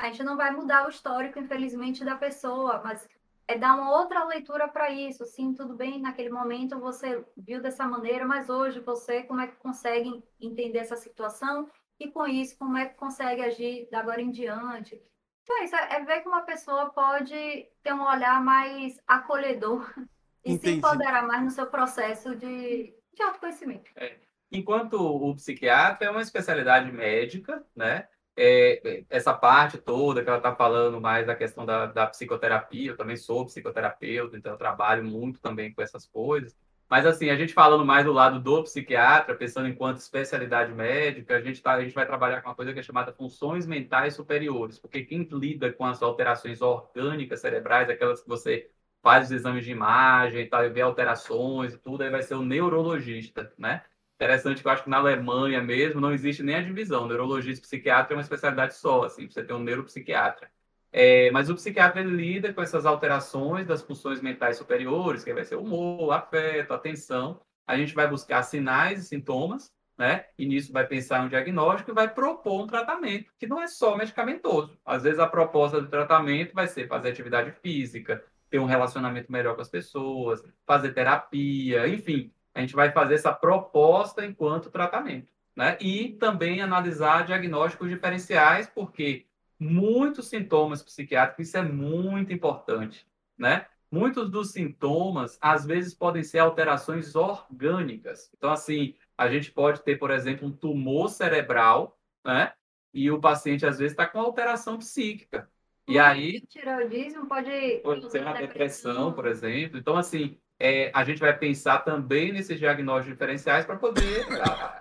a 0.00 0.06
gente 0.06 0.22
não 0.22 0.36
vai 0.36 0.50
mudar 0.50 0.86
o 0.86 0.88
histórico, 0.88 1.38
infelizmente, 1.38 2.04
da 2.04 2.16
pessoa, 2.16 2.80
mas 2.82 3.06
é 3.46 3.58
dar 3.58 3.74
uma 3.74 3.98
outra 3.98 4.24
leitura 4.24 4.66
para 4.66 4.90
isso. 4.90 5.26
Sim, 5.26 5.52
tudo 5.52 5.74
bem, 5.74 6.00
naquele 6.00 6.30
momento 6.30 6.80
você 6.80 7.22
viu 7.36 7.60
dessa 7.60 7.86
maneira, 7.86 8.24
mas 8.24 8.48
hoje 8.48 8.80
você 8.80 9.22
como 9.24 9.40
é 9.40 9.46
que 9.46 9.56
consegue 9.56 10.24
entender 10.40 10.78
essa 10.78 10.96
situação 10.96 11.68
e 11.98 12.08
com 12.10 12.26
isso 12.26 12.56
como 12.58 12.78
é 12.78 12.86
que 12.86 12.94
consegue 12.94 13.42
agir 13.42 13.88
da 13.90 14.00
agora 14.00 14.22
em 14.22 14.30
diante. 14.30 14.98
Então 15.42 15.60
é 15.60 15.64
isso, 15.64 15.76
é 15.76 16.02
ver 16.02 16.22
como 16.22 16.36
a 16.36 16.42
pessoa 16.42 16.90
pode 16.90 17.68
ter 17.82 17.92
um 17.92 18.02
olhar 18.02 18.42
mais 18.42 18.98
acolhedor 19.06 19.86
e 20.42 20.52
Entendi. 20.52 20.60
se 20.60 20.78
empoderar 20.78 21.26
mais 21.26 21.42
no 21.44 21.50
seu 21.50 21.66
processo 21.66 22.34
de, 22.34 22.94
de 23.14 23.22
autoconhecimento. 23.22 23.90
É. 23.96 24.18
Enquanto 24.50 24.94
o 24.94 25.34
psiquiatra 25.34 26.06
é 26.06 26.10
uma 26.10 26.22
especialidade 26.22 26.90
médica, 26.90 27.64
né? 27.76 28.08
É, 28.42 29.04
essa 29.10 29.34
parte 29.34 29.76
toda 29.76 30.22
que 30.22 30.28
ela 30.28 30.38
está 30.38 30.54
falando 30.54 30.98
mais 30.98 31.26
da 31.26 31.34
questão 31.36 31.66
da, 31.66 31.86
da, 31.86 32.06
psicoterapia, 32.06 32.92
eu 32.92 32.96
também 32.96 33.16
sou 33.16 33.44
psicoterapeuta, 33.44 34.36
então 34.36 34.52
eu 34.52 34.58
trabalho 34.58 35.04
muito 35.04 35.38
também 35.40 35.72
com 35.74 35.82
essas 35.82 36.06
coisas. 36.06 36.56
Mas 36.88 37.04
assim, 37.06 37.28
a 37.28 37.36
gente 37.36 37.52
falando 37.52 37.84
mais 37.84 38.04
do 38.04 38.12
lado 38.12 38.40
do 38.40 38.62
psiquiatra, 38.64 39.34
pensando 39.36 39.68
enquanto 39.68 39.98
especialidade 39.98 40.72
médica, 40.72 41.36
a 41.36 41.40
gente, 41.40 41.62
tá, 41.62 41.72
a 41.74 41.82
gente 41.82 41.94
vai 41.94 42.06
trabalhar 42.06 42.40
com 42.40 42.48
uma 42.48 42.54
coisa 42.54 42.72
que 42.72 42.80
é 42.80 42.82
chamada 42.82 43.12
funções 43.12 43.66
mentais 43.66 44.14
superiores, 44.14 44.78
porque 44.78 45.04
quem 45.04 45.22
lida 45.30 45.72
com 45.72 45.84
as 45.84 46.02
alterações 46.02 46.62
orgânicas 46.62 47.40
cerebrais, 47.40 47.90
aquelas 47.90 48.22
que 48.22 48.28
você 48.28 48.70
faz 49.02 49.26
os 49.26 49.32
exames 49.32 49.64
de 49.64 49.70
imagem, 49.70 50.48
tá, 50.48 50.62
vê 50.68 50.80
alterações 50.80 51.74
e 51.74 51.78
tudo, 51.78 52.02
aí 52.02 52.10
vai 52.10 52.22
ser 52.22 52.34
o 52.34 52.42
neurologista, 52.42 53.52
né? 53.58 53.82
Interessante 54.20 54.60
que 54.60 54.68
eu 54.68 54.72
acho 54.72 54.84
que 54.84 54.90
na 54.90 54.98
Alemanha 54.98 55.62
mesmo 55.62 55.98
não 55.98 56.12
existe 56.12 56.42
nem 56.42 56.56
a 56.56 56.60
divisão. 56.60 57.08
Neurologia 57.08 57.54
e 57.54 57.58
psiquiatra 57.58 58.12
é 58.12 58.16
uma 58.16 58.22
especialidade 58.22 58.74
só, 58.74 59.04
assim, 59.04 59.26
você 59.26 59.42
tem 59.42 59.56
um 59.56 59.60
neuropsiquiatra. 59.60 60.50
É, 60.92 61.30
mas 61.30 61.48
o 61.48 61.54
psiquiatra 61.54 62.02
ele 62.02 62.10
lida 62.14 62.52
com 62.52 62.60
essas 62.60 62.84
alterações 62.84 63.66
das 63.66 63.80
funções 63.80 64.20
mentais 64.20 64.58
superiores, 64.58 65.24
que 65.24 65.32
vai 65.32 65.42
ser 65.42 65.56
humor, 65.56 66.12
afeto, 66.12 66.74
atenção. 66.74 67.40
A 67.66 67.78
gente 67.78 67.94
vai 67.94 68.06
buscar 68.08 68.42
sinais 68.42 69.00
e 69.00 69.08
sintomas, 69.08 69.72
né? 69.96 70.26
E 70.36 70.44
nisso 70.44 70.70
vai 70.70 70.86
pensar 70.86 71.22
um 71.22 71.28
diagnóstico 71.28 71.90
e 71.90 71.94
vai 71.94 72.12
propor 72.12 72.64
um 72.64 72.66
tratamento, 72.66 73.32
que 73.38 73.46
não 73.46 73.62
é 73.62 73.68
só 73.68 73.96
medicamentoso. 73.96 74.78
Às 74.84 75.02
vezes 75.04 75.18
a 75.18 75.26
proposta 75.26 75.80
do 75.80 75.88
tratamento 75.88 76.52
vai 76.52 76.66
ser 76.66 76.86
fazer 76.88 77.08
atividade 77.08 77.52
física, 77.62 78.22
ter 78.50 78.58
um 78.58 78.66
relacionamento 78.66 79.32
melhor 79.32 79.54
com 79.54 79.62
as 79.62 79.68
pessoas, 79.70 80.44
fazer 80.66 80.92
terapia, 80.92 81.88
enfim, 81.88 82.30
a 82.54 82.60
gente 82.60 82.74
vai 82.74 82.90
fazer 82.92 83.14
essa 83.14 83.32
proposta 83.32 84.24
enquanto 84.24 84.70
tratamento, 84.70 85.32
né? 85.54 85.76
E 85.80 86.10
também 86.14 86.60
analisar 86.60 87.24
diagnósticos 87.24 87.88
diferenciais, 87.88 88.66
porque 88.66 89.26
muitos 89.58 90.28
sintomas 90.28 90.82
psiquiátricos, 90.82 91.48
isso 91.48 91.56
é 91.56 91.62
muito 91.62 92.32
importante, 92.32 93.06
né? 93.36 93.66
Muitos 93.90 94.30
dos 94.30 94.52
sintomas, 94.52 95.36
às 95.40 95.66
vezes, 95.66 95.92
podem 95.92 96.22
ser 96.22 96.38
alterações 96.38 97.16
orgânicas. 97.16 98.30
Então, 98.36 98.50
assim, 98.52 98.94
a 99.18 99.28
gente 99.28 99.50
pode 99.50 99.82
ter, 99.82 99.96
por 99.98 100.12
exemplo, 100.12 100.46
um 100.46 100.52
tumor 100.52 101.08
cerebral, 101.08 101.98
né? 102.24 102.52
E 102.94 103.10
o 103.10 103.20
paciente, 103.20 103.66
às 103.66 103.78
vezes, 103.78 103.92
está 103.92 104.06
com 104.06 104.20
alteração 104.20 104.78
psíquica. 104.78 105.50
E 105.88 105.98
aí. 105.98 106.40
Tiroidismo 106.42 107.26
pode. 107.26 107.80
Pode 107.82 108.10
ser 108.10 108.22
uma 108.22 108.34
depressão, 108.34 109.12
por 109.12 109.26
exemplo. 109.26 109.76
Então, 109.76 109.96
assim, 109.96 110.38
é, 110.60 110.90
a 110.92 111.02
gente 111.04 111.18
vai 111.18 111.36
pensar 111.36 111.78
também 111.78 112.32
nesses 112.32 112.58
diagnósticos 112.58 113.14
diferenciais 113.14 113.64
para 113.64 113.76
poder 113.76 114.26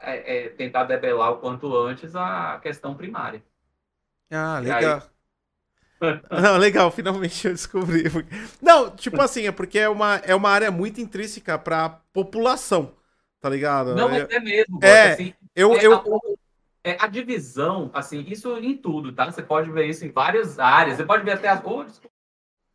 é, 0.02 0.46
é, 0.46 0.50
tentar 0.50 0.84
debelar 0.84 1.32
o 1.32 1.38
quanto 1.38 1.74
antes 1.74 2.14
a 2.18 2.60
questão 2.62 2.94
primária. 2.94 3.42
Ah, 4.30 4.60
legal. 4.60 5.04
Não, 6.30 6.58
legal, 6.58 6.92
finalmente 6.92 7.48
eu 7.48 7.54
descobri. 7.54 8.04
Não, 8.62 8.90
tipo 8.90 9.22
assim, 9.22 9.48
é 9.48 9.52
porque 9.52 9.80
é 9.80 9.90
uma, 9.90 10.16
é 10.18 10.36
uma 10.36 10.50
área 10.50 10.70
muito 10.70 11.00
intrínseca 11.00 11.58
para 11.58 11.90
população, 12.14 12.94
tá 13.40 13.50
ligado? 13.50 13.96
Não, 13.96 14.10
mas 14.10 14.30
é 14.30 14.40
mesmo. 14.40 14.80
É, 14.82 15.12
assim, 15.14 15.34
eu, 15.56 15.74
é, 15.74 15.86
eu... 15.86 15.94
A, 15.96 16.04
é, 16.84 16.98
a 17.00 17.08
divisão, 17.08 17.90
assim, 17.94 18.26
isso 18.28 18.58
em 18.58 18.76
tudo, 18.76 19.12
tá? 19.12 19.32
Você 19.32 19.44
pode 19.44 19.70
ver 19.72 19.88
isso 19.88 20.06
em 20.06 20.12
várias 20.12 20.60
áreas. 20.60 20.98
Você 20.98 21.06
pode 21.06 21.24
ver 21.24 21.32
até 21.32 21.50
as. 21.50 21.62
Oh, 21.64 21.86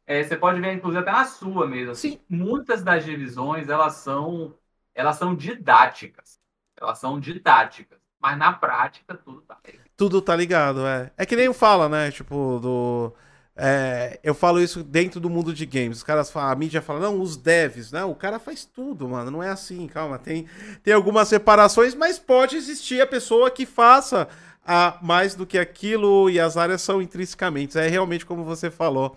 é, 0.07 0.23
você 0.23 0.37
pode 0.37 0.61
ver, 0.61 0.75
inclusive, 0.75 1.01
até 1.03 1.13
na 1.13 1.25
sua 1.25 1.67
mesmo. 1.67 1.93
Assim. 1.93 2.13
Sim. 2.13 2.21
Muitas 2.29 2.83
das 2.83 3.05
divisões, 3.05 3.69
elas 3.69 3.95
são, 3.95 4.55
elas 4.95 5.17
são 5.17 5.35
didáticas. 5.35 6.39
Elas 6.81 6.99
são 6.99 7.19
didáticas. 7.19 7.99
Mas 8.21 8.39
na 8.39 8.53
prática, 8.53 9.15
tudo 9.15 9.41
tá 9.43 9.59
ligado. 9.65 9.85
Tudo 9.97 10.23
tá 10.23 10.37
ligado, 10.37 10.87
é. 10.87 11.11
É 11.17 11.27
que 11.27 11.37
nem 11.37 11.47
eu 11.47 11.55
falo, 11.55 11.89
né? 11.89 12.11
Tipo, 12.11 12.59
do. 12.61 13.13
É, 13.57 14.19
eu 14.23 14.35
falo 14.35 14.61
isso 14.61 14.83
dentro 14.83 15.21
do 15.21 15.31
mundo 15.31 15.55
de 15.55 15.65
games. 15.65 15.99
Os 15.99 16.03
caras 16.03 16.31
falam, 16.31 16.51
a 16.51 16.57
mídia 16.57 16.83
fala, 16.83 17.01
não, 17.01 17.21
os 17.21 17.37
devs, 17.37 17.93
né? 17.93 18.05
O 18.05 18.15
cara 18.15 18.39
faz 18.39 18.65
tudo, 18.65 19.09
mano. 19.09 19.31
Não 19.31 19.43
é 19.43 19.51
assim, 19.51 19.87
calma. 19.87 20.19
Tem, 20.19 20.47
tem 20.83 20.93
algumas 20.93 21.29
separações, 21.29 21.95
mas 21.95 22.19
pode 22.19 22.57
existir 22.57 23.01
a 23.01 23.07
pessoa 23.07 23.51
que 23.51 23.65
faça 23.65 24.29
a, 24.67 24.99
mais 25.01 25.35
do 25.35 25.47
que 25.47 25.59
aquilo 25.59 26.29
e 26.29 26.41
as 26.41 26.57
áreas 26.57 26.83
são 26.83 27.01
intrinsecamente. 27.01 27.79
É 27.79 27.87
realmente 27.89 28.27
como 28.27 28.43
você 28.45 28.71
falou 28.71 29.17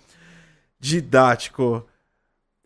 didático. 0.79 1.85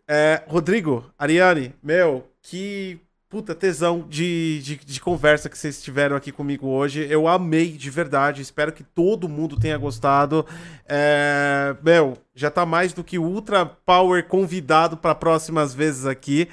É, 0.06 0.42
Rodrigo, 0.46 1.10
Ariane, 1.18 1.74
meu, 1.82 2.28
que 2.42 3.00
puta 3.32 3.54
tesão 3.54 4.06
de, 4.06 4.60
de, 4.62 4.76
de, 4.76 5.00
conversa 5.00 5.48
que 5.48 5.56
vocês 5.56 5.82
tiveram 5.82 6.14
aqui 6.14 6.30
comigo 6.30 6.66
hoje. 6.66 7.06
Eu 7.08 7.26
amei 7.26 7.72
de 7.72 7.88
verdade. 7.88 8.42
Espero 8.42 8.72
que 8.72 8.84
todo 8.84 9.26
mundo 9.26 9.58
tenha 9.58 9.78
gostado. 9.78 10.44
É, 10.86 11.74
meu, 11.82 12.18
já 12.34 12.50
tá 12.50 12.66
mais 12.66 12.92
do 12.92 13.02
que 13.02 13.18
ultra 13.18 13.64
power 13.64 14.28
convidado 14.28 14.98
para 14.98 15.14
próximas 15.14 15.72
vezes 15.72 16.04
aqui. 16.04 16.46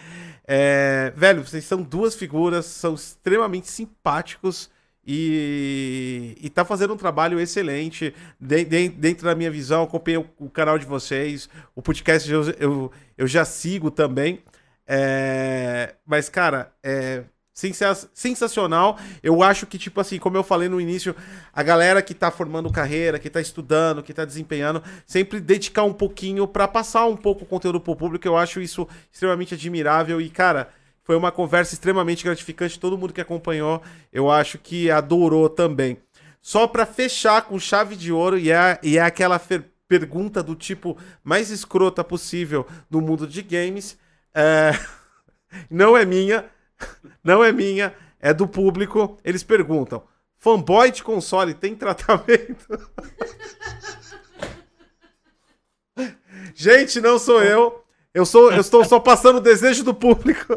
É, 0.48 1.12
velho, 1.18 1.46
vocês 1.46 1.66
são 1.66 1.82
duas 1.82 2.16
figuras, 2.16 2.66
são 2.66 2.96
extremamente 2.96 3.70
simpáticos 3.70 4.70
e, 5.12 6.38
e 6.40 6.50
tá 6.52 6.64
fazendo 6.64 6.94
um 6.94 6.98
trabalho 6.98 7.40
excelente 7.40 8.14
de, 8.40 8.64
de, 8.64 8.90
dentro 8.90 9.26
da 9.26 9.34
minha 9.34 9.50
visão. 9.50 9.82
Acompanhei 9.82 10.20
o, 10.20 10.30
o, 10.38 10.52
canal 10.52 10.78
de 10.78 10.86
vocês, 10.86 11.50
o 11.76 11.82
podcast 11.82 12.32
eu, 12.32 12.44
eu, 12.60 12.92
eu 13.18 13.26
já 13.26 13.44
sigo 13.44 13.90
também. 13.90 14.44
É, 14.86 15.96
mas, 16.06 16.30
cara, 16.30 16.72
é 16.84 17.24
sensacional. 18.14 19.00
Eu 19.24 19.42
acho 19.42 19.66
que, 19.66 19.80
tipo 19.80 20.00
assim, 20.00 20.20
como 20.20 20.38
eu 20.38 20.44
falei 20.44 20.70
no 20.70 20.80
início, 20.80 21.16
a 21.52 21.64
galera 21.64 22.04
que 22.04 22.14
tá 22.14 22.30
formando 22.30 22.72
carreira, 22.72 23.18
que 23.18 23.32
tá 23.32 23.42
estudando, 23.42 24.04
que 24.04 24.14
tá 24.14 24.24
desempenhando, 24.24 24.84
sempre 25.08 25.40
dedicar 25.40 25.86
um 25.86 25.94
pouquinho 25.94 26.48
para 26.48 26.68
passar 26.68 27.08
um 27.08 27.18
pouco 27.18 27.46
o 27.46 27.48
conteúdo 27.48 27.82
pro 27.82 27.96
público. 27.96 28.28
Eu 28.28 28.38
acho 28.38 28.62
isso 28.62 28.88
extremamente 29.12 29.56
admirável 29.56 30.22
e, 30.22 30.30
cara 30.30 30.70
foi 31.10 31.16
uma 31.16 31.32
conversa 31.32 31.74
extremamente 31.74 32.24
gratificante. 32.24 32.80
Todo 32.80 32.96
mundo 32.96 33.12
que 33.12 33.20
acompanhou, 33.20 33.82
eu 34.14 34.30
acho 34.30 34.60
que 34.60 34.92
adorou 34.92 35.50
também. 35.50 35.98
Só 36.40 36.68
para 36.68 36.86
fechar 36.86 37.42
com 37.42 37.58
chave 37.60 37.96
de 37.96 38.12
ouro, 38.12 38.38
e 38.38 38.52
é, 38.52 38.78
e 38.84 39.00
é 39.00 39.02
aquela 39.02 39.42
pergunta 39.88 40.44
do 40.44 40.54
tipo 40.54 40.96
mais 41.24 41.50
escrota 41.50 42.04
possível 42.04 42.64
do 42.92 43.02
mundo 43.02 43.26
de 43.26 43.42
games. 43.42 43.98
É... 44.36 44.70
Não 45.68 45.98
é 45.98 46.06
minha, 46.06 46.46
não 47.24 47.44
é 47.44 47.52
minha, 47.52 47.92
é 48.20 48.32
do 48.32 48.48
público. 48.48 49.18
Eles 49.26 49.42
perguntam: 49.42 50.04
fanboy 50.38 50.92
de 50.92 51.02
console 51.02 51.56
tem 51.56 51.74
tratamento? 51.76 52.68
Gente, 56.54 57.02
não 57.02 57.18
sou 57.18 57.42
eu. 57.42 57.84
Eu, 58.14 58.26
sou, 58.26 58.52
eu 58.52 58.60
estou 58.60 58.84
só 58.84 59.00
passando 59.00 59.38
o 59.38 59.42
desejo 59.42 59.84
do 59.84 59.94
público. 59.94 60.56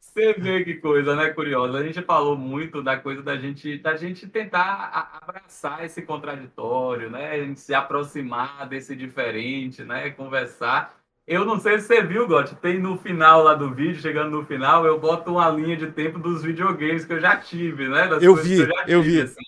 Você 0.00 0.32
vê 0.34 0.64
que 0.64 0.74
coisa, 0.74 1.14
né, 1.14 1.30
curiosa. 1.30 1.78
A 1.78 1.82
gente 1.82 2.02
falou 2.02 2.36
muito 2.36 2.82
da 2.82 2.96
coisa 2.96 3.22
da 3.22 3.36
gente, 3.36 3.78
da 3.78 3.96
gente 3.96 4.26
tentar 4.26 5.18
abraçar 5.22 5.84
esse 5.84 6.02
contraditório, 6.02 7.08
né? 7.08 7.30
A 7.30 7.38
gente 7.38 7.60
se 7.60 7.72
aproximar 7.72 8.68
desse 8.68 8.96
diferente, 8.96 9.84
né? 9.84 10.10
Conversar. 10.10 10.98
Eu 11.26 11.44
não 11.44 11.60
sei 11.60 11.78
se 11.78 11.86
você 11.86 12.02
viu, 12.02 12.26
Gotti, 12.26 12.56
tem 12.56 12.78
no 12.78 12.98
final 12.98 13.44
lá 13.44 13.54
do 13.54 13.72
vídeo, 13.72 14.02
chegando 14.02 14.36
no 14.36 14.44
final, 14.44 14.84
eu 14.84 14.98
boto 14.98 15.30
uma 15.30 15.48
linha 15.48 15.76
de 15.76 15.86
tempo 15.92 16.18
dos 16.18 16.42
videogames 16.42 17.04
que 17.04 17.12
eu 17.12 17.20
já 17.20 17.36
tive, 17.36 17.88
né? 17.88 18.08
Das 18.08 18.20
eu 18.20 18.34
vi, 18.34 18.58
eu, 18.58 18.66
tive, 18.66 18.92
eu 18.92 19.02
vi. 19.02 19.20
Assim. 19.20 19.40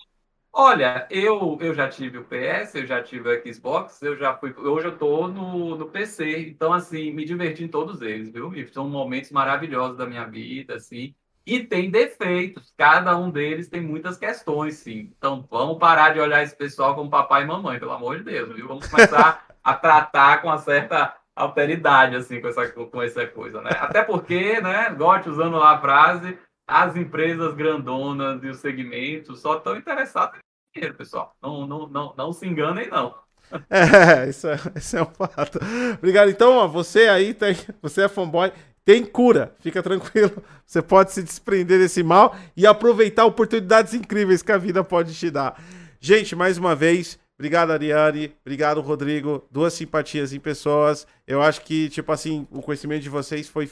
Olha, 0.55 1.07
eu, 1.09 1.57
eu 1.59 1.73
já 1.73 1.89
tive 1.89 2.19
o 2.19 2.25
PS, 2.25 2.75
eu 2.75 2.85
já 2.85 3.01
tive 3.01 3.27
o 3.27 3.53
Xbox, 3.53 3.99
eu 4.03 4.15
já 4.15 4.37
fui. 4.37 4.53
Hoje 4.55 4.87
eu 4.87 4.95
tô 4.95 5.27
no, 5.27 5.75
no 5.75 5.89
PC. 5.89 6.47
Então, 6.49 6.71
assim, 6.71 7.11
me 7.11 7.25
diverti 7.25 7.63
em 7.63 7.67
todos 7.67 8.01
eles, 8.03 8.29
viu? 8.29 8.53
E 8.53 8.67
são 8.67 8.87
momentos 8.87 9.31
maravilhosos 9.31 9.97
da 9.97 10.05
minha 10.05 10.25
vida, 10.25 10.75
assim. 10.75 11.15
E 11.43 11.61
tem 11.61 11.89
defeitos, 11.89 12.71
cada 12.77 13.17
um 13.17 13.31
deles 13.31 13.67
tem 13.67 13.81
muitas 13.81 14.15
questões, 14.15 14.75
sim. 14.75 15.11
Então, 15.17 15.45
vamos 15.49 15.79
parar 15.79 16.13
de 16.13 16.19
olhar 16.19 16.43
esse 16.43 16.55
pessoal 16.55 16.93
como 16.93 17.09
papai 17.09 17.43
e 17.43 17.47
mamãe, 17.47 17.79
pelo 17.79 17.91
amor 17.91 18.19
de 18.19 18.23
Deus, 18.23 18.55
viu? 18.55 18.67
Vamos 18.67 18.87
começar 18.87 19.47
a 19.63 19.73
tratar 19.73 20.41
com 20.41 20.49
uma 20.49 20.59
certa 20.59 21.15
alteridade, 21.35 22.15
assim, 22.15 22.39
com 22.39 22.47
essa, 22.47 22.69
com 22.69 23.01
essa 23.01 23.25
coisa, 23.25 23.59
né? 23.59 23.71
Até 23.79 24.03
porque, 24.03 24.61
né, 24.61 24.91
Gote 24.91 25.29
usando 25.29 25.57
lá 25.57 25.71
a 25.71 25.81
frase, 25.81 26.37
as 26.67 26.95
empresas 26.95 27.55
grandonas 27.55 28.43
e 28.43 28.47
os 28.47 28.59
segmentos 28.59 29.41
só 29.41 29.57
estão 29.57 29.75
interessados 29.75 30.42
dinheiro, 30.73 30.95
pessoal. 30.95 31.35
Não, 31.41 31.67
não, 31.67 31.87
não, 31.87 32.13
não 32.17 32.33
se 32.33 32.47
enganem, 32.47 32.89
não. 32.89 33.15
É, 33.69 34.29
isso 34.29 34.47
é, 34.47 34.55
é 34.55 35.01
um 35.03 35.05
fato. 35.05 35.59
Obrigado. 35.99 36.29
Então, 36.29 36.53
ó, 36.53 36.67
você 36.67 37.07
aí 37.07 37.35
tem. 37.35 37.55
Você 37.83 38.01
é 38.01 38.09
fanboy, 38.09 38.51
tem 38.83 39.05
cura, 39.05 39.53
fica 39.59 39.83
tranquilo. 39.83 40.41
Você 40.65 40.81
pode 40.81 41.11
se 41.11 41.21
desprender 41.21 41.77
desse 41.77 42.01
mal 42.01 42.35
e 42.57 42.65
aproveitar 42.65 43.25
oportunidades 43.25 43.93
incríveis 43.93 44.41
que 44.41 44.51
a 44.51 44.57
vida 44.57 44.83
pode 44.83 45.13
te 45.13 45.29
dar. 45.29 45.61
Gente, 45.99 46.35
mais 46.35 46.57
uma 46.57 46.73
vez, 46.73 47.19
obrigado, 47.37 47.71
Ariane. 47.71 48.35
Obrigado, 48.43 48.81
Rodrigo. 48.81 49.45
Duas 49.51 49.73
simpatias 49.73 50.33
em 50.33 50.39
pessoas. 50.39 51.05
Eu 51.27 51.41
acho 51.41 51.61
que, 51.61 51.89
tipo 51.89 52.11
assim, 52.11 52.47
o 52.49 52.61
conhecimento 52.61 53.03
de 53.03 53.09
vocês 53.09 53.47
foi 53.47 53.69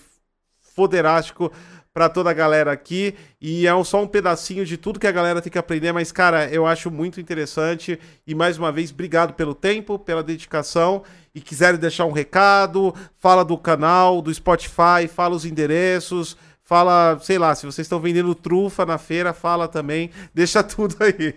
foderástico 0.60 1.52
para 1.94 2.10
toda 2.10 2.30
a 2.30 2.34
galera 2.34 2.72
aqui. 2.72 3.16
E 3.40 3.68
é 3.68 3.84
só 3.84 4.02
um 4.02 4.08
pedacinho 4.08 4.66
de 4.66 4.78
tudo 4.78 5.00
que 5.00 5.08
a 5.08 5.12
galera 5.12 5.42
tem 5.42 5.52
que 5.52 5.58
aprender, 5.58 5.92
mas, 5.92 6.12
cara, 6.12 6.50
eu 6.50 6.66
acho 6.66 6.90
muito 6.90 7.20
interessante. 7.20 8.00
E 8.26 8.34
mais 8.34 8.58
uma 8.58 8.72
vez, 8.72 8.92
obrigado 8.92 9.34
pelo 9.34 9.54
tempo, 9.54 10.00
pela 10.00 10.24
dedicação. 10.24 11.04
E 11.34 11.42
quiserem 11.42 11.80
deixar 11.80 12.06
um 12.06 12.12
recado, 12.12 12.94
fala 13.18 13.44
do 13.44 13.58
canal, 13.58 14.22
do 14.22 14.34
Spotify, 14.34 15.08
fala 15.10 15.36
os 15.36 15.46
endereços. 15.46 16.38
Fala, 16.64 17.20
sei 17.20 17.38
lá, 17.38 17.54
se 17.54 17.66
vocês 17.66 17.86
estão 17.86 18.00
vendendo 18.00 18.34
trufa 18.34 18.86
na 18.86 18.98
feira, 18.98 19.34
fala 19.34 19.68
também. 19.68 20.12
Deixa 20.34 20.64
tudo 20.64 20.96
aí. 21.04 21.36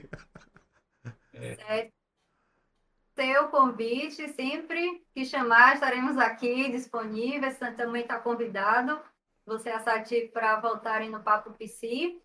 É. 1.34 1.89
Seu 3.16 3.49
convite, 3.49 4.28
sempre 4.33 5.02
que 5.15 5.24
chamar, 5.24 5.74
estaremos 5.74 6.18
aqui 6.18 6.68
disponíveis. 6.70 7.57
Também 7.76 8.02
está 8.02 8.18
convidado 8.18 9.00
você 9.47 9.68
e 9.68 9.73
a 9.73 9.81
Sati 9.81 10.31
para 10.32 10.60
voltarem 10.60 11.10
no 11.10 11.20
Papo 11.20 11.52
PC. 11.52 12.16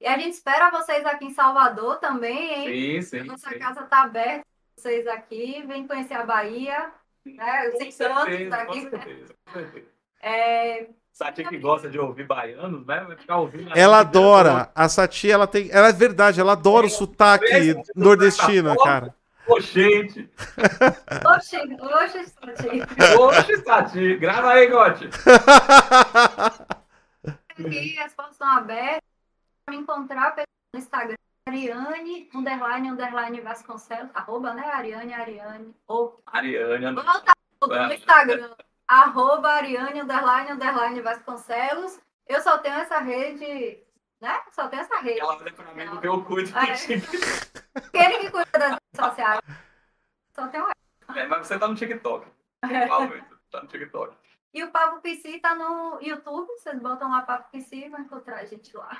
E 0.00 0.06
a 0.06 0.18
gente 0.18 0.34
espera 0.34 0.70
vocês 0.70 1.04
aqui 1.06 1.26
em 1.26 1.34
Salvador 1.34 1.98
também, 1.98 2.54
hein? 2.68 3.02
Sim, 3.02 3.20
sim. 3.20 3.26
Nossa 3.26 3.48
sim. 3.48 3.58
casa 3.58 3.82
está 3.82 4.02
aberta 4.02 4.46
vocês 4.76 5.06
aqui. 5.06 5.64
Vem 5.66 5.86
conhecer 5.86 6.14
a 6.14 6.26
Bahia. 6.26 6.90
Né? 7.24 7.70
Com 7.70 7.90
certeza, 7.90 8.56
aqui. 8.56 8.66
com 8.66 8.90
certeza, 8.90 9.34
com 9.44 9.52
certeza. 9.52 9.86
É... 10.20 10.88
Sati 11.12 11.44
que 11.44 11.58
gosta 11.58 11.88
de 11.88 11.98
ouvir 11.98 12.26
baianos, 12.26 12.86
né? 12.86 13.00
Vai 13.00 13.16
ficar 13.16 13.38
ouvindo. 13.38 13.70
Ela 13.74 14.00
adora. 14.00 14.70
A 14.74 14.86
Sati, 14.86 15.30
ela 15.30 15.46
tem. 15.46 15.70
Ela 15.72 15.88
é 15.88 15.92
verdade, 15.92 16.40
ela 16.40 16.52
adora 16.52 16.84
é, 16.84 16.88
o 16.88 16.90
sotaque 16.90 17.74
nordestino, 17.94 18.76
cara. 18.76 19.14
Oxente. 19.48 20.30
Oxente, 21.24 21.76
oxe, 23.16 23.56
Sati. 23.64 24.16
Grava 24.16 24.52
aí, 24.52 24.66
Gotti. 24.66 25.08
Aqui 27.50 27.98
as 27.98 28.12
portas 28.14 28.32
estão 28.34 28.48
abertas. 28.48 29.02
Me 29.70 29.76
encontrar 29.76 30.34
no 30.72 30.78
Instagram. 30.78 31.16
Ariane, 31.48 32.28
underline, 32.34 32.90
underline 32.90 33.40
Vasconcelos, 33.40 34.10
arroba, 34.14 34.52
né? 34.52 34.64
Ariane, 34.66 35.14
Ariane. 35.14 35.74
Ou... 35.86 36.20
Ariane, 36.26 36.94
Volta 36.94 37.86
no 37.86 37.92
Instagram. 37.92 38.54
arroba 38.88 39.48
Ariane, 39.50 40.00
underline, 40.00 40.50
underline 40.52 41.00
Vasconcelos. 41.00 42.00
Eu 42.26 42.40
só 42.42 42.58
tenho 42.58 42.74
essa 42.74 42.98
rede 42.98 43.86
né? 44.20 44.40
Só 44.50 44.68
tem 44.68 44.78
essa 44.80 44.98
rede. 45.00 45.20
Ela 45.20 45.36
olha 45.36 45.52
pra 45.52 45.74
mim 45.74 46.24
cuido 46.24 46.50
Ah, 46.54 46.68
é? 46.68 46.74
que 46.74 48.30
cuida 48.30 48.58
das 48.58 48.78
sociais. 48.96 49.40
Só 50.34 50.48
tem 50.48 50.60
o 50.60 50.68
É, 51.14 51.26
mas 51.26 51.46
você 51.46 51.58
tá 51.58 51.68
no 51.68 51.74
TikTok. 51.74 52.26
É. 52.62 52.86
Tá 53.50 53.62
no 53.62 53.68
TikTok. 53.68 54.16
E 54.52 54.64
o 54.64 54.70
Papo 54.70 55.00
PC 55.00 55.38
tá 55.38 55.54
no 55.54 55.98
YouTube. 56.00 56.48
Vocês 56.58 56.80
botam 56.80 57.10
lá 57.10 57.22
Papo 57.22 57.50
PC 57.52 57.76
e 57.76 57.88
vão 57.88 58.00
encontrar 58.00 58.36
a 58.36 58.44
gente 58.44 58.76
lá. 58.76 58.98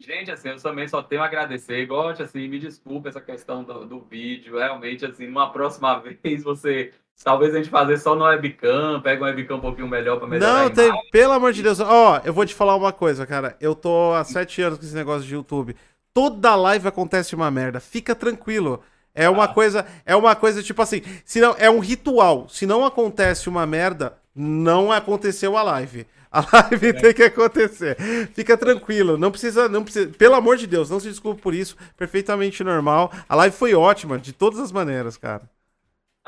Gente, 0.00 0.30
assim, 0.30 0.48
eu 0.48 0.60
também 0.60 0.86
só 0.86 1.02
tenho 1.02 1.22
a 1.22 1.26
agradecer. 1.26 1.84
Gosto, 1.86 2.22
assim, 2.22 2.46
me 2.48 2.58
desculpa 2.58 3.08
essa 3.08 3.20
questão 3.20 3.64
do, 3.64 3.84
do 3.84 4.00
vídeo. 4.00 4.56
Realmente, 4.56 5.04
assim, 5.04 5.26
numa 5.26 5.50
próxima 5.52 5.98
vez 6.22 6.42
você. 6.44 6.92
Talvez 7.24 7.52
a 7.52 7.58
gente 7.58 7.68
fazer 7.68 7.98
só 7.98 8.14
no 8.14 8.24
webcam, 8.24 9.00
pega 9.02 9.20
um 9.20 9.26
webcam 9.26 9.56
um 9.56 9.60
pouquinho 9.60 9.88
melhor 9.88 10.18
pra 10.20 10.28
melhorar. 10.28 10.62
Não, 10.62 10.70
tem, 10.70 10.92
pelo 11.10 11.32
amor 11.32 11.52
de 11.52 11.64
Deus. 11.64 11.80
Ó, 11.80 12.20
eu 12.24 12.32
vou 12.32 12.46
te 12.46 12.54
falar 12.54 12.76
uma 12.76 12.92
coisa, 12.92 13.26
cara. 13.26 13.56
Eu 13.60 13.74
tô 13.74 14.12
há 14.12 14.22
sete 14.22 14.62
anos 14.62 14.78
com 14.78 14.84
esse 14.84 14.94
negócio 14.94 15.26
de 15.26 15.34
YouTube. 15.34 15.74
Toda 16.18 16.56
live 16.56 16.88
acontece 16.88 17.32
uma 17.36 17.48
merda. 17.48 17.78
Fica 17.78 18.12
tranquilo. 18.12 18.82
É 19.14 19.30
uma 19.30 19.44
Ah. 19.44 19.48
coisa, 19.48 19.86
é 20.04 20.16
uma 20.16 20.34
coisa 20.34 20.64
tipo 20.64 20.82
assim, 20.82 21.00
se 21.24 21.40
não 21.40 21.54
é 21.56 21.70
um 21.70 21.78
ritual. 21.78 22.48
Se 22.48 22.66
não 22.66 22.84
acontece 22.84 23.48
uma 23.48 23.64
merda, 23.64 24.18
não 24.34 24.90
aconteceu 24.90 25.56
a 25.56 25.62
live. 25.62 26.04
A 26.32 26.40
live 26.52 26.92
tem 26.94 27.14
que 27.14 27.22
acontecer. 27.22 27.96
Fica 28.34 28.56
tranquilo, 28.56 29.16
não 29.16 29.30
precisa, 29.30 29.68
não 29.68 29.84
precisa, 29.84 30.08
pelo 30.18 30.34
amor 30.34 30.56
de 30.56 30.66
Deus, 30.66 30.90
não 30.90 30.98
se 30.98 31.08
desculpe 31.08 31.40
por 31.40 31.54
isso, 31.54 31.76
perfeitamente 31.96 32.64
normal. 32.64 33.12
A 33.28 33.36
live 33.36 33.54
foi 33.56 33.72
ótima 33.74 34.18
de 34.18 34.32
todas 34.32 34.58
as 34.58 34.72
maneiras, 34.72 35.16
cara. 35.16 35.42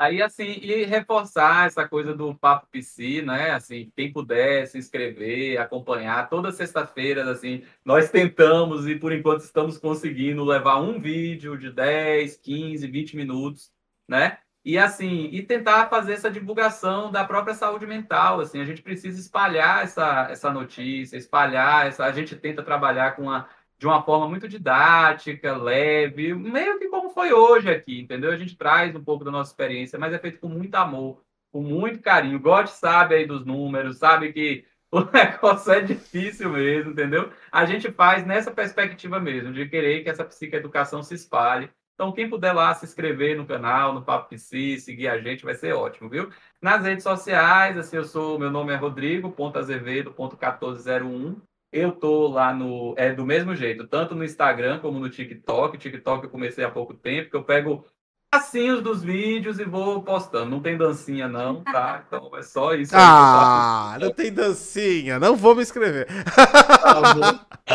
Aí, 0.01 0.19
assim, 0.19 0.57
e 0.63 0.83
reforçar 0.83 1.67
essa 1.67 1.87
coisa 1.87 2.11
do 2.15 2.33
Papo 2.33 2.65
PC, 2.71 3.21
né? 3.21 3.51
Assim, 3.51 3.91
quem 3.95 4.11
puder 4.11 4.65
se 4.65 4.79
inscrever, 4.79 5.59
acompanhar, 5.61 6.27
toda 6.27 6.51
sexta-feira, 6.51 7.29
assim, 7.29 7.63
nós 7.85 8.09
tentamos 8.09 8.87
e 8.87 8.95
por 8.95 9.13
enquanto 9.13 9.41
estamos 9.41 9.77
conseguindo 9.77 10.43
levar 10.43 10.81
um 10.81 10.99
vídeo 10.99 11.55
de 11.55 11.69
10, 11.71 12.35
15, 12.37 12.87
20 12.87 13.15
minutos, 13.15 13.71
né? 14.07 14.39
E 14.65 14.75
assim, 14.75 15.29
e 15.31 15.43
tentar 15.43 15.87
fazer 15.87 16.13
essa 16.13 16.31
divulgação 16.31 17.11
da 17.11 17.23
própria 17.23 17.53
saúde 17.53 17.85
mental, 17.85 18.39
assim, 18.39 18.59
a 18.59 18.65
gente 18.65 18.81
precisa 18.81 19.19
espalhar 19.19 19.83
essa, 19.83 20.27
essa 20.31 20.51
notícia, 20.51 21.15
espalhar 21.15 21.85
essa, 21.85 22.05
a 22.05 22.11
gente 22.11 22.35
tenta 22.35 22.63
trabalhar 22.63 23.15
com 23.15 23.23
uma 23.23 23.47
de 23.81 23.87
uma 23.87 24.03
forma 24.03 24.29
muito 24.29 24.47
didática, 24.47 25.57
leve, 25.57 26.35
meio 26.35 26.77
que 26.77 26.87
como 26.87 27.09
foi 27.09 27.33
hoje 27.33 27.67
aqui, 27.67 28.01
entendeu? 28.01 28.31
A 28.31 28.37
gente 28.37 28.55
traz 28.55 28.95
um 28.95 29.03
pouco 29.03 29.25
da 29.25 29.31
nossa 29.31 29.49
experiência, 29.49 29.97
mas 29.97 30.13
é 30.13 30.19
feito 30.19 30.39
com 30.39 30.47
muito 30.47 30.75
amor, 30.75 31.23
com 31.51 31.63
muito 31.63 31.99
carinho. 31.99 32.39
God 32.39 32.67
sabe 32.67 33.15
aí 33.15 33.25
dos 33.25 33.43
números, 33.43 33.97
sabe 33.97 34.31
que 34.33 34.63
o 34.93 34.99
negócio 35.11 35.71
é 35.71 35.81
difícil 35.81 36.51
mesmo, 36.51 36.91
entendeu? 36.91 37.31
A 37.51 37.65
gente 37.65 37.91
faz 37.91 38.23
nessa 38.23 38.51
perspectiva 38.51 39.19
mesmo, 39.19 39.51
de 39.51 39.67
querer 39.67 40.03
que 40.03 40.11
essa 40.11 40.23
psicoeducação 40.23 41.01
se 41.01 41.15
espalhe. 41.15 41.67
Então, 41.95 42.11
quem 42.11 42.29
puder 42.29 42.53
lá 42.53 42.75
se 42.75 42.85
inscrever 42.85 43.35
no 43.35 43.47
canal, 43.47 43.95
no 43.95 44.05
Papo 44.05 44.29
Psi, 44.29 44.79
seguir 44.79 45.07
a 45.07 45.19
gente, 45.19 45.43
vai 45.43 45.55
ser 45.55 45.73
ótimo, 45.73 46.07
viu? 46.07 46.29
Nas 46.61 46.83
redes 46.83 47.03
sociais, 47.03 47.75
assim, 47.79 47.97
eu 47.97 48.05
sou, 48.05 48.37
meu 48.37 48.51
nome 48.51 48.73
é 48.73 48.75
Rodrigo.azevedo.1401. 48.75 51.50
Eu 51.71 51.91
tô 51.93 52.27
lá 52.27 52.53
no. 52.53 52.93
É 52.97 53.13
do 53.13 53.25
mesmo 53.25 53.55
jeito, 53.55 53.87
tanto 53.87 54.13
no 54.15 54.23
Instagram 54.23 54.79
como 54.79 54.99
no 54.99 55.09
TikTok. 55.09 55.77
TikTok 55.77 56.25
eu 56.25 56.29
comecei 56.29 56.63
há 56.65 56.71
pouco 56.71 56.93
tempo, 56.93 57.29
que 57.29 57.35
eu 57.35 57.43
pego 57.43 57.85
passinhos 58.29 58.81
dos 58.81 59.03
vídeos 59.03 59.59
e 59.59 59.65
vou 59.65 60.03
postando. 60.03 60.49
Não 60.49 60.61
tem 60.61 60.77
dancinha, 60.77 61.27
não, 61.27 61.63
tá? 61.63 62.03
Então 62.07 62.35
é 62.37 62.41
só 62.43 62.73
isso. 62.73 62.93
Ah, 62.95 63.97
não 64.01 64.11
tem 64.13 64.33
dancinha, 64.33 65.19
não 65.19 65.35
vou 65.35 65.55
me 65.55 65.61
inscrever. 65.61 66.07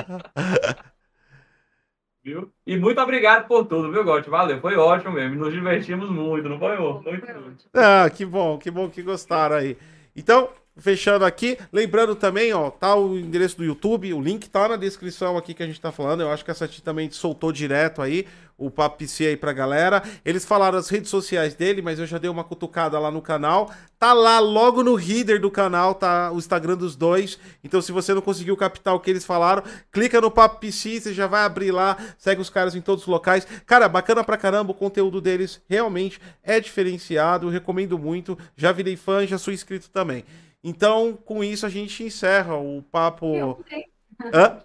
Viu? 2.23 2.53
E 2.67 2.77
muito 2.77 3.01
obrigado 3.01 3.47
por 3.47 3.67
tudo, 3.67 3.91
viu, 3.93 4.05
Gotti? 4.05 4.29
Valeu, 4.29 4.61
foi 4.61 4.77
ótimo 4.77 5.13
mesmo. 5.13 5.37
Nos 5.37 5.53
divertimos 5.53 6.11
muito, 6.11 6.49
não 6.49 6.59
foi, 6.59 6.75
amor? 6.77 7.03
Muito, 7.05 7.25
Foi 7.25 7.35
muito. 7.35 7.67
ótimo. 7.71 7.71
Ah, 7.75 8.11
que 8.11 8.25
bom, 8.25 8.59
que 8.59 8.71
bom 8.71 8.91
que 8.91 9.03
gostaram 9.03 9.57
aí. 9.57 9.77
Então, 10.15 10.51
fechando 10.77 11.25
aqui, 11.25 11.59
lembrando 11.73 12.15
também, 12.15 12.53
ó, 12.53 12.71
tá 12.71 12.95
o 12.95 13.19
endereço 13.19 13.57
do 13.57 13.65
YouTube, 13.65 14.13
o 14.13 14.21
link 14.21 14.49
tá 14.49 14.69
na 14.69 14.77
descrição 14.77 15.37
aqui 15.37 15.55
que 15.55 15.63
a 15.63 15.67
gente 15.67 15.81
tá 15.81 15.91
falando. 15.91 16.21
Eu 16.21 16.31
acho 16.31 16.45
que 16.45 16.51
a 16.51 16.55
Sati 16.55 16.83
também 16.83 17.11
soltou 17.11 17.53
direto 17.53 18.03
aí 18.03 18.27
o 18.59 18.71
Papo 18.71 18.99
PC 18.99 19.27
aí 19.27 19.37
pra 19.37 19.53
galera. 19.53 20.03
Eles 20.25 20.45
falaram 20.45 20.79
as 20.79 20.89
redes 20.89 21.11
sociais 21.11 21.55
dele, 21.55 21.83
mas 21.83 21.99
eu 21.99 22.07
já 22.07 22.19
dei 22.19 22.31
uma 22.31 22.45
cutucada 22.45 22.99
lá 22.99 23.11
no 23.11 23.21
canal. 23.21 23.71
Tá 23.99 24.13
lá 24.13 24.39
logo 24.39 24.83
no 24.83 24.99
header 24.99 25.41
do 25.41 25.51
canal, 25.51 25.95
tá 25.95 26.31
o 26.33 26.39
Instagram 26.39 26.77
dos 26.77 26.97
dois. 26.97 27.39
Então, 27.63 27.81
se 27.81 27.93
você 27.93 28.15
não 28.15 28.23
conseguiu 28.23 28.57
captar 28.57 28.95
o 28.95 29.01
que 29.01 29.11
eles 29.11 29.25
falaram, 29.25 29.63
clica 29.93 30.21
no 30.21 30.31
Papo 30.31 30.61
PC, 30.61 31.01
você 31.01 31.15
já 31.15 31.27
vai 31.27 31.45
abrir 31.45 31.71
lá, 31.71 31.97
segue 32.19 32.41
os 32.41 32.51
caras 32.51 32.75
em 32.75 32.81
todos 32.81 33.05
os 33.05 33.09
locais. 33.09 33.47
Cara, 33.67 33.89
bacana 33.89 34.25
pra 34.25 34.37
caramba, 34.37 34.73
o 34.73 34.75
conteúdo 34.75 35.21
deles 35.21 35.61
realmente 35.69 36.21
é 36.43 36.61
diferenciado, 36.61 37.49
recomendo 37.49 37.99
muito. 37.99 38.39
Já 38.57 38.73
virei 38.73 38.97
fã, 38.97 39.27
já 39.27 39.39
sou 39.39 39.53
inscrito 39.53 39.91
também. 39.91 40.25
Então, 40.69 41.17
com 41.25 41.45
isso, 41.45 41.65
a 41.65 41.69
gente 41.69 42.03
encerra 42.03 42.57
o 42.57 42.83
papo. 42.83 43.65
Hã? 44.35 44.59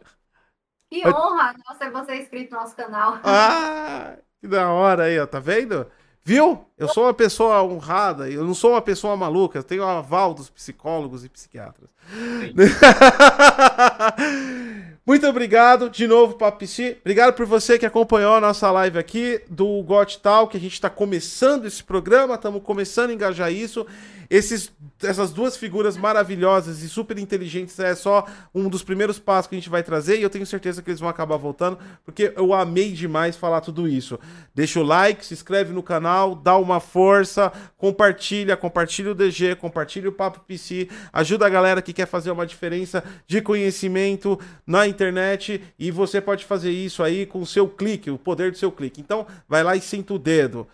que 0.90 1.08
honra 1.08 1.54
nossa, 1.64 1.92
você 1.92 2.16
inscrito 2.16 2.56
no 2.56 2.60
nosso 2.60 2.76
canal. 2.76 3.20
Ah, 3.24 4.16
que 4.40 4.48
da 4.48 4.72
hora 4.72 5.04
aí, 5.04 5.20
ó, 5.20 5.28
tá 5.28 5.40
vendo? 5.40 5.86
Viu? 6.24 6.66
Eu 6.76 6.88
sou 6.88 7.04
uma 7.04 7.14
pessoa 7.14 7.64
honrada, 7.64 8.28
eu 8.28 8.44
não 8.44 8.56
sou 8.56 8.72
uma 8.72 8.82
pessoa 8.82 9.16
maluca, 9.16 9.60
eu 9.60 9.64
tenho 9.64 9.84
o 9.84 9.88
aval 9.88 10.34
dos 10.34 10.50
psicólogos 10.50 11.24
e 11.24 11.30
psiquiatras. 11.30 11.92
Muito 15.06 15.28
obrigado 15.28 15.90
de 15.90 16.08
novo, 16.08 16.36
Papici. 16.36 16.98
Obrigado 17.02 17.34
por 17.34 17.46
você 17.46 17.78
que 17.78 17.86
acompanhou 17.86 18.36
a 18.36 18.42
nossa 18.42 18.72
live 18.72 18.98
aqui 18.98 19.42
do 19.50 19.84
Got 19.84 20.20
Tal, 20.20 20.48
que 20.48 20.58
a 20.58 20.60
gente 20.60 20.74
está 20.74 20.90
começando 20.90 21.66
esse 21.66 21.84
programa, 21.84 22.36
estamos 22.36 22.64
começando 22.64 23.12
a 23.12 23.14
engajar 23.14 23.52
isso. 23.52 23.86
Esses, 24.30 24.72
essas 25.04 25.32
duas 25.32 25.58
figuras 25.58 25.98
maravilhosas 25.98 26.82
e 26.82 26.90
super 26.90 27.18
inteligentes 27.18 27.80
é 27.80 27.96
só 27.96 28.26
um 28.54 28.70
dos 28.70 28.84
primeiros 28.84 29.20
passos 29.20 29.48
que 29.48 29.56
a 29.56 29.58
gente 29.58 29.70
vai 29.70 29.84
trazer 29.84 30.20
e 30.20 30.24
eu 30.24 30.30
tenho 30.30 30.46
certeza 30.46 30.82
que 30.82 30.90
eles 30.90 31.00
vão 31.00 31.10
acabar 31.10 31.38
voltando, 31.38 31.78
porque 32.04 32.34
eu 32.36 32.54
amei 32.54 32.92
demais 32.92 33.36
falar 33.36 33.62
tudo 33.62 33.88
isso. 33.88 34.20
Deixa 34.54 34.80
o 34.80 34.84
like, 34.84 35.26
se 35.26 35.34
inscreve 35.34 35.74
no 35.74 35.84
canal, 35.84 36.36
dá 36.36 36.58
uma 36.58 36.80
força, 36.80 37.52
compartilha, 37.78 38.58
compartilha 38.58 39.12
o 39.12 39.16
DG, 39.16 39.56
compartilha 39.56 40.10
o 40.10 40.14
Papo 40.14 40.42
PC, 40.42 40.88
ajuda 41.12 41.46
a 41.46 41.50
galera 41.50 41.82
que 41.82 41.94
quer 41.94 42.08
fazer 42.08 42.32
uma 42.32 42.46
diferença 42.46 43.04
de 43.28 43.42
conhecimento 43.42 44.40
na 44.66 44.88
internet 44.88 45.62
e 45.78 45.92
você 45.92 46.22
pode 46.22 46.46
fazer 46.46 46.72
isso 46.72 47.04
aí 47.04 47.26
com 47.26 47.42
o 47.42 47.46
seu 47.46 47.68
clique, 47.68 48.10
o 48.10 48.18
poder 48.18 48.52
do 48.52 48.58
seu 48.58 48.72
clique. 48.72 49.02
Então, 49.02 49.26
vai 49.48 49.64
lá 49.64 49.76
e 49.76 49.82
senta 49.82 50.14
o 50.14 50.20
dedo. 50.20 50.68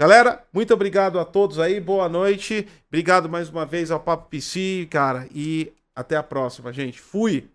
Galera, 0.00 0.42
muito 0.50 0.72
obrigado 0.72 1.20
a 1.20 1.26
todos 1.26 1.58
aí, 1.58 1.78
boa 1.78 2.08
noite. 2.08 2.66
Obrigado 2.88 3.28
mais 3.28 3.50
uma 3.50 3.66
vez 3.66 3.90
ao 3.90 4.00
Papo 4.00 4.30
PC, 4.30 4.88
cara, 4.90 5.28
e 5.30 5.74
até 5.94 6.16
a 6.16 6.22
próxima, 6.22 6.72
gente. 6.72 6.98
Fui! 6.98 7.50